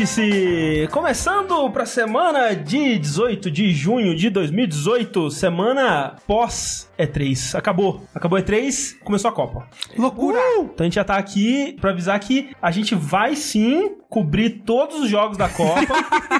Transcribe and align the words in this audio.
Vértice! 0.00 0.88
Começando 0.90 1.68
pra 1.70 1.84
semana 1.84 2.54
de 2.54 2.98
18 2.98 3.50
de 3.50 3.70
junho 3.70 4.16
de 4.16 4.30
2018, 4.30 5.30
semana 5.30 6.16
pós 6.26 6.90
E3. 6.98 7.54
Acabou. 7.54 8.02
Acabou 8.14 8.38
E3, 8.38 8.98
começou 9.04 9.28
a 9.28 9.34
Copa. 9.34 9.68
Loucura! 9.98 10.38
Então 10.60 10.76
a 10.78 10.84
gente 10.84 10.94
já 10.94 11.04
tá 11.04 11.16
aqui 11.16 11.76
pra 11.82 11.90
avisar 11.90 12.18
que 12.18 12.50
a 12.62 12.70
gente 12.70 12.94
vai 12.94 13.36
sim 13.36 13.96
cobrir 14.08 14.62
todos 14.64 15.00
os 15.00 15.10
jogos 15.10 15.36
da 15.36 15.50
Copa. 15.50 15.94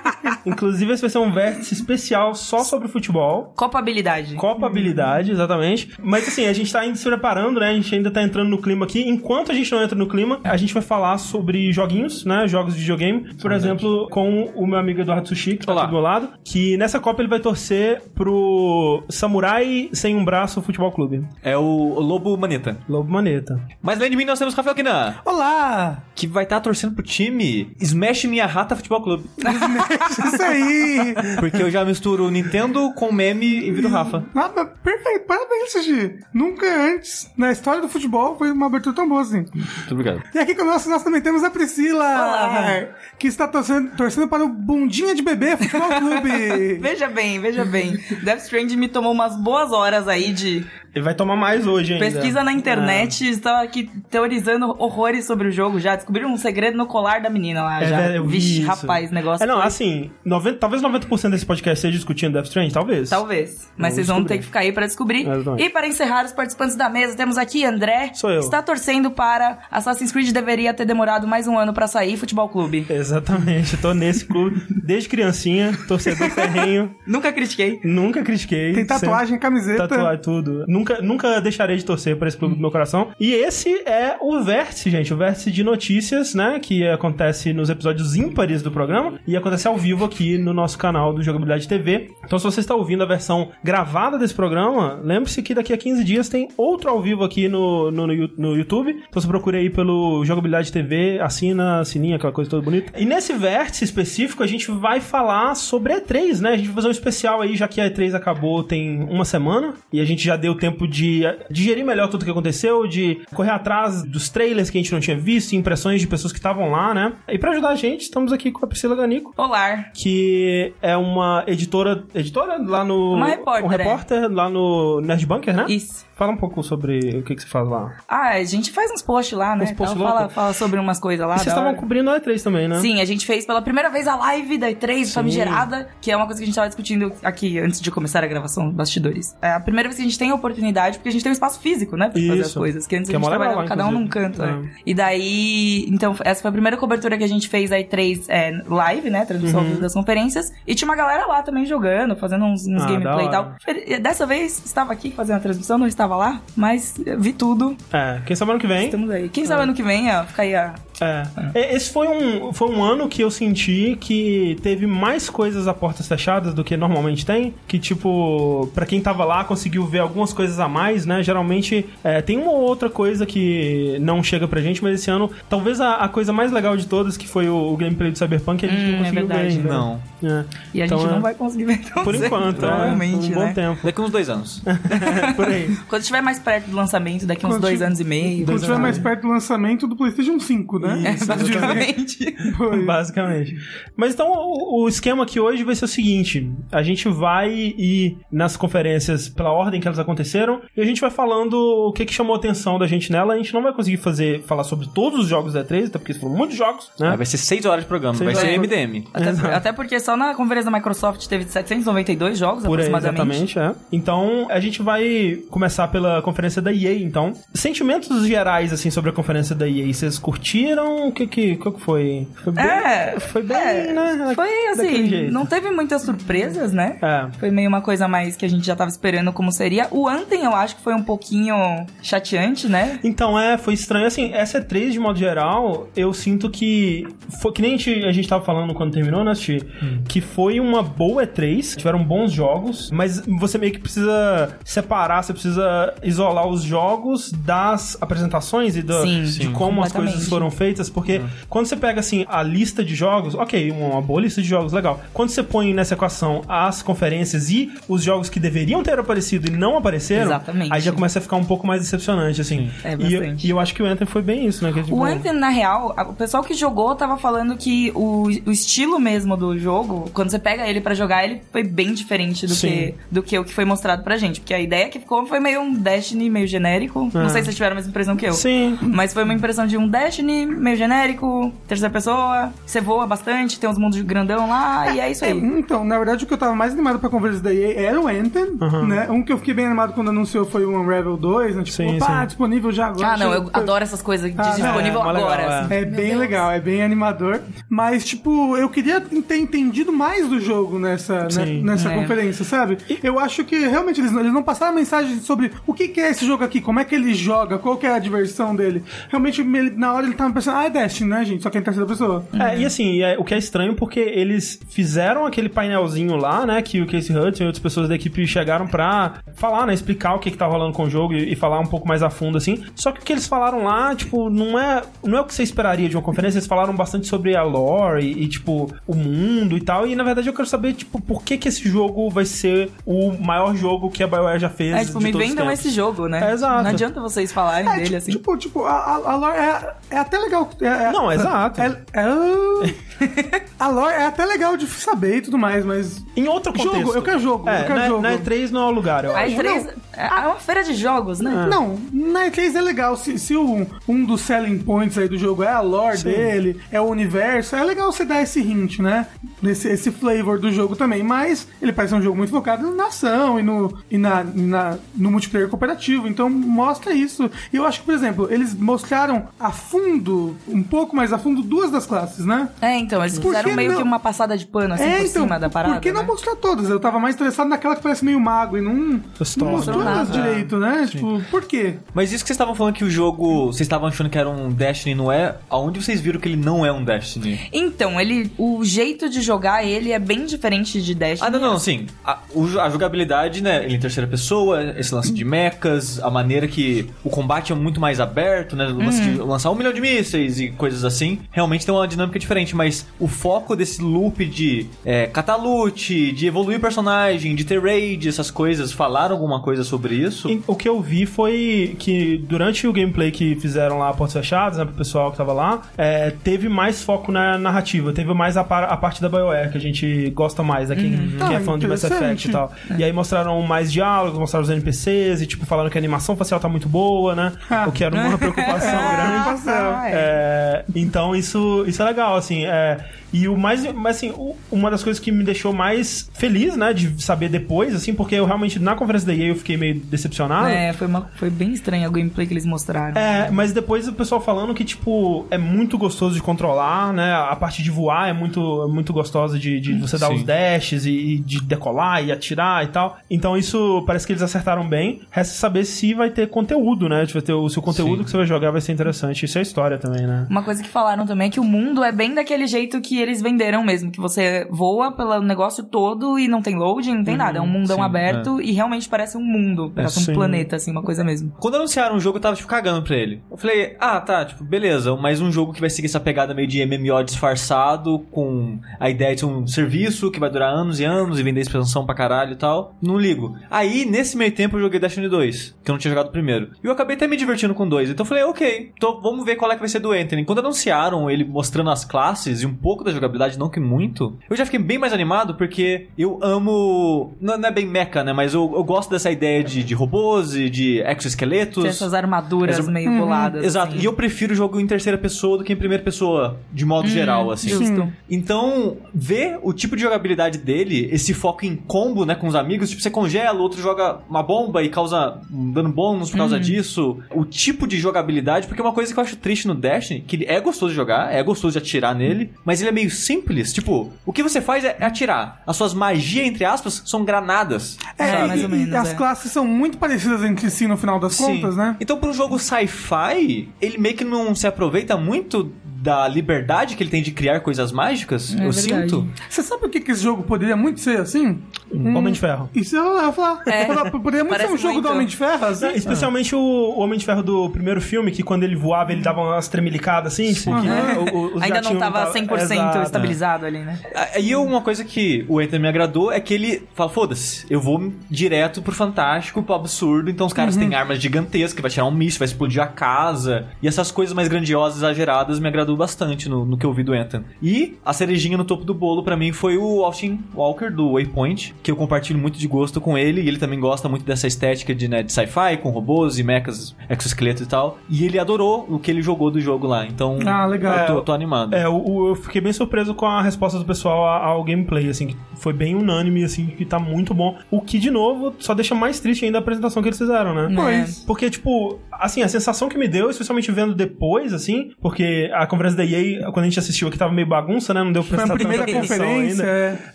Inclusive, 0.46 0.92
esse 0.92 1.00
vai 1.00 1.10
ser 1.10 1.18
um 1.18 1.32
vértice 1.32 1.74
especial 1.74 2.34
só 2.34 2.62
sobre 2.64 2.88
futebol. 2.88 3.52
Copa 3.56 3.78
habilidade. 3.78 4.34
Copa 4.34 4.66
habilidade, 4.66 5.30
exatamente. 5.30 5.90
Mas 6.02 6.28
assim, 6.28 6.46
a 6.46 6.52
gente 6.52 6.72
tá 6.72 6.80
ainda 6.80 6.96
se 6.96 7.04
preparando, 7.04 7.60
né? 7.60 7.70
A 7.70 7.74
gente 7.74 7.94
ainda 7.94 8.10
tá 8.10 8.22
entrando 8.22 8.48
no 8.48 8.60
clima 8.60 8.84
aqui. 8.84 9.08
Enquanto 9.08 9.50
a 9.50 9.54
gente 9.54 9.70
não 9.72 9.82
entra 9.82 9.96
no 9.96 10.06
clima, 10.06 10.40
a 10.44 10.56
gente 10.56 10.72
vai 10.74 10.82
falar 10.82 11.18
sobre 11.18 11.72
joguinhos, 11.72 12.24
né? 12.24 12.46
Jogos 12.46 12.74
de 12.74 12.80
videogame. 12.80 13.34
Por 13.36 13.52
exemplo, 13.52 14.08
com 14.10 14.44
o 14.54 14.66
meu 14.66 14.78
amigo 14.78 15.00
Eduardo 15.00 15.28
Sushi, 15.28 15.56
que 15.56 15.66
tá 15.66 15.72
Olá. 15.72 15.82
aqui 15.82 15.90
do 15.90 15.94
meu 15.94 16.02
lado. 16.02 16.28
Que 16.44 16.76
nessa 16.76 17.00
Copa 17.00 17.22
ele 17.22 17.28
vai 17.28 17.40
torcer 17.40 18.02
pro 18.14 19.02
Samurai 19.08 19.88
Sem 19.92 20.16
Um 20.16 20.24
Braço 20.24 20.60
Futebol 20.62 20.92
Clube. 20.92 21.26
É 21.42 21.56
o, 21.56 21.98
Lobo 22.00 22.36
Maneta. 22.36 22.76
Lobo 22.88 23.10
Maneta. 23.10 23.60
Mas 23.82 23.98
além 23.98 24.10
de 24.10 24.16
mim, 24.16 24.24
nós 24.24 24.38
temos 24.38 24.54
Rafael 24.54 24.74
Kinan, 24.74 25.14
Olá! 25.24 26.02
que 26.14 26.26
vai 26.26 26.44
estar 26.44 26.60
torcendo 26.60 26.94
pro 26.94 27.02
time 27.02 27.74
Smash 27.80 28.24
Minha 28.24 28.46
Rata 28.46 28.76
Futebol 28.76 29.02
Clube. 29.02 29.24
Isso 30.34 30.42
aí! 30.42 31.14
Porque 31.40 31.62
eu 31.62 31.70
já 31.70 31.84
misturo 31.84 32.30
Nintendo 32.30 32.92
com 32.94 33.12
meme 33.12 33.46
e 33.46 33.70
viro 33.72 33.88
Rafa. 33.88 34.24
Nada, 34.34 34.64
perfeito, 34.64 35.26
parabéns, 35.26 35.72
Sushi. 35.72 36.18
Nunca 36.32 36.66
antes, 36.66 37.30
na 37.36 37.52
história 37.52 37.80
do 37.80 37.88
futebol, 37.88 38.36
foi 38.36 38.50
uma 38.50 38.66
abertura 38.66 38.94
tão 38.94 39.08
boa 39.08 39.22
assim. 39.22 39.46
Muito 39.54 39.92
obrigado. 39.92 40.22
E 40.34 40.38
aqui 40.38 40.54
conosco 40.54 40.88
nós 40.90 41.02
também 41.02 41.20
temos 41.20 41.42
a 41.44 41.50
Priscila, 41.50 42.04
Olá. 42.04 42.88
que 43.18 43.26
está 43.26 43.46
torcendo, 43.46 43.96
torcendo 43.96 44.28
para 44.28 44.44
o 44.44 44.48
Bundinha 44.48 45.14
de 45.14 45.22
Bebê 45.22 45.56
Futebol 45.56 45.88
Clube. 45.88 46.74
Veja 46.80 47.08
bem, 47.08 47.40
veja 47.40 47.64
bem. 47.64 47.98
Death 48.22 48.40
Stranding 48.40 48.76
me 48.76 48.88
tomou 48.88 49.12
umas 49.12 49.36
boas 49.36 49.72
horas 49.72 50.08
aí 50.08 50.32
de 50.32 50.64
Ele 50.94 51.04
vai 51.04 51.14
tomar 51.14 51.36
mais 51.36 51.66
hoje 51.66 51.94
ainda. 51.94 52.04
pesquisa 52.04 52.42
na 52.44 52.52
internet. 52.52 53.28
Estava 53.28 53.62
aqui 53.62 53.90
teorizando 54.10 54.66
horrores 54.78 55.24
sobre 55.26 55.48
o 55.48 55.50
jogo 55.52 55.78
já. 55.80 55.96
Descobriram 55.96 56.32
um 56.32 56.36
segredo 56.36 56.76
no 56.76 56.86
colar 56.86 57.20
da 57.20 57.28
menina 57.30 57.62
lá 57.62 57.82
É, 57.82 57.86
já. 57.88 58.10
eu 58.12 58.24
vi 58.24 58.38
Vixe, 58.38 58.58
isso. 58.60 58.66
rapaz, 58.68 59.10
negócio. 59.10 59.42
É, 59.42 59.46
não, 59.46 59.56
foi- 59.56 59.66
assim, 59.66 60.10
90, 60.24 60.58
talvez 60.58 60.82
90% 60.82 61.30
desse 61.30 61.46
podcast 61.46 61.80
seja 61.80 61.94
discutindo 61.96 62.32
Death 62.34 62.46
Stranding, 62.46 62.72
talvez. 62.72 63.08
Talvez. 63.10 63.70
Mas 63.76 63.94
vocês 63.94 64.06
vão 64.06 64.24
ter 64.24 64.38
que 64.38 64.44
ficar 64.44 64.60
aí 64.60 64.72
pra 64.72 64.86
descobrir. 64.86 65.26
Exatamente. 65.28 65.62
E 65.64 65.70
para 65.70 65.86
encerrar 65.86 66.24
os 66.24 66.32
participantes 66.32 66.76
da 66.76 66.88
mesa, 66.88 67.16
temos 67.16 67.36
aqui 67.38 67.64
André. 67.64 68.10
Sou 68.14 68.30
eu. 68.30 68.40
Está 68.40 68.62
torcendo 68.62 69.10
para 69.10 69.58
Assassin's 69.70 70.12
Creed 70.12 70.30
deveria 70.32 70.72
ter 70.74 70.84
demorado 70.84 71.26
mais 71.26 71.46
um 71.48 71.58
ano 71.58 71.72
pra 71.72 71.86
sair 71.86 72.16
Futebol 72.16 72.48
Clube. 72.48 72.86
Exatamente, 72.90 73.74
eu 73.74 73.80
tô 73.80 73.94
nesse 73.94 74.24
clube 74.24 74.60
desde 74.84 75.08
criancinha, 75.08 75.72
torcedor 75.88 76.30
ferrenho, 76.30 76.94
Nunca 77.06 77.32
critiquei. 77.32 77.80
nunca 77.84 78.22
critiquei. 78.22 78.72
Tem 78.74 78.84
tatuagem, 78.86 79.26
sempre- 79.34 79.40
camiseta. 79.40 79.88
Tatuagem, 79.88 80.22
tudo. 80.22 80.64
Nunca, 80.68 80.83
nunca 81.02 81.40
deixarei 81.40 81.76
de 81.76 81.84
torcer 81.84 82.16
para 82.16 82.28
esse 82.28 82.36
clube 82.36 82.54
do 82.54 82.60
meu 82.60 82.70
coração. 82.70 83.08
E 83.18 83.32
esse 83.32 83.72
é 83.86 84.16
o 84.20 84.42
vértice, 84.42 84.90
gente, 84.90 85.12
o 85.12 85.16
vértice 85.16 85.50
de 85.50 85.62
notícias, 85.62 86.34
né, 86.34 86.58
que 86.60 86.86
acontece 86.86 87.52
nos 87.52 87.70
episódios 87.70 88.16
ímpares 88.16 88.62
do 88.62 88.70
programa 88.70 89.18
e 89.26 89.36
acontece 89.36 89.66
ao 89.68 89.76
vivo 89.76 90.04
aqui 90.04 90.38
no 90.38 90.52
nosso 90.52 90.78
canal 90.78 91.12
do 91.12 91.22
Jogabilidade 91.22 91.68
TV. 91.68 92.10
Então, 92.24 92.38
se 92.38 92.44
você 92.44 92.60
está 92.60 92.74
ouvindo 92.74 93.02
a 93.02 93.06
versão 93.06 93.50
gravada 93.62 94.18
desse 94.18 94.34
programa, 94.34 95.00
lembre-se 95.02 95.42
que 95.42 95.54
daqui 95.54 95.72
a 95.72 95.78
15 95.78 96.04
dias 96.04 96.28
tem 96.28 96.48
outro 96.56 96.90
ao 96.90 97.00
vivo 97.00 97.24
aqui 97.24 97.48
no, 97.48 97.90
no, 97.90 98.06
no 98.06 98.56
YouTube. 98.56 98.90
Então, 98.90 99.20
você 99.20 99.28
procura 99.28 99.58
aí 99.58 99.70
pelo 99.70 100.24
Jogabilidade 100.24 100.72
TV, 100.72 101.18
assina, 101.20 101.84
sininho, 101.84 102.16
aquela 102.16 102.32
coisa 102.32 102.50
toda 102.50 102.62
bonita. 102.62 102.92
E 102.98 103.04
nesse 103.04 103.32
vértice 103.32 103.84
específico, 103.84 104.42
a 104.42 104.46
gente 104.46 104.70
vai 104.70 105.00
falar 105.00 105.54
sobre 105.54 105.92
a 105.92 106.00
E3, 106.00 106.40
né? 106.40 106.50
A 106.50 106.56
gente 106.56 106.66
vai 106.66 106.76
fazer 106.76 106.88
um 106.88 106.92
especial 106.92 107.40
aí, 107.40 107.56
já 107.56 107.68
que 107.68 107.80
a 107.80 107.90
E3 107.90 108.14
acabou 108.14 108.62
tem 108.62 109.02
uma 109.02 109.24
semana 109.24 109.74
e 109.92 110.00
a 110.00 110.04
gente 110.04 110.24
já 110.24 110.36
deu 110.36 110.54
tempo 110.54 110.73
de 110.86 111.24
eh, 111.24 111.46
digerir 111.50 111.84
melhor 111.84 112.08
tudo 112.08 112.24
que 112.24 112.30
aconteceu, 112.30 112.86
de 112.86 113.20
correr 113.34 113.50
atrás 113.50 114.02
dos 114.02 114.28
trailers 114.28 114.70
que 114.70 114.78
a 114.78 114.80
gente 114.82 114.92
não 114.92 115.00
tinha 115.00 115.16
visto, 115.16 115.54
impressões 115.54 116.00
de 116.00 116.06
pessoas 116.06 116.32
que 116.32 116.38
estavam 116.38 116.70
lá, 116.70 116.92
né? 116.92 117.12
E 117.28 117.38
pra 117.38 117.52
ajudar 117.52 117.70
a 117.70 117.76
gente, 117.76 118.02
estamos 118.02 118.32
aqui 118.32 118.50
com 118.50 118.64
a 118.64 118.68
Priscila 118.68 118.94
Ganico 118.96 119.32
Olá. 119.36 119.86
que 119.94 120.72
é 120.82 120.96
uma 120.96 121.44
editora, 121.46 122.04
editora 122.14 122.58
lá 122.60 122.84
no 122.84 123.14
Uma 123.14 123.26
repórter, 123.26 123.64
um 123.64 123.68
repórter 123.68 124.32
lá 124.32 124.48
no 124.50 125.00
Nerd 125.00 125.26
Bunker, 125.26 125.54
né? 125.54 125.66
Isso. 125.68 126.04
Fala 126.14 126.32
um 126.32 126.36
pouco 126.36 126.62
sobre 126.62 127.18
o 127.18 127.22
que, 127.22 127.34
que 127.34 127.42
você 127.42 127.48
faz 127.48 127.68
lá. 127.68 127.92
Ah, 128.08 128.30
a 128.30 128.44
gente 128.44 128.70
faz 128.70 128.90
uns 128.90 129.02
posts 129.02 129.36
lá, 129.36 129.56
né? 129.56 129.64
Uns 129.64 129.72
posts 129.72 129.96
Então, 129.96 130.08
fala, 130.08 130.28
fala 130.28 130.52
sobre 130.52 130.78
umas 130.78 131.00
coisas 131.00 131.26
lá. 131.26 131.34
E 131.36 131.38
vocês 131.40 131.48
estavam 131.48 131.74
cobrindo 131.74 132.10
a 132.10 132.20
E3 132.20 132.42
também, 132.42 132.68
né? 132.68 132.80
Sim, 132.80 133.00
a 133.00 133.04
gente 133.04 133.26
fez 133.26 133.44
pela 133.44 133.60
primeira 133.60 133.90
vez 133.90 134.06
a 134.06 134.14
live 134.16 134.58
da 134.58 134.70
E3 134.70 135.12
famigerada, 135.12 135.88
que 136.00 136.10
é 136.10 136.16
uma 136.16 136.26
coisa 136.26 136.38
que 136.38 136.44
a 136.44 136.46
gente 136.46 136.54
tava 136.54 136.68
discutindo 136.68 137.12
aqui 137.22 137.58
antes 137.58 137.80
de 137.80 137.90
começar 137.90 138.22
a 138.22 138.26
gravação, 138.26 138.70
bastidores. 138.70 139.36
É 139.42 139.52
a 139.52 139.60
primeira 139.60 139.88
vez 139.88 139.96
que 139.96 140.02
a 140.02 140.04
gente 140.04 140.18
tem 140.18 140.30
a 140.30 140.34
oportunidade, 140.34 140.98
porque 140.98 141.08
a 141.08 141.12
gente 141.12 141.22
tem 141.22 141.30
um 141.30 141.34
espaço 141.34 141.58
físico, 141.60 141.96
né? 141.96 142.08
Pra 142.08 142.20
fazer 142.20 142.40
as 142.40 142.46
Isso. 142.48 142.58
coisas. 142.58 142.86
Que 142.86 142.96
antes 142.96 143.10
Que 143.10 143.16
é 143.16 143.18
a 143.18 143.20
gente 143.20 143.28
mó 143.28 143.32
legal 143.32 143.48
trabalhava 143.48 143.62
lá, 143.62 143.68
cada 143.68 143.88
um 143.88 143.92
num 144.00 144.06
canto, 144.06 144.40
né? 144.40 144.70
É. 144.76 144.80
E 144.86 144.94
daí, 144.94 145.86
então, 145.88 146.14
essa 146.24 146.40
foi 146.42 146.48
a 146.48 146.52
primeira 146.52 146.76
cobertura 146.76 147.18
que 147.18 147.24
a 147.24 147.28
gente 147.28 147.48
fez 147.48 147.72
a 147.72 147.76
E3 147.76 148.26
é, 148.28 148.62
live, 148.68 149.10
né? 149.10 149.24
Tradução 149.24 149.64
vivo 149.64 149.80
das 149.80 149.94
conferências. 149.94 150.52
E 150.66 150.74
tinha 150.74 150.88
uma 150.88 150.96
galera 150.96 151.26
lá 151.26 151.42
também 151.42 151.66
jogando, 151.66 152.14
fazendo 152.14 152.44
uns, 152.44 152.66
uns 152.66 152.84
Uhum. 152.84 152.84
Ah, 152.84 152.86
gameplay 152.86 153.26
e 153.26 153.30
tal. 153.30 153.54
Dessa 154.00 154.26
vez 154.26 154.62
estava 154.64 154.92
aqui 154.92 155.10
fazendo 155.10 155.36
a 155.36 155.40
transmissão, 155.40 155.78
não 155.78 155.86
estava 155.86 156.03
lá, 156.06 156.40
mas 156.56 156.94
vi 157.18 157.32
tudo. 157.32 157.76
É, 157.92 158.20
quem 158.26 158.36
sabe 158.36 158.50
ano 158.52 158.60
que 158.60 158.66
vem. 158.66 158.84
Estamos 158.86 159.10
aí. 159.10 159.28
Quem 159.28 159.44
sabe 159.46 159.62
ano 159.62 159.74
que 159.74 159.82
vem, 159.82 160.10
ó, 160.14 160.24
fica 160.24 160.42
aí 160.42 160.54
a. 160.54 160.74
É. 161.00 161.26
É, 161.54 161.74
Esse 161.74 161.90
foi 161.92 162.06
um, 162.08 162.52
foi 162.52 162.68
um 162.70 162.82
ano 162.82 163.08
que 163.08 163.22
eu 163.22 163.30
senti 163.30 163.96
que 164.00 164.56
teve 164.62 164.86
mais 164.86 165.28
coisas 165.28 165.66
a 165.66 165.74
portas 165.74 166.06
fechadas 166.06 166.54
do 166.54 166.62
que 166.62 166.76
normalmente 166.76 167.26
tem. 167.26 167.52
Que, 167.66 167.78
tipo, 167.78 168.68
pra 168.74 168.86
quem 168.86 169.00
tava 169.00 169.24
lá 169.24 169.44
conseguiu 169.44 169.84
ver 169.86 169.98
algumas 170.00 170.32
coisas 170.32 170.58
a 170.60 170.68
mais, 170.68 171.04
né? 171.04 171.22
Geralmente 171.22 171.84
é, 172.02 172.22
tem 172.22 172.38
uma 172.38 172.52
ou 172.52 172.60
outra 172.62 172.88
coisa 172.88 173.26
que 173.26 173.96
não 174.00 174.22
chega 174.22 174.46
pra 174.46 174.60
gente, 174.60 174.82
mas 174.82 175.00
esse 175.00 175.10
ano, 175.10 175.30
talvez 175.48 175.80
a, 175.80 175.94
a 175.96 176.08
coisa 176.08 176.32
mais 176.32 176.52
legal 176.52 176.76
de 176.76 176.86
todas, 176.86 177.16
que 177.16 177.26
foi 177.26 177.48
o, 177.48 177.72
o 177.72 177.76
gameplay 177.76 178.10
do 178.10 178.18
Cyberpunk, 178.18 178.64
a 178.64 178.68
gente 178.68 178.80
Hum, 178.84 178.90
não 178.92 178.94
é 178.94 178.98
conseguiu 178.98 179.26
ver 179.26 179.34
verdade. 179.34 179.56
ainda. 179.56 179.68
Não. 179.72 180.00
É. 180.22 180.44
E 180.74 180.82
a 180.82 180.86
Então, 180.86 180.98
gente 180.98 181.08
é, 181.08 181.12
não 181.12 181.20
vai 181.20 181.34
conseguir 181.34 181.64
ver 181.64 181.78
tão 181.92 182.04
Por 182.04 182.14
enquanto, 182.14 182.56
é, 182.64 182.68
provavelmente, 182.68 183.30
um 183.30 183.34
bom 183.34 183.40
né? 183.44 183.52
tempo. 183.52 183.80
Daqui 183.84 184.00
uns 184.00 184.10
dois 184.10 184.28
anos. 184.30 184.62
Por 185.36 185.46
aí. 185.48 185.76
Quando 185.88 186.00
estiver 186.02 186.20
mais 186.22 186.38
perto 186.38 186.70
do 186.70 186.76
lançamento, 186.76 187.26
daqui 187.26 187.44
uns 187.46 187.50
Quando 187.54 187.62
dois 187.62 187.82
anos 187.82 188.00
e 188.00 188.04
meio. 188.04 188.44
Quando 188.44 188.56
estiver 188.58 188.78
mais 188.78 188.98
perto 188.98 189.22
do 189.22 189.28
lançamento 189.28 189.86
do 189.86 189.96
PlayStation 189.96 190.38
5, 190.38 190.78
né? 190.78 190.83
É, 190.86 191.14
Isso, 191.14 191.26
basicamente. 191.28 192.36
Basicamente. 192.84 193.56
Mas 193.96 194.14
então 194.14 194.32
o, 194.32 194.84
o 194.84 194.88
esquema 194.88 195.24
aqui 195.24 195.40
hoje 195.40 195.64
vai 195.64 195.74
ser 195.74 195.84
o 195.84 195.88
seguinte: 195.88 196.50
a 196.70 196.82
gente 196.82 197.08
vai 197.08 197.52
ir 197.52 198.18
nas 198.30 198.56
conferências 198.56 199.28
pela 199.28 199.50
ordem 199.52 199.80
que 199.80 199.86
elas 199.86 199.98
aconteceram 199.98 200.60
e 200.76 200.80
a 200.80 200.84
gente 200.84 201.00
vai 201.00 201.10
falando 201.10 201.54
o 201.54 201.92
que, 201.92 202.04
que 202.04 202.12
chamou 202.12 202.34
a 202.34 202.38
atenção 202.38 202.78
da 202.78 202.86
gente 202.86 203.10
nela. 203.10 203.34
A 203.34 203.36
gente 203.36 203.52
não 203.52 203.62
vai 203.62 203.72
conseguir 203.72 203.96
fazer 203.98 204.42
falar 204.42 204.64
sobre 204.64 204.88
todos 204.94 205.20
os 205.20 205.26
jogos 205.26 205.52
da 205.52 205.64
E3, 205.64 205.86
até 205.86 205.98
porque 205.98 206.14
foram 206.14 206.34
muitos 206.36 206.56
jogos, 206.56 206.90
né? 206.98 207.16
Vai 207.16 207.26
ser 207.26 207.38
seis 207.38 207.64
horas 207.64 207.84
de 207.84 207.88
programa. 207.88 208.16
Seis 208.16 208.32
vai 208.32 208.34
ser. 208.34 208.58
MDM. 208.58 209.04
Até, 209.12 209.30
até 209.54 209.72
porque 209.72 209.98
só 210.00 210.16
na 210.16 210.34
conferência 210.34 210.70
da 210.70 210.76
Microsoft 210.76 211.26
teve 211.26 211.44
792 211.44 212.38
jogos, 212.38 212.64
Por 212.64 212.78
aí, 212.80 212.86
aproximadamente. 212.86 213.52
exatamente, 213.52 213.58
é. 213.58 213.86
Então, 213.92 214.46
a 214.50 214.60
gente 214.60 214.82
vai 214.82 215.38
começar 215.50 215.88
pela 215.88 216.22
conferência 216.22 216.60
da 216.62 216.72
EA, 216.72 216.94
então. 216.94 217.32
Sentimentos 217.52 218.26
gerais, 218.26 218.72
assim, 218.72 218.90
sobre 218.90 219.10
a 219.10 219.12
conferência 219.12 219.54
da 219.54 219.68
EA. 219.68 219.92
Vocês 219.92 220.18
curtiram? 220.18 220.73
O 220.82 221.12
que 221.12 221.26
que, 221.26 221.56
que 221.56 221.80
foi? 221.80 222.26
Foi 222.42 222.52
bem, 222.52 222.64
É, 222.64 223.20
foi 223.20 223.42
bem 223.42 223.56
é, 223.56 223.92
né? 223.92 224.32
Foi 224.34 224.48
assim, 224.68 225.06
jeito. 225.08 225.32
não 225.32 225.46
teve 225.46 225.70
muitas 225.70 226.02
surpresas, 226.02 226.72
né? 226.72 226.96
É. 227.02 227.26
Foi 227.38 227.50
meio 227.50 227.68
uma 227.68 227.80
coisa 227.80 228.08
mais 228.08 228.36
que 228.36 228.44
a 228.44 228.48
gente 228.48 228.66
já 228.66 228.74
tava 228.74 228.90
esperando 228.90 229.32
como 229.32 229.52
seria. 229.52 229.86
O 229.90 230.08
Anthem 230.08 230.44
eu 230.44 230.54
acho 230.54 230.76
que 230.76 230.82
foi 230.82 230.94
um 230.94 231.02
pouquinho 231.02 231.54
chateante, 232.02 232.68
né? 232.68 232.98
Então, 233.04 233.38
é, 233.38 233.56
foi 233.58 233.74
estranho. 233.74 234.06
Assim, 234.06 234.32
essa 234.32 234.60
E3, 234.60 234.90
de 234.90 234.98
modo 234.98 235.18
geral, 235.18 235.88
eu 235.96 236.12
sinto 236.12 236.50
que. 236.50 237.06
Foi, 237.40 237.52
que 237.52 237.62
nem 237.62 237.74
a 237.74 237.76
gente, 237.76 238.04
a 238.04 238.12
gente 238.12 238.28
tava 238.28 238.44
falando 238.44 238.74
quando 238.74 238.92
terminou, 238.92 239.24
né, 239.24 239.34
Sushi? 239.34 239.62
Que 240.08 240.20
foi 240.20 240.60
uma 240.60 240.82
boa 240.82 241.26
E3, 241.26 241.76
tiveram 241.76 242.02
bons 242.04 242.32
jogos, 242.32 242.90
mas 242.90 243.20
você 243.38 243.58
meio 243.58 243.72
que 243.72 243.78
precisa 243.78 244.56
separar, 244.64 245.22
você 245.22 245.32
precisa 245.32 245.94
isolar 246.02 246.46
os 246.46 246.62
jogos 246.62 247.30
das 247.32 247.96
apresentações 248.00 248.76
e 248.76 248.82
do- 248.82 249.02
Sim, 249.02 249.22
de 249.22 249.32
sim. 249.44 249.52
como 249.52 249.82
as 249.82 249.92
coisas 249.92 250.28
foram 250.28 250.50
feitas, 250.50 250.63
porque 250.92 251.20
quando 251.48 251.66
você 251.66 251.76
pega, 251.76 252.00
assim, 252.00 252.24
a 252.28 252.42
lista 252.42 252.84
de 252.84 252.94
jogos, 252.94 253.34
ok, 253.34 253.70
uma 253.70 254.00
boa 254.00 254.20
lista 254.20 254.40
de 254.40 254.48
jogos, 254.48 254.72
legal. 254.72 255.00
Quando 255.12 255.30
você 255.30 255.42
põe 255.42 255.72
nessa 255.74 255.94
equação 255.94 256.42
as 256.48 256.82
conferências 256.82 257.50
e 257.50 257.72
os 257.88 258.02
jogos 258.02 258.28
que 258.28 258.40
deveriam 258.40 258.82
ter 258.82 258.98
aparecido 258.98 259.48
e 259.48 259.50
não 259.50 259.76
apareceram, 259.76 260.26
Exatamente. 260.26 260.72
aí 260.72 260.80
já 260.80 260.92
começa 260.92 261.18
a 261.18 261.22
ficar 261.22 261.36
um 261.36 261.44
pouco 261.44 261.66
mais 261.66 261.80
decepcionante, 261.80 262.40
assim. 262.40 262.70
É, 262.82 262.96
E 262.98 263.14
eu, 263.14 263.36
e 263.42 263.50
eu 263.50 263.60
acho 263.60 263.74
que 263.74 263.82
o 263.82 263.86
Anthem 263.86 264.06
foi 264.06 264.22
bem 264.22 264.46
isso, 264.46 264.64
né? 264.64 264.72
Que, 264.72 264.82
tipo, 264.82 264.96
O 264.96 265.04
Anthem, 265.04 265.32
na 265.32 265.48
real, 265.48 265.94
o 266.08 266.14
pessoal 266.14 266.42
que 266.42 266.54
jogou 266.54 266.94
tava 266.94 267.16
falando 267.16 267.56
que 267.56 267.90
o, 267.94 268.28
o 268.46 268.50
estilo 268.50 268.98
mesmo 268.98 269.36
do 269.36 269.58
jogo, 269.58 270.10
quando 270.12 270.30
você 270.30 270.38
pega 270.38 270.66
ele 270.68 270.80
pra 270.80 270.94
jogar, 270.94 271.24
ele 271.24 271.42
foi 271.52 271.62
bem 271.62 271.92
diferente 271.92 272.46
do 272.46 272.54
Sim. 272.54 272.68
que, 272.68 272.94
do 273.10 273.22
que 273.22 273.38
o 273.38 273.44
que 273.44 273.52
foi 273.52 273.64
mostrado 273.64 274.02
pra 274.02 274.16
gente. 274.16 274.40
Porque 274.40 274.54
a 274.54 274.60
ideia 274.60 274.88
que 274.88 274.98
ficou 274.98 275.26
foi 275.26 275.40
meio 275.40 275.60
um 275.60 275.74
Destiny 275.74 276.30
meio 276.30 276.46
genérico. 276.46 277.10
É. 277.14 277.18
Não 277.18 277.28
sei 277.28 277.40
se 277.40 277.46
vocês 277.46 277.56
tiveram 277.56 277.72
a 277.72 277.76
mesma 277.76 277.90
impressão 277.90 278.16
que 278.16 278.26
eu. 278.26 278.32
Sim. 278.32 278.78
Mas 278.82 279.12
foi 279.12 279.24
uma 279.24 279.34
impressão 279.34 279.66
de 279.66 279.76
um 279.76 279.88
Destiny 279.88 280.46
meio 280.54 280.76
genérico, 280.76 281.52
terceira 281.68 281.92
pessoa, 281.92 282.52
você 282.66 282.80
voa 282.80 283.06
bastante, 283.06 283.58
tem 283.58 283.68
uns 283.68 283.78
mundos 283.78 284.00
grandão 284.02 284.48
lá, 284.48 284.90
e 284.92 285.00
é 285.00 285.10
isso 285.10 285.24
É, 285.24 285.28
aí. 285.32 285.38
então, 285.38 285.84
na 285.84 285.96
verdade, 285.96 286.24
o 286.24 286.26
que 286.26 286.34
eu 286.34 286.38
tava 286.38 286.54
mais 286.54 286.72
animado 286.72 286.98
pra 286.98 287.08
conferência 287.08 287.42
da 287.42 287.52
EA 287.54 287.80
era 287.90 288.00
o 288.00 288.06
Anthem, 288.08 288.56
né? 288.86 289.06
Um 289.10 289.22
que 289.22 289.32
eu 289.32 289.38
fiquei 289.38 289.54
bem 289.54 289.66
animado 289.66 289.92
quando 289.92 290.08
anunciou 290.10 290.44
foi 290.44 290.64
o 290.64 290.70
Unravel 290.78 291.16
2, 291.16 291.56
né? 291.56 291.62
Tipo, 291.62 291.76
Sim, 291.76 291.96
opa, 291.96 292.20
sim. 292.20 292.26
disponível 292.26 292.72
já 292.72 292.86
agora. 292.86 293.08
Ah, 293.08 293.16
não, 293.16 293.32
eu 293.32 293.50
adoro 293.52 293.82
essas 293.84 294.02
coisas 294.02 294.32
de 294.32 294.40
Ah, 294.40 294.44
disponível 294.50 295.00
é, 295.00 295.04
mó 295.04 295.10
legal, 295.10 295.28
agora. 295.28 295.42
é. 295.42 295.46
assim. 295.60 295.74
É 295.74 295.84
bem 295.84 296.06
Deus. 296.08 296.20
legal, 296.20 296.50
é 296.50 296.60
bem 296.60 296.82
animador. 296.82 297.40
Mas, 297.68 298.04
tipo, 298.04 298.56
eu 298.56 298.68
queria 298.68 299.00
ter 299.00 299.36
entendido 299.36 299.92
mais 299.92 300.28
do 300.28 300.40
jogo 300.40 300.78
nessa, 300.78 301.28
né, 301.34 301.44
nessa 301.62 301.90
É. 301.92 301.94
conferência, 301.94 302.44
sabe? 302.44 302.78
Eu 303.02 303.18
acho 303.18 303.44
que 303.44 303.56
realmente 303.66 304.00
eles, 304.00 304.12
não- 304.12 304.20
eles 304.20 304.32
não 304.32 304.42
passaram 304.42 304.74
mensagem 304.74 305.18
sobre 305.20 305.50
o 305.66 305.72
que, 305.74 305.88
que 305.88 306.00
é 306.00 306.10
esse 306.10 306.26
jogo 306.26 306.44
aqui, 306.44 306.60
como 306.60 306.80
é 306.80 306.84
que 306.84 306.94
ele 306.94 307.14
joga, 307.14 307.58
qual 307.58 307.76
que 307.76 307.86
é 307.86 307.94
a 307.94 307.98
diversão 307.98 308.54
dele. 308.54 308.82
Realmente, 309.08 309.40
ele- 309.40 309.70
na 309.70 309.92
hora 309.92 310.06
ele 310.06 310.14
tava 310.14 310.32
pensando, 310.44 310.56
ah, 310.58 310.64
é 310.64 310.70
Destiny, 310.70 311.10
né, 311.10 311.24
gente? 311.24 311.42
Só 311.42 311.50
que 311.50 311.58
é 311.58 311.60
em 311.60 311.64
terceira 311.64 311.88
pessoa. 311.88 312.24
É, 312.38 312.58
e 312.58 312.64
assim, 312.64 313.02
é, 313.02 313.16
o 313.18 313.24
que 313.24 313.34
é 313.34 313.38
estranho 313.38 313.74
porque 313.74 314.00
eles 314.00 314.60
fizeram 314.68 315.26
aquele 315.26 315.48
painelzinho 315.48 316.16
lá, 316.16 316.44
né, 316.46 316.60
que 316.62 316.80
o 316.80 316.86
Casey 316.86 317.16
Hudson 317.16 317.44
e 317.44 317.46
outras 317.46 317.62
pessoas 317.62 317.88
da 317.88 317.94
equipe 317.94 318.26
chegaram 318.26 318.66
pra 318.66 319.14
falar, 319.34 319.66
né, 319.66 319.74
explicar 319.74 320.14
o 320.14 320.18
que 320.18 320.30
que 320.30 320.36
tá 320.36 320.46
rolando 320.46 320.72
com 320.72 320.84
o 320.84 320.90
jogo 320.90 321.14
e, 321.14 321.32
e 321.32 321.36
falar 321.36 321.58
um 321.60 321.66
pouco 321.66 321.88
mais 321.88 322.02
a 322.02 322.10
fundo, 322.10 322.38
assim. 322.38 322.62
Só 322.74 322.92
que 322.92 323.00
o 323.00 323.02
que 323.02 323.12
eles 323.12 323.26
falaram 323.26 323.64
lá, 323.64 323.94
tipo, 323.94 324.28
não 324.30 324.58
é, 324.58 324.82
não 325.02 325.18
é 325.18 325.20
o 325.20 325.24
que 325.24 325.34
você 325.34 325.42
esperaria 325.42 325.88
de 325.88 325.96
uma 325.96 326.02
conferência, 326.02 326.38
eles 326.38 326.46
falaram 326.46 326.74
bastante 326.74 327.06
sobre 327.06 327.36
a 327.36 327.42
lore 327.42 328.04
e, 328.04 328.24
e, 328.24 328.28
tipo, 328.28 328.72
o 328.86 328.94
mundo 328.94 329.56
e 329.56 329.60
tal, 329.60 329.86
e 329.86 329.94
na 329.96 330.04
verdade 330.04 330.28
eu 330.28 330.34
quero 330.34 330.48
saber, 330.48 330.74
tipo, 330.74 331.00
por 331.00 331.22
que 331.22 331.38
que 331.38 331.48
esse 331.48 331.68
jogo 331.68 332.10
vai 332.10 332.24
ser 332.24 332.70
o 332.86 333.12
maior 333.18 333.54
jogo 333.54 333.90
que 333.90 334.02
a 334.02 334.06
BioWare 334.06 334.38
já 334.38 334.50
fez 334.50 334.74
É, 334.74 334.84
tipo, 334.84 334.98
de 334.98 335.04
me 335.04 335.12
vendam 335.12 335.50
esse 335.50 335.70
jogo, 335.70 336.08
né? 336.08 336.30
É, 336.30 336.32
exato. 336.32 336.62
Não 336.62 336.70
adianta 336.70 337.00
vocês 337.00 337.32
falarem 337.32 337.68
É, 337.68 337.72
dele 337.76 337.84
tipo, 337.84 337.96
assim. 337.96 338.10
tipo, 338.12 338.36
tipo, 338.36 338.64
a, 338.64 338.72
a, 338.72 339.12
a 339.12 339.16
lore 339.16 339.36
é, 339.38 339.74
é 339.90 339.98
até 339.98 340.18
legal. 340.18 340.33
É- 340.60 340.66
é- 340.66 340.92
Não, 340.92 341.10
é- 341.10 341.14
exato. 341.14 341.60
É, 341.60 341.66
é- 341.94 343.44
a 343.58 343.68
lore 343.68 343.94
é 343.94 344.06
até 344.06 344.24
legal 344.24 344.56
de 344.56 344.66
saber 344.66 345.16
e 345.16 345.20
tudo 345.22 345.38
mais, 345.38 345.64
mas. 345.64 346.04
Em 346.16 346.28
outro 346.28 346.52
contexto. 346.52 346.76
Jogo, 346.78 346.94
eu 346.94 347.02
quero 347.02 347.18
jogo, 347.18 347.48
É, 347.48 347.62
eu 347.62 347.66
quero 347.66 347.78
na, 347.80 347.86
jogo. 347.88 348.02
na 348.02 348.12
E3 348.14 348.50
não 348.50 348.60
é 348.62 348.66
o 348.66 348.70
lugar, 348.70 349.04
eu 349.04 349.14
A 349.16 349.20
acho. 349.20 349.34
E3 349.36 349.68
é 349.92 350.06
uma 350.26 350.36
feira 350.36 350.62
de 350.64 350.74
jogos, 350.74 351.20
né? 351.20 351.46
Não, 351.50 351.78
na 351.92 352.26
E3 352.26 352.54
é 352.54 352.60
legal. 352.60 352.96
Se, 352.96 353.18
se 353.18 353.36
um, 353.36 353.66
um 353.88 354.04
dos 354.04 354.20
selling 354.22 354.58
points 354.58 354.96
aí 354.96 355.08
do 355.08 355.18
jogo 355.18 355.42
é 355.42 355.48
a 355.48 355.60
lore 355.60 355.98
Sim. 355.98 356.04
dele, 356.10 356.60
é 356.70 356.80
o 356.80 356.84
universo, 356.84 357.56
é 357.56 357.64
legal 357.64 357.90
você 357.92 358.04
dar 358.04 358.22
esse 358.22 358.40
hint, 358.40 358.78
né? 358.78 359.06
Esse, 359.42 359.68
esse 359.68 359.90
flavor 359.90 360.38
do 360.38 360.50
jogo 360.52 360.76
também. 360.76 361.02
Mas 361.02 361.46
ele 361.60 361.72
parece 361.72 361.92
ser 361.92 361.98
um 361.98 362.02
jogo 362.02 362.16
muito 362.16 362.30
focado 362.30 362.70
na 362.74 362.86
ação 362.86 363.38
e 363.38 363.42
no, 363.42 363.76
e 363.90 363.98
na, 363.98 364.24
na- 364.24 364.78
no 364.94 365.10
multiplayer 365.10 365.48
cooperativo. 365.48 366.06
Então 366.06 366.30
mostra 366.30 366.92
isso. 366.94 367.30
E 367.52 367.56
eu 367.56 367.66
acho 367.66 367.80
que, 367.80 367.86
por 367.86 367.94
exemplo, 367.94 368.28
eles 368.30 368.54
mostraram 368.54 369.26
a 369.38 369.50
fundo, 369.50 370.23
um 370.48 370.62
pouco 370.62 370.94
mais 370.96 371.12
a 371.12 371.18
fundo, 371.18 371.42
duas 371.42 371.70
das 371.70 371.86
classes, 371.86 372.24
né? 372.24 372.48
É, 372.60 372.78
então, 372.78 373.00
eles 373.02 373.18
Por 373.18 373.28
fizeram 373.28 373.50
que 373.50 373.56
meio 373.56 373.70
não? 373.70 373.76
que 373.78 373.82
uma 373.82 373.98
passada 373.98 374.36
de 374.36 374.46
pano 374.46 374.74
assim 374.74 374.84
é, 374.84 374.96
por 374.98 375.06
então, 375.06 375.22
cima 375.22 375.38
da 375.38 375.50
parada. 375.50 375.74
por 375.74 375.80
que 375.80 375.92
não 375.92 376.00
né? 376.00 376.06
mostrar 376.06 376.36
todas? 376.36 376.68
Eu 376.70 376.80
tava 376.80 376.98
mais 376.98 377.14
interessado 377.14 377.48
naquela 377.48 377.76
que 377.76 377.82
parece 377.82 378.04
meio 378.04 378.18
mago 378.18 378.56
e 378.56 378.60
não, 378.60 378.74
não 378.74 379.50
mostrou 379.50 379.82
né? 379.84 379.92
elas 379.92 380.08
Nada. 380.08 380.22
direito, 380.22 380.58
né? 380.58 380.86
Tipo, 380.90 381.22
por 381.30 381.44
quê? 381.44 381.74
Mas 381.92 382.12
isso 382.12 382.24
que 382.24 382.28
vocês 382.28 382.34
estavam 382.34 382.54
falando 382.54 382.74
que 382.74 382.84
o 382.84 382.90
jogo. 382.90 383.46
Vocês 383.46 383.62
estavam 383.62 383.88
achando 383.88 384.08
que 384.08 384.18
era 384.18 384.28
um 384.28 384.50
Destiny, 384.50 384.94
não 384.94 385.10
é? 385.10 385.36
Aonde 385.50 385.82
vocês 385.82 386.00
viram 386.00 386.20
que 386.20 386.28
ele 386.28 386.36
não 386.36 386.64
é 386.64 386.72
um 386.72 386.84
Destiny? 386.84 387.40
Então, 387.52 388.00
ele, 388.00 388.30
o 388.38 388.64
jeito 388.64 389.08
de 389.08 389.20
jogar 389.20 389.64
ele 389.64 389.92
é 389.92 389.98
bem 389.98 390.24
diferente 390.24 390.80
de 390.80 390.94
Destiny. 390.94 391.28
Ah, 391.28 391.30
não, 391.30 391.40
não, 391.40 391.58
sim. 391.58 391.86
A, 392.04 392.18
a 392.62 392.70
jogabilidade, 392.70 393.42
né? 393.42 393.64
Ele 393.64 393.74
em 393.74 393.80
terceira 393.80 394.08
pessoa, 394.08 394.74
esse 394.78 394.94
lance 394.94 395.12
de 395.12 395.24
mechas, 395.24 396.00
a 396.00 396.10
maneira 396.10 396.46
que 396.46 396.88
o 397.02 397.10
combate 397.10 397.52
é 397.52 397.54
muito 397.54 397.80
mais 397.80 398.00
aberto, 398.00 398.56
né? 398.56 398.66
O 398.66 398.78
lance 398.78 399.00
de 399.00 399.18
lançar 399.18 399.50
um 399.50 399.54
milhão 399.54 399.72
de 399.72 399.80
mísseis 399.80 400.03
e 400.12 400.50
coisas 400.52 400.84
assim. 400.84 401.20
Realmente 401.30 401.64
tem 401.64 401.74
uma 401.74 401.86
dinâmica 401.88 402.18
diferente, 402.18 402.54
mas 402.56 402.86
o 402.98 403.06
foco 403.08 403.54
desse 403.56 403.80
loop 403.82 404.24
de 404.26 404.66
é, 404.84 405.06
catar 405.06 405.36
loot, 405.36 406.12
de 406.12 406.26
evoluir 406.26 406.60
personagem, 406.60 407.34
de 407.34 407.44
ter 407.44 407.60
raid, 407.62 408.08
essas 408.08 408.30
coisas, 408.30 408.72
falaram 408.72 409.14
alguma 409.14 409.40
coisa 409.40 409.64
sobre 409.64 409.94
isso? 409.94 410.28
E 410.28 410.42
O 410.46 410.54
que 410.54 410.68
eu 410.68 410.80
vi 410.80 411.06
foi 411.06 411.76
que 411.78 412.18
durante 412.28 412.66
o 412.66 412.72
gameplay 412.72 413.10
que 413.10 413.34
fizeram 413.36 413.78
lá 413.78 413.90
a 413.90 413.94
portas 413.94 414.14
fechadas, 414.14 414.58
né, 414.58 414.64
pro 414.64 414.74
pessoal 414.74 415.10
que 415.10 415.16
tava 415.16 415.32
lá, 415.32 415.62
é, 415.76 416.10
teve 416.22 416.48
mais 416.48 416.82
foco 416.82 417.10
na 417.12 417.38
narrativa, 417.38 417.92
teve 417.92 418.12
mais 418.14 418.36
a, 418.36 418.44
par- 418.44 418.64
a 418.64 418.76
parte 418.76 419.00
da 419.00 419.08
BioWare, 419.08 419.50
que 419.50 419.58
a 419.58 419.60
gente 419.60 420.10
gosta 420.10 420.42
mais, 420.42 420.68
né? 420.68 420.76
Quem, 420.76 420.90
quem 421.18 421.32
é 421.34 421.36
Ah, 421.36 421.40
fã 421.40 421.58
de 421.58 421.66
Mass 421.66 421.84
Effect 421.84 422.28
e 422.28 422.32
tal. 422.32 422.52
E 422.78 422.84
aí 422.84 422.92
mostraram 422.92 423.40
mais 423.42 423.72
diálogos, 423.72 424.18
mostraram 424.18 424.44
os 424.44 424.50
NPCs 424.50 425.20
e, 425.22 425.26
tipo, 425.26 425.46
falaram 425.46 425.70
que 425.70 425.78
a 425.78 425.80
animação 425.80 426.16
facial 426.16 426.38
tá 426.40 426.48
muito 426.48 426.68
boa, 426.68 427.14
né? 427.14 427.32
Ah. 427.50 427.64
o 427.68 427.72
que 427.72 427.84
era 427.84 427.94
uma 427.94 428.18
preocupação 428.18 428.70
grande. 428.70 429.93
É. 429.94 430.64
Então 430.74 431.14
isso, 431.14 431.64
isso 431.66 431.80
é 431.82 431.84
legal, 431.84 432.16
assim. 432.16 432.44
é, 432.46 432.78
e 433.12 433.28
o 433.28 433.36
mais, 433.36 433.64
mas 433.74 433.96
assim, 433.96 434.10
o- 434.10 434.34
uma 434.50 434.68
das 434.68 434.82
coisas 434.82 434.98
que 435.00 435.12
me 435.12 435.22
deixou 435.22 435.52
mais 435.52 436.10
feliz, 436.14 436.56
né, 436.56 436.72
de 436.72 437.00
saber 437.00 437.28
depois, 437.28 437.72
assim, 437.72 437.94
porque 437.94 438.16
eu 438.16 438.24
realmente 438.24 438.58
na 438.58 438.74
conferência 438.74 439.06
da 439.06 439.14
EA 439.14 439.28
eu 439.28 439.36
fiquei 439.36 439.56
meio 439.56 439.76
decepcionado. 439.78 440.48
É, 440.48 440.72
foi, 440.72 440.88
uma, 440.88 441.08
foi 441.14 441.30
bem 441.30 441.52
estranho 441.52 441.88
o 441.88 441.92
gameplay 441.92 442.26
que 442.26 442.32
eles 442.34 442.44
mostraram. 442.44 443.00
É, 443.00 443.30
mas 443.30 443.52
depois 443.52 443.86
o 443.86 443.92
pessoal 443.92 444.20
falando 444.20 444.52
que, 444.52 444.64
tipo, 444.64 445.26
é 445.30 445.38
muito 445.38 445.78
gostoso 445.78 446.16
de 446.16 446.20
controlar, 446.22 446.92
né? 446.92 447.12
A 447.14 447.36
parte 447.36 447.62
de 447.62 447.70
voar 447.70 448.08
é 448.08 448.12
muito, 448.12 448.64
é 448.64 448.66
muito 448.72 448.92
gostosa 448.92 449.38
de, 449.38 449.60
de 449.60 449.74
você 449.74 449.96
dar 449.96 450.08
Sim. 450.08 450.14
os 450.16 450.24
dashes 450.24 450.84
e, 450.84 450.90
e 450.90 451.18
de 451.20 451.40
decolar 451.40 452.02
e 452.04 452.10
atirar 452.10 452.64
e 452.64 452.68
tal. 452.68 452.98
Então 453.08 453.36
isso 453.36 453.84
parece 453.86 454.04
que 454.08 454.12
eles 454.12 454.22
acertaram 454.22 454.68
bem. 454.68 455.02
Resta 455.12 455.34
saber 455.34 455.64
se 455.64 455.94
vai 455.94 456.10
ter 456.10 456.28
conteúdo, 456.28 456.88
né? 456.88 457.06
Se, 457.06 457.12
vai 457.12 457.22
ter, 457.22 457.32
o- 457.32 457.48
se 457.48 457.58
o 457.60 457.62
conteúdo 457.62 457.98
Sim. 457.98 458.04
que 458.04 458.10
você 458.10 458.16
vai 458.16 458.26
jogar 458.26 458.50
vai 458.50 458.60
ser 458.60 458.72
interessante. 458.72 459.24
Isso 459.24 459.38
é 459.38 459.42
história 459.42 459.78
também, 459.84 460.06
né? 460.06 460.26
Uma 460.30 460.42
coisa 460.42 460.62
que 460.62 460.68
falaram 460.68 461.04
também 461.04 461.28
é 461.28 461.30
que 461.30 461.40
o 461.40 461.44
mundo 461.44 461.84
é 461.84 461.92
bem 461.92 462.14
daquele 462.14 462.46
jeito 462.46 462.80
que 462.80 462.98
eles 462.98 463.20
venderam 463.20 463.62
mesmo, 463.62 463.90
que 463.90 464.00
você 464.00 464.46
voa 464.50 464.92
pelo 464.92 465.20
negócio 465.20 465.62
todo 465.62 466.18
e 466.18 466.26
não 466.26 466.40
tem 466.40 466.56
loading, 466.56 466.94
não 466.94 467.04
tem 467.04 467.16
nada. 467.16 467.38
É 467.38 467.40
um 467.40 467.46
mundão 467.46 467.76
sim, 467.76 467.82
aberto 467.82 468.40
e 468.40 468.52
realmente 468.52 468.88
parece 468.88 469.16
um 469.18 469.22
mundo, 469.22 469.70
parece 469.74 470.00
sim. 470.00 470.12
um 470.12 470.14
planeta, 470.14 470.56
assim, 470.56 470.70
uma 470.70 470.82
coisa 470.82 471.04
mesmo. 471.04 471.32
Quando 471.38 471.56
anunciaram 471.56 471.96
o 471.96 472.00
jogo, 472.00 472.16
eu 472.16 472.22
tava, 472.22 472.36
tipo, 472.36 472.48
cagando 472.48 472.82
pra 472.82 472.96
ele. 472.96 473.22
Eu 473.30 473.36
falei, 473.36 473.76
ah, 473.78 474.00
tá, 474.00 474.24
tipo, 474.24 474.42
beleza, 474.42 474.96
mais 474.96 475.20
um 475.20 475.30
jogo 475.30 475.52
que 475.52 475.60
vai 475.60 475.68
seguir 475.68 475.86
essa 475.86 476.00
pegada 476.00 476.34
meio 476.34 476.48
de 476.48 476.64
MMO 476.64 477.04
disfarçado, 477.04 477.98
com 478.10 478.58
a 478.80 478.88
ideia 478.88 479.14
de 479.14 479.20
ser 479.20 479.26
um 479.26 479.46
serviço 479.46 480.10
que 480.10 480.20
vai 480.20 480.30
durar 480.30 480.50
anos 480.50 480.80
e 480.80 480.84
anos 480.84 481.18
e 481.18 481.22
vender 481.22 481.40
expansão 481.40 481.84
pra 481.84 481.94
caralho 481.94 482.32
e 482.32 482.36
tal. 482.36 482.74
Não 482.80 482.98
ligo. 482.98 483.36
Aí, 483.50 483.84
nesse 483.84 484.16
meio 484.16 484.32
tempo, 484.32 484.56
eu 484.56 484.60
joguei 484.60 484.80
Destiny 484.80 485.08
2, 485.08 485.56
que 485.62 485.70
eu 485.70 485.74
não 485.74 485.78
tinha 485.78 485.90
jogado 485.92 486.10
primeiro. 486.10 486.50
E 486.62 486.66
eu 486.66 486.72
acabei 486.72 486.96
até 486.96 487.06
me 487.06 487.16
divertindo 487.16 487.54
com 487.54 487.68
dois. 487.68 487.90
Então 487.90 488.04
eu 488.04 488.08
falei, 488.08 488.24
ok, 488.24 488.72
então 488.76 489.00
vamos 489.00 489.24
ver 489.24 489.36
qual 489.36 489.50
é 489.50 489.54
que 489.54 489.60
vai 489.60 489.68
ser 489.68 489.73
do 489.78 489.92
Anthony. 489.92 490.24
Quando 490.24 490.38
anunciaram 490.40 491.10
ele 491.10 491.24
mostrando 491.24 491.70
as 491.70 491.84
classes 491.84 492.42
e 492.42 492.46
um 492.46 492.54
pouco 492.54 492.84
da 492.84 492.90
jogabilidade, 492.92 493.38
não 493.38 493.48
que 493.48 493.60
muito, 493.60 494.16
eu 494.28 494.36
já 494.36 494.44
fiquei 494.44 494.60
bem 494.60 494.78
mais 494.78 494.92
animado 494.92 495.34
porque 495.34 495.86
eu 495.96 496.18
amo. 496.22 497.14
Não, 497.20 497.36
não 497.38 497.48
é 497.48 497.52
bem 497.52 497.66
mecha, 497.66 498.02
né? 498.04 498.12
Mas 498.12 498.34
eu, 498.34 498.52
eu 498.54 498.64
gosto 498.64 498.90
dessa 498.90 499.10
ideia 499.10 499.42
de, 499.42 499.62
de 499.62 499.74
robôs 499.74 500.34
e 500.34 500.48
de 500.50 500.80
exoesqueletos. 500.80 501.62
Tem 501.62 501.70
essas 501.70 501.94
armaduras 501.94 502.58
Essa- 502.58 502.70
meio 502.70 502.96
boladas. 502.98 503.44
Exato, 503.44 503.74
assim. 503.74 503.82
e 503.82 503.84
eu 503.84 503.92
prefiro 503.92 504.32
o 504.32 504.36
jogo 504.36 504.58
em 504.60 504.66
terceira 504.66 504.96
pessoa 504.98 505.38
do 505.38 505.44
que 505.44 505.52
em 505.52 505.56
primeira 505.56 505.82
pessoa, 505.82 506.38
de 506.52 506.64
modo 506.64 506.88
geral, 506.88 507.30
assim. 507.30 507.48
Justo. 507.48 507.88
Então, 508.10 508.76
ver 508.94 509.38
o 509.42 509.52
tipo 509.52 509.76
de 509.76 509.82
jogabilidade 509.82 510.38
dele, 510.38 510.88
esse 510.92 511.12
foco 511.14 511.44
em 511.44 511.56
combo, 511.56 512.04
né, 512.04 512.14
com 512.14 512.26
os 512.26 512.34
amigos, 512.34 512.70
tipo, 512.70 512.82
você 512.82 512.90
congela, 512.90 513.38
o 513.38 513.42
outro 513.42 513.60
joga 513.60 513.98
uma 514.08 514.22
bomba 514.22 514.62
e 514.62 514.68
causa 514.68 515.20
um 515.30 515.50
dano 515.52 515.70
bônus 515.70 516.10
por 516.10 516.16
causa 516.18 516.38
disso. 516.38 516.98
O 517.10 517.24
tipo 517.24 517.66
de 517.66 517.76
jogabilidade, 517.78 518.46
porque 518.46 518.62
uma 518.62 518.72
coisa 518.72 518.92
que 518.92 518.98
eu 518.98 519.02
acho 519.02 519.16
triste 519.16 519.46
no 519.46 519.54
Destiny, 519.64 520.00
que 520.02 520.16
ele 520.16 520.26
é 520.26 520.40
gostoso 520.40 520.70
de 520.70 520.76
jogar, 520.76 521.12
é 521.12 521.22
gostoso 521.22 521.52
de 521.52 521.58
atirar 521.58 521.94
nele, 521.94 522.30
mas 522.44 522.60
ele 522.60 522.68
é 522.68 522.72
meio 522.72 522.90
simples. 522.90 523.52
Tipo, 523.52 523.92
o 524.04 524.12
que 524.12 524.22
você 524.22 524.40
faz 524.40 524.64
é 524.64 524.76
atirar. 524.80 525.42
As 525.46 525.56
suas 525.56 525.72
magias, 525.74 526.26
entre 526.26 526.44
aspas, 526.44 526.82
são 526.86 527.04
granadas. 527.04 527.76
É, 527.98 528.24
e- 528.24 528.28
mais 528.28 528.42
ou 528.42 528.48
menos, 528.48 528.68
E 528.68 528.76
as 528.76 528.90
é. 528.90 528.94
classes 528.94 529.32
são 529.32 529.46
muito 529.46 529.78
parecidas 529.78 530.22
entre 530.22 530.50
si 530.50 530.66
no 530.66 530.76
final 530.76 530.98
das 531.00 531.16
contas, 531.16 531.56
né? 531.56 531.76
Então, 531.80 531.98
para 531.98 532.10
um 532.10 532.12
jogo 532.12 532.38
sci-fi, 532.38 533.48
ele 533.60 533.78
meio 533.78 533.96
que 533.96 534.04
não 534.04 534.34
se 534.34 534.46
aproveita 534.46 534.96
muito 534.96 535.52
da 535.84 536.08
liberdade 536.08 536.76
que 536.76 536.82
ele 536.82 536.88
tem 536.90 537.02
de 537.02 537.10
criar 537.10 537.40
coisas 537.40 537.70
mágicas. 537.70 538.34
É 538.34 538.46
eu 538.46 538.50
verdade. 538.50 538.90
sinto. 538.90 539.06
Você 539.28 539.42
sabe 539.42 539.66
o 539.66 539.68
que, 539.68 539.80
que 539.80 539.90
esse 539.92 540.02
jogo 540.02 540.22
poderia 540.22 540.56
muito 540.56 540.80
ser 540.80 540.98
assim? 541.00 541.42
Um 541.70 541.94
Homem 541.96 542.12
de 542.12 542.18
Ferro. 542.20 542.48
Isso 542.54 542.74
eu 542.74 542.96
ia 543.02 543.12
falar. 543.12 543.42
É. 543.46 543.64
Poderia 543.90 544.24
muito 544.24 544.40
ser 544.40 544.46
um 544.50 544.56
jogo 544.56 544.74
muito. 544.74 544.86
do 544.88 544.92
Homem 544.94 545.06
de 545.06 545.14
Ferro, 545.16 545.44
assim? 545.46 545.66
É, 545.66 545.76
especialmente 545.76 546.34
o, 546.34 546.38
o 546.40 546.80
Homem 546.80 546.98
de 546.98 547.04
Ferro 547.04 547.22
do 547.22 547.50
primeiro 547.50 547.80
filme, 547.82 548.10
que 548.10 548.22
quando 548.22 548.44
ele 548.44 548.56
voava, 548.56 548.92
ele 548.92 549.02
dava 549.02 549.20
umas 549.20 549.46
tremelicadas 549.48 550.14
assim, 550.14 550.32
tipo, 550.32 550.50
que 550.60 551.14
o- 551.14 551.36
o- 551.36 551.42
Ainda 551.42 551.60
não 551.60 551.76
tava 551.76 552.10
100% 552.12 552.40
Exato. 552.40 552.82
estabilizado 552.82 553.44
ali, 553.44 553.58
né? 553.58 553.78
Aí 554.14 554.34
uma 554.34 554.62
coisa 554.62 554.84
que 554.84 555.24
o 555.28 555.40
Enter 555.42 555.60
me 555.60 555.68
agradou 555.68 556.10
é 556.10 556.18
que 556.20 556.32
ele 556.32 556.66
fala, 556.74 556.88
foda-se, 556.88 557.44
eu 557.50 557.60
vou 557.60 557.92
direto 558.08 558.62
pro 558.62 558.72
fantástico, 558.72 559.42
pro 559.42 559.54
absurdo, 559.54 560.10
então 560.10 560.26
os 560.26 560.32
Uhum. 560.32 560.36
caras 560.36 560.56
têm 560.56 560.74
armas 560.74 560.98
gigantescas, 561.00 561.52
que 561.52 561.60
vai 561.62 561.70
tirar 561.70 561.84
um 561.86 561.90
míssil, 561.90 562.20
vai 562.20 562.26
explodir 562.26 562.62
a 562.62 562.66
casa, 562.66 563.48
e 563.60 563.68
essas 563.68 563.90
coisas 563.90 564.14
mais 564.14 564.28
grandiosas, 564.28 564.78
exageradas, 564.78 565.38
me 565.38 565.48
agradou 565.48 565.73
bastante 565.76 566.28
no, 566.28 566.44
no 566.44 566.56
que 566.56 566.64
eu 566.66 566.72
vi 566.72 566.82
do 566.82 566.92
Anthem. 566.92 567.22
E 567.42 567.76
a 567.84 567.92
cerejinha 567.92 568.36
no 568.36 568.44
topo 568.44 568.64
do 568.64 568.74
bolo 568.74 569.02
pra 569.02 569.16
mim 569.16 569.32
foi 569.32 569.56
o 569.56 569.84
Austin 569.84 570.20
Walker 570.34 570.70
do 570.70 570.92
Waypoint, 570.92 571.54
que 571.62 571.70
eu 571.70 571.76
compartilho 571.76 572.18
muito 572.18 572.38
de 572.38 572.46
gosto 572.48 572.80
com 572.80 572.96
ele, 572.96 573.20
e 573.22 573.28
ele 573.28 573.38
também 573.38 573.58
gosta 573.60 573.88
muito 573.88 574.04
dessa 574.04 574.26
estética 574.26 574.74
de, 574.74 574.88
né, 574.88 575.02
de 575.02 575.12
sci-fi, 575.12 575.56
com 575.62 575.70
robôs 575.70 576.18
e 576.18 576.22
mechas, 576.22 576.74
exoesqueletos 576.88 577.42
e 577.42 577.46
tal. 577.48 577.78
E 577.88 578.04
ele 578.04 578.18
adorou 578.18 578.66
o 578.68 578.78
que 578.78 578.90
ele 578.90 579.02
jogou 579.02 579.30
do 579.30 579.40
jogo 579.40 579.66
lá, 579.66 579.86
então 579.86 580.18
Ah, 580.26 580.46
legal. 580.46 580.76
eu 580.78 580.86
tô, 580.96 581.02
tô 581.02 581.12
animado. 581.12 581.54
É, 581.54 581.68
o- 581.68 582.08
eu 582.10 582.14
fiquei 582.16 582.40
bem 582.40 582.52
surpreso 582.52 582.94
com 582.94 583.06
a 583.06 583.22
resposta 583.22 583.58
do 583.58 583.64
pessoal 583.64 584.04
ao 584.06 584.42
gameplay, 584.44 584.88
assim, 584.88 585.08
que 585.08 585.16
foi 585.36 585.52
bem 585.52 585.74
unânime, 585.74 586.24
assim, 586.24 586.46
que 586.46 586.64
tá 586.64 586.78
muito 586.78 587.12
bom. 587.14 587.36
O 587.50 587.60
que, 587.60 587.78
de 587.78 587.90
novo, 587.90 588.34
só 588.38 588.54
deixa 588.54 588.74
mais 588.74 589.00
triste 589.00 589.24
ainda 589.24 589.38
a 589.38 589.40
apresentação 589.40 589.82
que 589.82 589.88
eles 589.88 589.98
fizeram, 589.98 590.34
né? 590.34 590.52
Pois. 590.54 591.00
Porque, 591.06 591.28
tipo, 591.30 591.78
assim, 592.00 592.22
a 592.22 592.28
sensação 592.28 592.68
que 592.68 592.76
me 592.78 592.88
deu, 592.88 593.10
especialmente 593.10 593.50
vendo 593.52 593.74
depois, 593.74 594.32
assim, 594.32 594.72
porque 594.80 595.30
a 595.34 595.46
conferência 595.46 595.76
da 595.78 595.84
EA, 595.84 596.30
quando 596.32 596.40
a 596.44 596.48
gente 596.48 596.58
assistiu 596.58 596.88
aqui, 596.88 596.98
tava 596.98 597.12
meio 597.12 597.26
bagunça, 597.28 597.72
né? 597.74 597.82
Não 597.82 597.92
deu 597.92 598.02
pra 598.04 598.16
Foi 598.18 598.24
a 598.24 598.26
prestar 598.28 598.34
primeira 598.36 598.64
tanta 598.66 598.78
atenção 598.78 598.98
conferência, 599.06 599.44
ainda. 599.44 599.52
é. 599.52 599.78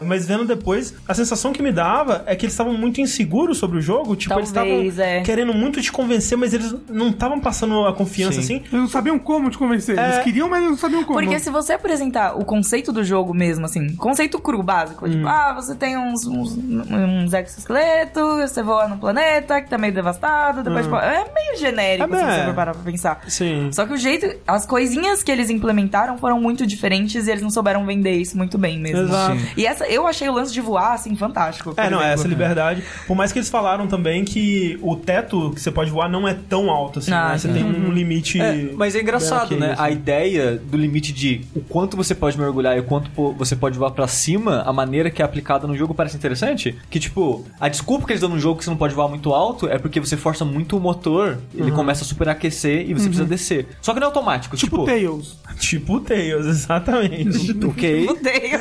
Mas 0.06 0.28
vendo 0.28 0.46
depois, 0.46 0.96
a 1.08 1.14
sensação 1.14 1.52
que 1.52 1.62
me 1.62 1.72
dava 1.72 2.24
é 2.26 2.36
que 2.36 2.46
eles 2.46 2.54
estavam 2.54 2.74
muito 2.74 3.00
inseguros 3.02 3.58
sobre 3.58 3.78
o 3.78 3.82
jogo. 3.82 4.16
Tipo, 4.16 4.36
eles 4.40 4.52
Talvez, 4.52 4.94
estavam 4.94 5.12
é. 5.12 5.22
querendo 5.22 5.54
muito 5.54 5.82
te 5.82 5.92
convencer, 5.92 6.38
mas 6.38 6.54
eles 6.54 6.74
não 6.90 7.10
estavam 7.10 7.40
passando 7.40 7.86
a 7.86 7.94
confiança, 7.94 8.34
Sim. 8.34 8.40
assim. 8.40 8.56
Eles 8.58 8.72
não 8.72 8.88
sabiam 8.88 9.18
como 9.20 9.50
te 9.50 9.58
convencer. 9.58 9.98
Eles 9.98 10.16
É. 10.18 10.24
queriam, 10.24 10.50
mas 10.50 10.64
não 10.64 10.78
sabiam 10.78 11.04
como. 11.04 11.20
Porque 11.20 11.40
se 11.40 11.50
você 11.50 11.74
apresentar 11.74 12.38
o 12.38 12.46
conceito 12.46 12.92
do 12.92 13.04
jogo 13.04 13.34
mesmo, 13.34 13.66
assim, 13.66 13.96
conceito 13.96 14.40
cru 14.40 14.62
básico, 14.64 15.06
Hum. 15.06 15.10
tipo, 15.12 15.28
ah, 15.28 15.54
você 15.54 15.76
tem 15.76 15.98
uns, 15.98 16.26
uns, 16.26 16.58
uns 16.58 17.34
exoesqueletos, 17.34 18.50
você 18.52 18.64
voa 18.64 18.88
no 18.88 18.98
planeta 18.98 19.62
que 19.62 19.70
tá 19.70 19.78
meio 19.78 19.94
devastado, 19.94 20.64
depois, 20.64 20.86
tipo, 20.86 20.96
é 20.98 21.26
meio 21.34 21.58
genérico, 21.58 21.80
Hum. 21.98 22.14
É, 22.14 22.18
se 22.18 22.24
é. 22.24 22.40
você 22.40 22.46
for 22.46 22.54
parar 22.54 22.74
pra 22.74 22.84
pensar. 22.84 23.22
Sim. 23.28 23.70
Só 23.72 23.86
que 23.86 23.94
o 23.94 23.98
jeito, 23.98 24.28
as 24.48 24.66
coisinhas 24.66 25.24
que 25.24 25.32
eles 25.32 25.50
implementaram 25.50 26.18
foram 26.18 26.40
muito 26.40 26.66
diferentes 26.66 27.28
e 27.28 27.32
eles 27.32 27.42
não 27.42 27.50
souberam 27.50 27.86
vender 27.86 28.14
isso 28.14 28.38
muito 28.38 28.58
bem 28.58 28.80
mesmo. 28.80 29.02
Exato. 29.02 29.40
Sim. 29.40 29.48
E 29.58 29.66
essa, 29.66 29.86
eu 29.88 30.08
achei 30.08 30.28
o 30.30 30.34
lance 30.34 30.54
de 30.54 30.62
voar, 30.62 30.94
assim, 30.94 31.16
fantástico. 31.16 31.74
É, 31.78 31.90
não, 31.90 32.00
exemplo. 32.00 32.14
essa 32.14 32.28
liberdade. 32.28 32.84
Por 33.08 33.16
mais 33.16 33.32
que 33.32 33.40
eles 33.40 33.50
falaram 33.50 33.88
também 33.88 34.24
que 34.24 34.78
o 34.82 34.96
teto 34.96 35.52
que 35.52 35.62
você 35.62 35.72
pode 35.72 35.92
voar 35.92 36.10
não 36.10 36.28
é 36.28 36.34
tão 36.34 36.70
alto 36.70 37.00
assim, 37.00 37.12
Ah, 37.12 37.30
né? 37.30 37.38
Você 37.38 37.48
tem 37.48 37.64
um 37.64 37.92
limite. 37.92 38.40
É, 38.40 38.70
mas 38.76 38.96
é 38.96 39.02
engraçado, 39.02 39.58
né? 39.58 39.74
assim. 39.74 39.82
A 39.82 39.90
ideia 39.90 40.56
do 40.58 40.78
limite 40.78 41.12
de 41.14 41.42
o 41.56 41.62
quanto 41.62 41.96
você 41.96 42.14
pode 42.14 42.38
mergulhar 42.38 42.78
e 42.78 42.80
o 42.80 42.84
quanto 42.84 43.10
você 43.34 43.56
pode 43.56 43.78
voar 43.78 43.92
pra 43.92 44.08
cima, 44.08 44.62
a 44.66 44.74
maneira 44.74 45.10
que 45.10 45.22
é 45.22 45.26
aplicada 45.26 45.68
no 45.68 45.76
jogo 45.76 45.94
parece 45.94 46.16
interessante. 46.16 46.76
Que, 46.90 47.00
tipo, 47.00 47.46
a 47.60 47.68
desculpa 47.68 48.06
que 48.06 48.12
eles 48.12 48.22
dão 48.22 48.30
no 48.30 48.40
jogo 48.40 48.60
que 48.60 48.64
você 48.64 48.70
não 48.70 48.78
pode 48.78 48.94
voar 48.94 49.08
muito 49.08 49.34
alto 49.34 49.68
é 49.68 49.78
porque 49.78 50.00
você 50.00 50.18
força 50.18 50.44
muito 50.46 50.78
o 50.78 50.80
motor, 50.80 51.38
ele 51.56 51.72
começa 51.80 52.04
a 52.04 52.08
superaquecer 52.08 52.90
e 52.90 52.94
você 52.94 53.06
precisa 53.06 53.26
descer. 53.26 53.68
Só 53.82 53.94
que 53.94 54.00
não 54.00 54.06
é 54.06 54.10
automático. 54.10 54.56
Tipo 54.58 54.70
Tipo, 54.78 54.86
Tails. 54.86 55.38
Tipo 55.60 55.96
o 55.96 56.02
Tails, 56.02 56.46
exatamente. 56.46 57.52
ok. 57.66 58.08
Odeio. 58.08 58.60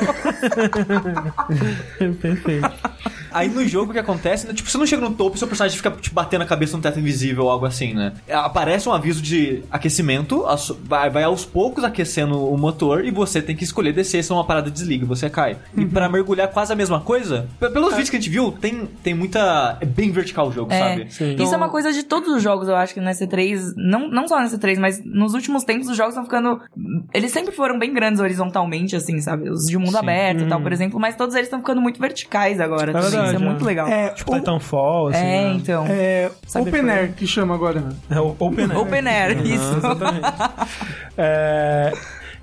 Perfeito. 2.19 2.71
Aí 3.31 3.47
no 3.49 3.65
jogo 3.67 3.91
o 3.91 3.93
que 3.93 3.99
acontece, 3.99 4.47
né? 4.47 4.53
Tipo, 4.53 4.69
você 4.69 4.77
não 4.77 4.85
chega 4.85 5.01
no 5.01 5.13
topo 5.15 5.35
e 5.35 5.39
seu 5.39 5.47
personagem 5.47 5.77
fica 5.77 5.91
te 5.91 6.13
batendo 6.13 6.41
a 6.41 6.45
cabeça 6.45 6.75
no 6.75 6.83
teto 6.83 6.99
invisível 6.99 7.45
ou 7.45 7.49
algo 7.51 7.65
assim, 7.65 7.93
né? 7.93 8.13
Aparece 8.29 8.87
um 8.89 8.93
aviso 8.93 9.21
de 9.21 9.63
aquecimento, 9.71 10.45
vai, 10.83 11.09
vai 11.09 11.23
aos 11.23 11.45
poucos 11.45 11.83
aquecendo 11.83 12.43
o 12.47 12.57
motor 12.57 13.03
e 13.05 13.11
você 13.11 13.41
tem 13.41 13.55
que 13.55 13.63
escolher 13.63 13.93
descer, 13.93 14.23
se 14.23 14.31
uma 14.31 14.45
parada 14.45 14.69
desliga, 14.71 15.05
você 15.05 15.29
cai. 15.29 15.57
E 15.75 15.85
pra 15.85 16.07
mergulhar 16.09 16.47
quase 16.49 16.71
a 16.73 16.75
mesma 16.75 16.99
coisa, 17.01 17.47
pe- 17.59 17.69
pelos 17.69 17.89
vídeos 17.91 18.09
que 18.09 18.15
a 18.17 18.19
gente 18.19 18.29
viu, 18.29 18.51
tem, 18.51 18.87
tem 19.03 19.13
muita. 19.13 19.77
É 19.81 19.85
bem 19.85 20.11
vertical 20.11 20.47
o 20.49 20.51
jogo, 20.51 20.71
É. 20.71 20.79
sabe? 20.79 21.11
Sim. 21.13 21.35
Isso 21.35 21.53
é 21.53 21.57
uma 21.57 21.69
coisa 21.69 21.91
de 21.91 22.03
todos 22.03 22.29
os 22.33 22.41
jogos, 22.43 22.67
eu 22.67 22.75
acho 22.75 22.93
que 22.93 23.01
nessa 23.01 23.25
3 23.27 23.73
não, 23.75 24.09
não 24.09 24.27
só 24.27 24.39
nessa 24.39 24.57
3 24.57 24.77
mas 24.79 25.01
nos 25.03 25.33
últimos 25.33 25.63
tempos 25.63 25.87
os 25.87 25.97
jogos 25.97 26.13
estão 26.13 26.23
ficando. 26.23 26.59
Eles 27.13 27.31
sempre 27.31 27.53
foram 27.53 27.77
bem 27.79 27.93
grandes 27.93 28.19
horizontalmente, 28.21 28.95
assim, 28.95 29.19
sabe? 29.19 29.49
Os 29.49 29.65
de 29.65 29.77
mundo 29.77 29.91
Sim. 29.91 29.97
aberto 29.97 30.43
e 30.43 30.47
tal, 30.47 30.61
por 30.61 30.71
exemplo, 30.71 30.99
mas 30.99 31.15
todos 31.15 31.35
eles 31.35 31.47
estão 31.47 31.59
ficando 31.59 31.81
muito 31.81 31.99
verticais 31.99 32.59
agora. 32.59 32.91
também. 32.93 33.18
Verdade, 33.21 33.35
Isso 33.35 33.43
é 33.43 33.45
é. 33.45 33.49
muito 33.49 33.65
legal. 33.65 33.87
É, 33.87 34.09
Tipo 34.09 34.31
o- 34.31 34.35
Titanfall, 34.39 35.07
assim. 35.09 35.17
É, 35.19 35.21
né? 35.23 35.53
então. 35.55 35.85
é 35.87 36.31
Open? 36.55 36.89
Air 36.89 37.13
que 37.13 37.27
chama 37.27 37.53
agora. 37.55 37.83
É 38.09 38.19
o 38.19 38.35
Open 38.39 38.65
Air. 38.65 38.77
Open 38.79 39.07
Air, 39.07 39.45
isso. 39.45 39.77
Exatamente. 39.77 40.25
É, 41.21 41.91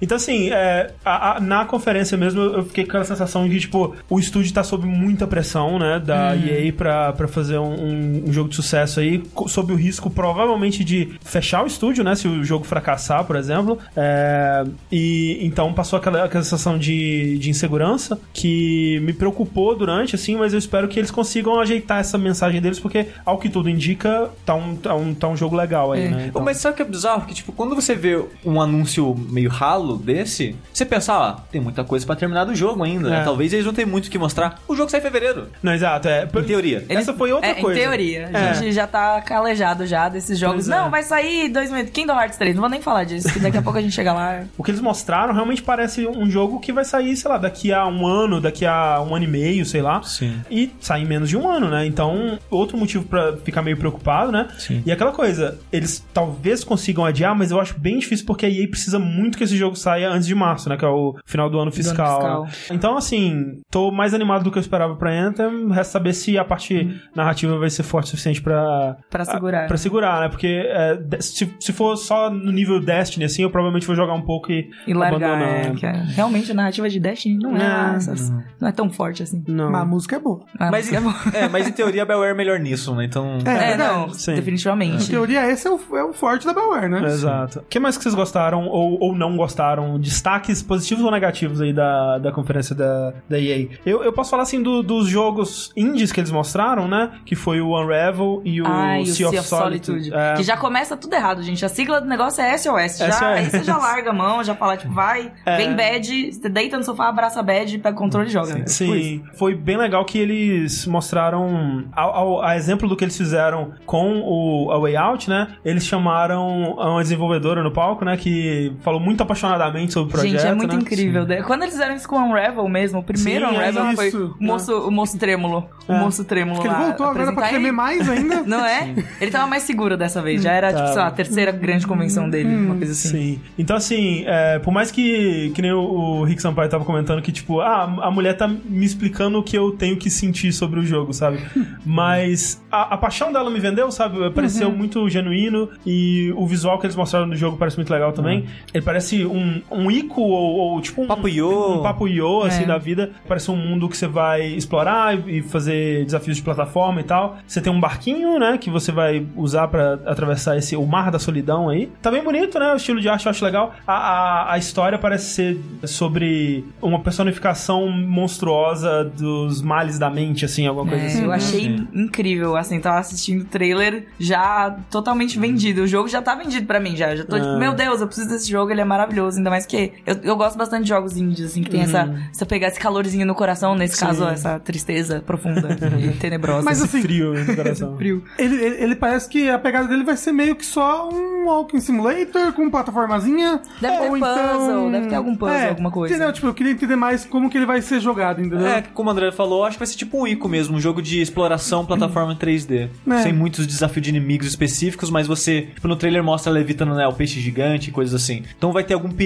Então, 0.00 0.16
assim, 0.16 0.50
é, 0.50 0.90
a- 1.04 1.36
a- 1.36 1.40
na 1.40 1.64
conferência 1.64 2.16
mesmo, 2.18 2.40
eu 2.40 2.64
fiquei 2.64 2.84
com 2.84 2.90
aquela 2.90 3.04
sensação 3.04 3.48
de, 3.48 3.58
tipo, 3.60 3.94
o 4.08 4.18
estúdio 4.18 4.52
tá 4.52 4.62
sob 4.62 4.86
muita 4.86 5.26
pressão, 5.26 5.78
né, 5.78 5.98
da 6.04 6.32
Uhum. 6.32 6.46
EA 6.46 6.72
pra, 6.72 7.12
pra 7.12 7.28
fazer 7.28 7.58
um, 7.58 7.72
um- 7.74 8.24
um 8.28 8.32
jogo 8.32 8.48
de 8.48 8.56
sucesso 8.56 9.00
aí, 9.00 9.22
sob 9.48 9.72
o 9.72 9.76
risco, 9.76 10.10
provavelmente, 10.10 10.84
de 10.84 11.10
fechar 11.24 11.62
o 11.64 11.66
estúdio, 11.66 12.04
né, 12.04 12.14
se 12.14 12.28
o 12.28 12.44
jogo 12.44 12.64
fracassar, 12.64 13.24
por 13.24 13.36
exemplo. 13.36 13.78
É, 13.96 14.64
e 14.90 15.38
então 15.42 15.72
passou 15.72 15.98
aquela, 15.98 16.24
aquela 16.24 16.44
sensação 16.44 16.78
de, 16.78 17.38
de 17.38 17.50
insegurança 17.50 18.18
que 18.32 19.00
me 19.00 19.12
preocupou 19.12 19.74
durante, 19.76 20.14
assim, 20.14 20.36
mas 20.36 20.52
eu 20.52 20.58
espero 20.58 20.88
que 20.88 20.98
eles 20.98 21.10
consigam 21.10 21.58
ajeitar 21.60 21.98
essa 22.00 22.18
mensagem 22.18 22.60
deles, 22.60 22.78
porque, 22.78 23.06
ao 23.24 23.38
que 23.38 23.48
tudo 23.48 23.68
indica, 23.70 24.30
tá 24.44 24.54
um, 24.54 24.76
tá 24.76 24.94
um, 24.94 25.14
tá 25.14 25.28
um 25.28 25.36
jogo 25.36 25.56
legal 25.56 25.92
aí, 25.92 26.04
É. 26.04 26.08
né? 26.08 26.26
Então- 26.28 26.42
Mas 26.42 26.58
sabe 26.58 26.74
o 26.74 26.76
que 26.76 26.82
é 26.82 26.84
bizarro? 26.84 27.26
Que, 27.26 27.34
tipo, 27.34 27.52
quando 27.52 27.74
você 27.74 27.94
vê 27.94 28.22
um 28.44 28.60
anúncio 28.60 29.14
meio 29.30 29.50
ralo 29.50 29.85
desse, 29.94 30.56
você 30.72 30.84
pensa, 30.84 31.12
ah, 31.14 31.32
tem 31.50 31.60
muita 31.60 31.84
coisa 31.84 32.04
pra 32.06 32.16
terminar 32.16 32.44
do 32.44 32.54
jogo 32.54 32.82
ainda, 32.82 33.08
né? 33.08 33.20
É. 33.20 33.24
Talvez 33.24 33.52
eles 33.52 33.66
não 33.66 33.72
tenham 33.72 33.90
muito 33.90 34.06
o 34.06 34.10
que 34.10 34.18
mostrar. 34.18 34.60
O 34.66 34.74
jogo 34.74 34.90
sai 34.90 35.00
em 35.00 35.02
fevereiro. 35.02 35.48
Não, 35.62 35.72
exato, 35.72 36.08
é. 36.08 36.24
Em 36.24 36.42
teoria. 36.44 36.84
Essa 36.88 37.12
foi 37.12 37.32
outra 37.32 37.50
é, 37.50 37.54
coisa. 37.54 37.78
Em 37.78 37.82
teoria. 37.82 38.30
A 38.32 38.38
É. 38.38 38.54
gente 38.54 38.72
já 38.72 38.86
tá 38.86 39.20
calejado 39.20 39.86
já 39.86 40.08
desses 40.08 40.38
jogos. 40.38 40.66
Pois 40.66 40.68
é. 40.68 40.70
Não, 40.80 40.90
vai 40.90 41.02
sair 41.02 41.48
2000, 41.50 41.86
Kingdom 41.86 42.18
Hearts 42.18 42.38
3. 42.38 42.54
Não 42.54 42.62
vou 42.62 42.70
nem 42.70 42.80
falar 42.80 43.04
disso, 43.04 43.32
que 43.32 43.38
daqui 43.38 43.56
a 43.58 43.62
pouco 43.62 43.78
a 43.78 43.82
gente 43.82 43.92
chega 43.94 44.12
lá. 44.12 44.44
O 44.56 44.62
que 44.62 44.70
eles 44.70 44.80
mostraram 44.80 45.34
realmente 45.34 45.62
parece 45.62 46.06
um 46.06 46.28
jogo 46.30 46.58
que 46.60 46.72
vai 46.72 46.84
sair, 46.84 47.16
sei 47.16 47.30
lá, 47.30 47.38
daqui 47.38 47.72
a 47.72 47.86
um 47.86 48.06
ano, 48.06 48.40
daqui 48.40 48.64
a 48.64 49.00
um 49.02 49.14
ano 49.14 49.24
e 49.24 49.28
meio, 49.28 49.64
sei 49.66 49.82
lá. 49.82 50.02
Sim. 50.02 50.40
E 50.50 50.72
sai 50.80 51.02
em 51.02 51.06
menos 51.06 51.28
de 51.28 51.36
um 51.36 51.48
ano, 51.48 51.68
né? 51.68 51.86
Então, 51.86 52.38
outro 52.50 52.76
motivo 52.78 53.04
pra 53.04 53.36
ficar 53.38 53.62
meio 53.62 53.76
preocupado, 53.76 54.32
né? 54.32 54.48
Sim. 54.58 54.82
E 54.86 54.90
aquela 54.92 55.12
coisa, 55.12 55.58
eles 55.72 56.04
talvez 56.14 56.64
consigam 56.64 57.04
adiar, 57.04 57.34
mas 57.36 57.50
eu 57.50 57.60
acho 57.60 57.78
bem 57.78 57.98
difícil 57.98 58.24
porque 58.26 58.46
a 58.46 58.48
EA 58.48 58.66
precisa 58.68 58.98
muito 58.98 59.36
que 59.36 59.44
esse 59.44 59.56
jogo 59.56 59.75
saia 59.76 60.10
antes 60.10 60.26
de 60.26 60.34
março, 60.34 60.68
né? 60.68 60.76
Que 60.76 60.84
é 60.84 60.88
o 60.88 61.14
final 61.24 61.48
do 61.50 61.58
ano 61.58 61.70
fiscal. 61.70 62.16
fiscal. 62.18 62.44
né? 62.44 62.50
Então, 62.72 62.96
assim, 62.96 63.60
tô 63.70 63.90
mais 63.90 64.14
animado 64.14 64.44
do 64.44 64.50
que 64.50 64.58
eu 64.58 64.60
esperava 64.60 64.96
pra 64.96 65.10
Anthem. 65.10 65.68
Resta 65.70 65.92
saber 65.96 66.12
se 66.12 66.36
a 66.38 66.44
parte 66.44 67.00
narrativa 67.14 67.58
vai 67.58 67.70
ser 67.70 67.82
forte 67.82 68.06
o 68.06 68.10
suficiente 68.10 68.42
pra. 68.42 68.96
Pra 69.10 69.24
segurar. 69.24 69.66
Pra 69.66 69.76
segurar, 69.76 70.20
né? 70.22 70.28
Porque 70.28 70.46
é, 70.66 70.98
se, 71.20 71.54
se 71.60 71.72
for 71.72 71.96
só 71.96 72.30
no 72.30 72.50
nível 72.52 72.80
Destiny, 72.80 73.24
assim, 73.24 73.42
eu 73.42 73.50
provavelmente 73.50 73.86
vou 73.86 73.94
jogar 73.96 74.12
um 74.14 74.22
pouco 74.22 74.50
e, 74.52 74.68
E 74.86 74.92
largar. 74.94 75.16
abandonar. 75.34 75.66
É, 75.66 75.70
que 75.74 75.86
é- 75.86 75.92
realmente 76.08 76.50
a 76.50 76.54
narrativa 76.54 76.88
de 76.88 76.98
Destiny 77.00 77.38
não 77.38 77.56
é, 77.56 77.58
Não, 77.58 77.94
essas- 77.96 78.30
não 78.60 78.68
é 78.68 78.72
tão 78.72 78.90
forte 78.90 79.22
assim. 79.22 79.42
Não. 79.46 79.70
Mas 79.70 79.82
a 79.82 79.84
música 79.84 80.16
é 80.16 80.18
boa. 80.18 80.40
Ah, 80.58 80.70
Mas, 80.70 80.92
é 80.92 81.00
bom. 81.00 81.12
é, 81.32 81.48
mas 81.48 81.66
em 81.68 81.72
teoria 81.72 82.02
a 82.02 82.06
BioWare 82.06 82.30
é 82.30 82.34
melhor 82.34 82.58
nisso, 82.58 82.94
né? 82.94 83.04
Então. 83.04 83.38
É, 83.44 83.72
É, 83.72 83.76
não, 83.76 84.10
Sim. 84.12 84.32
Em 84.32 84.34
definitivamente. 84.36 85.08
teoria, 85.10 85.50
esse 85.50 85.66
é 85.66 85.70
o, 85.70 85.80
é 85.96 86.04
o 86.04 86.12
forte 86.12 86.46
da 86.46 86.52
BioWare, 86.52 86.88
né? 86.88 87.04
Exato. 87.04 87.60
O 87.60 87.62
que 87.62 87.78
mais 87.80 87.96
que 87.96 88.02
vocês 88.02 88.14
gostaram 88.14 88.66
ou, 88.68 88.98
ou 89.00 89.14
não 89.14 89.36
gostaram? 89.36 89.65
Destaques 89.98 90.62
positivos 90.62 91.04
ou 91.04 91.10
negativos 91.10 91.60
aí 91.60 91.72
da, 91.72 92.18
da 92.18 92.32
conferência 92.32 92.74
da, 92.74 93.12
da 93.28 93.38
EA? 93.38 93.68
Eu, 93.84 94.02
eu 94.04 94.12
posso 94.12 94.30
falar 94.30 94.42
assim 94.44 94.62
do- 94.62 94.82
dos 94.82 95.08
jogos 95.08 95.72
indies 95.76 96.12
que 96.12 96.20
eles 96.20 96.30
mostraram, 96.30 96.86
né? 96.88 97.10
Que 97.24 97.34
foi 97.34 97.60
o 97.60 97.76
Unravel 97.78 98.42
e 98.44 98.60
o 98.62 98.66
Ai, 98.66 99.02
o 99.02 99.06
Sea 99.06 99.26
of 99.28 99.36
Sea 99.36 99.40
of 99.40 99.48
Solitude. 99.48 99.84
Solitude. 99.86 100.14
É. 100.14 100.34
Que 100.36 100.42
já 100.42 100.56
começa 100.56 100.96
tudo 100.96 101.14
errado, 101.14 101.42
gente. 101.42 101.64
A 101.64 101.68
sigla 101.68 102.00
do 102.00 102.06
negócio 102.06 102.42
é 102.42 102.56
SOS. 102.56 102.98
Já, 102.98 103.10
SOS. 103.12 103.22
Aí 103.22 103.50
você 103.50 103.62
já 103.64 103.76
larga 103.76 104.10
a 104.10 104.12
mão, 104.14 104.42
já 104.44 104.54
fala, 104.54 104.76
tipo, 104.76 104.92
vai, 104.92 105.32
É. 105.44 105.56
vem 105.56 105.74
bad, 105.74 106.32
você 106.32 106.48
deita 106.48 106.76
no 106.76 106.84
sofá, 106.84 107.08
abraça 107.08 107.42
bad, 107.42 107.78
pega 107.78 107.94
o 107.96 107.98
controle 107.98 108.28
e 108.28 108.32
joga. 108.32 108.54
né? 108.54 108.66
Sim, 108.66 109.22
foi 109.34 109.54
bem 109.54 109.76
legal 109.76 110.04
que 110.04 110.18
eles 110.18 110.86
mostraram, 110.86 111.84
ao, 111.92 112.14
ao- 112.14 112.42
a 112.42 112.56
exemplo 112.56 112.88
do 112.88 112.96
que 112.96 113.04
eles 113.04 113.16
fizeram 113.16 113.72
com 113.84 114.20
o 114.22 114.70
a 114.70 114.78
Way 114.78 114.96
Out, 114.96 115.28
né? 115.30 115.48
Eles 115.64 115.84
chamaram 115.86 116.72
uma 116.74 117.02
desenvolvedora 117.02 117.62
no 117.62 117.70
palco, 117.70 118.04
né? 118.04 118.16
Que 118.16 118.72
falou 118.82 119.00
muito 119.00 119.22
apaixonadamente 119.56 119.92
sobre 119.92 120.08
o 120.08 120.12
projeto. 120.12 120.32
Gente, 120.40 120.46
é 120.46 120.54
muito 120.54 120.74
né? 120.76 120.82
incrível. 120.82 121.26
né? 121.26 121.42
Quando 121.42 121.62
eles 121.62 121.74
fizeram 121.74 121.94
isso 121.96 122.08
com 122.08 122.16
o 122.16 122.24
Unravel 122.28 122.68
mesmo, 122.68 123.00
o 123.00 123.02
primeiro 123.02 123.48
Sim, 123.48 123.54
é 123.54 123.58
Unravel 123.58 123.96
foi 123.96 124.08
isso. 124.08 124.36
o 124.38 124.44
moço, 124.44 124.78
o 124.88 124.90
moço 124.90 125.18
trêmulo. 125.18 125.68
O 125.88 125.92
É. 125.92 125.98
moço 126.00 126.24
trêmulo 126.24 126.56
Porque 126.56 126.68
ele 126.68 126.76
lá 126.76 126.84
voltou 126.86 127.06
agora 127.06 127.32
pra 127.32 127.48
tremer 127.48 127.72
mais 127.72 128.08
ainda. 128.08 128.42
Não 128.46 128.64
é? 128.64 128.94
Ele 129.20 129.30
tava 129.30 129.46
mais 129.46 129.62
seguro 129.62 129.96
dessa 129.96 130.20
vez. 130.22 130.42
Já 130.42 130.52
era, 130.52 130.68
tipo, 130.68 130.78
Tava. 130.80 130.92
sei 130.92 131.02
lá, 131.02 131.08
a 131.08 131.10
terceira 131.10 131.52
grande 131.52 131.86
convenção 131.86 132.28
dele, 132.28 132.54
uma 132.54 132.76
coisa 132.76 132.92
assim. 132.92 133.08
Sim. 133.08 133.40
Então, 133.58 133.76
assim, 133.76 134.24
é, 134.26 134.58
por 134.58 134.72
mais 134.72 134.90
que, 134.90 135.50
que 135.54 135.62
nem 135.62 135.72
o, 135.72 135.78
o 135.80 136.24
Rick 136.24 136.42
Sampaio 136.42 136.68
tava 136.68 136.84
comentando 136.84 137.22
que, 137.22 137.32
tipo, 137.32 137.60
ah, 137.60 137.84
a 138.02 138.10
mulher 138.10 138.36
tá 138.36 138.48
me 138.48 138.84
explicando 138.84 139.38
o 139.38 139.42
que 139.42 139.56
eu 139.56 139.72
tenho 139.72 139.96
que 139.96 140.10
sentir 140.10 140.52
sobre 140.52 140.80
o 140.80 140.84
jogo, 140.84 141.12
sabe? 141.12 141.38
Mas 141.84 142.62
a, 142.70 142.94
a 142.94 142.98
paixão 142.98 143.32
dela 143.32 143.50
me 143.50 143.60
vendeu, 143.60 143.90
sabe? 143.90 144.30
Pareceu 144.30 144.70
muito 144.70 145.08
genuíno 145.08 145.68
e 145.86 146.32
o 146.36 146.46
visual 146.46 146.78
que 146.78 146.86
eles 146.86 146.96
mostraram 146.96 147.26
no 147.26 147.36
jogo 147.36 147.56
parece 147.56 147.76
muito 147.76 147.90
legal 147.92 148.12
também. 148.12 148.44
Ele 148.74 148.84
parece 148.84 149.24
um 149.24 149.45
um, 149.46 149.62
um 149.70 149.90
Ico 149.90 150.20
ou, 150.20 150.56
ou 150.74 150.80
tipo 150.80 151.02
um 151.02 151.06
Papo 151.06 151.28
Yo. 151.28 151.78
um 151.78 151.82
papo 151.82 152.08
Yo, 152.08 152.42
assim, 152.42 152.64
É. 152.64 152.66
da 152.66 152.78
vida. 152.78 153.10
Parece 153.28 153.50
um 153.50 153.56
mundo 153.56 153.88
que 153.88 153.96
você 153.96 154.06
vai 154.06 154.42
explorar 154.46 155.16
e 155.28 155.42
fazer 155.42 156.04
desafios 156.04 156.36
de 156.36 156.42
plataforma 156.42 157.00
e 157.00 157.04
tal. 157.04 157.36
Você 157.46 157.60
tem 157.60 157.72
um 157.72 157.80
barquinho, 157.80 158.38
né, 158.38 158.58
que 158.58 158.70
você 158.70 158.90
vai 158.92 159.26
usar 159.36 159.68
pra 159.68 159.94
atravessar 160.06 160.56
esse, 160.56 160.76
o 160.76 160.86
mar 160.86 161.10
da 161.10 161.18
solidão 161.18 161.68
aí. 161.68 161.90
Tá 162.02 162.10
bem 162.10 162.22
bonito, 162.22 162.58
né, 162.58 162.72
o 162.72 162.76
estilo 162.76 163.00
de 163.00 163.08
arte 163.08 163.26
eu 163.26 163.30
acho 163.30 163.44
legal. 163.44 163.74
A, 163.86 163.94
a, 163.94 164.52
a 164.54 164.58
história 164.58 164.98
parece 164.98 165.30
ser 165.34 165.58
sobre 165.84 166.64
uma 166.82 167.00
personificação 167.00 167.88
monstruosa 167.90 169.04
dos 169.04 169.62
males 169.62 169.98
da 169.98 170.10
mente, 170.10 170.44
assim, 170.44 170.66
alguma 170.66 170.86
coisa 170.88 171.04
É, 171.04 171.06
assim. 171.08 171.24
eu 171.24 171.32
achei 171.32 171.76
incrível, 171.94 172.56
assim, 172.56 172.80
tava 172.80 172.98
assistindo 172.98 173.42
o 173.42 173.44
trailer 173.44 174.06
já 174.18 174.76
totalmente 174.90 175.38
vendido. 175.38 175.82
O 175.82 175.86
jogo 175.86 176.08
já 176.08 176.20
tá 176.20 176.34
vendido 176.34 176.66
pra 176.66 176.80
mim, 176.80 176.96
já. 176.96 177.10
Eu 177.12 177.16
já 177.18 177.24
tô 177.24 177.36
tipo, 177.36 177.48
Ah. 177.48 177.58
meu 177.58 177.74
Deus, 177.74 178.00
eu 178.00 178.06
preciso 178.06 178.28
desse 178.28 178.50
jogo, 178.50 178.70
ele 178.70 178.80
é 178.80 178.84
maravilhoso. 178.84 179.35
Ainda 179.36 179.50
mais 179.50 179.66
que 179.66 179.92
eu, 180.06 180.16
eu 180.22 180.36
gosto 180.36 180.56
bastante 180.56 180.82
de 180.84 180.88
jogos 180.88 181.16
indies, 181.16 181.46
assim, 181.46 181.62
que 181.62 181.70
tem 181.70 181.82
essa, 181.82 182.14
essa 182.32 182.46
pegar 182.46 182.68
esse 182.68 182.78
calorzinho 182.80 183.26
no 183.26 183.34
coração, 183.34 183.74
nesse 183.74 183.96
Sim. 183.96 184.06
caso, 184.06 184.26
essa 184.26 184.58
tristeza 184.60 185.20
profunda 185.26 185.76
e 186.00 186.12
tenebrosa. 186.18 186.62
Mas 186.64 186.82
assim, 186.82 187.02
frio 187.02 187.34
no 187.34 187.54
coração. 187.56 187.96
frio. 187.96 188.22
Ele, 188.38 188.54
ele, 188.56 188.82
ele 188.84 188.96
parece 188.96 189.28
que 189.28 189.48
a 189.48 189.58
pegada 189.58 189.88
dele 189.88 190.04
vai 190.04 190.16
ser 190.16 190.32
meio 190.32 190.54
que 190.56 190.64
só 190.64 191.08
um 191.08 191.46
Walking 191.46 191.80
Simulator 191.80 192.52
com 192.52 192.68
plataformazinha. 192.70 193.60
Deve 193.80 193.96
ter 193.98 194.06
então- 194.16 194.20
puzzle, 194.20 194.90
deve 194.90 195.06
ter 195.08 195.14
algum 195.14 195.34
puzzle, 195.36 195.68
alguma 195.68 195.90
coisa. 195.90 196.14
Entendeu? 196.14 196.32
Tipo, 196.32 196.46
eu 196.48 196.54
queria 196.54 196.72
entender 196.72 196.96
mais 196.96 197.24
como 197.24 197.48
que 197.50 197.56
ele 197.58 197.66
vai 197.66 197.80
ser 197.82 198.00
jogado, 198.00 198.40
entendeu? 198.40 198.66
É, 198.66 198.82
como 198.82 199.08
o 199.08 199.12
André 199.12 199.30
falou, 199.32 199.64
acho 199.64 199.76
que 199.76 199.80
vai 199.80 199.86
ser 199.86 199.96
tipo 199.96 200.20
um 200.20 200.26
Ico 200.26 200.48
mesmo, 200.48 200.76
um 200.76 200.80
jogo 200.80 201.00
de 201.02 201.20
exploração 201.20 201.84
plataforma 201.84 202.34
3D. 202.36 202.88
É. 203.08 203.22
Sem 203.22 203.32
muitos 203.32 203.66
desafios 203.66 204.02
de 204.04 204.10
inimigos 204.10 204.46
específicos, 204.48 205.10
mas 205.10 205.26
você, 205.26 205.62
tipo, 205.74 205.86
no 205.88 205.96
trailer 205.96 206.22
mostra 206.22 206.50
levitando 206.52 206.94
né, 206.94 207.06
o 207.06 207.12
peixe 207.12 207.40
gigante 207.40 207.88
e 207.90 207.92
coisas 207.92 208.14
assim. 208.20 208.42
Então 208.56 208.72
vai 208.72 208.84
ter 208.84 208.94
algum 208.94 209.10
perigo, 209.10 209.25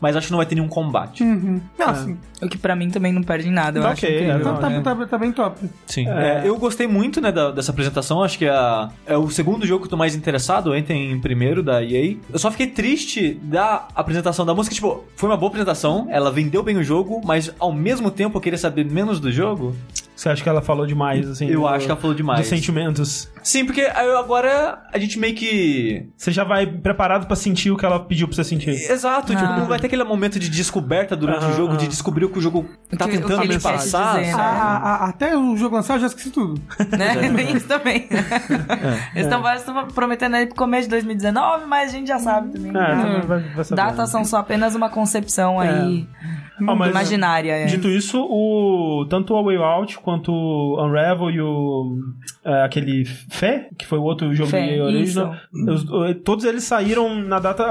mas 0.00 0.16
acho 0.16 0.26
que 0.26 0.32
não 0.32 0.38
vai 0.38 0.46
ter 0.46 0.54
nenhum 0.54 0.68
combate. 0.68 1.22
Uhum. 1.22 1.60
Não, 1.78 1.88
assim, 1.88 2.18
O 2.40 2.48
que 2.48 2.56
pra 2.56 2.76
mim 2.76 2.88
também 2.90 3.12
não 3.12 3.22
perde 3.22 3.48
em 3.48 3.52
nada, 3.52 3.78
eu 3.78 3.82
Tá 3.82 3.90
acho 3.90 4.04
ok, 4.06 4.14
incrível. 4.16 4.38
então 4.40 4.52
não, 4.52 4.60
tá, 4.60 4.70
é. 4.72 4.80
tá, 4.80 5.06
tá 5.06 5.18
bem 5.18 5.32
top. 5.32 5.68
Sim. 5.86 6.06
É. 6.08 6.42
É, 6.44 6.48
eu 6.48 6.56
gostei 6.56 6.86
muito, 6.86 7.20
né, 7.20 7.32
da- 7.32 7.50
dessa 7.50 7.72
apresentação. 7.72 8.22
Acho 8.22 8.38
que 8.38 8.44
é, 8.44 8.50
a- 8.50 8.88
é 9.06 9.16
o 9.16 9.28
segundo 9.30 9.66
jogo 9.66 9.80
que 9.82 9.86
eu 9.86 9.90
tô 9.90 9.96
mais 9.96 10.14
interessado. 10.14 10.76
Entrem 10.76 11.10
em 11.12 11.20
primeiro 11.20 11.62
da 11.62 11.82
EA. 11.82 12.16
Eu 12.32 12.38
só 12.38 12.50
fiquei 12.50 12.68
triste 12.68 13.34
da 13.42 13.88
apresentação 13.94 14.46
da 14.46 14.54
música. 14.54 14.74
Tipo, 14.74 15.04
foi 15.16 15.28
uma 15.28 15.36
boa 15.36 15.48
apresentação. 15.48 16.06
Ela 16.10 16.30
vendeu 16.30 16.62
bem 16.62 16.76
o 16.76 16.82
jogo, 16.84 17.20
mas 17.24 17.52
ao 17.58 17.72
mesmo 17.72 18.10
tempo 18.10 18.36
eu 18.36 18.40
queria 18.40 18.58
saber 18.58 18.84
menos 18.84 19.18
do 19.20 19.32
jogo. 19.32 19.74
Você 20.18 20.28
acha 20.30 20.42
que 20.42 20.48
ela 20.48 20.60
falou 20.60 20.84
demais, 20.84 21.30
assim? 21.30 21.46
Eu 21.48 21.60
do- 21.60 21.68
acho 21.68 21.84
que 21.86 21.92
ela 21.92 22.00
falou 22.00 22.12
demais. 22.16 22.40
Dos 22.40 22.48
sentimentos. 22.48 23.30
Sim, 23.40 23.64
porque 23.64 23.82
aí 23.82 24.10
agora 24.16 24.82
a 24.92 24.98
gente 24.98 25.16
meio 25.16 25.32
que. 25.32 26.08
Você 26.16 26.32
já 26.32 26.42
vai 26.42 26.66
preparado 26.66 27.26
pra 27.28 27.36
sentir 27.36 27.70
o 27.70 27.76
que 27.76 27.86
ela 27.86 28.00
pediu 28.00 28.26
pra 28.26 28.34
você 28.34 28.42
sentir. 28.42 28.70
Exato, 28.70 29.32
tipo, 29.32 29.44
Ah. 29.48 29.58
não 29.60 29.66
vai 29.66 29.78
ter 29.78 29.86
aquele 29.86 30.02
momento 30.02 30.40
de 30.40 30.48
descoberta 30.50 31.14
durante 31.16 31.44
Aham, 31.44 31.52
o 31.52 31.56
jogo, 31.56 31.72
de 31.76 31.84
aham. 31.84 31.88
descobrir 31.88 32.24
o 32.24 32.30
que 32.30 32.38
o 32.38 32.42
jogo 32.42 32.64
tá 32.64 33.04
que- 33.06 33.16
o 33.16 33.22
que 33.22 33.28
tentando 33.28 33.48
te 33.48 33.60
passar. 33.60 34.16
dizer, 34.18 34.26
né? 34.26 34.32
sabe? 34.32 34.42
a- 34.58 34.76
a- 34.76 35.08
até 35.08 35.36
o 35.36 35.56
jogo 35.56 35.76
lançar 35.76 35.94
eu 35.94 36.00
já 36.00 36.06
esqueci 36.08 36.30
tudo. 36.30 36.60
né? 36.98 37.14
Tem 37.46 37.56
isso 37.56 37.68
também. 37.68 38.08
Eles 39.14 39.26
estão 39.26 39.86
prometendo 39.94 40.34
aí 40.34 40.46
pro 40.46 40.56
começo 40.56 40.84
de 40.84 40.90
2019, 40.90 41.66
mas 41.66 41.90
a 41.90 41.92
gente 41.96 42.08
já 42.08 42.18
sabe 42.18 42.50
também. 42.52 42.70
É, 42.70 42.96
também 42.96 43.20
vai, 43.20 43.40
vai. 43.40 43.64
Datas 43.70 44.10
são 44.10 44.24
só 44.24 44.38
apenas 44.38 44.74
uma 44.74 44.90
concepção 44.90 45.60
aí 45.60 46.06
Ah, 46.66 46.74
mas- 46.74 46.90
imaginária. 46.90 47.52
é. 47.52 47.66
Dito 47.66 47.88
isso, 47.88 48.20
o, 48.20 49.06
tanto 49.08 49.32
o 49.32 49.36
A 49.36 49.42
Way 49.42 49.56
Out 49.58 49.98
quanto 50.08 50.32
o 50.32 50.82
Unravel 50.82 51.30
e 51.30 51.38
o 51.38 51.98
é, 52.42 52.62
aquele 52.62 53.04
Fé, 53.04 53.68
que 53.78 53.84
foi 53.84 53.98
o 53.98 54.02
outro 54.02 54.34
jogo 54.34 54.48
Fé, 54.48 54.82
original, 54.82 55.34
os- 55.52 55.84
todos 56.24 56.46
eles 56.46 56.64
saíram 56.64 57.14
na 57.14 57.38
data. 57.38 57.70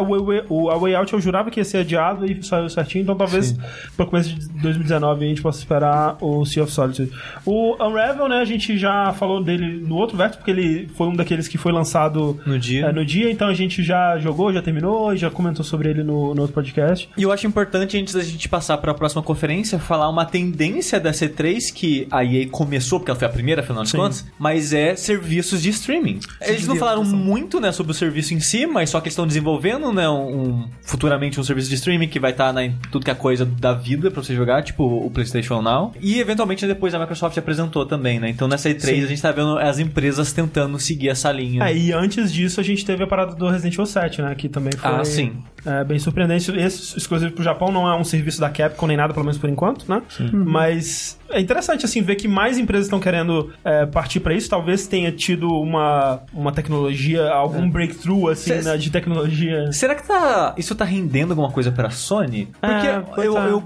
O, 0.50 0.70
A 0.70 0.78
Way 0.78 0.94
Out 0.94 1.14
eu 1.14 1.20
jurava 1.20 1.50
que 1.50 1.60
ia 1.60 1.64
ser 1.66 1.80
adiado 1.80 2.26
e 2.32 2.44
saiu 2.44 2.70
certinho, 2.70 3.02
então 3.02 3.16
talvez 3.16 3.58
para 3.96 4.06
começo 4.06 4.36
de 4.36 4.48
2019 4.62 5.26
a 5.26 5.30
gente 5.30 5.42
possa 5.42 5.58
esperar 5.58 6.16
o 6.22 6.46
Sea 6.46 6.62
of 6.64 6.72
Solitude. 6.72 7.12
O 7.44 7.74
Unravel, 7.84 8.30
né, 8.30 8.38
a 8.38 8.46
gente 8.46 8.78
já 8.78 9.12
falou 9.14 9.44
dele 9.44 9.80
no 9.84 9.96
outro 9.96 10.16
verso, 10.16 10.38
porque 10.38 10.52
ele 10.52 10.88
foi 10.96 11.08
um 11.08 11.16
daqueles 11.16 11.48
que 11.48 11.58
foi 11.58 11.72
lançado 11.72 12.40
No 12.46 12.60
dia. 12.60 12.86
é, 12.86 12.92
no 12.92 13.04
dia, 13.04 13.32
então 13.32 13.48
a 13.48 13.54
gente 13.56 13.82
já 13.82 14.20
jogou, 14.20 14.54
já 14.54 14.62
terminou 14.62 15.12
e 15.12 15.18
já 15.18 15.32
comentou 15.32 15.66
sobre 15.66 15.90
ele 15.90 16.04
no, 16.04 16.36
no 16.36 16.42
outro 16.42 16.54
podcast. 16.54 17.10
E 17.18 17.24
eu 17.24 17.32
acho 17.32 17.48
importante, 17.48 17.98
antes 17.98 18.14
da 18.14 18.22
gente 18.24 18.48
passar 18.48 18.78
para 18.78 18.92
a 18.92 18.96
próxima 18.96 19.24
conferência, 19.24 19.80
falar 19.80 20.08
uma 20.10 20.26
tendência 20.26 21.00
da 21.00 21.10
C3 21.12 21.74
que 21.74 22.08
a 22.12 22.27
EA 22.28 22.48
começou, 22.50 23.00
porque 23.00 23.12
ela 23.12 23.20
foi 23.20 23.28
a 23.28 23.32
primeira, 23.32 23.62
afinal 23.62 23.84
de 23.84 23.90
Sim. 23.90 23.98
contas, 23.98 24.26
mas 24.38 24.74
é 24.74 24.96
serviços 24.96 25.62
de 25.62 25.70
streaming. 25.70 26.20
Eles 26.42 26.68
não 26.68 26.76
falaram 26.76 27.04
muito, 27.04 27.60
né, 27.60 27.72
sobre 27.72 27.92
o 27.92 27.96
serviço 27.96 28.34
em 28.34 28.40
si, 28.40 28.66
mas 28.68 28.90
só 28.90 29.00
que 29.00 29.08
eles 29.08 29.14
estão 29.14 29.26
desenvolvendo, 29.28 29.92
né, 29.92 30.08
um, 30.10 30.68
futuramente 30.82 31.40
um 31.40 31.44
serviço 31.44 31.70
de 31.70 31.76
streaming 31.76 32.08
que 32.08 32.20
vai 32.20 32.32
estar 32.32 32.56
em 32.62 32.76
tudo 32.92 33.06
que 33.06 33.12
é 33.12 33.16
coisa 33.16 33.46
da 33.46 33.74
vida 33.74 34.12
pra 34.12 34.22
você 34.22 34.36
jogar, 34.36 34.64
tipo 34.64 34.84
o 34.84 35.10
PlayStation 35.10 35.62
Now. 35.62 35.94
E 36.02 36.20
eventualmente 36.20 36.66
depois 36.68 36.94
a 36.94 37.00
Microsoft 37.00 37.38
apresentou 37.38 37.86
também, 37.86 38.20
né? 38.20 38.30
Então 38.30 38.48
nessa 38.48 38.70
E3 38.70 38.82
Sim. 38.82 39.04
a 39.04 39.08
gente 39.08 39.22
tá 39.22 39.32
vendo 39.32 39.58
as 39.58 39.80
empresas 39.80 40.32
tentando 40.34 40.80
seguir 40.80 41.10
essa 41.10 41.32
linha. 41.32 41.64
É, 41.64 41.76
e 41.76 41.92
antes 41.94 42.32
disso 42.32 42.60
a 42.60 42.64
gente 42.64 42.86
teve 42.86 43.04
a 43.04 43.08
parada 43.08 43.36
do 43.36 43.48
Resident 43.50 43.74
Evil 43.74 43.86
7, 43.86 44.22
né? 44.22 44.36
Que 44.36 44.50
também 44.50 44.72
foi 44.78 44.92
Ah, 44.92 45.04
sim. 45.06 45.34
é, 45.66 45.84
bem 45.84 46.00
surpreendente. 46.00 46.52
Esse 46.52 46.98
exclusivo 46.98 47.32
pro 47.34 47.44
Japão 47.44 47.72
não 47.72 47.88
é 47.88 47.96
um 47.96 48.04
serviço 48.04 48.40
da 48.40 48.50
Capcom 48.50 48.88
nem 48.88 48.98
nada, 48.98 49.14
pelo 49.14 49.26
menos 49.26 49.38
por 49.40 49.50
enquanto, 49.50 49.86
né? 49.90 50.02
Mas 50.32 51.17
é 51.30 51.40
interessante, 51.40 51.86
assim, 51.86 52.02
ver 52.02 52.16
que 52.16 52.28
mais 52.28 52.58
empresas 52.58 52.86
estão 52.88 53.00
querendo 53.00 53.52
é, 53.64 53.86
partir 53.86 54.20
pra 54.20 54.34
isso. 54.34 54.50
Talvez 54.50 54.88
tenha 54.88 55.12
tido 55.12 55.48
uma, 55.50 56.22
uma 56.34 56.52
tecnologia, 56.52 57.30
algum 57.30 57.70
breakthrough, 57.70 58.30
assim, 58.30 58.54
né, 58.62 58.78
de 58.78 58.90
tecnologia. 58.90 59.72
Será 59.72 59.96
que 59.96 60.06
tá, 60.08 60.54
isso 60.58 60.76
tá 60.76 60.86
rendendo 60.86 61.32
alguma 61.32 61.52
coisa 61.52 61.72
pra 61.72 61.90
Sony? 61.90 62.48
Porque 62.60 62.88
É, 62.88 63.04
eu, 63.28 63.38
é. 63.38 63.48
eu, 63.50 63.64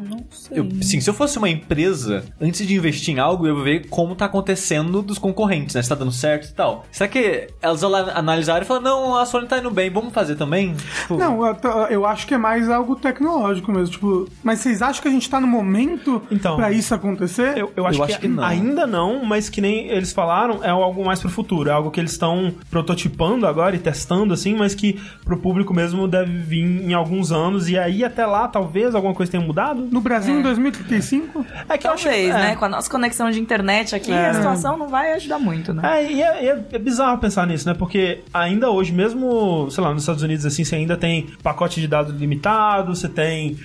eu- 0.51 0.67
sim, 0.81 0.99
se 1.01 1.09
eu 1.09 1.13
fosse 1.13 1.37
uma 1.37 1.49
empresa, 1.49 2.23
antes 2.41 2.65
de 2.65 2.75
investir 2.75 3.15
em 3.15 3.19
algo, 3.19 3.47
eu 3.47 3.57
ia 3.57 3.63
ver 3.63 3.87
como 3.89 4.15
tá 4.15 4.25
acontecendo 4.25 5.01
dos 5.01 5.17
concorrentes, 5.17 5.75
né? 5.75 5.81
Se 5.81 5.89
tá 5.89 5.95
dando 5.95 6.11
certo 6.11 6.49
e 6.49 6.53
tal. 6.53 6.85
Será 6.91 7.07
que 7.09 7.47
elas 7.61 7.81
lá 7.81 8.11
analisaram 8.15 8.61
e 8.63 8.65
falaram, 8.65 8.85
não, 8.85 9.17
a 9.17 9.25
Sony 9.25 9.47
tá 9.47 9.57
indo 9.57 9.71
bem, 9.71 9.89
vamos 9.89 10.13
fazer 10.13 10.35
também? 10.35 10.73
Tipo, 11.01 11.17
Não, 11.17 11.45
eu, 11.45 11.55
eu 11.89 12.05
acho 12.05 12.25
que 12.27 12.33
é 12.33 12.37
mais 12.37 12.69
algo 12.69 12.95
tecnológico 12.95 13.71
mesmo. 13.71 13.89
Tipo, 13.91 14.27
mas 14.43 14.59
vocês 14.59 14.81
acham 14.81 15.01
que 15.01 15.07
a 15.07 15.11
gente 15.11 15.29
tá 15.29 15.39
no 15.39 15.47
momento 15.47 16.21
Então. 16.31 16.55
pra 16.55 16.71
isso 16.71 16.93
acontecer? 16.93 17.50
Eu, 17.57 17.71
eu 17.75 17.85
acho, 17.87 17.99
Eu 18.01 18.05
que, 18.05 18.11
acho 18.13 18.21
que 18.21 18.27
não. 18.27 18.43
ainda 18.43 18.85
não, 18.87 19.23
mas 19.25 19.49
que 19.49 19.61
nem 19.61 19.87
eles 19.89 20.11
falaram, 20.11 20.63
é 20.63 20.69
algo 20.69 21.03
mais 21.05 21.19
pro 21.19 21.29
futuro. 21.29 21.69
É 21.69 21.73
algo 21.73 21.91
que 21.91 21.99
eles 21.99 22.11
estão 22.11 22.53
prototipando 22.69 23.45
agora 23.47 23.75
e 23.75 23.79
testando, 23.79 24.33
assim, 24.33 24.55
mas 24.55 24.73
que 24.75 24.99
pro 25.23 25.37
público 25.37 25.73
mesmo 25.73 26.07
deve 26.07 26.31
vir 26.37 26.63
em 26.63 26.93
alguns 26.93 27.31
anos. 27.31 27.69
E 27.69 27.77
aí 27.77 28.03
até 28.03 28.25
lá, 28.25 28.47
talvez 28.47 28.95
alguma 28.95 29.13
coisa 29.13 29.31
tenha 29.31 29.43
mudado. 29.43 29.87
No 29.91 30.01
Brasil, 30.01 30.35
É. 30.35 30.39
em 30.39 30.41
2035? 30.41 31.45
É 31.69 31.77
que 31.77 31.87
eu 31.87 31.91
acho 31.91 32.03
que- 32.03 32.09
Talvez, 32.09 32.29
é. 32.35 32.39
né? 32.39 32.55
Com 32.55 32.65
a 32.65 32.69
nossa 32.69 32.89
conexão 32.89 33.29
de 33.31 33.39
internet 33.39 33.95
aqui, 33.95 34.11
É. 34.11 34.29
a 34.29 34.33
situação 34.33 34.77
não 34.77 34.87
vai 34.87 35.13
ajudar 35.13 35.39
muito, 35.39 35.73
né? 35.73 35.81
É, 36.01 36.11
e 36.11 36.21
é, 36.21 36.43
e 36.43 36.47
é- 36.49 36.65
é 36.73 36.79
bizarro 36.79 37.17
pensar 37.19 37.45
nisso, 37.47 37.67
né? 37.67 37.73
Porque 37.73 38.19
ainda 38.33 38.69
hoje, 38.69 38.91
mesmo, 38.91 39.69
sei 39.69 39.83
lá, 39.83 39.93
nos 39.93 40.03
Estados 40.03 40.23
Unidos, 40.23 40.45
assim, 40.45 40.63
você 40.63 40.75
ainda 40.75 40.97
tem 40.97 41.27
pacote 41.43 41.79
de 41.79 41.87
dados 41.87 42.13
limitado, 42.19 42.95
você 42.95 43.07
tem 43.07 43.57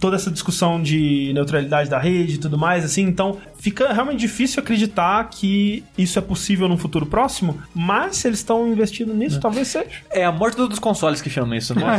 toda 0.00 0.16
essa 0.16 0.30
discussão 0.30 0.82
de 0.82 1.32
neutralidade 1.34 1.88
da 1.88 1.98
rede 1.98 2.34
e 2.34 2.38
tudo 2.38 2.58
mais, 2.58 2.84
assim, 2.84 3.02
então 3.02 3.33
fica 3.58 3.92
realmente 3.92 4.20
difícil 4.20 4.62
acreditar 4.62 5.24
que 5.30 5.84
isso 5.96 6.18
é 6.18 6.22
possível 6.22 6.68
num 6.68 6.76
futuro 6.76 7.06
próximo, 7.06 7.58
mas 7.74 8.16
se 8.16 8.28
eles 8.28 8.40
estão 8.40 8.68
investindo 8.68 9.14
nisso, 9.14 9.40
talvez 9.40 9.68
seja. 9.68 9.86
é 10.10 10.24
a 10.24 10.32
morte 10.32 10.56
dos 10.56 10.78
consoles 10.78 11.22
que 11.22 11.30
chama 11.30 11.56
isso, 11.56 11.74
né? 11.74 11.84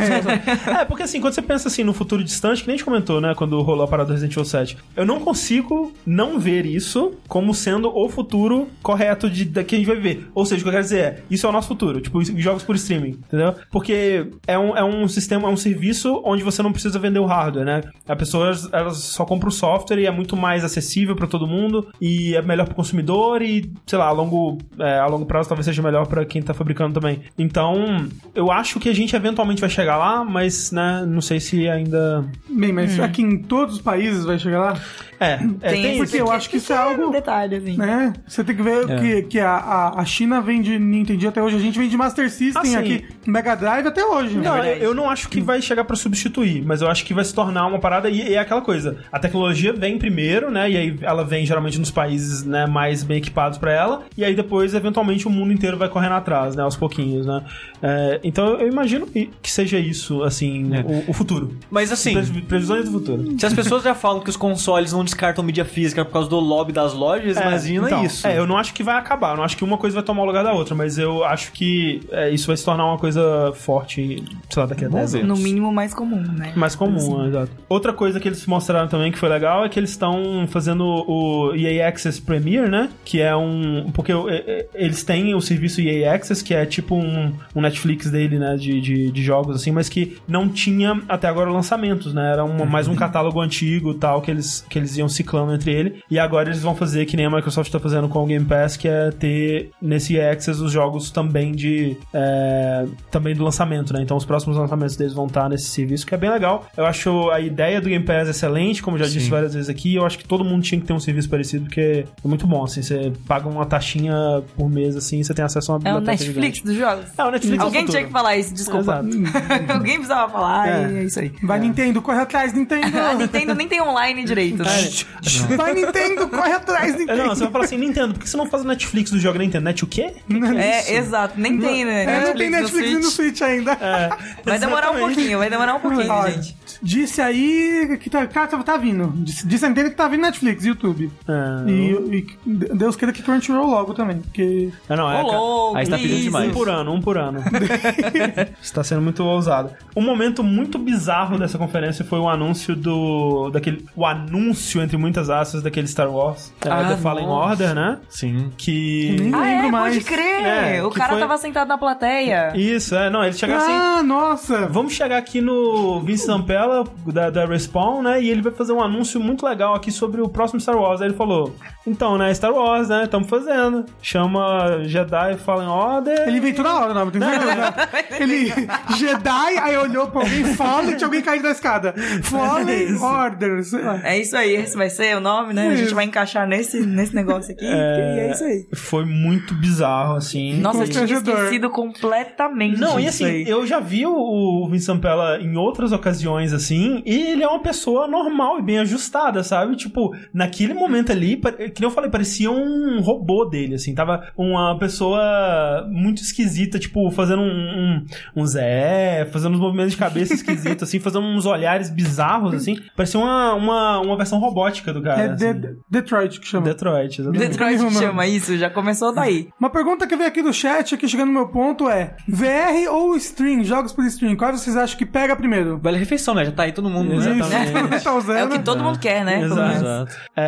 É, 0.65 0.85
porque 0.85 1.03
assim, 1.03 1.21
quando 1.21 1.33
você 1.33 1.41
pensa 1.41 1.67
assim 1.67 1.83
no 1.83 1.93
futuro 1.93 2.23
distante, 2.23 2.61
que 2.61 2.67
nem 2.67 2.75
a 2.75 2.77
gente 2.77 2.85
comentou, 2.85 3.21
né, 3.21 3.33
quando 3.35 3.59
rolou 3.61 3.85
a 3.85 3.87
parada 3.87 4.07
do 4.07 4.13
Resident 4.13 4.33
Evil 4.33 4.45
7, 4.45 4.77
eu 4.95 5.05
não 5.05 5.19
consigo 5.19 5.93
não 6.05 6.39
ver 6.39 6.65
isso 6.65 7.13
como 7.27 7.53
sendo 7.53 7.95
o 7.95 8.09
futuro 8.09 8.67
correto 8.81 9.29
de, 9.29 9.45
da 9.45 9.63
que 9.63 9.75
a 9.75 9.77
gente 9.77 9.87
vai 9.87 9.97
ver. 9.97 10.27
Ou 10.33 10.45
seja, 10.45 10.61
o 10.61 10.63
que 10.63 10.69
eu 10.69 10.73
quero 10.73 10.83
dizer 10.83 10.99
é, 10.99 11.23
isso 11.29 11.45
é 11.45 11.49
o 11.49 11.51
nosso 11.51 11.67
futuro, 11.67 12.01
tipo, 12.01 12.23
jogos 12.39 12.63
por 12.63 12.75
streaming, 12.75 13.11
entendeu? 13.27 13.55
Porque 13.71 14.27
é 14.47 14.57
um, 14.57 14.77
é 14.77 14.83
um 14.83 15.07
sistema, 15.07 15.47
é 15.47 15.51
um 15.51 15.57
serviço 15.57 16.21
onde 16.23 16.43
você 16.43 16.61
não 16.61 16.71
precisa 16.71 16.99
vender 16.99 17.19
o 17.19 17.25
hardware, 17.25 17.65
né? 17.65 17.81
A 18.07 18.15
pessoa, 18.15 18.53
elas 18.71 18.97
só 18.97 19.25
compra 19.25 19.49
o 19.49 19.51
software 19.51 19.99
e 19.99 20.05
é 20.05 20.11
muito 20.11 20.35
mais 20.35 20.63
acessível 20.63 21.15
pra 21.27 21.39
todo 21.39 21.47
mundo 21.47 21.87
e 22.01 22.35
é 22.35 22.41
melhor 22.41 22.65
pro 22.65 22.75
consumidor 22.75 23.41
e, 23.41 23.71
sei 23.85 23.97
lá, 23.99 24.07
a 24.07 24.11
longo, 24.11 24.57
é, 24.79 24.99
a 24.99 25.07
longo 25.07 25.25
prazo 25.25 25.49
talvez 25.49 25.65
seja 25.65 25.81
melhor 25.81 26.07
pra 26.07 26.25
quem 26.25 26.41
tá 26.41 26.53
fabricando 26.53 26.93
também. 26.99 27.21
Então, 27.37 28.07
eu 28.33 28.51
acho 28.51 28.79
que 28.79 28.89
a 28.89 28.93
gente 28.95 29.15
eventualmente 29.15 29.61
vai 29.61 29.69
chegar 29.69 29.97
lá, 29.97 30.23
mas, 30.23 30.71
né, 30.71 31.03
não 31.07 31.21
sei 31.21 31.39
se 31.39 31.67
ainda... 31.69 32.25
Bem, 32.49 32.71
mas 32.71 32.99
aqui 32.99 33.21
em 33.21 33.37
todos 33.41 33.75
os 33.75 33.81
países 33.81 34.25
vai 34.25 34.37
chegar 34.39 34.59
lá? 34.59 34.79
É, 35.19 35.39
é 35.61 35.69
tem, 35.71 35.91
isso. 35.93 36.03
porque 36.03 36.21
eu 36.21 36.29
acho 36.31 36.49
que 36.49 36.57
isso 36.57 36.73
é 36.73 36.77
algo- 36.77 37.09
detalhe, 37.11 37.55
assim. 37.55 37.77
Né? 37.77 38.13
Você 38.27 38.43
tem 38.43 38.55
que 38.55 38.61
ver 38.61 38.89
É. 38.89 38.95
que, 38.99 39.21
que 39.23 39.39
a, 39.39 39.51
a, 39.55 40.01
a 40.01 40.05
China 40.05 40.41
vende 40.41 40.77
Nintendo 40.77 41.27
até 41.29 41.41
hoje. 41.41 41.55
A 41.55 41.59
gente 41.59 41.79
vende 41.79 41.95
Master 41.95 42.29
System 42.29 42.75
Ah, 42.75 42.79
aqui, 42.79 43.05
Mega 43.25 43.55
Drive 43.55 43.87
até 43.87 44.03
hoje. 44.05 44.35
Não, 44.37 44.57
né? 44.57 44.73
eu, 44.73 44.77
eu 44.89 44.93
não 44.93 45.09
acho 45.09 45.29
que 45.29 45.39
vai 45.39 45.61
chegar 45.61 45.85
pra 45.85 45.95
substituir, 45.95 46.63
mas 46.65 46.81
eu 46.81 46.89
acho 46.89 47.05
que 47.05 47.13
vai 47.13 47.23
se 47.23 47.33
tornar 47.33 47.65
uma 47.65 47.79
parada 47.79 48.09
e, 48.09 48.29
e 48.29 48.33
é 48.33 48.39
aquela 48.39 48.61
coisa. 48.61 48.97
A 49.11 49.17
tecnologia 49.17 49.71
vem 49.71 49.97
primeiro, 49.97 50.51
né? 50.51 50.69
E 50.69 50.75
aí 50.77 50.97
ela 51.15 51.23
vem 51.23 51.45
geralmente 51.45 51.79
nos 51.79 51.91
países 51.91 52.43
né, 52.45 52.65
mais 52.65 53.03
bem 53.03 53.17
equipados 53.17 53.57
pra 53.57 53.71
ela. 53.71 54.03
E 54.17 54.23
aí 54.23 54.35
depois, 54.35 54.73
eventualmente, 54.73 55.27
o 55.27 55.29
mundo 55.29 55.51
inteiro 55.53 55.77
vai 55.77 55.89
correndo 55.89 56.13
atrás, 56.13 56.55
né? 56.55 56.63
Aos 56.63 56.75
pouquinhos, 56.75 57.25
né? 57.25 57.41
É, 57.81 58.19
então 58.23 58.59
eu 58.59 58.67
imagino 58.67 59.05
que 59.07 59.29
seja 59.43 59.77
isso, 59.79 60.23
assim, 60.23 60.75
É. 60.75 60.81
o, 60.81 61.11
o 61.11 61.13
futuro. 61.13 61.55
Mas 61.69 61.91
assim, 61.91 62.13
Pre- 62.13 62.41
Previsões 62.41 62.85
do 62.85 62.91
futuro. 62.91 63.35
se 63.39 63.45
as 63.45 63.53
pessoas 63.53 63.83
já 63.83 63.93
falam 63.95 64.21
que 64.21 64.29
os 64.29 64.37
consoles 64.37 64.91
não 64.93 65.03
descartam 65.03 65.43
mídia 65.43 65.65
física 65.65 66.03
por 66.05 66.11
causa 66.11 66.29
do 66.29 66.39
lobby 66.39 66.71
das 66.73 66.93
lojas, 66.93 67.37
imagina 67.37 67.87
então, 67.87 68.03
isso. 68.05 68.27
É, 68.27 68.37
eu 68.37 68.45
não 68.47 68.57
acho 68.57 68.73
que 68.73 68.83
vai 68.83 68.95
acabar. 68.97 69.31
Eu 69.31 69.37
não 69.37 69.43
acho 69.43 69.57
que 69.57 69.63
uma 69.63 69.77
coisa 69.77 69.95
vai 69.95 70.03
tomar 70.03 70.23
o 70.23 70.25
lugar 70.25 70.43
da 70.43 70.53
outra, 70.53 70.75
mas 70.75 70.97
eu 70.97 71.23
acho 71.23 71.51
que 71.51 72.01
é, 72.11 72.29
isso 72.29 72.47
vai 72.47 72.57
se 72.57 72.65
tornar 72.65 72.85
uma 72.85 72.97
coisa 72.97 73.51
forte, 73.55 74.23
sei 74.49 74.61
lá, 74.61 74.65
daqui 74.67 74.85
a 74.85 74.89
10 74.89 75.13
ver. 75.13 75.19
anos. 75.23 75.37
No 75.37 75.43
mínimo 75.43 75.71
mais 75.71 75.93
comum, 75.93 76.21
né? 76.21 76.53
Mais 76.55 76.75
comum, 76.75 77.19
né, 77.23 77.27
exato. 77.29 77.51
Outra 77.69 77.93
coisa 77.93 78.19
que 78.19 78.27
eles 78.27 78.45
mostraram 78.45 78.87
também 78.87 79.11
que 79.11 79.17
foi 79.17 79.29
legal 79.29 79.63
é 79.65 79.69
que 79.69 79.79
eles 79.79 79.91
estão 79.91 80.45
fazendo 80.47 81.04
o 81.07 81.55
EA 81.55 81.87
Access 81.87 82.21
Premier, 82.21 82.69
né? 82.69 82.89
Que 83.03 83.21
é 83.21 83.35
um. 83.35 83.89
Porque 83.93 84.11
e- 84.11 84.15
e- 84.15 84.65
eles 84.75 85.03
têm 85.03 85.33
o 85.35 85.41
serviço 85.41 85.81
EA 85.81 86.13
Access, 86.13 86.43
que 86.43 86.53
é 86.53 86.65
tipo 86.65 86.95
um, 86.95 87.33
um 87.55 87.61
Netflix 87.61 88.09
dele, 88.09 88.37
né? 88.39 88.55
De, 88.57 88.79
de, 88.81 89.11
de 89.11 89.23
jogos, 89.23 89.55
assim, 89.55 89.71
mas 89.71 89.89
que 89.89 90.17
não 90.27 90.47
tinha 90.49 91.01
até 91.07 91.27
agora 91.27 91.49
lançamentos, 91.51 92.13
né? 92.13 92.31
Era 92.33 92.43
um, 92.43 92.65
mais 92.65 92.87
um 92.87 92.95
catálogo 92.95 93.39
antigo 93.41 93.91
e 93.91 93.95
tal, 93.95 94.21
que 94.21 94.31
eles, 94.31 94.65
que 94.69 94.77
eles 94.79 94.95
iam 94.97 95.07
ciclando 95.09 95.53
entre 95.53 95.71
ele. 95.71 96.03
E 96.09 96.17
agora 96.19 96.49
eles 96.49 96.61
vão 96.61 96.75
fazer 96.75 97.05
que 97.05 97.15
nem 97.17 97.25
a 97.25 97.29
Microsoft 97.29 97.71
tá 97.71 97.79
fazendo 97.79 98.07
com 98.09 98.23
o 98.23 98.25
Game 98.25 98.45
Pass, 98.45 98.77
que 98.77 98.87
é 98.87 99.11
ter 99.11 99.69
nesse 99.81 100.15
EA 100.15 100.31
Access 100.31 100.61
os 100.61 100.71
jogos 100.71 101.11
também 101.11 101.51
de. 101.51 101.95
é, 102.13 102.85
também 103.11 103.35
do 103.35 103.43
lançamento, 103.43 103.93
né? 103.93 104.01
Então 104.01 104.17
os 104.17 104.25
próximos 104.25 104.57
lançamentos 104.57 104.95
deles 104.95 105.13
vão 105.13 105.27
estar 105.27 105.49
nesse 105.49 105.65
serviço, 105.69 106.05
que 106.05 106.13
é 106.15 106.17
bem 106.17 106.29
legal. 106.31 106.65
Eu 106.75 106.85
acho 106.85 107.29
a 107.29 107.39
ideia 107.39 107.79
do 107.81 107.89
Game 107.89 108.03
Pass 108.05 108.27
excelente, 108.29 108.81
como 108.81 108.97
eu 108.97 108.99
já 109.01 109.05
disse 109.05 109.25
Sim. 109.25 109.31
várias 109.31 109.53
vezes 109.53 109.69
aqui. 109.69 109.95
Eu 109.95 110.05
acho 110.05 110.17
que 110.17 110.25
todo 110.27 110.43
mundo 110.43 110.63
tinha 110.63 110.79
que 110.79 110.84
ter 110.85 110.93
um 110.93 110.99
serviço 110.99 111.29
parecido, 111.29 111.65
porque 111.65 112.05
é 112.23 112.27
muito 112.27 112.45
bom, 112.47 112.63
assim. 112.63 112.81
Você 112.81 113.11
paga 113.27 113.47
uma 113.47 113.65
taxinha 113.65 114.13
por 114.55 114.69
mês, 114.69 114.95
assim, 114.95 115.19
e 115.19 115.23
você 115.25 115.33
tem 115.33 115.43
acesso 115.45 115.71
a 115.71 115.75
uma 115.75 115.89
É 115.89 115.91
o 115.93 115.99
biblioteca 115.99 116.23
Netflix 116.23 116.57
gigante. 116.57 116.63
dos 116.65 116.75
jogos. 116.75 117.05
É 117.17 117.23
o 117.23 117.31
Netflix 117.31 117.57
do 117.57 117.63
Alguém 117.63 117.85
tinha 117.85 118.03
que 118.05 118.11
falar 118.11 118.37
isso, 118.37 118.53
desculpa. 118.53 118.95
Alguém 119.73 119.95
precisava 119.95 120.31
falar 120.31 120.67
É. 120.67 120.91
e 120.91 120.97
é 120.97 121.03
isso 121.03 121.19
aí. 121.19 121.31
Vai 121.43 121.59
Nintendo, 121.59 122.01
corre 122.01 122.19
atrás, 122.19 122.53
Nintendo! 122.53 122.97
A 122.99 123.13
Nintendo 123.15 123.55
nem 123.55 123.67
tem 123.67 123.81
online 123.81 124.23
direito, 124.23 124.63
né? 124.63 124.89
Vai 125.57 125.73
Nintendo, 125.73 126.27
corre 126.27 126.51
atrás, 126.51 126.93
É, 126.95 126.97
Nintendo! 126.97 127.23
não, 127.23 127.29
você 127.35 127.43
vai 127.43 127.51
falar 127.51 127.65
assim, 127.65 127.77
Nintendo, 127.77 128.13
por 128.13 128.23
que 128.23 128.29
você 128.29 128.37
não 128.37 128.45
faz 128.47 128.63
o 128.63 128.67
Netflix 128.67 129.11
do 129.11 129.19
jogo 129.19 129.37
da 129.37 129.43
Nintendo? 129.43 129.65
Net 129.65 129.83
o 129.83 129.87
quê? 129.87 130.13
É, 130.57 130.95
exato. 130.95 131.39
Nem 131.39 131.57
tem, 131.59 131.85
né? 131.85 132.03
É, 132.03 132.27
não 132.27 132.33
tem 132.35 132.49
Netflix 132.49 132.91
no 132.91 132.99
no 132.99 133.03
Switch. 133.05 133.37
Switch 133.37 133.41
ainda. 133.41 133.71
É, 133.73 134.09
Vai 134.43 134.59
demorar 134.59 134.91
um 134.91 134.99
pouquinho, 134.99 135.37
vai 135.39 135.49
demorar 135.49 135.75
um 135.75 135.79
pouquinho, 135.79 136.27
gente. 136.27 136.55
Disse 136.81 137.21
aí 137.21 137.97
que 138.01 138.09
tá, 138.09 138.25
cara, 138.27 138.47
tá 138.47 138.77
vindo. 138.77 139.11
Disse, 139.23 139.47
disse 139.47 139.65
a 139.65 139.69
Nintendo 139.69 139.89
que 139.91 139.95
tá 139.95 140.07
vindo 140.07 140.21
Netflix, 140.21 140.65
YouTube. 140.75 141.11
É, 141.27 141.69
E, 141.69 142.27
e 142.45 142.49
Deus 142.75 142.95
queira 142.95 143.11
que 143.13 143.23
Crunchyroll 143.23 143.67
logo 143.67 143.93
também, 143.93 144.17
porque... 144.19 144.71
É, 144.89 144.95
não, 144.95 145.09
é, 145.11 145.15
cara, 145.15 145.27
louco, 145.37 145.77
aí 145.77 145.85
você 145.85 145.91
tá 145.91 145.97
pedindo 145.97 146.13
isso. 146.15 146.23
demais. 146.23 146.49
Um 146.49 146.53
por 146.53 146.69
ano, 146.69 146.93
um 146.93 147.01
por 147.01 147.17
ano. 147.17 147.39
Está 148.61 148.83
sendo 148.83 149.01
muito 149.01 149.23
ousado. 149.23 149.71
Um 149.95 150.01
momento 150.01 150.43
muito 150.43 150.77
bizarro 150.77 151.37
dessa 151.37 151.57
conferência 151.57 152.03
foi 152.05 152.19
o 152.19 152.27
anúncio 152.29 152.75
do. 152.75 153.49
daquele. 153.51 153.85
O 153.95 154.05
anúncio, 154.05 154.81
entre 154.81 154.97
muitas 154.97 155.29
aspas, 155.29 155.61
daquele 155.61 155.87
Star 155.87 156.09
Wars. 156.11 156.53
é, 156.63 156.69
Ah, 156.69 156.83
The 156.89 156.97
Fallen. 156.97 157.25
Order, 157.27 157.73
né? 157.75 157.97
Sim. 158.09 158.51
Que. 158.57 159.15
Nem 159.19 159.33
Ah, 159.33 159.39
lembro 159.41 159.67
é, 159.67 159.71
mais. 159.71 159.93
pode 159.95 160.05
crer. 160.05 160.45
É, 160.45 160.83
o 160.83 160.89
cara 160.89 161.11
foi- 161.13 161.19
tava 161.21 161.37
sentado 161.37 161.67
na 161.67 161.77
plateia. 161.77 162.53
Isso, 162.55 162.95
é, 162.95 163.09
não, 163.09 163.23
eles 163.23 163.37
chegaram 163.39 163.61
assim. 163.63 163.71
Ah, 163.73 164.03
nossa! 164.03 164.67
Vamos 164.67 164.93
chegar 164.93 165.17
aqui 165.17 165.41
no 165.41 166.01
Vince 166.01 166.25
Zampella, 166.25 166.83
da, 167.07 167.29
da 167.29 167.45
Respawn, 167.45 168.01
né? 168.01 168.21
E 168.21 168.29
ele 168.29 168.41
vai 168.41 168.51
fazer 168.51 168.73
um 168.73 168.81
anúncio 168.81 169.19
muito 169.19 169.45
legal 169.45 169.73
aqui 169.75 169.91
sobre 169.91 170.21
o 170.21 170.27
próximo 170.29 170.59
Star 170.65 170.77
Wars. 170.77 171.01
Aí 171.01 171.07
ele 171.07 171.15
falou: 171.15 171.55
Então, 171.85 172.17
né, 172.17 172.33
Star 172.33 172.51
Wars, 172.51 172.89
né? 172.89 173.03
Estamos 173.03 173.29
fazendo. 173.29 173.85
Chama 174.01 174.83
Jedi 174.83 175.37
Fallen 175.37 175.67
Order. 175.67 176.27
Ele 176.27 176.37
inventou 176.37 176.63
na 176.65 176.79
hora 176.79 176.91
o 176.91 176.93
nome, 176.93 177.11
tem 177.11 177.21
certeza? 177.21 177.75
Ele, 178.19 178.49
Jedi, 178.97 179.57
aí 179.59 179.77
olhou 179.77 180.07
pra 180.07 180.21
alguém, 180.21 180.45
Fallen, 180.55 180.95
tinha 180.95 181.07
alguém 181.07 181.21
caído 181.21 181.43
da 181.43 181.51
escada. 181.51 181.93
Fallen. 182.23 182.95
Order, 183.01 183.63
sei 183.63 183.81
lá. 183.81 184.01
É 184.03 184.17
isso 184.17 184.35
aí, 184.35 184.55
esse 184.55 184.75
vai 184.75 184.89
ser 184.89 185.15
o 185.17 185.19
nome, 185.19 185.53
né? 185.53 185.67
A 185.67 185.75
gente 185.75 185.93
vai 185.93 186.05
encaixar 186.05 186.47
nesse, 186.47 186.79
nesse 186.85 187.13
negócio 187.13 187.53
aqui. 187.53 187.65
É... 187.65 188.15
E 188.15 188.19
é 188.19 188.31
isso 188.31 188.43
aí. 188.43 188.67
Foi 188.73 189.05
muito 189.05 189.53
bizarro, 189.53 190.15
assim. 190.15 190.59
Nossa, 190.59 190.83
eu 190.83 190.89
tinha 190.89 191.05
esquecido 191.05 191.69
completamente 191.69 192.79
Não, 192.79 192.99
e 192.99 193.07
assim, 193.07 193.25
aí. 193.25 193.45
eu 193.47 193.65
já 193.67 193.79
vi 193.79 194.05
o, 194.05 194.13
o 194.15 194.67
Vince 194.69 194.85
Zampella 194.85 195.39
em 195.39 195.55
outras 195.55 195.91
ocasiões, 195.91 196.53
assim, 196.53 197.03
e 197.05 197.31
ele 197.31 197.43
é 197.43 197.47
uma 197.47 197.61
pessoa 197.61 198.07
normal 198.07 198.59
e 198.59 198.61
bem 198.61 198.79
ajustada, 198.79 199.43
sabe? 199.43 199.75
Tipo, 199.75 200.15
naquele 200.33 200.54
momento 200.63 201.11
ali, 201.11 201.35
pare- 201.37 201.69
que 201.69 201.81
nem 201.81 201.89
eu 201.89 201.93
falei, 201.93 202.09
parecia 202.09 202.49
um 202.51 203.01
robô 203.01 203.45
dele, 203.45 203.75
assim, 203.75 203.93
tava 203.93 204.27
uma 204.37 204.77
pessoa 204.79 205.85
muito 205.89 206.21
esquisita, 206.21 206.79
tipo, 206.79 207.09
fazendo 207.11 207.41
um, 207.41 207.45
um, 207.45 208.05
um 208.41 208.45
Zé, 208.45 209.27
fazendo 209.31 209.53
uns 209.55 209.59
movimentos 209.59 209.91
de 209.91 209.97
cabeça 209.97 210.33
esquisitos, 210.35 210.87
assim, 210.87 210.99
fazendo 210.99 211.25
uns 211.25 211.45
olhares 211.45 211.89
bizarros, 211.89 212.53
assim, 212.55 212.77
parecia 212.95 213.19
uma, 213.19 213.53
uma, 213.53 213.99
uma 213.99 214.17
versão 214.17 214.39
robótica 214.39 214.93
do 214.93 215.01
cara. 215.01 215.21
É 215.21 215.29
assim. 215.31 215.53
De- 215.59 215.75
Detroit 215.89 216.39
que 216.39 216.47
chama. 216.47 216.65
Detroit, 216.65 217.19
exatamente. 217.21 217.47
Detroit 217.49 217.77
não. 217.79 217.91
chama 217.91 218.27
isso, 218.27 218.57
já 218.57 218.69
começou 218.69 219.13
daí. 219.13 219.49
Uma 219.59 219.69
pergunta 219.69 220.07
que 220.07 220.15
veio 220.15 220.29
aqui 220.29 220.41
do 220.41 220.53
chat, 220.53 220.95
aqui 220.95 221.07
chegando 221.07 221.27
no 221.27 221.33
meu 221.33 221.47
ponto 221.47 221.89
é: 221.89 222.15
VR 222.27 222.89
ou 222.91 223.15
stream? 223.15 223.63
Jogos 223.63 223.91
por 223.93 224.05
stream, 224.05 224.35
qual 224.35 224.51
vocês 224.53 224.75
acham 224.75 224.97
que 224.97 225.05
pega 225.05 225.35
primeiro? 225.35 225.79
Vale 225.81 225.95
a 225.97 225.99
refeição, 225.99 226.33
né? 226.33 226.45
Já 226.45 226.51
tá 226.51 226.63
aí 226.63 226.71
todo 226.71 226.89
mundo. 226.89 227.09
né? 227.09 227.15
Exatamente. 227.15 227.95
Isso, 227.95 228.03
tá 228.05 228.13
usando. 228.15 228.37
É 228.37 228.43
o 228.45 228.49
que 228.49 228.59
todo 228.59 228.83
mundo 228.83 228.99
quer, 228.99 229.23
né? 229.25 229.41
Exato. 229.41 229.75
Exato. 229.75 230.15
É, 230.35 230.44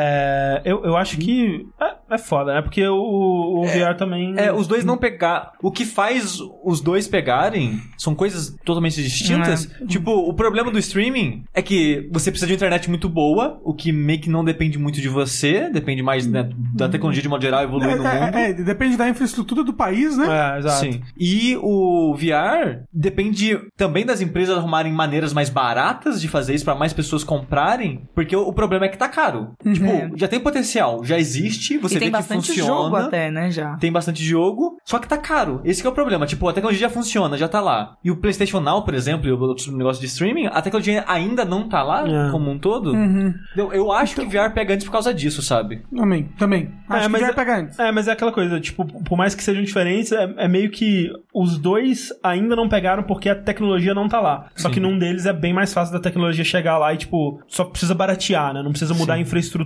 eu, 0.65 0.83
eu 0.83 0.97
acho 0.97 1.17
que 1.17 1.65
é, 1.79 2.15
é 2.15 2.17
foda, 2.17 2.53
né? 2.55 2.61
Porque 2.61 2.85
o, 2.87 3.61
o 3.61 3.65
VR 3.65 3.95
também. 3.97 4.33
É, 4.37 4.51
os 4.51 4.67
dois 4.67 4.83
não 4.85 4.97
pegar. 4.97 5.51
O 5.61 5.71
que 5.71 5.85
faz 5.85 6.39
os 6.63 6.81
dois 6.81 7.07
pegarem 7.07 7.79
são 7.97 8.13
coisas 8.15 8.55
totalmente 8.65 9.01
distintas. 9.01 9.69
Tipo, 9.87 10.11
o 10.11 10.33
problema 10.33 10.71
do 10.71 10.79
streaming 10.79 11.43
é 11.53 11.61
que 11.61 12.07
você 12.11 12.31
precisa 12.31 12.47
de 12.47 12.53
uma 12.53 12.57
internet 12.57 12.89
muito 12.89 13.09
boa, 13.09 13.59
o 13.63 13.73
que 13.73 13.91
meio 13.91 14.19
que 14.19 14.29
não 14.29 14.43
depende 14.43 14.77
muito 14.77 14.99
de 15.01 15.09
você, 15.09 15.69
depende 15.69 16.01
mais 16.01 16.25
né, 16.27 16.49
da 16.75 16.89
tecnologia 16.89 17.21
de 17.21 17.29
modo 17.29 17.41
geral 17.41 17.63
evoluir 17.63 17.95
no 17.97 18.05
É, 18.05 18.25
mundo. 18.25 18.37
é, 18.37 18.49
é, 18.49 18.53
depende 18.53 18.97
da 18.97 19.07
infraestrutura 19.09 19.63
do 19.63 19.73
país, 19.73 20.17
né? 20.17 20.25
É, 20.55 20.59
exato. 20.59 20.79
Sim. 20.79 21.01
E 21.17 21.57
o 21.61 22.13
VR 22.15 22.83
depende 22.93 23.57
também 23.75 24.05
das 24.05 24.21
empresas 24.21 24.57
arrumarem 24.57 24.91
maneiras 24.91 25.33
mais 25.33 25.49
baratas 25.49 26.21
de 26.21 26.27
fazer 26.27 26.53
isso 26.53 26.65
pra 26.65 26.75
mais 26.75 26.93
pessoas 26.93 27.23
comprarem, 27.23 28.01
porque 28.13 28.35
o, 28.35 28.41
o 28.47 28.53
problema 28.53 28.85
é 28.85 28.89
que 28.89 28.97
tá 28.97 29.07
caro. 29.07 29.51
Tipo, 29.63 29.86
É. 29.89 30.11
já 30.15 30.27
tem 30.27 30.39
potencial, 30.39 31.03
já 31.03 31.17
existe, 31.17 31.77
você 31.77 31.95
e 31.95 31.99
tem 31.99 32.07
vê 32.07 32.11
que 32.11 32.11
bastante 32.11 32.47
funciona. 32.47 32.67
jogo 32.67 32.95
até, 32.95 33.31
né, 33.31 33.51
já. 33.51 33.75
Tem 33.77 33.91
bastante 33.91 34.23
jogo, 34.23 34.77
só 34.83 34.99
que 34.99 35.07
tá 35.07 35.17
caro. 35.17 35.61
Esse 35.63 35.81
que 35.81 35.87
é 35.87 35.89
o 35.89 35.93
problema. 35.93 36.25
Tipo, 36.25 36.47
a 36.47 36.53
tecnologia 36.53 36.87
já 36.87 36.93
funciona, 36.93 37.37
já 37.37 37.47
tá 37.47 37.59
lá. 37.61 37.95
E 38.03 38.11
o 38.11 38.17
PlayStation 38.17 38.59
Now, 38.59 38.83
por 38.83 38.93
exemplo, 38.93 39.27
e 39.27 39.31
o 39.31 39.55
negócio 39.77 40.01
de 40.01 40.07
streaming, 40.07 40.47
a 40.47 40.61
tecnologia 40.61 41.03
ainda 41.07 41.43
não 41.45 41.67
tá 41.67 41.83
lá 41.83 42.07
É. 42.07 42.31
como 42.31 42.49
um 42.51 42.57
todo. 42.59 42.91
Uhum. 42.93 43.33
Eu, 43.55 43.73
eu 43.73 43.91
acho 43.91 44.15
que 44.15 44.25
VR 44.25 44.53
pega 44.53 44.73
antes 44.73 44.85
por 44.85 44.91
causa 44.91 45.13
disso, 45.13 45.41
sabe? 45.41 45.81
Também, 45.95 46.29
também. 46.37 46.71
Acho 46.89 47.05
que 47.05 47.11
mas 47.11 47.21
vai 47.21 47.31
é- 47.31 47.33
pegar 47.33 47.59
antes. 47.59 47.79
É, 47.79 47.91
mas 47.91 48.07
é 48.07 48.11
aquela 48.11 48.31
coisa, 48.31 48.59
tipo, 48.59 48.85
por 49.03 49.17
mais 49.17 49.35
que 49.35 49.43
sejam 49.43 49.63
diferentes, 49.63 50.11
é, 50.11 50.33
é 50.37 50.47
meio 50.47 50.69
que 50.71 51.09
os 51.33 51.57
dois 51.57 52.09
ainda 52.23 52.55
não 52.55 52.67
pegaram 52.69 53.03
porque 53.03 53.29
a 53.29 53.35
tecnologia 53.35 53.93
não 53.93 54.07
tá 54.07 54.19
lá. 54.19 54.47
Só 54.55 54.67
Sim. 54.69 54.73
que 54.75 54.79
num 54.79 54.97
deles 54.97 55.25
é 55.25 55.33
bem 55.33 55.53
mais 55.53 55.73
fácil 55.73 55.93
da 55.93 55.99
tecnologia 55.99 56.43
chegar 56.43 56.77
lá 56.77 56.93
e, 56.93 56.97
tipo, 56.97 57.39
só 57.47 57.63
precisa 57.63 57.93
baratear, 57.93 58.53
né? 58.53 58.61
Não 58.63 58.71
precisa 58.71 58.93
mudar 58.93 59.15
a 59.15 59.19
infraestrutura 59.19 59.65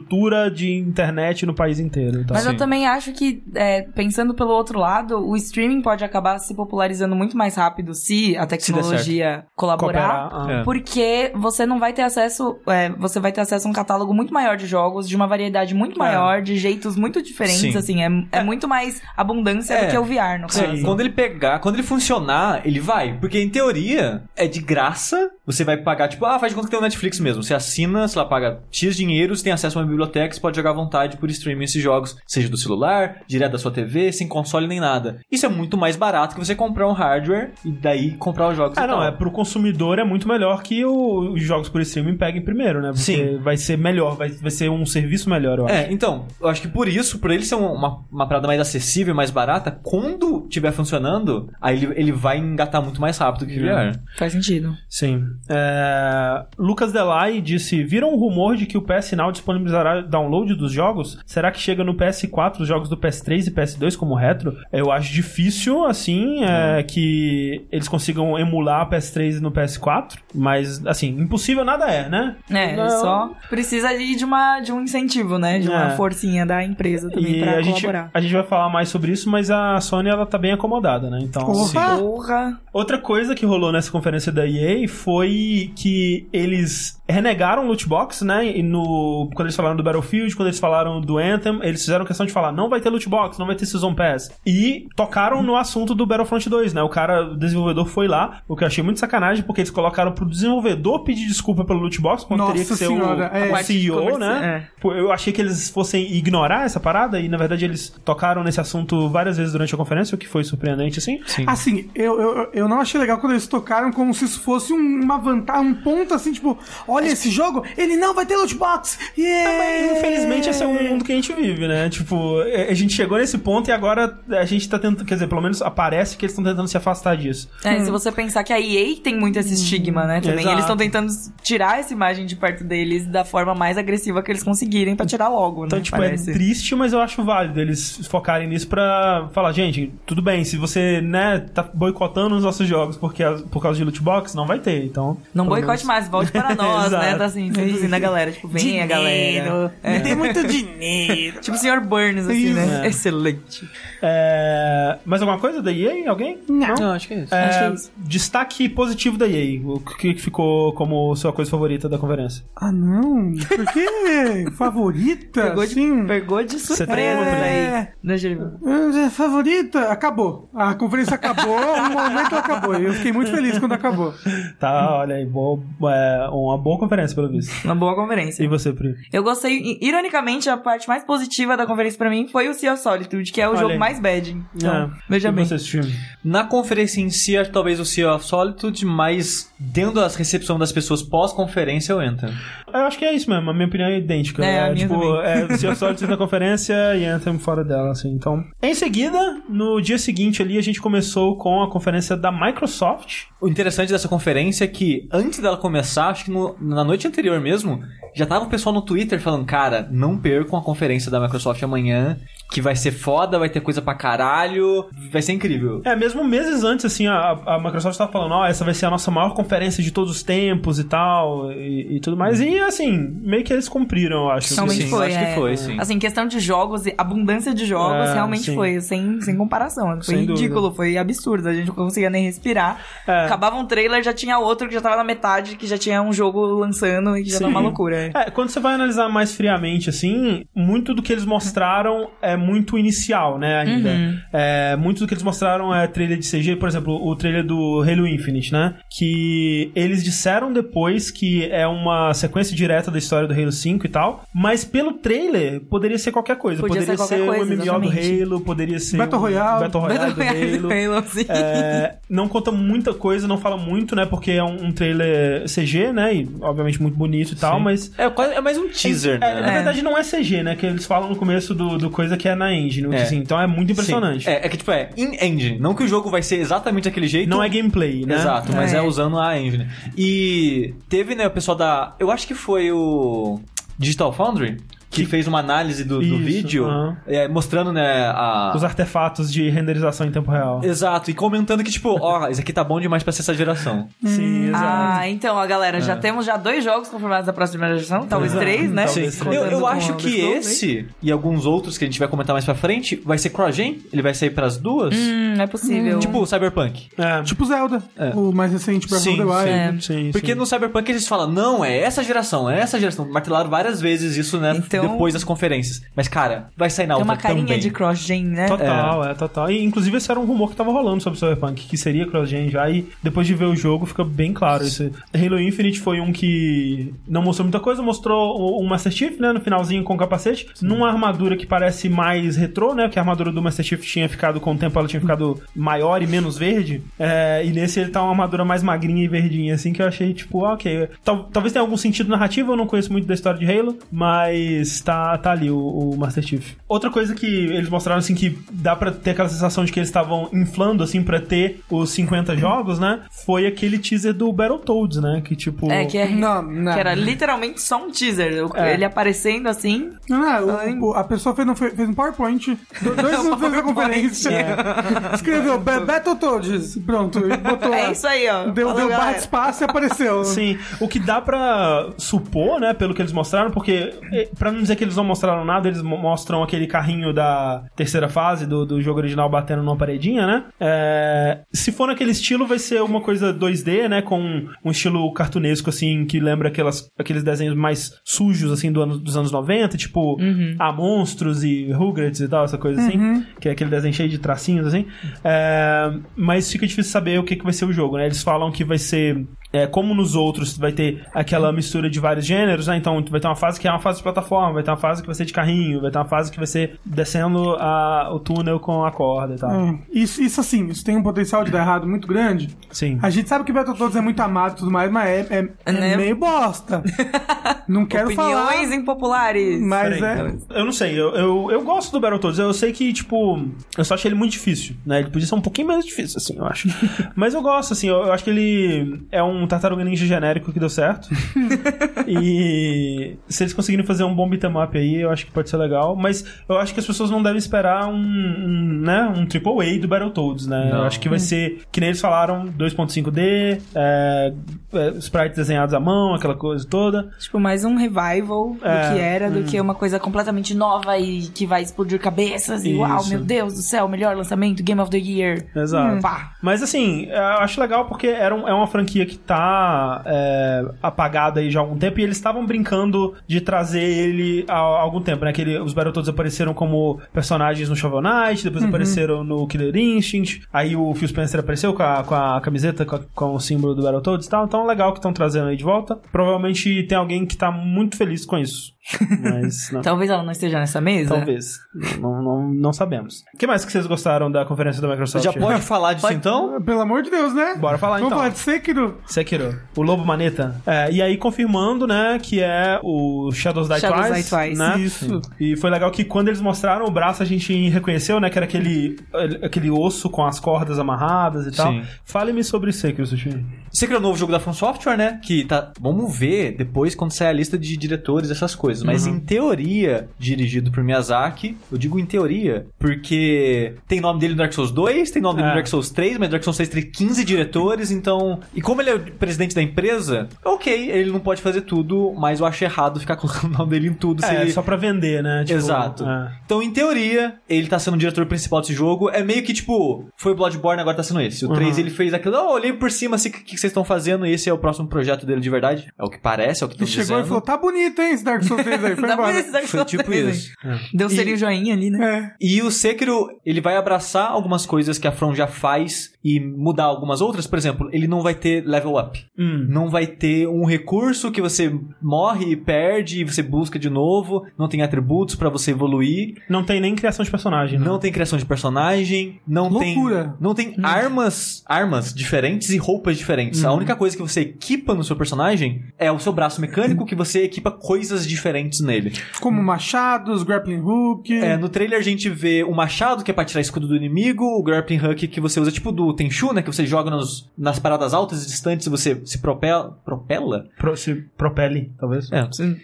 de 0.54 0.72
internet 0.74 1.46
no 1.46 1.54
país 1.54 1.80
inteiro. 1.80 2.22
Então. 2.22 2.36
Mas 2.36 2.46
eu 2.46 2.52
Sim. 2.52 2.58
também 2.58 2.88
acho 2.88 3.12
que, 3.14 3.44
é, 3.56 3.82
pensando 3.84 4.34
pelo 4.34 4.52
outro 4.52 4.78
lado, 4.80 5.18
o 5.26 5.36
streaming 5.36 5.82
pode 5.82 6.04
acabar 6.04 6.38
se 6.40 6.54
popularizando 6.56 7.16
muito 7.16 7.38
mais 7.38 7.56
rápido 7.56 7.94
se 7.94 8.36
a 8.38 8.46
tecnologia 8.46 9.46
colaborar. 9.56 10.30
Cooperar, 10.30 10.50
ah. 10.50 10.52
É. 10.60 10.64
Porque 10.64 11.32
você 11.36 11.66
não 11.66 11.80
vai 11.80 11.94
ter 11.94 12.02
acesso. 12.02 12.58
é, 12.68 12.90
você 12.90 13.20
vai 13.20 13.32
ter 13.32 13.42
acesso 13.42 13.68
a 13.68 13.70
um 13.70 13.74
catálogo 13.74 14.14
muito 14.14 14.34
maior 14.34 14.58
de 14.58 14.66
jogos, 14.66 15.08
de 15.08 15.16
uma 15.16 15.28
variedade 15.28 15.74
muito 15.74 15.98
maior, 15.98 16.42
de 16.42 16.58
jeitos 16.58 16.96
muito 16.96 17.22
diferentes, 17.22 17.62
Sim. 17.72 17.78
assim. 17.78 18.04
É, 18.04 18.40
é 18.40 18.44
muito 18.44 18.68
mais 18.68 19.02
abundância 19.16 19.74
É. 19.74 19.86
do 19.86 19.92
que 19.92 19.98
o 19.98 20.04
VR, 20.04 20.40
no 20.42 20.50
Sim. 20.50 20.62
caso. 20.66 20.84
Quando 20.84 21.00
ele 21.00 21.10
pegar, 21.10 21.60
quando 21.60 21.76
ele 21.76 21.84
funcionar, 21.84 22.62
ele 22.66 22.80
vai. 22.80 23.18
Porque 23.20 23.40
em 23.40 23.50
teoria, 23.50 24.24
é 24.36 24.48
de 24.48 24.62
graça. 24.62 25.30
Você 25.46 25.64
vai 25.64 25.78
pagar, 25.78 26.08
tipo, 26.08 26.26
ah, 26.26 26.40
faz 26.40 26.52
de 26.52 26.56
conta 26.56 26.68
que 26.68 26.72
tem 26.72 26.80
o 26.80 26.84
Netflix 26.84 27.20
mesmo. 27.20 27.44
Você 27.44 27.54
assina, 27.54 28.08
sei 28.08 28.22
lá, 28.22 28.28
paga 28.28 28.60
X 28.72 28.96
dinheiro, 28.96 29.36
você 29.36 29.44
tem 29.44 29.54
acesso 29.54 29.78
a 29.78 29.82
uma 29.82 29.88
biblioteca, 29.88 30.01
você 30.08 30.40
pode 30.40 30.56
jogar 30.58 30.72
à 30.72 30.74
vontade 30.74 31.18
por 31.18 31.30
streaming 31.30 31.64
esses 31.66 31.82
jogos, 31.82 32.18
seja 32.28 32.50
do 32.50 32.58
celular, 32.58 33.18
direto 33.28 33.54
da 33.54 33.58
sua 33.58 33.72
TV, 33.72 34.12
sem 34.12 34.28
console 34.28 34.68
nem 34.68 34.80
nada. 34.80 35.20
Isso 35.32 35.46
é 35.46 35.50
muito 35.50 35.78
mais 35.78 35.96
barato 35.96 36.36
que 36.36 36.44
você 36.46 36.56
comprar 36.56 36.88
um 36.88 36.94
hardware 36.94 37.52
e 37.66 37.72
daí 37.72 38.12
comprar 38.18 38.50
os 38.50 38.58
jogos. 38.58 38.78
Ah, 38.78 38.84
e 38.84 38.88
não, 38.88 38.96
tal. 39.00 39.08
é 39.08 39.12
pro 39.12 39.32
consumidor 39.32 40.00
é 40.00 40.04
muito 40.04 40.28
melhor 40.28 40.62
que 40.64 40.84
o- 40.86 41.34
os 41.34 41.42
jogos 41.42 41.70
por 41.70 41.82
streaming 41.82 42.18
peguem 42.18 42.42
primeiro, 42.42 42.82
né? 42.82 42.90
Porque 42.90 43.02
Sim. 43.02 43.38
vai 43.40 43.58
ser 43.58 43.78
melhor, 43.78 44.16
vai, 44.16 44.30
vai 44.30 44.52
ser 44.52 44.70
um 44.70 44.86
serviço 44.86 45.30
melhor, 45.30 45.60
eu 45.60 45.66
acho. 45.66 45.74
É, 45.76 45.92
então, 45.92 46.26
eu 46.40 46.48
acho 46.48 46.62
que 46.62 46.68
por 46.68 46.88
isso, 46.88 47.20
por 47.20 47.32
ele 47.32 47.44
ser 47.44 47.56
um- 47.56 47.72
uma, 47.74 48.04
uma 48.12 48.28
parada 48.28 48.48
mais 48.48 48.60
acessível, 48.60 49.14
mais 49.16 49.32
barata, 49.32 49.72
quando 49.84 50.48
tiver 50.50 50.72
funcionando, 50.72 51.50
aí 51.62 51.78
ele, 51.84 51.94
ele 51.96 52.12
vai 52.12 52.38
engatar 52.38 52.82
muito 52.82 53.00
mais 53.02 53.18
rápido 53.18 53.46
que 53.46 53.58
o 53.60 53.62
VR. 53.62 54.00
Faz 54.18 54.34
sentido. 54.34 54.76
Sim. 54.90 55.24
É, 55.50 56.46
Lucas 56.58 56.92
Delay 56.92 57.42
disse: 57.42 57.84
Viram 57.84 58.14
o 58.14 58.18
rumor 58.18 58.56
de 58.56 58.66
que 58.66 58.78
o 58.78 58.82
PS 58.82 59.14
Now 59.16 59.32
disponibilizará 59.32 59.91
download 60.02 60.56
dos 60.56 60.72
jogos? 60.72 61.20
Será 61.26 61.52
que 61.52 61.60
chega 61.60 61.84
no 61.84 61.94
PS4 61.96 62.62
os 62.62 62.68
jogos 62.68 62.88
do 62.90 62.96
PS3 62.98 63.48
e 63.48 63.52
PS2 63.52 63.96
como 63.98 64.16
retro? 64.16 64.56
Eu 64.72 64.92
acho 64.92 65.12
difícil, 65.12 65.86
assim, 65.86 66.44
é, 66.44 66.84
que 66.84 67.66
eles 67.72 67.88
consigam 67.88 68.38
emular 68.40 68.90
PS3 68.90 69.40
no 69.40 69.52
PS4, 69.52 70.18
mas, 70.34 70.86
assim, 70.86 71.10
impossível 71.20 71.66
nada 71.66 71.86
é, 71.90 72.08
né? 72.08 72.36
É, 72.50 72.76
Não. 72.76 72.90
só 72.90 73.32
precisa 73.50 73.90
ali 73.90 74.16
de, 74.16 74.24
uma, 74.24 74.60
de 74.60 74.72
um 74.72 74.82
incentivo, 74.82 75.38
né? 75.38 75.60
De 75.60 75.68
uma 75.68 75.94
É. 75.94 75.96
forcinha 75.96 76.46
da 76.46 76.64
empresa 76.64 77.10
também 77.10 77.38
E 77.38 77.42
pra 77.42 77.54
a 77.58 77.62
gente, 77.62 77.82
colaborar. 77.82 78.12
a 78.14 78.22
gente 78.22 78.34
vai 78.34 78.44
falar 78.44 78.70
mais 78.70 78.90
sobre 78.90 79.12
isso, 79.12 79.30
mas 79.30 79.50
a 79.50 79.80
Sony 79.82 80.10
ela 80.10 80.26
tá 80.26 80.38
bem 80.38 80.52
acomodada, 80.52 81.10
né? 81.10 81.20
Então, 81.22 81.46
Porra! 81.46 81.98
Porra! 81.98 82.60
Outra 82.74 82.98
coisa 82.98 83.34
que 83.36 83.46
rolou 83.46 83.72
nessa 83.72 83.92
conferência 83.92 84.32
da 84.32 84.46
EA 84.48 84.88
foi 84.88 85.72
que 85.76 86.28
eles 86.32 87.01
renegaram 87.12 87.64
o 87.66 87.68
loot 87.68 87.88
box, 87.88 88.24
né? 88.24 88.46
E 88.58 88.64
no, 88.64 89.30
quando 89.36 89.48
eles 89.48 89.56
falaram 89.56 89.76
do 89.76 89.84
Battlefield, 89.84 90.36
quando 90.36 90.48
eles 90.48 90.60
falaram 90.60 91.00
do 91.02 91.18
Anthem, 91.18 91.60
eles 91.64 91.82
fizeram 91.82 92.06
questão 92.06 92.26
de 92.26 92.32
falar: 92.32 92.52
não 92.52 92.70
vai 92.70 92.80
ter 92.82 92.90
loot 92.90 93.08
box, 93.08 93.38
não 93.38 93.46
vai 93.46 93.56
ter 93.56 93.66
Season 93.66 93.94
Pass. 93.94 94.32
E 94.46 94.88
tocaram 94.96 95.44
no 95.44 95.56
assunto 95.56 95.94
do 95.94 96.06
Battlefront 96.06 96.50
2, 96.50 96.74
né? 96.74 96.82
O 96.82 96.90
cara, 96.90 97.32
o 97.32 97.38
desenvolvedor 97.38 97.86
foi 97.86 98.08
lá, 98.08 98.42
o 98.48 98.56
que 98.56 98.64
eu 98.64 98.68
achei 98.68 98.84
muito 98.84 99.00
sacanagem, 99.00 99.44
porque 99.44 99.62
eles 99.62 99.72
colocaram 99.72 100.12
pro 100.12 100.26
desenvolvedor 100.26 101.04
pedir 101.04 101.28
desculpa 101.28 101.64
pelo 101.66 101.80
loot 101.80 102.00
box, 102.02 102.24
quando 102.24 102.40
Nossa 102.40 102.54
teria 102.54 102.68
que 102.68 102.76
ser 102.76 102.86
senhora, 102.88 103.32
o, 103.34 103.38
é. 103.38 103.52
o 103.52 103.64
CEO, 103.64 104.18
né? 104.18 104.68
Pô, 104.80 104.94
Eu 104.94 105.12
achei 105.12 105.32
que 105.34 105.42
eles 105.42 105.70
fossem 105.70 106.12
ignorar 106.16 106.66
essa 106.66 106.80
parada 106.80 107.20
e, 107.20 107.28
na 107.28 107.38
verdade, 107.38 107.66
eles 107.66 107.90
tocaram 108.04 108.44
nesse 108.44 108.60
assunto 108.60 109.10
várias 109.10 109.38
vezes 109.38 109.52
durante 109.52 109.74
a 109.74 109.78
conferência, 109.78 110.16
o 110.16 110.18
que 110.18 110.28
foi 110.28 110.44
surpreendente, 110.44 111.00
assim. 111.00 111.20
Sim. 111.26 111.44
Assim, 111.48 111.90
eu, 111.96 112.20
eu, 112.20 112.50
eu 112.54 112.68
não 112.68 112.80
achei 112.80 113.00
legal 113.00 113.18
quando 113.20 113.34
eles 113.34 113.48
tocaram 113.48 113.92
como 113.92 114.14
se 114.14 114.26
isso 114.26 114.40
fosse 114.42 114.74
um- 114.74 115.02
uma 115.04 115.18
vantagem, 115.18 115.66
um 115.68 115.74
ponto 115.76 116.14
assim, 116.14 116.32
tipo, 116.32 116.58
olha 116.88 117.01
esse 117.08 117.30
jogo, 117.30 117.64
ele 117.78 117.96
não 117.98 118.14
vai 118.14 118.26
ter 118.26 118.36
loot 118.38 118.56
box. 118.56 118.98
Yeah! 119.18 119.58
Mas, 119.58 119.98
infelizmente, 119.98 120.50
esse 120.50 120.64
é 120.64 120.68
o 120.68 120.74
mundo 120.74 121.04
que 121.04 121.12
a 121.12 121.16
gente 121.16 121.34
vive, 121.34 121.68
né? 121.68 121.90
Tipo, 121.90 122.42
é, 122.44 122.70
a 122.70 122.74
gente 122.74 122.94
chegou 122.94 123.18
nesse 123.18 123.38
ponto 123.38 123.70
e 123.70 123.72
agora 123.72 124.18
a 124.30 124.46
gente 124.46 124.68
tá 124.70 124.78
tentando. 124.80 125.06
Quer 125.06 125.16
dizer, 125.16 125.28
pelo 125.28 125.42
menos 125.42 125.62
aparece 125.62 126.18
que 126.18 126.26
eles 126.26 126.32
estão 126.34 126.44
tentando 126.44 126.68
se 126.68 126.78
afastar 126.78 127.16
disso. 127.18 127.50
É, 127.64 127.84
se 127.84 127.92
você 127.92 128.12
pensar 128.12 128.44
que 128.44 128.54
a 128.54 128.60
EA 128.60 128.96
tem 129.04 129.18
muito 129.18 129.38
esse 129.40 129.54
estigma, 129.54 130.06
né? 130.06 130.22
Também. 130.22 130.40
exato. 130.40 130.50
Eles 130.50 130.62
estão 130.62 130.78
tentando 130.78 131.12
tirar 131.42 131.80
essa 131.80 131.94
imagem 131.94 132.26
de 132.26 132.36
perto 132.36 132.64
deles 132.64 133.06
da 133.08 133.24
forma 133.26 133.54
mais 133.56 133.78
agressiva 133.78 134.22
que 134.22 134.32
eles 134.32 134.44
conseguirem 134.44 134.96
pra 134.96 135.06
tirar 135.06 135.28
logo, 135.30 135.66
Então, 135.66 135.80
né? 135.80 135.84
tipo, 135.86 135.98
Parece. 135.98 136.30
é 136.30 136.34
triste, 136.34 136.76
mas 136.76 136.94
eu 136.94 137.02
acho 137.02 137.24
válido 137.24 137.60
eles 137.60 138.06
focarem 138.08 138.48
nisso 138.48 138.68
pra 138.68 139.30
falar, 139.34 139.52
gente, 139.52 139.94
tudo 140.06 140.22
bem, 140.22 140.44
se 140.44 140.58
você, 140.58 141.02
né, 141.02 141.40
tá 141.54 141.64
boicotando 141.74 142.36
os 142.36 142.44
nossos 142.44 142.68
jogos 142.68 142.98
porque, 142.98 143.24
por 143.52 143.62
causa 143.62 143.78
de 143.78 143.84
loot 143.84 144.02
box, 144.02 144.36
não 144.36 144.46
vai 144.46 144.60
ter, 144.60 144.84
então... 144.86 145.18
Não 145.34 145.46
boicote 145.46 145.68
menos- 145.68 145.84
mais, 145.84 146.08
volte 146.08 146.32
para 146.32 146.54
nós, 146.56 146.91
né? 146.98 147.08
Exato. 147.08 147.20
Tá 147.20 147.26
assim, 147.26 147.54
seduzindo 147.54 147.94
a 147.94 148.00
galera. 148.00 148.32
Tipo, 148.32 148.48
vem 148.48 148.82
a 148.82 148.86
galera. 148.86 149.74
É. 149.84 150.00
Dê 150.00 150.16
muito 150.16 150.46
dinheiro. 150.48 151.40
Tipo 151.42 151.58
o 151.58 151.60
Sr. 151.60 151.82
Burns, 151.82 152.28
assim, 152.28 152.54
né? 152.54 152.82
É. 152.84 152.88
Excelente. 152.92 153.70
É... 154.02 154.98
Mais 155.06 155.22
alguma 155.22 155.40
coisa 155.40 155.62
da 155.62 155.72
EA? 155.72 156.10
Alguém? 156.10 156.40
Não. 156.48 156.76
Não, 156.76 156.92
acho 156.94 157.08
que 157.08 157.14
é 157.14 157.20
isso. 157.20 157.36
É, 157.36 157.46
Acho 157.46 157.60
que 157.60 157.66
é 157.66 157.74
isso. 157.74 157.92
Destaque 157.98 158.70
positivo 158.70 159.18
da 159.18 159.28
EA. 159.28 159.62
O 159.64 159.80
que 159.80 160.14
que 160.14 160.22
ficou 160.22 160.74
como 160.74 161.16
sua 161.16 161.32
coisa 161.34 161.50
favorita 161.50 161.88
da 161.88 161.98
conferência? 161.98 162.44
Ah, 162.56 162.72
não. 162.72 163.34
Por 163.48 163.66
que? 163.74 164.52
Favorita? 164.58 165.42
Pegou 165.50 165.66
de, 165.66 165.74
Sim. 165.74 166.06
pegou 166.06 166.44
de 166.44 166.60
Você 166.60 166.76
surpresa 166.76 167.24
tem 167.24 167.34
aí. 167.34 167.88
Né? 168.04 168.18
Ah, 168.66 169.10
Favorita? 169.10 169.90
Acabou. 169.90 170.50
A 170.54 170.74
conferência 170.74 171.16
acabou, 171.16 171.58
um 171.58 171.90
momento 171.90 172.36
acabou. 172.36 172.76
Eu 172.76 172.94
fiquei 172.94 173.12
muito 173.12 173.32
feliz 173.32 173.58
quando 173.60 173.74
acabou. 173.74 174.14
Tá, 174.60 174.98
olha 174.98 175.16
aí, 175.16 175.26
boa, 175.26 175.60
é, 175.84 176.28
uma 176.30 176.58
boa 176.58 176.71
conferência, 176.80 177.16
pelo 177.16 177.30
visto. 177.30 177.52
Uma 177.66 177.76
boa 177.76 177.96
conferência. 177.96 178.44
E 178.44 178.48
você, 178.48 178.72
Pri? 178.74 178.96
Eu 179.12 179.24
gostei, 179.24 179.78
ironicamente, 179.82 180.50
a 180.50 180.58
parte 180.58 180.88
mais 180.88 181.04
positiva 181.04 181.56
da 181.58 181.66
conferência 181.66 181.98
pra 181.98 182.10
mim 182.10 182.28
foi 182.28 182.48
o 182.50 182.54
Sea 182.54 182.74
of 182.74 182.82
Solitude, 182.82 183.32
que 183.32 183.42
é 183.42 183.48
o 183.48 183.52
Olha 183.52 183.60
jogo 183.60 183.72
aí. 183.74 183.78
mais 183.78 184.00
bad. 184.00 184.38
Então, 184.56 184.74
É. 184.74 184.90
veja 185.10 185.30
E 185.30 185.32
bem. 185.32 185.46
você, 185.46 185.58
Steve? 185.60 185.94
Na 186.24 186.44
conferência 186.44 187.02
em 187.02 187.10
si, 187.10 187.34
talvez 187.52 187.80
o 187.80 187.86
Sea 187.86 188.14
of 188.16 188.26
Solitude, 188.26 188.86
mas 188.86 189.52
dentro 189.60 189.94
da 189.96 190.08
recepção 190.08 190.58
das 190.60 190.72
pessoas 190.72 191.02
pós-conferência, 191.02 191.94
eu 191.94 192.02
entro. 192.02 192.30
Eu 192.74 192.82
acho 192.82 192.98
que 192.98 193.06
é 193.06 193.14
isso 193.14 193.30
mesmo, 193.30 193.50
a 193.50 193.54
minha 193.54 193.68
opinião 193.68 193.90
é 193.90 193.98
idêntica. 193.98 194.44
É, 194.46 194.60
a 194.62 194.72
minha 194.74 194.88
tipo, 194.88 195.00
também. 195.00 195.32
é 195.32 195.46
o 195.46 195.58
Sea 195.58 195.70
of 195.72 195.80
Solitude 195.80 196.10
na 196.10 196.18
conferência 196.18 196.96
e 196.96 197.06
Anthem 197.06 197.38
fora 197.38 197.64
dela, 197.64 197.92
assim. 197.92 198.10
Então, 198.10 198.44
em 198.62 198.74
seguida, 198.74 199.42
no 199.50 199.82
dia 199.82 199.98
seguinte 199.98 200.42
ali, 200.42 200.58
a 200.58 200.62
gente 200.62 200.82
começou 200.82 201.38
com 201.38 201.62
a 201.62 201.70
conferência 201.70 202.16
da 202.16 202.32
Microsoft. 202.32 203.26
O 203.40 203.48
interessante 203.48 203.92
dessa 203.92 204.08
conferência 204.08 204.64
é 204.64 204.68
que, 204.68 205.08
antes 205.12 205.40
dela 205.40 205.58
começar, 205.58 206.08
acho 206.10 206.26
que 206.26 206.32
no- 206.32 206.56
na 206.62 206.84
noite 206.84 207.08
anterior 207.08 207.40
mesmo, 207.40 207.84
já 208.14 208.26
tava 208.26 208.46
o 208.46 208.50
pessoal 208.50 208.74
no 208.74 208.82
Twitter 208.82 209.20
falando, 209.20 209.46
cara, 209.46 209.88
não 209.92 210.18
percam 210.18 210.58
a 210.58 210.64
conferência 210.64 211.10
da 211.10 211.20
Microsoft 211.20 211.62
amanhã, 211.64 212.18
que 212.52 212.62
vai 212.62 212.76
ser 212.76 212.92
foda, 212.92 213.40
vai 213.40 213.50
ter 213.50 213.62
coisa 213.62 213.82
pra 213.82 213.94
caralho, 213.96 214.86
vai 215.10 215.22
ser 215.22 215.32
incrível. 215.32 215.82
É, 215.86 215.96
mesmo 215.96 216.22
meses 216.24 216.66
antes, 216.66 216.84
assim, 216.84 217.08
a, 217.08 217.32
a 217.46 217.58
Microsoft 217.58 217.98
tava 217.98 218.12
falando, 218.12 218.34
ó, 218.34 218.46
essa 218.46 218.66
vai 218.66 218.74
ser 218.74 218.88
a 218.88 218.90
nossa 218.90 219.10
maior 219.10 219.34
conferência 219.34 219.82
de 219.82 219.90
todos 219.90 220.12
os 220.12 220.22
tempos 220.22 220.78
e 220.78 220.84
tal, 220.84 221.50
e, 221.54 221.96
e 221.96 222.00
tudo 222.02 222.18
mais. 222.18 222.42
E, 222.42 222.60
assim, 222.60 222.92
meio 223.22 223.42
que 223.46 223.54
eles 223.54 223.70
cumpriram, 223.70 224.26
eu 224.26 224.32
acho. 224.32 224.54
Realmente 224.54 224.84
Sim, 224.84 224.90
foi, 224.90 225.08
acho 225.08 225.18
que 225.18 225.24
é. 225.24 225.36
foi, 225.36 225.58
sim. 225.58 225.80
Assim, 225.80 225.98
questão 225.98 226.28
de 226.28 226.42
jogos, 226.42 226.86
e 226.86 226.94
abundância 226.98 227.54
de 227.54 227.66
jogos, 227.66 228.10
É, 228.10 228.14
realmente 228.16 228.44
sim. 228.44 228.56
foi, 228.56 228.82
sem, 228.82 229.22
sem 229.22 229.38
comparação. 229.38 229.88
Foi 229.94 230.04
Sem 230.04 230.18
ridículo, 230.26 230.62
dúvida. 230.64 230.76
foi 230.76 230.98
absurdo. 230.98 231.48
A 231.48 231.54
gente 231.54 231.68
não 231.70 231.76
conseguia 231.76 232.10
nem 232.10 232.26
respirar. 232.26 232.80
É. 233.08 233.26
Acabava 233.28 233.56
um 233.56 233.66
trailer, 233.66 234.04
já 234.04 234.12
tinha 234.12 234.38
outro 234.38 234.68
que 234.68 234.74
já 234.74 234.82
tava 234.82 234.98
na 234.98 235.06
metade, 235.06 235.56
que 235.56 235.66
já 235.66 235.78
tinha 235.78 236.02
um 236.02 236.12
jogo 236.12 236.46
lançando 236.46 237.16
e 237.18 237.24
que 237.24 237.30
já 237.30 237.38
Sim. 237.38 237.46
tava 237.46 237.52
uma 237.52 237.62
loucura. 237.62 238.12
É, 238.14 238.30
quando 238.30 238.50
você 238.50 238.60
vai 238.60 238.74
analisar 238.74 239.08
mais 239.08 239.34
friamente, 239.34 239.90
assim, 239.90 240.44
muito 240.54 240.94
do 240.94 241.02
que 241.02 241.14
eles 241.14 241.24
mostraram 241.24 242.10
é 242.22 242.41
muito 242.42 242.78
inicial, 242.78 243.38
né, 243.40 243.58
ainda. 243.60 243.90
Uhum. 243.90 244.18
É, 244.34 244.76
muito 244.76 245.00
do 245.00 245.08
que 245.08 245.14
eles 245.14 245.24
mostraram 245.24 245.74
é 245.74 245.88
trailer 245.88 246.18
de 246.18 246.30
CG, 246.30 246.56
por 246.56 246.68
exemplo, 246.68 246.94
o 246.96 247.16
trailer 247.16 247.46
do 247.46 247.82
Halo 247.82 248.08
Infinite, 248.08 248.52
né? 248.52 248.76
Que 248.90 249.72
eles 249.76 250.04
disseram 250.04 250.52
depois 250.52 251.10
que 251.12 251.46
é 251.52 251.66
uma 251.68 252.14
sequência 252.14 252.56
direta 252.56 252.90
da 252.92 252.98
história 252.98 253.28
do 253.28 253.34
Halo 253.34 253.52
5 253.52 253.86
e 253.86 253.90
tal, 253.90 254.24
mas 254.34 254.64
pelo 254.64 254.94
trailer 254.94 255.62
poderia 255.62 255.98
ser 255.98 256.12
qualquer 256.12 256.38
coisa. 256.38 256.62
Podia 256.62 256.82
poderia 256.82 256.98
ser 256.98 257.16
qualquer 257.18 257.22
o 257.30 257.36
coisa, 257.36 257.46
MMO 257.56 257.64
exatamente. 257.64 258.18
do 258.18 258.24
Halo, 258.24 258.42
poderia 258.42 258.80
ser 258.80 258.98
Battle 258.98 259.18
um 259.18 259.22
Royale. 259.22 259.60
Battle 259.64 259.82
Royale 259.84 260.14
do 260.14 260.68
Halo. 260.68 260.72
Halo, 260.74 260.96
assim. 261.06 261.26
É, 261.30 261.96
não 262.10 262.28
conta 262.28 262.52
muita 262.52 262.94
coisa, 262.94 263.28
não 263.28 263.38
fala 263.38 263.58
muito, 263.58 263.96
né? 263.96 264.06
Porque 264.06 264.32
é 264.32 264.44
um, 264.44 264.66
um 264.68 264.72
trailer 264.72 265.44
CG, 265.46 265.92
né? 265.92 266.14
E 266.16 266.30
obviamente 266.42 266.82
muito 266.82 266.98
bonito 266.98 267.34
e 267.34 267.36
tal, 267.36 267.58
Sim. 267.58 267.64
mas. 267.64 267.92
É, 267.98 268.10
quase- 268.10 268.34
é 268.34 268.42
mais 268.42 268.58
um 268.58 268.68
teaser, 268.70 269.16
É, 269.22 269.36
né? 269.36 269.42
Na 269.42 269.52
verdade, 269.54 269.82
não 269.82 269.98
é 269.98 270.04
CG, 270.04 270.44
né? 270.44 270.56
Que 270.56 270.66
eles 270.66 270.86
falam 270.86 271.10
no 271.10 271.16
começo 271.16 271.54
do, 271.54 271.78
do 271.78 271.90
coisa 271.90 272.16
que 272.18 272.28
é 272.28 272.31
na 272.36 272.54
engine. 272.54 272.94
É. 272.96 273.02
Assim, 273.04 273.18
então 273.18 273.40
é 273.40 273.48
muito 273.48 273.72
impressionante. 273.72 274.28
É, 274.30 274.46
é 274.46 274.50
que, 274.50 274.58
tipo, 274.58 274.72
é 274.72 274.90
in-engine. 274.98 275.60
Não 275.60 275.74
que 275.74 275.84
o 275.84 275.88
jogo 275.88 276.10
vai 276.10 276.22
ser 276.22 276.38
exatamente 276.38 276.86
daquele 276.86 277.08
jeito. 277.08 277.30
Não 277.30 277.44
é 277.44 277.50
gameplay, 277.50 278.06
né? 278.06 278.16
Exato, 278.16 278.52
mas 278.54 278.74
É. 278.74 278.78
é. 278.78 278.82
usando 278.82 279.20
a 279.20 279.40
engine. 279.40 279.68
E 279.98 280.74
teve, 280.90 281.16
né, 281.16 281.28
o 281.28 281.32
pessoal 281.32 281.58
da. 281.58 281.96
Eu 282.00 282.12
acho 282.12 282.28
que 282.28 282.34
foi 282.34 282.72
o 282.72 283.40
Digital 283.78 284.12
Foundry 284.14 284.58
que 284.92 285.06
fez 285.06 285.26
uma 285.28 285.40
análise 285.40 285.84
do, 285.84 285.98
do 286.00 286.04
Isso, 286.04 286.18
vídeo, 286.18 286.68
é, 287.08 287.28
mostrando, 287.28 287.72
né, 287.74 288.06
a. 288.14 288.54
Os 288.56 288.64
artefatos 288.64 289.32
de 289.32 289.50
renderização 289.50 290.06
em 290.06 290.12
tempo 290.12 290.30
real. 290.30 290.62
Exato, 290.64 291.10
e 291.10 291.14
comentando 291.14 291.64
que, 291.64 291.72
tipo, 291.72 291.98
ó, 292.00 292.28
isso 292.28 292.42
aqui 292.42 292.52
tá 292.54 292.64
bom 292.64 292.80
demais 292.80 293.02
pra 293.02 293.12
ser 293.14 293.22
essa 293.22 293.34
geração. 293.34 293.88
Sim, 294.06 294.50
exato. 294.50 294.64
Ah, 294.68 295.10
então, 295.10 295.36
ó, 295.38 295.48
galera, 295.48 295.80
já 295.82 295.94
É. 295.94 295.96
temos 295.96 296.26
já 296.26 296.36
dois 296.38 296.64
jogos 296.64 296.90
confirmados 296.90 297.26
da 297.26 297.34
próxima 297.34 297.68
geração, 297.70 298.06
talvez 298.06 298.34
Exato. 298.34 298.46
três, 298.46 298.70
né? 298.70 298.86
Talvez 298.86 299.14
Sim. 299.14 299.28
Eu, 299.30 299.44
eu 299.46 299.66
acho 299.68 299.94
que 299.96 300.20
esse 300.20 300.86
e 301.02 301.12
alguns 301.12 301.46
outros 301.46 301.78
que 301.78 301.86
a 301.86 301.88
gente 301.88 301.98
vai 302.00 302.08
comentar 302.08 302.34
mais 302.34 302.44
pra 302.46 302.54
frente 302.54 303.02
vai 303.06 303.18
ser 303.18 303.30
cross-gen? 303.30 303.80
Ele 303.94 304.02
vai 304.02 304.14
sair 304.14 304.30
pras 304.32 304.58
duas? 304.58 304.94
Hum, 304.96 305.36
é 305.40 305.48
possível. 305.48 306.00
Tipo 306.00 306.26
Cyberpunk. 306.26 306.90
É. 306.98 307.22
Tipo 307.24 307.46
Zelda, 307.46 307.82
É. 307.98 308.10
o 308.14 308.32
mais 308.34 308.52
recente, 308.52 308.86
of 308.88 308.96
Sim. 309.00 309.18
É. 309.48 309.74
sim, 309.80 310.10
Porque 310.12 310.34
sim. 310.34 310.38
no 310.38 310.46
Cyberpunk 310.46 310.90
eles 310.92 311.08
falam, 311.08 311.32
não, 311.32 311.64
é 311.64 311.78
essa 311.80 312.04
geração, 312.04 312.50
é 312.50 312.60
essa 312.60 312.80
geração. 312.80 313.08
Martelaram 313.10 313.50
várias 313.50 313.80
vezes 313.80 314.18
isso, 314.18 314.38
né? 314.38 314.54
Então- 314.58 314.81
Depois 314.82 315.14
das 315.14 315.24
conferências. 315.24 315.82
Mas, 315.96 316.08
cara, 316.08 316.50
vai 316.58 316.70
sair 316.70 316.88
na 316.88 316.96
Tem 316.96 317.02
outra 317.04 317.14
uma 317.14 317.18
carinha 317.22 317.46
também. 317.46 317.60
de 317.60 317.70
cross-gen, 317.72 318.24
né? 318.26 318.48
Total, 318.48 319.06
é. 319.06 319.14
total. 319.14 319.52
E 319.52 319.64
inclusive 319.64 319.98
esse 319.98 320.10
era 320.12 320.20
um 320.20 320.26
rumor 320.26 320.50
que 320.50 320.56
tava 320.56 320.72
rolando 320.72 321.02
sobre 321.02 321.20
Cyberpunk, 321.20 321.66
que 321.68 321.78
seria 321.78 322.06
cross-gen 322.08 322.50
já, 322.50 322.70
e 322.70 322.88
depois 323.02 323.26
de 323.28 323.34
ver 323.34 323.46
o 323.46 323.56
jogo 323.56 323.86
fica 323.86 324.04
bem 324.04 324.34
claro 324.34 324.64
isso. 324.64 324.92
Halo 325.14 325.40
Infinite 325.40 325.80
foi 325.80 326.00
um 326.00 326.12
que 326.12 326.94
não 327.08 327.22
mostrou 327.22 327.46
muita 327.46 327.60
coisa, 327.60 327.82
mostrou 327.82 328.60
o, 328.60 328.68
Master 328.68 328.92
Chief, 328.92 329.20
né, 329.20 329.32
no 329.34 329.42
finalzinho 329.42 329.84
com 329.84 329.94
o 329.94 329.98
capacete, 329.98 330.48
numa 330.62 330.90
armadura 330.90 331.36
que 331.36 331.46
parece 331.46 331.90
mais 331.90 332.36
retrô, 332.38 332.74
né, 332.74 332.84
porque 332.84 332.98
a 333.00 333.02
armadura 333.02 333.32
do 333.32 333.42
Master 333.42 333.66
Chief 333.66 333.82
tinha 333.86 334.08
ficado, 334.08 334.40
com 334.40 334.54
o 334.54 334.58
tempo 334.58 334.78
ela 334.80 334.88
tinha 334.88 335.02
ficado 335.02 335.42
maior 335.56 336.02
e 336.02 336.08
menos 336.08 336.38
verde, 336.38 336.82
é, 337.00 337.42
e 337.46 337.52
nesse 337.52 337.80
ele 337.80 337.90
tá 337.92 338.02
uma 338.02 338.12
armadura 338.12 338.46
mais 338.46 338.64
magrinha 338.64 339.04
e 339.04 339.08
verdinha, 339.08 339.56
assim, 339.56 339.74
que 339.74 339.82
eu 339.82 339.88
achei, 339.88 340.14
tipo, 340.14 340.44
ok. 340.46 340.88
Tal- 341.04 341.24
talvez 341.26 341.52
tenha 341.54 341.62
algum 341.64 341.78
sentido 341.78 342.10
narrativo, 342.10 342.54
eu 342.54 342.58
não 342.58 342.66
conheço 342.68 342.92
muito 342.92 343.06
da 343.08 343.14
história 343.14 343.40
de 343.40 343.46
Halo, 343.52 343.78
mas 343.92 344.71
Mas 344.72 344.80
tá, 344.80 345.18
tá 345.18 345.32
ali 345.32 345.52
o, 345.52 345.58
o 345.58 345.98
Master 345.98 346.24
Chief. 346.24 346.54
Outra 346.68 346.90
coisa 346.90 347.14
que 347.14 347.26
eles 347.26 347.68
mostraram, 347.68 348.00
assim, 348.00 348.16
que 348.16 348.38
dá 348.52 348.74
pra 348.76 348.90
ter 348.92 349.12
aquela 349.12 349.28
sensação 349.28 349.66
de 349.66 349.72
que 349.72 349.80
eles 349.80 349.90
estavam 349.90 350.30
inflando, 350.34 350.82
assim, 350.84 351.04
pra 351.04 351.20
ter 351.20 351.62
os 351.70 351.90
50 351.92 352.38
jogos, 352.38 352.80
né? 352.80 353.02
Foi 353.26 353.46
aquele 353.46 353.78
teaser 353.78 354.14
do 354.14 354.32
Battletoads, 354.32 354.98
né? 355.02 355.22
Que 355.26 355.36
tipo. 355.36 355.70
É, 355.70 355.86
que, 355.86 355.98
é, 355.98 356.08
Não, 356.10 356.42
não. 356.42 356.74
que 356.74 356.80
era 356.80 356.94
literalmente 356.96 357.62
só 357.62 357.84
um 357.86 357.92
teaser. 357.92 358.46
É. 358.56 358.74
Ele 358.74 358.86
aparecendo 358.86 359.48
assim. 359.48 359.92
Não, 360.10 360.46
não, 360.48 360.80
o- 360.90 360.94
a 360.94 361.04
pessoa 361.04 361.36
fez, 361.36 361.48
um- 361.48 361.56
fez 361.56 361.78
um 361.90 361.94
PowerPoint, 361.94 362.58
do- 362.82 362.96
dois 362.96 363.18
minutos 363.24 363.44
antes 363.44 363.56
da 363.58 363.62
conferência, 363.64 364.32
escreveu 365.14 365.60
"Ba- 365.60 365.80
Battletoads, 365.82 366.78
pronto, 366.86 367.20
e 367.20 367.36
botou 367.38 367.74
É 367.74 367.92
isso 367.92 368.08
aí, 368.08 368.28
ó. 368.30 368.46
Deu, 368.48 368.68
Falou, 368.68 368.76
deu 368.82 368.90
galera. 368.90 369.12
bate-espaço 369.12 369.64
e 369.64 369.66
apareceu. 369.66 370.24
Sim, 370.26 370.58
o 370.80 370.88
que 370.88 371.00
dá 371.00 371.20
pra 371.20 371.90
supor, 371.98 372.60
né, 372.60 372.74
pelo 372.74 372.94
que 372.94 373.02
eles 373.02 373.12
mostraram, 373.12 373.52
porque 373.52 373.94
eh, 374.14 374.30
pra 374.38 374.52
não 374.52 374.61
dizer 374.64 374.76
que 374.76 374.84
eles 374.84 374.96
não 374.96 375.04
mostraram 375.04 375.44
nada, 375.46 375.68
eles 375.68 375.82
mo- 375.82 375.98
mostram 375.98 376.44
aquele 376.44 376.68
carrinho 376.68 377.14
da 377.14 377.64
terceira 377.76 378.08
fase 378.10 378.46
do, 378.46 378.66
do 378.66 378.82
jogo 378.82 379.00
original 379.00 379.30
batendo 379.30 379.64
numa 379.64 379.76
paredinha, 379.78 380.26
né? 380.28 380.44
É, 380.60 381.42
se 381.54 381.72
for 381.72 381.88
naquele 381.88 382.12
estilo, 382.12 382.46
vai 382.48 382.60
ser 382.60 382.82
uma 382.82 383.02
coisa 383.02 383.34
2D, 383.34 383.88
né, 383.90 384.02
com 384.02 384.46
um 384.64 384.72
estilo 384.72 385.12
cartunesco, 385.14 385.70
assim, 385.70 386.06
que 386.06 386.20
lembra 386.20 386.48
aquelas, 386.50 386.88
aqueles 386.98 387.24
desenhos 387.24 387.56
mais 387.56 387.92
sujos, 388.06 388.52
assim, 388.52 388.72
do 388.72 388.82
ano, 388.82 388.98
dos 388.98 389.18
anos 389.18 389.32
90, 389.32 389.78
tipo, 389.78 390.18
ah, 390.60 390.72
monstros 390.72 391.44
e 391.44 391.72
Rugrats 391.72 392.20
e 392.20 392.28
tal, 392.28 392.44
essa 392.46 392.58
coisa 392.58 392.82
assim, 392.82 392.98
que 393.40 393.50
é 393.50 393.52
aquele 393.52 393.70
desenho 393.70 393.94
cheio 393.94 394.10
de 394.10 394.18
tracinhos, 394.18 394.68
assim. 394.68 394.86
É, 395.24 395.92
mas 396.16 396.52
fica 396.52 396.66
difícil 396.68 396.92
saber 396.92 397.20
o 397.20 397.24
que, 397.24 397.36
que 397.36 397.44
vai 397.44 397.54
ser 397.54 397.66
o 397.66 397.74
jogo, 397.74 397.98
né? 397.98 398.06
Eles 398.06 398.22
falam 398.24 398.52
que 398.52 398.64
vai 398.64 398.78
ser 398.78 399.26
é, 399.54 399.68
como 399.68 399.94
nos 399.94 400.16
outros, 400.16 400.58
vai 400.58 400.72
ter 400.72 401.06
aquela 401.14 401.52
mistura 401.52 401.90
de 401.90 402.00
vários 402.00 402.26
gêneros, 402.26 402.68
né? 402.68 402.78
Então 402.78 403.04
vai 403.10 403.20
ter 403.20 403.28
uma 403.28 403.36
fase 403.36 403.60
que 403.60 403.68
é 403.68 403.72
uma 403.72 403.80
fase 403.80 403.98
de 403.98 404.04
plataforma, 404.04 404.54
vai 404.54 404.64
ter 404.64 404.72
uma 404.72 404.78
fase 404.78 405.02
que 405.02 405.08
vai 405.08 405.16
ser 405.16 405.26
de 405.26 405.34
carrinho, 405.34 405.82
vai 405.82 405.92
ter 405.92 405.98
uma 405.98 406.06
fase 406.06 406.32
que 406.32 406.38
vai 406.38 406.48
ser 406.48 406.80
descendo 406.86 407.56
a- 407.60 408.10
o 408.14 408.20
túnel 408.20 408.60
com 408.60 408.86
a 408.86 408.92
corda 408.92 409.36
e 409.36 409.38
tal. 409.38 409.52
É, 409.52 409.80
Isso, 409.92 410.22
isso 410.22 410.40
assim, 410.42 410.68
isso 410.68 410.84
tem 410.86 410.96
um 410.96 411.04
potencial 411.04 411.44
de 411.44 411.52
dar 411.52 411.60
errado 411.60 411.88
muito 411.88 412.08
grande. 412.08 412.56
Sim. 412.72 412.98
A 413.02 413.10
gente 413.10 413.28
sabe 413.28 413.44
que 413.44 413.52
Battletoads 413.52 413.96
é 413.96 414.02
muito 414.02 414.20
amado 414.22 414.54
e 414.54 414.56
tudo 414.58 414.72
mais, 414.72 414.92
mas 414.92 415.08
é, 415.10 415.20
é- 415.40 415.50
é 415.66 415.72
Né? 415.72 415.98
meio 415.98 416.16
bosta. 416.16 416.82
Não 417.68 417.86
quero 417.86 418.08
Opiniões 418.08 418.36
falar, 418.36 418.74
impopulares. 418.76 419.62
mas 419.62 419.98
Peraí, 420.00 420.38
é... 420.50 420.60
Eu 420.60 420.66
não 420.66 420.72
sei, 420.72 421.00
eu, 421.00 421.10
eu, 421.16 421.52
eu 421.52 421.62
gosto 421.64 421.92
do 421.92 422.00
Battletoads. 422.00 422.40
Eu 422.40 422.54
sei 422.54 422.72
que, 422.74 422.92
tipo, 422.92 423.40
eu 423.78 423.86
só 423.86 423.94
achei 423.94 424.10
ele 424.10 424.16
muito 424.18 424.32
difícil, 424.34 424.76
né? 424.86 425.00
Ele 425.00 425.10
podia 425.10 425.28
ser 425.28 425.36
um 425.36 425.42
pouquinho 425.42 425.68
menos 425.68 425.86
difícil, 425.86 426.18
assim, 426.18 426.36
eu 426.38 426.46
acho. 426.46 426.68
Mas 427.16 427.34
eu 427.34 427.42
gosto, 427.42 427.72
assim, 427.74 427.88
eu, 427.88 427.96
eu 428.06 428.12
acho 428.12 428.24
que 428.24 428.30
ele 428.30 429.04
é 429.12 429.24
um 429.24 429.41
tartaruga 429.48 429.84
ninja 429.84 430.06
genérico 430.06 430.52
que 430.52 430.60
deu 430.60 430.70
certo. 430.70 431.10
e 432.08 433.18
se 433.28 433.44
eles 433.44 433.54
conseguirem 433.54 433.86
fazer 433.86 434.04
um 434.04 434.14
bom 434.14 434.28
beat'em 434.30 434.52
up 434.62 434.78
aí, 434.78 435.02
eu 435.02 435.10
acho 435.10 435.26
que 435.26 435.32
pode 435.32 435.50
ser 435.50 435.58
legal. 435.58 435.96
Mas 435.96 436.26
eu 436.48 436.58
acho 436.58 436.74
que 436.74 436.80
as 436.80 436.86
pessoas 436.86 437.10
não 437.10 437.22
devem 437.22 437.38
esperar 437.38 437.88
um, 437.88 437.96
um 437.96 438.82
né, 438.82 439.14
um 439.16 439.26
triple 439.26 439.52
A 439.78 439.80
do 439.82 439.88
Battletoads, 439.88 440.48
né? 440.48 440.70
Eu 440.72 440.78
Não. 440.78 440.84
acho 440.86 441.00
que 441.00 441.10
vai 441.10 441.20
ser, 441.20 441.62
que 441.72 441.80
nem 441.80 441.90
eles 441.90 442.02
falaram, 442.02 442.46
2.5D, 442.48 443.62
é, 443.76 444.34
é, 444.74 444.90
sprites 444.98 445.38
desenhados 445.38 445.74
à 445.74 445.80
mão, 445.80 446.14
aquela 446.14 446.36
coisa 446.36 446.66
toda. 446.68 447.10
Tipo, 447.20 447.40
mais 447.40 447.64
um 447.64 447.76
revival 447.76 448.56
É, 448.62 448.90
do 448.90 448.94
que 448.94 449.00
era, 449.00 449.30
do 449.32 449.44
que 449.44 449.60
uma 449.60 449.76
coisa 449.76 450.00
completamente 450.00 450.56
nova 450.56 450.98
e 450.98 451.22
que 451.28 451.46
vai 451.46 451.62
explodir 451.62 452.00
cabeças. 452.00 452.64
E 452.66 452.74
uau, 452.76 453.06
meu 453.08 453.20
Deus 453.22 453.54
do 453.54 453.62
céu, 453.62 453.88
melhor 453.88 454.16
lançamento, 454.16 454.64
Game 454.64 454.80
of 454.82 454.90
the 454.92 454.98
Year. 454.98 455.46
Exato. 455.56 455.96
Hum. 456.06 456.12
Mas 456.42 456.62
assim, 456.64 457.06
eu 457.06 457.22
acho 457.40 457.60
legal 457.60 457.86
porque 457.86 458.08
era 458.08 458.34
um- 458.36 458.48
é 458.48 458.54
uma 458.54 458.68
franquia 458.68 459.06
que 459.06 459.18
tá 459.32 460.02
é, 460.06 460.66
apagada 460.82 461.40
aí 461.40 461.50
já 461.50 461.60
há 461.60 461.64
algum 461.64 461.78
tempo 461.78 462.00
e 462.00 462.04
eles 462.04 462.18
estavam 462.18 462.46
brincando 462.46 463.14
de 463.28 463.40
trazer 463.42 463.82
ele 463.82 464.46
há, 464.48 464.56
há 464.56 464.82
algum 464.82 465.02
tempo, 465.02 465.24
né? 465.26 465.32
Que 465.32 465.42
ele- 465.42 465.60
os 465.60 465.74
Battletoads 465.74 466.10
apareceram 466.10 466.54
como 466.54 467.00
personagens 467.14 467.70
no 467.70 467.76
Shovel 467.76 468.02
Knight, 468.02 468.44
depois 468.44 468.64
apareceram 468.64 469.24
no 469.24 469.48
Killer 469.48 469.76
Instinct, 469.76 470.42
aí 470.52 470.76
o 470.76 470.94
Phil 470.94 471.08
Spencer 471.08 471.40
apareceu 471.40 471.74
com 471.74 471.84
a, 471.84 472.04
com 472.04 472.16
a 472.16 472.42
camiseta 472.42 472.86
com, 472.86 472.96
a- 472.96 473.02
com 473.16 473.36
o 473.36 473.40
símbolo 473.40 473.74
do 473.74 473.82
Battletoads 473.84 474.28
e 474.28 474.30
tal, 474.30 474.46
então 474.46 474.66
legal 474.66 474.92
que 474.92 475.00
estão 475.00 475.14
trazendo 475.14 475.48
aí 475.48 475.56
de 475.58 475.64
volta. 475.64 475.98
Provavelmente 476.12 476.84
tem 476.84 476.98
alguém 476.98 477.26
que 477.26 477.38
tá 477.38 477.52
muito 477.52 477.96
feliz 477.98 478.26
com 478.26 478.38
isso. 478.38 478.74
Mas 479.22 479.70
não. 479.74 479.82
Talvez 479.82 480.10
ela 480.10 480.24
não 480.24 480.32
esteja 480.32 480.60
nessa 480.60 480.82
mesa. 480.82 481.16
Talvez. 481.16 481.60
Não, 482.00 482.22
não, 482.22 482.54
não 482.54 482.74
sabemos. 482.74 483.24
O 483.34 483.38
que 483.38 483.46
mais 483.48 483.64
que 483.64 483.72
vocês 483.72 483.86
gostaram 483.86 484.32
da 484.32 484.46
conferência 484.46 484.82
da 484.82 484.88
Microsoft? 484.88 485.24
Já 485.24 485.34
pode 485.34 485.62
falar 485.64 485.94
disso 485.94 486.12
então? 486.12 486.62
Pelo 486.62 486.82
amor 486.82 487.04
de 487.04 487.10
Deus, 487.10 487.34
né? 487.34 487.56
Bora 487.56 487.78
falar 487.78 487.98
Vamos 487.98 488.08
então. 488.08 488.18
falar 488.18 488.30
de 488.30 488.40
Sekiro? 488.40 489.00
Sekiro, 489.06 489.60
o 489.76 489.82
Lobo 489.82 490.04
Maneta. 490.06 490.62
É, 490.66 490.92
e 490.92 491.02
aí 491.02 491.18
confirmando, 491.18 491.86
né, 491.86 492.20
que 492.22 492.42
é 492.42 492.80
o 492.84 493.32
Shadows 493.32 493.68
Die 493.68 493.80
Shadows 493.80 494.08
Twice, 494.08 494.24
Die 494.24 494.30
Twice. 494.30 494.60
né? 494.60 494.80
Isso. 494.80 495.22
E 495.40 495.56
foi 495.56 495.70
legal 495.70 495.92
que 495.92 496.04
quando 496.04 496.28
eles 496.30 496.42
mostraram 496.42 496.86
o 496.86 496.92
braço, 496.92 497.22
a 497.22 497.26
gente 497.26 497.70
reconheceu, 497.70 498.20
né, 498.20 498.30
que 498.30 498.38
era 498.38 498.46
aquele, 498.46 498.98
aquele 499.44 499.70
osso 499.70 500.10
com 500.10 500.26
as 500.26 500.40
cordas 500.40 500.80
amarradas 500.80 501.46
e 501.46 501.52
tal. 501.52 501.74
Fale-me 502.04 502.44
sobre 502.44 502.72
Sekiro, 502.72 503.06
Sushi. 503.06 503.46
Sekiro 503.72 503.98
é 503.98 504.00
o 504.00 504.04
novo 504.04 504.18
jogo 504.18 504.32
da 504.32 504.40
From 504.40 504.54
Software, 504.54 504.98
né? 504.98 505.20
Que 505.24 505.46
tá. 505.46 505.72
Vamos 505.80 506.18
ver 506.18 506.56
depois 506.58 506.94
quando 506.94 507.12
sair 507.12 507.28
a 507.30 507.32
lista 507.32 507.58
de 507.58 507.78
diretores 507.78 508.30
essas 508.30 508.54
coisas. 508.54 508.71
Mas 508.84 509.06
Uhum. 509.06 509.16
em 509.16 509.20
teoria, 509.20 510.08
dirigido 510.20 510.72
por 510.72 510.84
Miyazaki. 510.84 511.58
Eu 511.72 511.78
digo 511.78 512.00
em 512.00 512.06
teoria, 512.06 512.66
porque 512.80 513.74
tem 513.88 514.00
nome 514.00 514.20
dele 514.20 514.34
no 514.34 514.38
Dark 514.40 514.54
Souls 514.54 514.72
2, 514.72 515.12
tem 515.12 515.22
nome 515.22 515.38
dele 515.38 515.48
É. 515.48 515.50
no 515.52 515.56
Dark 515.56 515.68
Souls 515.68 515.90
3, 515.90 516.18
mas 516.18 516.30
Dark 516.30 516.44
Souls 516.44 516.58
3 516.58 516.70
tem 516.70 516.92
15 516.92 517.24
diretores, 517.24 517.92
então. 517.92 518.40
E 518.54 518.62
como 518.62 518.82
ele 518.82 518.90
é 518.90 518.96
o 518.96 519.00
presidente 519.00 519.56
da 519.56 519.62
empresa, 519.62 520.30
ok, 520.44 520.92
ele 520.92 521.12
não 521.12 521.20
pode 521.20 521.42
fazer 521.42 521.62
tudo, 521.62 522.14
mas 522.18 522.40
eu 522.40 522.46
acho 522.46 522.64
errado 522.64 523.00
ficar 523.00 523.16
colocando 523.18 523.54
o 523.56 523.58
nome 523.58 523.72
dele 523.72 523.88
em 523.88 523.94
tudo. 523.94 524.22
se 524.22 524.28
É, 524.32 524.42
ele- 524.42 524.52
só 524.52 524.62
pra 524.62 524.76
vender, 524.76 525.24
né? 525.24 525.44
Tipo, 525.44 525.58
Exato. 525.58 526.04
é. 526.06 526.32
Então, 526.46 526.62
em 526.62 526.72
teoria, 526.72 527.36
ele 527.50 527.68
tá 527.68 527.80
sendo 527.80 527.96
o 527.96 527.98
diretor 527.98 528.26
principal 528.26 528.62
desse 528.62 528.74
jogo. 528.74 529.10
É 529.10 529.24
meio 529.24 529.44
que 529.44 529.54
tipo, 529.54 530.06
foi 530.16 530.32
o 530.34 530.36
Bloodborne, 530.36 530.82
agora 530.82 530.96
tá 530.98 531.04
sendo 531.04 531.22
esse. 531.22 531.46
O 531.46 531.50
Uhum. 531.50 531.56
3 531.56 531.78
ele 531.78 531.90
fez 531.90 532.14
aquilo, 532.14 532.36
oh, 532.38 532.54
olhei 532.54 532.74
por 532.74 532.92
cima, 532.92 533.16
assim, 533.16 533.30
o 533.30 533.32
que, 533.32 533.40
que 533.44 533.52
vocês 533.58 533.72
estão 533.72 533.84
fazendo? 533.84 534.26
E 534.26 534.32
esse 534.34 534.50
é 534.50 534.54
o 534.54 534.58
próximo 534.58 534.88
projeto 534.88 535.26
dele 535.26 535.42
de 535.42 535.50
verdade. 535.50 535.88
É 535.98 536.04
o 536.04 536.10
que 536.10 536.18
parece, 536.20 536.64
é 536.64 536.66
o 536.66 536.70
que 536.70 536.76
Ele 536.76 536.84
estão 536.84 537.04
chegou 537.04 537.18
dizendo. 537.18 537.26
e 537.26 537.28
falou, 537.28 537.42
tá 537.42 537.58
bonito, 537.58 538.02
hein, 538.02 538.14
esse 538.14 538.24
Dark 538.24 538.44
Souls 538.44 538.61
3 538.64 538.84
aí. 538.84 538.96
Foi 538.96 539.08
Dá 539.08 539.14
embora. 539.14 539.44
Dark 539.52 539.66
Foi 539.66 539.86
tipo 539.86 540.04
3, 540.04 540.36
isso. 540.36 540.52
hein? 540.64 540.80
Deu 540.94 541.08
E- 541.08 541.12
seria 541.12 541.34
o 541.34 541.38
joinha 541.38 541.74
ali, 541.74 541.90
né? 541.90 542.34
É. 542.40 542.46
E 542.46 542.62
o 542.62 542.72
Sekiro, 542.72 543.28
ele 543.46 543.62
vai 543.62 543.76
abraçar 543.78 544.30
algumas 544.30 544.66
coisas 544.66 544.98
que 544.98 545.08
a 545.08 545.12
From 545.12 545.34
já 545.36 545.48
faz 545.48 546.12
e 546.24 546.40
mudar 546.40 546.86
algumas 546.86 547.22
outras. 547.22 547.48
Por 547.48 547.58
exemplo, 547.58 547.90
ele 547.92 548.08
não 548.08 548.22
vai 548.22 548.36
ter 548.36 548.64
level 548.66 548.96
up. 548.98 549.20
Hum. 549.38 549.66
Não 549.70 549.90
vai 549.90 550.06
ter 550.08 550.48
um 550.48 550.66
recurso 550.66 551.32
que 551.32 551.42
você 551.42 551.74
morre 552.02 552.52
e 552.52 552.56
perde 552.56 553.22
e 553.22 553.24
você 553.24 553.42
busca 553.42 553.80
de 553.80 553.90
novo. 553.90 554.46
Não 554.58 554.68
tem 554.68 554.82
atributos 554.82 555.36
pra 555.36 555.50
você 555.50 555.72
evoluir. 555.72 556.36
Não 556.50 556.64
tem 556.64 556.80
nem 556.80 556.96
criação 556.96 557.24
de 557.26 557.32
personagem, 557.32 557.80
né? 557.80 557.86
Não 557.86 557.98
tem 558.00 558.12
criação 558.12 558.38
de 558.38 558.46
personagem, 558.46 559.40
não 559.48 559.70
Loucura. 559.70 560.24
tem 560.24 560.34
não 560.40 560.54
tem 560.54 560.76
armas, 560.84 561.64
armas 561.66 562.14
diferentes 562.14 562.70
e 562.70 562.78
roupas 562.78 563.18
diferentes. 563.18 563.64
Uhum. 563.64 563.70
A 563.70 563.74
única 563.74 563.96
coisa 563.96 564.16
que 564.16 564.22
você 564.22 564.42
equipa 564.42 564.94
no 564.94 565.04
seu 565.04 565.16
personagem 565.16 565.84
é 565.98 566.12
o 566.12 566.20
seu 566.20 566.32
braço 566.34 566.62
mecânico 566.62 567.06
que 567.06 567.16
você 567.16 567.44
equipa 567.44 567.72
coisas 567.72 568.28
diferentes 568.28 568.51
nele. 568.84 569.14
Como 569.40 569.62
machados, 569.62 570.44
grappling 570.44 570.80
hook. 570.82 571.32
É, 571.34 571.58
no 571.58 571.70
trailer 571.70 572.00
a 572.00 572.02
gente 572.04 572.30
vê 572.30 572.64
o 572.64 572.74
machado 572.74 573.24
que 573.24 573.32
é 573.32 573.34
pra 573.34 573.46
tirar 573.46 573.62
escudo 573.62 573.88
do 573.88 573.96
inimigo, 573.96 574.44
o 574.46 574.64
grappling 574.64 575.00
hook 575.06 575.28
que 575.28 575.40
você 575.42 575.60
usa 575.60 575.72
tipo 575.72 575.92
do 575.92 576.14
Tenchu, 576.14 576.54
né, 576.54 576.62
que 576.62 576.72
você 576.72 576.86
joga 576.86 577.10
nos, 577.12 577.50
nas 577.58 577.80
paradas 577.80 578.14
altas 578.14 578.44
e 578.44 578.48
distantes 578.48 578.88
e 578.88 578.90
você 578.90 579.22
se 579.26 579.40
propela, 579.40 579.98
propela? 580.06 580.66
Pro- 580.78 580.96
se 580.98 581.16
propele, 581.38 581.92
talvez. 582.00 582.32
É. 582.32 582.40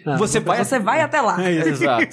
Ah, 0.06 0.16
você 0.16 0.40
vai 0.40 0.58
Você 0.64 0.78
vai 0.78 1.00
até 1.00 1.20
lá. 1.20 1.42
É 1.44 1.52
isso. 1.52 1.68
Exato. 1.68 2.06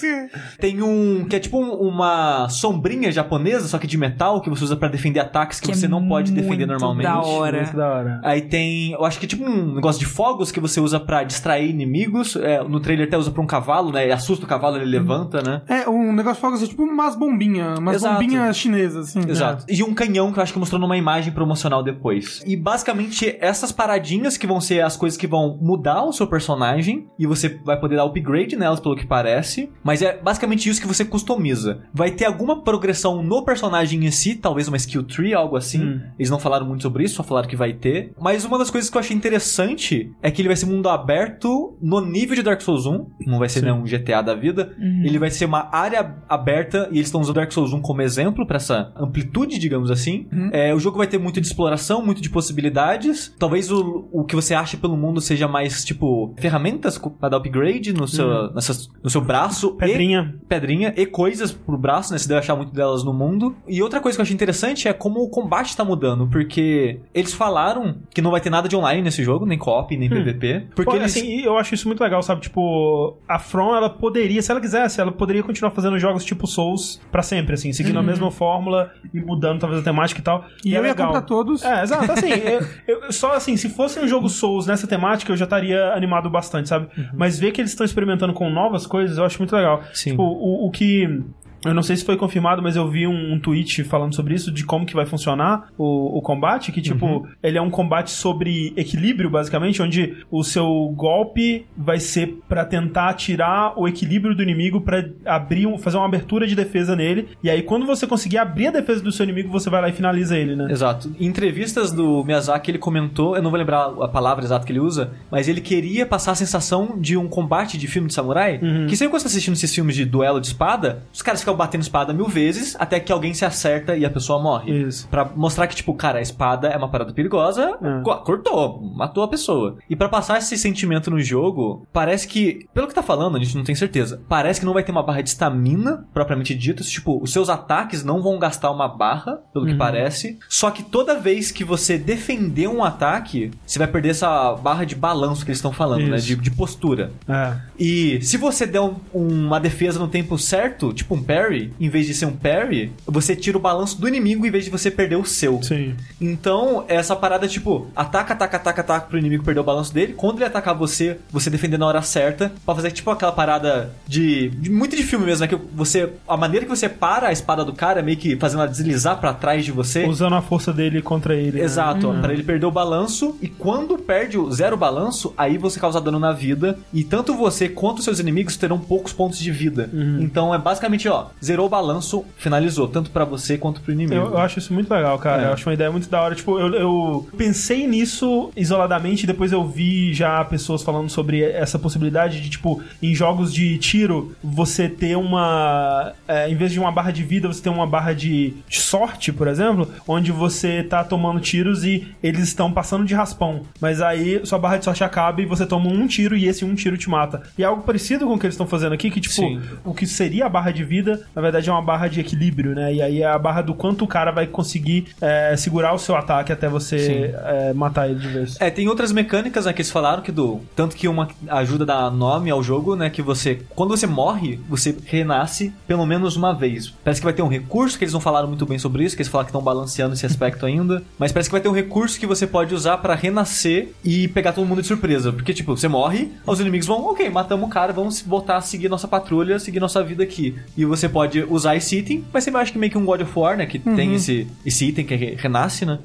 Tem 0.60 0.82
um 0.82 1.26
que 1.28 1.36
é 1.36 1.40
tipo 1.40 1.60
um- 1.60 1.74
uma 1.88 2.48
sombrinha 2.50 3.12
japonesa, 3.12 3.68
só 3.68 3.78
que 3.78 3.88
de 3.88 3.98
metal, 3.98 4.42
que 4.42 4.50
você 4.50 4.64
usa 4.64 4.76
pra 4.76 4.88
defender 4.88 5.20
ataques 5.20 5.60
que, 5.60 5.68
Que 5.72 5.78
você 5.78 5.86
é 5.86 5.90
não 5.90 6.08
pode 6.08 6.32
defender 6.32 6.66
normalmente. 6.66 7.06
da 7.08 7.22
hora. 7.22 7.62
Muito 7.64 7.76
da 7.78 7.88
hora. 7.88 8.22
Aí 8.24 8.42
tem, 8.42 8.92
eu 8.92 9.06
acho 9.06 9.20
que 9.20 9.26
é 9.26 9.30
tipo 9.30 9.44
um 9.46 9.76
negócio 9.76 10.00
de 10.00 10.06
fogos 10.06 10.52
que 10.52 10.60
você 10.60 10.80
usa 10.80 11.00
pra 11.00 11.24
distrair 11.24 11.70
inimigos. 11.70 12.36
É, 12.36 12.64
no 12.64 12.80
trailer 12.80 13.08
até 13.08 13.18
usa 13.18 13.32
pra 13.32 13.42
um 13.42 13.45
cavalo, 13.46 13.92
né? 13.92 14.12
Assusta 14.12 14.46
o 14.46 14.48
cavalo, 14.48 14.78
ele 14.78 14.86
levanta, 14.86 15.42
né? 15.42 15.62
É, 15.68 15.90
um 15.90 16.14
negócio 16.14 16.36
de 16.36 16.42
fogos 16.42 16.64
é 16.64 16.68
tipo 16.68 16.84
umas 16.84 17.16
bombinhas, 17.16 17.80
umas 17.80 17.98
Exato. 17.98 18.16
bombinhas 18.16 18.58
chinesas, 18.58 19.10
assim. 19.10 19.30
Exato. 19.30 19.66
E 19.68 19.84
um 19.84 19.94
canhão 19.94 20.32
que 20.32 20.40
eu 20.40 20.44
acho 20.44 20.54
que 20.54 20.60
mostrou 20.60 20.80
numa 20.80 20.98
imagem 20.98 21.34
promocional 21.34 21.84
depois. 21.84 22.42
E 22.46 22.56
basicamente 22.56 23.36
essas 23.40 23.72
paradinhas 23.72 24.38
que 24.38 24.48
vão 24.48 24.60
ser 24.62 24.82
as 24.84 24.96
coisas 24.98 25.18
que 25.18 25.28
vão 25.28 25.58
mudar 25.62 26.04
o 26.04 26.14
seu 26.14 26.28
personagem 26.28 27.08
e 27.18 27.26
você 27.26 27.60
vai 27.64 27.80
poder 27.80 27.96
dar 27.96 28.06
upgrade 28.06 28.56
nelas 28.56 28.80
pelo 28.80 28.96
que 28.96 29.06
parece, 29.06 29.72
mas 29.84 30.02
é 30.02 30.18
basicamente 30.18 30.70
isso 30.70 30.82
que 30.82 30.88
você 30.88 31.06
customiza. 31.06 31.84
Vai 31.94 32.12
ter 32.12 32.26
alguma 32.26 32.64
progressão 32.64 33.24
no 33.24 33.44
personagem 33.44 34.06
em 34.06 34.12
si, 34.12 34.36
talvez 34.36 34.68
uma 34.68 34.78
skill 34.78 35.04
tree, 35.04 35.34
algo 35.34 35.56
assim. 35.56 35.84
Hum. 35.84 36.02
Eles 36.18 36.30
não 36.30 36.40
falaram 36.40 36.66
muito 36.66 36.84
sobre 36.84 37.04
isso, 37.04 37.16
só 37.16 37.24
falaram 37.24 37.48
que 37.48 37.56
vai 37.56 37.74
ter. 37.74 38.14
Mas 38.20 38.46
uma 38.46 38.58
das 38.58 38.70
coisas 38.70 38.90
que 38.90 38.98
eu 38.98 39.00
achei 39.00 39.16
interessante 39.16 40.12
é 40.22 40.32
que 40.32 40.42
ele 40.42 40.50
vai 40.50 40.56
ser 40.56 40.66
mundo 40.66 40.90
aberto 40.90 41.78
no 41.82 42.02
nível 42.02 42.36
de 42.36 42.44
Dark 42.44 42.62
Souls 42.62 42.86
1, 42.86 43.08
não 43.36 43.40
vai 43.40 43.50
ser 43.50 43.60
Sim. 43.60 43.66
né, 43.66 43.74
um 43.74 43.84
GTA 43.84 44.22
da 44.22 44.34
vida. 44.34 44.74
Ele 44.80 45.20
vai 45.20 45.30
ser 45.30 45.46
uma 45.46 45.70
área 45.72 46.16
aberta 46.28 46.88
e 46.92 46.96
eles 46.98 47.08
estão 47.08 47.22
usando 47.22 47.36
Dark 47.36 47.52
Souls 47.52 47.74
1 47.74 47.82
como 47.82 48.02
exemplo 48.02 48.46
pra 48.46 48.56
essa 48.58 48.92
amplitude, 48.96 49.60
digamos 49.60 49.92
assim. 49.92 50.28
É, 50.52 50.74
o 50.74 50.80
jogo 50.80 50.98
vai 50.98 51.08
ter 51.08 51.18
muito 51.18 51.40
de 51.42 51.48
exploração, 51.48 52.04
muito 52.04 52.22
de 52.22 52.30
possibilidades. 52.30 53.34
Talvez 53.38 53.72
o, 53.72 54.08
o 54.12 54.24
que 54.24 54.36
você 54.36 54.54
acha 54.54 54.78
pelo 54.78 54.98
mundo 54.98 55.22
seja 55.22 55.48
mais, 55.48 55.84
tipo, 55.84 56.34
ferramentas 56.40 56.98
co- 56.98 57.12
pra 57.12 57.30
dar 57.30 57.38
upgrade 57.38 57.94
no 57.94 58.08
seu, 58.08 58.52
nessas- 58.54 58.90
no 59.04 59.10
seu 59.10 59.22
braço. 59.22 59.76
e- 59.76 59.86
Pedrinha. 59.86 60.36
pedrinha 60.48 60.94
e 60.96 61.06
coisas 61.06 61.52
pro 61.52 61.78
braço, 61.78 62.12
né? 62.12 62.18
Você 62.18 62.28
deve 62.28 62.40
achar 62.40 62.56
muito 62.56 62.74
delas 62.74 63.04
no 63.04 63.14
mundo. 63.14 63.56
E 63.68 63.82
outra 63.82 64.00
coisa 64.00 64.18
que 64.18 64.22
eu 64.22 64.24
achei 64.24 64.34
interessante 64.34 64.88
é 64.88 64.94
como 64.94 65.22
o 65.22 65.30
combate 65.30 65.76
tá 65.76 65.84
mudando, 65.84 66.28
porque 66.28 67.00
eles 67.14 67.34
falaram 67.34 67.98
que 68.14 68.22
não 68.22 68.32
vai 68.32 68.42
ter 68.42 68.50
nada 68.50 68.68
de 68.68 68.76
online 68.76 69.02
nesse 69.02 69.24
jogo, 69.24 69.46
nem 69.46 69.58
co-op, 69.58 69.96
nem 69.98 70.10
PVP. 70.10 70.68
Porque 70.76 70.92
Pô, 70.92 70.98
eles. 70.98 71.16
assim, 71.16 71.42
eu 71.42 71.58
acho 71.58 71.74
isso 71.76 71.88
muito 71.88 72.02
legal, 72.04 72.22
sabe? 72.24 72.42
Tipo, 72.42 73.18
a 73.28 73.40
From, 73.40 73.76
ela 73.76 73.90
poderia, 73.90 74.42
se 74.42 74.52
ela 74.52 74.62
quisesse, 74.62 75.02
ela 75.02 75.12
poderia 75.12 75.42
continuar 75.44 75.72
fazendo 75.72 75.98
jogos 75.98 76.24
tipo 76.24 76.46
Souls 76.46 77.02
pra 77.12 77.22
sempre, 77.24 77.56
assim, 77.56 77.74
seguindo 77.74 77.98
a 77.98 78.04
mesma 78.04 78.30
fórmula 78.32 78.92
e 79.14 79.20
mudando 79.20 79.60
talvez 79.60 79.82
a 79.82 79.84
temática 79.84 80.20
e 80.22 80.24
tal. 80.24 80.46
E 80.64 80.76
é 80.76 80.78
eu 80.78 80.84
ia 80.84 80.90
legal. 80.90 81.08
comprar 81.08 81.22
todos. 81.24 81.64
É, 81.64 81.82
exato. 81.84 82.12
Assim, 82.12 82.30
eu, 82.88 82.98
eu- 83.02 83.12
só 83.12 83.34
assim, 83.34 83.58
se 83.58 83.70
fosse 83.70 84.00
um 84.00 84.08
jogo 84.08 84.30
Souls 84.30 84.68
nessa 84.68 84.86
temática, 84.88 85.32
eu 85.32 85.38
já 85.38 85.46
estaria 85.46 85.94
animado 85.94 86.30
bastante, 86.30 86.70
sabe? 86.70 86.88
Mas 87.14 87.40
ver 87.40 87.52
que 87.52 87.62
eles 87.62 87.72
estão 87.72 87.86
experimentando 87.86 88.34
com 88.34 88.50
novas 88.50 88.86
coisas, 88.86 89.18
eu 89.18 89.26
acho 89.26 89.40
muito 89.40 89.56
legal. 89.56 89.82
Sim. 89.94 90.12
Tipo, 90.12 90.24
o, 90.24 90.68
o 90.68 90.72
que. 90.72 91.24
Eu 91.66 91.74
não 91.74 91.84
sei 91.84 91.96
se 91.96 92.06
foi 92.06 92.18
confirmado, 92.18 92.62
mas 92.62 92.76
eu 92.76 92.88
vi 92.90 93.08
um, 93.08 93.34
um 93.34 93.40
tweet 93.40 93.84
falando 93.84 94.14
sobre 94.16 94.34
isso, 94.34 94.52
de 94.52 94.64
como 94.64 94.86
que 94.86 94.94
vai 94.96 95.06
funcionar 95.06 95.68
o, 95.78 96.18
o 96.18 96.22
combate, 96.22 96.72
que, 96.72 96.82
tipo, 96.82 97.28
ele 97.42 97.58
é 97.58 97.62
um 97.62 97.70
combate 97.70 98.12
sobre 98.12 98.74
equilíbrio, 98.76 99.30
basicamente, 99.30 99.82
onde 99.82 100.16
o 100.32 100.44
seu 100.44 100.66
golpe 100.96 101.66
vai 101.78 102.00
ser 102.00 102.40
pra 102.48 102.66
tentar 102.66 103.14
tirar 103.14 103.74
o 103.78 103.88
equilíbrio 103.88 104.36
do 104.36 104.44
inimigo 104.44 104.82
pra 104.82 105.04
abrir, 105.26 105.66
um- 105.68 105.78
fazer 105.78 105.98
uma 105.98 106.06
abertura 106.06 106.48
de 106.48 106.56
defesa 106.56 106.96
nele, 106.96 107.30
e 107.44 107.50
aí 107.50 107.62
quando 107.62 107.86
você 107.86 108.06
conseguir 108.08 108.38
abrir 108.38 108.68
a 108.68 108.72
defesa 108.72 109.02
do 109.02 109.12
seu 109.12 109.24
inimigo, 109.24 109.50
você 109.50 109.70
vai 109.70 109.82
lá 109.82 109.90
e 109.90 109.94
finaliza 109.94 110.38
ele, 110.38 110.56
né? 110.56 110.68
Exato. 110.72 111.14
Em 111.20 111.26
entrevistas 111.26 111.92
do 111.92 112.24
Miyazaki, 112.24 112.72
ele 112.72 112.78
comentou, 112.78 113.36
eu 113.36 113.42
não 113.42 113.50
vou 113.50 113.60
lembrar 113.60 113.86
a 114.02 114.08
palavra 114.08 114.44
exata 114.44 114.66
que 114.66 114.72
ele 114.72 114.80
usa, 114.80 115.12
mas 115.32 115.48
ele 115.48 115.62
queria 115.62 116.06
passar 116.06 116.32
a 116.32 116.36
sensação 116.36 116.98
de 117.00 117.18
um 117.18 117.28
combate 117.28 117.78
de 117.78 117.88
filme 117.88 118.08
de 118.08 118.14
samurai. 118.14 118.60
Que 118.88 118.96
sempre 118.96 119.12
quando 119.12 119.22
você 119.22 119.26
tá 119.26 119.30
assistindo 119.30 119.54
esses 119.54 119.74
filmes 119.74 119.96
de 119.96 120.06
duelo 120.06 120.40
de 120.40 120.48
espada, 120.48 121.04
os 121.14 121.22
caras 121.22 121.40
ficam 121.42 121.55
batendo 121.56 121.82
espada 121.82 122.14
mil 122.14 122.28
vezes 122.28 122.76
até 122.80 123.00
que 123.00 123.12
alguém 123.12 123.34
se 123.34 123.46
acerta 123.46 123.96
e 123.96 124.06
a 124.06 124.10
pessoa 124.10 124.42
morre. 124.42 124.72
Isso. 124.88 125.08
Pra 125.10 125.26
mostrar 125.36 125.68
que, 125.68 125.76
tipo, 125.76 125.94
cara, 125.94 126.20
a 126.20 126.22
espada 126.22 126.68
é 126.68 126.78
uma 126.78 126.90
parada 126.90 127.14
perigosa, 127.14 127.78
É. 127.82 128.02
co- 128.04 128.18
cortou, 128.18 128.82
matou 128.96 129.24
a 129.24 129.28
pessoa. 129.28 129.78
E 129.90 129.96
pra 129.96 130.10
passar 130.10 130.38
esse 130.38 130.58
sentimento 130.58 131.10
no 131.12 131.20
jogo, 131.20 131.86
parece 131.94 132.28
que, 132.28 132.68
pelo 132.74 132.88
que 132.88 132.94
tá 132.94 133.04
falando, 133.04 133.38
a 133.38 133.40
gente 133.40 133.56
não 133.56 133.64
tem 133.64 133.76
certeza, 133.76 134.22
parece 134.28 134.60
que 134.60 134.66
não 134.66 134.74
vai 134.74 134.84
ter 134.84 134.92
uma 134.92 135.04
barra 135.04 135.22
de 135.22 135.30
estamina, 135.30 136.06
propriamente 136.14 136.54
dita. 136.56 136.84
Tipo, 136.84 137.22
os 137.22 137.32
seus 137.32 137.50
ataques 137.50 138.04
não 138.04 138.22
vão 138.22 138.38
gastar 138.40 138.72
uma 138.72 138.88
barra, 138.88 139.40
pelo 139.54 139.66
que 139.66 139.76
parece. 139.76 140.38
Só 140.50 140.72
que 140.72 140.84
toda 140.84 141.20
vez 141.20 141.52
que 141.52 141.64
você 141.64 141.98
defender 141.98 142.68
um 142.68 142.84
ataque, 142.84 143.52
você 143.66 143.80
vai 143.80 143.88
perder 143.88 144.10
essa 144.10 144.54
barra 144.56 144.86
de 144.86 144.96
balanço 144.96 145.44
que 145.46 145.52
eles 145.52 145.58
estão 145.60 145.72
falando, 145.72 146.08
né? 146.08 146.18
Isso. 146.18 146.28
De, 146.28 146.36
de 146.36 146.52
postura. 146.52 147.12
É. 147.28 147.56
E 147.80 148.20
se 148.22 148.38
você 148.38 148.66
der 148.66 148.82
um- 148.82 148.96
uma 149.14 149.60
defesa 149.60 150.00
no 150.00 150.08
tempo 150.08 150.38
certo, 150.38 150.94
tipo 150.94 151.16
um 151.16 151.24
parry, 151.24 151.45
em 151.54 151.90
vez 151.90 152.06
de 152.08 152.14
ser 152.14 152.26
um 152.26 152.32
parry, 152.34 152.92
você 153.06 153.36
tira 153.36 153.58
o 153.58 153.62
balanço 153.62 154.00
do 154.00 154.08
inimigo 154.08 154.46
em 154.46 154.52
vez 154.52 154.66
de 154.66 154.70
você 154.72 154.90
perder 154.92 155.16
o 155.16 155.26
seu. 155.26 155.62
Sim. 155.64 155.96
Então, 156.20 156.86
essa 156.88 157.16
parada, 157.16 157.48
tipo, 157.48 157.88
ataca, 157.96 158.34
ataca, 158.34 158.58
ataca, 158.58 158.82
ataca 158.82 159.08
pro 159.08 159.18
inimigo 159.18 159.44
perder 159.44 159.60
o 159.60 159.64
balanço 159.64 159.94
dele. 159.94 160.14
Quando 160.14 160.38
ele 160.38 160.46
atacar 160.46 160.76
você, 160.76 161.18
você 161.32 161.50
defender 161.50 161.78
na 161.78 161.86
hora 161.86 162.02
certa. 162.02 162.52
Pra 162.66 162.76
fazer, 162.76 162.92
tipo, 162.92 163.10
aquela 163.12 163.32
parada 163.32 163.94
de. 164.08 164.50
de- 164.50 164.70
muito 164.70 164.96
de 164.96 165.04
filme 165.04 165.26
mesmo, 165.26 165.42
né? 165.42 165.48
Que 165.48 165.58
você. 165.74 166.12
A 166.28 166.36
maneira 166.38 166.66
que 166.66 166.70
você 166.70 166.88
para 166.90 167.28
a 167.28 167.32
espada 167.32 167.64
do 167.64 167.74
cara 167.74 168.00
é 168.00 168.04
meio 168.04 168.18
que 168.18 168.36
fazendo 168.38 168.62
ela 168.62 168.70
deslizar 168.70 169.20
pra 169.20 169.34
trás 169.34 169.64
de 169.66 169.72
você. 169.72 170.06
Usando 170.06 170.36
a 170.36 170.42
força 170.42 170.72
dele 170.74 171.02
contra 171.02 171.36
ele. 171.36 171.60
né? 171.60 171.64
Exato, 171.66 172.10
ó, 172.10 172.14
pra 172.22 172.34
ele 172.34 172.44
perder 172.44 172.66
o 172.66 172.72
balanço. 172.72 173.38
E 173.42 173.48
quando 173.48 173.98
perde 173.98 174.38
o 174.38 174.52
zero 174.52 174.76
balanço, 174.78 175.34
aí 175.38 175.58
você 175.58 175.80
causa 175.80 176.00
dano 176.02 176.20
na 176.20 176.32
vida. 176.32 176.78
E 176.94 177.04
tanto 177.04 177.34
você 177.36 177.68
quanto 177.70 178.02
seus 178.02 178.20
inimigos 178.20 178.58
terão 178.58 178.80
poucos 178.80 179.14
pontos 179.14 179.40
de 179.40 179.52
vida. 179.52 179.90
Então 180.20 180.54
é 180.54 180.58
basicamente, 180.58 181.08
ó, 181.08 181.28
zerou 181.44 181.68
o 181.68 181.70
balanço, 181.70 182.26
finalizou. 182.38 182.88
Tanto 182.88 183.12
pra 183.12 183.26
você 183.26 183.58
quanto 183.58 183.82
pro 183.82 183.92
inimigo. 183.92 184.16
Eu, 184.16 184.32
eu 184.32 184.38
acho 184.38 184.60
isso 184.60 184.74
muito 184.74 184.92
legal, 184.92 185.18
cara. 185.20 185.44
É. 185.44 185.46
Eu 185.48 185.54
acho 185.54 185.68
uma 185.68 185.74
ideia 185.74 185.92
muito 185.92 186.10
da 186.10 186.22
hora. 186.22 186.36
Tipo, 186.36 186.60
eu, 186.60 186.74
eu 186.74 187.30
pensei 187.38 187.88
nisso 187.88 188.52
isoladamente 188.56 189.24
e 189.24 189.28
depois 189.28 189.52
eu 189.52 189.68
vi 189.68 190.14
já 190.14 190.44
pessoas 190.46 190.84
falando 190.84 191.10
sobre 191.10 191.42
essa 191.44 191.78
possibilidade 191.80 192.42
de, 192.42 192.50
tipo, 192.50 192.82
em 193.02 193.14
jogos 193.14 193.54
de 193.54 193.78
tiro, 193.78 194.36
você 194.44 194.90
ter 194.90 195.16
uma. 195.16 196.14
é, 196.28 196.50
em 196.50 196.56
vez 196.56 196.72
de 196.72 196.80
uma 196.80 196.92
barra 196.92 197.12
de 197.12 197.24
vida, 197.24 197.48
você 197.48 197.62
ter 197.62 197.70
uma 197.70 197.88
barra 197.88 198.14
de, 198.14 198.54
de 198.68 198.80
sorte, 198.80 199.32
por 199.32 199.48
exemplo, 199.48 199.90
onde 200.08 200.32
você 200.32 200.84
tá 200.84 201.04
tomando 201.04 201.40
tiros 201.40 201.84
e 201.84 202.08
eles 202.22 202.44
estão 202.44 202.72
passando 202.72 203.06
de 203.06 203.14
raspão. 203.14 203.62
Mas 203.80 204.02
aí 204.02 204.46
sua 204.46 204.60
barra 204.60 204.78
de 204.78 204.86
sorte 204.86 205.04
acaba 205.04 205.42
e 205.42 205.46
você 205.46 205.66
toma 205.66 205.90
um 205.90 206.08
tiro 206.08 206.36
e 206.36 206.48
esse 206.48 206.66
um 206.66 206.76
tiro 206.76 206.98
te 206.98 207.10
mata. 207.10 207.44
E 207.58 207.64
é 207.64 207.66
algo 207.66 207.84
parecido 207.84 208.26
com 208.26 208.34
o 208.34 208.40
que 208.40 208.46
eles 208.46 208.54
estão 208.54 208.68
fazendo 208.68 208.94
aqui, 208.94 209.10
que, 209.10 209.22
tipo, 209.22 209.36
Sim. 209.36 209.62
o 209.84 209.94
que 209.94 210.06
seria 210.06 210.46
a 210.46 210.50
barra 210.50 210.72
de 210.72 210.84
vida, 210.84 211.15
na 211.36 211.42
verdade 211.42 211.70
é 211.70 211.72
uma 211.72 211.82
barra 211.82 212.08
de 212.08 212.20
equilíbrio, 212.20 212.74
né? 212.74 212.94
E 212.94 213.02
aí 213.02 213.22
é 213.22 213.28
a 213.28 213.38
barra 213.38 213.62
do 213.62 213.74
quanto 213.74 214.04
o 214.04 214.08
cara 214.08 214.32
vai 214.32 214.48
conseguir 214.48 215.08
é, 215.22 215.56
segurar 215.58 215.94
o 215.94 216.00
seu 216.00 216.16
ataque 216.16 216.52
até 216.52 216.68
você 216.68 217.34
é, 217.44 217.74
matar 217.74 218.10
ele 218.10 218.20
de 218.20 218.28
vez. 218.28 218.58
É, 218.60 218.70
tem 218.70 218.88
outras 218.88 219.12
mecânicas 219.12 219.66
né, 219.66 219.74
que 219.74 219.82
eles 219.82 219.92
falaram 219.92 220.22
que 220.22 220.32
do. 220.32 220.62
Tanto 220.76 220.96
que 220.96 221.08
uma 221.08 221.28
ajuda 221.48 221.86
dá 221.86 222.10
nome 222.10 222.50
ao 222.50 222.62
jogo, 222.62 222.96
né? 222.96 223.10
Que 223.10 223.22
você. 223.22 223.62
Quando 223.76 223.96
você 223.96 224.08
morre, 224.08 224.60
você 224.70 224.96
renasce 225.06 225.74
pelo 225.88 226.06
menos 226.06 226.36
uma 226.36 226.54
vez. 226.54 226.94
Parece 227.04 227.22
que 227.22 227.26
vai 227.26 227.34
ter 227.34 227.42
um 227.42 227.48
recurso, 227.48 227.98
que 227.98 228.04
eles 228.04 228.14
não 228.14 228.20
falaram 228.20 228.48
muito 228.48 228.66
bem 228.66 228.80
sobre 228.80 229.04
isso, 229.04 229.16
que 229.16 229.22
eles 229.22 229.32
falaram 229.32 229.46
que 229.46 229.52
estão 229.52 229.62
balanceando 229.62 230.14
esse 230.14 230.26
aspecto 230.26 230.66
ainda. 230.68 231.04
Mas 231.18 231.32
parece 231.32 231.50
que 231.50 231.54
vai 231.54 231.62
ter 231.62 231.70
um 231.70 231.74
recurso 231.74 232.20
que 232.20 232.28
você 232.28 232.46
pode 232.48 232.74
usar 232.74 232.98
pra 232.98 233.16
renascer 233.16 233.94
e 234.04 234.28
pegar 234.28 234.54
todo 234.54 234.66
mundo 234.66 234.82
de 234.82 234.88
surpresa. 234.88 235.32
Porque, 235.32 235.54
tipo, 235.54 235.76
você 235.76 235.88
morre, 235.88 236.32
os 236.46 236.60
inimigos 236.60 236.88
vão, 236.88 237.06
ok, 237.06 237.30
matamos 237.30 237.68
o 237.68 237.70
cara, 237.70 237.94
vamos 237.94 238.22
voltar 238.22 238.58
a 238.58 238.62
seguir 238.62 238.90
nossa 238.90 239.08
patrulha, 239.08 239.60
seguir 239.60 239.80
nossa 239.80 240.04
vida 240.04 240.24
aqui. 240.24 240.56
E 240.78 240.86
você 240.86 241.05
pode 241.10 241.44
usar 241.44 241.76
esse 241.76 241.98
item, 241.98 242.24
vai 242.32 242.42
ser, 242.42 242.52
eu 242.52 242.58
acho 242.58 242.72
que 242.72 242.78
meio 242.78 242.92
que 242.92 242.98
um 242.98 243.06
God 243.06 243.22
of 243.22 243.32
War, 243.38 243.58
né? 243.58 243.66
Que 243.66 243.80
tem 243.80 244.14
esse, 244.16 244.48
esse 244.66 244.86
item 244.86 245.06
que 245.06 245.14
é 245.14 245.18
re- 245.18 245.36
renasce, 245.38 245.86
né? 245.86 246.00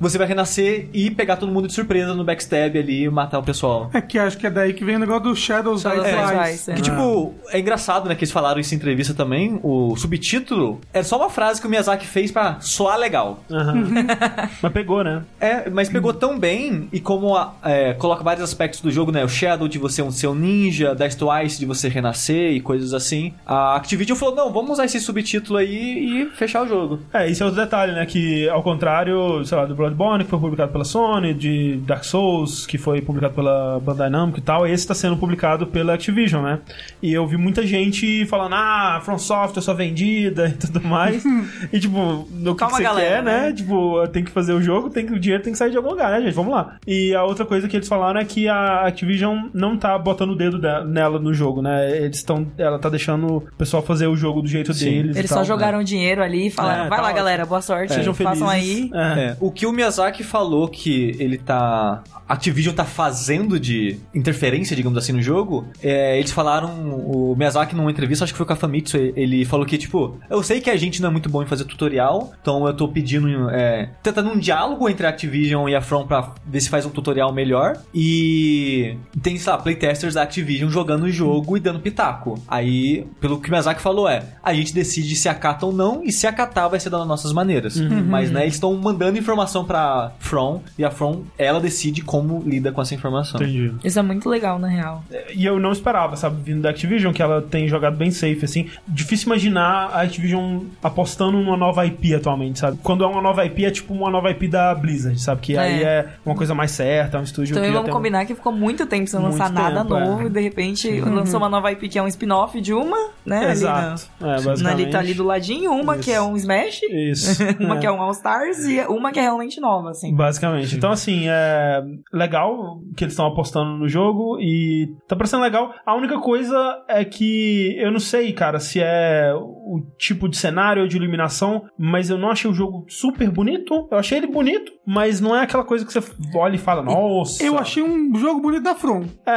Você 0.00 0.18
vai 0.18 0.26
renascer 0.26 0.88
e 0.92 1.10
pegar 1.10 1.36
todo 1.36 1.50
mundo 1.52 1.66
de 1.68 1.72
surpresa 1.74 2.14
no 2.14 2.24
backstab 2.24 2.76
ali 2.78 3.04
e 3.04 3.10
matar 3.10 3.38
o 3.38 3.42
pessoal. 3.42 3.90
É 3.94 4.00
que 4.00 4.18
acho 4.18 4.36
que 4.38 4.46
é 4.46 4.50
daí 4.50 4.72
que 4.72 4.84
vem 4.84 4.96
o 4.96 4.98
negócio 4.98 5.22
do 5.24 5.36
Shadows 5.36 5.82
Shadows. 5.82 6.06
Twice, 6.48 6.70
é. 6.70 6.74
Que, 6.74 6.82
tipo, 6.82 7.34
é 7.50 7.58
engraçado, 7.60 8.08
né, 8.08 8.14
que 8.14 8.24
eles 8.24 8.32
falaram 8.32 8.60
isso 8.60 8.74
em 8.74 8.76
entrevista 8.76 9.14
também. 9.14 9.60
O 9.62 9.94
subtítulo 9.96 10.80
é 10.92 11.02
só 11.02 11.16
uma 11.16 11.30
frase 11.30 11.60
que 11.60 11.66
o 11.66 11.70
Miyazaki 11.70 12.06
fez 12.06 12.30
pra 12.30 12.58
soar 12.60 12.98
legal. 12.98 13.42
Aham. 13.50 13.84
Mas 14.62 14.72
pegou, 14.72 15.04
né? 15.04 15.22
É, 15.40 15.68
mas 15.70 15.88
pegou 15.88 16.12
tão 16.12 16.38
bem, 16.38 16.88
e 16.92 17.00
como 17.00 17.36
a- 17.36 17.54
é, 17.64 17.94
coloca 17.94 18.22
vários 18.22 18.42
aspectos 18.44 18.80
do 18.80 18.90
jogo, 18.90 19.10
né? 19.12 19.24
O 19.24 19.28
Shadow 19.28 19.68
de 19.68 19.78
você 19.78 20.02
ser 20.10 20.26
um 20.26 20.34
ninja, 20.34 20.94
Dice 20.94 21.16
Twice 21.16 21.58
de 21.58 21.66
você 21.66 21.88
renascer 21.88 22.52
e 22.52 22.60
coisas 22.60 22.92
assim. 22.94 23.32
A 23.46 23.76
Activision 23.76 24.01
falou: 24.16 24.34
não, 24.34 24.52
vamos 24.52 24.72
usar 24.72 24.84
esse 24.84 25.00
subtítulo 25.00 25.58
aí 25.58 26.22
e 26.22 26.26
fechar 26.30 26.62
o 26.64 26.68
jogo. 26.68 27.00
É, 27.12 27.28
esse 27.28 27.42
é 27.42 27.46
outro 27.46 27.60
detalhe, 27.60 27.92
né? 27.92 28.04
Que 28.06 28.48
ao 28.48 28.62
contrário, 28.62 29.44
sei 29.44 29.56
lá, 29.56 29.64
do 29.64 29.74
Bloodborne, 29.74 30.24
que 30.24 30.30
foi 30.30 30.38
publicado 30.38 30.72
pela 30.72 30.84
Sony, 30.84 31.34
de 31.34 31.76
Dark 31.86 32.04
Souls, 32.04 32.66
que 32.66 32.78
foi 32.78 33.00
publicado 33.00 33.34
pela 33.34 33.80
Bandai 33.80 34.10
Namco 34.10 34.38
e 34.38 34.42
tal, 34.42 34.66
esse 34.66 34.86
tá 34.86 34.94
sendo 34.94 35.16
publicado 35.16 35.66
pela 35.66 35.94
Activision, 35.94 36.42
né? 36.42 36.58
E 37.02 37.12
eu 37.12 37.26
vi 37.26 37.36
muita 37.36 37.66
gente 37.66 38.26
falando, 38.26 38.54
ah, 38.54 39.00
From 39.04 39.18
Software 39.18 39.62
só 39.62 39.74
vendida 39.74 40.48
e 40.52 40.52
tudo 40.52 40.80
mais. 40.82 41.24
e 41.72 41.78
tipo, 41.78 42.26
no 42.30 42.54
que, 42.54 42.64
que 42.64 42.70
você 42.70 42.82
galera, 42.82 43.16
quer, 43.16 43.22
né? 43.22 43.40
né? 43.48 43.52
Tipo, 43.52 44.06
tem 44.08 44.24
que 44.24 44.30
fazer 44.30 44.52
o 44.52 44.62
jogo, 44.62 44.90
tem 44.90 45.06
que, 45.06 45.12
o 45.12 45.18
dinheiro 45.20 45.42
tem 45.42 45.52
que 45.52 45.58
sair 45.58 45.70
de 45.70 45.76
algum 45.76 45.90
lugar, 45.90 46.10
né, 46.10 46.20
gente? 46.22 46.34
Vamos 46.34 46.52
lá. 46.52 46.76
E 46.86 47.14
a 47.14 47.22
outra 47.24 47.44
coisa 47.44 47.68
que 47.68 47.76
eles 47.76 47.88
falaram 47.88 48.20
é 48.20 48.24
que 48.24 48.48
a 48.48 48.86
Activision 48.86 49.48
não 49.52 49.76
tá 49.76 49.96
botando 49.98 50.30
o 50.30 50.36
dedo 50.36 50.58
de- 50.58 50.84
nela 50.86 51.18
no 51.18 51.32
jogo, 51.32 51.62
né? 51.62 51.96
Eles 51.96 52.16
estão. 52.18 52.46
Ela 52.58 52.78
tá 52.78 52.88
deixando 52.88 53.36
o 53.36 53.40
pessoal 53.58 53.82
fazer 53.82 53.91
o 54.00 54.16
jogo 54.16 54.40
do 54.42 54.48
jeito 54.48 54.72
Sim. 54.72 54.84
deles. 54.86 55.16
e 55.16 55.18
Eles 55.20 55.28
tal, 55.28 55.38
só 55.38 55.42
né? 55.42 55.48
jogaram 55.48 55.82
dinheiro 55.82 56.22
ali 56.22 56.46
e 56.46 56.50
falaram: 56.50 56.86
É, 56.86 56.88
vai 56.88 56.96
tá 56.98 57.02
lá, 57.02 57.08
ótimo. 57.08 57.16
galera, 57.16 57.46
boa 57.46 57.60
sorte. 57.62 57.92
Sejam 57.94 58.14
felizes. 58.14 58.38
Façam 58.40 58.48
aí. 58.52 58.90
É. 58.94 59.20
É, 59.22 59.36
o 59.40 59.50
que 59.50 59.66
o 59.66 59.72
Miyazaki 59.72 60.22
falou 60.24 60.68
que 60.68 61.14
ele 61.18 61.38
tá. 61.38 62.02
Activision 62.28 62.74
tá 62.74 62.84
fazendo 62.84 63.60
de 63.60 63.98
interferência, 64.14 64.74
digamos 64.74 64.96
assim, 64.96 65.12
no 65.12 65.20
jogo. 65.20 65.66
é, 65.82 66.18
eles 66.18 66.30
falaram. 66.30 66.70
O 67.04 67.34
Miyazaki, 67.36 67.74
numa 67.76 67.90
entrevista, 67.90 68.24
acho 68.24 68.32
que 68.32 68.36
foi 68.38 68.46
com 68.46 68.52
a 68.52 68.56
Famitsu, 68.56 68.96
ele 68.96 69.44
falou 69.44 69.66
que, 69.66 69.76
tipo, 69.76 70.18
eu 70.30 70.42
sei 70.42 70.60
que 70.60 70.70
a 70.70 70.76
gente 70.76 71.02
não 71.02 71.08
é 71.08 71.12
muito 71.12 71.28
bom 71.28 71.42
em 71.42 71.46
fazer 71.46 71.64
tutorial, 71.64 72.32
então 72.40 72.66
eu 72.66 72.72
tô 72.74 72.88
pedindo. 72.88 73.50
É, 73.50 73.90
tentando 74.02 74.30
um 74.30 74.38
diálogo 74.38 74.88
entre 74.88 75.04
a 75.06 75.10
Activision 75.10 75.68
e 75.68 75.74
a 75.74 75.80
From 75.82 76.06
pra 76.06 76.32
ver 76.46 76.60
se 76.60 76.70
faz 76.70 76.86
um 76.86 76.90
tutorial 76.90 77.32
melhor. 77.32 77.76
E 77.92 78.96
tem, 79.22 79.36
sei 79.36 79.52
lá, 79.52 79.58
playtesters 79.58 80.14
da 80.14 80.22
Activision 80.22 80.70
jogando 80.70 81.04
o 81.04 81.10
jogo 81.10 81.56
e 81.56 81.60
dando 81.60 81.80
pitaco. 81.80 82.40
Aí, 82.48 83.06
pelo 83.20 83.40
que 83.40 83.48
o 83.48 83.50
Miyazaki 83.50 83.81
falou 83.82 84.08
é: 84.08 84.22
a 84.42 84.54
gente 84.54 84.72
decide 84.74 85.14
se 85.16 85.28
acata 85.28 85.66
ou 85.66 85.72
não, 85.72 86.02
e 86.04 86.12
se 86.12 86.26
acatar 86.26 86.68
vai 86.70 86.78
ser 86.80 86.90
das 86.90 87.06
nossas 87.06 87.32
maneiras. 87.32 87.78
Mas, 87.80 88.30
né, 88.30 88.42
eles 88.42 88.54
estão 88.54 88.72
mandando 88.76 89.18
informação 89.18 89.64
pra 89.64 90.12
From, 90.18 90.60
e 90.78 90.84
a 90.84 90.90
From, 90.90 91.22
ela 91.38 91.60
decide 91.60 92.02
como 92.02 92.42
lida 92.46 92.72
com 92.72 92.80
essa 92.80 92.94
informação. 92.94 93.40
Entendi. 93.40 93.72
Isso 93.84 93.98
é 93.98 94.02
muito 94.02 94.28
legal, 94.28 94.58
na 94.58 94.68
real. 94.68 95.04
E 95.34 95.44
eu 95.44 95.58
não 95.58 95.72
esperava, 95.72 96.16
sabe, 96.16 96.36
vindo 96.42 96.62
da 96.62 96.70
Activision, 96.70 97.12
que 97.12 97.22
ela 97.22 97.42
tem 97.42 97.68
jogado 97.68 97.96
bem 97.96 98.10
safe, 98.10 98.44
assim. 98.44 98.68
Difícil 98.86 99.26
imaginar 99.26 99.90
a 99.92 100.02
Activision 100.02 100.60
apostando 100.82 101.32
numa 101.38 101.56
nova 101.56 101.84
IP 101.86 102.14
atualmente, 102.14 102.58
sabe? 102.58 102.78
Quando 102.82 103.04
é 103.04 103.06
uma 103.06 103.20
nova 103.22 103.44
IP, 103.44 103.64
é 103.64 103.70
tipo 103.70 103.92
uma 103.94 104.10
nova 104.10 104.30
IP 104.30 104.48
da 104.48 104.74
Blizzard, 104.74 105.20
sabe? 105.20 105.40
Que 105.40 105.56
É. 105.56 105.60
aí 105.60 105.82
é 105.82 106.08
uma 106.24 106.34
coisa 106.34 106.54
mais 106.54 106.70
certa, 106.70 107.16
é 107.16 107.20
um 107.20 107.24
estúdio 107.24 107.54
já 107.54 107.60
vamos 107.60 107.80
tem 107.82 107.90
um- 107.90 107.92
combinar 107.96 108.24
que 108.26 108.34
ficou 108.34 108.52
muito 108.52 108.86
tempo 108.86 109.08
sem 109.08 109.18
Muito 109.20 109.32
lançar 109.32 109.50
nada 109.52 109.82
tempo, 109.82 109.98
novo 109.98 110.22
é. 110.22 110.26
e 110.26 110.30
de 110.30 110.40
repente 110.40 111.00
lançou 111.00 111.38
uma 111.38 111.48
nova 111.48 111.70
IP 111.72 111.88
que 111.88 111.98
é 111.98 112.02
um 112.02 112.06
spin-off 112.08 112.60
de 112.60 112.72
uma, 112.72 113.08
né? 113.24 113.50
Exato. 113.50 113.71
É, 113.72 113.82
Ali, 113.82 113.94
na, 114.20 114.26
na, 114.26 114.34
basicamente. 114.42 114.66
ali 114.82 114.90
tá 114.90 114.98
ali 114.98 115.14
do 115.14 115.24
ladinho, 115.24 115.72
uma 115.72 115.94
Isso. 115.96 116.04
que 116.04 116.12
é 116.12 116.20
um 116.20 116.36
Smash, 116.36 116.80
Isso. 116.82 117.42
uma 117.60 117.76
É. 117.76 117.78
que 117.80 117.86
é 117.86 117.92
um 117.92 118.00
All 118.00 118.10
Stars 118.12 118.64
e 118.66 118.80
uma 118.82 119.12
que 119.12 119.18
é 119.18 119.22
realmente 119.22 119.60
nova, 119.60 119.90
assim. 119.90 120.14
Basicamente. 120.14 120.76
Então, 120.76 120.90
assim, 120.90 121.24
é 121.28 121.82
legal 122.12 122.80
que 122.96 123.04
eles 123.04 123.12
estão 123.12 123.26
apostando 123.26 123.78
no 123.78 123.88
jogo 123.88 124.38
e 124.40 124.88
tá 125.08 125.16
parecendo 125.16 125.42
legal. 125.42 125.72
A 125.84 125.94
única 125.94 126.18
coisa 126.20 126.84
é 126.88 127.04
que 127.04 127.76
eu 127.78 127.90
não 127.90 128.00
sei, 128.00 128.32
cara, 128.32 128.60
se 128.60 128.80
é 128.80 129.32
o 129.34 129.80
tipo 129.98 130.28
de 130.28 130.36
cenário 130.36 130.82
ou 130.82 130.88
de 130.88 130.96
iluminação, 130.96 131.64
mas 131.78 132.10
eu 132.10 132.18
não 132.18 132.30
achei 132.30 132.50
o 132.50 132.54
jogo 132.54 132.84
super 132.88 133.30
bonito. 133.30 133.88
Eu 133.90 133.98
achei 133.98 134.18
ele 134.18 134.26
bonito, 134.26 134.72
mas 134.86 135.20
não 135.20 135.36
é 135.36 135.42
aquela 135.42 135.64
coisa 135.64 135.84
que 135.84 135.92
você 135.92 136.02
olha 136.34 136.56
e 136.56 136.58
fala, 136.58 136.82
nossa. 136.82 137.42
Eu 137.42 137.58
achei 137.58 137.82
um 137.82 138.14
jogo 138.14 138.40
bonito 138.40 138.62
da 138.62 138.74
From. 138.74 139.04
É. 139.26 139.32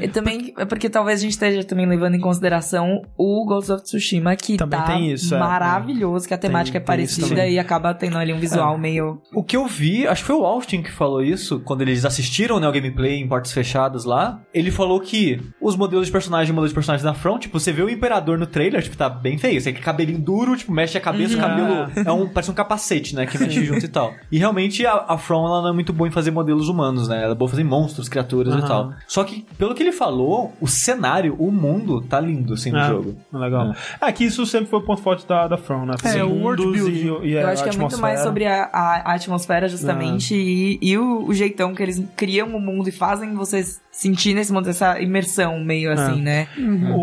É. 0.00 0.04
E 0.04 0.08
também, 0.08 0.52
é 0.56 0.64
porque 0.64 0.88
talvez 0.88 1.20
a 1.20 1.22
gente 1.22 1.32
esteja 1.32 1.64
também 1.64 1.86
levando 1.86 2.14
em 2.14 2.20
consideração 2.20 3.02
o 3.16 3.44
Ghost 3.50 3.72
of 3.72 3.82
Tsushima, 3.82 4.36
que 4.36 4.56
Também 4.56 4.78
tá 4.78 4.86
tem 4.86 5.10
isso, 5.10 5.34
é. 5.34 5.38
maravilhoso, 5.38 6.28
que 6.28 6.34
a 6.34 6.38
temática 6.38 6.78
é 6.78 6.80
tem 6.80 7.04
isso 7.04 7.20
parecida 7.20 7.46
e 7.48 7.58
acaba 7.58 7.92
tendo 7.92 8.16
ali 8.16 8.32
um 8.32 8.38
visual 8.38 8.78
meio... 8.78 9.20
O 9.34 9.42
que 9.42 9.56
eu 9.56 9.66
vi, 9.66 10.06
acho 10.06 10.22
que 10.22 10.26
foi 10.28 10.36
o 10.36 10.44
Austin 10.44 10.82
que 10.82 10.90
falou 10.92 11.22
isso, 11.22 11.60
quando 11.60 11.82
eles 11.82 12.04
assistiram 12.04 12.60
né, 12.60 12.68
o 12.68 12.72
gameplay 12.72 13.16
em 13.20 13.26
portas 13.26 13.52
fechadas 13.52 14.04
lá. 14.04 14.40
Ele 14.54 14.70
falou 14.70 15.00
que 15.00 15.40
os 15.60 15.74
modelos 15.76 16.06
de 16.06 16.12
personagem 16.12 16.52
e 16.52 16.54
modelos 16.54 16.70
de 16.70 16.74
personagem 16.74 17.04
da 17.04 17.14
Front, 17.14 17.42
tipo, 17.42 17.58
você 17.58 17.72
vê 17.72 17.82
o 17.82 17.90
Imperador 17.90 18.38
no 18.38 18.46
trailer, 18.46 18.82
tipo, 18.82 18.96
tá 18.96 19.08
bem 19.08 19.36
feio. 19.36 19.60
Você 19.60 19.72
tem 19.72 19.82
cabelinho 19.82 20.18
duro, 20.20 20.56
tipo, 20.56 20.72
mexe 20.72 20.96
a 20.96 21.00
cabeça, 21.00 21.36
o 21.36 21.40
cabelo 21.40 21.90
é 21.96 22.12
um, 22.12 22.28
parece 22.28 22.50
um 22.50 22.54
capacete, 22.54 23.14
né, 23.14 23.26
que 23.26 23.38
mexe 23.38 23.64
junto 23.64 23.84
e 23.84 23.88
tal. 23.88 24.12
E 24.30 24.38
realmente 24.38 24.86
a, 24.86 25.04
a 25.08 25.18
From, 25.18 25.46
ela 25.46 25.62
não 25.62 25.70
é 25.70 25.72
muito 25.72 25.92
boa 25.92 26.06
em 26.06 26.12
fazer 26.12 26.30
modelos 26.30 26.68
humanos, 26.68 27.08
né? 27.08 27.22
Ela 27.22 27.32
é 27.32 27.34
boa 27.34 27.48
em 27.48 27.50
fazer 27.50 27.64
monstros, 27.64 28.08
criaturas 28.08 28.54
Aham. 28.54 28.64
e 28.64 28.68
tal. 28.68 28.92
Só 29.06 29.24
que, 29.24 29.44
pelo 29.58 29.74
que 29.74 29.82
ele 29.82 29.92
falou, 29.92 30.52
o 30.60 30.66
cenário, 30.66 31.34
o 31.38 31.50
mundo, 31.50 32.00
tá 32.00 32.20
lindo, 32.20 32.54
assim, 32.54 32.70
no 32.70 32.78
É, 32.78 32.88
jogo. 32.88 33.16
Legal. 33.40 33.74
É. 34.00 34.12
que 34.12 34.24
isso 34.24 34.44
sempre 34.46 34.68
foi 34.68 34.78
o 34.78 34.82
ponto 34.82 35.00
forte 35.02 35.26
da, 35.26 35.48
da 35.48 35.56
From, 35.56 35.86
né? 35.86 35.94
É, 36.04 36.22
o 36.22 36.30
world 36.42 36.62
building. 36.62 36.90
E, 37.24 37.28
e 37.30 37.32
Eu 37.32 37.48
acho 37.48 37.62
que 37.62 37.68
é 37.70 37.72
muito 37.78 37.98
mais 37.98 38.20
sobre 38.20 38.46
a, 38.46 38.64
a- 38.72 39.10
a 39.12 39.14
atmosfera, 39.14 39.68
justamente, 39.68 40.34
e, 40.34 40.78
e 40.82 40.98
o, 40.98 41.24
o 41.26 41.34
jeitão 41.34 41.74
que 41.74 41.82
eles 41.82 42.02
criam 42.16 42.48
o 42.48 42.60
mundo 42.60 42.88
e 42.88 42.92
fazem 42.92 43.34
você 43.34 43.62
sentir 43.90 44.34
nesse 44.34 44.52
mundo, 44.52 44.68
essa 44.68 45.00
imersão 45.00 45.58
meio 45.60 45.90
assim, 45.92 46.20
né? 46.22 46.46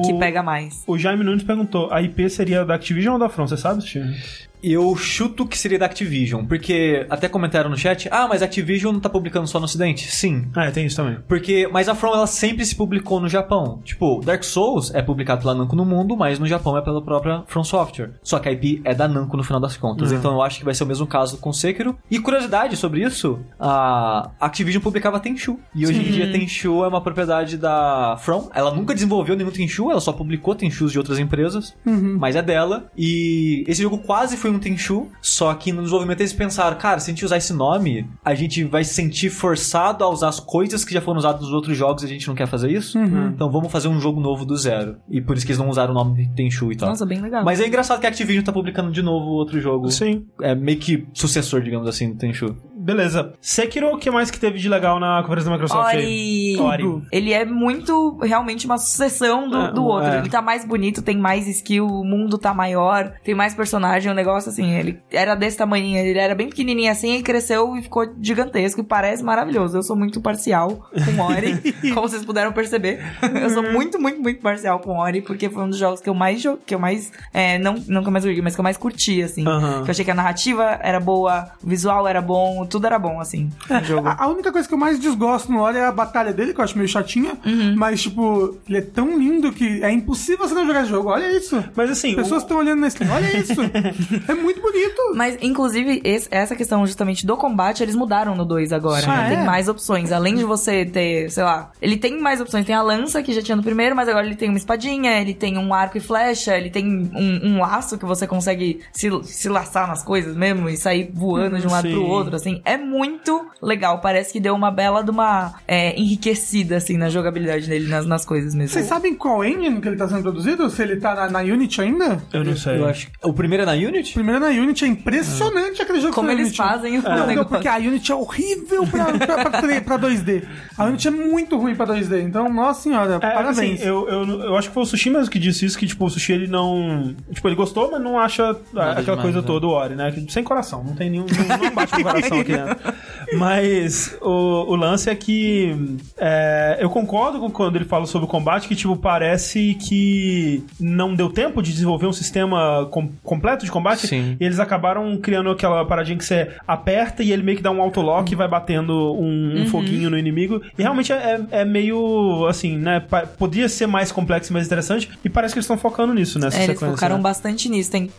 Que 0.05 0.13
O- 0.13 0.19
pega 0.19 0.41
mais. 0.43 0.83
O 0.87 0.97
Jaime 0.97 1.23
Nunes 1.23 1.43
perguntou: 1.43 1.91
a 1.91 2.01
IP 2.01 2.29
seria 2.29 2.63
da 2.65 2.75
Activision 2.75 3.13
ou 3.15 3.19
da 3.19 3.29
From? 3.29 3.47
Você 3.47 3.57
sabe, 3.57 3.81
Steve? 3.81 4.15
Eu 4.63 4.95
chuto 4.95 5.45
que 5.45 5.57
seria 5.57 5.77
da 5.79 5.85
Activision, 5.85 6.45
porque 6.45 7.05
até 7.09 7.27
comentaram 7.29 7.69
no 7.69 7.77
chat, 7.77 8.07
ah, 8.11 8.27
mas 8.27 8.41
a 8.41 8.45
Activision 8.45 8.93
não 8.93 8.99
tá 8.99 9.09
publicando 9.09 9.47
só 9.47 9.59
no 9.59 9.65
ocidente. 9.65 10.09
Sim, 10.11 10.47
Ah, 10.55 10.65
é, 10.65 10.71
tem 10.71 10.85
isso 10.85 10.95
também. 10.95 11.17
Porque, 11.27 11.67
mas 11.71 11.87
a 11.87 11.95
From 11.95 12.13
ela 12.13 12.27
sempre 12.27 12.65
se 12.65 12.75
publicou 12.75 13.19
no 13.19 13.29
Japão. 13.29 13.79
Tipo, 13.83 14.21
Dark 14.23 14.43
Souls 14.43 14.93
é 14.93 15.01
publicado 15.01 15.41
pela 15.41 15.53
Namco 15.53 15.75
no 15.75 15.85
mundo, 15.85 16.15
mas 16.17 16.39
no 16.39 16.47
Japão 16.47 16.77
é 16.77 16.81
pela 16.81 17.01
própria 17.01 17.43
From 17.47 17.63
Software. 17.63 18.11
Só 18.23 18.39
que 18.39 18.49
a 18.49 18.51
IP 18.51 18.81
é 18.83 18.93
da 18.93 19.07
Namco 19.07 19.37
no 19.37 19.43
final 19.43 19.59
das 19.59 19.77
contas. 19.77 20.11
Uhum. 20.11 20.17
Então 20.17 20.33
eu 20.33 20.41
acho 20.41 20.59
que 20.59 20.65
vai 20.65 20.73
ser 20.73 20.83
o 20.83 20.87
mesmo 20.87 21.05
caso 21.05 21.37
com 21.37 21.53
Sekiro. 21.53 21.97
E 22.09 22.19
curiosidade 22.19 22.75
sobre 22.75 23.03
isso, 23.03 23.39
a 23.59 24.29
Activision 24.39 24.81
publicava 24.81 25.19
Tenchu. 25.19 25.59
E 25.75 25.85
hoje 25.85 25.99
em 25.99 26.11
dia 26.11 26.31
Tenchu 26.31 26.83
é 26.83 26.87
uma 26.87 27.01
propriedade 27.01 27.57
da 27.57 28.17
From. 28.19 28.49
Ela 28.53 28.73
nunca 28.73 28.93
desenvolveu 28.93 29.35
nenhum 29.35 29.51
Tenchu, 29.51 29.91
ela 29.91 30.01
só 30.01 30.11
publicou 30.11 30.55
Tenchus 30.55 30.91
de 30.91 30.97
outras 30.97 31.19
empresas, 31.19 31.75
mas 31.85 32.35
é 32.35 32.41
dela. 32.41 32.85
E 32.97 33.63
esse 33.67 33.81
jogo 33.81 33.97
quase 33.99 34.37
foi 34.37 34.46
um 34.49 34.59
Tenchu, 34.59 35.07
só 35.21 35.53
que 35.53 35.71
no 35.71 35.81
desenvolvimento 35.81 36.21
eles 36.21 36.33
pensaram, 36.33 36.77
cara, 36.77 36.99
se 36.99 37.09
a 37.09 37.13
gente 37.13 37.25
usar 37.25 37.37
esse 37.37 37.53
nome, 37.53 38.09
a 38.23 38.33
gente 38.33 38.63
vai 38.63 38.83
se 38.83 38.93
sentir 38.93 39.29
forçado 39.29 40.03
a 40.03 40.09
usar 40.09 40.29
as 40.29 40.39
coisas 40.39 40.83
que 40.83 40.93
já 40.93 41.01
foram 41.01 41.19
usadas 41.19 41.41
nos 41.41 41.51
outros 41.51 41.77
jogos 41.77 42.03
e 42.03 42.05
a 42.05 42.09
gente 42.09 42.27
não 42.27 42.35
quer 42.35 42.47
fazer 42.47 42.71
isso. 42.71 42.97
Então 42.97 43.51
vamos 43.51 43.71
fazer 43.71 43.87
um 43.87 43.99
jogo 43.99 44.19
novo 44.19 44.45
do 44.45 44.55
zero. 44.55 44.97
E 45.09 45.21
por 45.21 45.35
isso 45.35 45.45
que 45.45 45.51
eles 45.51 45.59
não 45.59 45.69
usaram 45.69 45.91
o 45.91 45.93
nome 45.93 46.29
Tenchu 46.35 46.71
e 46.71 46.75
tal. 46.75 46.89
Nossa, 46.89 47.05
bem 47.05 47.21
legal. 47.21 47.43
Mas 47.43 47.59
é 47.59 47.67
engraçado 47.67 47.99
que 47.99 48.05
a 48.05 48.09
Activision 48.09 48.43
tá 48.43 48.51
publicando 48.51 48.91
de 48.91 49.01
novo 49.01 49.27
outro 49.31 49.59
jogo. 49.59 49.89
Sim. 49.91 50.25
É 50.41 50.55
meio 50.55 50.79
que 50.79 51.07
sucessor, 51.13 51.61
digamos 51.61 51.87
assim, 51.87 52.11
do 52.11 52.17
Tenchu. 52.17 52.55
Beleza. 52.87 53.33
Sekiro, 53.41 53.93
o 53.93 53.97
que 53.97 54.09
mais 54.09 54.31
que 54.31 54.39
teve 54.39 54.57
de 54.57 54.69
legal 54.69 54.97
na 54.97 55.21
conferência 55.21 55.49
da 55.51 55.57
Microsoft 55.57 55.93
aí? 55.93 56.55
Ori. 56.57 56.85
Ori. 56.85 57.03
Ele 57.11 57.33
é 57.33 57.43
muito, 57.43 58.17
realmente, 58.19 58.65
uma 58.65 58.77
sucessão 58.77 59.49
do, 59.49 59.57
É, 59.57 59.71
do 59.73 59.83
outro. 59.83 60.09
é. 60.09 60.19
Ele 60.19 60.29
tá 60.29 60.41
mais 60.41 60.63
bonito, 60.63 61.01
tem 61.01 61.17
mais 61.17 61.49
skill, 61.49 61.85
o 61.85 62.05
mundo 62.05 62.37
tá 62.37 62.53
maior, 62.53 63.11
tem 63.25 63.35
mais 63.35 63.53
personagem, 63.53 64.09
um 64.09 64.15
negócio 64.15 64.49
assim. 64.49 64.71
Ele 64.71 65.01
era 65.11 65.35
desse 65.35 65.57
tamanho, 65.57 65.97
ele 65.97 66.17
era 66.17 66.33
bem 66.33 66.47
pequenininho 66.47 66.89
assim 66.89 67.17
e 67.17 67.21
cresceu 67.21 67.75
e 67.75 67.81
ficou 67.81 68.07
gigantesco 68.21 68.79
e 68.79 68.85
parece 68.85 69.21
maravilhoso. 69.21 69.77
Eu 69.77 69.83
sou 69.83 69.97
muito 69.97 70.21
parcial 70.21 70.87
com 70.93 71.21
Ori, 71.23 71.73
como 71.93 72.07
vocês 72.07 72.23
puderam 72.23 72.53
perceber. 72.53 73.01
Eu 73.41 73.49
sou 73.49 73.63
muito, 73.63 73.99
muito, 73.99 74.21
muito 74.21 74.39
parcial 74.41 74.79
com 74.79 74.97
Ori, 74.97 75.21
porque 75.21 75.49
foi 75.49 75.63
um 75.63 75.69
dos 75.69 75.77
jogos 75.77 75.99
que 75.99 76.09
eu 76.09 76.13
mais 76.13 76.41
que 76.65 76.73
eu 76.73 76.79
mais, 76.79 77.11
é, 77.33 77.59
não, 77.59 77.73
não 77.89 78.01
que 78.01 78.07
eu 78.07 78.11
mais 78.13 78.23
joguei, 78.23 78.41
mas 78.41 78.55
que 78.55 78.61
eu 78.61 78.63
mais 78.63 78.77
curti, 78.77 79.21
assim. 79.21 79.45
Aham. 79.45 79.83
Que 79.83 79.89
eu 79.89 79.91
achei 79.91 80.05
que 80.05 80.11
a 80.11 80.15
narrativa 80.15 80.79
era 80.81 81.01
boa, 81.01 81.51
o 81.61 81.67
visual 81.67 82.07
era 82.07 82.21
bom, 82.21 82.65
tudo 82.65 82.76
era 82.85 82.99
bom, 82.99 83.19
assim, 83.19 83.49
no 83.69 83.83
jogo. 83.83 84.07
A, 84.07 84.23
a 84.23 84.27
única 84.27 84.51
coisa 84.51 84.67
que 84.67 84.73
eu 84.73 84.77
mais 84.77 84.99
desgosto 84.99 85.51
no 85.51 85.61
Ori 85.61 85.77
é 85.77 85.85
a 85.85 85.91
batalha 85.91 86.31
dele, 86.33 86.53
que 86.53 86.59
eu 86.59 86.63
acho 86.63 86.77
meio 86.77 86.87
chatinha. 86.87 87.37
Uhum. 87.45 87.75
Mas, 87.75 88.01
tipo, 88.01 88.57
ele 88.67 88.77
é 88.77 88.81
tão 88.81 89.17
lindo 89.17 89.51
que 89.51 89.81
é 89.83 89.91
impossível 89.91 90.47
você 90.47 90.53
não 90.53 90.65
jogar 90.67 90.81
esse 90.81 90.89
jogo. 90.89 91.09
Olha 91.09 91.31
isso. 91.35 91.63
Mas 91.75 91.89
assim, 91.89 92.09
As 92.11 92.15
pessoas 92.15 92.41
o- 92.43 92.45
estão 92.45 92.57
olhando 92.57 92.79
na 92.81 92.87
stream. 92.87 93.11
Olha 93.13 93.37
isso. 93.37 93.53
é 94.27 94.33
muito 94.35 94.61
bonito. 94.61 95.13
Mas, 95.15 95.37
inclusive, 95.41 96.01
esse- 96.03 96.27
essa 96.31 96.55
questão 96.55 96.85
justamente 96.85 97.25
do 97.25 97.35
combate, 97.37 97.81
eles 97.83 97.95
mudaram 97.95 98.35
no 98.35 98.45
2 98.45 98.71
agora. 98.73 99.01
Sim. 99.01 99.07
né? 99.07 99.23
Ah, 99.25 99.29
Tem 99.29 99.37
é? 99.39 99.43
mais 99.43 99.67
opções. 99.67 100.11
Além 100.11 100.35
de 100.35 100.43
você 100.43 100.85
ter, 100.85 101.29
sei 101.31 101.43
lá, 101.43 101.71
ele 101.81 101.97
tem 101.97 102.19
mais 102.19 102.39
opções. 102.41 102.65
Tem 102.65 102.75
a 102.75 102.81
lança 102.81 103.21
que 103.23 103.33
já 103.33 103.41
tinha 103.41 103.55
no 103.55 103.63
primeiro, 103.63 103.95
mas 103.95 104.07
agora 104.09 104.25
ele 104.25 104.35
tem 104.35 104.49
uma 104.49 104.57
espadinha, 104.57 105.19
ele 105.19 105.33
tem 105.33 105.57
um 105.57 105.73
arco 105.73 105.97
e 105.97 106.01
flecha, 106.01 106.57
ele 106.57 106.69
tem 106.69 106.85
um, 106.87 107.39
um 107.55 107.61
laço 107.61 107.97
que 107.97 108.05
você 108.05 108.27
consegue 108.27 108.81
se, 108.91 109.09
se 109.23 109.49
laçar 109.49 109.87
nas 109.87 110.03
coisas 110.03 110.35
mesmo 110.35 110.69
e 110.69 110.77
sair 110.77 111.09
voando 111.13 111.57
de 111.59 111.67
um 111.67 111.71
lado 111.71 111.87
Sim. 111.87 111.93
pro 111.93 112.05
outro, 112.05 112.35
assim. 112.35 112.61
É 112.67 112.77
muito 112.77 113.47
legal. 113.61 113.99
Parece 114.01 114.33
que 114.33 114.39
deu 114.39 114.53
uma 114.53 114.69
bela 114.71 115.03
de 115.03 115.09
uma 115.11 115.53
é, 115.67 115.97
enriquecida, 115.99 116.77
assim, 116.77 116.97
na 116.97 117.09
jogabilidade 117.09 117.67
dele, 117.67 117.87
nas, 117.87 118.05
nas 118.05 118.25
coisas 118.25 118.53
mesmo. 118.53 118.69
Vocês 118.73 118.85
sabem 118.85 119.15
qual 119.15 119.43
engine 119.43 119.79
que 119.79 119.87
ele 119.87 119.95
tá 119.97 120.07
sendo 120.07 120.21
produzido? 120.21 120.69
Se 120.69 120.81
ele 120.83 120.97
tá 120.97 121.15
na, 121.15 121.29
na 121.29 121.39
Unity 121.39 121.81
ainda? 121.81 122.21
eu 122.33 122.43
não 122.43 122.55
sei. 122.55 122.77
Eu 122.77 122.85
acho. 122.87 123.07
O 123.23 123.33
primeiro 123.33 123.63
é 123.63 123.65
na 123.65 123.71
Unity? 123.73 124.13
Primeiro 124.13 124.43
é 124.43 124.53
na 124.53 124.61
Unity, 124.61 124.85
é 124.85 124.87
impressionante 124.87 125.81
aquele 125.81 126.01
jogo 126.01 126.13
Como 126.13 126.29
eles 126.29 126.47
Unity. 126.47 126.57
fazem 126.57 126.99
o 126.99 127.01
Não, 127.01 127.17
não, 127.17 127.27
negócio. 127.27 127.49
porque 127.49 127.67
a 127.67 127.77
Unity 127.77 128.11
é 128.11 128.15
horrível 128.15 128.85
pra, 128.87 129.05
pra, 129.05 129.49
pra, 129.49 129.81
pra 129.81 129.99
2D. 129.99 130.43
A 130.77 130.85
Unity 130.85 131.07
é 131.07 131.11
muito 131.11 131.57
ruim 131.57 131.75
pra 131.75 131.85
2D. 131.87 132.21
Então, 132.23 132.49
nossa 132.51 132.81
senhora, 132.81 133.15
É, 133.15 133.19
parabéns. 133.19 133.79
assim, 133.79 133.87
eu, 133.87 134.07
eu, 134.09 134.41
eu 134.41 134.57
acho 134.57 134.67
que 134.69 134.73
foi 134.73 134.83
o 134.83 134.85
Sushi 134.85 135.09
mesmo 135.09 135.29
que 135.29 135.39
disse 135.39 135.65
isso, 135.65 135.77
que 135.77 135.87
tipo, 135.87 136.05
o 136.05 136.09
Sushi 136.09 136.33
ele 136.33 136.47
não. 136.47 137.15
Tipo, 137.31 137.47
ele 137.47 137.55
gostou, 137.55 137.91
mas 137.91 138.01
não 138.01 138.19
acha 138.19 138.43
ah, 138.75 138.91
aquela 138.91 139.01
demais, 139.01 139.21
coisa 139.21 139.41
né? 139.41 139.47
toda 139.47 139.67
o 139.67 139.69
Ori, 139.69 139.95
né? 139.95 140.13
Sem 140.29 140.43
coração, 140.43 140.83
não 140.83 140.95
tem 140.95 141.09
nenhum. 141.09 141.25
Não, 141.25 141.57
não 141.57 141.71
bate 141.73 141.93
no 141.97 142.03
coração 142.03 142.39
aqui 142.53 142.65
dentro. 142.65 142.93
Mas 143.37 144.17
o, 144.21 144.29
o 144.71 144.75
lance 144.75 145.09
é 145.09 145.15
que 145.15 145.75
é, 146.17 146.77
eu 146.79 146.89
concordo 146.89 147.39
com 147.39 147.49
quando 147.49 147.75
ele 147.75 147.85
fala 147.85 148.05
sobre 148.05 148.25
o 148.25 148.29
combate, 148.29 148.67
que 148.67 148.75
tipo, 148.75 148.95
parece 148.95 149.73
que 149.75 150.63
não 150.79 151.13
deu 151.13 151.29
tempo 151.29 151.61
de 151.61 151.71
desenvolver 151.71 152.07
um 152.07 152.13
sistema 152.13 152.87
com- 152.91 153.09
completo 153.23 153.65
de 153.65 153.71
combate. 153.71 154.07
Sim. 154.07 154.37
E 154.39 154.45
eles 154.45 154.59
acabaram 154.59 155.17
criando 155.17 155.49
aquela 155.49 155.85
paradinha 155.85 156.17
que 156.17 156.23
você 156.25 156.51
aperta 156.67 157.21
e 157.23 157.31
ele 157.31 157.43
meio 157.43 157.57
que 157.57 157.63
dá 157.63 157.71
um 157.71 157.81
autolock 157.81 158.31
e 158.31 158.35
vai 158.35 158.47
batendo 158.47 158.93
um, 159.15 159.61
um 159.61 159.65
foguinho 159.67 160.09
no 160.09 160.17
inimigo. 160.17 160.61
E 160.77 160.81
realmente 160.81 161.11
é, 161.11 161.41
é 161.51 161.65
meio 161.65 162.45
assim, 162.47 162.77
né? 162.77 163.03
Podia 163.37 163.67
ser 163.67 163.87
mais 163.87 164.11
complexo 164.11 164.51
e 164.51 164.53
mais 164.53 164.65
interessante. 164.65 165.09
E 165.23 165.29
parece 165.29 165.53
que 165.53 165.59
eles 165.59 165.65
estão 165.65 165.77
focando 165.77 166.13
nisso 166.13 166.39
nessa 166.39 166.57
É, 166.57 166.63
eles 166.63 166.75
sequência. 166.77 166.95
focaram 166.95 167.17
né? 167.17 167.21
bastante 167.23 167.67
nisso. 167.69 167.91
Tem, 167.91 168.09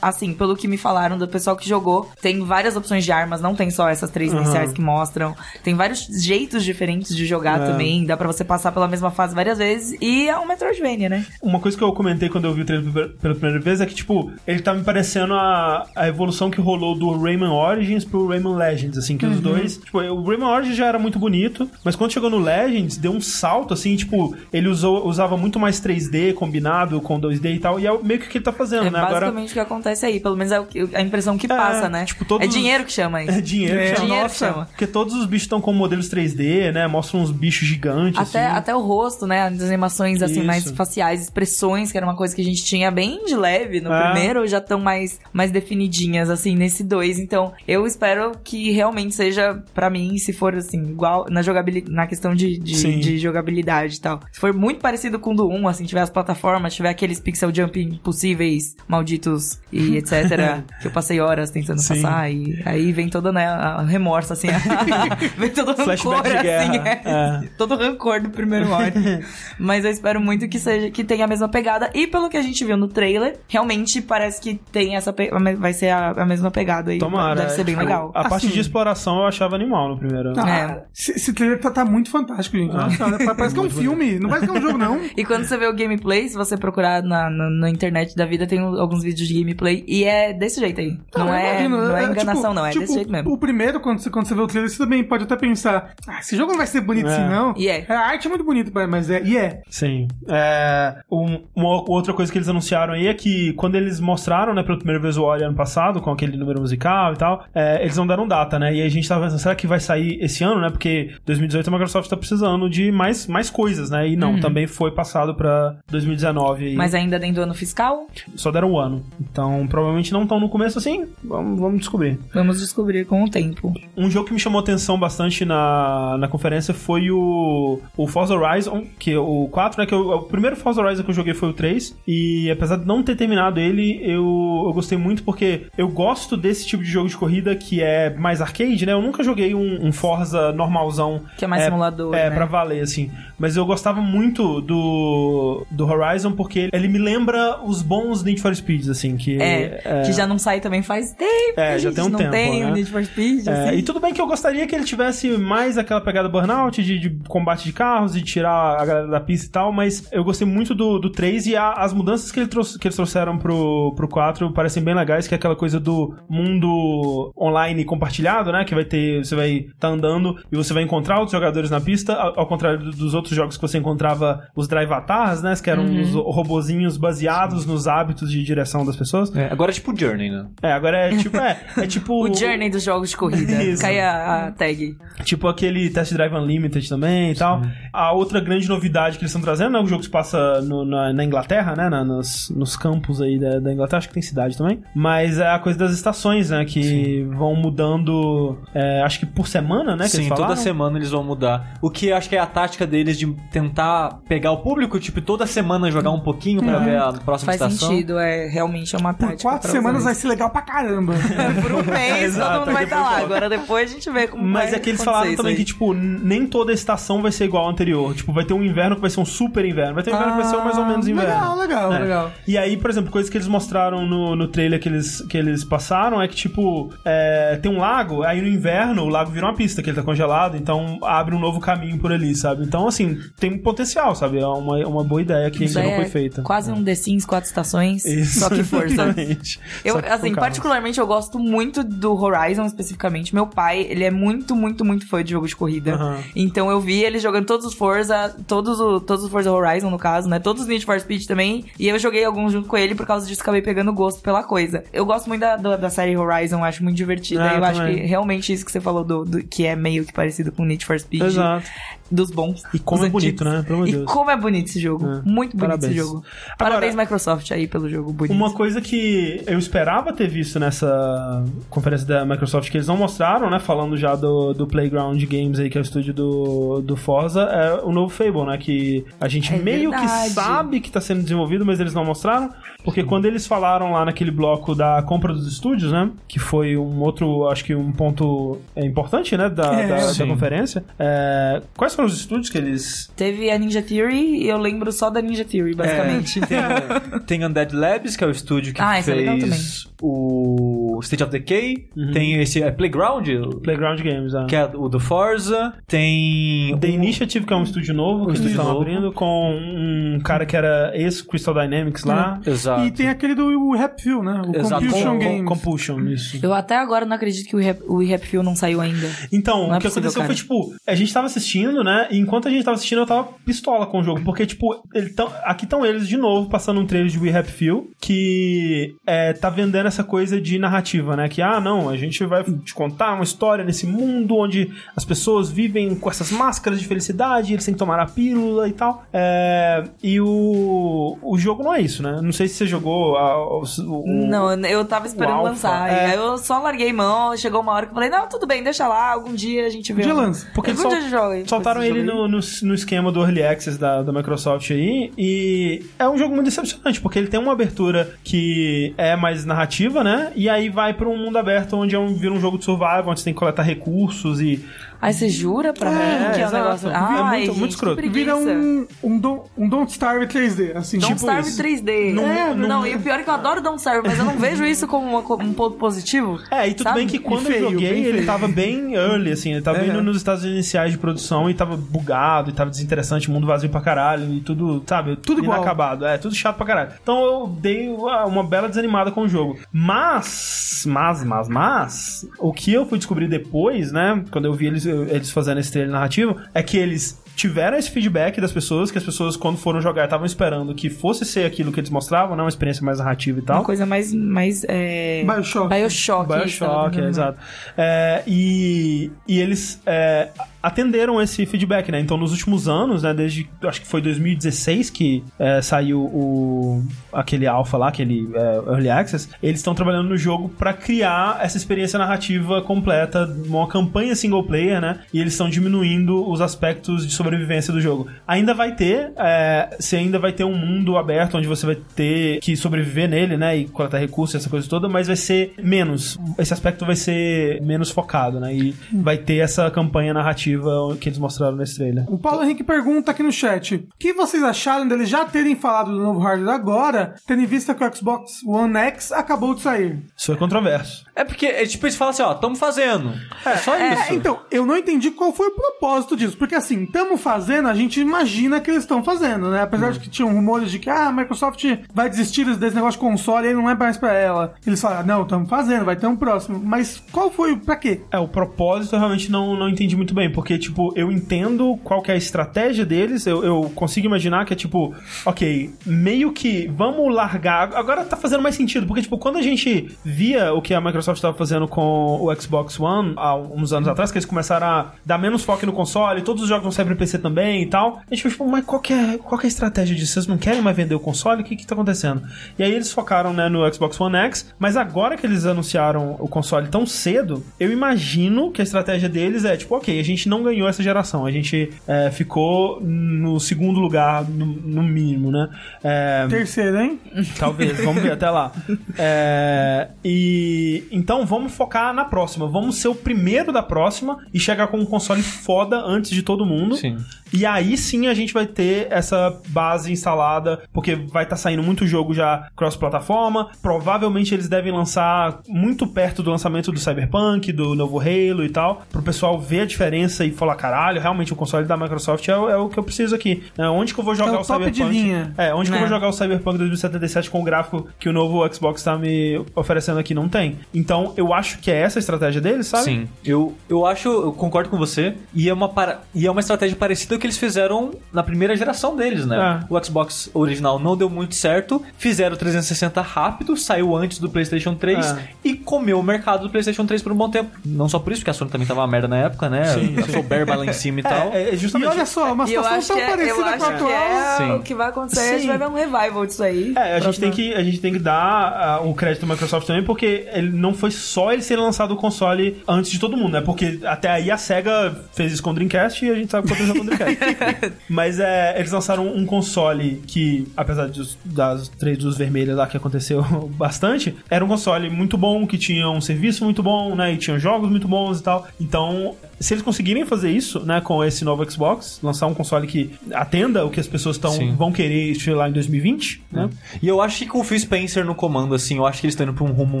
assim, 0.00 0.32
pelo 0.34 0.56
que 0.56 0.66
me 0.66 0.76
falaram 0.76 1.16
do 1.16 1.28
pessoal 1.28 1.56
que 1.56 1.68
jogou, 1.68 2.10
tem 2.20 2.44
várias 2.44 2.76
opções 2.76 3.04
de 3.04 3.12
armas, 3.12 3.40
não 3.40 3.51
não 3.52 3.56
tem 3.56 3.70
só 3.70 3.88
essas 3.88 4.10
três 4.10 4.32
iniciais 4.32 4.72
que 4.72 4.80
mostram. 4.80 5.34
Tem 5.62 5.74
vários 5.74 6.06
jeitos 6.06 6.64
diferentes 6.64 7.14
de 7.14 7.26
jogar 7.26 7.60
É. 7.60 7.66
também. 7.66 8.04
Dá 8.04 8.16
pra 8.16 8.26
você 8.26 8.42
passar 8.44 8.72
pela 8.72 8.88
mesma 8.88 9.10
fase 9.10 9.34
várias 9.34 9.58
vezes. 9.58 9.96
E 10.00 10.28
é 10.28 10.38
um 10.38 10.46
Metroidvania, 10.46 11.08
né? 11.08 11.26
Uma 11.42 11.60
coisa 11.60 11.76
que 11.76 11.84
eu 11.84 11.92
comentei 11.92 12.28
quando 12.28 12.46
eu 12.46 12.54
vi 12.54 12.62
o 12.62 12.64
trailer 12.64 13.08
pela- 13.20 13.34
primeira 13.34 13.60
vez 13.60 13.80
é 13.80 13.86
que, 13.86 13.94
tipo, 13.94 14.30
ele 14.46 14.60
tá 14.60 14.72
me 14.74 14.82
parecendo 14.82 15.34
a, 15.34 15.86
a 15.94 16.08
evolução 16.08 16.50
que 16.50 16.60
rolou 16.60 16.94
do 16.98 17.10
Rayman 17.18 17.50
Origins 17.50 18.04
pro 18.04 18.26
Rayman 18.28 18.54
Legends, 18.56 18.96
assim, 18.98 19.16
que 19.18 19.26
os 19.26 19.40
dois. 19.40 19.76
Tipo, 19.76 19.98
o 20.00 20.24
Rayman 20.24 20.48
Origins 20.48 20.76
já 20.76 20.86
era 20.86 20.98
muito 20.98 21.18
bonito, 21.18 21.68
mas 21.84 21.94
quando 21.96 22.12
chegou 22.12 22.30
no 22.30 22.38
Legends, 22.38 22.96
deu 22.96 23.12
um 23.12 23.20
salto, 23.20 23.74
assim, 23.74 23.94
tipo, 23.96 24.34
ele 24.52 24.68
usou, 24.68 25.06
usava 25.06 25.36
muito 25.36 25.58
mais 25.58 25.80
3D 25.80 26.32
combinado 26.34 27.00
com 27.00 27.20
2D 27.20 27.54
e 27.54 27.58
tal, 27.58 27.78
e 27.80 27.86
é 27.86 27.98
meio 28.02 28.20
que 28.20 28.26
o 28.26 28.30
que 28.30 28.38
ele 28.38 28.44
tá 28.44 28.52
fazendo, 28.52 28.86
É 28.86 28.90
né? 28.90 28.98
Agora. 28.98 29.12
basicamente 29.26 29.50
o 29.50 29.52
que 29.54 29.60
acontece 29.60 30.06
aí. 30.06 30.20
Pelo 30.20 30.36
menos 30.36 30.52
é 30.52 30.64
a 30.94 31.02
impressão 31.02 31.36
que 31.36 31.48
passa, 31.48 31.88
né? 31.88 32.04
tipo, 32.04 32.24
todos 32.24 32.46
é 32.46 32.48
dinheiro 32.50 32.84
que 32.84 32.92
chama 32.92 33.22
isso. 33.22 33.38
É 33.38 33.40
dinheiro, 33.42 33.78
É, 33.78 33.90
que 33.90 33.96
chama. 33.96 34.06
dinheiro 34.06 34.28
que 34.28 34.32
Nossa, 34.32 34.46
chama. 34.52 34.64
Porque 34.66 34.86
todos 34.86 35.14
os 35.14 35.26
bichos 35.26 35.42
estão 35.44 35.60
com 35.60 35.72
modelos 35.72 36.08
3D, 36.08 36.72
né? 36.72 36.86
Mostram 36.86 37.20
uns 37.20 37.30
bichos 37.30 37.66
gigantes. 37.68 38.18
Até, 38.20 38.46
assim. 38.46 38.56
até 38.56 38.74
o 38.74 38.80
rosto, 38.80 39.26
né? 39.26 39.42
As 39.42 39.60
animações 39.62 40.22
assim, 40.22 40.38
Isso. 40.38 40.44
mais 40.46 40.70
faciais, 40.70 41.22
expressões, 41.22 41.90
que 41.92 41.96
era 41.98 42.06
uma 42.06 42.16
coisa 42.16 42.34
que 42.34 42.40
a 42.40 42.44
gente 42.44 42.64
tinha 42.64 42.90
bem 42.90 43.24
de 43.24 43.34
leve 43.36 43.80
no 43.80 43.92
É. 43.92 44.12
primeiro, 44.12 44.46
já 44.46 44.58
estão 44.58 44.80
mais, 44.80 45.20
mais 45.32 45.50
definidinhas, 45.50 46.30
assim, 46.30 46.54
nesse 46.56 46.82
dois. 46.84 47.18
Então, 47.18 47.52
eu 47.66 47.86
espero 47.86 48.32
que 48.42 48.70
realmente 48.70 49.14
seja, 49.14 49.62
pra 49.74 49.90
mim, 49.90 50.16
se 50.18 50.32
for 50.32 50.54
assim, 50.54 50.82
igual 50.82 51.26
na 51.30 51.42
jogabilidade, 51.42 51.92
na 51.94 52.06
questão 52.06 52.34
de, 52.34 52.58
de, 52.58 52.98
de 53.00 53.18
jogabilidade 53.18 53.96
e 53.96 54.00
tal. 54.00 54.20
Se 54.32 54.40
for 54.40 54.52
muito 54.52 54.80
parecido 54.80 55.18
com 55.18 55.32
o 55.32 55.36
do 55.36 55.48
1, 55.48 55.68
assim, 55.68 55.84
tiver 55.84 56.00
as 56.02 56.10
plataformas, 56.10 56.74
tiver 56.74 56.88
aqueles 56.90 57.18
pixel 57.20 57.52
jump 57.54 57.80
impossíveis, 57.80 58.76
malditos 58.86 59.60
e 59.72 59.96
etc. 59.96 60.62
que 60.80 60.86
eu 60.88 60.90
passei 60.90 61.20
horas 61.20 61.50
tentando 61.50 61.80
Sim. 61.80 62.02
passar, 62.02 62.30
e 62.30 62.62
aí 62.64 62.92
vem 62.92 63.08
todo, 63.32 63.34
né, 63.34 63.46
a 63.46 63.82
remorso, 63.82 64.32
assim, 64.32 64.48
vem 65.38 65.50
todo 65.50 65.68
rancor, 65.68 65.84
Flashback 65.84 66.30
de 66.30 66.36
assim, 66.50 66.70
guerra. 66.72 67.00
é. 67.04 67.44
É. 67.44 67.48
todo 67.56 67.76
rancor 67.76 68.20
do 68.20 68.30
primeiro 68.30 68.66
mod. 68.68 68.92
Mas 69.58 69.84
eu 69.84 69.90
espero 69.90 70.20
muito 70.20 70.48
que 70.48 70.58
seja 70.58 70.90
que 70.90 71.02
tenha 71.04 71.24
a 71.24 71.28
mesma 71.28 71.48
pegada. 71.48 71.90
E 71.94 72.06
pelo 72.06 72.28
que 72.28 72.36
a 72.36 72.42
gente 72.42 72.64
viu 72.64 72.76
no 72.76 72.88
trailer, 72.88 73.38
realmente 73.48 74.00
parece 74.02 74.40
que 74.40 74.54
tem 74.70 74.96
essa 74.96 75.12
pe- 75.12 75.30
vai 75.58 75.72
ser 75.72 75.90
a, 75.90 76.10
a 76.10 76.26
mesma 76.26 76.50
pegada 76.50 76.90
aí. 76.90 76.98
Tomara. 76.98 77.40
Deve 77.42 77.50
ser 77.50 77.64
bem 77.64 77.74
Tipo, 77.74 77.86
legal. 77.86 78.10
A 78.14 78.28
parte 78.28 78.46
Assim. 78.46 78.54
de 78.54 78.60
exploração 78.60 79.18
eu 79.20 79.26
achava 79.26 79.54
animal 79.56 79.88
no 79.88 79.98
primeiro. 79.98 80.32
Ah, 80.38 80.50
É. 80.50 80.82
esse, 80.94 81.32
trailer 81.32 81.58
tá, 81.60 81.70
tá 81.70 81.84
muito 81.84 82.10
fantástico, 82.10 82.56
gente. 82.58 82.72
Nossa, 82.74 83.04
olha, 83.06 83.18
parece 83.34 83.54
que 83.54 83.60
é 83.60 83.62
um 83.64 83.70
filme, 83.70 84.18
não 84.18 84.28
parece 84.28 84.46
que 84.46 84.54
é 84.56 84.58
um 84.58 84.62
jogo, 84.62 84.76
não. 84.78 85.00
E 85.16 85.24
quando 85.24 85.44
você 85.44 85.56
vê 85.56 85.66
o 85.66 85.74
gameplay, 85.74 86.28
se 86.28 86.36
você 86.36 86.56
procurar 86.56 87.02
na, 87.02 87.30
na, 87.30 87.48
na 87.50 87.70
internet 87.70 88.14
da 88.14 88.26
vida, 88.26 88.46
tem 88.46 88.58
alguns 88.58 89.02
vídeos 89.02 89.26
de 89.26 89.38
gameplay. 89.40 89.84
E 89.88 90.04
é 90.04 90.32
desse 90.32 90.60
jeito 90.60 90.80
aí. 90.80 90.98
Não, 91.16 91.28
eu 91.28 91.34
é, 91.34 91.50
imagino, 91.64 91.88
não 91.88 91.96
é 91.96 92.02
é, 92.02 92.06
enganação, 92.06 92.42
tipo- 92.42 92.54
não. 92.54 92.66
É 92.66 92.70
tipo, 92.70 92.80
desse 92.80 92.94
jeito 92.94 93.10
mesmo. 93.10 93.21
O 93.26 93.36
primeiro, 93.38 93.80
quando 93.80 93.98
você, 94.00 94.10
quando 94.10 94.26
você 94.26 94.34
vê 94.34 94.40
o 94.40 94.46
trailer, 94.46 94.70
você 94.70 94.78
também 94.78 95.02
pode 95.04 95.24
até 95.24 95.36
pensar: 95.36 95.92
ah, 96.06 96.18
esse 96.20 96.36
jogo 96.36 96.50
não 96.52 96.58
vai 96.58 96.66
ser 96.66 96.80
bonito 96.80 97.08
É. 97.08 97.12
assim, 97.12 97.28
não. 97.28 97.54
E 97.56 97.68
é. 97.68 97.84
A 97.88 98.00
arte 98.08 98.26
é 98.26 98.30
muito 98.30 98.44
bonita, 98.44 98.86
mas 98.86 99.10
é. 99.10 99.22
E 99.22 99.36
é. 99.36 99.62
Sim. 99.68 100.08
É, 100.28 100.96
um- 101.10 101.42
uma 101.54 101.88
outra 101.90 102.12
coisa 102.12 102.30
que 102.30 102.38
eles 102.38 102.48
anunciaram 102.48 102.94
aí 102.94 103.06
é 103.06 103.14
que 103.14 103.52
quando 103.54 103.74
eles 103.74 104.00
mostraram, 104.00 104.54
né, 104.54 104.62
pela 104.62 104.76
primeira 104.78 105.00
vez 105.00 105.16
o 105.16 105.22
Ori 105.22 105.44
ano 105.44 105.54
passado, 105.54 106.00
com 106.00 106.10
aquele 106.10 106.36
número 106.36 106.60
musical 106.60 107.12
e 107.12 107.16
tal, 107.16 107.44
é, 107.54 107.82
eles 107.82 107.96
não 107.96 108.06
deram 108.06 108.26
data, 108.26 108.58
né? 108.58 108.74
E 108.74 108.80
aí 108.80 108.86
a 108.86 108.90
gente 108.90 109.08
tava 109.08 109.24
pensando, 109.24 109.38
será 109.40 109.54
que 109.54 109.66
vai 109.66 109.80
sair 109.80 110.18
esse 110.22 110.42
ano, 110.44 110.60
né? 110.60 110.70
Porque 110.70 111.10
2018 111.26 111.68
a 111.68 111.70
Microsoft 111.70 112.08
tá 112.08 112.16
precisando 112.16 112.68
de 112.68 112.90
mais, 112.92 113.26
mais 113.26 113.50
coisas, 113.50 113.90
né? 113.90 114.08
E 114.08 114.16
não, 114.16 114.38
também 114.40 114.66
foi 114.66 114.90
passado 114.90 115.34
pra 115.34 115.76
2019 115.90 116.66
aí. 116.66 116.74
Mas 116.74 116.94
ainda 116.94 117.18
dentro 117.18 117.36
do 117.36 117.42
ano 117.42 117.54
fiscal, 117.54 118.06
Só 118.36 118.50
deram 118.50 118.72
um 118.72 118.78
ano. 118.78 119.04
Então, 119.20 119.66
provavelmente 119.68 120.12
não 120.12 120.22
estão 120.22 120.40
no 120.40 120.48
começo 120.48 120.78
assim. 120.78 121.06
Vamos, 121.22 121.58
vamos 121.60 121.78
descobrir. 121.80 122.18
vamos 122.32 122.60
descobrir 122.60 123.04
com 123.12 123.24
o 123.24 123.28
tempo. 123.28 123.74
Um 123.94 124.08
jogo 124.10 124.28
que 124.28 124.32
me 124.32 124.40
chamou 124.40 124.58
atenção 124.58 124.98
bastante 124.98 125.44
na, 125.44 126.16
na 126.18 126.28
conferência 126.28 126.72
foi 126.72 127.10
o, 127.10 127.78
o 127.94 128.06
Forza 128.06 128.34
Horizon, 128.34 128.84
que 128.98 129.12
é 129.12 129.18
o 129.18 129.48
4, 129.52 129.78
né? 129.78 129.86
Que 129.86 129.92
eu- 129.92 130.08
o 130.12 130.22
primeiro 130.22 130.56
Forza 130.56 130.80
Horizon 130.80 131.02
que 131.02 131.10
eu 131.10 131.14
joguei 131.14 131.34
foi 131.34 131.50
o 131.50 131.52
3. 131.52 131.94
E 132.08 132.50
apesar 132.50 132.76
de 132.78 132.86
não 132.86 133.02
ter 133.02 133.14
terminado 133.14 133.60
ele, 133.60 134.00
eu, 134.02 134.62
eu 134.66 134.72
gostei 134.72 134.96
muito 134.96 135.22
porque 135.24 135.66
eu 135.76 135.88
gosto 135.88 136.38
desse 136.38 136.66
tipo 136.66 136.82
de 136.82 136.88
jogo 136.88 137.06
de 137.10 137.14
corrida 137.18 137.54
que 137.54 137.82
é 137.82 138.08
mais 138.16 138.40
arcade, 138.40 138.86
né? 138.86 138.92
Eu 138.94 139.02
nunca 139.02 139.22
joguei 139.22 139.54
um, 139.54 139.86
um 139.86 139.92
Forza 139.92 140.50
normalzão. 140.52 141.20
Que 141.36 141.44
é 141.44 141.48
mais 141.48 141.64
simulador, 141.64 142.14
É, 142.14 142.30
né? 142.30 142.34
pra 142.34 142.46
valer, 142.46 142.82
assim. 142.82 143.10
Mas 143.42 143.56
eu 143.56 143.66
gostava 143.66 144.00
muito 144.00 144.60
do, 144.60 145.66
do 145.68 145.84
Horizon 145.84 146.30
porque 146.32 146.70
ele 146.72 146.86
me 146.86 146.98
lembra 146.98 147.58
os 147.64 147.82
bons 147.82 148.22
Need 148.22 148.40
for 148.40 148.54
Speeds, 148.54 148.88
assim. 148.88 149.16
Que, 149.16 149.36
É, 149.42 150.02
que 150.06 150.12
já 150.12 150.26
não 150.28 150.38
sai 150.38 150.60
também 150.60 150.80
faz 150.80 151.12
tempo. 151.12 151.54
É, 151.56 151.76
já 151.78 151.90
tem 151.92 152.04
um 152.04 152.08
não 152.08 152.18
tempo, 152.20 152.30
tem 152.30 152.60
né? 152.62 152.70
o 152.70 152.74
Need 152.74 152.88
for 152.90 153.04
Speed, 153.04 153.48
É, 153.48 153.50
assim. 153.68 153.78
e 153.78 153.82
tudo 153.82 153.98
bem 153.98 154.14
que 154.14 154.20
eu 154.20 154.26
gostaria 154.28 154.64
que 154.66 154.74
ele 154.76 154.84
tivesse 154.84 155.28
mais 155.36 155.76
aquela 155.76 156.00
pegada 156.00 156.28
burnout 156.28 156.80
de, 156.82 156.98
de 157.00 157.10
combate 157.26 157.64
de 157.64 157.72
carros 157.72 158.14
e 158.14 158.22
tirar 158.22 158.80
a 158.80 158.84
galera 158.86 159.08
da 159.08 159.18
pista 159.20 159.46
e 159.46 159.50
tal, 159.50 159.72
mas 159.72 160.08
eu 160.12 160.22
gostei 160.22 160.46
muito 160.46 160.72
do, 160.72 161.00
do 161.00 161.10
3 161.10 161.46
e 161.48 161.56
a- 161.56 161.72
as 161.72 161.92
mudanças 161.92 162.30
que, 162.30 162.38
ele 162.38 162.46
trouxe- 162.48 162.78
que 162.78 162.86
eles 162.86 162.94
trouxeram 162.94 163.36
pro, 163.36 163.92
pro 163.96 164.06
4 164.06 164.52
parecem 164.52 164.82
bem 164.84 164.94
legais, 164.94 165.26
que 165.26 165.34
é 165.34 165.36
aquela 165.36 165.56
coisa 165.56 165.80
do 165.80 166.14
mundo 166.30 167.32
online 167.36 167.84
compartilhado, 167.84 168.52
né? 168.52 168.64
Que 168.64 168.74
vai 168.74 168.84
ter. 168.84 169.24
Você 169.24 169.34
vai 169.34 169.50
estar 169.72 169.88
andando 169.88 170.36
e 170.50 170.56
você 170.56 170.72
vai 170.72 170.82
encontrar 170.82 171.16
outros 171.16 171.32
jogadores 171.32 171.70
na 171.70 171.80
pista, 171.80 172.14
ao, 172.14 172.40
ao 172.40 172.46
contrário 172.46 172.78
do- 172.78 172.90
dos 172.92 173.14
outros 173.14 173.31
jogos 173.34 173.56
que 173.56 173.62
você 173.62 173.78
encontrava 173.78 174.48
os 174.54 174.66
drivatars, 174.68 175.42
né? 175.42 175.54
Que 175.62 175.70
eram 175.70 175.84
Uhum. 175.84 176.00
os 176.00 176.12
robozinhos 176.34 176.96
baseados 176.96 177.66
nos 177.66 177.86
hábitos 177.88 178.30
de 178.30 178.42
direção 178.42 178.84
das 178.84 178.96
pessoas. 178.96 179.34
É, 179.34 179.48
agora 179.50 179.70
é 179.70 179.74
tipo 179.74 179.96
Journey, 179.98 180.30
né? 180.30 180.46
É, 180.62 180.72
agora 180.72 180.96
é 181.12 181.16
tipo. 181.16 181.36
É, 181.36 181.60
é 181.78 181.86
tipo. 181.86 182.12
O 182.22 182.34
Journey 182.34 182.70
dos 182.70 182.82
jogos 182.82 183.10
de 183.10 183.16
corrida. 183.16 183.62
Isso. 183.62 183.82
Cai 183.82 184.00
a, 184.00 184.46
a 184.46 184.52
tag. 184.52 184.96
Tipo 185.24 185.48
aquele 185.48 185.90
Test 185.90 186.12
Drive 186.12 186.32
Unlimited 186.34 186.88
também 186.88 187.32
e 187.32 187.34
tal. 187.34 187.62
A 187.92 188.12
outra 188.12 188.40
grande 188.40 188.68
novidade 188.68 189.16
que 189.18 189.22
eles 189.24 189.30
estão 189.30 189.42
trazendo, 189.42 189.70
né? 189.72 189.80
O 189.80 189.86
jogo 189.86 190.02
se 190.02 190.10
passa 190.10 190.60
no- 190.62 190.84
na, 190.84 191.12
na 191.12 191.24
Inglaterra, 191.24 191.74
né? 191.76 191.88
na- 191.88 192.04
nos, 192.04 192.50
nos 192.50 192.76
campos 192.76 193.20
aí 193.20 193.38
da, 193.38 193.58
da 193.60 193.72
Inglaterra, 193.72 193.98
acho 193.98 194.08
que 194.08 194.14
tem 194.14 194.22
cidade 194.22 194.56
também. 194.56 194.80
Mas 194.94 195.38
é 195.38 195.48
a 195.48 195.58
coisa 195.58 195.78
das 195.78 195.92
estações, 195.92 196.50
né? 196.50 196.64
Que 196.64 197.24
vão 197.36 197.54
mudando, 197.56 198.58
é, 198.74 199.02
acho 199.02 199.18
que 199.20 199.26
por 199.26 199.46
semana, 199.48 199.96
né? 199.96 200.04
Que 200.04 200.10
Sim, 200.10 200.26
eles 200.26 200.36
toda 200.36 200.56
semana 200.56 200.98
eles 200.98 201.10
vão 201.10 201.22
mudar. 201.24 201.74
O 201.80 201.90
que 201.90 202.12
acho 202.12 202.28
que 202.28 202.36
é 202.36 202.40
a 202.40 202.46
tática 202.46 202.86
deles 202.86 203.18
de 203.18 203.21
tentar 203.50 204.18
pegar 204.28 204.52
o 204.52 204.58
público, 204.58 204.98
tipo, 204.98 205.20
toda 205.20 205.46
semana 205.46 205.90
jogar 205.90 206.10
um 206.10 206.20
pouquinho 206.20 206.62
pra 206.62 206.78
ver 206.78 206.98
a 206.98 207.12
próxima 207.12 207.52
Faz 207.52 207.60
estação. 207.72 207.88
sentido, 207.90 208.18
é 208.18 208.46
realmente 208.48 208.94
é 208.94 208.98
uma 208.98 209.12
Por 209.14 209.26
tática. 209.28 209.42
quatro 209.42 209.62
pra 209.62 209.70
semanas 209.70 210.00
usar 210.00 210.04
vai 210.10 210.14
ser 210.14 210.28
legal 210.28 210.50
pra 210.50 210.62
caramba. 210.62 211.14
Por 211.62 211.72
um 211.72 211.84
mês, 211.84 212.22
Exato, 212.24 212.50
todo 212.58 212.66
mundo 212.66 212.72
vai 212.74 212.82
aí 212.82 212.84
estar 212.84 213.00
lá. 213.00 213.08
volta. 213.10 213.24
Agora 213.24 213.48
depois 213.48 213.90
a 213.90 213.94
gente 213.94 214.10
vê 214.10 214.26
como 214.28 214.42
Mas 214.44 214.70
vai 214.70 214.74
é 214.74 214.78
que 214.82 214.90
eles 214.90 215.00
acontecer 215.00 215.04
falaram 215.04 215.26
isso 215.28 215.36
também 215.36 215.50
aí. 215.52 215.56
que, 215.58 215.64
tipo, 215.64 215.94
n- 215.94 216.20
nem 216.22 216.46
toda 216.46 216.72
estação 216.72 217.22
vai 217.22 217.32
ser 217.32 217.44
igual 217.44 217.66
à 217.66 217.70
anterior. 217.70 218.14
Tipo, 218.14 218.32
vai 218.32 218.44
ter 218.44 218.54
um 218.54 218.62
inverno 218.62 218.94
que 218.96 219.00
vai 219.00 219.10
ser 219.10 219.20
um 219.20 219.24
super 219.24 219.64
inverno. 219.64 219.94
Vai 219.94 220.02
ter 220.02 220.10
um 220.12 220.14
inverno 220.16 220.32
que 220.36 220.42
vai 220.42 220.50
ser 220.50 220.56
um 220.56 220.64
mais 220.64 220.78
ou 220.78 220.84
menos 220.86 221.08
inverno. 221.08 221.32
Legal, 221.32 221.56
legal, 221.58 221.92
É. 221.92 221.98
legal. 221.98 222.32
E 222.46 222.58
aí, 222.58 222.76
por 222.76 222.90
exemplo, 222.90 223.10
coisas 223.10 223.30
que 223.30 223.36
eles 223.36 223.48
mostraram 223.48 224.06
no, 224.06 224.34
no 224.36 224.48
trailer 224.48 224.80
que 224.80 224.88
eles, 224.88 225.20
que 225.28 225.36
eles 225.36 225.64
passaram 225.64 226.20
é 226.20 226.28
que, 226.28 226.34
tipo, 226.36 226.92
é, 227.04 227.58
tem 227.62 227.70
um 227.70 227.78
lago, 227.78 228.22
aí 228.22 228.40
no 228.40 228.48
inverno 228.48 229.02
o 229.04 229.08
lago 229.08 229.30
vira 229.30 229.46
uma 229.46 229.54
pista, 229.54 229.82
que 229.82 229.90
ele 229.90 229.96
tá 229.96 230.02
congelado, 230.02 230.56
então 230.56 230.98
abre 231.02 231.34
um 231.34 231.38
novo 231.38 231.60
caminho 231.60 231.98
por 231.98 232.12
ali, 232.12 232.34
sabe? 232.34 232.64
Então, 232.64 232.86
assim, 232.86 233.01
tem 233.38 233.58
potencial, 233.58 234.14
sabe? 234.14 234.38
É 234.38 234.46
uma, 234.46 234.76
uma 234.86 235.04
boa 235.04 235.20
ideia 235.22 235.50
que 235.50 235.64
ainda 235.64 235.82
não 235.82 235.88
aí 235.90 235.96
foi 235.96 236.04
é 236.04 236.08
feita. 236.08 236.42
Quase 236.42 236.70
um 236.72 236.82
The 236.82 236.94
Sims, 236.94 237.24
quatro 237.24 237.48
estações, 237.48 238.04
Isso. 238.04 238.40
só 238.40 238.48
que 238.48 238.62
força. 238.62 239.14
Eu, 239.84 240.00
que 240.02 240.08
assim, 240.08 240.34
particularmente 240.34 240.98
eu 241.00 241.06
gosto 241.06 241.38
muito 241.38 241.82
do 241.82 242.14
Horizon 242.14 242.64
especificamente. 242.66 243.34
Meu 243.34 243.46
pai, 243.46 243.86
ele 243.88 244.04
é 244.04 244.10
muito, 244.10 244.54
muito, 244.54 244.84
muito 244.84 245.08
fã 245.08 245.22
de 245.22 245.30
jogo 245.32 245.46
de 245.46 245.56
corrida. 245.56 245.94
Aham. 245.94 246.18
Então 246.36 246.70
eu 246.70 246.80
vi 246.80 247.02
ele 247.02 247.18
jogando 247.18 247.46
todos 247.46 247.66
os 247.66 247.74
Forza, 247.74 248.34
todos, 248.46 248.78
o, 248.80 249.00
todos 249.00 249.24
os 249.24 249.30
Forza 249.30 249.50
Horizon, 249.52 249.90
no 249.90 249.98
caso, 249.98 250.28
né? 250.28 250.38
Todos 250.38 250.62
os 250.62 250.68
Need 250.68 250.84
for 250.84 250.98
Speed 251.00 251.26
também. 251.26 251.64
E 251.78 251.88
eu 251.88 251.98
joguei 251.98 252.24
alguns 252.24 252.52
junto 252.52 252.68
com 252.68 252.76
ele, 252.76 252.94
por 252.94 253.06
causa 253.06 253.26
disso 253.26 253.40
acabei 253.42 253.62
pegando 253.62 253.92
gosto 253.92 254.20
pela 254.22 254.42
coisa. 254.42 254.84
Eu 254.92 255.04
gosto 255.04 255.26
muito 255.28 255.40
da, 255.40 255.56
da, 255.56 255.76
da 255.76 255.90
série 255.90 256.16
Horizon, 256.16 256.62
acho 256.64 256.82
muito 256.82 256.96
divertida. 256.96 257.42
Ah, 257.50 257.54
eu 257.56 257.64
acho 257.64 257.80
também. 257.80 257.96
que 257.96 258.02
realmente 258.06 258.52
isso 258.52 258.64
que 258.64 258.72
você 258.72 258.80
falou 258.80 259.04
do, 259.04 259.24
do- 259.24 259.42
que 259.44 259.66
é 259.66 259.74
meio 259.76 260.04
que 260.04 260.12
parecido 260.12 260.52
com 260.52 260.64
Need 260.64 260.84
for 260.84 260.98
Speed. 260.98 261.22
Exato. 261.22 261.66
Dos 262.10 262.30
bons. 262.30 262.62
E 262.74 262.78
como 262.96 263.04
é 263.06 263.10
bonito, 263.10 263.44
né? 263.44 263.62
Pelo 263.62 263.74
amor 263.76 263.86
de 263.86 263.92
E 263.92 263.96
Deus. 263.98 264.10
como 264.12 264.30
é 264.30 264.36
bonito 264.36 264.66
esse 264.68 264.80
jogo. 264.80 265.04
É. 265.06 265.14
Muito 265.24 265.56
bonito 265.56 265.58
Parabéns. 265.58 265.84
esse 265.84 265.94
jogo. 265.94 266.24
Agora- 266.58 266.70
Parabéns, 266.72 266.94
Microsoft, 266.94 267.50
aí, 267.52 267.66
pelo 267.66 267.88
jogo 267.88 268.12
bonito. 268.12 268.34
Uma 268.34 268.52
coisa 268.52 268.80
que 268.80 269.42
eu 269.46 269.58
esperava 269.58 270.12
ter 270.12 270.28
visto 270.28 270.58
nessa 270.58 271.44
conferência 271.70 272.06
da 272.06 272.24
Microsoft 272.24 272.70
que 272.70 272.76
eles 272.76 272.86
não 272.86 272.96
mostraram, 272.96 273.50
né? 273.50 273.58
Falando 273.58 273.96
já 273.96 274.14
do, 274.14 274.52
do 274.52 274.66
Playground 274.66 275.22
Games 275.24 275.58
aí, 275.58 275.68
que 275.70 275.78
é 275.78 275.80
o 275.80 275.82
estúdio 275.82 276.12
do, 276.14 276.80
do 276.82 276.96
Forza, 276.96 277.42
é 277.42 277.74
o 277.84 277.92
novo 277.92 278.12
Fable, 278.12 278.44
né? 278.46 278.58
Que 278.58 279.04
a 279.20 279.28
gente 279.28 279.52
É 279.52 279.58
meio 279.58 279.90
que 279.90 279.98
verdade. 279.98 280.30
sabe 280.30 280.80
que 280.80 280.90
tá 280.90 281.00
sendo 281.00 281.22
desenvolvido, 281.22 281.64
mas 281.64 281.80
eles 281.80 281.94
não 281.94 282.04
mostraram. 282.04 282.50
Porque 282.84 283.04
quando 283.04 283.26
eles 283.26 283.46
falaram 283.46 283.92
lá 283.92 284.04
naquele 284.04 284.30
bloco 284.32 284.74
da 284.74 285.00
compra 285.02 285.32
dos 285.32 285.46
estúdios, 285.46 285.92
né? 285.92 286.10
Que 286.26 286.38
foi 286.40 286.76
um 286.76 287.00
outro, 287.00 287.48
acho 287.48 287.64
que 287.64 287.74
um 287.74 287.92
ponto 287.92 288.58
importante, 288.76 289.36
né? 289.36 289.48
Da, 289.48 289.72
É, 289.72 289.86
da, 289.88 290.12
da 290.12 290.26
conferência. 290.26 290.84
É, 290.98 291.62
quais 291.76 291.94
foram 291.94 292.08
os 292.08 292.16
estúdios 292.16 292.50
que 292.50 292.58
eles. 292.58 292.81
Teve 293.16 293.50
a 293.50 293.58
Ninja 293.58 293.82
Theory 293.82 294.42
e 294.42 294.48
eu 294.48 294.58
lembro 294.58 294.90
só 294.92 295.10
da 295.10 295.20
Ninja 295.20 295.44
Theory, 295.44 295.74
basicamente. 295.74 296.40
É, 296.42 296.46
tem, 296.46 297.20
tem 297.38 297.46
Undead 297.46 297.74
Labs, 297.74 298.16
que 298.16 298.24
é 298.24 298.26
o 298.26 298.30
estúdio 298.30 298.72
que 298.74 298.80
Ah, 298.80 298.98
é 298.98 299.02
fez 299.02 299.86
o 300.04 300.98
State 301.02 301.22
of 301.22 301.30
Decay, 301.30 301.88
tem 302.12 302.40
esse 302.40 302.60
é, 302.62 302.70
Playground, 302.72 303.26
Playground 303.62 304.00
Games, 304.00 304.34
ah. 304.34 304.46
que 304.46 304.56
é 304.56 304.64
o 304.74 304.88
do 304.88 304.98
Forza, 304.98 305.72
tem 305.86 306.76
The 306.80 306.88
o- 306.88 306.90
Initiative, 306.90 307.46
que 307.46 307.52
é 307.52 307.56
um 307.56 307.62
estúdio 307.62 307.94
novo 307.94 308.24
que 308.24 308.30
eles 308.32 308.40
estúdio 308.40 308.58
estão 308.60 308.76
abrindo, 308.76 309.12
com 309.12 309.56
um 309.56 310.20
cara 310.24 310.44
que 310.44 310.56
era 310.56 310.90
ex-Crystal 310.94 311.54
Dynamics 311.54 312.04
lá. 312.04 312.40
Exato. 312.44 312.84
E 312.86 312.90
tem 312.90 313.08
aquele 313.08 313.34
do 313.34 313.70
Rapville, 313.76 314.22
né? 314.22 314.42
O 314.46 314.56
Exato. 314.56 314.84
Compulsion 314.84 315.12
Com- 315.12 315.18
Games. 315.18 315.44
Compulsion, 315.44 316.00
isso. 316.08 316.38
Eu 316.42 316.52
até 316.52 316.76
agora 316.76 317.04
não 317.06 317.14
acredito 317.16 317.48
que 317.48 317.56
o 317.56 317.58
Rap, 317.60 317.80
o 317.86 317.98
Rap 318.04 318.26
Fuel 318.26 318.42
não 318.42 318.56
saiu 318.56 318.80
ainda. 318.80 319.08
Então, 319.32 319.68
Não 319.68 319.74
é 319.74 319.78
o 319.78 319.80
que 319.80 319.86
possível, 319.88 320.10
aconteceu 320.10 320.22
cara. 320.22 320.26
foi, 320.26 320.34
tipo, 320.34 320.74
a 320.86 320.94
gente 320.94 321.12
tava 321.12 321.26
assistindo, 321.26 321.84
né? 321.84 322.08
E 322.10 322.18
enquanto 322.18 322.48
a 322.48 322.50
gente 322.50 322.64
tava 322.64 322.71
assistindo, 322.74 322.98
eu 323.00 323.06
tava 323.06 323.28
pistola 323.44 323.86
com 323.86 324.00
o 324.00 324.02
jogo. 324.02 324.22
Porque, 324.24 324.44
tipo, 324.46 324.82
ele 324.94 325.10
tão, 325.10 325.30
aqui 325.44 325.64
estão 325.64 325.84
eles 325.84 326.06
de 326.08 326.16
novo 326.16 326.48
passando 326.48 326.80
um 326.80 326.86
trailer 326.86 327.10
de 327.10 327.18
We 327.18 327.36
Happy 327.36 327.50
Few 327.50 327.90
que 328.00 328.94
é, 329.06 329.32
tá 329.32 329.48
vendendo 329.50 329.86
essa 329.86 330.04
coisa 330.04 330.40
de 330.40 330.58
narrativa, 330.58 331.16
né? 331.16 331.28
Que, 331.28 331.40
ah, 331.42 331.60
não, 331.60 331.88
a 331.88 331.96
gente 331.96 332.24
vai 332.24 332.42
te 332.44 332.74
contar 332.74 333.14
uma 333.14 333.24
história 333.24 333.64
nesse 333.64 333.86
mundo 333.86 334.36
onde 334.36 334.70
as 334.96 335.04
pessoas 335.04 335.50
vivem 335.50 335.94
com 335.94 336.10
essas 336.10 336.30
máscaras 336.30 336.80
de 336.80 336.86
felicidade, 336.86 337.52
eles 337.52 337.64
têm 337.64 337.74
que 337.74 337.78
tomar 337.78 337.98
a 337.98 338.06
pílula 338.06 338.68
e 338.68 338.72
tal. 338.72 339.04
É, 339.12 339.84
e 340.02 340.20
o, 340.20 341.18
o 341.22 341.38
jogo 341.38 341.62
não 341.62 341.74
é 341.74 341.80
isso, 341.80 342.02
né? 342.02 342.20
Não 342.22 342.32
sei 342.32 342.48
se 342.48 342.54
você 342.54 342.66
jogou 342.66 343.16
a- 343.16 343.38
o, 343.58 343.62
o- 343.62 344.26
Não, 344.28 344.52
eu 344.64 344.84
tava 344.84 345.06
esperando 345.06 345.42
lançar. 345.42 345.90
é. 345.90 346.16
Eu 346.16 346.38
só 346.38 346.58
larguei 346.58 346.92
mão, 346.92 347.36
chegou 347.36 347.60
uma 347.60 347.72
hora 347.72 347.86
que 347.86 347.90
eu 347.90 347.94
falei, 347.94 348.10
não, 348.10 348.28
tudo 348.28 348.46
bem, 348.46 348.62
deixa 348.62 348.86
lá, 348.86 349.12
algum 349.12 349.32
dia 349.34 349.66
a 349.66 349.70
gente 349.70 349.92
vê. 349.92 350.02
dia 350.02 350.14
um- 350.14 350.18
lança. 350.18 350.46
Porque 350.54 350.70
algum 350.70 350.88
dia 350.88 350.98
a 350.98 351.00
gente 351.00 351.10
joga 351.10 351.34
aí. 351.34 351.48
Soltaram 351.48 351.82
ele 351.82 352.02
no, 352.02 352.28
no, 352.28 352.38
no 352.62 352.74
esquema 352.74 353.10
do 353.10 353.20
Early 353.20 353.42
Access 353.42 353.78
da, 353.78 354.02
da 354.02 354.12
Microsoft 354.12 354.70
aí, 354.70 355.10
e 355.16 355.84
é 355.98 356.08
um 356.08 356.16
jogo 356.16 356.34
muito 356.34 356.46
decepcionante, 356.46 357.00
porque 357.00 357.18
ele 357.18 357.28
tem 357.28 357.38
uma 357.38 357.52
abertura 357.52 358.14
que 358.24 358.94
é 358.96 359.16
mais 359.16 359.44
narrativa, 359.44 360.02
né? 360.04 360.32
E 360.34 360.48
aí 360.48 360.68
vai 360.68 360.94
pra 360.94 361.08
um 361.08 361.16
mundo 361.16 361.38
aberto 361.38 361.76
onde 361.76 361.94
é 361.94 361.98
um, 361.98 362.14
vira 362.14 362.32
um 362.32 362.40
jogo 362.40 362.58
de 362.58 362.64
survival, 362.64 363.08
onde 363.08 363.20
você 363.20 363.24
tem 363.24 363.34
que 363.34 363.38
coletar 363.38 363.62
recursos 363.62 364.40
e. 364.40 364.64
Aí 365.02 365.12
você 365.12 365.28
jura 365.28 365.72
pra 365.72 365.90
É, 365.90 365.92
mim 366.28 366.34
que 366.34 366.40
é 366.40 366.44
um 366.44 366.46
exato. 366.48 366.54
negócio. 366.64 366.88
É 366.90 366.94
Ai, 366.94 367.22
muito- 367.40 367.46
gente, 367.46 367.58
muito 367.58 367.70
escroto. 367.72 368.02
Vira 368.10 368.36
um, 368.36 368.86
um, 369.02 369.18
Don't, 369.18 369.42
um 369.58 369.68
Don't 369.68 369.90
Starve 369.90 370.26
3D, 370.28 370.76
assim. 370.76 370.96
Don't 370.98 371.14
tipo 371.14 371.26
Starve 371.26 371.48
isso. 371.48 371.56
3D. 371.60 372.12
Não- 372.14 372.22
É, 372.24 372.54
não- 372.54 372.68
não, 372.68 372.86
e 372.86 372.94
o 372.94 373.00
pior 373.00 373.18
é 373.18 373.22
que 373.24 373.28
eu 373.28 373.34
adoro 373.34 373.60
Don't 373.60 373.78
Starve, 373.78 374.06
mas 374.06 374.16
eu 374.16 374.24
não 374.24 374.38
vejo 374.38 374.64
isso 374.64 374.86
como 374.86 375.04
uma- 375.08 375.44
um 375.44 375.52
ponto 375.52 375.76
positivo. 375.76 376.38
É, 376.52 376.68
e 376.68 376.74
tudo 376.74 376.84
Sabe? 376.84 377.00
bem 377.00 377.08
que 377.08 377.18
quando 377.18 377.46
feio, 377.46 377.64
eu 377.64 377.70
joguei, 377.72 377.88
ele 378.04 378.12
feio. 378.12 378.26
tava 378.26 378.46
bem 378.46 378.94
early, 378.94 379.32
assim, 379.32 379.52
ele 379.52 379.62
tava 379.62 379.78
É. 379.78 379.92
nos 380.00 380.16
estágios 380.18 380.44
iniciais 380.46 380.92
de 380.92 380.98
produção 380.98 381.50
e 381.50 381.54
tava 381.54 381.76
bugado, 381.76 382.50
e 382.50 382.52
tava 382.52 382.70
desinteressante, 382.70 383.28
mundo 383.28 383.44
vazio 383.46 383.68
pra 383.70 383.80
caralho, 383.80 384.32
e 384.32 384.40
tudo, 384.40 384.84
sabe, 384.86 385.16
Tudo 385.16 385.42
igual. 385.42 385.56
inacabado. 385.58 386.06
É, 386.06 386.16
tudo 386.16 386.32
chato 386.34 386.56
pra 386.56 386.66
caralho. 386.66 386.92
Então 387.02 387.20
eu 387.24 387.46
dei 387.48 387.88
uma 387.88 388.24
uma 388.26 388.44
bela 388.44 388.68
desanimada 388.68 389.10
com 389.10 389.22
o 389.22 389.28
jogo. 389.28 389.58
Mas, 389.72 390.84
mas, 390.86 391.24
mas, 391.24 391.48
mas, 391.48 392.28
o 392.38 392.52
que 392.52 392.72
eu 392.72 392.86
fui 392.86 392.98
descobrir 392.98 393.26
depois, 393.28 393.90
né, 393.92 394.24
quando 394.30 394.44
eu 394.46 394.54
vi 394.54 394.66
eles, 394.66 394.84
eles 395.08 395.30
fazendo 395.30 395.58
esse 395.58 395.72
trailer 395.72 395.92
narrativo, 395.92 396.36
é 396.54 396.62
que 396.62 396.76
eles 396.76 397.20
tiveram 397.34 397.76
esse 397.78 397.90
feedback 397.90 398.40
das 398.40 398.52
pessoas, 398.52 398.90
que 398.90 398.98
as 398.98 399.04
pessoas, 399.04 399.36
quando 399.36 399.56
foram 399.56 399.80
jogar, 399.80 400.04
estavam 400.04 400.26
esperando 400.26 400.74
que 400.74 400.90
fosse 400.90 401.24
ser 401.24 401.44
aquilo 401.44 401.72
que 401.72 401.80
eles 401.80 401.90
mostravam, 401.90 402.36
né, 402.36 402.42
uma 402.42 402.48
experiência 402.48 402.84
mais 402.84 402.98
narrativa 402.98 403.38
e 403.38 403.42
tal. 403.42 403.56
Uma 403.58 403.64
coisa 403.64 403.86
mais. 403.86 404.12
mais 404.12 404.64
é... 404.68 405.24
Bioshock. 405.24 405.68
Bioshock. 405.68 406.28
Bioshock, 406.28 407.00
é, 407.00 407.08
exato. 407.08 407.38
É, 407.76 408.22
e, 408.26 409.10
e 409.26 409.40
eles 409.40 409.80
é, 409.86 410.28
atenderam 410.62 411.20
esse 411.20 411.44
feedback, 411.44 411.90
né? 411.90 411.98
Então, 411.98 412.16
nos 412.16 412.30
últimos 412.30 412.68
anos, 412.68 413.02
né? 413.02 413.12
Desde, 413.12 413.48
acho 413.64 413.80
que 413.80 413.86
foi 413.86 414.00
2016 414.00 414.90
que 414.90 415.24
é, 415.38 415.60
saiu 415.60 416.00
o, 416.00 416.84
aquele 417.12 417.46
alpha 417.46 417.76
lá, 417.76 417.88
aquele 417.88 418.28
é, 418.34 418.56
Early 418.70 418.90
Access, 418.90 419.28
eles 419.42 419.58
estão 419.58 419.74
trabalhando 419.74 420.08
no 420.08 420.16
jogo 420.16 420.48
pra 420.50 420.72
criar 420.72 421.38
essa 421.42 421.56
experiência 421.56 421.98
narrativa 421.98 422.62
completa, 422.62 423.24
uma 423.46 423.66
campanha 423.66 424.14
single 424.14 424.44
player, 424.44 424.80
né? 424.80 425.00
E 425.12 425.20
eles 425.20 425.32
estão 425.32 425.48
diminuindo 425.48 426.28
os 426.30 426.40
aspectos 426.40 427.06
de 427.06 427.12
sobrevivência 427.12 427.72
do 427.72 427.80
jogo. 427.80 428.08
Ainda 428.26 428.54
vai 428.54 428.74
ter, 428.74 429.12
é, 429.16 429.70
ainda 429.92 430.18
vai 430.18 430.32
ter 430.32 430.44
um 430.44 430.56
mundo 430.56 430.96
aberto 430.96 431.36
onde 431.36 431.48
você 431.48 431.66
vai 431.66 431.76
ter 431.96 432.38
que 432.40 432.56
sobreviver 432.56 433.08
nele, 433.08 433.36
né? 433.36 433.56
E 433.56 433.64
coletar 433.66 433.98
recursos, 433.98 434.36
essa 434.36 434.48
coisa 434.48 434.68
toda, 434.68 434.88
mas 434.88 435.08
vai 435.08 435.16
ser 435.16 435.54
menos. 435.62 436.18
Esse 436.38 436.52
aspecto 436.52 436.86
vai 436.86 436.96
ser 436.96 437.60
menos 437.62 437.90
focado, 437.90 438.38
né? 438.38 438.54
E 438.54 438.74
vai 438.92 439.16
ter 439.16 439.38
essa 439.38 439.70
campanha 439.70 440.14
narrativa 440.14 440.51
que 441.00 441.08
eles 441.08 441.18
mostraram 441.18 441.56
nesse 441.56 441.76
trailer. 441.76 442.04
O 442.12 442.18
Paulo 442.18 442.42
Henrique 442.42 442.62
pergunta 442.64 443.10
aqui 443.10 443.22
no 443.22 443.32
chat: 443.32 443.74
O 443.76 443.88
que 443.98 444.12
vocês 444.12 444.42
acharam 444.42 444.86
deles 444.86 445.08
já 445.08 445.24
terem 445.24 445.56
falado 445.56 445.90
do 445.92 445.98
novo 446.02 446.20
hardware 446.20 446.54
agora, 446.54 447.14
tendo 447.26 447.42
em 447.42 447.46
vista 447.46 447.74
que 447.74 447.84
o 447.84 447.94
Xbox 447.96 448.42
One 448.46 448.76
X 448.76 449.12
acabou 449.12 449.54
de 449.54 449.62
sair? 449.62 449.98
Isso 450.16 450.26
foi 450.26 450.36
controverso. 450.36 451.04
É 451.14 451.24
porque, 451.24 451.46
é, 451.46 451.64
tipo, 451.66 451.84
eles 451.86 451.96
falam 451.96 452.10
assim, 452.10 452.22
ó, 452.22 452.34
tamo 452.34 452.56
fazendo. 452.56 453.12
É, 453.44 453.56
só 453.56 453.76
isso. 453.76 454.12
É, 454.12 454.14
então, 454.14 454.40
eu 454.50 454.64
não 454.66 454.76
entendi 454.76 455.10
qual 455.10 455.32
foi 455.32 455.48
o 455.48 455.54
propósito 455.54 456.16
disso. 456.16 456.36
Porque 456.36 456.54
assim, 456.54 456.84
estamos 456.84 457.20
fazendo, 457.20 457.68
a 457.68 457.74
gente 457.74 458.00
imagina 458.00 458.60
que 458.60 458.70
eles 458.70 458.82
estão 458.82 459.04
fazendo, 459.04 459.50
né? 459.50 459.62
Apesar 459.62 459.92
de 459.92 460.00
que 460.00 460.08
tinham 460.10 460.32
rumores 460.32 460.70
de 460.70 460.78
que 460.78 460.88
ah, 460.90 461.08
a 461.08 461.12
Microsoft 461.12 461.64
vai 461.92 462.08
desistir 462.08 462.44
desse 462.56 462.74
negócio 462.74 462.98
de 463.00 463.06
console 463.06 463.46
e 463.46 463.48
aí 463.50 463.54
não 463.54 463.68
é 463.68 463.74
mais 463.74 463.96
pra 463.96 464.12
ela. 464.12 464.54
Eles 464.66 464.80
falaram, 464.80 465.06
não, 465.06 465.22
estamos 465.22 465.48
fazendo, 465.48 465.84
vai 465.84 465.96
ter 465.96 466.06
um 466.06 466.16
próximo. 466.16 466.58
Mas 466.62 467.02
qual 467.12 467.30
foi, 467.30 467.52
o- 467.52 467.58
pra 467.60 467.76
quê? 467.76 468.00
É, 468.10 468.18
o 468.18 468.26
propósito 468.28 468.94
eu 468.94 468.98
realmente 468.98 469.30
não, 469.30 469.54
não 469.56 469.68
entendi 469.68 469.96
muito 469.96 470.14
bem, 470.14 470.30
porque, 470.32 470.41
tipo, 470.58 470.92
eu 470.96 471.10
entendo 471.10 471.78
qual 471.84 472.02
é 472.06 472.12
a 472.12 472.16
estratégia 472.16 472.84
deles, 472.84 473.26
eu, 473.26 473.44
eu 473.44 473.72
consigo 473.74 474.06
imaginar 474.06 474.44
que 474.44 474.52
é, 474.52 474.56
tipo, 474.56 474.94
ok, 475.24 475.70
meio 475.86 476.32
que 476.32 476.68
vamos 476.74 477.14
largar, 477.14 477.74
agora 477.74 478.04
tá 478.04 478.16
fazendo 478.16 478.42
mais 478.42 478.54
sentido, 478.54 478.86
porque, 478.86 479.02
tipo, 479.02 479.18
quando 479.18 479.38
a 479.38 479.42
gente 479.42 479.96
via 480.04 480.52
o 480.52 480.60
que 480.60 480.74
a 480.74 480.80
Microsoft 480.80 481.18
estava 481.18 481.36
fazendo 481.36 481.66
com 481.68 482.18
o 482.20 482.34
Xbox 482.34 482.78
One, 482.78 483.14
há 483.16 483.36
uns 483.36 483.72
anos 483.72 483.88
atrás, 483.88 484.10
que 484.10 484.18
eles 484.18 484.26
começaram 484.26 484.66
a 484.66 484.92
dar 485.04 485.18
menos 485.18 485.44
foco 485.44 485.64
no 485.66 485.72
console, 485.72 486.22
todos 486.22 486.42
os 486.42 486.48
jogos 486.48 486.62
vão 486.62 486.72
sair 486.72 486.84
pra 486.84 486.94
PC 486.94 487.18
também 487.18 487.62
e 487.62 487.66
tal, 487.66 488.00
a 488.10 488.14
gente 488.14 488.28
ficou, 488.28 488.46
tipo, 488.46 488.48
mas 488.48 488.64
qual 488.64 488.80
que 488.80 488.92
é, 488.92 489.18
qual 489.18 489.38
que 489.38 489.46
é 489.46 489.48
a 489.48 489.52
estratégia 489.52 489.94
disso? 489.94 490.14
Vocês 490.14 490.26
não 490.26 490.38
querem 490.38 490.60
mais 490.60 490.76
vender 490.76 490.94
o 490.94 491.00
console? 491.00 491.42
O 491.42 491.44
que 491.44 491.56
que 491.56 491.66
tá 491.66 491.74
acontecendo? 491.74 492.22
E 492.58 492.62
aí 492.62 492.72
eles 492.72 492.92
focaram, 492.92 493.32
né, 493.32 493.48
no 493.48 493.72
Xbox 493.72 494.00
One 494.00 494.16
X, 494.16 494.52
mas 494.58 494.76
agora 494.76 495.16
que 495.16 495.26
eles 495.26 495.46
anunciaram 495.46 496.16
o 496.18 496.28
console 496.28 496.68
tão 496.68 496.86
cedo, 496.86 497.44
eu 497.58 497.72
imagino 497.72 498.50
que 498.50 498.60
a 498.60 498.64
estratégia 498.64 499.08
deles 499.08 499.44
é, 499.44 499.56
tipo, 499.56 499.74
ok, 499.74 499.98
a 499.98 500.04
gente 500.04 500.28
não 500.32 500.42
ganhou 500.42 500.66
essa 500.66 500.82
geração, 500.82 501.26
a 501.26 501.30
gente 501.30 501.70
é, 501.86 502.10
ficou 502.10 502.80
no 502.80 503.38
segundo 503.38 503.78
lugar, 503.78 504.24
no, 504.24 504.46
no 504.46 504.82
mínimo, 504.82 505.30
né? 505.30 505.50
É, 505.84 506.26
Terceiro, 506.26 506.78
hein? 506.80 506.98
Talvez, 507.38 507.84
vamos 507.84 508.02
ver 508.02 508.12
até 508.12 508.30
lá. 508.30 508.50
É, 508.98 509.88
e 510.02 510.84
então 510.90 511.26
vamos 511.26 511.52
focar 511.52 511.92
na 511.92 512.04
próxima. 512.04 512.48
Vamos 512.48 512.76
ser 512.76 512.88
o 512.88 512.94
primeiro 512.94 513.52
da 513.52 513.62
próxima 513.62 514.24
e 514.32 514.40
chegar 514.40 514.68
com 514.68 514.78
um 514.78 514.86
console 514.86 515.22
foda 515.22 515.76
antes 515.76 516.10
de 516.10 516.22
todo 516.22 516.46
mundo. 516.46 516.76
Sim. 516.76 516.96
E 517.32 517.46
aí 517.46 517.78
sim 517.78 518.08
a 518.08 518.14
gente 518.14 518.34
vai 518.34 518.46
ter 518.46 518.88
essa 518.90 519.40
base 519.48 519.90
instalada, 519.90 520.62
porque 520.72 520.94
vai 520.94 521.24
estar 521.24 521.36
saindo 521.36 521.62
muito 521.62 521.86
jogo 521.86 522.12
já 522.12 522.48
cross-plataforma. 522.54 523.50
Provavelmente 523.62 524.34
eles 524.34 524.48
devem 524.48 524.72
lançar 524.72 525.40
muito 525.48 525.86
perto 525.86 526.22
do 526.22 526.30
lançamento 526.30 526.70
do 526.70 526.78
Cyberpunk, 526.78 527.50
do 527.52 527.74
novo 527.74 527.98
Halo 527.98 528.44
e 528.44 528.50
tal, 528.50 528.82
pro 528.90 529.02
pessoal 529.02 529.40
ver 529.40 529.60
a 529.60 529.64
diferença 529.64 530.21
e 530.24 530.32
falar: 530.32 530.54
caralho, 530.56 531.00
realmente 531.00 531.32
o 531.32 531.36
console 531.36 531.66
da 531.66 531.76
Microsoft 531.76 532.26
é, 532.28 532.36
o- 532.36 532.48
é 532.48 532.56
o 532.56 532.68
que 532.68 532.78
eu 532.78 532.82
preciso 532.82 533.14
aqui. 533.14 533.42
É, 533.58 533.68
onde 533.68 533.94
que 533.94 534.00
eu 534.00 534.04
vou 534.04 534.14
jogar 534.14 534.32
É 534.32 534.36
o 534.36 534.40
o 534.40 534.44
Cyberpunk? 534.44 534.82
linha. 534.84 535.32
É, 535.38 535.54
onde 535.54 535.70
que 535.70 535.76
eu 535.76 535.80
vou 535.80 535.88
jogar 535.88 536.08
o 536.08 536.12
Cyberpunk 536.12 536.58
2077 536.58 537.30
com 537.30 537.40
o 537.40 537.44
gráfico 537.44 537.88
que 537.98 538.08
o 538.08 538.12
novo 538.12 538.46
Xbox 538.52 538.82
tá 538.82 538.96
me 538.96 539.40
oferecendo 539.54 539.98
aqui? 539.98 540.14
Não 540.14 540.28
tem. 540.28 540.58
Então 540.74 541.12
eu 541.16 541.32
acho 541.32 541.58
que 541.58 541.70
é 541.70 541.76
essa 541.80 541.98
a 541.98 542.00
estratégia 542.00 542.40
deles, 542.40 542.66
sabe? 542.66 542.84
Sim. 542.84 543.08
Eu, 543.24 543.54
eu 543.68 543.86
acho, 543.86 544.08
eu 544.08 544.32
concordo 544.32 544.68
com 544.70 544.76
você. 544.78 545.14
E 545.34 545.48
é, 545.48 545.52
uma 545.54 545.68
para... 545.68 546.00
e 546.14 546.26
é 546.26 546.30
uma 546.30 546.40
estratégia 546.40 546.76
parecida 546.76 547.18
que 547.18 547.26
eles 547.26 547.38
fizeram 547.38 547.90
na 548.12 548.22
primeira 548.22 548.54
geração 548.56 548.96
deles, 548.96 549.26
né? 549.26 549.60
É. 549.62 549.66
O 549.72 549.82
Xbox 549.84 550.30
original 550.34 550.78
não 550.78 550.96
deu 550.96 551.08
muito 551.10 551.34
certo. 551.34 551.82
Fizeram 551.96 552.34
o 552.34 552.38
360 552.38 553.00
rápido, 553.00 553.56
saiu 553.56 553.96
antes 553.96 554.18
do 554.18 554.28
PlayStation 554.28 554.74
3 554.74 555.06
É. 555.12 555.28
e 555.44 555.54
comeu 555.54 555.98
o 555.98 556.02
mercado 556.02 556.42
do 556.42 556.50
PlayStation 556.50 556.84
3 556.86 557.02
por 557.02 557.12
um 557.12 557.16
bom 557.16 557.30
tempo. 557.30 557.50
Não 557.64 557.88
só 557.88 557.98
por 557.98 558.12
isso, 558.12 558.20
porque 558.22 558.30
a 558.30 558.34
Sony 558.34 558.50
também 558.50 558.66
tava 558.66 558.80
uma 558.80 558.86
merda 558.86 559.08
na 559.08 559.16
época, 559.18 559.48
né? 559.48 559.64
Sim, 559.66 559.94
a 560.02 560.12
soberba 560.12 560.54
lá 560.54 560.66
em 560.66 560.72
cima 560.72 561.00
e 561.00 561.02
tal. 561.02 561.32
É, 561.32 561.50
é 561.50 561.54
E 561.54 561.56
justamente. 561.56 561.90
olha 561.90 562.06
só, 562.06 562.32
uma 562.32 562.48
E 562.48 562.54
eu 562.54 562.62
situação 562.62 562.96
tão 562.96 563.04
é, 563.04 563.06
eu 563.06 563.10
parecida 563.10 563.58
com 563.58 563.64
a 563.64 563.68
atual. 563.74 563.90
é 563.90 564.36
Sim. 564.36 564.52
o 564.52 564.62
que 564.62 564.74
vai 564.74 564.88
acontecer. 564.88 565.20
A 565.20 565.24
Sim. 565.24 565.38
gente 565.38 565.46
vai 565.48 565.58
ver 565.58 565.66
um 565.68 565.74
revival 565.74 566.26
disso 566.26 566.42
aí. 566.42 566.72
É, 566.76 566.94
a 566.96 567.00
gente, 567.00 567.20
tem 567.20 567.30
que, 567.30 567.54
a 567.54 567.62
gente 567.62 567.80
tem 567.80 567.92
que 567.92 567.98
dar 567.98 568.18
ah, 568.22 568.80
o 568.82 568.94
crédito 568.94 569.24
à 569.24 569.26
Microsoft 569.26 569.66
também, 569.66 569.82
porque 569.84 570.26
ele 570.32 570.50
não 570.50 570.74
foi 570.74 570.90
só 570.90 571.32
ele 571.32 571.42
ser 571.42 571.56
lançado 571.56 571.92
o 571.92 571.96
console 571.96 572.62
antes 572.66 572.90
de 572.90 572.98
todo 572.98 573.16
mundo, 573.16 573.32
né? 573.32 573.40
Porque 573.40 573.80
até 573.84 574.08
aí 574.08 574.30
a 574.30 574.36
SEGA 574.36 574.94
fez 575.14 575.32
isso 575.32 575.42
com 575.42 575.50
o 575.50 575.54
Dreamcast 575.54 576.04
e 576.04 576.10
a 576.10 576.14
gente 576.14 576.30
sabe 576.30 576.46
o 576.46 576.48
que 576.48 576.54
aconteceu 576.62 576.74
com 576.84 576.88
o 576.88 576.96
Dreamcast. 576.96 577.72
Mas 577.88 578.18
é, 578.20 578.54
eles 578.58 578.70
lançaram 578.72 579.06
um 579.06 579.24
console 579.26 580.02
que, 580.06 580.46
apesar 580.56 580.88
de, 580.88 581.02
das 581.24 581.68
três 581.68 581.98
luzes 581.98 582.18
vermelhas 582.18 582.56
lá 582.56 582.66
que 582.66 582.76
aconteceu 582.76 583.22
bastante, 583.56 584.14
era 584.30 584.44
um 584.44 584.48
console 584.48 584.90
muito 584.90 585.16
bom, 585.16 585.46
que 585.46 585.58
tinha 585.58 585.88
um 585.88 586.00
serviço 586.00 586.44
muito 586.44 586.62
bom, 586.62 586.94
né? 586.94 587.12
E 587.12 587.16
tinha 587.16 587.38
jogos 587.38 587.70
muito 587.70 587.86
bons 587.88 588.20
e 588.20 588.22
tal. 588.22 588.46
Então, 588.60 589.14
se 589.40 589.54
eles 589.54 589.62
conseguirem 589.62 590.04
fazer 590.04 590.30
isso, 590.30 590.60
né, 590.60 590.80
com 590.80 591.04
esse 591.04 591.24
novo 591.24 591.48
Xbox, 591.50 591.98
lançar 592.02 592.26
um 592.26 592.34
console 592.34 592.66
que 592.66 592.90
atenda 593.12 593.64
o 593.64 593.70
que 593.70 593.80
as 593.80 593.86
pessoas 593.86 594.18
tão, 594.18 594.32
Sim. 594.32 594.54
vão 594.54 594.72
querer 594.72 595.16
lá 595.34 595.48
em 595.48 595.52
2020, 595.52 596.22
né? 596.30 596.50
E 596.82 596.88
eu 596.88 597.00
acho 597.00 597.18
que 597.18 597.26
com 597.26 597.40
o 597.40 597.44
Phil 597.44 597.58
Spencer 597.58 598.04
no 598.04 598.14
comando, 598.14 598.54
assim, 598.54 598.76
eu 598.76 598.86
acho 598.86 599.00
que 599.00 599.06
eles 599.06 599.14
estão 599.14 599.26
indo 599.26 599.34
pra 599.34 599.44
um 599.44 599.52
rumo 599.52 599.80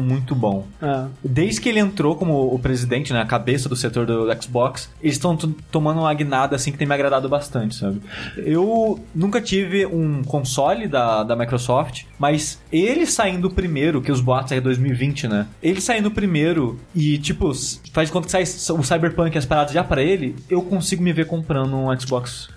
muito 0.00 0.34
bom. 0.34 0.66
É. 0.80 1.04
Desde 1.22 1.60
que 1.60 1.68
ele 1.68 1.78
entrou 1.78 2.16
como 2.16 2.54
o 2.54 2.58
presidente, 2.58 3.12
né, 3.12 3.20
a 3.20 3.26
cabeça 3.26 3.68
do 3.68 3.76
setor 3.76 4.06
do 4.06 4.28
Xbox, 4.40 4.90
eles 5.02 5.16
estão 5.16 5.36
tomando 5.70 6.00
uma 6.00 6.14
guinada 6.14 6.56
assim 6.56 6.72
que 6.72 6.78
tem 6.78 6.86
me 6.86 6.94
agradado 6.94 7.28
bastante, 7.28 7.76
sabe? 7.76 8.00
Eu 8.36 8.98
nunca 9.14 9.40
tive 9.40 9.86
um 9.86 10.22
console 10.22 10.86
da, 10.86 11.22
da 11.22 11.36
Microsoft, 11.36 12.04
mas 12.18 12.60
ele 12.70 13.06
saindo 13.06 13.50
primeiro, 13.50 14.00
que 14.00 14.10
os 14.10 14.20
boatos 14.20 14.52
é 14.52 14.60
2020, 14.60 15.28
né? 15.28 15.46
Ele 15.62 15.80
saindo 15.80 16.10
primeiro 16.10 16.78
e, 16.94 17.18
tipo, 17.18 17.52
faz 17.92 18.08
de 18.08 18.12
conta 18.12 18.26
que 18.26 18.30
sai 18.30 18.42
o 18.74 18.82
Cyberpunk 18.82 19.36
e 19.42 19.44
as 19.44 19.46
paradas 19.46 19.72
já 19.72 19.82
pra 19.82 20.02
ele, 20.02 20.36
eu 20.48 20.62
consigo 20.62 21.02
me 21.02 21.12
ver 21.12 21.26
comprando 21.26 21.74
um 21.76 21.98
Xbox 22.00 22.48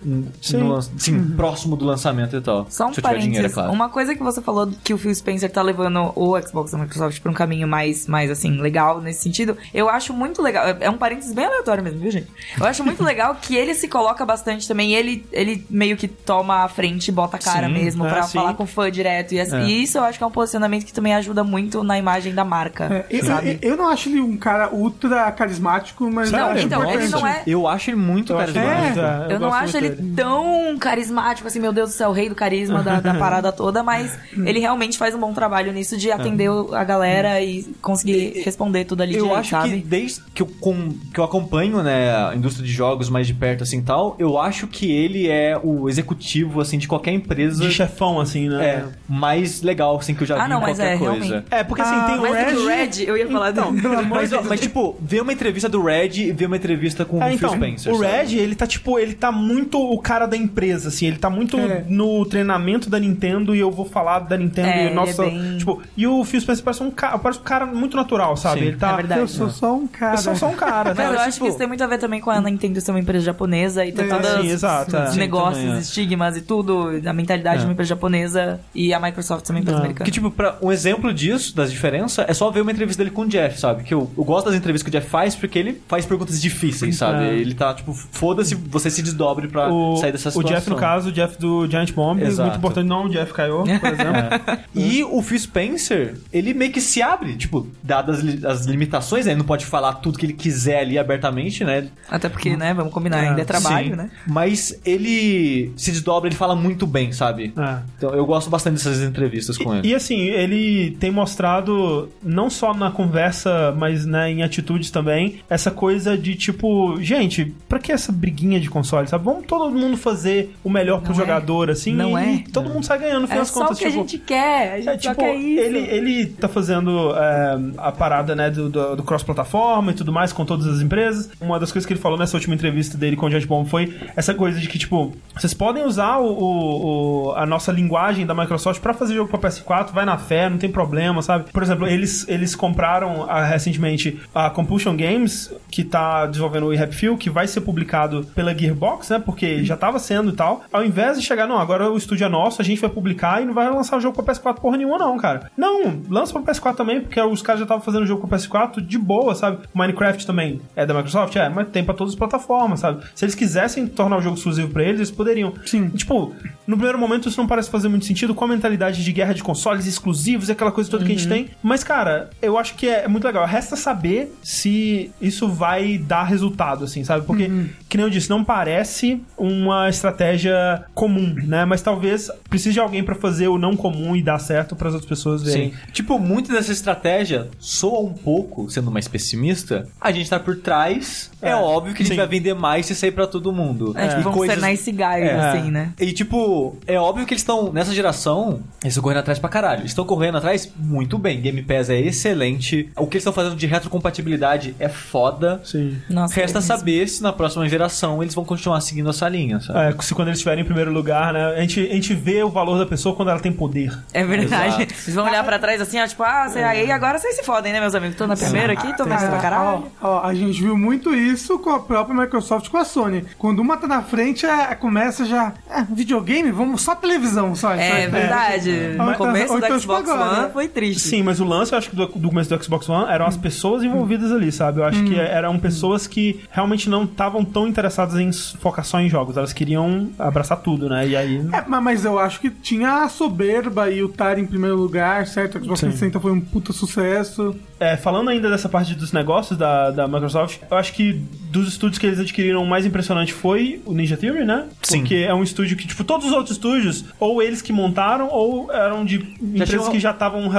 Sim. 0.41 0.57
no 0.57 0.81
sim, 0.97 1.19
próximo 1.35 1.75
do 1.75 1.85
lançamento 1.85 2.35
e 2.35 2.41
tal. 2.41 2.67
Só 2.69 2.87
um 2.87 2.93
se 2.93 2.99
eu 2.99 3.03
tiver 3.03 3.17
dinheiro, 3.19 3.47
é 3.47 3.49
parênteses. 3.49 3.53
claro. 3.55 3.71
Uma 3.71 3.89
coisa 3.89 4.13
que 4.15 4.21
você 4.23 4.41
falou 4.41 4.69
que 4.83 4.93
o 4.93 4.97
Phil 4.97 5.13
Spencer 5.15 5.49
tá 5.51 5.61
levando 5.61 6.11
o 6.15 6.39
Xbox 6.41 6.71
da 6.71 6.77
Microsoft 6.77 7.19
pra 7.21 7.31
um 7.31 7.33
caminho 7.33 7.67
mais, 7.67 8.07
mais 8.07 8.29
assim, 8.31 8.59
legal 8.61 9.01
nesse 9.01 9.21
sentido. 9.23 9.57
Eu 9.73 9.89
acho 9.89 10.13
muito 10.13 10.41
legal. 10.41 10.65
É 10.79 10.89
um 10.89 10.97
parênteses 10.97 11.33
bem 11.33 11.45
aleatório 11.45 11.83
mesmo, 11.83 11.99
viu, 11.99 12.11
gente? 12.11 12.27
Eu 12.59 12.65
acho 12.65 12.83
muito 12.83 13.03
legal 13.03 13.35
que 13.41 13.55
ele 13.55 13.73
se 13.73 13.87
coloca 13.87 14.25
bastante 14.25 14.67
também. 14.67 14.93
Ele, 14.93 15.25
ele 15.31 15.65
meio 15.69 15.97
que 15.97 16.07
toma 16.07 16.63
a 16.63 16.67
frente 16.69 17.07
e 17.07 17.11
bota 17.11 17.37
a 17.37 17.39
cara 17.39 17.67
Sim, 17.67 17.73
mesmo 17.73 18.05
é, 18.05 18.09
pra 18.09 18.23
sim. 18.23 18.37
falar 18.37 18.53
com 18.53 18.63
o 18.63 18.67
fã 18.67 18.91
direto. 18.91 19.33
E, 19.33 19.39
assim, 19.39 19.55
É. 19.57 19.65
e 19.65 19.83
isso 19.83 19.97
eu 19.97 20.03
acho 20.03 20.17
que 20.17 20.23
é 20.23 20.27
um 20.27 20.31
posicionamento 20.31 20.85
que 20.85 20.93
também 20.93 21.13
ajuda 21.15 21.43
muito 21.43 21.83
na 21.83 21.97
imagem 21.97 22.33
da 22.33 22.43
marca. 22.45 23.05
É, 23.09 23.17
eu, 23.19 23.25
sabe? 23.25 23.59
eu- 23.61 23.71
eu 23.71 23.77
não 23.77 23.87
acho 23.89 24.09
ele 24.09 24.19
um 24.21 24.37
cara 24.37 24.69
ultra 24.73 25.31
carismático, 25.31 26.09
mas 26.11 26.31
Não, 26.31 26.39
então, 26.83 26.91
ele 27.01 27.07
não 27.09 27.27
é- 27.27 27.43
Eu 27.47 27.67
acho 27.67 27.89
ele 27.89 27.97
muito 27.97 28.33
Eu 28.33 28.37
carismático. 28.37 28.99
é, 28.99 29.25
Eu, 29.33 29.39
não 29.39 29.49
gosto 29.49 29.63
acho 29.63 29.77
ele 29.77 29.89
dele. 29.89 30.13
tão 30.15 30.77
carismático, 30.77 31.47
assim, 31.47 31.59
meu 31.59 31.71
Deus 31.73 31.89
do 31.91 31.93
céu, 31.95 32.09
o 32.09 32.13
rei 32.13 32.29
do 32.29 32.35
carisma 32.35 32.81
da, 32.83 32.99
da 32.99 33.13
parada 33.15 33.51
toda, 33.51 33.83
mas 33.83 34.17
ele 34.45 34.59
realmente 34.59 34.97
faz 34.97 35.13
um 35.15 35.19
bom 35.19 35.33
trabalho 35.33 35.71
nisso 35.71 35.97
de 35.97 36.11
atender 36.11 36.49
o- 36.49 36.73
a 36.75 36.83
galera 36.83 37.41
e 37.41 37.63
conseguir 37.81 38.41
responder 38.43 38.85
tudo 38.85 39.01
ali 39.01 39.15
Eu 39.15 39.21
direito, 39.23 39.39
acho 39.39 39.49
sabe? 39.51 39.69
que 39.69 39.77
desde 39.77 40.21
que 40.33 40.41
eu, 40.41 40.47
com- 40.59 40.89
que 41.13 41.19
eu 41.19 41.23
acompanho, 41.23 41.81
né, 41.83 42.13
a 42.15 42.33
indústria 42.35 42.65
de 42.65 42.71
jogos 42.71 43.09
mais 43.09 43.27
de 43.27 43.33
perto, 43.33 43.63
assim, 43.63 43.81
tal, 43.81 44.15
eu 44.19 44.37
acho 44.39 44.67
que 44.67 44.91
ele 44.91 45.27
é 45.29 45.59
o 45.61 45.87
executivo, 45.89 46.61
assim, 46.61 46.77
de 46.77 46.87
qualquer 46.87 47.11
empresa 47.11 47.63
De 47.65 47.71
chefão, 47.71 48.19
assim, 48.19 48.49
né? 48.49 48.65
é, 48.65 48.85
mais 49.07 49.61
legal, 49.61 49.97
assim, 49.97 50.13
que 50.13 50.23
eu 50.23 50.27
já 50.27 50.35
Ah, 50.37 50.43
vi 50.43 50.49
não, 50.49 50.57
em 50.57 50.61
mas 50.61 50.77
qualquer 50.77 50.93
é, 50.93 50.97
coisa. 50.97 51.13
realmente. 51.25 51.45
É, 51.51 51.63
porque 51.63 51.81
assim, 51.81 51.95
Ah, 51.95 52.05
tem 52.05 52.19
o 52.19 52.21
Red... 52.33 52.53
do 52.53 52.65
Red, 52.67 52.89
eu 53.07 53.17
ia 53.17 53.27
falar 53.27 53.51
Então, 53.51 53.73
do... 53.73 53.81
pelo 53.81 53.99
amor 53.99 54.17
Mas, 54.17 54.29
de 54.29 54.35
ó, 54.35 54.37
Deus. 54.39 54.49
mas, 54.49 54.59
tipo, 54.59 54.95
ver 55.01 55.21
uma 55.21 55.33
entrevista 55.33 55.69
do 55.69 55.81
Red 55.83 56.09
e 56.15 56.31
ver 56.31 56.45
uma 56.47 56.57
entrevista 56.65 57.05
com 57.05 57.21
É, 57.21 57.27
o 57.27 57.31
então, 57.31 57.49
Phil 57.51 57.59
Spencer. 57.59 57.93
o 57.93 57.97
sabe? 57.99 58.11
Red, 58.11 58.37
ele 58.39 58.55
tá 58.55 58.67
tipo, 58.67 58.99
ele 58.99 59.13
tá 59.13 59.31
muito 59.31 59.79
o 59.79 59.97
cara 59.99 60.25
da 60.25 60.35
empresa, 60.35 60.89
assim, 60.89 61.07
ele 61.07 61.17
tá 61.17 61.29
muito 61.29 61.57
É. 61.57 61.83
no 61.87 62.25
treinamento 62.25 62.89
da 62.89 62.99
Nintendo 62.99 63.55
e 63.55 63.59
eu 63.59 63.71
vou 63.71 63.85
falar 63.85 64.19
da 64.19 64.37
Nintendo 64.37 64.67
É, 64.69 64.83
e 64.83 64.85
ele 64.87 64.95
nossa, 64.95 65.23
é 65.25 65.29
bem- 65.29 65.57
tipo, 65.57 65.81
e 65.95 66.07
o 66.07 66.23
Phil 66.23 66.41
Spencer 66.41 66.63
parece 66.63 66.83
um 66.83 66.91
cara, 66.91 67.17
parece 67.17 67.39
um 67.39 67.43
cara 67.43 67.65
muito 67.65 67.95
natural, 67.95 68.35
sabe? 68.35 68.59
Sim. 68.61 68.65
Ele 68.67 68.77
tá 68.77 68.93
É 68.93 68.95
verdade. 68.97 69.21
Eu 69.21 69.27
sou 69.27 69.49
só 69.49 69.73
um 69.75 69.87
cara. 69.87 70.13
Eu 70.15 70.17
sou 70.17 70.35
só 70.35 70.47
um 70.47 70.55
cara, 70.55 70.89
Mas 70.95 70.97
né? 70.97 71.05
eu 71.15 71.19
acho 71.19 71.31
Tipo, 71.33 71.45
que 71.45 71.49
isso 71.49 71.57
tem 71.57 71.67
muito 71.67 71.83
a 71.83 71.87
ver 71.87 71.97
também 71.99 72.19
com 72.21 72.29
a 72.31 72.41
Nintendo 72.41 72.79
ser 72.81 72.91
uma 72.91 72.99
empresa 72.99 73.25
japonesa 73.25 73.85
e 73.85 73.91
ter 73.91 74.03
É, 74.03 74.07
todos 74.07 74.29
sim, 74.41 74.47
exato, 74.49 74.95
é. 74.95 75.03
os 75.07 75.13
Sim, 75.13 75.19
negócios, 75.19 75.63
também, 75.63 75.77
é. 75.77 75.79
estigmas 75.81 76.37
e 76.37 76.41
tudo, 76.41 76.89
a 77.05 77.13
mentalidade 77.13 77.57
É. 77.57 77.59
de 77.59 77.65
uma 77.65 77.73
empresa 77.73 77.89
japonesa 77.89 78.59
e 78.73 78.93
a 78.93 78.99
Microsoft 78.99 79.45
ser 79.45 79.53
uma 79.53 79.59
empresa 79.59 79.77
Não. 79.77 79.83
americana. 79.85 80.05
Que, 80.05 80.11
tipo, 80.11 80.31
pra, 80.31 80.57
um 80.61 80.71
exemplo 80.71 81.13
disso, 81.13 81.55
das 81.55 81.71
diferenças, 81.71 82.25
é 82.27 82.33
só 82.33 82.49
ver 82.51 82.61
uma 82.61 82.71
entrevista 82.71 83.03
dele 83.03 83.13
com 83.13 83.21
o 83.23 83.27
Jeff, 83.27 83.59
sabe? 83.59 83.83
Que 83.83 83.93
eu, 83.93 84.09
eu 84.17 84.23
gosto 84.23 84.45
das 84.47 84.55
entrevistas 84.55 84.83
que 84.83 84.95
o 84.95 84.99
Jeff 84.99 85.09
faz 85.09 85.35
porque 85.35 85.59
ele 85.59 85.81
faz 85.87 86.05
perguntas 86.05 86.41
difíceis, 86.41 86.54
sabe? 86.93 87.23
É. 87.25 87.33
Ele 87.35 87.53
tá, 87.53 87.73
tipo, 87.73 87.93
foda-se, 87.93 88.55
você 88.55 88.89
se 88.89 89.01
desdobre 89.01 89.47
pra 89.47 89.71
o, 89.71 89.97
sair 89.97 90.11
dessa 90.11 90.29
o 90.29 90.31
situação. 90.31 90.55
Jeff, 90.55 90.69
no 90.69 90.75
caso, 90.75 91.09
o 91.09 91.11
Jeff 91.11 91.37
do 91.39 91.67
Giant 91.69 91.91
Bomb, 91.91 92.21
Exato. 92.21 92.43
muito 92.47 92.57
importante, 92.59 92.87
não 92.87 93.05
o 93.05 93.09
Jeff 93.09 93.33
Caio, 93.33 93.63
por 93.63 93.65
exemplo. 93.89 94.59
E 94.75 95.03
o 95.03 95.21
Phil 95.21 95.39
Spencer, 95.39 96.15
ele 96.31 96.53
meio 96.53 96.71
que 96.71 96.81
se 96.81 97.01
abre, 97.01 97.35
tipo, 97.35 97.67
dadas 97.83 98.19
li- 98.21 98.45
as 98.45 98.65
limitações, 98.65 99.25
né? 99.25 99.31
Ele 99.33 99.39
não 99.39 99.45
pode 99.45 99.65
falar 99.65 99.93
tudo 99.95 100.17
que 100.17 100.25
ele 100.25 100.33
quiser 100.33 100.79
ali 100.79 100.97
abertamente, 100.97 101.63
né? 101.63 101.87
Até 102.09 102.29
porque, 102.29 102.55
né, 102.55 102.73
vamos 102.73 102.93
combinar, 102.93 103.23
É, 103.23 103.29
ainda 103.29 103.41
é 103.41 103.45
trabalho, 103.45 103.89
Sim. 103.91 103.95
né? 103.95 104.09
Mas 104.27 104.79
ele 104.85 105.71
se 105.75 105.91
desdobra, 105.91 106.27
ele 106.29 106.35
fala 106.35 106.55
muito 106.55 106.85
bem, 106.87 107.11
sabe? 107.11 107.53
É. 107.57 107.77
Então 107.97 108.11
eu 108.11 108.25
gosto 108.25 108.49
bastante 108.49 108.73
dessas 108.75 109.01
entrevistas 109.01 109.57
com 109.57 109.75
ele. 109.75 109.87
E 109.87 109.95
assim, 109.95 110.19
ele 110.19 110.91
tem 110.99 111.11
mostrado, 111.11 112.09
não 112.23 112.49
só 112.49 112.73
na 112.73 112.91
conversa, 112.91 113.73
mas 113.77 114.05
né, 114.05 114.31
em 114.31 114.43
atitudes 114.43 114.89
também, 114.91 115.39
essa 115.49 115.71
coisa 115.71 116.17
de 116.17 116.35
tipo, 116.45 116.97
gente, 117.01 117.53
pra 117.69 117.79
que 117.79 117.91
essa 117.91 118.11
briguinha 118.11 118.59
de 118.59 118.69
console, 118.69 119.07
sabe? 119.07 119.23
Vamos 119.25 119.45
todo 119.45 119.71
mundo 119.71 119.97
fazer 119.97 120.53
o 120.63 120.69
melhor 120.69 121.01
pro 121.01 121.09
Não 121.13 121.15
é. 121.15 121.25
jogador, 121.25 121.69
assim, 121.69 121.93
Não 121.93 122.17
e 122.19 122.39
é. 122.39 122.43
todo 122.51 122.69
mundo 122.69 122.85
sai 122.85 122.99
ganhando, 122.99 123.21
no 123.21 123.27
fim 123.27 123.33
É 123.35 123.37
das 123.37 123.49
só 123.49 123.59
contas. 123.61 123.77
o 123.77 123.79
que 123.79 123.85
a 123.85 123.89
tipo, 123.89 124.01
gente 124.01 124.17
quer, 124.19 124.73
a 124.73 124.77
gente 124.77 124.89
É, 124.89 124.93
só 124.93 124.97
tipo, 125.09 125.15
quer 125.21 125.35
isso. 125.35 125.61
ele, 125.61 125.79
ele 125.79 126.25
tá 126.27 126.47
fazendo 126.47 127.13
é, 127.15 127.59
a 127.77 127.91
parada, 127.91 128.35
né, 128.35 128.49
do, 128.49 128.69
do, 128.69 128.95
do 128.95 129.03
cross-plataforma 129.03 129.91
e 129.91 129.95
tudo 129.95 130.11
mais 130.11 130.31
com 130.33 130.45
todas 130.45 130.65
as 130.67 130.81
empresas. 130.81 131.29
Uma 131.39 131.59
das 131.59 131.71
coisas 131.71 131.85
que 131.85 131.93
ele 131.93 131.99
falou 131.99 132.17
nessa 132.17 132.35
última 132.37 132.55
entrevista 132.55 132.97
dele 132.97 133.15
com 133.15 133.25
o 133.25 133.29
Giant 133.29 133.45
Bomb 133.45 133.67
foi 133.67 133.93
essa 134.15 134.33
coisa 134.33 134.59
de 134.59 134.67
que, 134.67 134.77
tipo, 134.77 135.13
vocês 135.35 135.53
podem 135.53 135.83
usar 135.85 136.17
o, 136.19 136.25
o- 136.27 137.27
o- 137.29 137.31
a 137.35 137.45
nossa 137.45 137.71
linguagem 137.71 138.25
da 138.25 138.33
Microsoft 138.33 138.81
pra 138.81 138.93
fazer 138.93 139.15
jogo 139.15 139.29
pra 139.29 139.39
PS4, 139.49 139.91
vai 139.93 140.05
na 140.05 140.17
fé, 140.17 140.49
não 140.49 140.57
tem 140.57 140.69
problema, 140.71 141.21
sabe? 141.21 141.51
Por 141.51 141.61
exemplo, 141.63 141.87
eles, 141.87 142.27
eles 142.27 142.55
compraram 142.55 143.25
ah, 143.29 143.43
recentemente 143.45 144.19
a 144.33 144.49
Compulsion 144.49 144.95
Games, 144.95 145.51
que 145.71 145.83
tá 145.83 146.25
desenvolvendo 146.35 146.67
o 146.67 146.83
Happy 146.83 146.95
Few, 146.95 147.17
que 147.17 147.29
vai 147.29 147.47
ser 147.47 147.61
publicado 147.61 148.25
pela 148.35 148.57
Gearbox, 148.57 149.09
né, 149.09 149.19
porque 149.19 149.63
já 149.63 149.75
tava 149.75 149.99
sendo 149.99 150.31
e 150.31 150.33
tal. 150.33 150.63
Ao 150.71 150.85
invés 150.85 151.17
de 151.19 151.25
chegar, 151.25 151.47
não, 151.47 151.59
agora 151.59 151.89
o 151.89 151.97
estúdio 151.97 152.25
é 152.25 152.29
nosso, 152.29 152.61
a 152.61 152.65
gente 152.65 152.81
vai 152.81 152.89
publicar 152.89 153.41
e 153.41 153.45
não 153.45 153.53
vai 153.53 153.69
lançar 153.69 153.97
o 153.97 154.01
jogo 154.01 154.21
pra 154.21 154.33
PS4 154.33 154.59
porra 154.59 154.77
nenhuma, 154.77 154.97
não, 154.97 155.17
cara. 155.17 155.51
Não, 155.57 156.01
lança 156.09 156.33
pra 156.33 156.53
PS4 156.53 156.75
também, 156.75 157.01
porque 157.01 157.19
os 157.19 157.41
caras 157.41 157.59
já 157.59 157.65
estavam 157.65 157.83
fazendo 157.83 158.03
o 158.03 158.07
jogo 158.07 158.27
pra 158.27 158.37
PS4 158.37 158.81
de 158.81 158.97
boa, 158.97 159.33
sabe? 159.35 159.59
Minecraft 159.73 160.25
também 160.25 160.61
é 160.75 160.85
da 160.85 160.93
Microsoft? 160.93 161.35
É, 161.35 161.49
mas 161.49 161.67
tem 161.69 161.83
pra 161.83 161.93
todas 161.93 162.13
as 162.13 162.17
plataformas, 162.17 162.79
sabe? 162.79 163.03
Se 163.13 163.25
eles 163.25 163.35
quisessem 163.35 163.87
tornar 163.87 164.17
o 164.17 164.21
jogo 164.21 164.35
exclusivo 164.37 164.69
pra 164.69 164.83
eles, 164.83 164.99
eles 164.99 165.11
poderiam. 165.11 165.53
Sim. 165.65 165.89
Tipo, 165.89 166.33
no 166.67 166.75
primeiro 166.75 166.97
momento 166.97 167.29
isso 167.29 167.39
não 167.39 167.47
parece 167.47 167.69
fazer 167.69 167.87
muito 167.87 168.05
sentido 168.05 168.33
com 168.33 168.45
a 168.45 168.47
mentalidade 168.47 169.03
de 169.03 169.11
guerra 169.11 169.33
de 169.33 169.43
consoles 169.43 169.85
exclusivos 169.85 170.49
e 170.49 170.51
aquela 170.51 170.71
coisa 170.71 170.89
toda 170.89 171.05
que 171.05 171.11
a 171.11 171.15
gente 171.15 171.27
tem. 171.27 171.49
Mas, 171.61 171.83
cara, 171.83 172.29
eu 172.41 172.57
acho 172.57 172.75
que 172.75 172.87
é 172.87 173.07
muito 173.07 173.25
legal. 173.25 173.45
Resta 173.45 173.75
saber 173.75 174.33
se 174.41 175.11
isso 175.21 175.47
vai 175.47 175.97
dar 175.97 176.23
resultado, 176.25 176.83
assim, 176.85 177.03
sabe? 177.03 177.25
Porque, 177.25 177.49
que 177.89 177.97
nem 177.97 178.05
eu 178.05 178.09
disse, 178.09 178.29
não 178.29 178.43
parece 178.43 179.21
uma 179.37 179.89
estratégia 179.89 180.83
comum, 180.93 181.33
né? 181.43 181.65
Mas 181.65 181.81
talvez 181.81 182.29
precise 182.49 182.73
de 182.73 182.79
alguém 182.79 183.03
pra 183.03 183.15
fazer 183.15 183.47
o 183.47 183.57
não 183.57 183.75
comum 183.75 184.15
e 184.15 184.21
dar 184.21 184.39
certo 184.39 184.75
para 184.75 184.87
as 184.89 184.93
outras 184.93 185.09
pessoas 185.09 185.43
verem. 185.43 185.71
Sim. 185.71 185.77
Tipo, 185.91 186.19
muito 186.19 186.51
dessa 186.51 186.71
estratégia 186.71 187.47
soa 187.59 187.99
um 188.01 188.13
pouco, 188.13 188.69
sendo 188.69 188.91
mais 188.91 189.07
pessimista, 189.07 189.87
a 189.99 190.11
gente 190.11 190.29
tá 190.29 190.39
por 190.39 190.57
trás. 190.57 191.31
É, 191.41 191.49
É, 191.49 191.55
óbvio 191.55 191.93
que 191.93 192.01
a 192.01 192.05
gente 192.05 192.13
sim. 192.13 192.17
vai 192.19 192.27
vender 192.27 192.53
mais 192.53 192.85
se 192.85 192.95
sair 192.95 193.11
pra 193.11 193.27
todo 193.27 193.51
mundo. 193.53 193.93
É, 193.95 194.07
tipo, 194.07 194.19
E 194.21 194.23
vamos 194.23 194.45
ser 194.47 194.61
nice 194.61 194.91
guys, 194.91 195.03
É. 195.03 195.39
assim, 195.39 195.71
né? 195.71 195.91
E 195.99 196.11
tipo, 196.11 196.75
é 196.87 196.99
óbvio 196.99 197.25
que 197.25 197.33
eles 197.33 197.41
estão, 197.41 197.71
nessa 197.71 197.93
geração, 197.93 198.61
eles 198.81 198.93
estão 198.93 199.03
correndo 199.03 199.19
atrás 199.19 199.37
pra 199.39 199.49
caralho. 199.49 199.81
Eles 199.81 199.91
estão 199.91 200.05
correndo 200.05 200.37
atrás 200.37 200.71
muito 200.77 201.17
bem. 201.17 201.39
Game 201.41 201.61
Pass 201.61 201.89
é 201.89 201.99
excelente. 201.99 202.89
O 202.97 203.05
que 203.07 203.17
eles 203.17 203.21
estão 203.21 203.33
fazendo 203.33 203.55
de 203.55 203.65
retrocompatibilidade 203.67 204.75
é 204.79 204.89
foda. 204.89 205.61
Sim. 205.63 205.97
Nossa, 206.15 206.33
Resta 206.35 206.57
é 206.57 206.61
mesmo. 206.61 206.77
saber 206.77 207.07
se 207.07 207.21
na 207.21 207.33
próxima 207.33 207.67
geração 207.67 208.21
eles 208.23 208.33
vão 208.33 208.45
continuar 208.45 208.79
seguindo 208.81 209.09
essa 209.09 209.27
linha, 209.27 209.59
sabe? 209.59 209.79
É, 209.79 210.01
se 210.01 210.13
quando 210.15 210.29
eles 210.29 210.37
estiverem 210.39 210.63
em 210.63 210.65
primeiro 210.65 210.91
lugar, 210.91 211.33
né? 211.33 211.45
A 211.57 211.61
gente, 211.61 211.79
a 211.79 211.93
gente 211.93 212.13
vê 212.13 212.41
o 212.43 212.49
valor 212.49 212.77
da 212.77 212.85
pessoa 212.85 213.15
quando 213.15 213.29
ela 213.29 213.39
tem 213.39 213.51
poder. 213.51 213.91
É 214.13 214.23
verdade. 214.23 214.75
Exato. 214.83 214.93
Vocês 214.93 215.15
vão 215.15 215.25
olhar 215.25 215.43
pra 215.43 215.59
trás 215.59 215.81
assim, 215.81 215.99
ó, 216.01 216.07
tipo, 216.07 216.23
ah, 216.23 216.47
cê, 216.49 216.63
aí 216.63 216.91
agora 216.91 217.19
vocês 217.19 217.35
se 217.35 217.43
fodem, 217.43 217.73
né, 217.73 217.79
meus 217.79 217.93
amigos? 217.95 218.15
Tô 218.17 218.25
na 218.27 218.35
primeira 218.37 218.73
aqui, 218.73 218.95
tô 218.95 219.03
vendo 219.03 219.17
pra 219.29 219.39
caralho. 219.39 219.83
Ó, 220.01 220.07
ó, 220.07 220.25
a 220.25 220.33
gente 220.33 220.61
viu 220.61 220.77
muito 220.77 221.13
isso 221.13 221.59
com 221.59 221.69
a 221.71 221.79
própria 221.79 222.15
Microsoft 222.19 222.69
com 222.69 222.77
a 222.77 222.85
Sony. 222.85 223.25
Quando 223.37 223.59
uma 223.59 223.75
tá 223.77 223.87
na 223.87 224.01
frente, 224.01 224.45
é, 224.45 224.73
começa 224.75 225.25
já. 225.25 225.53
É, 225.69 225.83
videogame? 225.83 226.51
Vamos 226.51 226.81
só 226.81 226.95
televisão, 226.95 227.53
só. 227.55 227.73
É 227.73 228.05
só- 228.05 228.11
verdade. 228.11 228.71
No 228.71 229.03
então- 229.11 229.13
começo 229.15 229.53
ou 229.53 229.59
do 229.59 229.65
então, 229.65 229.79
tipo, 229.79 229.93
Xbox 229.93 230.09
agora, 230.09 230.31
One 230.31 230.41
né? 230.43 230.49
foi 230.53 230.67
triste. 230.67 231.01
Sim, 231.01 231.23
mas 231.23 231.39
o 231.39 231.43
lance, 231.45 231.71
eu 231.73 231.77
acho 231.77 231.89
que 231.89 231.95
do, 231.95 232.05
do 232.07 232.29
começo 232.29 232.49
do 232.55 232.63
Xbox 232.63 232.87
One 232.87 233.11
eram 233.11 233.25
as 233.25 233.35
pessoas 233.37 233.83
envolvidas 233.83 234.31
ali, 234.31 234.51
sabe? 234.51 234.79
Eu 234.79 234.85
acho 234.85 235.03
que 235.03 235.19
eram 235.19 235.57
pessoas 235.59 236.04
que 236.07 236.41
realmente 236.51 236.89
não 236.89 237.03
estavam 237.03 237.43
tão 237.45 237.67
interessadas 237.67 238.15
em 238.19 238.31
focar 238.59 238.83
só 238.85 238.99
em 238.99 239.09
jogos. 239.09 239.37
Elas 239.37 239.53
queriam 239.53 240.09
abraçar 240.19 240.57
tudo, 240.61 240.89
né? 240.89 241.07
E 241.07 241.15
aí. 241.15 241.37
É, 241.53 241.67
ma- 241.67 241.81
mas 241.81 242.05
eu 242.05 242.17
acho 242.19 242.39
que 242.39 242.49
tinha 242.49 243.03
a 243.03 243.09
soberba 243.09 243.89
e 243.89 244.01
o 244.03 244.07
estar 244.07 244.37
em 244.39 244.45
primeiro 244.45 244.75
lugar, 244.77 245.25
certo? 245.27 245.57
O 245.57 245.63
Xbox 245.63 245.79
Sim. 245.79 245.87
360 245.87 246.19
foi 246.19 246.31
um 246.31 246.41
puta 246.41 246.71
sucesso. 246.73 247.55
É, 247.79 247.97
falando 247.97 248.29
ainda 248.29 248.49
dessa 248.49 248.69
parte 248.69 248.93
dos 248.95 249.11
negócios 249.11 249.57
da, 249.57 249.91
da 249.91 250.07
Microsoft, 250.07 250.59
eu 250.69 250.77
acho 250.77 250.93
que 250.93 251.13
dos 251.51 251.67
estúdios 251.67 251.97
que 251.97 252.05
eles 252.05 252.19
adquiriram, 252.19 252.61
o 252.63 252.67
mais 252.67 252.85
impressionante 252.85 253.33
foi 253.33 253.81
o 253.85 253.93
Ninja 253.93 254.17
Theory, 254.17 254.43
né? 254.45 254.65
Sim. 254.81 254.99
Porque 254.99 255.15
é 255.15 255.33
um 255.33 255.43
estúdio 255.43 255.77
que, 255.77 255.87
tipo, 255.87 256.03
todos 256.03 256.25
os 256.27 256.31
outros 256.33 256.51
estúdios, 256.51 257.05
ou 257.19 257.41
eles 257.41 257.61
que 257.61 257.71
montaram, 257.71 258.27
ou 258.29 258.71
eram 258.71 259.05
de 259.05 259.15
empresas 259.41 259.69
tinham- 259.69 259.91
que 259.91 259.99
já 259.99 260.11
estavam 260.11 260.49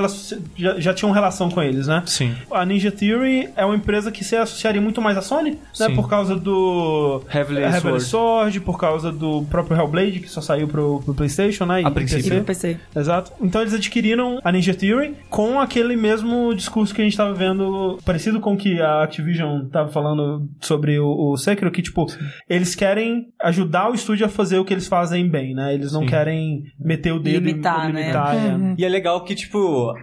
já, 0.57 0.81
já 0.81 0.95
tinham 0.95 1.11
relação 1.12 1.51
com 1.51 1.62
eles, 1.62 1.87
né? 1.87 2.03
Sim. 2.07 2.35
A 2.51 2.64
Ninja 2.64 2.91
Theory 2.91 3.49
é 3.57 3.64
uma 3.64 3.77
empresa 3.77 4.11
que 4.11 4.25
se 4.25 4.37
associaria 4.37 4.81
muito 4.81 5.01
mais 5.03 5.17
à 5.19 5.23
Sony, 5.23 5.53
né? 5.53 5.59
Sim. 5.73 5.95
Por 5.95 6.09
causa 6.09 6.35
do 6.37 7.23
Heavily 7.33 7.62
Heavenly 7.62 8.01
Sword. 8.01 8.05
Sword, 8.05 8.61
por 8.61 8.79
causa 8.79 9.12
do 9.12 9.43
próprio 9.51 9.77
Hellblade, 9.77 10.21
que 10.21 10.29
só 10.29 10.41
saiu 10.41 10.67
pro, 10.69 11.03
pro 11.05 11.14
PlayStation, 11.14 11.67
né? 11.67 11.83
A 11.85 11.89
e 11.89 11.91
princípio. 11.91 12.21
E 12.21 12.23
PC. 12.23 12.39
no 12.39 12.45
PC. 12.45 12.77
Exato. 12.95 13.33
Então 13.41 13.61
eles 13.61 13.75
adquiriram 13.75 14.41
a 14.43 14.51
Ninja 14.53 14.75
Theory 14.75 15.14
com 15.29 15.61
aquele 15.61 15.97
mesmo 15.97 16.55
discurso 16.55 16.95
que 16.95 17.03
a 17.03 17.05
gente 17.09 17.16
tava 17.16 17.34
vendo, 17.34 17.98
parecido 18.04 18.40
com 18.40 18.54
o 18.54 18.57
que 18.57 18.80
a 18.80 19.02
Activision 19.02 19.66
tava 19.66 19.90
falando 19.90 20.48
sobre 20.61 20.98
o, 20.98 21.32
o 21.32 21.36
Sekiro, 21.36 21.70
que, 21.70 21.82
tipo, 21.82 22.07
eles 22.48 22.74
querem 22.74 23.28
ajudar 23.40 23.90
o 23.90 23.94
estúdio 23.94 24.26
a 24.26 24.28
fazer 24.28 24.59
o 24.59 24.64
que 24.64 24.74
eles 24.74 24.86
fazem 24.86 25.28
bem, 25.28 25.54
né? 25.54 25.74
Eles 25.74 25.92
não 25.92 26.02
Sim. 26.02 26.09
querem 26.09 26.64
meter 26.78 27.12
o 27.12 27.18
dedo 27.18 27.44
Limitar, 27.46 27.90
e 27.90 27.92
né? 27.92 28.00
limitar. 28.00 28.36
é. 28.36 28.74
E 28.78 28.84
é 28.84 28.88
legal 28.88 29.22
que, 29.24 29.34
tipo, 29.34 29.94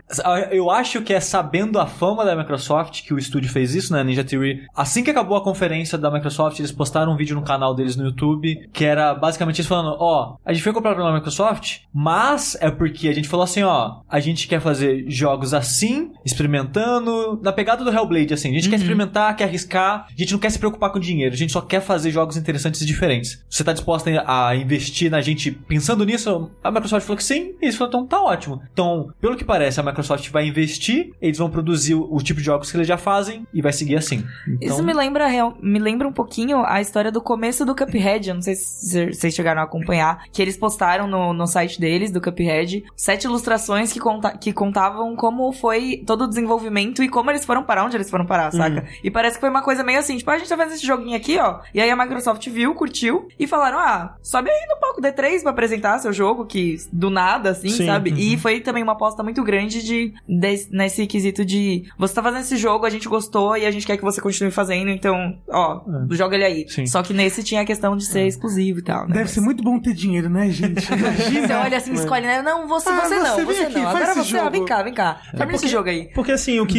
eu 0.51 0.69
acho 0.69 1.01
que 1.01 1.13
é 1.13 1.19
sabendo 1.19 1.79
a 1.79 1.85
fama 1.85 2.25
da 2.25 2.35
Microsoft 2.35 3.03
que 3.03 3.13
o 3.13 3.17
estúdio 3.17 3.51
fez 3.51 3.75
isso, 3.75 3.93
né? 3.93 4.03
Ninja 4.03 4.23
Theory. 4.23 4.61
Assim 4.75 5.03
que 5.03 5.11
acabou 5.11 5.37
a 5.37 5.43
conferência 5.43 5.97
da 5.97 6.11
Microsoft, 6.11 6.59
eles 6.59 6.71
postaram 6.71 7.13
um 7.13 7.17
vídeo 7.17 7.35
no 7.35 7.43
canal 7.43 7.75
deles 7.75 7.95
no 7.95 8.05
YouTube, 8.05 8.69
que 8.71 8.85
era 8.85 9.13
basicamente 9.13 9.59
eles 9.59 9.67
falando: 9.67 9.95
Ó, 9.99 10.37
a 10.45 10.53
gente 10.53 10.63
foi 10.63 10.73
comprar 10.73 10.95
pela 10.95 11.13
Microsoft, 11.13 11.79
mas 11.93 12.57
é 12.59 12.69
porque 12.71 13.07
a 13.07 13.13
gente 13.13 13.27
falou 13.27 13.43
assim: 13.43 13.63
ó, 13.63 14.01
a 14.09 14.19
gente 14.19 14.47
quer 14.47 14.59
fazer 14.59 15.05
jogos 15.09 15.53
assim, 15.53 16.11
experimentando, 16.25 16.92
na 17.41 17.51
pegada 17.51 17.83
do 17.83 17.91
Hellblade, 17.91 18.33
assim. 18.33 18.49
A 18.49 18.53
gente 18.53 18.69
quer 18.69 18.75
experimentar, 18.77 19.35
quer 19.35 19.45
arriscar, 19.45 20.07
a 20.09 20.15
gente 20.15 20.31
não 20.33 20.39
quer 20.39 20.49
se 20.49 20.59
preocupar 20.59 20.91
com 20.91 20.99
dinheiro, 20.99 21.33
a 21.33 21.37
gente 21.37 21.51
só 21.53 21.61
quer 21.61 21.81
fazer 21.81 22.11
jogos 22.11 22.37
interessantes 22.37 22.81
e 22.81 22.85
diferentes. 22.85 23.43
Você 23.49 23.63
tá 23.63 23.73
disposto 23.73 24.09
a 24.25 24.55
investir 24.55 25.09
na 25.11 25.21
gente 25.21 25.51
pensando 25.51 26.05
nisso? 26.05 26.49
A 26.63 26.71
Microsoft 26.71 27.05
falou 27.05 27.17
que 27.17 27.23
sim, 27.23 27.53
e 27.61 27.65
eles 27.65 27.75
falaram, 27.75 27.99
então 28.01 28.07
tá 28.07 28.21
ótimo. 28.23 28.61
Então, 28.71 29.09
pelo 29.21 29.35
que 29.35 29.43
parece, 29.43 29.79
a 29.79 29.83
Microsoft 29.83 30.29
vai 30.29 30.47
investir, 30.47 31.11
eles 31.21 31.37
vão 31.37 31.49
produzir 31.49 31.95
o, 31.95 32.13
o 32.13 32.21
tipo 32.21 32.39
de 32.39 32.45
jogos 32.45 32.69
que 32.71 32.77
eles 32.77 32.87
já 32.87 32.97
fazem 32.97 33.45
e 33.53 33.61
vai 33.61 33.71
seguir 33.73 33.95
assim. 33.95 34.23
Então, 34.47 34.67
Isso 34.75 34.83
me 34.83 34.93
lembra, 34.93 35.27
me 35.61 35.79
lembra 35.79 36.07
um 36.07 36.13
pouquinho 36.13 36.63
a 36.65 36.81
história 36.81 37.11
do 37.11 37.21
começo 37.21 37.65
do 37.65 37.75
Cuphead. 37.75 38.29
Eu 38.29 38.35
não 38.35 38.41
sei 38.41 38.55
se 38.55 39.13
vocês 39.13 39.33
chegaram 39.33 39.61
a 39.61 39.65
acompanhar. 39.65 40.23
Que 40.31 40.41
eles 40.41 40.57
postaram 40.57 41.07
no, 41.07 41.33
no 41.33 41.47
site 41.47 41.79
deles, 41.79 42.11
do 42.11 42.19
Cuphead, 42.21 42.83
sete 42.95 43.25
ilustrações 43.25 43.91
que, 43.93 43.99
conta- 43.99 44.37
que 44.37 44.51
contavam 44.53 45.15
como 45.15 45.51
foi 45.51 46.03
todo 46.05 46.23
o 46.25 46.27
desenvolvimento 46.27 46.82
e 47.01 47.07
como 47.09 47.29
eles 47.31 47.45
foram 47.45 47.63
parar, 47.63 47.85
onde 47.85 47.95
eles 47.95 48.09
foram 48.09 48.25
parar, 48.25 48.51
saca? 48.51 48.85
E 49.03 49.09
parece 49.11 49.37
que 49.37 49.41
foi 49.41 49.49
uma 49.49 49.61
coisa 49.61 49.83
meio 49.83 49.99
assim, 49.99 50.17
tipo, 50.17 50.29
"Ah, 50.29 50.33
a 50.33 50.37
gente 50.37 50.49
tá 50.49 50.57
fazendo 50.57 50.73
esse 50.75 50.85
joguinho 50.85 51.15
aqui, 51.15 51.37
ó. 51.37 51.59
E 51.73 51.79
aí 51.81 51.89
a 51.89 51.95
Microsoft 51.95 52.45
viu, 52.49 52.73
curtiu 52.75 53.27
e 53.39 53.47
falaram: 53.47 53.77
ah, 53.79 54.15
sobe 54.21 54.49
aí 54.49 54.67
no 54.67 54.79
palco 54.79 55.01
D3 55.01 55.41
pra 55.41 55.51
apresentar 55.51 55.99
seu 55.99 56.11
jogo, 56.11 56.45
que 56.45 56.75
do 56.91 57.09
nada, 57.09 57.51
assim, 57.51 57.69
Sim, 57.69 57.85
sabe? 57.85 58.11
uhum. 58.11 58.17
E 58.17 58.37
foi 58.37 58.59
também 58.59 58.83
uma 58.83 58.93
aposta 58.93 59.23
muito 59.23 59.43
grande 59.43 59.83
de, 59.83 60.13
des- 60.27 60.69
nesse 60.71 61.05
quesito 61.07 61.45
de 61.45 61.83
você 61.97 62.13
tá 62.13 62.23
fazendo 62.23 62.41
esse 62.41 62.57
jogo, 62.57 62.85
a 62.85 62.89
gente 62.89 63.07
gostou 63.07 63.55
e 63.55 63.65
a 63.65 63.71
gente 63.71 63.85
quer 63.85 63.97
que 63.97 64.03
você 64.03 64.19
continue 64.19 64.51
fazendo, 64.51 64.89
então, 64.89 65.37
ó, 65.49 65.81
joga 66.11 66.35
ele 66.35 66.43
aí. 66.45 66.65
Sim. 66.69 66.85
Só 66.85 67.01
que 67.03 67.13
nesse 67.13 67.43
tinha 67.43 67.61
a 67.61 67.65
questão 67.65 67.95
de 67.95 68.05
ser 68.05 68.25
exclusivo 68.27 68.79
e 68.79 68.81
tal, 68.83 69.07
né? 69.07 69.13
Deve 69.15 69.29
ser 69.29 69.41
muito 69.41 69.63
bom 69.63 69.79
ter 69.79 69.93
dinheiro, 69.93 70.29
né, 70.29 70.49
gente? 70.49 70.81
Você 70.83 71.53
olha 71.53 71.77
assim, 71.77 71.93
escolhe, 71.93 72.25
né? 72.25 72.41
Não, 72.41 72.67
você, 72.67 72.89
Ah, 72.89 73.01
você 73.01 73.15
não, 73.19 73.35
você 73.35 73.43
você, 73.45 73.63
aqui, 73.63 73.75
não. 73.75 73.83
faz 73.91 73.95
Agora 74.09 74.13
você, 74.23 74.37
ah, 74.37 74.39
jogo. 74.39 74.51
vem 74.51 74.65
cá, 74.65 74.83
vem 74.83 74.93
cá. 74.93 75.21
Termina 75.31 75.55
esse 75.55 75.67
jogo 75.67 75.89
aí. 75.89 76.09
Porque 76.13 76.31
assim, 76.31 76.59
o 76.59 76.65
que 76.65 76.72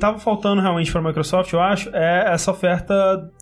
tava 0.00 0.18
faltando 0.18 0.60
realmente 0.60 0.90
pra 0.90 1.02
Microsoft, 1.02 1.52
eu 1.52 1.60
acho, 1.60 1.90
é 1.92 2.32
essa 2.32 2.50
oferta 2.50 2.94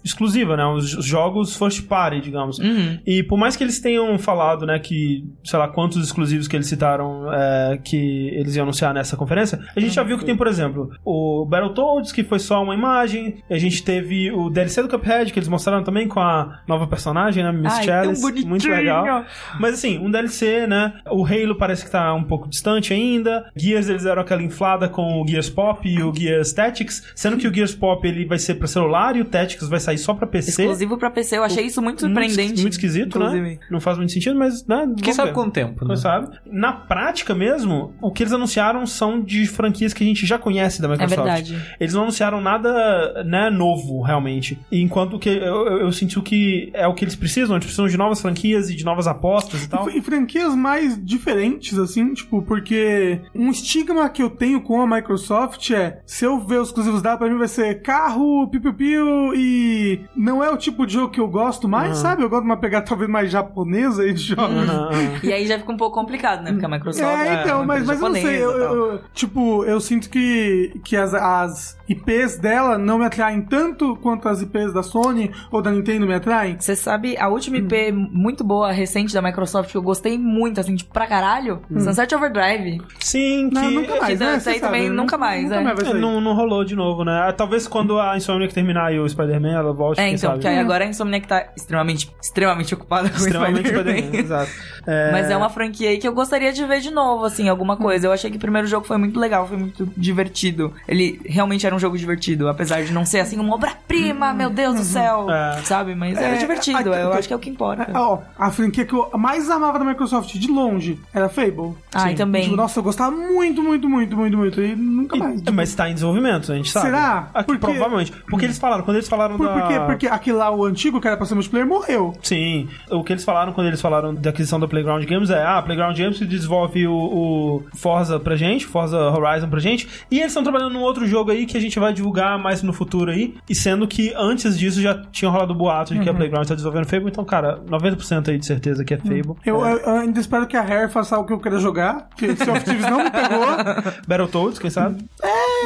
exclusiva, 0.04 0.56
né? 0.56 0.66
Os 0.66 0.88
os 0.98 1.04
jogos 1.04 1.56
first 1.56 1.86
party, 1.86 2.20
digamos. 2.20 2.58
Uhum. 2.58 2.98
E 3.06 3.22
por 3.22 3.38
mais 3.38 3.56
que 3.56 3.64
eles 3.64 3.80
tenham 3.80 4.18
falado, 4.18 4.66
né, 4.66 4.78
que, 4.78 5.24
sei 5.44 5.58
lá, 5.58 5.68
quantos 5.68 6.04
exclusivos 6.04 6.48
que 6.48 6.56
eles 6.56 6.66
citaram 6.66 7.32
é, 7.32 7.78
que 7.82 8.28
eles 8.34 8.56
iam 8.56 8.64
anunciar 8.64 8.94
nessa 8.94 9.16
conferência, 9.16 9.60
a 9.74 9.80
gente 9.80 9.94
já 9.94 10.02
viu 10.02 10.18
que 10.18 10.24
tem, 10.24 10.36
por 10.36 10.46
exemplo, 10.46 10.90
o 11.04 11.46
Battletoads, 11.46 12.12
que 12.12 12.24
foi 12.24 12.38
só 12.38 12.62
uma 12.62 12.74
imagem, 12.74 13.42
a 13.50 13.58
gente 13.58 13.82
teve 13.82 14.30
o 14.30 14.50
DLC 14.50 14.82
do 14.82 14.88
Cuphead, 14.88 15.32
que 15.32 15.38
eles 15.38 15.48
mostraram 15.48 15.82
também 15.82 16.08
com 16.08 16.20
a 16.20 16.60
nova 16.66 16.86
personagem, 16.86 17.42
né, 17.42 17.52
Miss 17.52 17.74
Ai, 17.74 17.84
Chalice, 17.84 18.46
muito 18.46 18.68
legal. 18.68 19.24
Mas 19.60 19.74
assim, 19.74 19.98
um 19.98 20.10
DLC, 20.10 20.66
né, 20.66 20.94
o 21.10 21.24
Halo 21.24 21.56
parece 21.56 21.84
que 21.84 21.90
tá 21.90 22.12
um 22.14 22.24
pouco 22.24 22.48
distante 22.48 22.92
ainda, 22.92 23.50
Gears 23.56 23.88
eles 23.88 24.04
deram 24.04 24.22
aquela 24.22 24.42
inflada 24.42 24.88
com 24.88 25.22
o 25.22 25.26
Gears 25.26 25.50
Pop 25.50 25.88
e 25.98 26.02
o 26.02 26.12
Gears 26.14 26.52
Tactics, 26.52 27.02
sendo 27.14 27.36
que 27.36 27.46
o 27.46 27.54
Gears 27.54 27.74
Pop 27.74 28.06
ele 28.06 28.24
vai 28.24 28.38
ser 28.38 28.54
pra 28.54 28.66
celular 28.66 29.16
e 29.16 29.20
o 29.20 29.24
Tactics 29.24 29.68
vai 29.68 29.80
sair 29.80 29.98
só 29.98 30.14
pra 30.14 30.26
PC. 30.26 30.62
Exclusivo 30.62 30.96
pra 30.98 31.10
PC, 31.10 31.36
eu 31.38 31.44
achei 31.44 31.66
isso 31.66 31.82
muito 31.82 32.00
surpreendente. 32.00 32.38
Muito, 32.48 32.60
muito 32.62 32.72
esquisito, 32.74 33.18
né? 33.18 33.26
inclusive. 33.26 33.60
Não 33.70 33.80
faz 33.80 33.98
muito 33.98 34.12
sentido, 34.12 34.38
mas, 34.38 34.66
né? 34.66 34.86
Quem 35.02 35.12
sabe 35.12 35.28
ver. 35.30 35.34
quanto 35.34 35.52
tempo, 35.52 35.84
né? 35.84 35.88
Quem 35.94 35.96
sabe? 35.96 36.36
Na 36.46 36.72
prática 36.72 37.34
mesmo, 37.34 37.94
o 38.00 38.10
que 38.12 38.22
eles 38.22 38.32
anunciaram 38.32 38.86
são 38.86 39.20
de 39.20 39.46
franquias 39.46 39.92
que 39.92 40.02
a 40.04 40.06
gente 40.06 40.26
já 40.26 40.38
conhece 40.38 40.80
da 40.80 40.88
É 40.88 40.90
Microsoft. 40.92 41.16
verdade. 41.18 41.62
Eles 41.80 41.94
não 41.94 42.02
anunciaram 42.02 42.40
nada, 42.40 43.22
né, 43.24 43.50
novo, 43.50 44.00
realmente. 44.02 44.58
Enquanto 44.70 45.18
que 45.18 45.28
eu, 45.28 45.36
eu, 45.66 45.80
eu 45.82 45.92
senti 45.92 46.18
o 46.18 46.22
que 46.22 46.70
é 46.74 46.86
o 46.86 46.94
que 46.94 47.04
eles 47.04 47.16
precisam, 47.16 47.56
eles 47.56 47.64
precisam 47.66 47.86
de 47.88 47.96
novas 47.96 48.20
franquias 48.20 48.70
e 48.70 48.74
de 48.74 48.84
novas 48.84 49.06
apostas 49.06 49.64
e 49.64 49.68
tal. 49.68 49.88
E 49.90 50.00
franquias 50.00 50.54
mais 50.54 50.98
diferentes, 51.04 51.78
assim, 51.78 52.12
tipo, 52.14 52.42
porque 52.42 53.20
um 53.34 53.50
estigma 53.50 54.08
que 54.08 54.22
eu 54.22 54.30
tenho 54.30 54.60
com 54.60 54.80
a 54.80 54.86
Microsoft 54.86 55.70
é: 55.70 55.87
se 56.06 56.24
eu 56.24 56.38
ver 56.38 56.60
os 56.60 56.68
exclusivos 56.68 57.02
dela, 57.02 57.16
pra 57.16 57.28
mim 57.28 57.38
vai 57.38 57.48
ser 57.48 57.82
carro, 57.82 58.48
piu-piu-piu, 58.48 59.34
e 59.34 60.04
não 60.16 60.42
é 60.42 60.50
o 60.50 60.56
tipo 60.56 60.86
de 60.86 60.94
jogo 60.94 61.12
que 61.12 61.20
eu 61.20 61.28
gosto 61.28 61.68
mais, 61.68 61.98
sabe? 61.98 62.22
Eu 62.22 62.28
gosto 62.28 62.42
de 62.42 62.48
uma 62.50 62.56
pegada 62.56 62.84
talvez 62.86 63.10
mais 63.10 63.30
japonesa 63.30 64.02
aí 64.02 64.12
de 64.14 64.22
jogos. 64.22 64.68
Ah. 64.70 64.88
E 65.22 65.32
aí 65.32 65.46
já 65.46 65.58
fica 65.58 65.72
um 65.72 65.76
pouco 65.76 65.94
complicado, 65.98 66.42
né? 66.42 66.52
Porque 66.52 66.64
a 66.66 66.68
Microsoft 66.68 67.04
É, 67.26 67.42
então, 67.42 67.58
uma 67.58 67.66
mas, 67.66 67.84
mas 67.86 68.00
eu 68.00 68.08
não 68.08 68.14
sei, 68.14 68.36
eu, 68.42 68.50
japonesa 68.50 68.66
tal. 68.68 68.76
eu- 68.76 69.00
tipo, 69.14 69.64
eu 69.64 69.80
sinto 69.80 70.10
que, 70.10 70.80
que 70.84 70.96
as, 70.96 71.14
as 71.14 71.78
IPs 71.88 72.38
dela 72.38 72.76
não 72.78 72.98
me 72.98 73.04
atraem 73.04 73.42
tanto 73.42 73.96
quanto 73.96 74.28
as 74.28 74.42
IPs 74.42 74.72
da 74.72 74.82
Sony 74.82 75.30
ou 75.50 75.60
da 75.62 75.70
Nintendo 75.70 76.06
me 76.06 76.14
atraem. 76.14 76.56
Você 76.58 76.76
sabe, 76.76 77.16
a 77.18 77.28
última 77.28 77.56
IP 77.58 77.78
Hum. 77.92 78.08
muito 78.12 78.42
boa, 78.44 78.72
recente 78.72 79.14
da 79.14 79.22
Microsoft, 79.22 79.70
que 79.70 79.76
eu 79.76 79.82
gostei 79.82 80.18
muito, 80.18 80.60
assim, 80.60 80.74
tipo, 80.74 80.92
pra 80.92 81.06
caralho, 81.06 81.60
Sunset 81.78 82.14
Overdrive. 82.14 82.80
Sim, 83.00 83.48
que. 83.50 83.54
Não, 83.54 83.70
nunca 83.70 83.96
mais, 84.00 84.18
que 84.18 84.24
né? 84.24 84.36
isso 84.36 84.48
aí 84.48 84.54
Você 84.54 84.60
sabe, 84.60 84.60
também 84.60 84.88
né? 84.90 84.96
nunca 84.96 85.16
mais, 85.18 85.44
nunca 85.44 85.56
é. 85.56 85.62
mais 85.64 85.77
vai 85.82 85.88
É, 85.88 85.92
sair. 85.92 86.00
não, 86.00 86.20
não 86.20 86.34
rolou 86.34 86.64
de 86.64 86.74
novo, 86.76 87.04
né? 87.04 87.26
Ah, 87.28 87.32
Talvez 87.32 87.66
quando 87.68 87.98
a 87.98 88.16
Insomniac 88.16 88.52
terminar 88.52 88.92
e 88.92 88.98
o 88.98 89.08
Spider-Man, 89.08 89.52
ela 89.52 89.72
volte, 89.72 90.00
É, 90.00 90.04
quem 90.04 90.14
então, 90.14 90.20
sabe. 90.30 90.34
porque 90.34 90.48
aí 90.48 90.58
agora 90.58 90.84
a 90.84 90.88
Insomniac 90.88 91.26
tá 91.26 91.48
extremamente, 91.56 92.10
extremamente 92.22 92.74
ocupada 92.74 93.08
com 93.10 93.16
Extremamente 93.16 93.68
Spider-Man. 93.68 93.96
Spider-Man, 93.98 94.18
exato. 94.18 94.50
Mas 95.12 95.30
é 95.30 95.36
uma 95.36 95.50
franquia 95.50 95.90
aí 95.90 95.98
que 95.98 96.08
eu 96.08 96.12
gostaria 96.14 96.52
de 96.52 96.64
ver 96.64 96.80
de 96.80 96.90
novo, 96.90 97.24
assim, 97.24 97.48
alguma 97.48 97.76
coisa. 97.76 98.06
Eu 98.06 98.12
achei 98.12 98.30
que 98.30 98.36
o 98.36 98.40
primeiro 98.40 98.66
jogo 98.66 98.86
foi 98.86 98.96
muito 98.96 99.18
legal, 99.20 99.46
foi 99.46 99.56
muito 99.58 99.86
divertido. 99.96 100.72
Ele 100.88 101.20
realmente 101.26 101.66
era 101.66 101.74
um 101.74 101.78
jogo 101.78 101.96
divertido, 101.98 102.48
apesar 102.48 102.82
de 102.82 102.92
não 102.92 103.04
ser, 103.04 103.20
assim, 103.20 103.38
uma 103.38 103.54
obra-prima, 103.54 104.32
meu 104.32 104.48
Deus 104.50 104.76
do 104.76 104.82
céu, 104.84 105.30
É. 105.30 105.60
sabe? 105.64 105.94
Mas 105.94 106.16
era 106.16 106.34
É, 106.36 106.38
divertido, 106.38 106.92
a- 106.92 106.96
eu 106.98 107.12
acho 107.12 107.28
que 107.28 107.34
é 107.34 107.36
o 107.36 107.40
que 107.40 107.50
importa. 107.50 107.82
É, 107.82 107.98
Ó, 107.98 108.18
a 108.38 108.50
franquia 108.50 108.84
que 108.86 108.94
eu 108.94 109.10
mais 109.18 109.50
amava 109.50 109.78
da 109.78 109.84
Microsoft 109.84 110.32
de 110.34 110.48
longe 110.50 110.98
era 111.12 111.28
Fable. 111.28 111.74
Ah, 111.94 112.12
também. 112.14 112.44
Tipo, 112.44 112.56
nossa, 112.56 112.78
eu 112.78 112.82
gostava 112.82 113.10
muito, 113.14 113.62
muito, 113.62 113.88
muito, 113.88 114.16
muito, 114.16 114.36
muito. 114.38 114.60
E 114.62 114.74
nunca 114.74 115.16
mais. 115.16 115.40
E- 115.42 115.50
mas 115.50 115.67
tá 115.76 115.88
em 115.88 115.94
desenvolvimento, 115.94 116.52
a 116.52 116.56
gente 116.56 116.70
sabe. 116.70 116.86
Será? 116.86 117.28
Aqui, 117.34 117.46
Porque- 117.46 117.66
Provavelmente. 117.66 118.12
Porque 118.28 118.44
eles 118.46 118.58
falaram, 118.58 118.82
quando 118.84 118.96
eles 118.96 119.08
falaram 119.08 119.36
Por, 119.36 119.46
da... 119.46 119.52
por 119.54 119.68
quê? 119.68 119.80
Porque 119.86 120.06
aquele 120.06 120.36
lá, 120.36 120.50
o 120.50 120.64
antigo, 120.64 121.00
que 121.00 121.06
era 121.08 121.16
pra 121.16 121.26
ser 121.26 121.34
multiplayer, 121.34 121.66
morreu. 121.68 122.12
Sim, 122.22 122.68
o 122.90 123.02
que 123.04 123.12
eles 123.12 123.24
falaram 123.24 123.52
quando 123.52 123.66
eles 123.66 123.80
falaram 123.80 124.14
da 124.14 124.30
aquisição 124.30 124.58
da 124.60 124.66
Playground 124.68 125.04
Games 125.04 125.30
é: 125.30 125.42
ah, 125.42 125.58
a 125.58 125.62
Playground 125.62 125.96
Games 125.96 126.18
desenvolve 126.20 126.86
o, 126.86 126.92
o 126.94 127.62
Forza 127.76 128.18
pra 128.20 128.36
gente, 128.36 128.66
Forza 128.66 128.96
Horizon 128.98 129.48
pra 129.48 129.60
gente, 129.60 129.88
e 130.10 130.16
eles 130.18 130.28
estão 130.28 130.42
trabalhando 130.42 130.72
num 130.72 130.80
outro 130.82 131.06
jogo 131.06 131.30
aí 131.30 131.46
que 131.46 131.56
a 131.56 131.60
gente 131.60 131.78
vai 131.78 131.92
divulgar 131.92 132.38
mais 132.38 132.62
no 132.62 132.72
futuro 132.72 133.10
aí, 133.10 133.34
e 133.48 133.54
sendo 133.54 133.86
que 133.86 134.12
antes 134.16 134.58
disso 134.58 134.80
já 134.80 135.02
tinha 135.10 135.30
rolado 135.30 135.52
o 135.52 135.56
boato 135.56 135.94
de 135.94 136.00
que 136.00 136.08
a 136.08 136.14
Playground 136.14 136.46
tá 136.46 136.54
desenvolvendo 136.54 136.86
Fable, 136.86 137.08
então, 137.08 137.24
cara, 137.24 137.60
90% 137.68 138.28
aí 138.28 138.38
de 138.38 138.46
certeza 138.46 138.84
que 138.84 138.94
é 138.94 138.98
Fable. 138.98 139.34
Eu, 139.44 139.64
É, 139.64 139.72
eu- 139.72 139.78
eu 139.78 139.94
ainda 139.96 140.20
espero 140.20 140.46
que 140.46 140.56
a 140.56 140.62
Rare 140.62 140.90
faça 140.90 141.18
o 141.18 141.24
que 141.24 141.32
eu 141.32 141.38
quero 141.40 141.58
jogar, 141.60 142.08
porque 142.08 142.34
Sea 142.36 142.52
of 142.52 142.64
Thieves 142.64 142.88
não 142.90 143.04
me 143.04 143.10
pegou. 143.10 143.38
Battletoads, 144.06 144.58
quem 144.58 144.70
sabe? 144.70 145.04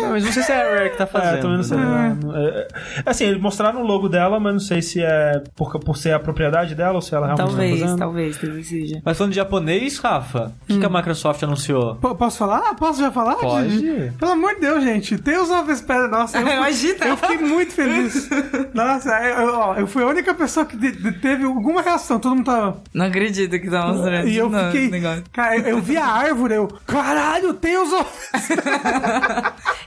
Não, 0.01 0.11
mas 0.11 0.25
não 0.25 0.33
sei 0.33 0.43
se 0.43 0.53
é 0.53 0.61
a 0.63 0.75
Rare 0.77 0.91
que 0.91 0.97
tá 0.99 1.07
fazendo. 1.07 1.33
É, 1.33 1.37
também 1.41 1.57
não 1.57 1.63
sei. 1.65 1.77
né? 1.79 2.17
É, 2.35 2.47
é, 2.47 2.69
assim, 3.07 3.25
eles 3.25 3.41
mostraram 3.41 3.83
o 3.83 3.87
logo 3.87 4.09
dela, 4.09 4.39
mas 4.41 4.53
não 4.53 4.61
sei 4.61 4.83
se 4.83 5.01
é 5.03 5.43
por, 5.57 5.79
por 5.81 5.97
ser 5.97 6.13
a 6.15 6.19
propriedade 6.21 6.75
dela, 6.75 6.95
ou 6.95 7.01
se 7.01 7.15
ela 7.15 7.27
realmente 7.27 7.49
Talvez, 7.49 7.73
tá 7.81 7.85
fazendo. 7.87 7.99
talvez, 7.99 8.39
talvez 8.39 8.67
seja. 8.69 9.03
Mas 9.05 9.17
falando 9.19 9.31
de 9.33 9.37
japonês, 9.37 9.99
Rafa, 9.99 10.53
o 10.63 10.67
que, 10.67 10.75
Hum. 10.75 10.81
que 10.81 10.87
a 10.87 10.89
Microsoft 10.89 11.43
anunciou? 11.43 11.97
P- 11.97 12.15
Posso 12.15 12.39
falar? 12.39 12.75
Posso 12.77 13.01
já 13.01 13.11
falar? 13.11 13.37
Pode. 13.37 14.13
Pelo 14.19 14.33
amor 14.33 14.55
de 14.55 14.61
Deus, 14.61 14.83
gente. 14.85 15.19
Tales 15.19 15.51
of 15.51 15.65
Vesperia, 15.67 16.09
nossa, 16.09 16.39
eu, 16.39 16.47
Imagina. 16.49 17.05
eu 17.07 17.17
fiquei 17.17 17.39
muito 17.39 17.73
feliz. 17.73 18.29
Nossa, 18.75 19.11
eu, 19.23 19.55
ó, 19.55 19.75
eu 19.77 19.87
fui 19.87 20.03
a 20.03 20.07
única 20.07 20.35
pessoa 20.35 20.65
que 20.67 20.77
de- 20.77 20.93
de- 20.93 21.13
teve 21.13 21.45
alguma 21.45 21.83
reação. 21.83 22.19
Todo 22.19 22.35
mundo 22.37 22.47
tava. 22.47 22.83
Não 22.95 23.07
acredito 23.07 23.51
que 23.59 23.71
tá 23.71 23.87
mostrando. 23.87 24.29
E 24.29 24.37
eu 24.37 24.49
não, 24.49 24.67
fiquei. 24.71 24.89
negócio. 24.91 25.25
Cara, 25.33 25.57
eu, 25.59 25.63
eu 25.69 25.81
vi 25.81 25.97
a 25.97 26.07
árvore, 26.07 26.55
eu. 26.55 26.69
Caralho, 26.87 27.51
of. 27.51 28.11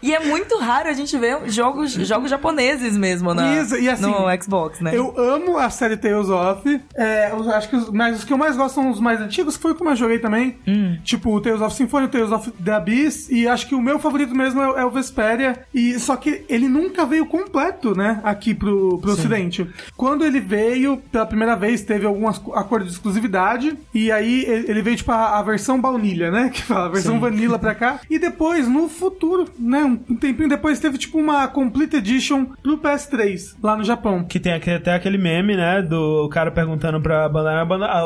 E 0.02 0.14
é 0.14 0.20
muito 0.20 0.58
raro 0.58 0.90
a 0.90 0.94
gente 0.94 1.18
ver 1.18 1.50
jogos, 1.50 1.94
jogos 1.94 2.30
japoneses 2.30 2.98
mesmo 2.98 3.34
na, 3.34 3.56
Isso, 3.62 3.76
e 3.78 3.90
assim, 3.90 4.04
no 4.04 4.26
Xbox, 4.42 4.80
né? 4.82 4.92
Eu 4.96 5.14
amo 5.18 5.58
a 5.58 5.70
série 5.70 5.98
Tales 5.98 6.30
of. 6.30 6.82
É, 6.96 7.32
eu 7.32 7.50
acho 7.52 7.70
que 7.70 7.76
os, 7.76 7.90
mas 7.92 8.18
os 8.20 8.24
que 8.24 8.34
eu 8.34 8.38
mais 8.38 8.56
gosto 8.56 8.76
são 8.76 8.90
os 8.90 9.00
mais 9.00 9.20
antigos, 9.22 9.56
que 9.58 9.62
foi 9.64 9.74
como 9.76 9.90
eu 9.90 9.96
joguei 9.96 10.20
também. 10.20 10.58
Hum. 10.68 10.98
Tipo 11.04 11.36
o 11.36 11.42
Tales 11.42 11.62
of 11.62 11.76
Symphony, 11.76 12.06
o 12.06 12.10
Tales 12.10 12.32
of 12.32 12.52
the 12.52 12.72
Abyss. 12.74 13.30
E 13.32 13.48
acho 13.48 13.68
que 13.68 13.76
o 13.76 13.82
meu 13.82 14.00
favorito 14.00 14.34
mesmo 14.36 14.62
é, 14.62 14.68
o- 14.70 14.78
é 14.80 14.86
o 14.86 14.90
Vesperia. 14.92 15.60
E, 15.74 16.00
só 16.00 16.16
que 16.16 16.44
ele 16.50 16.68
nunca 16.68 17.06
veio 17.06 17.26
completo, 17.26 17.96
né? 17.96 18.20
Aqui 18.24 18.54
pro, 18.54 18.98
pro 19.00 19.12
ocidente. 19.12 19.68
Quando 19.96 20.26
ele 20.26 20.40
veio, 20.40 20.98
pela 21.12 21.26
primeira 21.26 21.56
vez, 21.56 21.82
teve 21.82 22.06
alguns 22.06 22.42
acordos 22.54 22.90
de 22.90 22.94
exclusividade. 22.96 23.78
E 23.94 24.12
aí 24.12 24.44
ele 24.68 24.82
veio, 24.82 24.98
tipo, 24.98 25.12
a, 25.12 25.40
a 25.40 25.42
versão 25.44 25.80
baunilha, 25.80 26.32
né? 26.32 26.50
Que 26.56 26.62
fala, 26.64 26.86
a 26.86 26.90
versão 26.90 27.20
vanilla 27.20 27.60
pra 27.60 27.76
cá. 27.76 28.00
E 28.10 28.18
depois, 28.18 28.68
no 28.68 28.88
futuro, 28.88 29.46
né? 29.60 29.84
Um 29.88 30.16
tempinho 30.16 30.50
depois, 30.50 30.80
teve, 30.80 30.98
tipo, 30.98 31.18
uma 31.18 31.48
Complete 31.48 31.98
Edition 31.98 32.46
pro 32.64 32.78
PS3, 32.78 33.56
lá 33.62 33.76
no 33.76 33.84
Japão. 33.84 34.24
Que 34.24 34.40
tem 34.40 34.54
aquele- 34.54 34.78
até 34.78 34.94
aquele 34.94 35.18
meme, 35.18 35.56
né? 35.56 35.82
Do 35.82 36.28
cara 36.30 36.52
perguntando 36.52 37.00
pra 37.02 37.28
Bandai, 37.30 37.56
a, 37.60 37.66
Bandai- 37.66 37.90
a, 37.90 38.00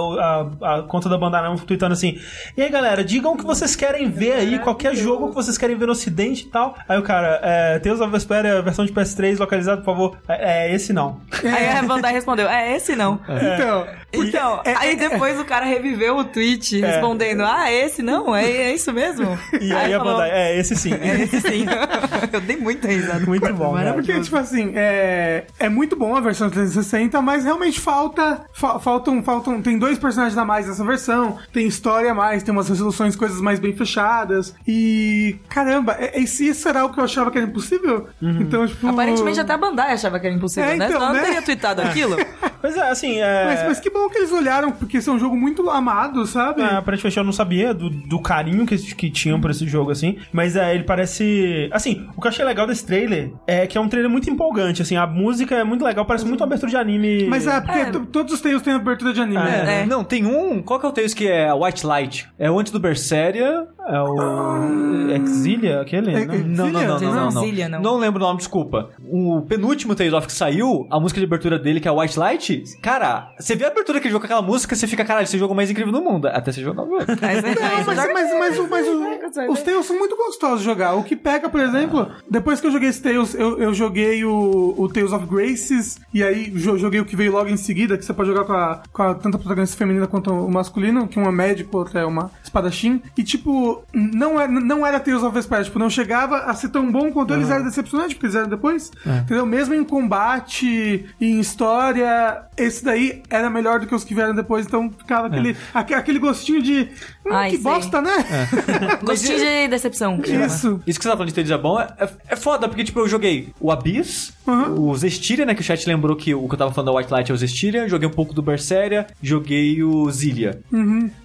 a- 0.61 0.75
a 0.79 0.83
conta 0.83 1.07
da 1.09 1.17
Bandai 1.17 1.41
Namco 1.41 1.65
tweetando 1.65 1.93
assim: 1.93 2.19
E 2.57 2.61
aí 2.61 2.69
galera, 2.69 3.03
digam 3.03 3.33
o 3.33 3.37
que 3.37 3.43
vocês 3.45 3.75
querem 3.75 4.09
ver 4.09 4.33
aí, 4.33 4.59
qualquer 4.59 4.95
jogo 4.95 5.29
que 5.29 5.35
vocês 5.35 5.57
querem 5.57 5.75
ver 5.77 5.85
no 5.85 5.91
ocidente 5.93 6.45
e 6.45 6.49
tal. 6.49 6.75
Aí 6.87 6.97
o 6.97 7.03
cara, 7.03 7.39
é, 7.43 7.79
Tales 7.79 8.01
of 8.01 8.11
Vesperia, 8.11 8.61
versão 8.61 8.85
de 8.85 8.91
PS3 8.91 9.37
localizado, 9.39 9.81
por 9.81 9.85
favor. 9.93 10.17
É, 10.27 10.67
é 10.69 10.73
esse 10.75 10.91
não. 10.93 11.21
Aí 11.43 11.69
a 11.69 11.81
Bandai 11.83 12.13
respondeu, 12.13 12.47
é 12.49 12.75
esse 12.75 12.95
não. 12.95 13.19
Então, 13.29 13.87
Então, 14.11 14.61
é- 14.65 14.75
aí 14.75 14.91
é- 14.93 14.95
depois 14.95 15.39
o 15.39 15.45
cara 15.45 15.65
reviveu 15.65 16.17
o 16.17 16.23
tweet 16.25 16.79
respondendo, 16.81 17.43
ah, 17.43 17.71
esse 17.71 18.01
não? 18.01 18.35
É, 18.35 18.43
é 18.49 18.73
isso 18.73 18.91
mesmo? 18.91 19.37
E 19.61 19.71
aí, 19.73 19.93
a 19.93 19.97
falou, 19.99 20.13
Bandai, 20.13 20.31
é 20.31 20.57
esse 20.59 20.75
sim. 20.75 20.93
É 20.93 21.21
esse 21.21 21.39
sim. 21.41 21.65
Eu 22.31 22.41
dei 22.41 22.57
muita 22.57 22.87
risada. 22.87 23.25
Muito 23.25 23.53
bom, 23.53 23.75
né? 23.75 23.91
Porque, 23.93 24.19
tipo 24.19 24.37
assim, 24.37 24.71
é, 24.75 25.45
é 25.59 25.69
muito 25.69 25.95
bom 25.95 26.15
a 26.15 26.21
versão 26.21 26.49
360, 26.49 27.21
mas 27.21 27.43
realmente 27.43 27.79
falta. 27.79 28.41
fa- 28.53 28.79
faltam, 28.79 29.23
faltam. 29.23 29.61
Tem 29.61 29.77
dois 29.77 29.97
personagens 29.97 30.37
a 30.37 30.45
mais 30.45 30.67
nessa 30.67 30.83
versão, 30.85 31.37
tem 31.53 31.65
história 31.67 32.11
a 32.11 32.13
mais, 32.13 32.43
tem 32.43 32.51
umas 32.53 32.69
resoluções, 32.69 33.15
coisas 33.15 33.41
mais 33.41 33.59
bem 33.59 33.75
fechadas. 33.75 34.53
E. 34.67 35.37
Caramba, 35.49 35.95
é, 35.99 36.19
é- 36.19 36.21
isso 36.21 36.67
era 36.67 36.85
o 36.85 36.89
que 36.93 36.99
eu 36.99 37.03
achava 37.03 37.31
que 37.31 37.37
era 37.37 37.47
impossível? 37.47 38.07
Então, 38.21 38.65
tipo. 38.67 38.87
Aparentemente 38.87 39.39
até 39.39 39.53
a 39.53 39.57
Bandai 39.57 39.93
achava 39.93 40.19
que 40.19 40.27
era 40.27 40.35
impossível, 40.35 40.69
É, 40.69 40.75
né? 40.75 40.85
então, 40.87 40.99
Senão 40.99 41.13
né? 41.13 41.19
não 41.19 41.25
teria 41.25 41.41
tweetado 41.41 41.81
aquilo. 41.81 42.15
Pois 42.61 42.75
é, 42.75 42.89
assim, 42.89 43.17
é. 43.19 43.45
Mas, 43.45 43.63
mas 43.67 43.79
que 43.79 43.89
bom 43.89 44.09
que 44.09 44.17
eles 44.17 44.31
olharam, 44.31 44.71
porque 44.71 44.97
esse 44.97 45.09
é 45.09 45.11
um 45.11 45.19
jogo 45.19 45.35
muito 45.35 45.69
amado, 45.69 46.25
sabe? 46.25 46.61
É, 46.61 46.75
aparentemente 46.75 47.17
eu 47.17 47.23
não 47.23 47.31
sabia 47.31 47.73
do, 47.73 47.89
do 47.89 48.19
carinho 48.21 48.65
que, 48.65 48.75
que 48.95 49.09
tinham 49.09 49.39
por 49.39 49.51
esse 49.51 49.67
jogo, 49.67 49.91
assim. 49.91 50.17
Mas 50.31 50.55
é, 50.55 50.73
ele 50.75 50.83
parece. 50.83 51.69
Assim, 51.71 52.07
o 52.15 52.21
que 52.21 52.27
eu 52.27 52.29
achei 52.29 52.43
legal 52.45 52.67
desse 52.67 52.85
trailer 52.85 53.31
é 53.47 53.65
que 53.67 53.77
é 53.77 53.81
um 53.81 53.87
trailer 53.87 54.09
muito 54.11 54.29
empolgante, 54.29 54.81
assim. 54.81 54.95
A 54.97 55.07
música 55.07 55.55
é 55.55 55.63
muito 55.63 55.83
legal, 55.85 56.05
parece 56.05 56.25
muito 56.25 56.41
uma 56.41 56.47
abertura 56.47 56.69
de 56.69 56.77
anime. 56.77 57.25
Mas 57.27 57.47
é, 57.47 57.59
porque 57.61 57.79
É. 57.79 57.85
to- 57.91 58.05
todos 58.05 58.33
os 58.33 58.41
Tales 58.41 58.61
têm 58.61 58.73
abertura 58.73 59.13
de 59.13 59.21
anime. 59.21 59.41
É. 59.47 59.81
É. 59.81 59.85
Não, 59.85 60.03
tem 60.03 60.25
um. 60.25 60.61
Qual 60.61 60.79
que 60.79 60.85
é 60.85 60.89
o 60.89 60.91
Tales 60.91 61.13
que 61.13 61.27
é 61.27 61.53
White 61.53 61.85
Light? 61.85 62.27
É 62.37 62.49
o 62.51 62.59
antes 62.59 62.71
do 62.71 62.79
Berseria. 62.79 63.67
É 63.87 63.99
o. 64.01 65.09
Exilia, 65.15 65.81
aquele? 65.81 66.13
É, 66.13 66.25
Não. 66.25 66.33
é- 66.33 66.37
Não, 66.37 66.69
não, 66.69 66.81
não, 66.81 66.99
não, 66.99 67.13
não, 67.13 67.31
não. 67.31 67.41
Zillia, 67.43 67.69
não. 67.69 67.81
Não 67.81 67.97
lembro 67.97 68.21
o 68.23 68.25
nome, 68.27 68.37
desculpa. 68.37 68.89
O 69.09 69.41
penúltimo 69.47 69.95
Tales 69.95 70.13
of 70.13 70.27
que 70.27 70.33
saiu, 70.33 70.87
a 70.91 70.99
música 70.99 71.19
de 71.19 71.25
abertura 71.25 71.57
dele, 71.57 71.79
que 71.79 71.87
é 71.87 71.91
White 71.91 72.19
Light, 72.19 72.48
cara, 72.81 73.31
você 73.39 73.55
vê 73.55 73.65
a 73.65 73.67
abertura 73.67 73.97
daquele 73.97 74.11
jogo 74.11 74.21
com 74.21 74.25
aquela 74.25 74.41
música, 74.41 74.75
você 74.75 74.87
fica, 74.87 75.03
caralho, 75.05 75.23
esse 75.23 75.37
jogo 75.37 75.51
é 75.51 75.53
o 75.53 75.55
mais 75.55 75.69
incrível 75.69 75.91
do 75.93 76.01
mundo. 76.01 76.27
Até 76.27 76.51
você 76.51 76.61
jogar 76.61 76.83
o 76.83 76.87
jogo. 76.89 77.05
Mas, 77.21 77.43
é, 77.43 77.55
Não, 77.55 77.85
mas, 77.85 77.95
mas, 78.13 78.33
mas, 78.39 78.59
o- 78.59 78.67
mas 78.69 78.87
o- 78.87 79.51
os 79.51 79.61
Tales 79.61 79.85
são 79.85 79.97
muito 79.97 80.15
gostosos 80.15 80.59
de 80.59 80.65
jogar. 80.65 80.93
O 80.95 81.03
que 81.03 81.15
pega, 81.15 81.49
por 81.49 81.59
exemplo, 81.59 82.09
depois 82.29 82.59
que 82.61 82.67
eu 82.67 82.71
joguei 82.71 82.89
esse 82.89 83.01
Tales, 83.01 83.33
eu, 83.35 83.59
eu 83.59 83.73
joguei 83.73 84.23
o, 84.25 84.73
o 84.77 84.87
Tales 84.89 85.11
of 85.11 85.25
Graces, 85.25 85.99
e 86.13 86.23
aí 86.23 86.49
jo- 86.51 86.77
joguei 86.77 86.99
o 86.99 87.05
que 87.05 87.15
veio 87.15 87.31
logo 87.31 87.49
em 87.49 87.57
seguida, 87.57 87.97
que 87.97 88.05
você 88.05 88.13
pode 88.13 88.29
jogar 88.29 88.43
com 88.45 88.53
a, 88.53 88.81
com 88.91 89.03
a 89.03 89.13
tanto 89.15 89.35
a 89.35 89.39
protagonista 89.39 89.77
feminina 89.77 90.07
quanto 90.07 90.31
o 90.31 90.49
masculino, 90.51 91.07
que 91.07 91.17
uma 91.19 91.29
é 91.29 91.31
médico, 91.31 91.77
outra 91.77 91.99
é 92.01 92.05
uma 92.05 92.31
espadachim. 92.43 93.01
E, 93.17 93.23
tipo, 93.23 93.83
não, 93.93 94.39
é, 94.39 94.47
não 94.47 94.85
era 94.85 94.99
Tales 94.99 95.23
of 95.23 95.33
Vesperia, 95.33 95.65
tipo, 95.65 95.79
não 95.79 95.89
chegava 95.89 96.37
a 96.39 96.53
ser 96.53 96.69
tão 96.69 96.91
bom 96.91 97.11
quanto 97.11 97.33
eles 97.33 97.49
eram 97.49 97.63
decepcionantes, 97.63 98.13
porque 98.13 98.25
eles 98.27 98.35
eram 98.35 98.49
depois. 98.49 98.91
Entendeu? 99.05 99.45
Mesmo 99.45 99.73
em 99.75 99.83
combate, 99.83 101.05
em 101.19 101.39
história, 101.39 102.38
esse 102.57 102.83
daí 102.83 103.21
era 103.29 103.49
melhor 103.49 103.79
do 103.79 103.87
que 103.87 103.95
os 103.95 104.03
que 104.03 104.13
vieram 104.15 104.33
depois, 104.35 104.65
então 104.65 104.89
ficava 104.89 105.27
aquele, 105.27 105.55
aque- 105.73 105.93
aquele 105.93 106.19
gostinho 106.19 106.61
de. 106.61 106.89
Hum, 107.25 107.31
Ai, 107.33 107.49
que 107.51 107.55
sei. 107.57 107.63
bosta, 107.63 108.01
né? 108.01 108.11
Gostinho 109.03 109.37
de 109.39 109.67
decepção. 109.67 110.19
que 110.19 110.29
chama. 110.31 110.45
Isso. 110.45 110.81
Isso 110.85 110.99
que 110.99 111.03
você 111.03 111.09
tá 111.09 111.17
falando 111.17 111.31
de 111.33 111.53
é 111.53 111.57
bom, 111.57 111.79
é, 111.79 111.87
é- 111.99 112.09
é 112.29 112.35
foda, 112.35 112.67
porque, 112.67 112.83
tipo, 112.83 112.99
eu 112.99 113.07
joguei 113.07 113.49
o 113.59 113.71
Abyss, 113.71 114.33
Uhum. 114.49 114.89
o 114.89 114.95
Zestiria, 114.97 115.45
né, 115.45 115.53
que 115.53 115.61
o 115.61 115.63
chat 115.63 115.85
lembrou 115.87 116.15
que 116.15 116.33
o 116.33 116.47
que 116.47 116.53
eu 116.55 116.57
tava 116.57 116.71
falando 116.73 116.91
da 116.91 116.97
White 116.97 117.11
Light 117.11 117.29
é 117.31 117.33
o 117.33 117.37
Zestiria, 117.37 117.87
joguei 117.87 118.07
um 118.07 118.11
pouco 118.11 118.33
do 118.33 118.41
Berseria, 118.41 119.07
joguei 119.21 119.83
o 119.83 120.09
Zilia. 120.09 120.61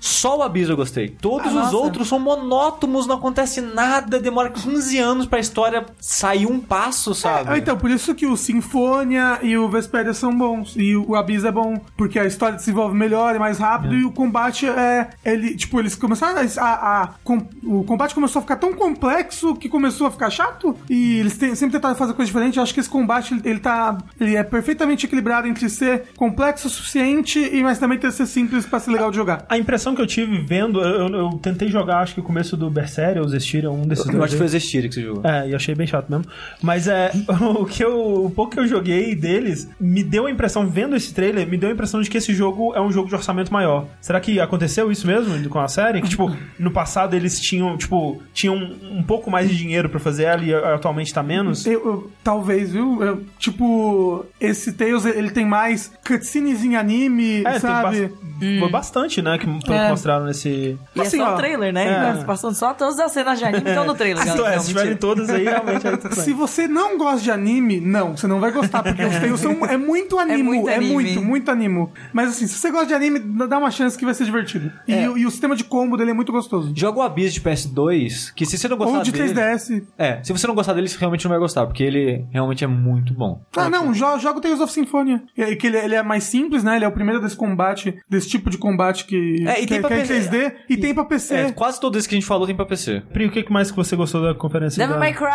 Só 0.01 0.39
o 0.39 0.43
Abyss 0.43 0.69
eu 0.69 0.77
gostei. 0.77 1.09
Todos 1.09 1.47
Ah, 1.47 1.51
os 1.51 1.55
nossa. 1.55 1.77
outros 1.77 2.09
são 2.09 2.19
monótonos, 2.19 3.07
não 3.07 3.17
acontece 3.17 3.61
nada, 3.61 4.19
demora 4.21 4.51
15 4.51 4.99
anos 4.99 5.27
pra 5.27 5.39
história 5.39 5.85
sair 6.01 6.47
um 6.47 6.59
passo, 6.61 7.15
sabe? 7.15 7.51
Ah, 7.51 7.59
então, 7.59 7.77
por 7.77 7.91
isso 7.91 8.15
que 8.15 8.27
o 8.27 8.37
Sinfonia 8.37 9.39
e 9.43 9.57
o 9.57 9.69
Vesperia 9.69 10.13
são 10.13 10.37
bons. 10.37 10.75
E 10.77 10.97
o 10.97 11.15
Abyss 11.15 11.45
é 11.45 11.53
bom, 11.53 11.81
porque 11.97 12.19
a 12.19 12.25
história 12.27 12.59
se 12.59 12.65
desenvolve 12.67 12.97
melhor, 12.97 13.35
é 13.35 13.39
mais 13.39 13.59
rápido, 13.59 13.95
e 13.95 14.05
o 14.05 14.11
combate 14.13 14.67
é. 14.67 15.11
Ele, 15.25 15.55
tipo, 15.55 15.79
eles 15.81 15.95
começaram 15.95 16.39
a. 16.41 16.61
a- 16.65 17.03
a- 17.03 17.09
com- 17.23 17.47
o 17.65 17.85
combate 17.85 18.15
começou 18.15 18.41
a 18.41 18.43
ficar 18.43 18.57
tão 18.57 18.73
complexo 18.73 19.55
que 19.55 19.69
começou 19.69 20.07
a 20.07 20.11
ficar 20.11 20.31
chato. 20.31 20.77
E 20.91 21.19
eles 21.21 21.33
sempre 21.35 21.71
tentaram 21.73 21.95
fazer 21.95 22.13
coisa 22.15 22.27
diferente. 22.27 22.57
Eu 22.57 22.63
acho 22.63 22.75
que 22.75 22.81
esse 22.81 22.89
combate 22.89 23.14
ele, 23.21 23.43
ele 23.45 23.59
tá. 23.61 23.97
Ele 24.21 24.37
é 24.37 24.43
perfeitamente 24.43 25.07
equilibrado 25.07 25.47
entre 25.47 25.69
ser 25.69 26.05
complexo 26.17 26.67
o 26.67 26.71
suficiente 26.71 27.39
e 27.39 27.63
mas 27.63 27.79
também 27.79 27.99
ter 27.99 28.11
ser 28.13 28.27
simples 28.27 28.67
pra 28.67 28.79
ser 28.79 28.91
legal 28.91 29.11
de 29.11 29.17
jogar. 29.17 29.45
A 29.49 29.57
impressão 29.59 29.95
que 29.95 30.01
eu 30.03 30.07
tive 30.07 30.39
vendo, 30.39 30.81
eu, 30.81 31.09
eu- 31.09 31.15
eu 31.15 31.31
tentei 31.43 31.69
jogar, 31.69 31.99
acho 32.01 32.15
que 32.15 32.21
o 32.21 32.23
começo 32.23 32.57
do 32.57 32.71
Berseria 32.71 33.23
ou 33.23 33.29
Zestiria, 33.29 33.71
um 33.71 33.83
desses 33.87 34.07
eu 34.07 34.13
dois. 34.13 34.25
acho 34.25 34.33
que 34.33 34.39
foi 34.39 34.47
o 34.47 34.49
Zestiria 34.49 34.89
que 34.89 34.95
você 34.95 35.03
jogou. 35.03 35.23
É, 35.25 35.49
e 35.49 35.55
achei 35.55 35.75
bem 35.75 35.87
chato 35.87 36.09
mesmo. 36.11 36.25
Mas 36.63 36.89
é, 36.89 37.11
o 37.59 37.65
que 37.65 37.83
eu, 37.85 38.25
o 38.27 38.31
pouco 38.31 38.53
que 38.53 38.61
eu 38.61 38.67
joguei 38.67 39.15
deles 39.15 39.69
me 39.81 40.03
deu 40.03 40.27
a 40.27 40.31
impressão, 40.31 40.67
vendo 40.69 40.97
esse 40.97 41.13
trailer, 41.15 41.47
me 41.49 41.57
deu 41.57 41.69
a 41.71 41.73
impressão 41.73 42.01
de 42.01 42.11
que 42.11 42.19
esse 42.19 42.33
jogo 42.35 42.75
é 42.75 42.81
um 42.81 42.91
jogo 42.91 43.09
de 43.09 43.15
orçamento 43.15 43.53
maior. 43.53 43.87
Será 44.01 44.21
que 44.21 44.41
aconteceu 44.41 44.91
isso 44.91 45.07
mesmo 45.07 45.49
com 45.49 45.59
a 45.61 45.69
série? 45.69 46.01
Que, 46.03 46.09
tipo, 46.09 46.31
no 46.59 46.71
passado 46.71 47.15
eles 47.15 47.39
tinham, 47.41 47.77
tipo, 47.77 48.23
tinham 48.33 48.57
um 48.57 49.03
pouco 49.03 49.31
mais 49.31 49.49
de 49.49 49.57
dinheiro 49.57 49.89
pra 49.89 50.01
fazer 50.01 50.25
ela 50.25 50.43
e 50.45 50.55
atualmente 50.55 51.13
tá 51.13 51.23
menos? 51.23 51.67
Eu, 51.67 51.73
eu- 51.85 52.11
talvez, 52.23 52.73
viu? 52.73 53.03
Eu- 53.05 53.25
tipo, 53.39 54.25
esse 54.41 54.73
Tales 54.73 55.05
ele 55.05 55.31
tem 55.31 55.45
mais 55.47 55.93
cutscenes 56.07 56.65
em 56.65 56.77
anime, 56.77 57.43
É, 57.45 57.59
sabe? 57.59 57.97
tem 57.99 58.09
bas- 58.09 58.59
foi 58.61 58.71
bastante, 58.71 59.23
né, 59.23 59.39
que, 59.39 59.47
É. 59.73 59.89
mostraram 59.91 60.25
nesse... 60.27 60.49
E 60.95 60.99
é 60.99 61.03
Assim, 61.03 61.19
só 61.19 61.31
ó, 61.31 61.35
o 61.35 61.37
trailer, 61.37 61.73
né? 61.73 62.19
é. 62.21 62.25
Passando 62.25 62.55
só 62.55 62.75
todas 62.75 62.99
as 62.99 63.13
cenas 63.13 63.39
de 63.39 63.45
anime 63.45 63.69
estão 63.69 63.85
no 63.87 63.95
trailer, 63.95 64.25
galera. 64.25 64.53
É, 64.53 64.57
Não, 64.57 64.63
se 64.63 64.69
tiverem 64.69 64.97
todas 64.97 65.31
aí, 65.31 65.45
realmente 65.45 65.87
é 65.87 66.11
Se 66.13 66.33
você 66.33 66.67
não 66.67 66.99
gosta 66.99 67.21
de 67.23 67.31
anime, 67.31 67.81
não, 67.81 68.17
você 68.17 68.27
não 68.27 68.41
vai 68.41 68.51
gostar, 68.53 68.83
porque 68.83 69.03
os 69.05 69.15
Tales 69.17 69.41
são, 69.41 69.65
é 69.67 69.77
muito 69.77 70.19
animo, 70.19 70.45
muito 70.45 70.69
é 70.69 70.81
muito, 70.81 71.09
anime. 71.11 71.25
muito, 71.25 71.51
animo. 71.51 71.93
Mas 72.13 72.31
assim, 72.31 72.47
se 72.47 72.55
você 72.55 72.71
gosta 72.71 72.87
de 72.87 72.95
anime, 72.95 73.19
dá 73.21 73.59
uma 73.59 73.71
chance 73.71 73.97
que 73.97 74.05
vai 74.05 74.15
ser 74.15 74.25
divertido. 74.25 74.71
E, 74.87 74.93
É. 74.95 75.09
o- 75.09 75.17
e 75.19 75.27
o 75.27 75.31
sistema 75.31 75.55
de 75.57 75.65
combo 75.65 75.97
dele 75.97 76.11
é 76.11 76.15
muito 76.15 76.33
gostoso. 76.33 76.73
Joga 76.75 76.99
o 76.99 77.03
Abyss 77.03 77.33
de 77.35 77.41
PS2, 77.41 78.33
que 78.35 78.45
se 78.47 78.59
você 78.59 78.69
não 78.69 78.77
gostar 78.77 78.99
Ou 78.99 79.03
de 79.03 79.13
dele... 79.13 79.33
3DS. 79.35 79.83
É, 79.99 80.21
se 80.23 80.33
você 80.33 80.47
não 80.47 80.55
gostar 80.55 80.73
dele, 80.73 80.89
você 80.89 80.99
realmente 80.99 81.25
não 81.25 81.31
vai 81.31 81.39
gostar, 81.39 81.67
porque 81.67 81.83
ele 81.83 82.25
realmente 82.31 82.65
é 82.65 82.67
muito 82.67 82.84
bom. 83.15 83.43
Ah, 83.57 83.69
não, 83.69 83.93
jo 83.93 84.19
joga 84.19 84.39
o 84.39 84.41
Tales 84.41 84.61
of 84.61 84.73
Symphonia. 84.73 85.23
É, 85.37 85.55
que 85.57 85.67
ele, 85.67 85.79
ele 85.79 85.95
é 85.95 86.03
mais 86.03 86.25
simples, 86.25 86.63
né? 86.63 86.77
Ele 86.77 86.85
é 86.85 86.89
o 86.89 86.93
primeiro 86.93 87.21
desse 87.21 87.37
combate, 87.37 87.99
desse 88.09 88.29
tipo 88.29 88.51
de 88.51 88.59
combate 88.59 89.05
que, 89.05 89.45
É, 89.47 89.59
e 89.59 89.63
que, 89.63 89.67
tem 89.67 89.81
pra 89.81 89.89
que 89.91 89.95
é 89.95 90.05
em 90.05 90.07
PC. 90.07 90.31
3D 90.31 90.53
e, 90.69 90.77
tem 90.77 90.95
pra 90.95 91.05
PC. 91.05 91.35
É, 91.35 91.53
quase 91.53 91.81
todos 91.81 91.99
esses 91.99 92.07
que 92.07 92.15
a 92.15 92.19
gente 92.19 92.27
falou 92.27 92.47
tem 92.47 92.57
pra 92.57 92.67
PC. 92.67 93.03
Pri, 93.13 93.27
o 93.27 93.31
que 93.31 93.51
mais 93.53 93.71
que 93.71 93.77
você 93.77 93.97
gostou 93.97 94.23
da 94.23 94.35
conferência? 94.35 94.79
Devil 94.79 94.95
da... 94.95 95.01
May 95.01 95.13
Cry! 95.13 95.31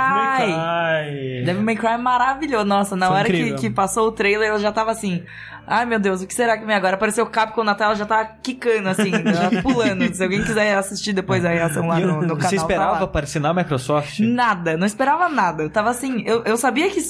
Devil 0.00 0.14
May 0.14 0.36
Cry. 0.36 1.44
Devil 1.44 1.62
May 1.62 1.76
Cry 1.76 1.88
é 1.88 1.98
maravilhoso. 1.98 2.64
Nossa, 2.64 2.96
na 2.96 3.06
Foi 3.06 3.16
hora 3.16 3.26
que, 3.26 3.54
que 3.54 3.70
passou 3.70 4.08
o 4.08 4.12
trailer, 4.12 4.50
eu 4.50 4.58
já 4.58 4.72
tava 4.72 4.90
assim. 4.90 5.22
Ai 5.66 5.84
meu 5.86 5.98
Deus, 6.00 6.22
o 6.22 6.26
que 6.26 6.34
será 6.34 6.56
que 6.58 6.64
vem 6.64 6.74
agora? 6.74 6.94
Apareceu 6.96 7.24
o 7.24 7.28
Capcom 7.30 7.62
na 7.64 7.74
tela, 7.74 7.94
já 7.94 8.06
tá 8.06 8.24
quicando 8.24 8.88
assim, 8.88 9.10
já 9.12 9.62
pulando. 9.62 10.12
Se 10.14 10.22
alguém 10.22 10.42
quiser 10.42 10.74
assistir 10.76 11.12
depois 11.12 11.44
a 11.44 11.48
reação 11.50 11.86
lá 11.86 11.98
no, 12.00 12.22
no 12.22 12.36
canal. 12.36 12.40
Você 12.40 12.56
tá 12.56 12.62
esperava 12.62 12.92
lá. 12.92 13.02
aparecer 13.02 13.40
na 13.40 13.54
Microsoft? 13.54 14.20
Nada, 14.20 14.76
não 14.76 14.86
esperava 14.86 15.28
nada. 15.28 15.62
Eu 15.62 15.70
tava 15.70 15.90
assim, 15.90 16.22
eu, 16.26 16.42
eu 16.44 16.56
sabia 16.56 16.88
que 16.90 17.00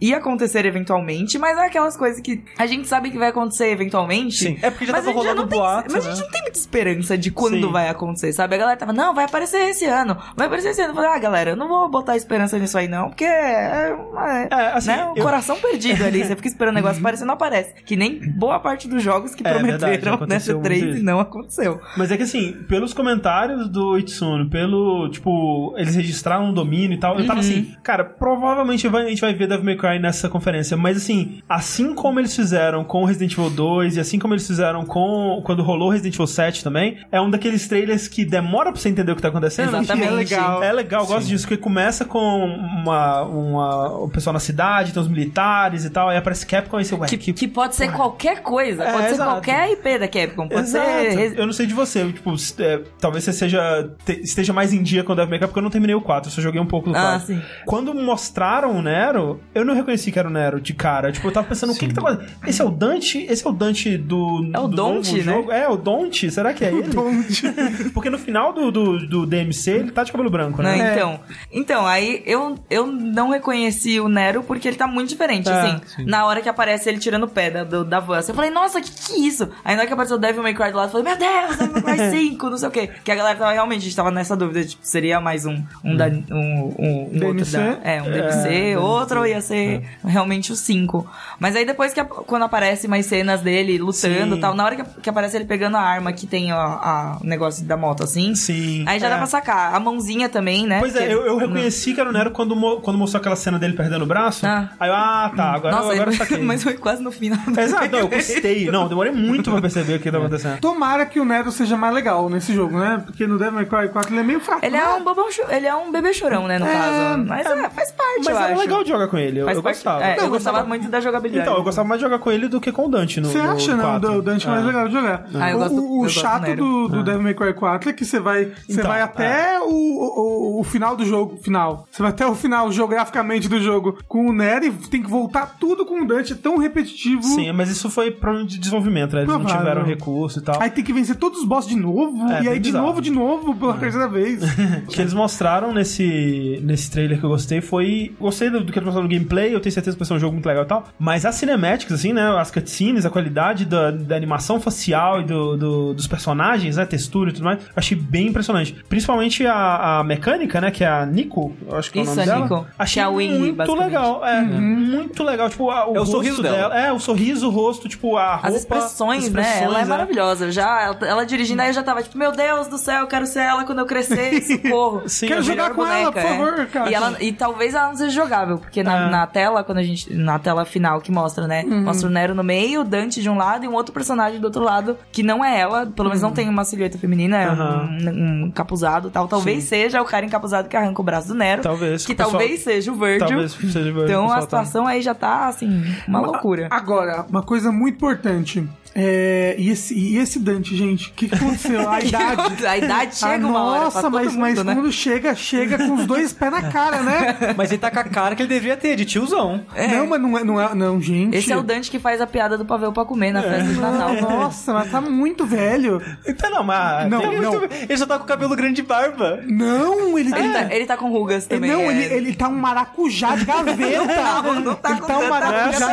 ia 0.00 0.16
acontecer 0.18 0.64
eventualmente, 0.66 1.38
mas 1.38 1.56
é 1.58 1.66
aquelas 1.66 1.96
coisas 1.96 2.20
que 2.20 2.42
a 2.58 2.66
gente 2.66 2.88
sabe 2.88 3.10
que 3.10 3.18
vai 3.18 3.28
acontecer 3.28 3.68
eventualmente. 3.70 4.36
Sim, 4.36 4.58
é 4.62 4.70
porque 4.70 4.86
já 4.86 4.94
tava 4.94 5.10
a 5.10 5.12
rolando 5.12 5.42
não 5.42 5.48
tem, 5.48 5.58
boato, 5.58 5.92
Mas 5.92 6.04
a 6.04 6.08
né? 6.08 6.14
gente 6.14 6.24
não 6.24 6.30
tem 6.32 6.42
muita 6.42 6.58
esperança 6.58 7.16
de 7.18 7.30
quando 7.30 7.54
Sim. 7.66 7.72
vai 7.72 7.88
acontecer, 7.88 8.32
sabe? 8.32 8.54
A 8.54 8.58
galera 8.58 8.76
tava, 8.78 8.92
não, 8.92 9.14
vai 9.14 9.24
aparecer 9.24 9.58
esse 9.68 9.84
ano, 9.84 10.16
vai 10.36 10.46
aparecer 10.46 10.70
esse 10.70 10.80
ano. 10.80 10.90
Eu 10.90 10.94
falei, 10.94 11.10
ah, 11.10 11.18
galera, 11.18 11.50
eu 11.50 11.56
não 11.56 11.68
vou 11.68 11.88
botar 11.90 12.16
esperança 12.16 12.58
nisso 12.58 12.76
aí 12.78 12.88
não, 12.88 13.08
porque 13.08 13.24
é, 13.24 13.94
é, 13.94 14.48
É, 14.50 14.72
assim, 14.74 14.88
né, 14.88 15.04
um 15.06 15.16
eu- 15.16 15.22
coração 15.24 15.56
perdido 15.58 16.04
ali. 16.04 16.24
Você 16.28 16.34
fica 16.36 16.48
esperando 16.48 16.72
o 16.74 16.76
negócio 16.76 16.98
aparecer 17.00 17.24
e 17.24 17.26
não 17.26 17.34
aparece. 17.34 17.74
Que 17.84 17.96
nem 17.96 18.07
boa 18.10 18.58
parte 18.58 18.88
dos 18.88 19.02
jogos 19.02 19.34
que 19.34 19.46
É, 19.46 19.52
verdade, 19.52 19.78
prometeram 19.78 20.14
aconteceu 20.14 20.56
nessa 20.56 20.62
3 20.68 20.82
muito 20.84 20.98
e 20.98 21.02
não 21.02 21.20
aconteceu. 21.20 21.80
Mas 21.96 22.10
é 22.10 22.16
que 22.16 22.22
assim, 22.22 22.52
pelos 22.68 22.92
comentários 22.94 23.68
do 23.68 23.98
Itsuno, 23.98 24.48
pelo, 24.48 25.08
tipo, 25.10 25.74
eles 25.76 25.94
registraram 25.94 26.46
um 26.46 26.52
domínio 26.52 26.94
e 26.94 26.98
tal, 26.98 27.14
eu 27.14 27.20
Uhum. 27.20 27.26
tava 27.26 27.40
assim, 27.40 27.74
cara, 27.82 28.04
provavelmente 28.04 28.86
a 28.86 29.08
gente 29.08 29.20
vai 29.20 29.34
ver 29.34 29.46
Devil 29.48 29.64
May 29.64 29.76
Cry 29.76 29.98
nessa 29.98 30.28
conferência, 30.28 30.76
mas 30.76 30.96
assim, 30.96 31.40
assim 31.48 31.94
como 31.94 32.18
eles 32.20 32.34
fizeram 32.34 32.84
com 32.84 33.04
Resident 33.04 33.32
Evil 33.32 33.50
2 33.50 33.96
e 33.96 34.00
assim 34.00 34.18
como 34.18 34.34
eles 34.34 34.46
fizeram 34.46 34.84
com 34.84 35.40
quando 35.44 35.62
rolou 35.62 35.90
Resident 35.90 36.14
Evil 36.14 36.26
7 36.26 36.62
também, 36.64 36.98
é 37.10 37.20
um 37.20 37.30
daqueles 37.30 37.66
trailers 37.68 38.08
que 38.08 38.24
demora 38.24 38.72
pra 38.72 38.80
você 38.80 38.88
entender 38.88 39.12
o 39.12 39.16
que 39.16 39.22
tá 39.22 39.28
acontecendo. 39.28 39.68
Exatamente. 39.76 39.98
É 40.08 40.10
legal. 40.10 40.62
É 40.62 40.72
legal, 40.72 41.02
eu 41.02 41.06
gosto 41.06 41.26
disso, 41.28 41.46
porque 41.46 41.60
começa 41.62 42.04
com 42.04 42.18
uma, 42.18 43.22
uma, 43.22 43.88
o 44.04 44.08
pessoal 44.08 44.32
na 44.32 44.38
cidade, 44.40 44.92
tem 44.92 45.02
os 45.02 45.08
militares 45.08 45.84
e 45.84 45.90
tal, 45.90 46.08
aí 46.08 46.16
aparece 46.16 46.46
Capcom 46.46 46.80
e 46.80 46.84
você, 46.84 46.94
ué, 46.94 47.06
Que, 47.08 47.18
que 47.18 47.32
que 47.32 47.48
pode 47.48 47.74
ser 47.76 47.87
qualquer 47.92 48.42
coisa, 48.42 48.84
É, 48.84 48.92
pode 48.92 49.04
ser 49.08 49.14
exato. 49.14 49.30
qualquer 49.30 49.70
IP 49.72 49.98
da 49.98 50.08
Capcom, 50.08 50.48
pode 50.48 50.60
Exato. 50.62 50.86
ser. 50.86 51.38
Eu 51.38 51.46
não 51.46 51.52
sei 51.52 51.66
de 51.66 51.74
você, 51.74 52.04
tipo, 52.12 52.34
é, 52.58 52.80
talvez 53.00 53.24
você 53.24 53.32
seja 53.32 53.90
te- 54.04 54.20
esteja 54.22 54.52
mais 54.52 54.72
em 54.72 54.82
dia 54.82 55.02
com 55.04 55.12
o 55.12 55.16
Devil 55.16 55.30
May 55.30 55.38
Cry, 55.38 55.48
porque 55.48 55.58
eu 55.58 55.62
não 55.62 55.70
terminei 55.70 55.94
o 55.94 56.00
4, 56.00 56.28
eu 56.30 56.34
só 56.34 56.40
joguei 56.40 56.60
um 56.60 56.66
pouco 56.66 56.90
do 56.90 56.96
Ah, 56.96 57.18
4. 57.18 57.26
sim. 57.26 57.42
Quando 57.66 57.94
mostraram 57.94 58.76
o 58.76 58.82
Nero, 58.82 59.40
eu 59.54 59.64
não 59.64 59.74
reconheci 59.74 60.10
que 60.12 60.18
era 60.18 60.28
o 60.28 60.30
Nero 60.30 60.60
de 60.60 60.72
cara. 60.74 61.10
Tipo, 61.12 61.28
eu 61.28 61.32
tava 61.32 61.46
pensando, 61.46 61.72
o 61.72 61.76
que 61.76 61.86
que 61.88 61.94
tá 61.94 62.00
acontecendo? 62.00 62.38
Esse 62.46 62.62
é 62.62 62.64
o 62.64 62.70
Dante? 62.70 63.18
Esse 63.28 63.46
é 63.46 63.50
o 63.50 63.52
Dante 63.52 63.96
do. 63.96 64.50
É 64.54 64.58
o 64.58 64.68
do 64.68 64.76
novo 64.76 65.12
né? 65.16 65.22
jogo? 65.22 65.52
É, 65.52 65.68
o 65.68 65.76
Don't? 65.76 66.30
Será 66.30 66.52
que 66.52 66.64
é 66.64 66.68
ele? 66.72 66.88
porque 67.94 68.10
no 68.10 68.18
final 68.18 68.52
do, 68.52 68.70
do, 68.70 69.06
do 69.06 69.26
DMC 69.26 69.70
ele 69.70 69.90
tá 69.90 70.02
de 70.04 70.12
cabelo 70.12 70.30
branco, 70.30 70.62
Não, 70.62 70.70
né? 70.70 70.94
então, 70.94 71.20
então, 71.52 71.86
aí 71.86 72.22
eu, 72.26 72.56
eu 72.70 72.86
não 72.86 73.30
reconheci 73.30 74.00
o 74.00 74.08
Nero 74.08 74.42
porque 74.42 74.68
ele 74.68 74.76
tá 74.76 74.86
muito 74.86 75.08
diferente, 75.08 75.48
É, 75.48 75.52
assim. 75.52 76.04
Na 76.06 76.26
hora 76.26 76.40
que 76.40 76.48
aparece 76.48 76.88
ele 76.88 76.98
tirando 76.98 77.24
o 77.24 77.28
pé 77.28 77.50
da, 77.50 77.64
do- 77.84 77.84
da 77.84 78.00
van, 78.00 78.18
eu 78.26 78.34
falei, 78.34 78.50
nossa, 78.50 78.80
que 78.80 78.90
que 78.90 79.12
é 79.14 79.18
isso? 79.18 79.48
Aí 79.64 79.74
na 79.74 79.80
hora 79.82 79.86
que 79.86 79.92
apareceu 79.92 80.16
o 80.16 80.20
Devil 80.20 80.42
May 80.42 80.54
Cry 80.54 80.70
do 80.70 80.76
lado, 80.76 80.88
eu 80.88 81.02
falei, 81.02 81.06
meu 81.06 81.16
Deus, 81.18 81.56
Devil 81.56 81.82
May 81.82 81.96
Cry 81.96 82.10
5, 82.30 82.50
não 82.50 82.58
sei 82.58 82.68
o 82.68 82.72
quê. 82.72 82.90
Que 83.04 83.12
a 83.12 83.14
galera 83.14 83.38
tava 83.38 83.52
realmente, 83.52 83.80
a 83.82 83.84
gente 83.84 83.96
tava 83.96 84.10
nessa 84.10 84.36
dúvida, 84.36 84.64
tipo, 84.64 84.80
seria 84.84 85.20
mais 85.20 85.46
um, 85.46 85.62
um, 85.84 85.96
da, 85.96 86.06
um, 86.06 86.74
um, 86.78 87.10
um 87.22 87.26
outro 87.26 87.44
da, 87.50 87.78
É, 87.84 88.02
um 88.02 88.10
DMC, 88.10 88.76
outro 88.76 89.26
ia 89.26 89.40
ser 89.40 89.82
realmente 90.04 90.52
o 90.52 90.56
5. 90.56 91.06
Mas 91.38 91.56
aí 91.56 91.64
depois 91.64 91.92
que 91.92 92.02
quando 92.04 92.42
aparece 92.44 92.88
mais 92.88 93.06
cenas 93.06 93.40
dele 93.40 93.78
lutando 93.78 94.36
e 94.36 94.40
tal, 94.40 94.54
na 94.54 94.64
hora 94.64 94.76
que, 94.76 95.00
que 95.02 95.10
aparece 95.10 95.36
ele 95.36 95.44
pegando 95.44 95.76
a 95.76 95.80
arma 95.80 96.12
que 96.12 96.26
tem 96.26 96.52
o 96.52 97.18
negócio 97.22 97.64
da 97.64 97.76
moto 97.76 98.02
assim, 98.04 98.34
Sim. 98.34 98.84
Aí 98.86 98.98
já 99.00 99.06
é. 99.06 99.10
dá 99.10 99.16
pra 99.16 99.26
sacar. 99.26 99.74
A 99.74 99.80
mãozinha 99.80 100.28
também, 100.28 100.66
né? 100.66 100.78
Pois 100.80 100.94
é, 100.96 101.12
eu, 101.12 101.24
eu 101.24 101.36
reconheci 101.36 101.94
que 101.94 102.00
era 102.00 102.08
o 102.10 102.12
Nero 102.12 102.30
quando, 102.30 102.54
quando 102.80 102.98
mostrou 102.98 103.20
aquela 103.20 103.36
cena 103.36 103.58
dele 103.58 103.74
perdendo 103.74 104.02
o 104.02 104.06
braço. 104.06 104.46
Ah. 104.46 104.68
Aí 104.78 104.88
eu, 104.88 104.94
ah, 104.94 105.32
tá, 105.34 105.52
agora, 105.52 105.74
Nossa, 105.76 105.92
agora 105.92 106.10
eu 106.10 106.16
saquei. 106.16 106.38
mas 106.42 106.62
foi 106.62 106.74
quase 106.74 107.02
no 107.02 107.10
final. 107.10 107.38
Exato, 107.68 107.90
não, 107.92 107.98
eu 107.98 108.08
gostei. 108.08 108.70
Não, 108.70 108.88
demorei 108.88 109.12
muito 109.12 109.50
pra 109.50 109.60
perceber 109.60 109.94
o 109.96 110.00
que 110.00 110.10
tá 110.10 110.18
acontecendo. 110.18 110.60
Tomara 110.60 111.06
que 111.06 111.20
o 111.20 111.24
Nero 111.24 111.50
seja 111.50 111.76
mais 111.76 111.94
legal 111.94 112.28
nesse 112.28 112.52
jogo, 112.54 112.78
né? 112.78 113.02
Porque 113.04 113.26
no 113.26 113.38
Devil 113.38 113.54
May 113.54 113.66
Cry 113.66 113.88
4 113.88 114.12
ele 114.12 114.20
é 114.20 114.24
meio 114.24 114.40
fraco. 114.40 114.64
Ele 114.64 114.76
é 114.76 114.80
né? 114.80 114.94
um 114.94 115.04
bobão, 115.04 115.30
cho- 115.30 115.44
ele 115.50 115.66
é 115.66 115.74
um 115.74 115.90
bebê 115.90 116.12
chorão, 116.12 116.46
né, 116.46 116.58
no 116.58 116.66
É, 116.66 116.72
caso. 116.72 117.24
Mas 117.26 117.46
é, 117.46 117.70
faz 117.70 117.90
parte, 117.92 118.18
Mas 118.18 118.28
eu 118.28 118.36
era 118.36 118.52
acho. 118.52 118.60
legal 118.60 118.82
de 118.82 118.88
jogar 118.90 119.08
com 119.08 119.18
ele, 119.18 119.40
eu, 119.40 119.44
Faz 119.44 119.56
eu 119.56 119.62
parte- 119.62 119.76
gostava. 119.76 120.02
É, 120.04 120.16
Não, 120.16 120.24
eu 120.24 120.30
gostava 120.30 120.58
gostava- 120.58 120.68
muito 120.68 120.88
da 120.88 121.00
jogabilidade. 121.00 121.48
Então, 121.48 121.58
eu 121.58 121.64
gostava 121.64 121.88
mais 121.88 122.00
de 122.00 122.04
jogar 122.06 122.18
com 122.18 122.30
ele 122.30 122.48
do 122.48 122.60
que 122.60 122.72
com 122.72 122.86
o 122.86 122.88
Dante 122.88 123.20
no 123.20 123.28
Você 123.28 123.38
no 123.42 123.50
acha, 123.52 123.76
não? 123.76 123.84
4. 123.84 124.12
O 124.18 124.22
Dante 124.22 124.46
é 124.46 124.50
mais 124.50 124.62
É. 124.62 124.66
legal 124.66 124.88
de 124.88 124.94
jogar. 124.94 125.26
Ah, 125.34 125.50
eu 125.50 125.56
o 125.56 125.60
gosto- 125.60 125.76
eu 125.76 125.82
o, 125.82 125.84
o 125.84 125.98
gosto 126.02 126.14
do 126.14 126.20
chato 126.20 126.42
Nero. 126.42 126.56
do, 126.64 126.88
do 126.88 127.02
Devil 127.04 127.22
May 127.22 127.34
Cry 127.34 127.54
4 127.54 127.90
é 127.90 127.92
que 127.92 128.04
você 128.04 128.18
vai, 128.20 128.46
você 128.46 128.72
Então, 128.72 128.86
vai 128.86 129.00
até 129.02 129.60
o, 129.60 129.66
o, 129.68 130.60
o 130.60 130.64
final 130.64 130.96
do 130.96 131.04
jogo. 131.04 131.38
Final. 131.42 131.86
Você 131.90 132.02
vai 132.02 132.10
até 132.10 132.26
o 132.26 132.34
final 132.34 132.70
geograficamente 132.72 133.48
do 133.48 133.60
jogo 133.60 133.98
com 134.08 134.26
o 134.28 134.32
Nero 134.32 134.66
e 134.66 134.70
tem 134.70 135.02
que 135.02 135.08
voltar 135.08 135.56
tudo 135.58 135.84
com 135.86 136.02
o 136.02 136.06
Dante. 136.06 136.32
É 136.32 136.36
tão 136.36 136.56
repetitivo. 136.58 137.22
Sim, 137.22 137.48
mas 137.58 137.68
isso 137.70 137.90
foi 137.90 138.10
problema 138.10 138.46
de 138.46 138.58
desenvolvimento, 138.58 139.14
né? 139.14 139.20
Eles 139.22 139.28
não 139.32 139.40
Provável. 139.40 139.58
tiveram 139.60 139.84
recurso 139.84 140.38
e 140.38 140.42
tal. 140.42 140.60
Aí 140.62 140.70
tem 140.70 140.82
que 140.84 140.92
vencer 140.92 141.16
todos 141.16 141.40
os 141.40 141.44
bosses 141.44 141.68
de 141.68 141.76
novo. 141.76 142.26
É, 142.30 142.42
e 142.44 142.48
aí 142.48 142.54
de 142.58 142.68
bizarro. 142.68 142.86
novo, 142.86 143.00
de 143.02 143.10
novo, 143.10 143.54
pela 143.56 143.74
terceira 143.74 144.08
vez. 144.08 144.40
O 144.88 144.90
que 144.90 145.00
eles 145.00 145.12
mostraram 145.12 145.72
nesse, 145.72 146.60
nesse 146.62 146.90
trailer 146.90 147.18
que 147.18 147.24
eu 147.24 147.30
gostei 147.30 147.60
foi. 147.60 148.14
Gostei 148.20 148.48
do, 148.50 148.60
do 148.64 148.72
que 148.72 148.78
eles 148.78 148.84
mostraram 148.86 149.08
no 149.08 149.12
gameplay, 149.14 149.54
eu 149.54 149.60
tenho 149.60 149.72
certeza 149.72 149.96
que 149.96 149.98
vai 149.98 150.06
ser 150.06 150.14
um 150.14 150.18
jogo 150.18 150.32
muito 150.34 150.46
legal 150.46 150.64
e 150.64 150.66
tal. 150.66 150.84
Mas 150.98 151.24
as 151.26 151.34
cinemáticas, 151.34 151.98
assim, 151.98 152.12
né? 152.12 152.22
As 152.38 152.50
cutscenes, 152.50 153.04
a 153.04 153.10
qualidade 153.10 153.64
da, 153.64 153.90
da 153.90 154.16
animação 154.16 154.60
facial 154.60 155.20
e 155.20 155.24
do, 155.24 155.56
do- 155.56 155.94
dos 155.94 156.06
personagens, 156.06 156.76
né? 156.76 156.86
Textura 156.86 157.30
e 157.30 157.32
tudo 157.32 157.44
mais, 157.44 157.58
eu 157.60 157.66
achei 157.76 157.96
bem 157.96 158.28
impressionante. 158.28 158.74
Principalmente 158.88 159.46
a, 159.46 159.98
a 160.00 160.04
mecânica, 160.04 160.60
né? 160.60 160.70
Que 160.70 160.84
é 160.84 160.88
a 160.88 161.04
Nico, 161.06 161.54
acho 161.72 161.90
que 161.90 161.98
é 161.98 162.02
o 162.02 162.04
Isso, 162.04 162.10
nome 162.14 162.22
a 162.22 162.24
dela. 162.26 162.42
Nico. 162.42 162.66
Achei 162.78 162.94
Que 162.94 163.00
é 163.00 163.02
a 163.02 163.08
Wing, 163.10 163.52
muito 163.52 163.74
legal. 163.74 164.24
É, 164.24 164.40
muito 164.42 165.22
legal. 165.24 165.48
Tipo, 165.50 165.70
a- 165.70 165.88
o, 165.88 165.96
É 165.96 166.00
o 166.00 166.06
sorriso 166.06 166.42
dela. 166.42 166.78
É, 166.78 166.92
o 166.92 166.98
sorriso, 166.98 167.47
o 167.48 167.50
rosto, 167.50 167.88
tipo, 167.88 168.16
a 168.16 168.32
roupa. 168.34 168.48
As 168.48 168.54
expressões, 168.54 169.24
as 169.26 169.32
né? 169.32 169.40
Ela 169.40 169.48
é 169.48 169.56
expressões, 169.58 169.88
maravilhosa. 169.88 170.50
Já, 170.50 170.82
ela, 170.82 170.98
ela 171.02 171.26
dirigindo 171.26 171.62
aí 171.62 171.68
eu 171.68 171.74
já 171.74 171.82
tava 171.82 172.02
tipo, 172.02 172.16
meu 172.18 172.32
Deus 172.32 172.66
do 172.68 172.78
céu, 172.78 173.00
eu 173.00 173.06
quero 173.06 173.26
ser 173.26 173.40
ela 173.40 173.64
quando 173.64 173.78
eu 173.80 173.86
crescer, 173.86 174.40
socorro. 174.46 175.02
Sim, 175.08 175.26
Quero 175.28 175.42
jogar 175.42 175.70
com 175.74 175.84
ela, 175.86 176.12
por 176.12 176.20
boneca, 176.20 176.20
é. 176.20 176.38
favor, 176.38 176.66
cara. 176.66 176.90
E, 176.90 176.94
ela, 176.94 177.16
e 177.20 177.32
talvez 177.32 177.74
ela 177.74 177.88
não 177.88 177.96
seja 177.96 178.10
jogável, 178.10 178.58
porque 178.58 178.82
na, 178.82 179.06
É. 179.06 179.10
na 179.10 179.26
tela, 179.26 179.64
quando 179.64 179.78
a 179.78 179.82
gente. 179.82 180.12
Na 180.14 180.38
tela 180.38 180.64
final 180.64 181.00
que 181.00 181.10
mostra, 181.10 181.46
né? 181.46 181.64
Uhum. 181.66 181.84
Mostra 181.84 182.08
o 182.08 182.10
Nero 182.10 182.34
no 182.34 182.42
meio, 182.44 182.80
o 182.80 182.84
Dante 182.84 183.20
de 183.22 183.28
um 183.30 183.36
lado 183.36 183.64
e 183.64 183.68
um 183.68 183.74
outro 183.74 183.92
personagem 183.92 184.40
do 184.40 184.44
outro 184.44 184.62
lado, 184.62 184.96
que 185.12 185.22
não 185.22 185.44
é 185.44 185.58
ela, 185.58 185.86
pelo 185.86 186.08
menos 186.08 186.22
não 186.22 186.32
tem 186.32 186.48
uma 186.48 186.64
silhueta 186.64 186.98
feminina, 186.98 187.36
é 187.38 187.48
Uhum. 187.48 187.58
Um, 187.58 188.42
um 188.42 188.46
encapuzado 188.46 189.08
e 189.08 189.10
tal. 189.10 189.26
Talvez 189.28 189.62
Sim. 189.64 189.68
seja 189.68 190.00
o 190.02 190.04
cara 190.04 190.24
encapuzado 190.26 190.68
que 190.68 190.76
arranca 190.76 191.00
o 191.00 191.04
braço 191.04 191.28
do 191.28 191.34
Nero. 191.34 191.62
Talvez. 191.62 192.04
Que 192.04 192.14
pessoal- 192.14 192.38
talvez 192.38 192.60
seja 192.60 192.92
o 192.92 192.94
Virgil. 192.94 193.26
Talvez 193.26 193.52
seja 193.52 193.78
o 193.80 193.90
Então 193.90 194.04
pessoal 194.04 194.30
a 194.30 194.34
tá- 194.34 194.40
situação 194.42 194.86
aí 194.86 195.00
já 195.02 195.14
tá, 195.14 195.46
assim, 195.48 195.82
uma 196.06 196.20
loucura. 196.20 196.68
Agora, 196.70 197.24
uma 197.38 197.42
coisa 197.44 197.70
muito 197.70 197.94
importante. 197.94 198.68
É, 198.94 199.54
e, 199.58 199.70
esse, 199.70 199.94
e 199.94 200.18
esse 200.18 200.38
Dante, 200.38 200.74
gente? 200.76 201.08
O 201.10 201.12
que, 201.12 201.28
que 201.28 201.34
aconteceu? 201.34 201.88
A 201.88 202.00
idade. 202.02 202.66
A 202.66 202.78
idade 202.78 203.16
chega 203.16 203.44
Ah, 203.44 203.48
uma 203.48 203.62
hora 203.64 203.84
Nossa, 203.84 204.00
pra 204.00 204.10
todo 204.10 204.14
mas, 204.24 204.32
mundo, 204.32 204.40
mas 204.40 204.64
né? 204.64 204.74
quando 204.74 204.92
chega, 204.92 205.34
chega 205.34 205.78
com 205.78 205.94
os 205.94 206.06
dois 206.06 206.32
pés 206.32 206.50
na 206.50 206.62
cara, 206.70 207.02
né? 207.02 207.36
Mas 207.56 207.70
ele 207.70 207.78
tá 207.78 207.90
com 207.90 207.98
a 208.00 208.04
cara 208.04 208.34
que 208.34 208.42
ele 208.42 208.48
deveria 208.48 208.76
ter, 208.76 208.96
de 208.96 209.04
tiozão. 209.04 209.64
Não, 209.90 210.06
mas 210.06 210.20
não 210.20 210.38
é, 210.38 210.44
não 210.44 210.60
é. 210.60 210.74
Não, 210.74 211.00
gente. 211.00 211.36
Esse 211.36 211.52
é 211.52 211.56
o 211.56 211.62
Dante 211.62 211.90
que 211.90 211.98
faz 211.98 212.20
a 212.20 212.26
piada 212.26 212.56
do 212.58 212.64
pavê 212.64 212.90
pra 212.92 213.04
comer 213.04 213.32
na 213.32 213.42
festa 213.42 213.64
de 213.72 213.78
Natal. 213.80 214.14
Nossa, 214.14 214.72
mas 214.72 214.90
tá 214.90 215.00
muito 215.00 215.44
velho. 215.46 216.00
Então, 216.26 216.50
não, 216.50 216.62
mas. 216.64 217.08
Não, 217.10 217.22
Ele, 217.22 217.40
não. 217.40 217.52
muito- 217.60 217.74
ele 217.74 217.96
já 217.96 218.06
tá 218.06 218.18
com 218.18 218.24
o 218.24 218.26
cabelo 218.26 218.54
grande 218.56 218.74
de 218.74 218.82
barba. 218.82 219.40
Não, 219.46 220.18
ele. 220.18 220.32
Ele, 220.34 220.52
tá, 220.52 220.74
ele 220.74 220.86
tá 220.86 220.96
com 220.96 221.10
rugas 221.10 221.46
também. 221.46 221.70
não, 221.70 221.80
é. 221.80 221.90
ele, 221.90 222.14
ele 222.14 222.34
tá 222.34 222.48
um 222.48 222.56
maracujá 222.56 223.34
de 223.36 223.44
gaveta. 223.44 224.08
Não, 224.48 224.60
não 224.60 224.74
tá 224.74 224.90
ele 224.92 225.00
com 225.00 225.06
tá 225.06 225.18
um 225.18 225.28
maracujá 225.28 225.88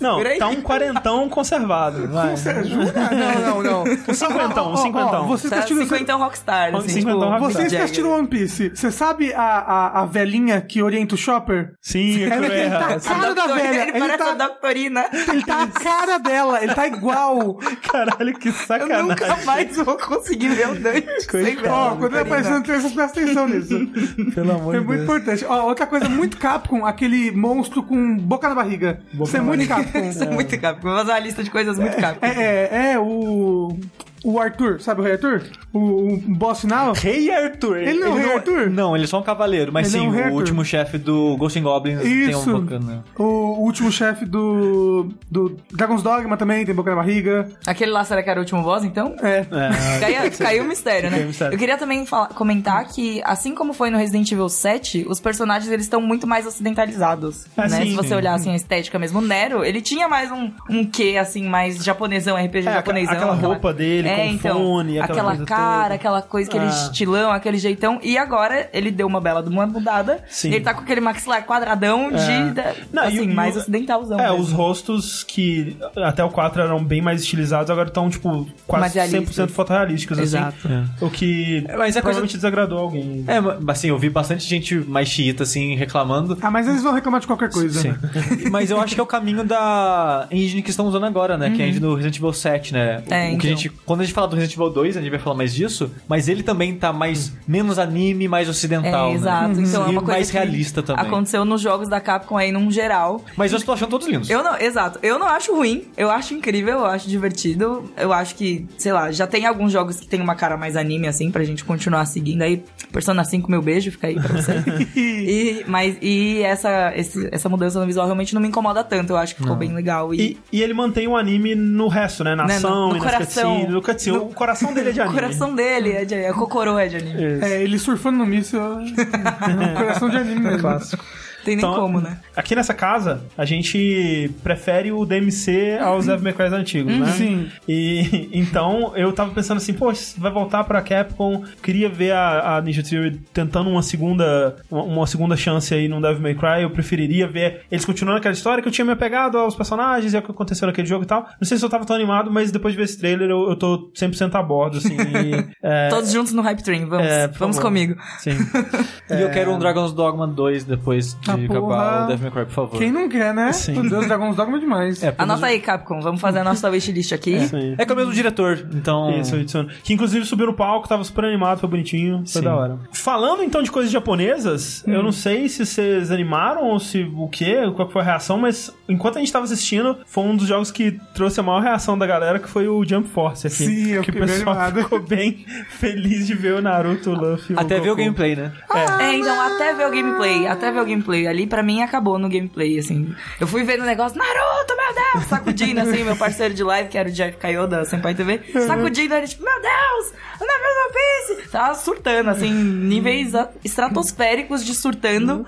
Não, 0.00 0.18
aí. 0.18 0.38
tá 0.38 0.48
um 0.48 0.60
quarentão 0.60 1.28
conservado. 1.28 1.87
Vai. 1.90 2.36
Você? 2.36 2.52
Não, 2.58 3.62
não, 3.62 3.62
não. 3.62 3.82
Um 3.84 4.14
cinquentão, 4.14 4.72
um 4.72 4.76
cinquentão. 4.76 5.26
Você 5.28 5.48
Tá 5.48 5.56
assistindo. 5.56 5.82
50 5.82 6.14
Rockstar, 6.16 6.74
assim, 6.74 6.88
Cinquentão 6.88 7.20
tipo, 7.20 7.30
Rockstar. 7.30 7.52
Vocês 7.52 7.68
que 7.72 7.76
assistiram 7.76 8.10
One 8.12 8.26
Piece, 8.28 8.70
você 8.74 8.90
sabe 8.90 9.32
a, 9.32 9.42
a, 9.42 10.02
a 10.02 10.04
velhinha 10.06 10.60
que 10.60 10.82
orienta 10.82 11.14
o 11.14 11.18
shopper? 11.18 11.72
Sim, 11.80 12.24
Ela- 12.24 12.46
ele 12.46 12.54
é 12.54 12.70
tá-. 12.70 12.94
A 12.94 13.00
cara 13.00 13.34
da 13.34 13.46
velha, 13.46 13.68
Ele 13.82 13.90
ele 13.90 13.98
parece 14.00 14.18
tá- 14.18 14.30
a 14.30 14.34
doutorina. 14.34 15.04
Ele 15.28 15.42
tá 15.44 15.62
a 15.62 15.66
cara 15.80 16.18
dela, 16.18 16.62
ele 16.62 16.74
tá 16.74 16.86
igual. 16.86 17.54
Caralho, 17.90 18.34
que 18.38 18.48
Eu 18.48 18.52
sacanagem. 18.52 19.06
nunca 19.08 19.36
mais 19.44 19.76
vou 19.76 19.96
conseguir 19.96 20.48
ver 20.48 20.68
o 20.68 20.74
Dante 20.74 21.06
sem 21.30 21.58
Ó, 21.68 21.96
quando 21.96 22.12
ele 22.14 22.20
aparecer 22.22 22.52
no 22.52 22.62
trailer, 22.62 22.88
você 22.88 22.94
presta 22.94 23.20
atenção 23.20 23.48
nisso. 23.48 23.86
Pelo 24.34 24.52
amor 24.52 24.74
É 24.74 24.80
de 24.80 24.84
muito 24.86 24.98
Deus. 24.98 25.04
importante. 25.10 25.44
Ó, 25.48 25.66
outra 25.66 25.86
coisa 25.86 26.08
muito 26.08 26.36
Capcom, 26.36 26.84
aquele 26.84 27.30
monstro 27.32 27.82
com 27.82 28.16
boca 28.18 28.48
na 28.48 28.54
barriga. 28.54 29.00
Boca 29.12 29.28
Isso 29.28 29.36
é 29.36 29.40
muito. 29.40 29.66
Capcom. 29.68 29.98
Isso 30.08 30.24
é 30.24 30.30
muito 30.30 30.58
Capcom. 30.60 30.88
Vou 30.88 30.98
fazer 30.98 31.10
uma 31.12 31.18
lista 31.20 31.42
de 31.42 31.50
coisas 31.50 31.77
muito 31.80 31.96
Capcom. 31.96 32.26
É, 32.26 32.30
é, 32.30 32.92
é, 32.92 32.98
o. 32.98 33.78
o 34.24 34.38
Arthur, 34.40 34.80
sabe 34.80 35.00
o 35.00 35.04
Rei 35.04 35.12
Arthur? 35.14 35.42
O, 35.72 35.78
o 36.14 36.16
boss 36.26 36.60
final? 36.60 36.92
Rei 36.92 37.30
Arthur. 37.30 37.78
Ele 37.78 37.98
não 38.00 38.08
é 38.08 38.10
o 38.10 38.14
Rei 38.14 38.32
Arthur? 38.34 38.70
Não, 38.70 38.94
ele 38.96 39.04
é 39.04 39.06
só 39.06 39.18
um 39.20 39.22
cavaleiro. 39.22 39.72
Mas 39.72 39.88
Ele 39.92 39.96
é 39.96 40.00
sim, 40.00 40.06
um 40.06 40.10
Rei 40.10 40.22
o 40.22 40.24
Arthur. 40.26 40.36
último 40.38 40.64
chefe 40.64 40.98
do 40.98 41.36
Ghost 41.36 41.58
and 41.58 41.62
Goblins 41.62 42.00
tem 42.00 42.26
um 42.26 42.30
Isso. 42.30 42.58
bacana. 42.60 43.04
O 43.18 43.24
último 43.64 43.90
chefe 43.92 44.24
do, 44.24 45.08
do 45.30 45.56
Dragon's 45.72 46.02
Dogma 46.02 46.36
também 46.36 46.64
tem 46.64 46.74
boca 46.74 46.90
na 46.90 46.96
barriga. 46.96 47.48
Aquele 47.66 47.90
lá, 47.90 48.04
será 48.04 48.22
que 48.22 48.30
era 48.30 48.38
o 48.40 48.42
último 48.42 48.62
boss, 48.62 48.84
então? 48.84 49.14
É. 49.22 49.44
Caiu, 50.00 50.30
caiu 50.38 50.64
o 50.64 50.66
mistério, 50.68 51.10
né? 51.10 51.16
Caiu 51.16 51.24
o 51.24 51.28
mistério. 51.28 51.54
Eu 51.54 51.58
queria 51.58 51.76
também 51.76 52.04
fala- 52.06 52.28
comentar 52.28 52.86
que, 52.88 53.20
assim 53.24 53.54
como 53.54 53.72
foi 53.72 53.90
no 53.90 53.98
Resident 53.98 54.30
Evil 54.32 54.48
7, 54.48 55.06
os 55.08 55.20
personagens 55.20 55.70
eles 55.70 55.84
estão 55.84 56.00
muito 56.00 56.26
mais 56.26 56.46
ocidentalizados. 56.46 57.46
Ah, 57.56 57.68
né? 57.68 57.82
sim, 57.82 57.90
Se 57.90 57.96
você 57.96 58.08
sim. 58.08 58.14
olhar 58.14 58.34
assim 58.34 58.50
a 58.52 58.56
estética 58.56 58.98
mesmo, 58.98 59.18
o 59.18 59.22
Nero, 59.22 59.64
ele 59.64 59.80
tinha 59.80 60.08
mais 60.08 60.30
um, 60.30 60.50
um 60.70 60.84
quê, 60.84 61.16
assim, 61.20 61.44
mais 61.46 61.82
japonesão, 61.84 62.36
RPG 62.36 62.68
É, 62.68 62.72
japonesão. 62.74 63.12
aquela 63.14 63.34
roupa 63.34 63.72
dele, 63.72 64.07
com 64.16 64.24
então, 64.24 64.56
fone, 64.58 64.98
aquela 64.98 65.12
aquela 65.18 65.30
coisa 65.30 65.44
cara, 65.46 65.82
toda. 65.84 65.94
aquela 65.94 66.22
coisa, 66.22 66.48
aquele 66.50 66.64
Ah. 66.64 66.68
estilão, 66.68 67.30
aquele 67.30 67.58
jeitão. 67.58 67.98
E 68.02 68.16
agora 68.18 68.68
ele 68.72 68.90
deu 68.90 69.06
uma 69.06 69.20
bela 69.20 69.42
de 69.42 69.48
uma 69.48 69.66
mudada. 69.66 70.22
Sim. 70.28 70.50
E 70.50 70.54
ele 70.54 70.64
tá 70.64 70.74
com 70.74 70.82
aquele 70.82 71.00
maxilar 71.00 71.44
quadradão 71.44 72.10
de. 72.10 72.18
É. 72.18 72.50
da- 72.50 72.74
Não, 72.92 73.04
e 73.04 73.06
assim, 73.18 73.30
o- 73.30 73.34
mais 73.34 73.54
e 73.54 73.58
ocidentalzão. 73.58 74.18
É, 74.18 74.28
mesmo. 74.30 74.38
os 74.44 74.52
rostos 74.52 75.24
que 75.24 75.76
até 75.96 76.22
o 76.24 76.30
4 76.30 76.62
eram 76.62 76.82
bem 76.82 77.00
mais 77.02 77.20
estilizados, 77.22 77.70
agora 77.70 77.88
estão, 77.88 78.08
tipo, 78.10 78.46
quase 78.66 78.80
Mais 78.80 78.94
realistas. 78.94 79.36
100% 79.36 79.50
fotorrealísticos, 79.52 80.18
Exato. 80.18 80.56
assim. 80.66 80.84
O 81.00 81.10
que 81.10 81.64
É, 81.68 81.76
mas 81.76 81.96
é 81.96 82.00
coisa- 82.00 82.00
provavelmente 82.02 82.36
desagradou 82.36 82.78
alguém. 82.78 83.24
É, 83.26 83.40
mas, 83.40 83.78
assim, 83.78 83.88
eu 83.88 83.98
vi 83.98 84.08
bastante 84.10 84.44
gente 84.46 84.74
mais 84.76 85.08
xiita, 85.08 85.42
assim, 85.42 85.74
reclamando. 85.74 86.36
Ah, 86.40 86.50
mas 86.50 86.66
eles 86.68 86.82
vão 86.82 86.92
reclamar 86.94 87.20
de 87.20 87.26
qualquer 87.26 87.50
coisa. 87.50 87.80
Sim. 87.80 87.94
Mas 88.50 88.70
eu 88.70 88.80
acho 88.80 88.94
que 88.94 89.00
é 89.00 89.02
o 89.02 89.06
caminho 89.06 89.44
da 89.44 90.26
engine 90.30 90.62
que 90.62 90.70
estão 90.70 90.86
usando 90.86 91.04
agora, 91.04 91.36
né? 91.36 91.50
Que 91.50 91.60
é 91.62 91.64
a 91.64 91.68
engine 91.68 91.80
do 91.80 91.94
Resident 91.94 92.16
Evil 92.16 92.32
7, 92.32 92.72
né? 92.72 93.02
O- 93.06 93.12
É, 93.14 93.26
o 93.26 93.28
que 93.30 93.34
então. 93.34 93.46
a 93.46 93.54
gente, 93.54 93.68
quando 93.84 93.97
a 94.02 94.04
gente 94.04 94.14
fala 94.14 94.28
do 94.28 94.36
Resident 94.36 94.56
Evil 94.56 94.70
2, 94.70 94.96
a 94.96 95.00
gente 95.00 95.10
vai 95.10 95.18
falar 95.18 95.36
mais 95.36 95.54
disso, 95.54 95.90
mas 96.08 96.28
ele 96.28 96.42
também 96.42 96.74
tá 96.74 96.92
mais 96.92 97.32
menos 97.46 97.78
anime, 97.78 98.28
mais 98.28 98.48
ocidental, 98.48 99.08
É, 99.08 99.12
né? 99.12 99.16
exato. 99.16 99.60
Então 99.60 99.84
é 99.84 99.88
E 99.88 99.90
uma 99.92 100.00
coisa 100.00 100.12
mais 100.12 100.30
realista 100.30 100.82
também. 100.82 101.04
Aconteceu 101.06 101.44
nos 101.44 101.60
jogos 101.60 101.88
da 101.88 102.00
Capcom 102.00 102.36
aí 102.36 102.52
num 102.52 102.70
geral. 102.70 103.24
Mas 103.36 103.52
eu 103.52 103.58
estou 103.58 103.74
achando 103.74 103.90
todos 103.90 104.06
lindos. 104.06 104.28
Eu 104.30 104.42
não, 104.42 104.56
exato. 104.58 104.98
Eu 105.02 105.18
não 105.18 105.26
acho 105.26 105.54
ruim. 105.54 105.84
Eu 105.96 106.10
acho 106.10 106.34
incrível, 106.34 106.78
eu 106.78 106.86
acho 106.86 107.08
divertido. 107.08 107.90
Eu 107.96 108.12
acho 108.12 108.34
que, 108.34 108.66
sei 108.76 108.92
lá, 108.92 109.10
já 109.12 109.26
tem 109.26 109.46
alguns 109.46 109.72
jogos 109.72 109.96
que 110.00 110.06
tem 110.06 110.20
uma 110.20 110.34
cara 110.34 110.56
mais 110.56 110.76
anime, 110.76 111.06
assim, 111.08 111.30
pra 111.30 111.44
gente 111.44 111.64
continuar 111.64 112.04
seguindo 112.06 112.42
aí. 112.42 112.62
Persona 112.92 113.24
5, 113.24 113.50
meu 113.50 113.60
beijo, 113.62 113.90
fica 113.90 114.06
aí 114.06 114.14
pra 114.14 114.28
você. 114.28 114.52
e, 114.96 115.64
mas, 115.66 115.96
e 116.00 116.42
essa, 116.42 116.92
esse- 116.96 117.28
essa 117.32 117.48
mudança 117.48 117.78
no 117.80 117.86
visual 117.86 118.06
realmente 118.06 118.34
não 118.34 118.40
me 118.40 118.48
incomoda 118.48 118.82
tanto. 118.84 119.10
Eu 119.12 119.16
acho 119.16 119.34
que 119.34 119.42
ficou 119.42 119.56
bem 119.56 119.72
legal. 119.74 120.14
E, 120.14 120.18
E, 120.20 120.38
e 120.58 120.62
ele 120.62 120.74
mantém 120.74 121.06
o 121.08 121.16
anime 121.16 121.54
no 121.54 121.88
resto, 121.88 122.24
né? 122.24 122.34
Na 122.34 122.44
Né, 122.46 122.58
no- 122.60 122.68
ação 122.68 122.88
no 122.90 122.96
e 122.96 123.00
nas 123.00 123.12
coração. 123.12 123.68
No 123.70 123.82
cutscene. 123.92 124.16
O 124.18 124.26
coração 124.26 124.72
dele 124.74 124.90
é 124.90 124.92
de 124.92 125.00
o 125.00 125.02
anime. 125.02 125.20
coração 125.20 125.54
dele 125.54 125.92
é 125.92 126.04
de. 126.04 126.14
É 126.14 126.32
Kokoro 126.32 126.78
é 126.78 126.88
de 126.88 126.96
anime. 126.96 127.22
É, 127.42 127.62
ele 127.62 127.78
surfando 127.78 128.18
no 128.18 128.26
míssil. 128.26 128.60
é 128.90 129.74
coração 129.76 130.08
de 130.10 130.16
anime 130.16 130.40
mesmo. 130.40 130.60
Clássico. 130.60 131.04
Tem 131.48 131.56
nem 131.56 131.64
Então, 131.64 131.80
como, 131.80 131.98
né? 131.98 132.18
Aqui 132.36 132.54
nessa 132.54 132.74
casa, 132.74 133.22
a 133.36 133.44
gente 133.46 134.30
prefere 134.42 134.92
o 134.92 135.06
DMC 135.06 135.78
aos 135.80 136.04
Devil 136.04 136.24
May 136.24 136.32
Cry 136.34 136.54
antigos, 136.54 136.92
né? 136.92 137.06
Sim. 137.12 137.48
E 137.66 138.28
então 138.38 138.92
eu 138.94 139.10
tava 139.12 139.30
pensando 139.30 139.56
assim, 139.56 139.72
poxa, 139.72 140.14
vai 140.18 140.30
voltar 140.30 140.64
pra 140.64 140.82
Capcom, 140.82 141.42
queria 141.62 141.88
ver 141.88 142.12
a, 142.12 142.56
a 142.56 142.60
Ninja 142.60 142.82
Theory 142.82 143.18
tentando 143.32 143.70
uma 143.70 143.82
segunda 143.82 144.56
uma, 144.70 144.82
uma 144.82 145.06
segunda 145.06 145.36
chance 145.38 145.72
aí 145.72 145.88
no 145.88 146.02
Devil 146.02 146.20
May 146.20 146.34
Cry, 146.34 146.62
eu 146.62 146.70
preferiria 146.70 147.26
ver 147.26 147.62
eles 147.70 147.84
continuando 147.86 148.18
aquela 148.18 148.34
história 148.34 148.60
que 148.60 148.68
eu 148.68 148.72
tinha 148.72 148.84
me 148.84 148.92
apegado 148.92 149.38
aos 149.38 149.54
personagens 149.54 150.12
e 150.12 150.16
ao 150.16 150.22
que 150.22 150.30
aconteceu 150.30 150.66
naquele 150.66 150.86
jogo 150.86 151.04
e 151.04 151.06
tal. 151.06 151.22
Não 151.40 151.48
sei 151.48 151.56
se 151.56 151.64
eu 151.64 151.70
tava 151.70 151.86
tão 151.86 151.96
animado, 151.96 152.30
mas 152.30 152.50
depois 152.50 152.74
de 152.74 152.78
ver 152.78 152.84
esse 152.84 152.98
trailer 152.98 153.30
eu, 153.30 153.48
eu 153.48 153.56
tô 153.56 153.90
100% 153.96 154.34
a 154.34 154.42
bordo, 154.42 154.76
assim. 154.76 154.96
e, 154.96 155.48
é, 155.62 155.88
Todos 155.88 156.12
juntos 156.12 156.34
no 156.34 156.42
Hype 156.42 156.62
Train, 156.62 156.84
vamos. 156.84 157.06
É, 157.06 157.26
vamos 157.28 157.56
favor. 157.56 157.68
comigo. 157.70 157.96
Sim. 158.18 158.32
E 159.10 159.22
eu 159.22 159.30
quero 159.30 159.50
um 159.52 159.58
Dragon's 159.58 159.92
Dogma 159.92 160.26
2 160.26 160.64
depois 160.64 161.16
de 161.22 161.30
Ah, 161.30 161.37
acabar 161.46 162.04
o 162.04 162.06
Devil 162.08 162.22
May 162.22 162.30
Cry, 162.30 162.44
por 162.46 162.54
favor. 162.54 162.78
Quem 162.78 162.92
não 162.92 163.08
quer, 163.08 163.34
né? 163.34 163.52
Sim. 163.52 163.72
Meu 163.72 163.90
Deus, 163.90 164.06
Dragon's 164.06 164.36
Dogma 164.36 164.56
é 164.56 164.60
demais. 164.60 165.02
É, 165.02 165.14
Anota 165.18 165.46
aí, 165.46 165.60
Capcom. 165.60 166.00
Vamos 166.00 166.20
fazer 166.20 166.40
a 166.40 166.44
nossa 166.44 166.68
wishlist 166.70 167.12
aqui. 167.12 167.36
É 167.76 167.84
que 167.84 167.92
é 167.92 167.94
o 167.94 167.96
mesmo 167.96 168.12
diretor, 168.12 168.66
então... 168.74 169.10
Isso. 169.18 169.36
Que 169.82 169.92
inclusive 169.92 170.24
subiu 170.26 170.46
no 170.46 170.54
palco, 170.54 170.88
tava 170.88 171.02
super 171.04 171.24
animado, 171.24 171.60
foi 171.60 171.68
bonitinho, 171.68 172.18
foi 172.18 172.26
Sim. 172.26 172.42
da 172.42 172.54
hora. 172.56 172.78
Falando 172.92 173.42
então 173.42 173.62
de 173.62 173.70
coisas 173.70 173.90
japonesas, 173.90 174.84
eu 174.86 175.02
não 175.02 175.12
sei 175.12 175.48
se 175.48 175.64
vocês 175.64 176.10
animaram 176.10 176.64
ou 176.64 176.78
se 176.80 177.02
o 177.16 177.28
quê, 177.28 177.56
qual 177.74 177.88
foi 177.88 178.02
a 178.02 178.04
reação, 178.04 178.38
mas 178.38 178.74
enquanto 178.88 179.16
a 179.16 179.20
gente 179.20 179.32
tava 179.32 179.44
assistindo, 179.44 179.98
foi 180.06 180.24
um 180.24 180.36
dos 180.36 180.46
jogos 180.46 180.70
que 180.70 180.98
trouxe 181.14 181.40
a 181.40 181.42
maior 181.42 181.60
reação 181.62 181.98
da 181.98 182.06
galera, 182.06 182.38
que 182.38 182.48
foi 182.48 182.68
o 182.68 182.84
Jump 182.84 183.08
Force 183.08 183.46
aqui. 183.46 183.56
Sim, 183.56 183.90
eu 183.90 184.02
que 184.02 184.10
o 184.10 184.12
bem 184.12 184.22
pessoal 184.22 184.56
animado. 184.56 184.82
ficou 184.82 185.00
bem 185.00 185.44
feliz 185.70 186.26
de 186.26 186.34
ver 186.34 186.54
o 186.54 186.62
Naruto, 186.62 187.10
o 187.10 187.14
Luffy, 187.14 187.56
Até 187.58 187.80
ver 187.80 187.90
o 187.90 187.96
gameplay, 187.96 188.36
né? 188.36 188.52
É, 189.00 189.14
então 189.14 189.40
até 189.40 189.74
ver 189.74 189.86
o 189.86 189.90
gameplay, 189.90 190.46
até 190.46 190.70
ver 190.70 190.80
o 190.80 190.84
gameplay. 190.84 191.17
Ali 191.26 191.46
pra 191.46 191.62
mim 191.62 191.82
acabou 191.82 192.18
no 192.18 192.28
gameplay, 192.28 192.78
assim. 192.78 193.14
Eu 193.40 193.46
fui 193.46 193.64
vendo 193.64 193.82
o 193.82 193.86
negócio, 193.86 194.16
Naruto, 194.18 194.76
meu 194.76 194.94
Deus! 194.94 195.24
Sacudindo, 195.26 195.80
assim, 195.80 196.04
meu 196.04 196.16
parceiro 196.16 196.54
de 196.54 196.62
live, 196.62 196.88
que 196.88 196.98
era 196.98 197.08
o 197.08 197.12
Jeff 197.12 197.36
Caio 197.38 197.66
da 197.66 197.84
Senpai 197.84 198.14
TV, 198.14 198.40
sacudindo, 198.66 199.14
ele 199.14 199.26
tipo, 199.26 199.44
meu 199.44 199.60
Deus! 199.60 200.12
Do 200.38 200.44
One 200.44 201.36
Piece! 201.36 201.48
Tava 201.50 201.74
surtando, 201.74 202.30
assim, 202.30 202.52
níveis 202.52 203.34
a- 203.34 203.48
estratosféricos 203.64 204.64
de 204.64 204.74
surtando. 204.74 205.44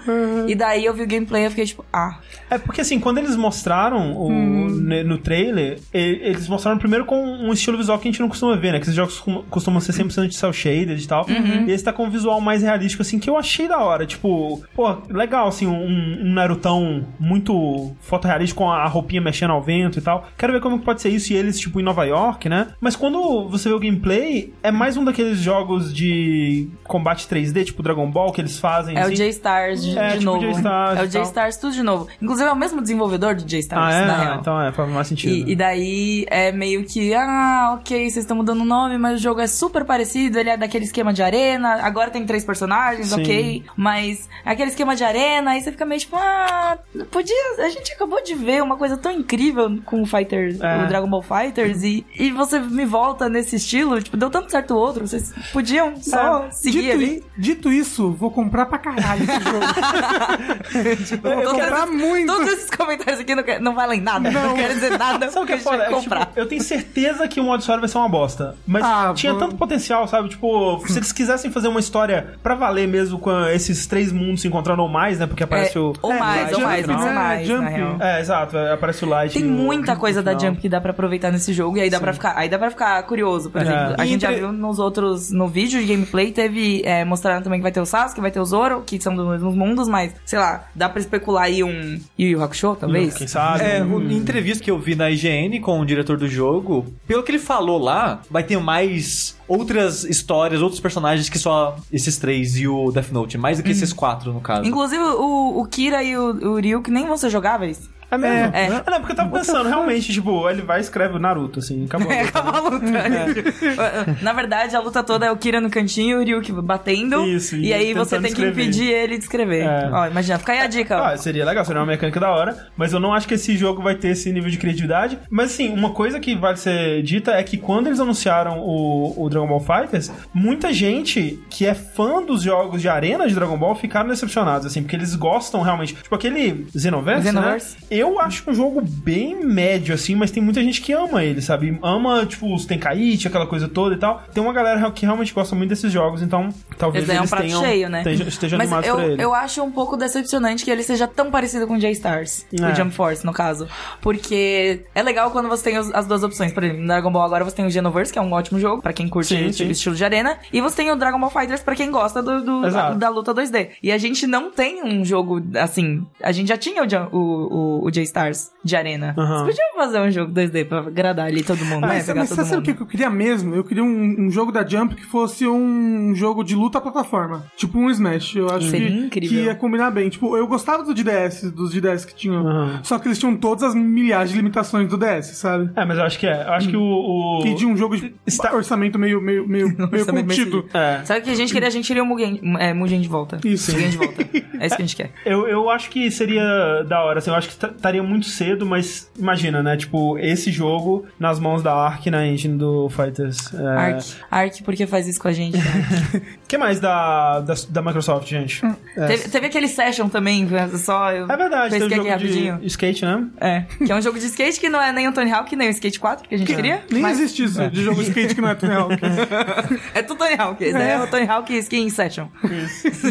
E 0.48 0.54
daí 0.54 0.84
eu 0.84 0.94
vi 0.94 1.02
o 1.02 1.06
gameplay 1.06 1.42
e 1.42 1.46
eu 1.46 1.50
fiquei 1.50 1.66
tipo, 1.66 1.84
ah. 1.92 2.18
É 2.48 2.58
porque 2.58 2.80
assim, 2.80 2.98
quando 2.98 3.18
eles 3.18 3.36
mostraram 3.36 4.16
o, 4.16 4.30
ne- 4.30 5.04
no 5.04 5.18
trailer, 5.18 5.78
eles 5.92 6.48
mostraram 6.48 6.78
primeiro 6.78 7.04
com 7.04 7.22
um 7.22 7.52
estilo 7.52 7.76
visual 7.78 7.98
que 7.98 8.08
a 8.08 8.10
gente 8.10 8.20
não 8.20 8.28
costuma 8.28 8.56
ver, 8.56 8.72
né? 8.72 8.78
Que 8.78 8.84
esses 8.86 8.94
jogos 8.94 9.22
costumam 9.48 9.80
ser 9.80 9.92
100% 9.92 10.26
de 10.28 10.34
cel 10.34 10.52
shaded 10.52 11.02
e 11.02 11.06
tal. 11.06 11.26
E 11.66 11.70
esse 11.70 11.84
tá 11.84 11.92
com 11.92 12.04
um 12.06 12.10
visual 12.10 12.40
mais 12.40 12.62
realístico, 12.62 13.02
assim, 13.02 13.18
que 13.18 13.28
eu 13.30 13.36
achei 13.36 13.68
da 13.68 13.78
hora. 13.78 14.04
Tipo, 14.06 14.62
pô, 14.74 14.96
legal, 15.08 15.48
assim, 15.48 15.66
um, 15.66 16.24
um 16.26 16.32
Narutão 16.32 17.06
muito 17.18 17.94
fotorrealístico 18.00 18.60
com 18.64 18.70
a 18.70 18.86
roupinha 18.86 19.20
mexendo 19.20 19.50
ao 19.52 19.62
vento 19.62 19.98
e 19.98 20.02
tal. 20.02 20.26
Quero 20.36 20.52
ver 20.52 20.60
como 20.60 20.78
que 20.78 20.84
pode 20.84 21.00
ser 21.00 21.10
isso 21.10 21.32
e 21.32 21.36
eles, 21.36 21.58
tipo, 21.58 21.78
em 21.78 21.82
Nova 21.84 22.04
York, 22.04 22.48
né? 22.48 22.68
Mas 22.80 22.96
quando 22.96 23.48
você 23.48 23.68
vê 23.68 23.74
o 23.74 23.78
gameplay, 23.80 24.52
é 24.62 24.70
mais 24.80 24.96
um 24.96 25.04
daqueles 25.04 25.38
jogos 25.38 25.92
de 25.92 26.68
combate 26.84 27.28
3D, 27.28 27.64
tipo 27.66 27.82
Dragon 27.82 28.10
Ball, 28.10 28.32
que 28.32 28.40
eles 28.40 28.58
fazem. 28.58 28.96
É 28.96 29.00
o 29.02 29.04
assim. 29.04 29.14
J-Stars 29.14 29.84
de, 29.84 29.98
É, 29.98 30.06
de 30.08 30.12
tipo 30.14 30.24
novo. 30.24 30.40
J-Stars 30.40 30.98
é 30.98 31.02
o. 31.02 31.06
J-Stars 31.06 31.56
tudo 31.58 31.72
de 31.74 31.82
novo. 31.82 32.08
Inclusive 32.20 32.48
é 32.48 32.52
o 32.52 32.56
mesmo 32.56 32.80
desenvolvedor 32.80 33.34
do 33.34 33.44
J-Stars, 33.44 33.94
Ah, 33.94 33.98
é? 33.98 34.06
na 34.06 34.14
Ah, 34.14 34.22
real. 34.22 34.38
Então 34.40 34.60
é, 34.62 34.72
faz 34.72 34.88
mais 34.88 35.06
sentido. 35.06 35.48
E, 35.48 35.52
e 35.52 35.54
daí 35.56 36.24
é 36.30 36.50
meio 36.50 36.82
que, 36.84 37.12
ah, 37.14 37.76
ok, 37.78 37.98
vocês 38.10 38.16
estão 38.24 38.36
mudando 38.36 38.62
o 38.62 38.64
nome, 38.64 38.96
mas 38.96 39.20
o 39.20 39.22
jogo 39.22 39.40
é 39.40 39.46
super 39.46 39.84
parecido, 39.84 40.38
ele 40.38 40.48
é 40.48 40.56
daquele 40.56 40.86
esquema 40.86 41.12
de 41.12 41.22
arena, 41.22 41.74
agora 41.82 42.10
tem 42.10 42.24
três 42.24 42.42
personagens, 42.42 43.08
Sim. 43.08 43.20
ok, 43.22 43.62
mas 43.76 44.28
é 44.46 44.50
aquele 44.50 44.70
esquema 44.70 44.96
de 44.96 45.04
arena, 45.04 45.50
aí 45.50 45.60
você 45.60 45.70
fica 45.72 45.84
meio 45.84 46.00
tipo, 46.00 46.16
ah, 46.16 46.78
podia, 47.10 47.36
a 47.58 47.68
gente 47.68 47.92
acabou 47.92 48.22
de 48.22 48.34
ver 48.34 48.62
uma 48.62 48.76
coisa 48.78 48.96
tão 48.96 49.12
incrível 49.12 49.78
com 49.84 50.00
o 50.00 50.06
Fighters, 50.06 50.58
É. 50.60 50.84
o 50.84 50.88
Dragon 50.88 51.08
Ball 51.08 51.22
Fighters, 51.22 51.82
e, 51.82 52.06
e 52.18 52.30
você 52.30 52.58
me 52.58 52.86
volta 52.86 53.28
nesse 53.28 53.56
estilo, 53.56 54.00
tipo, 54.00 54.16
deu 54.16 54.30
tanto 54.30 54.50
certo 54.50 54.69
o 54.74 54.78
outro, 54.78 55.06
vocês 55.06 55.32
podiam 55.52 55.94
só 56.00 56.44
É, 56.46 56.50
seguir 56.50 56.82
dito, 56.82 56.92
ali. 56.94 57.24
dito 57.36 57.72
isso, 57.72 58.10
vou 58.12 58.30
comprar 58.30 58.66
pra 58.66 58.78
caralho 58.78 59.22
esse 59.24 59.40
jogo. 59.40 59.60
vou 61.22 61.32
Todos 61.42 61.52
comprar 61.52 61.84
esses- 61.88 61.94
muito. 61.96 62.26
Todos 62.26 62.52
esses 62.52 62.70
comentários 62.70 63.20
aqui 63.20 63.34
não, 63.34 63.42
quer- 63.42 63.60
não 63.60 63.74
valem 63.74 64.00
nada, 64.00 64.30
não, 64.30 64.54
querem 64.54 64.74
dizer 64.74 64.98
nada, 64.98 65.28
o 65.28 65.46
que 65.46 65.52
é 65.52 65.54
a 65.56 65.58
gente 65.58 65.68
É 65.74 65.88
comprar. 65.90 66.26
tipo, 66.26 66.40
eu 66.40 66.46
tenho 66.46 66.62
certeza 66.62 67.26
que 67.28 67.40
o 67.40 67.44
modo 67.44 67.60
história 67.60 67.80
vai 67.80 67.88
ser 67.88 67.98
uma 67.98 68.08
bosta. 68.08 68.56
Mas 68.66 68.84
Ah, 68.84 69.12
tinha 69.14 69.32
vou- 69.32 69.40
tanto 69.40 69.56
potencial, 69.56 70.06
sabe? 70.08 70.28
Tipo, 70.28 70.82
se 70.86 70.98
eles 70.98 71.12
quisessem 71.12 71.50
fazer 71.50 71.68
uma 71.68 71.80
história 71.80 72.34
pra 72.42 72.54
valer 72.54 72.86
mesmo 72.88 73.18
com 73.18 73.44
esses 73.46 73.86
três 73.86 74.12
mundos 74.12 74.40
se 74.42 74.48
encontrando 74.48 74.82
ou 74.82 74.88
mais, 74.88 75.18
né? 75.18 75.26
Porque 75.26 75.42
aparece 75.42 75.76
É, 75.76 75.80
o. 75.80 75.92
ou 76.02 76.12
É, 76.12 76.18
mais, 76.18 76.40
Light 76.42 76.54
ou 76.54 76.60
mais, 76.62 76.86
ser 76.86 76.92
né? 76.92 77.12
mais, 77.12 77.46
Jump. 77.48 77.62
na 77.62 77.68
real. 77.68 77.96
É, 78.00 78.20
exato. 78.20 78.56
é, 78.56 78.72
Aparece 78.72 79.04
o 79.04 79.08
Light. 79.08 79.32
Tem 79.34 79.44
muita 79.44 79.96
coisa 79.96 80.22
da. 80.22 80.36
Jump 80.38 80.60
que 80.60 80.68
dá 80.68 80.80
pra 80.80 80.90
aproveitar 80.92 81.30
nesse 81.30 81.52
jogo 81.52 81.76
e 81.76 81.80
aí 81.80 81.90
dá 81.90 82.00
pra 82.00 82.12
ficar, 82.12 82.34
aí 82.36 82.48
dá 82.48 82.58
para 82.58 82.70
ficar 82.70 83.02
curioso, 83.02 83.50
por 83.50 83.60
É. 83.60 83.64
exemplo. 83.64 83.94
A 83.98 84.06
gente 84.06 84.22
já 84.22 84.28
entre- 84.28 84.40
viu 84.40 84.52
nos 84.60 84.78
outros 84.78 85.30
no 85.30 85.48
vídeo 85.48 85.80
de 85.80 85.86
gameplay 85.86 86.30
teve 86.30 86.82
é, 86.84 87.04
mostrando 87.04 87.42
também 87.44 87.58
que 87.58 87.62
vai 87.62 87.72
ter 87.72 87.80
o 87.80 87.86
Sasuke, 87.86 88.20
vai 88.20 88.30
ter 88.30 88.38
o 88.40 88.44
Zoro, 88.44 88.82
que 88.86 89.00
são 89.00 89.14
dos 89.14 89.26
mesmos 89.28 89.54
mundos, 89.54 89.88
mas 89.88 90.12
sei 90.24 90.38
lá, 90.38 90.68
dá 90.74 90.88
pra 90.88 91.00
especular 91.00 91.44
aí 91.44 91.64
um 91.64 91.98
Yu 92.18 92.28
Yu 92.30 92.42
Hakusho, 92.42 92.76
talvez. 92.78 93.14
Quem 93.14 93.26
sabe? 93.26 93.64
É, 93.64 93.82
um- 93.82 93.96
o- 93.96 94.02
em 94.02 94.16
entrevista 94.16 94.62
que 94.62 94.70
eu 94.70 94.78
vi 94.78 94.94
na 94.94 95.10
IGN 95.10 95.58
com 95.60 95.80
o 95.80 95.84
diretor 95.86 96.16
do 96.16 96.28
jogo, 96.28 96.86
pelo 97.06 97.22
que 97.22 97.30
ele 97.32 97.38
falou 97.38 97.78
lá, 97.78 98.20
vai 98.30 98.42
ter 98.44 98.58
mais 98.58 99.36
outras 99.48 100.04
histórias, 100.04 100.62
outros 100.62 100.80
personagens 100.80 101.28
que 101.28 101.38
só 101.38 101.76
esses 101.92 102.16
três 102.18 102.56
e 102.56 102.68
o 102.68 102.90
Death 102.92 103.10
Note, 103.10 103.36
mais 103.38 103.58
do 103.58 103.64
que 103.64 103.70
esses 103.70 103.92
quatro, 103.92 104.32
no 104.32 104.40
caso. 104.40 104.64
Inclusive 104.66 105.02
o, 105.02 105.60
o 105.60 105.66
Kira 105.66 106.02
e 106.02 106.16
o, 106.16 106.52
o 106.52 106.60
Ryu 106.60 106.82
que 106.82 106.90
nem 106.90 107.06
vão 107.06 107.16
ser 107.16 107.30
jogáveis. 107.30 107.88
É 108.10 108.18
mesmo? 108.18 108.56
É. 108.56 108.66
É, 108.66 108.90
não, 108.90 108.98
porque 108.98 109.12
eu 109.12 109.16
tava 109.16 109.30
pensando, 109.30 109.68
realmente, 109.68 110.12
tipo, 110.12 110.48
ele 110.48 110.62
vai 110.62 110.78
e 110.78 110.80
escreve 110.82 111.16
o 111.16 111.18
Naruto, 111.18 111.60
assim, 111.60 111.84
acabou. 111.84 112.10
É, 112.10 112.22
acabou 112.22 112.54
a 112.54 112.60
luta. 112.60 112.86
Na 114.22 114.32
verdade, 114.32 114.74
a 114.76 114.80
luta 114.80 115.02
toda 115.02 115.26
é 115.26 115.30
o 115.30 115.36
Kira 115.36 115.60
no 115.60 115.70
cantinho 115.70 116.20
e 116.22 116.34
o 116.34 116.40
Ryuki 116.40 116.52
batendo. 116.52 117.24
Isso, 117.26 117.56
e 117.56 117.68
E 117.68 117.72
aí 117.74 117.94
você 117.94 118.16
tem 118.16 118.22
que 118.22 118.28
escrever. 118.28 118.62
impedir 118.62 118.88
ele 118.90 119.16
de 119.16 119.24
escrever. 119.24 119.64
É. 119.64 119.90
Ó, 119.92 120.06
imagina, 120.06 120.38
fica 120.38 120.52
aí 120.52 120.58
a 120.60 120.66
dica. 120.66 120.98
ó. 121.00 121.04
Ah, 121.06 121.16
seria 121.16 121.44
legal, 121.44 121.64
seria 121.64 121.80
uma 121.80 121.86
mecânica 121.86 122.18
da 122.18 122.30
hora, 122.30 122.68
mas 122.76 122.92
eu 122.92 123.00
não 123.00 123.12
acho 123.14 123.26
que 123.28 123.34
esse 123.34 123.56
jogo 123.56 123.82
vai 123.82 123.94
ter 123.94 124.08
esse 124.08 124.32
nível 124.32 124.50
de 124.50 124.58
criatividade. 124.58 125.18
Mas 125.30 125.52
assim, 125.52 125.72
uma 125.72 125.90
coisa 125.92 126.18
que 126.20 126.34
vale 126.34 126.56
ser 126.56 127.02
dita 127.02 127.32
é 127.32 127.42
que 127.42 127.56
quando 127.56 127.86
eles 127.86 128.00
anunciaram 128.00 128.58
o, 128.60 129.14
o 129.24 129.28
Dragon 129.28 129.46
Ball 129.46 129.60
Fighters, 129.60 130.10
muita 130.34 130.72
gente 130.72 131.38
que 131.48 131.66
é 131.66 131.74
fã 131.74 132.22
dos 132.22 132.42
jogos 132.42 132.80
de 132.82 132.88
arena 132.88 133.26
de 133.28 133.34
Dragon 133.34 133.56
Ball 133.56 133.74
ficaram 133.74 134.08
decepcionados, 134.08 134.66
assim, 134.66 134.82
porque 134.82 134.96
eles 134.96 135.14
gostam 135.14 135.62
realmente. 135.62 135.94
Tipo 135.94 136.14
aquele 136.14 136.66
Xenoverse, 136.76 137.26
Xenoverse. 137.28 137.76
né? 137.90 137.99
Eu 138.00 138.20
acho 138.20 138.48
um 138.50 138.54
jogo 138.54 138.80
bem 138.82 139.44
médio, 139.44 139.94
assim, 139.94 140.14
mas 140.14 140.30
tem 140.30 140.42
muita 140.42 140.62
gente 140.62 140.80
que 140.80 140.92
ama 140.92 141.22
ele, 141.24 141.40
sabe? 141.42 141.78
Ama, 141.82 142.24
tipo, 142.26 142.52
os 142.54 142.64
Tenkaichi, 142.64 143.28
aquela 143.28 143.46
coisa 143.46 143.68
toda 143.68 143.94
e 143.94 143.98
tal. 143.98 144.22
Tem 144.32 144.42
uma 144.42 144.52
galera 144.52 144.90
que 144.90 145.04
realmente 145.04 145.32
gosta 145.34 145.54
muito 145.54 145.68
desses 145.70 145.92
jogos, 145.92 146.22
então 146.22 146.48
talvez 146.78 147.08
é 147.08 147.14
um 147.14 147.18
eles 147.18 147.30
prato 147.30 147.44
tenham, 147.44 147.60
cheio, 147.62 147.88
né? 147.88 147.98
estejam, 148.00 148.28
estejam 148.28 148.58
Mas 148.58 148.66
animados 148.72 148.88
eu, 148.88 148.96
pra 148.96 149.04
ele. 149.06 149.22
eu 149.22 149.34
acho 149.34 149.62
um 149.62 149.70
pouco 149.70 149.96
decepcionante 149.96 150.64
que 150.64 150.70
ele 150.70 150.82
seja 150.82 151.06
tão 151.06 151.30
parecido 151.30 151.66
com 151.66 151.74
o 151.74 151.78
J-Stars. 151.78 152.46
É. 152.58 152.66
O 152.72 152.74
Jump 152.74 152.92
Force, 152.94 153.24
no 153.24 153.32
caso. 153.32 153.68
Porque 154.00 154.82
é 154.94 155.02
legal 155.02 155.30
quando 155.30 155.48
você 155.48 155.64
tem 155.70 155.76
as 155.76 156.06
duas 156.06 156.22
opções. 156.22 156.52
Por 156.52 156.64
exemplo, 156.64 156.82
no 156.82 156.88
Dragon 156.88 157.10
Ball 157.12 157.22
agora 157.22 157.44
você 157.44 157.56
tem 157.56 157.66
o 157.66 157.70
Xenoverse, 157.70 158.12
que 158.12 158.18
é 158.18 158.22
um 158.22 158.32
ótimo 158.32 158.58
jogo, 158.58 158.82
pra 158.82 158.92
quem 158.92 159.08
curte 159.08 159.28
Sim, 159.28 159.52
sim. 159.52 159.68
estilo 159.68 159.94
de 159.94 160.04
arena. 160.04 160.38
E 160.52 160.60
você 160.60 160.76
tem 160.76 160.90
o 160.90 160.96
Dragon 160.96 161.18
Ball 161.20 161.30
Fighters 161.30 161.62
pra 161.62 161.74
quem 161.76 161.90
gosta 161.90 162.22
do, 162.22 162.42
do- 162.42 162.70
da, 162.70 162.90
da 162.94 163.08
luta 163.08 163.34
2D. 163.34 163.68
E 163.82 163.92
a 163.92 163.98
gente 163.98 164.26
não 164.26 164.50
tem 164.50 164.82
um 164.82 165.04
jogo 165.04 165.40
assim. 165.58 166.04
A 166.22 166.32
gente 166.32 166.48
já 166.48 166.56
tinha 166.56 166.82
o, 166.82 167.16
o, 167.16 167.84
o, 167.86 167.89
o 167.90 167.92
J-Stars 167.92 168.50
de 168.64 168.76
arena. 168.76 169.14
Aham. 169.18 169.38
Você 169.44 169.50
podia 169.52 169.64
fazer 169.76 170.00
um 170.00 170.10
jogo 170.10 170.32
2D 170.32 170.64
pra 170.66 170.78
agradar 170.78 171.26
ali 171.26 171.42
todo 171.42 171.64
mundo, 171.64 171.82
né? 171.82 171.94
Mas, 171.94 172.06
Pegar 172.06 172.20
mas 172.20 172.28
todo 172.28 172.38
sabe 172.38 172.50
o 172.50 172.54
mundo. 172.56 172.64
que 172.64 172.74
que 172.74 172.82
eu 172.82 172.86
queria 172.86 173.10
mesmo? 173.10 173.54
Eu 173.54 173.64
queria 173.64 173.82
um, 173.84 174.16
um 174.26 174.30
jogo 174.30 174.50
da 174.52 174.66
Jump 174.66 174.94
que 174.94 175.04
fosse 175.04 175.46
um 175.46 176.14
jogo 176.14 176.42
de 176.44 176.54
luta 176.54 176.80
plataforma. 176.80 177.44
Tipo 177.56 177.78
um 177.78 177.90
Smash. 177.90 178.36
Eu 178.36 178.48
acho 178.50 178.68
Seria 178.68 178.88
que, 178.88 178.94
incrível. 178.96 179.28
que 179.28 179.44
ia 179.44 179.54
combinar 179.54 179.90
bem. 179.90 180.08
Tipo, 180.08 180.36
eu 180.36 180.46
gostava 180.46 180.82
do 180.82 180.94
DS, 180.94 181.50
dos 181.52 181.72
DS 181.72 182.04
que 182.04 182.14
tinham. 182.14 182.46
Aham. 182.46 182.80
Só 182.82 182.98
que 182.98 183.08
eles 183.08 183.18
tinham 183.18 183.36
todas 183.36 183.62
as 183.64 183.74
milhares 183.74 184.30
de 184.30 184.36
limitações 184.36 184.88
do 184.88 184.96
DS, 184.96 185.36
sabe? 185.36 185.70
É, 185.76 185.84
mas 185.84 185.98
eu 185.98 186.04
acho 186.04 186.18
que 186.18 186.26
é. 186.26 186.42
Eu 186.46 186.52
acho 186.52 186.68
que 186.68 186.76
o. 186.76 186.82
o... 186.82 187.42
E 187.46 187.54
de 187.54 187.66
um 187.66 187.76
jogo 187.76 187.96
de 187.96 188.14
Está- 188.26 188.54
orçamento 188.54 188.98
meio, 188.98 189.20
meio, 189.20 189.46
meio, 189.48 189.68
meio 189.76 189.88
Orçamento 189.92 190.26
meio 190.26 190.50
contido. 190.50 190.68
É. 190.74 191.00
Sabe 191.04 191.20
o 191.20 191.22
que 191.24 191.30
a 191.30 191.34
gente 191.34 191.52
queria? 191.52 191.68
A 191.68 191.70
gente 191.70 191.86
queria 191.86 192.02
o 192.02 192.06
Mugen, 192.06 192.40
é, 192.58 192.72
Mugen 192.74 193.00
de 193.00 193.08
volta. 193.08 193.40
Isso. 193.44 193.72
Mugen 193.72 193.90
de 193.90 193.96
volta. 193.96 194.22
É 194.60 194.66
isso 194.66 194.76
que 194.76 194.82
a 194.82 194.86
gente 194.86 194.96
quer. 194.96 195.10
Eu, 195.24 195.46
eu 195.48 195.70
acho 195.70 195.90
que 195.90 196.10
seria 196.10 196.82
da 196.88 197.02
hora, 197.04 197.18
assim, 197.18 197.30
eu 197.30 197.36
acho 197.36 197.48
que 197.48 197.56
t- 197.56 197.68
estaria 197.80 198.02
muito 198.02 198.26
cedo, 198.26 198.64
mas 198.64 199.10
imagina, 199.18 199.62
né? 199.62 199.76
Tipo, 199.76 200.18
esse 200.18 200.50
jogo 200.50 201.06
nas 201.18 201.40
mãos 201.40 201.62
da 201.62 201.74
Ark 201.74 202.10
na 202.10 202.26
engine 202.26 202.56
do 202.56 202.88
Fighters. 202.90 203.52
É... 203.54 203.66
Ark. 203.66 204.14
Ark, 204.30 204.62
por 204.62 204.74
que 204.74 204.86
faz 204.86 205.08
isso 205.08 205.20
com 205.20 205.28
a 205.28 205.32
gente? 205.32 205.56
né? 205.56 206.22
O 206.44 206.46
que 206.48 206.58
mais 206.58 206.80
da, 206.80 207.40
da, 207.40 207.54
da 207.68 207.82
Microsoft, 207.82 208.28
gente? 208.28 208.64
É, 208.96 209.06
teve, 209.06 209.28
teve 209.28 209.46
aquele 209.46 209.68
Session 209.68 210.08
também, 210.08 210.48
só 210.78 211.12
eu 211.12 211.30
é 211.30 211.36
verdade, 211.36 211.76
um 211.76 211.78
pesquei 211.78 211.96
jogo 211.96 212.08
aqui 212.08 212.10
rapidinho. 212.10 212.58
de 212.58 212.66
skate, 212.66 213.04
né? 213.04 213.26
É, 213.40 213.60
que 213.84 213.90
é 213.90 213.94
um 213.94 214.02
jogo 214.02 214.18
de 214.18 214.26
skate 214.26 214.58
que 214.60 214.68
não 214.68 214.80
é 214.80 214.92
nem 214.92 215.08
o 215.08 215.12
Tony 215.12 215.30
Hawk, 215.32 215.54
nem 215.54 215.68
o 215.68 215.70
Skate 215.70 215.98
4 215.98 216.28
que 216.28 216.34
a 216.34 216.38
gente 216.38 216.54
queria. 216.54 216.82
Nem 216.90 217.02
mas 217.02 217.18
existe 217.18 217.44
isso 217.44 217.70
de 217.70 217.82
jogo 217.82 218.00
skate 218.02 218.34
que 218.34 218.40
não 218.40 218.48
é 218.48 218.54
Tony 218.54 218.74
Hawk. 218.74 218.96
É 219.94 220.02
tudo 220.02 220.18
Tony 220.18 220.34
Hawk. 220.38 220.62
Esse 220.62 220.76
é. 220.76 221.00
o 221.00 221.06
Tony 221.06 221.26
Hawk 221.26 221.52
Skin 221.58 221.88
Session. 221.90 222.28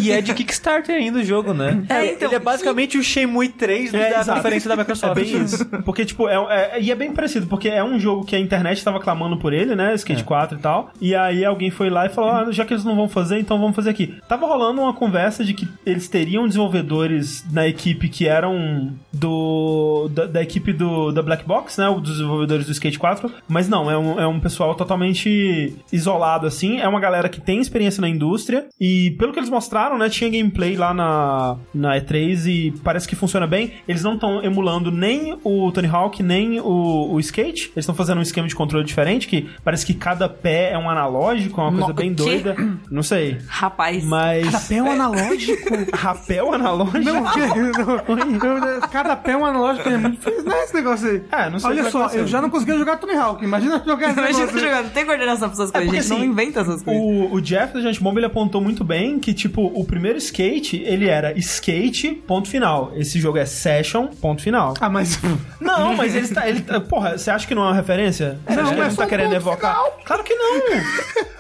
E 0.02 0.12
é 0.12 0.22
de 0.22 0.34
Kickstarter 0.34 0.96
ainda 0.96 1.20
o 1.20 1.24
jogo, 1.24 1.54
né? 1.54 1.84
É, 1.90 2.14
então, 2.14 2.28
Ele 2.28 2.36
é 2.36 2.40
basicamente 2.40 2.98
o 2.98 3.04
Shenmue 3.04 3.50
3 3.50 3.94
É, 3.94 4.10
da 4.10 4.20
exato. 4.22 4.42
Conferência 4.60 4.70
da 4.70 4.76
Microsoft. 4.76 5.18
É 5.18 5.22
bem 5.24 5.44
isso. 5.44 5.66
Porque, 5.84 6.06
tipo, 6.06 6.28
é, 6.28 6.36
é- 6.36 6.82
e 6.82 6.92
é 6.92 6.96
bem 6.96 7.14
parecido, 7.14 7.48
porque 7.48 7.70
é 7.70 7.84
um 7.84 8.00
jogo 8.00 8.26
que 8.26 8.36
a 8.36 8.40
internet 8.40 8.84
tava 8.84 9.00
clamando 9.00 9.38
por 9.38 9.54
ele, 9.54 9.76
né? 9.76 9.94
Skate 9.96 10.24
4 10.24 10.58
e 10.58 10.62
tal. 10.62 10.92
E 11.02 11.16
aí 11.16 11.44
alguém 11.46 11.70
foi 11.70 11.90
lá 11.90 12.06
e 12.06 12.10
falou: 12.10 12.32
ah, 12.32 12.52
já 12.52 12.66
que 12.66 12.74
eles 12.74 12.84
não 12.84 12.96
vão 12.96 13.08
fazer, 13.08 13.40
então 13.40 13.60
vamos 13.60 13.76
fazer 13.76 13.90
aqui. 13.90 14.16
Tava 14.28 14.46
rolando 14.46 14.82
uma 14.82 14.94
conversa 14.94 15.44
de 15.44 15.54
que 15.54 15.68
eles 15.86 16.08
teriam 16.08 16.48
desenvolvedores 16.48 17.46
na 17.52 17.68
equipe 17.68 18.10
que 18.10 18.28
eram 18.28 18.94
do. 19.14 20.10
da, 20.12 20.26
da 20.26 20.42
equipe 20.42 20.74
do, 20.74 21.12
da 21.12 21.22
Black 21.22 21.46
Box, 21.46 21.80
né? 21.80 21.90
Dos 22.00 22.12
desenvolvedores 22.14 22.66
do 22.66 22.72
Skate 22.72 23.00
4. 23.00 23.32
Mas 23.48 23.68
não, 23.68 23.90
é 23.90 23.98
um, 23.98 24.20
é 24.20 24.28
um 24.28 24.40
pessoal 24.40 24.76
totalmente 24.76 25.76
isolado, 25.92 26.48
assim. 26.48 26.80
É 26.80 26.88
uma 26.88 27.00
galera 27.00 27.30
que 27.30 27.42
tem 27.42 27.60
experiência 27.60 28.02
na 28.02 28.10
indústria. 28.10 28.68
E 28.80 29.12
pelo 29.12 29.32
que 29.34 29.40
eles 29.40 29.50
mostraram, 29.50 29.98
né? 29.98 30.10
Tinha 30.10 30.30
gameplay 30.30 30.76
lá 30.76 30.94
na, 30.94 31.58
na 31.74 31.96
E3 31.98 32.46
e 32.48 32.72
parece 32.84 33.08
que 33.08 33.16
funciona 33.16 33.48
bem. 33.48 33.74
Eles 33.88 34.04
não 34.04 34.16
estão 34.16 34.44
emulando 34.50 34.92
nem 34.92 35.38
o 35.44 35.72
Tony 35.72 35.88
Hawk, 35.88 36.22
nem 36.24 36.60
o, 36.60 37.12
o 37.14 37.20
skate. 37.20 37.66
Eles 37.76 37.78
estão 37.78 37.96
fazendo 37.96 38.20
um 38.20 38.22
esquema 38.22 38.48
de 38.48 38.56
controle 38.56 38.86
diferente, 38.86 39.28
que 39.28 39.50
parece 39.64 39.86
que 39.86 39.94
cada 39.94 40.28
pé 40.30 40.72
é 40.72 40.78
um 40.78 40.90
analógico, 40.90 41.60
é 41.60 41.64
uma 41.64 41.72
No- 41.72 41.78
coisa 41.80 41.94
bem 41.94 42.14
doida. 42.14 42.56
Não 42.90 43.04
sei. 43.04 43.38
Rapaz. 43.48 44.04
Mas. 44.04 44.46
Cada 44.46 44.60
pé 44.60 44.76
é 44.76 44.84
um 44.84 44.92
analógico? 44.92 45.70
Rapel 45.96 46.54
analógico? 46.54 47.00
Não, 47.00 47.24
que- 47.32 47.40
não, 48.80 48.82
cada 48.92 49.16
pé 49.16 49.32
é 49.32 49.38
um 49.38 49.46
analógico. 49.46 49.90
É 49.90 49.98
muito 49.98 50.18
difícil, 50.20 50.44
né, 50.44 50.64
esse 50.64 50.74
negócio 50.74 51.08
aí. 51.10 51.22
É, 51.32 51.50
não 51.50 51.60
sei 51.60 51.70
Olha 51.70 51.82
é 51.82 51.90
só, 51.90 52.08
eu 52.10 52.28
já 52.28 52.42
não 52.42 52.50
conseguia 52.50 52.78
jogar 52.78 52.98
Tony 52.98 53.14
Hawk. 53.14 53.44
Imagina 53.44 53.82
jogar 53.86 54.10
esse 54.12 54.20
Imagina 54.20 54.46
negócio. 54.46 54.60
jogando. 54.60 54.84
Não 54.86 54.90
tem 54.92 55.06
coordenação 55.06 55.50
pra 55.50 55.54
essas 55.64 55.72
coisas, 55.72 55.88
porque, 55.90 56.02
gente. 56.02 56.10
não 56.10 56.18
assim, 56.18 56.26
inventa 56.28 56.60
essas 56.62 56.82
coisas. 56.84 57.04
O, 57.04 57.34
o 57.36 57.42
Jeff 57.42 57.74
da 57.74 57.82
Giant 57.82 58.00
Bomb 58.00 58.18
ele 58.18 58.26
apontou 58.26 58.62
muito 58.62 58.84
bem 58.84 59.20
que, 59.20 59.34
tipo, 59.34 59.66
o 59.74 59.86
primeiro 59.86 60.18
skate, 60.18 60.78
ele 60.86 61.08
era 61.08 61.38
skate, 61.38 62.12
ponto 62.28 62.48
final. 62.50 62.92
Esse 62.96 63.20
jogo 63.20 63.38
é 63.38 63.46
session, 63.46 64.08
ponto 64.22 64.29
final. 64.38 64.74
Ah, 64.80 64.90
mas... 64.90 65.20
Não, 65.60 65.96
mas 65.96 66.16
ele 66.16 66.26
está. 66.26 66.48
Ele, 66.48 66.62
tá- 66.62 66.80
porra, 66.80 67.18
você 67.18 67.30
acha 67.30 67.46
que 67.48 67.54
não 67.54 67.64
é 67.64 67.66
uma 67.68 67.76
referência? 67.76 68.40
Você 68.48 68.56
Não, 68.56 68.64
acha 68.64 68.70
que 68.74 68.76
ele 68.76 68.82
é 68.82 68.86
não 68.86 68.92
só 68.92 68.98
tá 69.02 69.06
um 69.06 69.10
querendo 69.10 69.26
ponto 69.28 69.36
evocar? 69.36 69.76
final. 69.76 70.00
Claro 70.06 70.24
que 70.24 70.34
não! 70.36 70.60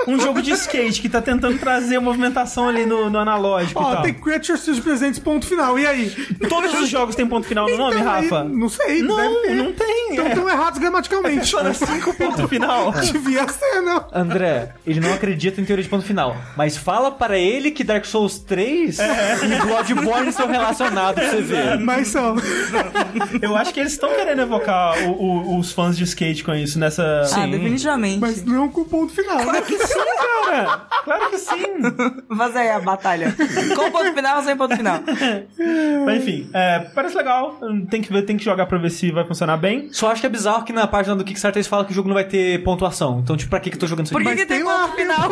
Um 0.07 0.19
jogo 0.19 0.41
de 0.41 0.51
skate 0.51 1.01
que 1.01 1.09
tá 1.09 1.21
tentando 1.21 1.57
trazer 1.57 1.97
a 1.97 2.01
movimentação 2.01 2.67
ali 2.69 2.85
no, 2.85 3.09
no 3.09 3.17
analógico 3.19 3.81
e 3.81 3.85
Ó, 3.85 3.93
tal. 3.95 4.01
tem 4.03 4.13
Creatures 4.13 4.59
seus 4.61 4.79
presentes, 4.79 5.19
ponto 5.19 5.45
final. 5.45 5.77
E 5.79 5.85
aí? 5.85 6.09
Todos 6.49 6.73
os 6.79 6.89
jogos 6.89 7.15
têm 7.15 7.25
ponto 7.27 7.47
final 7.47 7.67
no 7.69 7.77
nome, 7.77 7.97
Então, 7.97 8.11
aí, 8.11 8.23
Rafa? 8.23 8.43
Não 8.43 8.69
sei, 8.69 9.01
Não, 9.01 9.41
ter. 9.41 9.55
não 9.55 9.73
tem. 9.73 10.09
Então 10.13 10.25
É 10.25 10.29
estão 10.29 10.49
errados 10.49 10.79
gramaticalmente. 10.79 11.45
só 11.47 11.63
no 11.63 11.73
cinco 11.73 12.13
ponto 12.15 12.47
final. 12.47 12.91
Devia 13.11 13.47
ser, 13.47 13.81
não. 13.81 14.05
André, 14.13 14.73
ele 14.85 14.99
não 14.99 15.13
acredita 15.13 15.61
em 15.61 15.65
teoria 15.65 15.83
de 15.83 15.89
ponto 15.89 16.05
final. 16.05 16.35
Mas 16.57 16.75
fala 16.77 17.11
para 17.11 17.37
ele 17.37 17.71
que 17.71 17.83
Dark 17.83 18.05
Souls 18.05 18.39
3 18.39 18.97
e 18.99 19.65
Bloodborne 19.65 20.31
são 20.31 20.47
relacionados 20.47 21.21
pra 21.23 21.31
você 21.31 21.41
ver. 21.41 21.79
Mas 21.79 22.07
são. 22.07 22.35
Eu 23.41 23.55
acho 23.55 23.73
que 23.73 23.79
eles 23.79 23.93
estão 23.93 24.09
querendo 24.15 24.41
evocar 24.41 24.97
o- 25.07 25.11
o- 25.11 25.59
os 25.59 25.71
fãs 25.71 25.97
de 25.97 26.03
skate 26.03 26.43
com 26.43 26.53
isso 26.53 26.77
nessa. 26.79 27.21
Ah, 27.35 27.45
definitivamente. 27.47 28.19
Mas 28.19 28.43
não 28.45 28.69
com 28.69 28.83
ponto 28.83 29.13
final. 29.13 29.39
Claro 29.41 29.63
que 29.65 29.77
sim, 29.77 29.99
cara! 30.45 30.81
Claro 31.03 31.29
que 31.29 31.37
sim! 31.37 31.65
Fazer 32.37 32.59
aí 32.59 32.69
a 32.71 32.79
batalha. 32.79 33.35
Com 33.75 33.91
ponto 33.91 34.13
final 34.13 34.37
ou 34.37 34.43
sem 34.43 34.55
ponto 34.57 34.75
final? 34.75 34.99
Mas 36.05 36.17
enfim, 36.21 36.49
é, 36.53 36.79
parece 36.93 37.15
legal. 37.15 37.59
Tem 37.89 38.01
que 38.01 38.11
ver, 38.11 38.23
tem 38.23 38.37
que 38.37 38.43
jogar 38.43 38.65
pra 38.65 38.77
ver 38.77 38.89
se 38.89 39.11
vai 39.11 39.25
funcionar 39.25 39.57
bem. 39.57 39.89
Só 39.91 40.11
acho 40.11 40.21
que 40.21 40.27
é 40.27 40.29
bizarro 40.29 40.63
que 40.63 40.73
na 40.73 40.87
página 40.87 41.15
do 41.15 41.23
Kickstarter 41.23 41.57
eles 41.59 41.67
falam 41.67 41.85
que 41.85 41.91
o 41.91 41.95
jogo 41.95 42.07
não 42.07 42.15
vai 42.15 42.23
ter 42.23 42.63
pontuação. 42.63 43.19
Então, 43.19 43.35
tipo, 43.37 43.49
pra 43.49 43.59
que 43.59 43.69
que 43.69 43.75
eu 43.75 43.79
tô 43.79 43.87
jogando 43.87 44.05
isso 44.05 44.13
Por 44.13 44.21
aqui? 44.21 44.31
que, 44.31 44.37
que 44.37 44.45
tem 44.45 44.57
tem 44.59 44.65
lá, 44.67 44.87
ponto 44.87 44.95
final? 44.95 45.29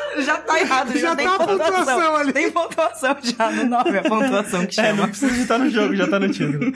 já 0.22 0.36
tá 0.38 0.60
errado, 0.60 0.92
já, 0.92 0.98
Já 1.10 1.16
tem 1.16 1.26
tá 1.26 1.34
a 1.34 1.38
pontuação. 1.38 1.74
pontuação 1.78 2.16
ali. 2.16 2.32
Tem 2.32 2.50
pontuação 2.50 3.16
já 3.22 3.50
no 3.50 3.64
nome, 3.66 3.98
a 3.98 4.02
pontuação 4.02 4.66
que 4.66 4.80
É, 4.80 4.84
chama. 4.86 5.02
não 5.02 5.08
precisa 5.08 5.36
estar 5.40 5.58
no 5.58 5.70
jogo, 5.70 5.94
já 5.96 6.06
tá 6.08 6.18
no 6.18 6.28
título. 6.30 6.72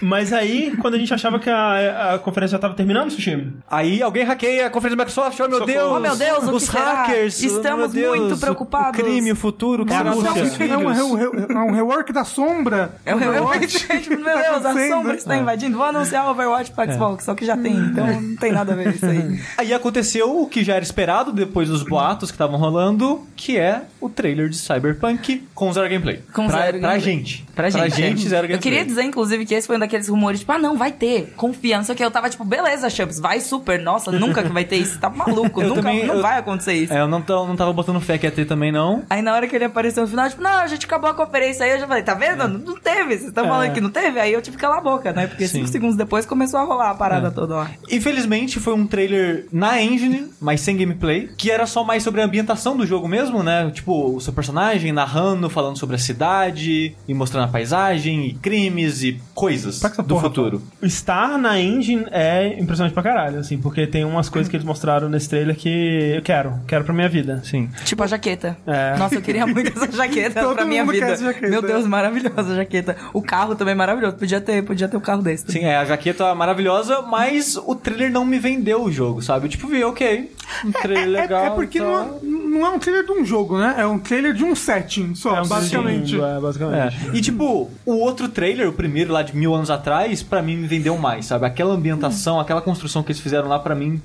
Mas 0.00 0.32
aí, 0.32 0.76
quando 0.80 0.94
a 0.94 0.98
gente 0.98 1.12
achava 1.12 1.40
que 1.40 1.50
a, 1.50 2.14
a 2.14 2.18
conferência 2.20 2.52
já 2.56 2.58
tava 2.60 2.74
terminando, 2.74 3.10
Sushi, 3.10 3.52
Aí 3.68 4.00
alguém 4.00 4.22
hackeia 4.22 4.66
a 4.68 4.70
conferência 4.70 4.96
da 4.96 5.02
Microsoft, 5.04 5.40
oh 5.40 5.48
meu 5.48 5.58
Socorro. 5.58 5.66
Deus! 5.66 5.92
Oh, 5.96 5.98
meu 6.00 6.16
Deus, 6.16 6.44
o 6.44 6.54
os 6.54 6.64
que 6.66 6.70
será? 6.70 7.02
hackers! 7.02 7.42
Estamos 7.42 7.92
meu 7.92 8.02
Deus, 8.02 8.18
muito 8.18 8.36
preocupados. 8.40 9.00
O 9.00 9.02
crime, 9.02 9.32
o 9.32 9.36
futuro, 9.36 9.82
o 9.82 9.86
que 9.86 9.92
É 9.92 9.96
será 9.98 10.10
nossos 10.10 10.24
É 10.24 10.30
um, 10.76 11.14
re- 11.16 11.24
re- 11.46 11.52
é 11.52 11.58
um 11.58 11.72
rework 11.72 12.12
da 12.12 12.22
sombra. 12.22 12.92
É 13.04 13.12
meu 13.12 13.28
Overwatch. 13.28 13.88
Meu 14.10 14.18
Deus, 14.38 14.64
a 14.66 14.88
sombra 14.88 15.14
está 15.16 15.36
invadindo. 15.36 15.76
Vou 15.76 15.86
anunciar 15.86 16.26
o 16.26 16.30
Overwatch 16.30 16.70
pro 16.70 16.92
Xbox, 16.92 17.24
só 17.24 17.34
que 17.34 17.44
já 17.44 17.56
tem, 17.56 17.74
então 17.76 18.06
não 18.06 18.36
tem 18.36 18.52
nada 18.52 18.74
a 18.74 18.76
ver 18.76 18.94
isso 18.94 19.04
aí. 19.04 19.40
Aí 19.56 19.74
aconteceu 19.74 20.40
o 20.42 20.46
que 20.46 20.62
já 20.62 20.74
era 20.74 20.84
esperado 20.84 21.32
depois 21.32 21.68
dos 21.68 21.77
boatos 21.82 22.30
que 22.30 22.34
estavam 22.34 22.58
rolando, 22.58 23.26
que 23.36 23.56
é 23.58 23.82
o 24.00 24.08
trailer 24.08 24.48
de 24.48 24.56
Cyberpunk 24.56 25.46
com 25.54 25.72
zero 25.72 25.88
gameplay. 25.88 26.20
Com 26.32 26.46
pra, 26.46 26.58
zero 26.62 26.78
pra 26.78 26.88
gameplay. 26.90 27.00
gente. 27.16 27.46
Pra 27.54 27.70
gente. 27.70 28.28
zero 28.28 28.42
gameplay. 28.48 28.54
Eu 28.56 28.58
queria 28.60 28.84
dizer, 28.84 29.02
inclusive, 29.02 29.44
que 29.44 29.54
esse 29.54 29.66
foi 29.66 29.76
um 29.78 29.82
aqueles 29.82 30.08
rumores, 30.08 30.40
tipo, 30.40 30.52
ah, 30.52 30.58
não, 30.58 30.76
vai 30.76 30.92
ter. 30.92 31.32
Confiança 31.36 31.94
que 31.94 32.04
eu 32.04 32.10
tava, 32.10 32.28
tipo, 32.30 32.44
beleza, 32.44 32.88
Champs, 32.90 33.18
vai 33.18 33.40
super. 33.40 33.80
Nossa, 33.80 34.10
nunca 34.12 34.42
que 34.42 34.48
vai 34.52 34.64
ter 34.64 34.76
isso. 34.76 34.98
Tá 34.98 35.08
maluco. 35.10 35.60
Nunca, 35.68 35.82
também- 35.82 36.06
não 36.06 36.16
eu- 36.16 36.22
vai 36.22 36.38
acontecer 36.38 36.74
isso. 36.74 36.92
É, 36.92 37.00
eu 37.00 37.08
não, 37.08 37.18
não 37.28 37.56
tava 37.56 37.72
botando 37.72 38.00
fé 38.00 38.16
que 38.18 38.26
ia 38.26 38.30
ter 38.30 38.44
também, 38.44 38.70
não. 38.72 39.02
Aí 39.10 39.20
na 39.22 39.34
hora 39.34 39.46
que 39.46 39.54
ele 39.56 39.64
apareceu 39.64 40.02
no 40.02 40.08
final, 40.08 40.28
tipo, 40.28 40.42
não, 40.42 40.60
a 40.60 40.66
gente 40.66 40.86
acabou 40.86 41.10
a 41.10 41.14
conferência 41.14 41.64
aí, 41.64 41.72
eu 41.72 41.80
já 41.80 41.86
falei, 41.86 42.02
tá 42.02 42.14
vendo? 42.14 42.36
Não, 42.38 42.48
não 42.48 42.76
teve, 42.76 43.08
vocês 43.16 43.24
estão 43.28 43.46
falando 43.46 43.72
que 43.72 43.80
não 43.80 43.90
teve? 43.90 44.18
Aí 44.20 44.32
eu 44.32 44.40
tive 44.42 44.56
que 44.56 44.60
calar 44.62 44.78
a 44.78 44.80
boca, 44.80 45.12
né? 45.12 45.26
Porque 45.26 45.46
Sim. 45.46 45.58
cinco 45.58 45.68
segundos 45.68 45.96
depois 45.96 46.24
começou 46.26 46.60
a 46.60 46.64
rolar 46.64 46.90
a 46.90 46.94
parada 46.94 47.30
toda 47.30 47.54
lá. 47.56 47.70
Infelizmente 47.90 48.58
foi 48.60 48.74
um 48.74 48.86
trailer 48.86 49.46
na 49.52 49.82
engine, 49.82 50.28
mas 50.40 50.60
sem 50.60 50.76
gameplay, 50.76 51.28
que 51.36 51.50
era 51.50 51.66
só 51.68 51.84
mais 51.84 52.02
sobre 52.02 52.20
a 52.20 52.24
ambientação 52.24 52.76
do 52.76 52.86
jogo 52.86 53.06
mesmo, 53.08 53.42
né? 53.42 53.70
Tipo, 53.72 54.16
o 54.16 54.20
seu 54.20 54.32
personagem 54.32 54.92
narrando, 54.92 55.48
falando 55.48 55.78
sobre 55.78 55.96
a 55.96 55.98
cidade, 55.98 56.94
e 57.06 57.14
mostrando 57.14 57.44
a 57.44 57.48
paisagem, 57.48 58.26
e 58.26 58.34
crimes 58.34 59.02
e 59.02 59.20
coisas 59.34 59.78
Pra 59.78 59.90
que 59.90 59.94
essa 59.94 60.02
do 60.02 60.14
porra, 60.14 60.22
futuro. 60.28 60.62
Estar 60.82 61.38
na 61.38 61.60
engine 61.60 62.06
é 62.10 62.58
impressionante 62.60 62.92
pra 62.92 63.02
caralho, 63.02 63.38
assim, 63.38 63.58
porque 63.58 63.86
tem 63.86 64.04
umas 64.04 64.28
coisas 64.28 64.48
que 64.50 64.56
eles 64.56 64.66
mostraram 64.66 65.08
nesse 65.08 65.28
trailer 65.28 65.56
que 65.56 65.68
eu 66.16 66.22
quero, 66.22 66.54
quero 66.66 66.84
pra 66.84 66.94
minha 66.94 67.08
vida. 67.08 67.40
Sim. 67.44 67.68
Tipo 67.84 68.02
a 68.02 68.06
jaqueta. 68.06 68.56
É. 68.66 68.96
Nossa, 68.96 69.14
eu 69.16 69.22
queria 69.22 69.46
muito 69.46 69.68
essa 69.70 69.90
jaqueta 69.92 70.40
Todo 70.48 70.54
pra 70.56 70.64
minha 70.64 70.84
mundo 70.84 70.92
quer 70.94 71.00
vida. 71.00 71.12
essa 71.12 71.24
jaqueta. 71.24 71.48
Meu 71.48 71.62
Deus, 71.62 71.86
maravilhosa 71.86 72.52
a 72.52 72.56
jaqueta. 72.56 72.96
O 73.12 73.22
carro 73.22 73.54
também 73.54 73.72
é 73.72 73.74
maravilhoso. 73.76 74.16
Podia 74.16 74.40
ter, 74.40 74.62
podia 74.64 74.88
ter 74.88 74.96
um 74.96 75.00
carro 75.00 75.22
desse. 75.22 75.50
Sim, 75.50 75.60
é, 75.64 75.76
a 75.76 75.84
jaqueta 75.84 76.34
maravilhosa, 76.34 77.02
mas 77.02 77.56
o 77.56 77.74
trailer 77.74 78.10
não 78.10 78.24
me 78.24 78.38
vendeu 78.38 78.82
o 78.84 78.90
jogo, 78.92 79.20
sabe? 79.22 79.46
Eu, 79.46 79.50
tipo, 79.50 79.66
vi, 79.68 79.82
ok, 79.84 80.30
um 80.64 80.72
trailer 80.72 81.04
É, 81.18 81.22
legal. 81.22 81.44
é 81.44 81.50
porque 81.60 81.78
tá. 81.78 81.84
não, 81.84 81.98
é- 82.00 82.08
não 82.22 82.66
é 82.66 82.70
um 82.70 82.78
trailer 82.78 83.04
de 83.04 83.12
um 83.12 83.24
jogo, 83.24 83.58
né? 83.58 83.74
É 83.78 83.86
um 83.86 83.98
trailer 83.98 84.32
de 84.34 84.44
um 84.44 84.54
setting 84.54 85.14
só, 85.14 85.36
É 85.36 85.42
um 85.42 85.46
basicamente. 85.46 86.10
segundo, 86.10 86.26
é, 86.26 86.40
basicamente. 86.40 86.96
É. 87.12 87.16
E 87.16 87.20
tipo, 87.20 87.70
o 87.86 87.92
outro 87.94 88.28
trailer, 88.28 88.68
o 88.68 88.72
primeiro 88.72 89.12
lá 89.12 89.22
de 89.22 89.36
mil 89.36 89.54
anos 89.54 89.70
atrás, 89.70 90.22
pra 90.22 90.40
mim 90.42 90.56
me 90.56 90.66
vendeu 90.66 90.96
mais, 90.98 91.26
sabe? 91.26 91.46
Aquela 91.46 91.74
ambientação, 91.74 92.40
aquela 92.40 92.60
construção 92.60 93.02
que 93.02 93.12
eles 93.12 93.20
fizeram 93.20 93.48
lá 93.48 93.58
pra 93.58 93.74
mim, 93.74 94.00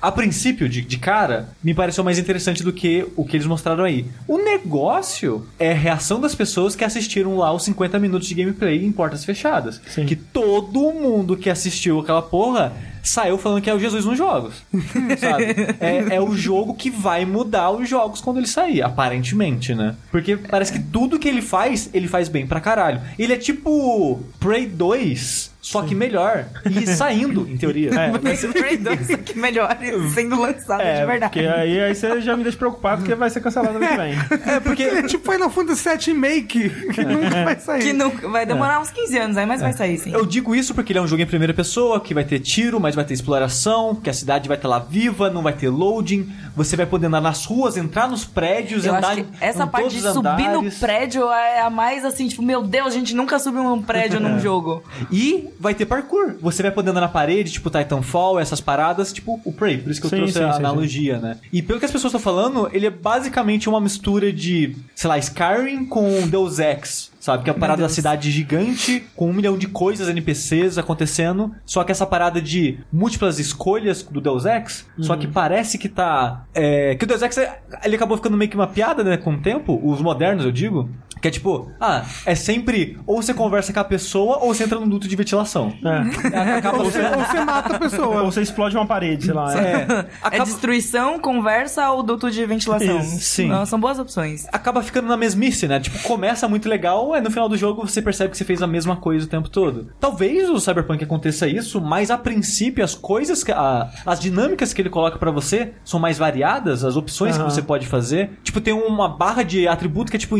a 0.00 0.12
princípio, 0.12 0.68
de, 0.68 0.80
de 0.80 0.96
cara, 0.98 1.48
me 1.62 1.74
pareceu 1.74 2.04
mais 2.04 2.18
interessante 2.18 2.62
do 2.62 2.72
que 2.72 3.06
o 3.16 3.24
que 3.24 3.36
eles 3.36 3.46
mostraram 3.46 3.84
aí. 3.84 4.06
O 4.28 4.38
negócio 4.38 5.44
é 5.58 5.72
a 5.72 5.74
reação 5.74 6.20
das 6.20 6.34
pessoas 6.34 6.76
que 6.76 6.84
assistiram 6.84 7.36
lá 7.36 7.52
os 7.52 7.64
50 7.64 7.98
minutos 7.98 8.28
de 8.28 8.34
gameplay 8.34 8.84
em 8.84 8.92
portas 8.92 9.24
fechadas. 9.24 9.80
Sim. 9.88 10.06
Que 10.06 10.14
todo 10.14 10.92
mundo 10.92 11.36
que 11.36 11.50
assistiu 11.50 11.98
aquela 12.00 12.22
porra 12.22 12.72
saiu 13.08 13.38
falando 13.38 13.62
que 13.62 13.70
é 13.70 13.74
o 13.74 13.78
Jesus 13.78 14.04
nos 14.04 14.16
jogos. 14.16 14.54
sabe? 15.18 15.44
É, 15.80 16.16
é 16.16 16.20
o 16.20 16.34
jogo 16.34 16.74
que 16.74 16.90
vai 16.90 17.24
mudar 17.24 17.70
os 17.70 17.88
jogos 17.88 18.20
quando 18.20 18.38
ele 18.38 18.46
sair, 18.46 18.82
aparentemente, 18.82 19.74
né? 19.74 19.94
Porque 20.10 20.36
parece 20.36 20.72
que 20.72 20.78
tudo 20.80 21.18
que 21.18 21.28
ele 21.28 21.42
faz, 21.42 21.90
ele 21.92 22.08
faz 22.08 22.28
bem 22.28 22.46
pra 22.46 22.60
caralho. 22.60 23.00
Ele 23.18 23.32
é 23.32 23.36
tipo 23.36 24.20
Prey 24.38 24.66
2, 24.66 25.52
só 25.60 25.82
que 25.82 25.94
melhor. 25.94 26.46
E 26.64 26.86
saindo, 26.86 27.46
em 27.48 27.56
teoria. 27.56 27.90
É, 27.90 28.08
Prey 28.52 28.76
2 28.76 29.10
aqui 29.10 29.38
melhor 29.38 29.76
sendo 30.14 30.40
lançado 30.40 30.80
É, 30.88 31.00
de 31.00 31.06
verdade. 31.06 31.32
porque 31.32 31.46
aí, 31.46 31.80
aí 31.80 31.94
você 31.94 32.20
já 32.20 32.36
me 32.36 32.42
deixa 32.42 32.56
preocupado 32.56 33.02
porque 33.02 33.14
vai 33.14 33.28
ser 33.28 33.40
cancelado 33.40 33.78
que 33.78 33.86
vem. 33.96 34.14
É, 34.46 34.60
porque 34.60 34.82
É 34.84 35.02
tipo 35.08 35.30
Final 35.30 35.50
Fantasy 35.50 35.88
VII 35.88 35.98
Remake, 36.14 36.70
que 36.94 37.04
nunca 37.04 37.44
vai 37.44 37.58
sair. 37.58 37.82
Que 37.82 37.92
nunca, 37.92 38.28
vai 38.28 38.46
demorar 38.46 38.80
uns 38.80 38.90
15 38.90 39.18
anos 39.18 39.36
aí, 39.36 39.46
mas 39.46 39.60
vai 39.60 39.72
sair 39.72 39.98
sim. 39.98 40.12
Eu 40.12 40.24
digo 40.24 40.54
isso 40.54 40.74
porque 40.74 40.92
ele 40.92 41.00
é 41.00 41.02
um 41.02 41.06
jogo 41.08 41.22
em 41.22 41.26
primeira 41.26 41.52
pessoa, 41.52 42.00
que 42.00 42.14
vai 42.14 42.24
ter 42.24 42.38
tiro, 42.38 42.78
mas 42.80 42.94
vai 42.94 43.04
ter 43.04 43.14
exploração, 43.14 43.94
que 43.94 44.08
a 44.08 44.14
cidade 44.14 44.48
vai 44.48 44.56
estar 44.56 44.68
lá 44.68 44.78
viva, 44.78 45.28
não 45.28 45.42
vai 45.42 45.52
ter 45.52 45.68
loading, 45.68 46.32
você 46.56 46.76
vai 46.76 46.86
poder 46.86 47.06
andar 47.06 47.20
nas 47.20 47.44
ruas, 47.44 47.76
entrar 47.76 48.08
nos 48.08 48.24
prédios, 48.24 48.86
Eu 48.86 48.94
andar 48.94 49.08
acho 49.12 49.24
que 49.24 49.28
essa 49.40 49.64
em 49.64 49.68
parte 49.68 49.82
todos 49.88 50.02
de 50.02 50.12
subir 50.12 50.48
no 50.48 50.58
andares. 50.60 50.78
prédio 50.78 51.30
é 51.30 51.60
a 51.60 51.70
mais 51.70 52.04
assim, 52.04 52.28
tipo, 52.28 52.42
meu 52.42 52.62
Deus, 52.62 52.88
a 52.88 52.90
gente 52.90 53.14
nunca 53.14 53.38
subiu 53.38 53.62
num 53.62 53.82
prédio 53.82 54.20
num 54.20 54.38
jogo. 54.38 54.82
E 55.10 55.47
vai 55.58 55.74
ter 55.74 55.86
parkour. 55.86 56.34
Você 56.40 56.62
vai 56.62 56.70
poder 56.72 56.90
andar 56.90 57.00
na 57.00 57.08
parede, 57.08 57.52
tipo 57.52 57.70
Titanfall, 57.70 58.38
essas 58.38 58.60
paradas, 58.60 59.12
tipo 59.12 59.40
o 59.44 59.52
Prey. 59.52 59.78
Por 59.78 59.90
isso 59.90 60.00
que 60.00 60.06
eu 60.06 60.10
Sim, 60.10 60.16
trouxe 60.16 60.34
sim, 60.34 60.44
a 60.44 60.52
sim, 60.52 60.58
analogia, 60.58 61.18
né? 61.18 61.36
E 61.52 61.62
pelo 61.62 61.78
que 61.78 61.84
as 61.84 61.90
pessoas 61.90 62.12
estão 62.12 62.20
falando, 62.20 62.68
ele 62.72 62.86
é 62.86 62.90
basicamente 62.90 63.68
uma 63.68 63.80
mistura 63.80 64.32
de, 64.32 64.76
sei 64.94 65.08
lá, 65.08 65.18
Skyrim 65.18 65.86
com 65.86 66.26
Deus 66.28 66.58
Ex. 66.58 67.10
Sabe? 67.20 67.42
Que 67.44 67.50
é 67.50 67.52
a 67.52 67.56
parada 67.56 67.82
da 67.82 67.88
cidade 67.88 68.30
gigante, 68.30 69.04
com 69.14 69.28
um 69.28 69.32
milhão 69.32 69.58
de 69.58 69.66
coisas, 69.66 70.08
NPCs 70.08 70.78
acontecendo. 70.78 71.52
Só 71.66 71.82
que 71.84 71.92
essa 71.92 72.06
parada 72.06 72.40
de 72.40 72.78
múltiplas 72.92 73.38
escolhas 73.38 74.02
do 74.02 74.20
Deus 74.20 74.46
Ex, 74.46 74.86
só 75.00 75.16
que 75.16 75.26
parece 75.26 75.76
que 75.76 75.88
tá. 75.88 76.44
é, 76.54 76.94
que 76.94 77.04
o 77.04 77.08
Deus 77.08 77.20
Ex 77.20 77.36
é- 77.38 77.60
ele 77.84 77.96
acabou 77.96 78.16
ficando 78.16 78.36
meio 78.36 78.48
que 78.50 78.56
uma 78.56 78.68
piada, 78.68 79.02
né? 79.04 79.16
Com 79.16 79.34
o 79.34 79.38
tempo, 79.40 79.78
os 79.84 80.00
modernos, 80.00 80.44
eu 80.44 80.52
digo. 80.52 80.88
Que 81.20 81.28
é 81.28 81.30
tipo, 81.30 81.70
ah, 81.80 82.04
é 82.26 82.34
sempre 82.34 82.98
ou 83.06 83.20
você 83.22 83.34
conversa 83.34 83.72
com 83.72 83.80
a 83.80 83.84
pessoa 83.84 84.38
ou 84.38 84.54
você 84.54 84.64
entra 84.64 84.78
num 84.78 84.88
duto 84.88 85.08
de 85.08 85.16
ventilação. 85.16 85.72
É. 85.84 86.56
Acaba 86.58 86.78
Ou 86.78 86.84
você, 86.84 87.00
ou 87.02 87.24
você 87.24 87.40
mata 87.44 87.76
a 87.76 87.78
pessoa. 87.78 88.22
Ou 88.22 88.30
você 88.30 88.42
explode 88.42 88.76
uma 88.76 88.86
parede, 88.86 89.26
sei 89.26 89.34
lá. 89.34 89.58
É. 89.58 89.58
É, 89.68 89.92
É 89.92 90.06
acaba, 90.22 90.44
destruição, 90.44 91.18
conversa 91.18 91.90
ou 91.90 92.02
duto 92.02 92.30
de 92.30 92.44
ventilação. 92.46 93.00
Isso, 93.00 93.20
sim. 93.20 93.48
Não, 93.48 93.64
São 93.66 93.78
boas 93.80 93.98
opções. 93.98 94.46
acaba 94.52 94.82
ficando 94.82 95.08
na 95.08 95.16
mesmice, 95.16 95.66
né? 95.66 95.80
Tipo, 95.80 95.98
começa 96.02 96.48
muito 96.48 96.68
legal, 96.68 97.12
aí 97.14 97.20
no 97.20 97.30
final 97.30 97.48
do 97.48 97.56
jogo 97.56 97.86
você 97.86 98.00
percebe 98.02 98.30
que 98.30 98.36
você 98.36 98.44
fez 98.44 98.62
a 98.62 98.66
mesma 98.66 98.96
coisa 98.96 99.26
o 99.26 99.28
tempo 99.28 99.48
todo. 99.48 99.90
Talvez 100.00 100.48
o 100.48 100.58
Cyberpunk 100.60 101.02
aconteça 101.04 101.46
isso, 101.46 101.80
mas 101.80 102.10
a 102.10 102.18
princípio 102.18 102.84
as 102.84 102.94
coisas, 102.94 103.42
que, 103.44 103.52
a- 103.52 103.88
as 104.06 104.20
dinâmicas 104.20 104.72
que 104.72 104.80
ele 104.82 104.90
coloca 104.90 105.18
pra 105.18 105.30
você 105.30 105.72
são 105.84 105.98
mais 106.00 106.18
variadas, 106.18 106.84
as 106.84 106.96
opções 106.96 107.36
que 107.36 107.42
você 107.44 107.62
pode 107.62 107.86
fazer. 107.86 108.30
Tipo, 108.42 108.60
tem 108.60 108.72
uma 108.74 109.08
barra 109.08 109.42
de 109.42 109.66
atributo 109.68 110.10
que 110.10 110.16
é 110.16 110.20
tipo 110.20 110.36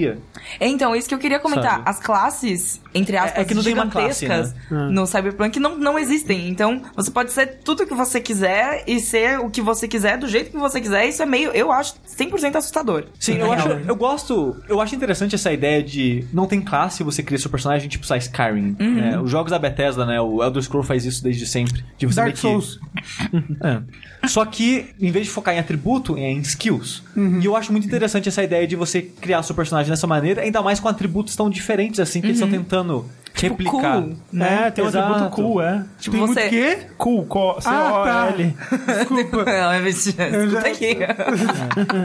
en- 0.00 0.10
engenharia. 0.10 0.18
Então, 0.60 0.94
isso 0.96 1.08
que 1.08 1.14
eu 1.14 1.18
queria 1.18 1.38
comentar. 1.38 1.72
Sabe? 1.78 1.82
As 1.86 1.98
classes, 2.00 2.80
entre 2.94 3.16
aspas, 3.16 3.38
É- 3.38 3.40
é 3.42 3.44
que 3.44 3.54
não 3.54 3.62
tem 3.62 3.74
uma 3.74 3.86
classe, 3.86 4.20
gigantescas 4.20 4.54
né? 4.70 4.88
no 4.90 5.06
Cyberpunk 5.06 5.58
não, 5.60 5.76
não 5.78 5.98
existem. 5.98 6.48
Então, 6.48 6.82
você 6.96 7.10
pode 7.10 7.32
ser 7.32 7.58
tudo 7.64 7.86
que 7.86 7.94
você 7.94 8.20
quiser 8.20 8.84
e 8.86 9.00
ser 9.00 9.38
o 9.40 9.50
que 9.50 9.60
você 9.60 9.86
quiser, 9.86 10.18
do 10.18 10.26
jeito 10.28 10.50
que 10.50 10.56
você 10.58 10.80
quiser. 10.80 11.06
Isso 11.08 11.22
é 11.22 11.26
meio, 11.26 11.50
eu 11.52 11.70
acho, 11.72 11.94
100% 12.06 12.56
assustador. 12.56 13.04
Sim, 13.18 13.38
eu 13.38 13.52
acho, 13.52 13.68
eu 13.68 13.96
gosto, 13.96 14.56
eu 14.68 14.80
acho 14.80 14.94
interessante 14.94 15.34
essa 15.34 15.52
ideia 15.52 15.82
de 15.82 16.24
não 16.32 16.46
tem 16.46 16.60
classe, 16.60 17.02
você 17.02 17.22
cria 17.22 17.38
seu 17.38 17.50
personagem 17.50 17.88
tipo 17.88 18.06
sai 18.06 18.18
Skyrim. 18.18 18.76
né? 18.78 19.18
Os 19.20 19.30
jogos 19.30 19.50
da 19.50 19.58
Bethesda, 19.58 20.04
né? 20.06 20.20
O 20.20 20.42
Elder 20.42 20.62
Scrolls 20.62 20.86
faz 20.88 21.04
isso 21.04 21.22
desde 21.22 21.46
sempre. 21.46 21.84
De 21.98 22.06
você 22.06 22.16
Dark 22.16 22.26
meio 22.26 22.34
que- 22.34 22.40
Souls. 22.40 22.80
É. 23.62 23.80
Só 24.26 24.44
que, 24.44 24.86
em 25.00 25.10
vez 25.10 25.26
de 25.26 25.32
focar 25.32 25.54
em 25.54 25.58
atributo, 25.58 26.16
é 26.16 26.30
em 26.30 26.38
skills. 26.40 27.02
E 27.16 27.44
eu 27.44 27.56
acho 27.56 27.72
muito 27.72 27.86
interessante 27.86 28.28
essa 28.28 28.42
ideia 28.42 28.66
de 28.66 28.76
você 28.76 29.00
criar 29.02 29.42
seu 29.42 29.54
personagem 29.54 29.90
dessa 29.90 30.06
maneira, 30.06 30.42
ainda 30.42 30.60
mais 30.62 30.78
com 30.78 30.88
atributos 30.88 31.34
tão 31.34 31.48
diferentes 31.48 31.98
assim 32.00 32.20
que 32.20 32.26
eles 32.28 32.36
estão 32.38 32.50
tentando 32.50 33.08
replicar. 33.32 34.02
Cool, 34.02 34.16
né? 34.32 34.64
É, 34.66 34.70
tem 34.70 34.84
um 34.84 34.88
Exato. 34.88 35.12
atributo 35.12 35.36
cool, 35.36 35.62
é. 35.62 35.84
Tipo, 35.98 36.16
Tem 36.16 36.26
você... 36.26 36.40
muito 36.40 36.50
quê? 36.50 36.78
Cool, 36.98 37.24
co- 37.26 37.56
Ah, 37.58 37.62
tá. 37.62 38.32
C-O-L. 38.32 38.56
Desculpa. 38.86 39.44
Não, 39.44 39.72
é 39.72 39.80
mentira. 39.80 40.28
Eu 40.28 40.50
já- 40.50 40.58
Escuta 40.58 40.68
aqui. 40.68 40.98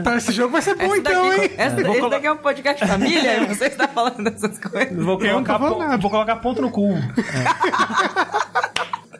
Tá, 0.02 0.16
esse 0.16 0.32
jogo 0.32 0.52
vai 0.52 0.62
ser 0.62 0.74
bom 0.76 0.84
Essa 0.84 0.96
então, 0.96 1.28
daqui, 1.28 1.42
hein? 1.42 1.50
essa- 1.58 1.74
Vou 1.76 1.90
esse 1.90 1.98
colo- 2.00 2.10
daqui 2.10 2.26
é 2.26 2.32
um 2.32 2.36
podcast 2.38 2.82
de 2.84 2.90
família 2.90 3.42
e 3.42 3.46
você 3.46 3.66
está 3.66 3.88
falando 3.88 4.22
dessas 4.24 4.58
coisas. 4.58 4.96
Vou 5.04 5.20
Eu 5.20 5.34
não 5.34 5.44
colocar, 5.44 5.58
falando 5.58 5.72
po- 5.74 5.78
nada. 5.80 5.96
vou 5.98 6.10
colocar 6.10 6.36
ponto 6.36 6.62
no 6.62 6.70
cu. 6.70 6.94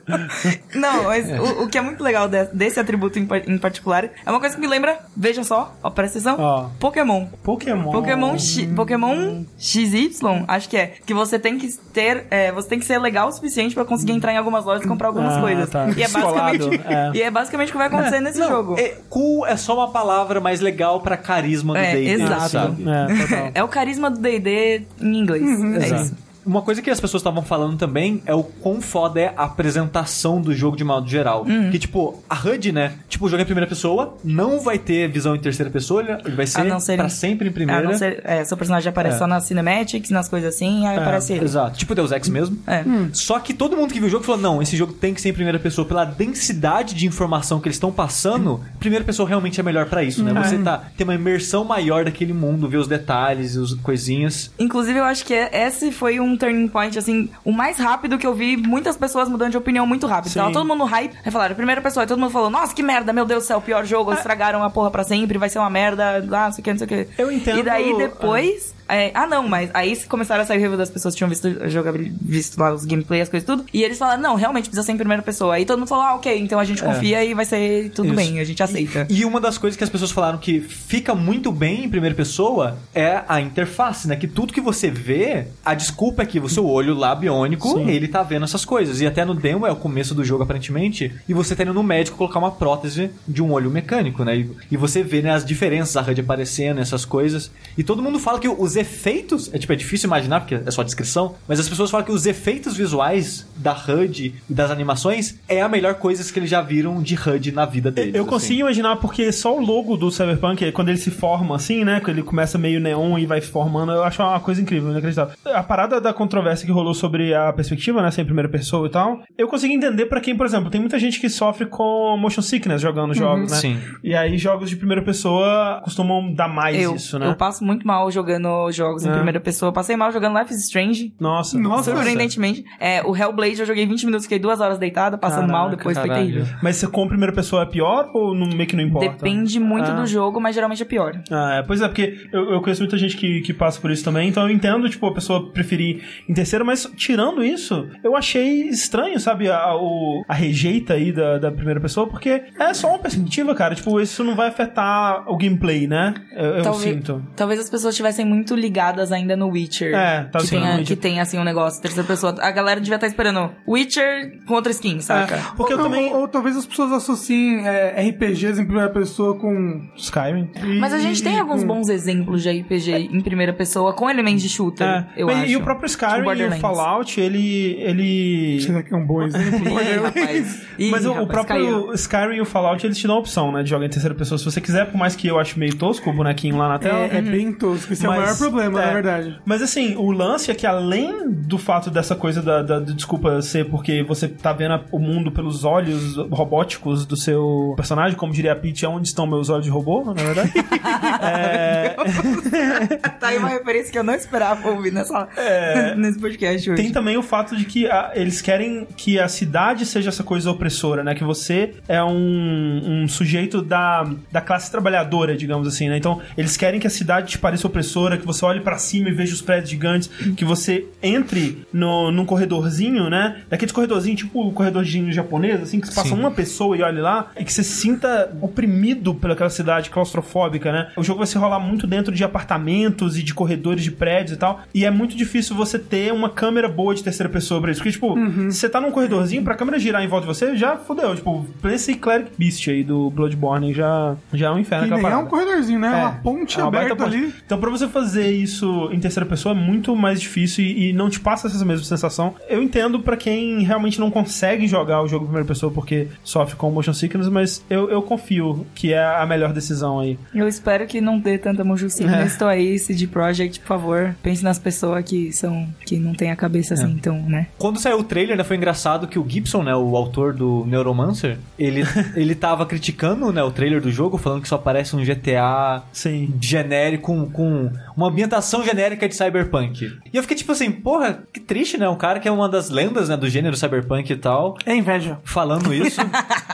Não, 0.75 1.05
mas 1.05 1.29
o, 1.31 1.65
o 1.65 1.69
que 1.69 1.77
é 1.79 1.81
muito 1.81 2.03
legal 2.03 2.29
de- 2.29 2.47
desse 2.53 2.79
atributo 2.79 3.19
em, 3.19 3.29
em 3.47 3.59
particular 3.59 4.09
é 4.25 4.31
uma 4.31 4.41
coisa 4.41 4.55
que 4.55 4.61
me 4.61 4.67
lembra, 4.67 4.99
veja 5.17 5.43
só, 5.45 5.75
ó, 5.83 5.91
presta 5.91 6.19
atenção, 6.19 6.37
Ó. 6.39 6.69
Pokémon. 6.79 7.27
Pokémon. 7.43 7.91
Pokémon, 7.93 8.39
X, 8.39 8.67
Pokémon 8.75 9.45
XY, 9.59 10.11
acho 10.49 10.69
que 10.69 10.77
é. 10.77 10.95
Que 11.05 11.13
você 11.15 11.39
tem 11.39 11.59
que 11.59 11.69
ter. 11.93 12.27
é, 12.31 12.53
você 12.53 12.69
tem 12.69 12.79
que 12.79 12.85
ser 12.85 12.99
legal 12.99 13.29
o 13.29 13.33
suficiente 13.33 13.75
pra 13.75 13.85
conseguir 13.85 14.13
entrar 14.13 14.33
em 14.33 14.37
algumas 14.37 14.65
lojas 14.65 14.85
e 14.85 14.89
comprar 14.89 15.09
algumas 15.09 15.37
Ah, 15.37 15.41
coisas. 15.41 15.69
tá. 15.71 15.89
E, 15.97 16.03
é 16.03 16.09
basicamente, 16.09 16.81
é. 16.87 17.11
e 17.15 17.23
é 17.23 17.31
basicamente 17.31 17.69
o 17.69 17.73
que 17.73 17.79
vai 17.79 17.87
acontecer 17.89 18.21
nesse 18.21 18.39
Não, 18.39 18.49
jogo. 18.49 18.77
é- 18.79 18.95
cool 19.09 19.47
é 19.47 19.57
só 19.57 19.75
uma 19.75 19.91
palavra 19.91 20.41
mais 20.41 20.61
legal 20.61 21.01
pra 21.01 21.17
carisma 21.17 21.75
do 21.75 21.79
É, 21.81 21.93
D&D, 21.95 22.23
exato. 22.23 22.49
sabe? 22.49 22.85
É, 22.89 23.23
total. 23.27 23.51
É 23.55 23.65
o 23.65 23.69
carisma 23.69 24.11
do 24.11 24.19
DD 24.21 24.83
em 25.01 25.17
inglês. 25.19 25.43
é 25.45 25.87
exato. 25.87 26.03
isso. 26.03 26.26
Uma 26.47 26.63
coisa 26.63 26.81
que 26.81 26.89
as 26.91 27.01
pessoas 27.01 27.21
estavam 27.21 27.43
falando 27.43 27.77
também 27.77 28.23
é 28.25 28.35
o 28.35 28.43
quão 28.43 28.81
foda 28.81 29.21
é 29.21 29.35
a 29.37 29.45
apresentação 29.45 30.41
do 30.41 30.55
jogo 30.55 30.77
de 30.77 30.85
modo 30.85 31.09
geral. 31.09 31.45
Hum. 31.47 31.71
Que, 31.71 31.79
tipo, 31.79 32.23
a 32.31 32.35
HUD, 32.37 32.73
né? 32.73 32.93
Tipo, 33.09 33.27
o 33.27 33.29
jogo 33.29 33.41
é 33.41 33.43
em 33.43 33.47
primeira 33.47 33.67
pessoa, 33.69 34.17
não 34.25 34.61
vai 34.61 34.79
ter 34.79 35.09
visão 35.11 35.35
em 35.35 35.39
terceira 35.41 35.71
pessoa, 35.71 36.03
ele 36.03 36.35
vai 36.37 36.47
ser 36.47 36.63
ser- 36.81 36.97
pra 36.97 37.09
sempre 37.09 37.49
em 37.49 37.51
A 37.51 37.55
primeira. 37.55 37.83
não 37.83 37.99
ser, 37.99 38.21
é, 38.25 38.45
seu 38.45 38.57
personagem 38.57 38.89
aparece 38.89 39.17
É. 39.17 39.19
só 39.19 39.27
nas 39.27 39.45
cinematics, 39.45 40.11
nas 40.11 40.29
coisas 40.29 40.55
assim, 40.55 40.87
aí 40.87 40.97
aparece 40.99 41.33
ele. 41.33 41.45
Exato. 41.45 41.77
Tipo 41.79 41.95
Deus 41.95 42.13
Ex 42.13 42.29
mesmo. 42.29 42.59
É. 42.67 42.85
Só 43.13 43.39
que 43.41 43.53
todo 43.53 43.77
mundo 43.77 43.93
que 43.93 43.99
viu 43.99 44.09
o 44.09 44.11
jogo 44.11 44.25
falou: 44.25 44.41
não, 44.41 44.63
esse 44.63 44.77
jogo 44.77 44.93
tem 44.93 45.13
que 45.15 45.21
ser 45.21 45.31
em 45.31 45.35
primeira 45.35 45.59
pessoa. 45.59 45.87
Pela 45.87 46.05
densidade 46.05 46.95
de 46.95 47.07
informação 47.07 47.61
que 47.61 47.69
eles 47.69 47.77
estão 47.77 47.91
passando, 47.93 48.61
primeira 48.79 49.05
pessoa 49.05 49.29
realmente 49.29 49.59
é 49.59 49.63
melhor 49.63 49.87
pra 49.87 50.03
isso, 50.03 50.23
né? 50.23 50.33
Você 50.43 50.59
tá, 50.59 50.85
tem 50.97 51.05
uma 51.05 51.15
imersão 51.15 51.65
maior 51.65 52.05
daquele 52.05 52.33
mundo, 52.33 52.69
ver 52.69 52.77
os 52.79 52.87
detalhes, 52.89 53.57
os 53.57 53.75
coisinhas. 53.75 54.51
Inclusive, 54.59 54.99
eu 54.99 55.05
acho 55.05 55.25
que 55.25 55.35
esse 55.35 55.91
foi 55.93 56.21
um 56.21 56.36
turning 56.37 56.69
point, 56.69 56.99
assim, 56.99 57.29
o 57.45 57.53
mais 57.53 57.79
rápido 57.79 58.19
que 58.19 58.27
eu 58.27 58.35
vi 58.35 58.57
muitas 58.57 58.97
pessoas 58.97 59.29
mudando 59.29 59.51
de 59.53 59.57
opinião 59.57 59.87
muito 59.87 60.07
rápido. 60.07 60.33
Sim. 60.33 60.39
Tava 60.41 60.53
todo 60.53 60.67
mundo 60.67 60.79
no 60.79 60.85
hype, 60.85 61.15
aí 61.25 61.31
falaram, 61.33 61.55
primeira 61.55 61.81
pessoa, 61.81 62.05
aí 62.05 62.07
todo 62.09 62.19
mundo 62.21 62.31
falou, 62.31 62.51
nossa, 62.51 62.75
que 62.75 62.83
merda, 62.83 63.13
meu 63.13 63.25
Deus 63.25 63.45
do 63.45 63.47
céu, 63.47 63.61
pior 63.61 63.85
jogo, 63.85 64.13
estragaram 64.13 64.63
a 64.63 64.71
porra 64.71 64.91
pra 64.91 65.03
sempre, 65.05 65.39
vai 65.39 65.49
ser 65.49 65.59
uma 65.59 65.71
merda, 65.71 66.19
ah, 66.33 66.45
não 66.47 66.53
sei 66.53 66.61
o 66.63 66.65
que, 66.65 66.71
não 66.71 66.79
sei 66.79 66.85
o 66.85 66.89
que. 66.89 67.09
Eu 67.19 67.33
entendo- 67.33 67.59
E 67.59 67.63
daí 67.63 67.97
depois. 67.97 68.76
É, 68.89 69.11
ah, 69.15 69.27
não, 69.27 69.49
mas 69.49 69.71
aí 69.75 69.97
começaram 70.05 70.43
a 70.43 70.47
sair 70.47 70.59
review 70.59 70.77
das 70.77 70.91
pessoas 70.91 71.15
que 71.15 71.19
tinham 71.19 71.29
visto, 71.29 71.69
jogabil- 71.69 72.13
visto 72.21 72.59
lá 72.59 72.73
os 72.73 72.85
gameplay, 72.85 73.21
as 73.21 73.29
coisas 73.29 73.47
tudo. 73.47 73.65
E 73.73 73.83
eles 73.83 73.99
falaram, 73.99 74.23
não, 74.23 74.35
realmente 74.37 74.65
precisa 74.65 74.85
ser 74.85 74.93
em 74.93 74.97
primeira 74.97 75.23
pessoa. 75.23 75.55
Aí 75.55 75.65
todo 75.65 75.79
mundo 75.79 75.89
falou, 75.89 76.05
ah, 76.05 76.15
ok, 76.15 76.39
então 76.39 76.59
a 76.59 76.65
gente 76.65 76.83
confia 76.83 77.25
e 77.25 77.35
vai 77.35 77.45
ser 77.45 77.91
tudo 77.91 78.09
Isso. 78.09 78.17
bem, 78.17 78.41
a 78.41 78.45
gente 78.45 78.63
aceita. 78.63 79.07
E 79.11 79.25
uma 79.25 79.41
das 79.41 79.59
coisas 79.59 79.77
que 79.77 79.85
as 79.85 79.91
pessoas 79.91 80.11
falaram 80.11 80.39
que 80.39 80.61
fica 80.61 81.15
muito 81.15 81.51
bem 81.51 81.85
em 81.85 81.89
primeira 81.89 82.15
pessoa 82.15 82.79
é 82.95 83.23
a 83.29 83.41
interface, 83.41 84.07
né? 84.07 84.17
Que 84.17 84.27
tudo 84.29 84.53
que 84.53 84.61
você 84.61 84.91
vê, 84.91 85.49
a 85.65 85.75
desculpa 85.75 86.23
é 86.23 86.27
que 86.27 86.39
o 86.39 86.49
seu 86.49 86.67
olho 86.67 86.95
lá 86.95 87.15
biônico, 87.15 87.79
ele 87.81 88.09
tá 88.09 88.23
vendo 88.23 88.45
essas 88.45 88.65
coisas. 88.65 89.01
E 89.01 89.07
até 89.07 89.25
no 89.25 89.35
demo 89.35 89.67
é 89.67 89.73
o 89.73 89.77
começo 89.77 90.15
do 90.15 90.25
jogo, 90.25 90.43
aparentemente, 90.45 91.13
e 91.29 91.35
você 91.35 91.55
tá 91.57 91.63
indo 91.63 91.75
no 91.75 91.83
médico 91.83 92.17
colocar 92.17 92.39
uma 92.39 92.51
prótese 92.53 93.11
de 93.27 93.43
um 93.43 93.53
olho 93.53 93.71
mecânico, 93.71 94.25
né? 94.25 94.37
E, 94.37 94.51
e 94.71 94.77
você 94.77 95.03
vê 95.03 95.23
né, 95.23 95.31
as 95.33 95.45
diferenças, 95.45 95.97
a 95.97 96.03
HUD 96.03 96.21
aparecendo, 96.21 96.81
essas 96.81 97.05
coisas. 97.05 97.51
E 97.77 97.83
todo 97.83 98.03
mundo 98.03 98.19
fala 98.19 98.39
que 98.39 98.49
os 98.49 98.76
efeitos, 98.77 99.53
é 99.53 99.59
tipo, 99.59 99.73
é 99.73 99.77
difícil 99.77 100.07
imaginar, 100.07 100.41
porque 100.41 100.55
é 100.55 100.71
só 100.71 100.83
descrição, 100.83 101.35
mas 101.49 101.59
as 101.61 101.69
pessoas 101.69 101.91
falam 101.91 102.05
que 102.05 102.13
os 102.13 102.27
efeitos 102.27 102.77
visuais 102.77 103.47
da 103.57 103.73
HUD 103.73 104.35
e 104.49 104.55
das 104.55 104.71
animações 104.71 105.39
é 105.49 105.61
a 105.61 105.69
melhor 105.69 105.95
coisa 105.95 106.17
que 106.33 106.39
eles 106.39 106.51
já 106.51 106.61
viram 106.61 107.03
de 107.03 107.15
HUD 107.15 107.53
na 107.53 107.65
vida 107.65 107.91
deles. 107.91 108.15
Eu 108.15 108.23
assim. 108.23 108.31
consigo 108.31 108.61
imaginar 108.61 108.97
porque 108.97 109.31
só 109.33 109.57
o 109.57 109.61
logo 109.61 109.97
do 109.97 110.11
Cyberpunk, 110.11 110.73
quando 110.73 110.89
ele 110.89 110.99
se 110.99 111.11
forma 111.11 111.57
assim, 111.57 111.85
né? 111.85 112.01
Quando 112.01 112.17
ele 112.17 112.23
começa 112.23 112.59
meio 112.59 112.81
neon 112.81 113.19
e 113.19 113.27
vai 113.27 113.41
se 113.41 113.49
formando, 113.49 113.93
eu 113.93 114.03
acho 114.03 114.23
uma 114.23 114.41
coisa 114.41 114.61
incrível, 114.61 114.91
inacreditável. 114.91 115.35
A 115.45 115.63
parada 115.63 116.01
da 116.01 116.13
controvérsia 116.13 116.67
que 116.67 116.73
rolou 116.73 116.95
sobre 116.95 117.35
a 117.35 117.53
perspectiva, 117.53 118.03
né? 118.03 118.11
Sem 118.11 118.25
primeira 118.25 118.49
pessoa 118.49 118.87
e 118.87 118.91
tal, 118.91 119.23
eu 119.37 119.49
consigo 119.49 119.73
entender 119.73 120.07
pra 120.07 120.21
quem, 120.21 120.37
por 120.37 120.47
exemplo, 120.47 120.71
tem 120.71 120.81
muita 120.81 120.99
gente 120.99 121.21
que 121.21 121.29
sofre 121.29 121.67
com 121.67 122.17
motion 122.17 122.43
sickness 122.43 122.81
jogando 122.81 123.15
jogos, 123.15 123.51
né? 123.51 123.57
Sim. 123.59 123.79
E 124.03 124.15
aí 124.15 124.37
jogos 124.39 124.71
de 124.71 124.77
primeira 124.77 125.03
pessoa 125.03 125.81
costumam 125.85 126.33
dar 126.33 126.49
mais 126.49 126.81
Eu, 126.81 126.95
isso, 126.95 127.19
né? 127.19 127.29
eu 127.29 127.37
passo 127.37 127.65
muito 127.65 127.87
mal 127.87 128.11
jogando 128.11 128.66
jogos 128.75 129.05
em 129.05 129.11
É. 129.11 129.13
primeira 129.13 129.39
pessoa. 129.39 129.73
Passei 129.73 129.95
mal 129.97 130.11
jogando 130.11 130.39
Life 130.39 130.53
is 130.53 130.65
Strange. 130.65 131.15
Nossa. 131.21 131.59
Nossa. 131.59 131.91
Surpreendentemente. 131.93 132.65
É, 132.81 133.03
o 133.05 133.15
Hellblade 133.17 133.61
eu 133.61 133.67
joguei 133.67 133.87
20 133.87 134.05
minutos, 134.07 134.25
fiquei 134.25 134.39
duas 134.39 134.61
horas 134.61 134.79
deitada, 134.79 135.19
passando 135.19 135.47
Caraca, 135.47 135.53
mal, 135.59 135.71
depois 135.71 135.97
foi 135.99 136.09
terrível. 136.09 136.45
Mas 136.63 136.77
você 136.77 136.87
com 136.87 137.07
primeira 137.07 137.33
pessoa 137.33 137.63
é 137.63 137.67
pior 137.67 138.11
ou 138.15 138.35
não, 138.35 138.49
meio 138.49 138.67
que 138.69 138.75
não 138.77 138.83
importa? 138.83 139.11
Depende 139.11 139.61
muito 139.61 139.91
Ah. 139.91 139.95
do 139.95 140.07
jogo, 140.07 140.41
mas 140.41 140.55
geralmente 140.55 140.83
é 140.83 140.87
pior. 140.87 141.21
Ah, 141.31 141.57
é, 141.59 141.63
pois 141.63 141.81
é, 141.81 141.87
porque 141.89 142.17
eu, 142.33 142.53
eu 142.55 142.61
conheço 142.63 142.83
muita 142.83 142.97
gente 142.99 143.17
que, 143.17 143.41
que 143.43 143.53
passa 143.53 143.81
por 143.81 143.91
isso 143.91 144.03
também, 144.05 144.29
então 144.29 144.43
eu 144.45 144.51
entendo, 144.51 144.89
tipo, 144.89 145.07
a 145.07 145.13
pessoa 145.15 145.51
preferir 145.53 146.03
em 146.29 146.35
terceiro, 146.35 146.65
mas 146.65 146.91
tirando 146.97 147.45
isso, 147.45 147.87
eu 148.03 148.17
achei 148.17 148.63
estranho, 148.69 149.19
sabe, 149.21 149.49
a, 149.51 149.75
o, 149.77 150.25
a 150.29 150.35
rejeita 150.35 150.95
aí 150.95 151.13
da, 151.13 151.39
da 151.39 151.51
primeira 151.53 151.81
pessoa, 151.81 152.07
porque 152.09 152.43
é 152.59 152.75
só 152.75 152.89
uma 152.89 152.99
perspectiva, 152.99 153.55
cara, 153.55 153.75
tipo, 153.75 154.01
isso 154.01 154.25
não 154.25 154.35
vai 154.35 154.49
afetar 154.49 155.25
o 155.31 155.37
gameplay, 155.37 155.87
né? 155.87 156.15
Eu, 156.35 156.45
eu 156.57 156.63
Talvez- 156.63 156.95
sinto. 156.95 157.23
Talvez 157.37 157.61
as 157.61 157.69
pessoas 157.71 157.95
estivessem 157.95 158.25
muito 158.25 158.56
ligadas 158.57 159.13
ainda 159.13 159.37
no 159.37 159.49
Witcher. 159.49 159.95
É, 159.95 160.25
tá 160.25 160.39
que, 160.41 160.49
tem, 160.49 160.59
a- 160.67 160.71
Witcher. 160.73 160.87
que 160.87 160.97
tem 160.97 161.21
assim 161.21 161.39
um 161.39 161.45
negócio, 161.45 161.81
terceira 161.81 162.07
pessoa. 162.07 162.35
A 162.41 162.51
galera 162.51 162.81
devia 162.81 162.97
estar 162.97 163.07
esperando 163.07 163.51
Witcher 163.67 164.39
com 164.47 164.55
outra 164.55 164.73
skin, 164.73 165.01
saca? 165.01 165.35
É, 165.37 165.43
porque 165.57 165.73
eu 165.73 165.79
Ou- 165.79 165.85
também... 165.85 166.13
Ou, 166.13 166.21
ou 166.23 166.29
talvez 166.29 166.57
as 166.57 166.67
pessoas 166.67 166.93
associem 166.93 167.67
é, 167.67 168.01
RPGs 168.11 168.61
em 168.61 168.65
primeira 168.65 168.91
pessoa 168.91 169.39
com. 169.39 169.83
Skyrim. 169.97 170.51
e- 170.65 170.79
Mas 170.81 170.93
a 170.93 170.99
gente 170.99 171.23
tem 171.23 171.37
e 171.37 171.39
alguns 171.39 171.63
com- 171.63 171.69
bons 171.69 171.89
exemplos 171.89 172.43
de 172.43 172.51
RPG 172.51 172.93
em 173.13 173.21
primeira 173.21 173.53
pessoa 173.53 173.93
com 173.93 174.09
elementos 174.11 174.43
de 174.43 174.49
shooter, 174.49 174.87
É, 174.87 175.07
eu 175.17 175.29
e, 175.29 175.33
acho. 175.33 175.53
e 175.53 175.57
o 175.57 175.63
próprio 175.63 175.89
Tipo 175.89 176.05
Skyrim 176.05 176.41
e 176.43 176.47
o. 176.49 176.61
Fallout, 176.61 177.21
ele... 177.21 177.77
ele... 177.81 178.61
Será 178.61 178.83
que 178.83 178.93
é 178.95 178.97
um 178.97 179.07
bom 179.07 179.23
exemplo? 179.27 179.69
Ih, 179.81 179.97
rapaz. 180.03 180.63
Ih, 180.79 180.91
Mas 180.91 181.05
o, 181.05 181.11
o 181.11 181.13
rapaz, 181.13 181.29
próprio 181.29 181.57
caiu. 181.57 181.93
Skyrim 181.95 182.37
e 182.37 182.41
o 182.41 182.45
Fallout, 182.45 182.85
eles 182.87 182.99
te 182.99 183.07
dão 183.07 183.17
a 183.17 183.19
opção, 183.19 183.53
né, 183.53 183.63
de 183.63 183.71
jogar 183.71 183.87
em 183.87 183.89
terceira 183.91 184.15
pessoa. 184.15 184.39
Se 184.39 184.45
você 184.45 184.61
quiser, 184.61 184.87
por 184.91 184.97
mais 184.99 185.15
que 185.17 185.27
eu 185.29 185.39
ache 185.39 185.59
meio 185.59 185.75
tosco 185.77 186.09
o 186.11 186.13
bonequinho 186.13 186.57
lá 186.57 186.69
na 186.69 186.79
tela. 186.79 186.99
É, 187.07 187.19
é 187.19 187.23
bem 187.23 187.53
tosco. 187.53 187.93
Esse 187.93 188.05
é 188.05 188.09
o 188.09 188.13
Mas- 188.13 188.21
maior 188.23 188.39
problema, 188.51 188.83
é. 188.83 188.87
na 188.87 188.93
verdade. 188.93 189.39
Mas 189.45 189.63
assim, 189.63 189.95
o 189.97 190.11
lance 190.11 190.51
é 190.51 190.55
que 190.55 190.67
além 190.67 191.31
do 191.31 191.59
fato 191.59 191.91
dessa 191.91 192.15
coisa 192.15 192.43
da, 192.43 192.63
da- 192.63 192.79
da 192.81 192.93
desculpa 192.93 193.41
ser 193.43 193.67
porque 193.69 194.03
você 194.03 194.29
tá 194.29 194.53
vendo 194.53 194.73
a- 194.75 194.81
o 194.93 194.99
mundo 194.99 195.31
pelos 195.33 195.65
olhos 195.65 196.17
robóticos 196.31 197.05
do 197.07 197.17
seu 197.17 197.75
personagem, 197.77 198.17
como 198.17 198.33
diria 198.33 198.53
a 198.53 198.57
Peach, 198.57 198.85
é 198.85 198.89
onde 198.89 199.09
estão 199.09 199.27
meus 199.27 199.49
olhos 199.49 199.65
de 199.65 199.71
robô, 199.71 200.05
na 200.05 200.13
verdade. 200.15 200.53
é, 201.23 201.97
Tá 203.21 203.29
aí 203.29 203.39
uma 203.39 203.49
referência 203.49 203.91
que 203.93 203.99
eu 203.99 204.05
não 204.05 204.15
esperava 204.15 204.69
ouvir 204.71 204.93
nessa, 204.93 205.29
nesse 205.97 206.19
podcast 206.19 206.71
hoje. 206.71 206.83
tem 206.83 206.93
também 206.93 207.17
o 207.17 207.23
fato 207.23 207.57
de 207.57 207.65
que 207.65 207.87
a- 207.87 208.13
eles 208.15 208.41
querem 208.41 208.87
que 208.97 209.19
a 209.19 209.29
cidade 209.29 209.85
seja 209.87 210.09
essa 210.11 210.23
coisa 210.23 210.51
opressora, 210.51 211.03
né? 211.03 211.15
Que 211.15 211.25
você 211.25 211.75
é 211.89 212.03
um, 212.03 213.03
um 213.05 213.09
sujeito 213.09 213.63
da, 213.63 214.05
da 214.31 214.41
classe 214.41 214.71
trabalhadora, 214.71 215.37
digamos 215.37 215.67
assim, 215.69 215.89
né? 215.89 215.97
Então, 215.97 216.21
eles 216.37 216.57
querem 216.57 216.79
que 216.81 216.87
a 216.87 216.91
cidade 216.91 217.29
te 217.29 217.39
pareça 217.39 217.67
opressora, 217.67 218.17
que 218.17 218.27
você 218.27 218.36
olhe 218.45 218.61
pra 218.61 218.79
cima 218.79 219.09
e 219.09 219.13
veja 219.13 219.33
os 219.35 219.41
prédios 219.43 219.71
gigantes, 219.71 220.09
que 220.37 220.45
você 220.45 220.87
entre 221.03 221.65
no, 221.73 222.11
num 222.11 222.25
corredorzinho, 222.25 223.09
né? 223.09 223.43
Daqueles 223.49 223.73
corredorzinhos, 223.73 224.21
tipo 224.21 224.47
o 224.47 224.53
corredorzinho 224.53 225.13
japonês, 225.13 225.63
assim, 225.63 225.81
que 225.81 225.87
você 225.89 225.95
passa 225.95 226.09
Sim. 226.11 226.15
uma 226.21 226.31
pessoa 226.31 226.77
e 226.77 226.83
olhe 226.83 227.01
lá, 227.01 227.31
e 227.39 227.45
que 227.45 227.53
você 227.53 227.63
se 227.63 227.73
sinta 227.73 228.31
oprimido 228.41 229.15
pelaquela 229.15 229.51
cidade 229.51 229.91
claustrofóbica, 229.91 230.73
né? 230.73 230.91
O 230.97 231.03
jogo 231.03 231.19
vai 231.19 231.27
se 231.27 231.39
rolar 231.39 231.61
muito 231.61 231.87
dentro 231.87 232.13
de 232.15 232.25
apartamentos 232.25 233.19
e 233.19 233.23
de 233.23 233.35
corredores 233.35 233.83
de 233.85 233.91
prédios 233.91 234.37
e 234.37 234.39
tal, 234.39 234.61
e 234.75 234.85
é 234.85 234.91
muito 234.91 235.17
difícil 235.17 235.55
você 235.57 235.79
ter 235.79 236.13
uma 236.13 236.29
câmera 236.31 236.69
boa 236.69 236.95
de 236.95 237.03
terceira 237.03 237.29
pessoa 237.31 237.61
pra 237.61 237.71
isso, 237.71 237.81
porque, 237.81 237.93
tipo, 237.93 238.15
se 238.51 238.59
você 238.59 238.69
tá 238.69 238.81
num 238.81 238.91
corredorzinho, 238.91 239.43
pra 239.43 239.55
câmera 239.55 239.79
girar 239.79 240.03
em 240.03 240.09
volta 240.09 240.27
de 240.27 240.35
você, 240.35 240.57
já 240.57 240.77
fodeu, 240.77 241.15
tipo, 241.15 241.47
esse 241.65 241.95
Cleric 241.95 242.31
Beast 242.39 242.69
aí 242.69 242.83
do 242.83 243.11
Bloodborne 243.11 243.73
já, 243.73 244.17
já 244.33 244.49
é 244.49 244.51
um 244.51 244.59
inferno 244.59 244.85
E 244.85 244.87
aquela 244.87 244.97
nem 245.01 245.07
é 245.07 245.11
parada. 245.11 245.27
um 245.27 245.31
corredorzinho, 245.31 245.79
né? 245.79 245.89
É 245.89 245.97
uma 246.03 246.13
ponte 246.13 246.59
é 246.59 246.63
uma 246.63 246.69
aberta 246.69 246.97
ponte. 246.97 247.17
ali. 247.17 247.35
Então, 247.45 247.59
pra 247.59 247.71
você 247.71 247.89
fazer 247.89 248.16
isso 248.23 248.91
em 248.93 249.01
terceira 249.01 249.27
pessoa 249.27 249.55
é 249.55 249.59
muito 249.59 249.95
mais 249.95 250.21
difícil 250.21 250.65
e, 250.65 250.91
e 250.91 250.93
não 250.93 251.09
te 251.11 251.21
passa 251.21 251.47
essa 251.47 251.65
mesma 251.65 251.85
sensação. 251.85 252.35
Eu 252.49 252.63
entendo 252.63 253.01
pra 253.01 253.17
quem 253.17 253.63
realmente 253.63 253.99
não 253.99 254.11
consegue 254.11 254.67
jogar 254.67 255.03
o 255.03 255.09
jogo 255.09 255.25
em 255.25 255.29
primeira 255.29 255.47
pessoa 255.47 255.73
porque 255.73 256.09
sofre 256.23 256.57
com 256.57 256.71
motion 256.71 256.93
sickness, 256.93 257.29
mas 257.29 257.65
eu, 257.69 257.91
eu 257.91 258.03
confio 258.03 258.67
que 258.75 258.93
é 258.93 259.05
a 259.05 259.27
melhor 259.27 259.53
decisão 259.53 260.01
aí. 260.01 260.19
Eu 260.35 260.47
espero 260.49 260.87
que 260.87 261.01
não 261.01 261.19
dê 261.19 261.39
tanta 261.39 261.65
mojucinha. 261.65 262.17
É. 262.17 262.27
Estou 262.27 262.49
aí, 262.49 262.79
CD 262.79 263.07
Projekt, 263.07 263.61
por 263.61 263.67
favor. 263.67 264.17
Pense 264.23 264.43
nas 264.43 264.59
pessoas 264.59 265.05
que 265.05 265.33
são. 265.33 265.69
que 265.85 265.99
não 265.99 266.15
tem 266.15 266.31
a 266.31 266.37
cabeça 266.37 266.75
assim, 266.75 266.91
então, 266.91 267.21
né? 267.23 267.49
Quando 267.59 267.79
saiu 267.79 267.99
o 268.01 268.05
trailer, 268.05 268.37
né, 268.37 268.45
foi 268.45 268.57
engraçado 268.57 269.07
que 269.07 269.19
o 269.19 269.29
Gibson, 269.29 269.63
né, 269.63 269.75
o 269.75 269.97
autor 269.97 270.33
do 270.33 270.65
Neuromancer, 270.67 271.39
ele, 271.59 271.83
ele 272.15 272.35
tava 272.35 272.67
criticando, 272.67 273.33
né, 273.33 273.43
o 273.43 273.51
trailer 273.51 273.81
do 273.81 273.91
jogo, 273.91 274.19
falando 274.19 274.43
que 274.43 274.49
só 274.49 274.59
parece 274.59 274.95
um 274.95 275.05
GTA 275.05 275.83
Sim. 275.93 276.35
genérico, 276.41 277.07
com, 277.07 277.31
com 277.31 277.71
uma 277.97 278.06
ambientação 278.09 278.65
genérica 278.65 279.09
de 279.09 279.15
cyberpunk. 279.17 279.85
E 280.13 280.17
eu 280.17 280.23
fiquei 280.23 280.37
tipo 280.37 280.53
assim, 280.53 280.71
porra, 280.71 281.23
que 281.33 281.41
triste, 281.41 281.77
né, 281.79 281.89
um 281.89 281.97
cara 281.97 282.21
que 282.21 282.29
é 282.29 282.31
uma 282.31 282.49
das 282.49 282.71
lendas, 282.71 283.09
né, 283.09 283.17
do 283.17 283.29
gênero 283.29 283.57
cyberpunk 283.57 284.13
e 284.13 284.17
tal, 284.17 284.57
É 284.65 284.75
inveja. 284.75 285.19
falando 285.25 285.73
isso. 285.75 286.01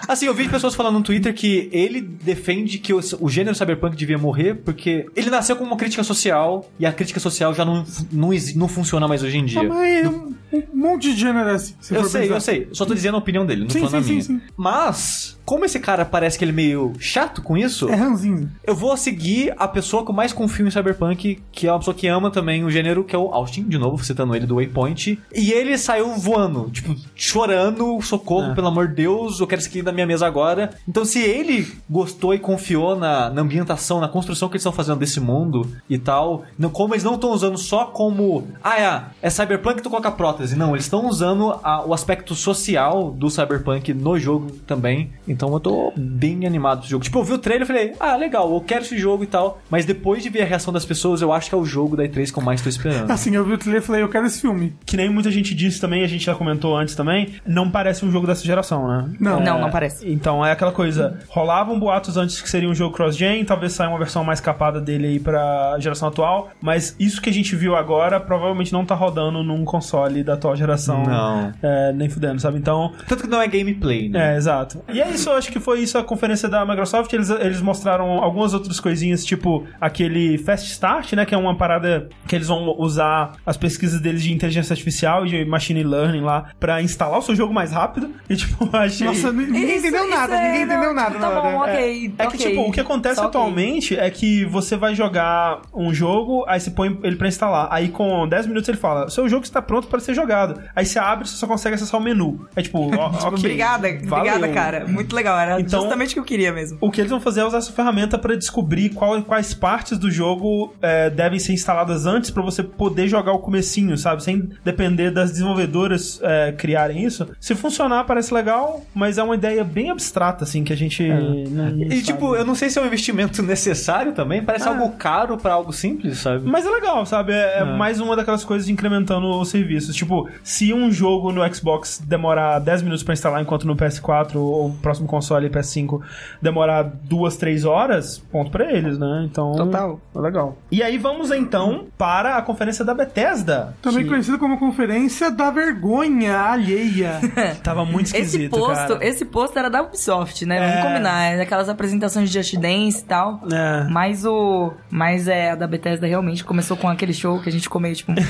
assim, 0.09 0.27
eu 0.27 0.35
vi 0.35 0.49
pessoas 0.49 0.75
falando 0.75 0.95
no 0.99 1.03
Twitter 1.05 1.33
que 1.35 1.69
ele 1.73 2.01
defende 2.01 2.79
que 2.79 2.93
o, 2.93 3.01
o 3.21 3.29
gênero 3.29 3.55
cyberpunk 3.57 3.97
devia 3.97 4.19
morrer 4.19 4.55
porque 4.55 5.07
ele 5.17 5.31
nasceu 5.31 5.57
com 5.57 5.65
uma 5.65 5.77
crítica 5.77 6.03
social 6.05 6.71
e 6.79 6.87
a 6.87 6.93
crítica 6.93 7.21
social 7.21 7.55
já 7.55 7.65
não, 7.65 7.85
não, 8.11 8.31
não 8.57 8.69
funciona 8.69 9.07
mais 9.09 9.23
hoje 9.23 9.39
em 9.39 9.45
dia. 9.45 9.61
Ah, 9.61 9.65
mas 9.65 10.07
um, 10.07 10.35
um 10.53 10.63
monte 10.75 11.13
de 11.15 11.21
gênero 11.21 11.49
é 11.49 11.53
assim. 11.55 11.75
se 11.81 11.95
Eu 11.95 12.05
sei, 12.05 12.23
pensar. 12.23 12.35
eu 12.35 12.41
sei. 12.41 12.69
Só 12.73 12.85
tô 12.85 12.95
dizendo 12.95 13.15
a 13.15 13.19
opinião 13.19 13.45
dele, 13.47 13.63
não 13.63 13.71
Sim, 13.71 13.81
falando 13.81 13.95
a 13.97 14.03
sim, 14.03 14.11
minha. 14.11 14.23
sim, 14.23 14.39
sim. 14.39 14.43
Mas, 14.57 15.39
como 15.53 15.67
esse 15.67 15.79
cara 15.79 16.07
parece 16.07 16.39
que 16.39 16.45
ele 16.45 16.53
é 16.53 16.55
meio 16.55 16.95
chato 16.99 17.43
com 17.43 17.59
isso, 17.59 17.87
É 17.91 17.95
ranzinho. 17.95 18.51
eu 18.65 18.75
vou 18.75 18.97
seguir 18.97 19.53
a 19.59 19.69
pessoa 19.69 20.03
que 20.03 20.11
eu 20.11 20.15
mais 20.15 20.33
confio 20.33 20.67
em 20.67 20.71
Cyberpunk, 20.71 21.43
que 21.53 21.67
é 21.67 21.71
uma 21.73 21.79
pessoa 21.79 21.95
que 21.95 22.07
ama 22.09 22.31
também 22.31 22.65
o 22.65 22.71
gênero, 22.71 23.05
que 23.05 23.15
é 23.15 23.19
o 23.19 23.29
Austin, 23.35 23.65
de 23.65 23.77
novo, 23.77 24.03
citando 24.03 24.35
ele 24.35 24.47
do 24.47 24.55
Waypoint. 24.55 25.21
E 25.35 25.53
ele 25.53 25.77
saiu 25.77 26.15
voando, 26.15 26.71
tipo, 26.71 26.97
chorando, 27.15 28.01
socorro, 28.01 28.53
É. 28.53 28.55
pelo 28.55 28.69
amor 28.69 28.89
de 28.89 28.95
Deus, 28.95 29.41
eu 29.41 29.47
quero 29.47 29.61
aqui 29.63 29.83
da 29.83 29.93
minha 29.93 30.07
mesa 30.07 30.27
agora. 30.27 30.71
Então, 30.89 31.05
se 31.05 31.19
ele 31.21 31.71
gostou 31.89 32.33
e 32.35 32.39
confiou 32.39 32.97
na, 32.97 33.29
na 33.29 33.43
ambientação, 33.43 34.01
na 34.01 34.09
construção 34.09 34.49
que 34.49 34.55
eles 34.55 34.63
estão 34.63 34.73
fazendo 34.73 34.99
desse 35.01 35.21
mundo 35.21 35.67
e 35.89 35.99
tal, 35.99 36.45
não, 36.59 36.71
como 36.71 36.95
eles 36.95 37.05
não 37.05 37.15
estão 37.15 37.31
usando 37.31 37.59
só 37.59 37.85
como, 37.87 38.49
ah, 38.63 38.81
é, 38.81 39.03
é 39.27 39.31
Cyberpunk 39.31 39.77
que 39.77 39.83
tu 39.83 39.91
coloca 39.91 40.11
prótese. 40.11 40.57
Não, 40.57 40.71
eles 40.75 40.85
estão 40.87 41.07
usando 41.07 41.53
a- 41.63 41.85
o 41.87 41.93
aspecto 41.93 42.35
social 42.35 43.11
do 43.11 43.29
Cyberpunk 43.31 43.93
no 43.95 44.19
jogo 44.19 44.51
também. 44.67 45.11
Então 45.27 45.42
eu 45.51 45.61
tô 45.61 45.93
bem 45.97 46.47
animado 46.47 46.81
esse 46.81 46.91
jogo. 46.91 47.05
Tipo, 47.05 47.21
eu 47.21 47.25
vi 47.25 47.33
o 47.33 47.39
trailer 47.39 47.65
e 47.65 47.67
falei, 47.67 47.95
ah, 47.99 48.17
legal, 48.17 48.53
eu 48.53 48.61
quero 48.61 48.83
esse 48.83 48.99
jogo 48.99 49.25
e 49.25 49.27
tal. 49.27 49.61
Mas 49.71 49.85
depois 49.85 50.23
de 50.23 50.29
ver 50.29 50.43
a 50.43 50.47
reação 50.47 50.73
das 50.73 50.85
pessoas, 50.85 51.23
eu 51.23 51.33
acho 51.33 51.49
que 51.49 51.55
é 51.55 51.59
o 51.59 51.65
jogo 51.65 51.97
da 51.97 52.05
E3 52.05 52.33
que 52.33 52.39
eu 52.39 52.43
mais 52.43 52.61
tô 52.61 52.69
esperando. 52.69 53.11
Assim, 53.13 53.35
eu 53.35 53.45
vi 53.45 53.53
o 53.55 53.59
trailer 53.59 53.83
e 53.83 53.85
falei, 53.85 54.03
eu 54.03 54.09
quero 54.09 54.27
esse 54.27 54.41
filme. 54.41 54.75
Que 54.85 54.97
nem 54.97 55.09
muita 55.09 55.31
gente 55.31 55.55
disse 55.55 55.81
também, 55.81 56.03
a 56.05 56.07
gente 56.07 56.25
já 56.25 56.35
comentou 56.35 56.77
antes 56.77 56.95
também, 56.95 57.35
não 57.47 57.71
parece 57.71 58.05
um 58.05 58.11
jogo 58.11 58.27
dessa 58.27 58.45
geração, 58.45 58.87
né? 58.89 59.11
Não. 59.19 59.41
Não, 59.41 59.61
não 59.61 59.71
parece. 59.71 60.11
Então 60.11 60.45
é 60.45 60.53
aquela 60.53 60.73
coisa, 60.73 61.19
rolavam 61.29 61.79
boatos 61.79 62.17
antes 62.17 62.41
que 62.41 62.49
seria 62.49 62.69
um 62.69 62.75
jogo 62.75 62.95
cross-gen, 62.95 63.45
talvez 63.45 63.73
saia 63.73 63.89
uma 63.89 63.99
versão 63.99 64.23
mais 64.25 64.41
capada 64.41 64.81
dele 64.81 65.07
aí 65.07 65.21
pra 65.21 65.77
geração 65.79 66.09
atual, 66.09 66.51
mas 66.61 66.95
isso 66.99 67.21
que 67.21 67.31
a 67.31 67.33
gente 67.33 67.55
viu 67.57 67.75
agora 67.77 68.21
provavelmente 68.21 68.73
não 68.73 68.85
tá 68.85 68.95
rodando 68.95 69.43
num 69.43 69.65
console 69.65 70.23
da 70.23 70.35
atual 70.35 70.57
geração. 70.57 71.03
Não. 71.05 71.53
É, 71.63 71.93
nem 71.93 72.09
fudendo, 72.09 72.41
sabe? 72.41 72.59
Então, 72.59 72.93
Tanto 73.09 73.23
que 73.25 73.29
não 73.29 73.41
é 73.41 73.49
gameplay, 73.49 74.09
né? 74.09 74.35
é, 74.35 74.37
exato. 74.37 74.83
E 74.93 75.01
é 75.01 75.11
isso, 75.11 75.22
isso, 75.23 75.31
eu 75.31 75.37
acho 75.37 75.53
que 75.53 75.61
foi 75.61 75.81
isso 75.81 75.97
a 75.99 76.05
conferência 76.05 76.49
da 76.49 76.65
Microsoft. 76.67 77.13
Eles, 77.13 77.31
eles 77.31 77.61
mostraram 77.61 78.11
algumas 78.23 78.53
outras 78.55 78.79
coisinhas, 78.81 79.25
tipo 79.25 79.67
aquele 79.81 80.39
Fast 80.39 80.71
Start, 80.71 81.13
né? 81.15 81.25
Que 81.25 81.35
é 81.35 81.39
uma 81.39 81.57
parada 81.57 82.09
que 82.27 82.35
eles 82.35 82.49
vão 82.49 82.75
usar 82.79 83.33
as 83.47 83.57
pesquisas 83.57 84.01
deles 84.01 84.23
de 84.23 84.33
inteligência 84.33 84.73
artificial 84.73 85.27
e 85.27 85.31
de 85.31 85.45
machine 85.45 85.83
learning 85.83 86.21
lá 86.23 86.47
pra 86.59 86.83
instalar 86.83 87.19
o 87.19 87.23
seu 87.23 87.35
jogo 87.35 87.53
mais 87.53 87.73
rápido. 87.73 88.11
E, 88.29 88.37
tipo, 88.37 88.69
eu 88.73 88.79
achei. 88.81 89.07
Nossa, 89.07 89.33
ninguém 89.33 89.65
Isso- 89.77 89.79
entendeu 89.87 90.05
isso 90.07 90.11
nada, 90.17 90.35
é- 90.35 90.47
ninguém 90.47 90.63
entendeu 90.65 90.89
não, 90.89 90.95
nada. 90.95 91.19
Tá 91.19 91.29
hora. 91.29 91.41
bom, 91.41 91.59
ok. 91.59 92.15
É 92.19 92.27
que, 92.27 92.37
ok. 92.37 92.51
tipo, 92.51 92.61
o 92.69 92.73
que 92.73 92.81
acontece 92.81 93.17
Só 93.17 93.27
atualmente 93.27 93.97
é 93.99 94.11
que 94.11 94.45
você 94.47 94.77
vai 94.77 94.95
jogar 94.95 95.61
um 95.75 95.93
jogo, 95.95 96.45
aí 96.49 96.61
você 96.61 96.71
põe 96.71 96.99
ele 97.03 97.17
pra 97.17 97.29
instalar. 97.29 97.69
Aí 97.71 97.89
com 97.89 98.27
10 98.29 98.47
minutos 98.47 98.69
ele 98.69 98.79
fala: 98.79 99.09
seu 99.11 99.29
jogo 99.29 99.45
está 99.45 99.61
pronto 99.63 99.89
para 99.89 100.01
ser 100.01 100.15
jogado. 100.15 100.61
Aí 100.75 100.85
você 100.85 100.99
abre, 100.99 101.27
você 101.29 101.37
só 101.37 101.47
consegue 101.47 101.75
acessar 101.75 102.01
o 102.01 102.03
menu. 102.03 102.47
É 102.57 102.63
tipo, 102.63 102.79
ó, 102.97 103.11
Tipo, 103.13 103.27
ok. 103.27 103.39
Obrigada, 103.39 103.89
valeu. 104.05 104.35
obrigada, 104.35 104.49
cara. 104.49 104.87
Muito 104.87 105.12
legal. 105.15 105.39
Era 105.39 105.61
Então- 105.61 105.81
justamente 105.81 106.11
o 106.11 106.15
que 106.15 106.21
eu 106.21 106.25
queria 106.25 106.53
mesmo. 106.53 106.79
O 106.81 106.91
que 106.91 107.01
eles 107.01 107.11
vão 107.11 107.21
fazer 107.21 107.41
é 107.41 107.45
usar 107.45 107.59
essa 107.59 107.73
ferramenta 107.73 108.19
para 108.19 108.37
descobrir 108.37 108.91
qual- 108.91 109.23
quais 109.23 109.55
partes 109.55 109.99
do 109.99 110.11
jogo 110.11 110.75
é, 110.83 111.11
devem 111.11 111.39
ser 111.39 111.53
instaladas 111.53 112.07
antes 112.07 112.31
para 112.31 112.43
você 112.43 112.63
poder 112.63 113.09
jogar 113.09 113.33
o 113.33 113.39
comecinho, 113.39 113.97
sabe? 113.97 114.23
Sem 114.23 114.49
depender 114.65 115.11
das 115.11 115.31
desenvolvedoras 115.33 116.21
é, 116.23 116.53
criarem 116.53 117.05
isso. 117.05 117.29
Se 117.41 117.55
funcionar, 117.55 118.05
parece 118.05 118.33
legal, 118.33 118.83
mas 118.95 119.19
é 119.19 119.23
uma 119.23 119.35
ideia 119.35 119.63
bem 119.65 119.91
abstrata, 119.91 120.45
assim, 120.45 120.65
que 120.65 120.73
a 120.73 120.77
gente 120.77 121.07
não, 121.09 121.31
não 121.45 121.83
E 121.83 121.89
sabe. 121.91 122.03
tipo, 122.03 122.35
eu 122.35 122.45
não 122.45 122.55
sei 122.55 122.71
se 122.71 122.79
é 122.79 122.83
um 122.83 122.87
investimento 122.87 123.43
necessário 123.43 124.13
também, 124.13 124.43
parece 124.43 124.69
Ah. 124.69 124.73
algo 124.73 124.91
caro 124.97 125.37
pra 125.37 125.53
algo 125.53 125.73
simples, 125.73 126.19
sabe? 126.19 126.45
Mas 126.49 126.67
é 126.67 126.71
legal, 126.71 127.05
sabe? 127.07 127.33
É, 127.33 127.59
é 127.59 127.65
mais 127.65 128.01
uma 128.01 128.17
daquelas 128.17 128.45
coisas 128.45 128.69
incrementando 128.69 129.27
os 129.41 129.49
serviços. 129.49 129.95
Tipo, 129.95 130.29
se 130.43 130.73
um 130.73 130.91
jogo 130.91 131.33
no 131.33 131.43
Xbox 131.55 132.01
demorar 132.05 132.59
10 132.59 132.83
minutos 132.83 133.03
pra 133.03 133.13
instalar, 133.13 133.41
enquanto 133.43 133.67
no 133.67 133.77
PS4 133.77 134.37
ou 134.37 134.67
o 134.69 134.73
próximo 135.03 135.07
console 135.07 135.49
PS5 135.51 136.01
demorar 136.41 136.83
duas, 136.83 137.37
três 137.37 137.65
horas, 137.65 138.19
ponto 138.19 138.51
pra 138.51 138.73
eles, 138.73 138.99
né? 138.99 139.27
Então. 139.31 139.53
Total. 139.53 140.01
É 140.15 140.19
legal. 140.19 140.57
E 140.71 140.83
aí 140.83 140.99
vamos 140.99 141.31
então 141.31 141.87
para 141.99 142.37
a 142.37 142.43
conferência 142.43 142.85
da 142.85 142.95
Bethesda. 142.95 143.75
Também 143.83 144.05
que 144.05 144.09
conhecido 144.09 144.39
como 144.39 144.59
Conferência 144.59 145.31
da 145.31 145.51
Vergonha 145.51 146.37
Alheia. 146.39 147.21
Tava 147.63 147.85
muito 147.85 148.07
Esse 148.09 148.19
esquisito, 148.21 148.51
posto, 148.59 148.95
cara. 148.95 149.05
esse 149.07 149.25
posto 149.25 149.59
era 149.59 149.69
da 149.69 149.83
Ubisoft, 149.83 150.45
né? 150.47 150.57
É. 150.57 150.69
Vamos 150.71 150.83
combinar. 150.87 151.23
É 151.33 151.43
Aquelas 151.43 151.69
apresentações 151.69 152.31
de 152.31 152.39
Just 152.39 152.55
Dance 152.57 153.01
e 153.01 153.05
tal. 153.05 153.41
É. 153.53 153.85
Mas 153.91 154.25
o. 154.25 154.73
Mas 154.91 155.27
é, 155.29 155.51
a 155.51 155.55
da 155.55 155.67
Bethesda 155.67 156.07
realmente 156.07 156.45
começou 156.45 156.77
com 156.77 156.89
aquele 156.89 157.13
show 157.13 157.41
que 157.41 157.49
a 157.49 157.53
gente 157.53 157.69
comeu, 157.69 157.95
tipo. 157.95 158.13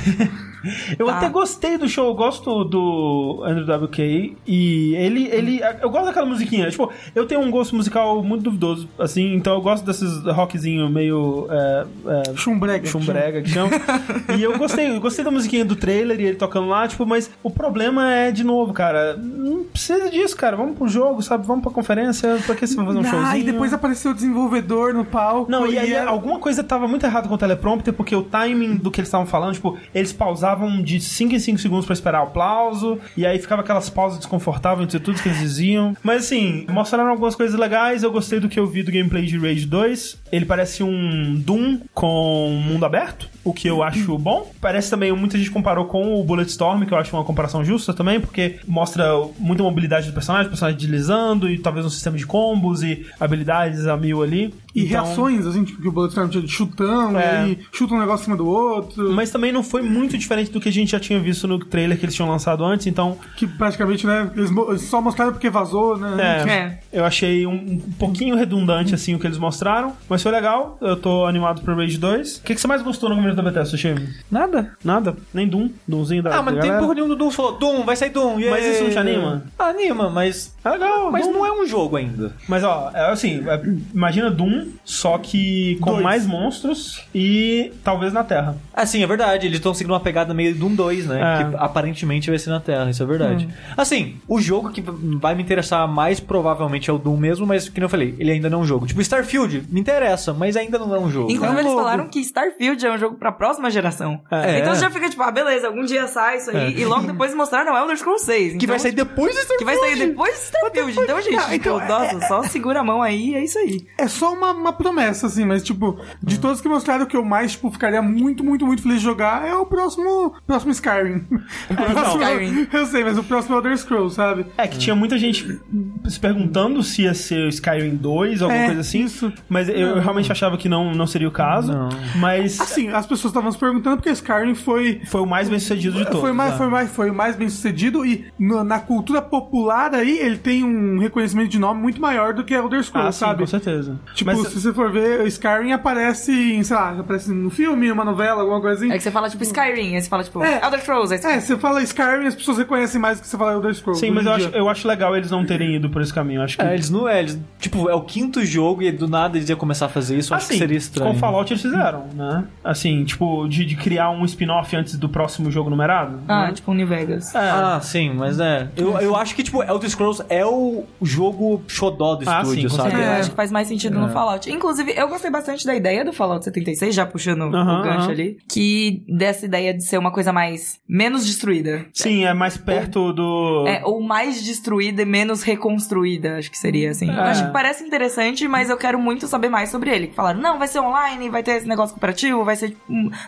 Eu 0.98 1.06
Tá. 1.06 1.16
até 1.16 1.28
gostei 1.28 1.76
do 1.76 1.88
show, 1.88 2.06
eu 2.06 2.14
gosto 2.14 2.62
do 2.64 3.42
Andrew 3.44 3.66
WK 3.84 4.36
e 4.46 4.94
ele, 4.94 5.26
ele, 5.26 5.60
eu 5.80 5.90
gosto 5.90 6.06
daquela 6.06 6.24
musiquinha. 6.26 6.61
Tipo, 6.70 6.90
eu 7.14 7.26
tenho 7.26 7.40
um 7.40 7.50
gosto 7.50 7.74
musical 7.76 8.22
muito 8.22 8.42
duvidoso, 8.44 8.88
assim, 8.98 9.34
então 9.34 9.54
eu 9.54 9.60
gosto 9.60 9.84
desses 9.84 10.22
rockzinho 10.24 10.88
meio 10.88 11.46
é, 11.50 11.84
é, 12.30 12.36
Chumbrega. 12.36 12.86
chumbrega 12.86 13.42
que 13.42 13.48
chama. 13.50 13.70
e 14.38 14.42
eu 14.42 14.56
gostei, 14.58 14.88
eu 14.90 15.00
gostei 15.00 15.24
da 15.24 15.30
musiquinha 15.30 15.64
do 15.64 15.76
trailer 15.76 16.20
e 16.20 16.24
ele 16.24 16.36
tocando 16.36 16.68
lá, 16.68 16.86
tipo, 16.86 17.04
mas 17.06 17.30
o 17.42 17.50
problema 17.50 18.12
é 18.12 18.30
de 18.30 18.44
novo, 18.44 18.72
cara, 18.72 19.16
não 19.16 19.64
precisa 19.64 20.10
disso, 20.10 20.36
cara. 20.36 20.56
Vamos 20.56 20.76
pro 20.76 20.88
jogo, 20.88 21.22
sabe? 21.22 21.46
Vamos 21.46 21.62
pra 21.62 21.72
conferência, 21.72 22.36
pra 22.46 22.54
que 22.54 22.66
você 22.66 22.74
vai 22.76 22.86
fazer 22.86 22.98
um 22.98 23.04
showzinho? 23.04 23.26
Ah, 23.26 23.38
e 23.38 23.42
depois 23.42 23.72
apareceu 23.72 24.10
o 24.10 24.14
desenvolvedor 24.14 24.92
no 24.94 25.04
palco. 25.04 25.50
Não, 25.50 25.66
e 25.66 25.78
aí 25.78 25.92
era- 25.92 26.10
alguma 26.10 26.38
coisa 26.38 26.62
tava 26.62 26.86
muito 26.88 27.04
errado 27.04 27.28
com 27.28 27.34
o 27.34 27.38
teleprompter, 27.38 27.92
porque 27.94 28.14
o 28.14 28.22
timing 28.22 28.76
do 28.76 28.90
que 28.90 29.00
eles 29.00 29.08
estavam 29.08 29.26
falando, 29.26 29.54
tipo, 29.54 29.76
eles 29.94 30.12
pausavam 30.12 30.82
de 30.82 31.00
5 31.00 31.34
em 31.34 31.38
5 31.38 31.58
segundos 31.58 31.86
pra 31.86 31.92
esperar 31.94 32.20
o 32.20 32.24
aplauso, 32.24 32.98
e 33.16 33.26
aí 33.26 33.38
ficava 33.38 33.62
aquelas 33.62 33.88
pausas 33.90 34.18
desconfortáveis 34.18 34.84
entre 34.84 34.98
tudo 35.00 35.20
que 35.20 35.28
eles 35.28 35.38
diziam. 35.40 35.96
Mas 36.02 36.24
assim, 36.24 36.51
mostraram 36.68 37.10
algumas 37.10 37.34
coisas 37.34 37.58
legais, 37.58 38.02
eu 38.02 38.12
gostei 38.12 38.40
do 38.40 38.48
que 38.48 38.58
eu 38.58 38.66
vi 38.66 38.82
do 38.82 38.92
gameplay 38.92 39.24
de 39.26 39.38
Rage 39.38 39.66
2. 39.66 40.18
Ele 40.30 40.44
parece 40.44 40.82
um 40.82 41.34
Doom 41.36 41.80
com 41.94 42.60
mundo 42.66 42.84
aberto, 42.84 43.28
o 43.44 43.52
que 43.52 43.68
eu 43.68 43.82
acho 43.82 44.16
bom. 44.18 44.50
Parece 44.60 44.90
também, 44.90 45.12
muita 45.12 45.36
gente 45.38 45.50
comparou 45.50 45.86
com 45.86 46.20
o 46.20 46.24
Bulletstorm, 46.24 46.84
que 46.84 46.92
eu 46.94 46.98
acho 46.98 47.14
uma 47.16 47.24
comparação 47.24 47.64
justa 47.64 47.92
também, 47.92 48.20
porque 48.20 48.60
mostra 48.66 49.04
muita 49.38 49.62
mobilidade 49.62 50.06
do 50.08 50.12
personagem, 50.12 50.46
o 50.46 50.50
personagem 50.50 50.78
deslizando, 50.78 51.48
e 51.50 51.58
talvez 51.58 51.84
um 51.86 51.90
sistema 51.90 52.16
de 52.16 52.26
combos 52.26 52.82
e 52.82 53.06
habilidades 53.18 53.86
a 53.86 53.96
mil 53.96 54.22
ali. 54.22 54.54
E 54.74 54.84
Então- 54.86 55.04
reações, 55.04 55.44
assim, 55.46 55.64
tipo, 55.64 55.82
que 55.82 55.88
o 55.88 55.92
Bulletstorm 55.92 56.28
tinha 56.28 56.42
de 56.42 56.50
chutão, 56.50 57.18
É. 57.18 57.48
e 57.48 57.58
chuta 57.72 57.94
um 57.94 57.98
negócio 58.00 58.22
em 58.22 58.24
cima 58.24 58.36
do 58.36 58.46
outro. 58.46 59.12
Mas 59.12 59.30
também 59.30 59.52
não 59.52 59.62
foi 59.62 59.82
muito 59.82 60.16
diferente 60.16 60.50
do 60.50 60.60
que 60.60 60.68
a 60.68 60.72
gente 60.72 60.92
já 60.92 61.00
tinha 61.00 61.18
visto 61.18 61.46
no 61.46 61.58
trailer 61.58 61.98
que 61.98 62.04
eles 62.04 62.14
tinham 62.14 62.28
lançado 62.28 62.64
antes, 62.64 62.86
então 62.86 63.18
Que 63.36 63.46
praticamente, 63.46 64.06
né, 64.06 64.30
eles 64.36 64.50
só 64.82 65.00
mostraram 65.00 65.32
porque 65.32 65.50
vazou, 65.50 65.98
né? 65.98 66.16
é, 66.46 66.50
É. 66.50 66.78
eu 67.00 67.04
achei 67.04 67.46
um, 67.46 67.52
um 67.54 67.78
pouquinho 67.98 68.34
redundante 68.36 68.94
assim 68.94 69.14
o 69.14 69.18
que 69.18 69.26
eles 69.26 69.38
mostraram, 69.38 69.92
mas 70.08 70.22
foi 70.22 70.32
legal. 70.32 70.78
Eu 70.80 70.96
tô 70.96 71.26
animado 71.26 71.60
pro 71.62 71.76
Rage 71.76 71.98
2. 71.98 72.36
O 72.38 72.42
que, 72.42 72.54
que 72.54 72.60
você 72.60 72.66
mais 72.66 72.82
gostou 72.82 73.10
no 73.10 73.16
começo 73.32 73.36
da 73.36 73.42
Bethesda, 73.42 73.64
Sushi? 73.70 73.94
Nada. 74.30 74.72
Nada? 74.84 75.16
Nem 75.32 75.48
Doom? 75.48 75.70
Doomzinho 75.86 76.22
da 76.22 76.36
Ah, 76.38 76.42
mas 76.42 76.54
não 76.54 76.60
tem 76.60 76.70
galera? 76.70 76.80
porra 76.82 76.94
nenhuma 76.94 77.14
do 77.14 77.18
Doom. 77.18 77.30
Você 77.30 77.36
falou, 77.36 77.52
Doom, 77.58 77.84
vai 77.84 77.96
sair 77.96 78.10
Doom. 78.10 78.34
Mas 78.34 78.64
yay. 78.64 78.72
isso 78.72 78.84
não 78.84 78.90
te 78.90 78.98
anima? 78.98 79.42
Ah, 79.58 79.64
anima, 79.66 80.10
mas... 80.10 80.54
É 80.64 80.70
legal, 80.70 81.10
Mas 81.10 81.26
Doom. 81.26 81.32
não 81.32 81.46
é 81.46 81.52
um 81.52 81.66
jogo 81.66 81.96
ainda. 81.96 82.32
Mas 82.48 82.62
ó, 82.62 82.90
é 82.94 83.10
assim, 83.10 83.42
é- 83.48 83.62
imagina 83.92 84.30
Doom, 84.30 84.68
só 84.84 85.18
que 85.18 85.76
com 85.80 85.92
Dois. 85.92 86.02
mais 86.04 86.26
monstros 86.26 87.04
e 87.14 87.72
talvez 87.82 88.12
na 88.12 88.22
Terra. 88.22 88.56
Ah, 88.72 88.86
sim, 88.86 89.02
é 89.02 89.06
verdade. 89.06 89.46
Eles 89.46 89.58
estão 89.58 89.74
seguindo 89.74 89.92
uma 89.92 90.00
pegada 90.00 90.32
meio 90.32 90.54
Doom 90.54 90.74
2, 90.74 91.06
né? 91.08 91.20
É. 91.20 91.44
Que 91.50 91.56
aparentemente 91.56 92.30
vai 92.30 92.38
ser 92.38 92.50
na 92.50 92.60
Terra, 92.60 92.88
isso 92.90 93.02
é 93.02 93.06
verdade. 93.06 93.48
Assim, 93.76 94.16
o 94.28 94.40
jogo 94.40 94.70
que 94.70 94.82
vai 95.20 95.34
me 95.34 95.42
interessar 95.42 95.86
mais 95.88 96.20
provavelmente 96.20 96.88
é 96.88 96.92
o 96.92 96.98
Doom 96.98 97.16
mesmo, 97.16 97.46
mas, 97.46 97.68
que 97.68 97.82
eu 97.82 97.88
falei, 97.88 98.14
ele 98.18 98.30
ainda 98.30 98.48
não 98.48 98.60
é 98.60 98.62
um 98.62 98.66
jogo. 98.66 98.86
Tipo, 98.86 99.00
Starfield 99.00 99.64
me 99.68 99.80
interessa, 99.80 100.32
mas 100.32 100.56
ainda 100.56 100.78
não 100.78 100.94
é 100.94 100.98
um 100.98 101.10
jogo. 101.10 101.30
Inclusive, 101.30 101.46
É 101.46 101.50
um 101.50 101.58
eles 101.58 101.70
jogo. 101.72 101.82
falaram 101.82 102.08
que 102.08 102.20
Starfield 102.20 102.86
é 102.86 102.92
um 102.92 102.98
jogo 102.98 103.16
pra 103.22 103.30
próxima 103.32 103.70
geração. 103.70 104.20
É. 104.30 104.58
Então 104.58 104.74
já 104.74 104.90
fica 104.90 105.08
tipo, 105.08 105.22
ah, 105.22 105.30
beleza, 105.30 105.68
algum 105.68 105.84
dia 105.84 106.08
sai 106.08 106.38
isso 106.38 106.50
aí. 106.50 106.76
E 106.80 106.84
logo 106.84 107.06
depois 107.06 107.32
mostraram 107.34 107.76
Elder 107.76 107.96
Scrolls 107.96 108.24
6. 108.24 108.50
Que 108.52 108.56
então, 108.56 108.68
vai 108.68 108.78
sair 108.80 108.92
depois 108.92 109.32
do 109.34 109.40
Starfield. 109.40 109.58
Que 109.58 109.64
vai 109.64 109.76
sair 109.78 110.06
depois 110.08 110.32
de 110.34 110.40
Starfield. 110.40 110.98
Então, 111.00 111.20
gente, 111.22 111.36
Ah, 111.36 111.54
então, 111.54 111.78
tipo, 111.80 111.88
nossa, 111.92 112.20
só 112.26 112.42
segura 112.42 112.80
a 112.80 112.84
mão 112.84 113.00
aí, 113.00 113.34
é 113.36 113.44
isso 113.44 113.58
aí. 113.58 113.86
É 113.96 114.08
só 114.08 114.32
uma, 114.32 114.50
uma 114.50 114.72
promessa, 114.72 115.28
assim, 115.28 115.44
mas, 115.44 115.62
tipo, 115.62 115.98
de 116.22 116.38
todos 116.40 116.60
que 116.60 116.68
mostraram, 116.68 117.04
o 117.04 117.06
que 117.06 117.16
eu 117.16 117.24
mais, 117.24 117.52
tipo, 117.52 117.70
ficaria 117.70 118.02
muito, 118.02 118.42
muito, 118.42 118.66
muito 118.66 118.82
feliz 118.82 118.98
de 118.98 119.04
jogar 119.04 119.46
é 119.46 119.54
o 119.54 119.64
próximo, 119.64 120.34
próximo 120.46 120.72
Skyrim. 120.72 121.24
O 121.70 121.74
próximo- 121.74 122.22
Skyrim. 122.22 122.68
Eu 122.72 122.86
sei, 122.86 123.04
mas 123.04 123.16
o 123.18 123.22
próximo 123.22 123.54
Elder 123.56 123.76
Scrolls, 123.78 124.16
sabe? 124.16 124.46
É 124.58 124.66
que 124.66 124.78
tinha 124.78 124.96
muita 124.96 125.16
gente 125.18 125.60
se 126.08 126.18
perguntando 126.18 126.82
se 126.82 127.02
ia 127.02 127.14
ser 127.14 127.44
o 127.46 127.48
Skyrim 127.48 127.94
2 127.96 128.42
ou 128.42 128.46
alguma 128.48 128.62
É, 128.64 128.66
coisa 128.66 128.80
assim. 128.80 129.04
isso. 129.04 129.32
Mas 129.48 129.68
eu, 129.68 129.74
eu 129.76 130.00
realmente 130.00 130.30
achava 130.32 130.56
que 130.56 130.68
não, 130.68 130.92
não 130.94 131.06
seria 131.06 131.28
o 131.28 131.30
caso. 131.30 131.72
Não. 131.72 131.88
Mas 132.16 132.60
Assim, 132.60 132.88
as 132.88 133.06
pessoas 133.18 133.32
estavam 133.32 133.50
se 133.52 133.58
perguntando 133.58 133.96
porque 133.96 134.10
Skyrim 134.10 134.54
foi... 134.54 135.00
foi 135.06 135.20
o 135.20 135.26
mais 135.26 135.48
bem 135.48 135.58
sucedido 135.58 135.96
de 135.98 136.04
todos. 136.04 136.20
Foi 136.20 136.32
mais, 136.32 136.52
né? 136.52 136.58
foi, 136.58 136.66
mais, 136.68 136.90
foi 136.90 137.10
o 137.10 137.14
mais 137.14 137.36
bem 137.36 137.48
sucedido 137.48 138.04
e 138.04 138.26
no- 138.38 138.62
na 138.64 138.78
cultura 138.80 139.20
popular 139.22 139.94
aí 139.94 140.18
ele 140.18 140.36
tem 140.38 140.64
um 140.64 140.98
reconhecimento 140.98 141.48
de 141.50 141.58
nome 141.58 141.80
muito 141.80 142.00
maior 142.00 142.32
do 142.34 142.44
que 142.44 142.54
Elder 142.54 142.82
Scrolls, 142.82 143.08
Ah, 143.08 143.12
sim, 143.12 143.18
sabe? 143.20 143.40
com 143.40 143.46
certeza. 143.46 143.98
Tipo, 144.14 144.30
Mas- 144.32 144.48
se 144.48 144.60
você 144.60 144.72
for 144.72 144.90
ver, 144.90 145.26
Skyrim 145.26 145.72
aparece 145.72 146.32
em, 146.32 146.62
sei 146.62 146.76
lá, 146.76 146.90
aparece 146.98 147.32
no 147.32 147.50
filme, 147.50 147.90
uma 147.90 148.04
novela, 148.04 148.40
alguma 148.42 148.60
coisa 148.60 148.84
assim. 148.84 148.92
É 148.92 148.96
que 148.96 149.02
você 149.02 149.10
fala, 149.10 149.28
tipo, 149.28 149.42
Skyrim, 149.42 149.94
aí 149.94 150.02
você 150.02 150.08
fala, 150.08 150.22
tipo, 150.24 150.42
É. 150.42 150.60
Elder 150.64 150.80
Scrolls, 150.80 151.12
aí 151.12 151.18
você 151.20 151.26
É, 151.28 151.40
você 151.40 151.56
fala 151.58 151.82
Skyrim, 151.82 152.26
as 152.26 152.34
pessoas 152.34 152.58
reconhecem 152.58 153.00
mais 153.00 153.18
do 153.18 153.22
que 153.22 153.28
você 153.28 153.36
fala 153.36 153.52
Elder 153.52 153.74
Scrolls. 153.74 154.00
Sim, 154.04 154.10
mas 154.12 154.26
eu 154.26 154.32
acho, 154.32 154.48
eu 154.48 154.68
acho 154.68 154.86
legal 154.88 155.16
eles 155.16 155.30
não 155.30 155.44
terem 155.44 155.76
ido 155.76 155.88
por 155.90 156.02
esse 156.02 156.12
caminho. 156.12 156.42
Acho 156.42 156.56
que. 156.56 156.64
É, 156.64 156.74
eles 156.74 156.90
não 156.90 157.08
é, 157.08 157.18
eles, 157.20 157.38
tipo, 157.58 157.88
é 157.88 157.94
o 157.94 158.02
quinto 158.02 158.44
jogo 158.44 158.82
e 158.82 158.90
do 158.92 159.08
nada 159.08 159.36
eles 159.36 159.48
iam 159.48 159.58
começar 159.58 159.86
a 159.86 159.88
fazer 159.88 160.16
isso, 160.18 160.32
eu 160.32 160.36
acho 160.36 160.46
assim, 160.46 160.54
que 160.54 160.58
seria 160.58 160.76
estranho. 160.78 161.12
com 161.12 161.18
Fallout 161.18 161.52
eles 161.52 161.62
fizeram, 161.62 162.06
né? 162.14 162.44
Assim, 162.64 163.01
tipo, 163.04 163.46
de, 163.48 163.64
de 163.64 163.76
criar 163.76 164.10
um 164.10 164.24
spin-off 164.24 164.74
antes 164.76 164.96
do 164.96 165.08
próximo 165.08 165.50
jogo 165.50 165.70
numerado. 165.70 166.20
Ah, 166.28 166.46
né? 166.46 166.52
tipo, 166.52 166.70
um 166.70 166.74
New 166.74 166.86
Vegas. 166.86 167.34
É. 167.34 167.38
Ah, 167.38 167.80
sim, 167.82 168.12
mas 168.14 168.38
é. 168.40 168.68
Eu, 168.76 168.98
eu 168.98 169.16
acho 169.16 169.34
que, 169.34 169.42
tipo, 169.42 169.62
Elder 169.62 169.90
Scrolls 169.90 170.22
é 170.28 170.44
o 170.44 170.84
jogo 171.00 171.62
xodó 171.68 172.14
do 172.14 172.28
Ah, 172.28 172.42
estúdio, 172.42 172.70
sim, 172.70 172.76
sabe? 172.76 173.00
É, 173.00 173.16
acho 173.18 173.30
que 173.30 173.36
faz 173.36 173.50
mais 173.50 173.68
sentido 173.68 173.98
no 173.98 174.08
Fallout. 174.08 174.50
Inclusive, 174.50 174.92
eu 174.96 175.08
gostei 175.08 175.30
bastante 175.30 175.64
da 175.64 175.74
ideia 175.74 176.04
do 176.04 176.12
Fallout 176.12 176.44
76, 176.44 176.94
já 176.94 177.06
puxando 177.06 177.42
o 177.42 177.50
gancho 177.50 178.10
ali. 178.10 178.38
Que 178.48 179.04
dessa 179.08 179.46
ideia 179.46 179.74
de 179.74 179.84
ser 179.84 179.98
uma 179.98 180.10
coisa 180.12 180.32
mais. 180.32 180.80
menos 180.88 181.26
destruída. 181.26 181.86
Sim, 181.92 182.24
é 182.24 182.34
mais 182.34 182.56
perto 182.56 183.12
do. 183.12 183.64
É, 183.66 183.82
ou 183.84 184.02
mais 184.02 184.42
destruída 184.42 185.02
e 185.02 185.04
menos 185.04 185.42
reconstruída, 185.42 186.38
acho 186.38 186.50
que 186.50 186.58
seria 186.58 186.90
assim. 186.90 187.10
É. 187.10 187.14
Acho 187.14 187.46
que 187.46 187.52
parece 187.52 187.84
interessante, 187.84 188.46
mas 188.48 188.70
eu 188.70 188.76
quero 188.76 188.98
muito 188.98 189.26
saber 189.26 189.48
mais 189.48 189.70
sobre 189.70 189.90
ele. 189.90 190.12
Falaram, 190.14 190.40
não, 190.40 190.58
vai 190.58 190.68
ser 190.68 190.80
online, 190.80 191.28
vai 191.28 191.42
ter 191.42 191.52
esse 191.52 191.68
negócio 191.68 191.94
cooperativo, 191.94 192.44
vai 192.44 192.56
ser 192.56 192.76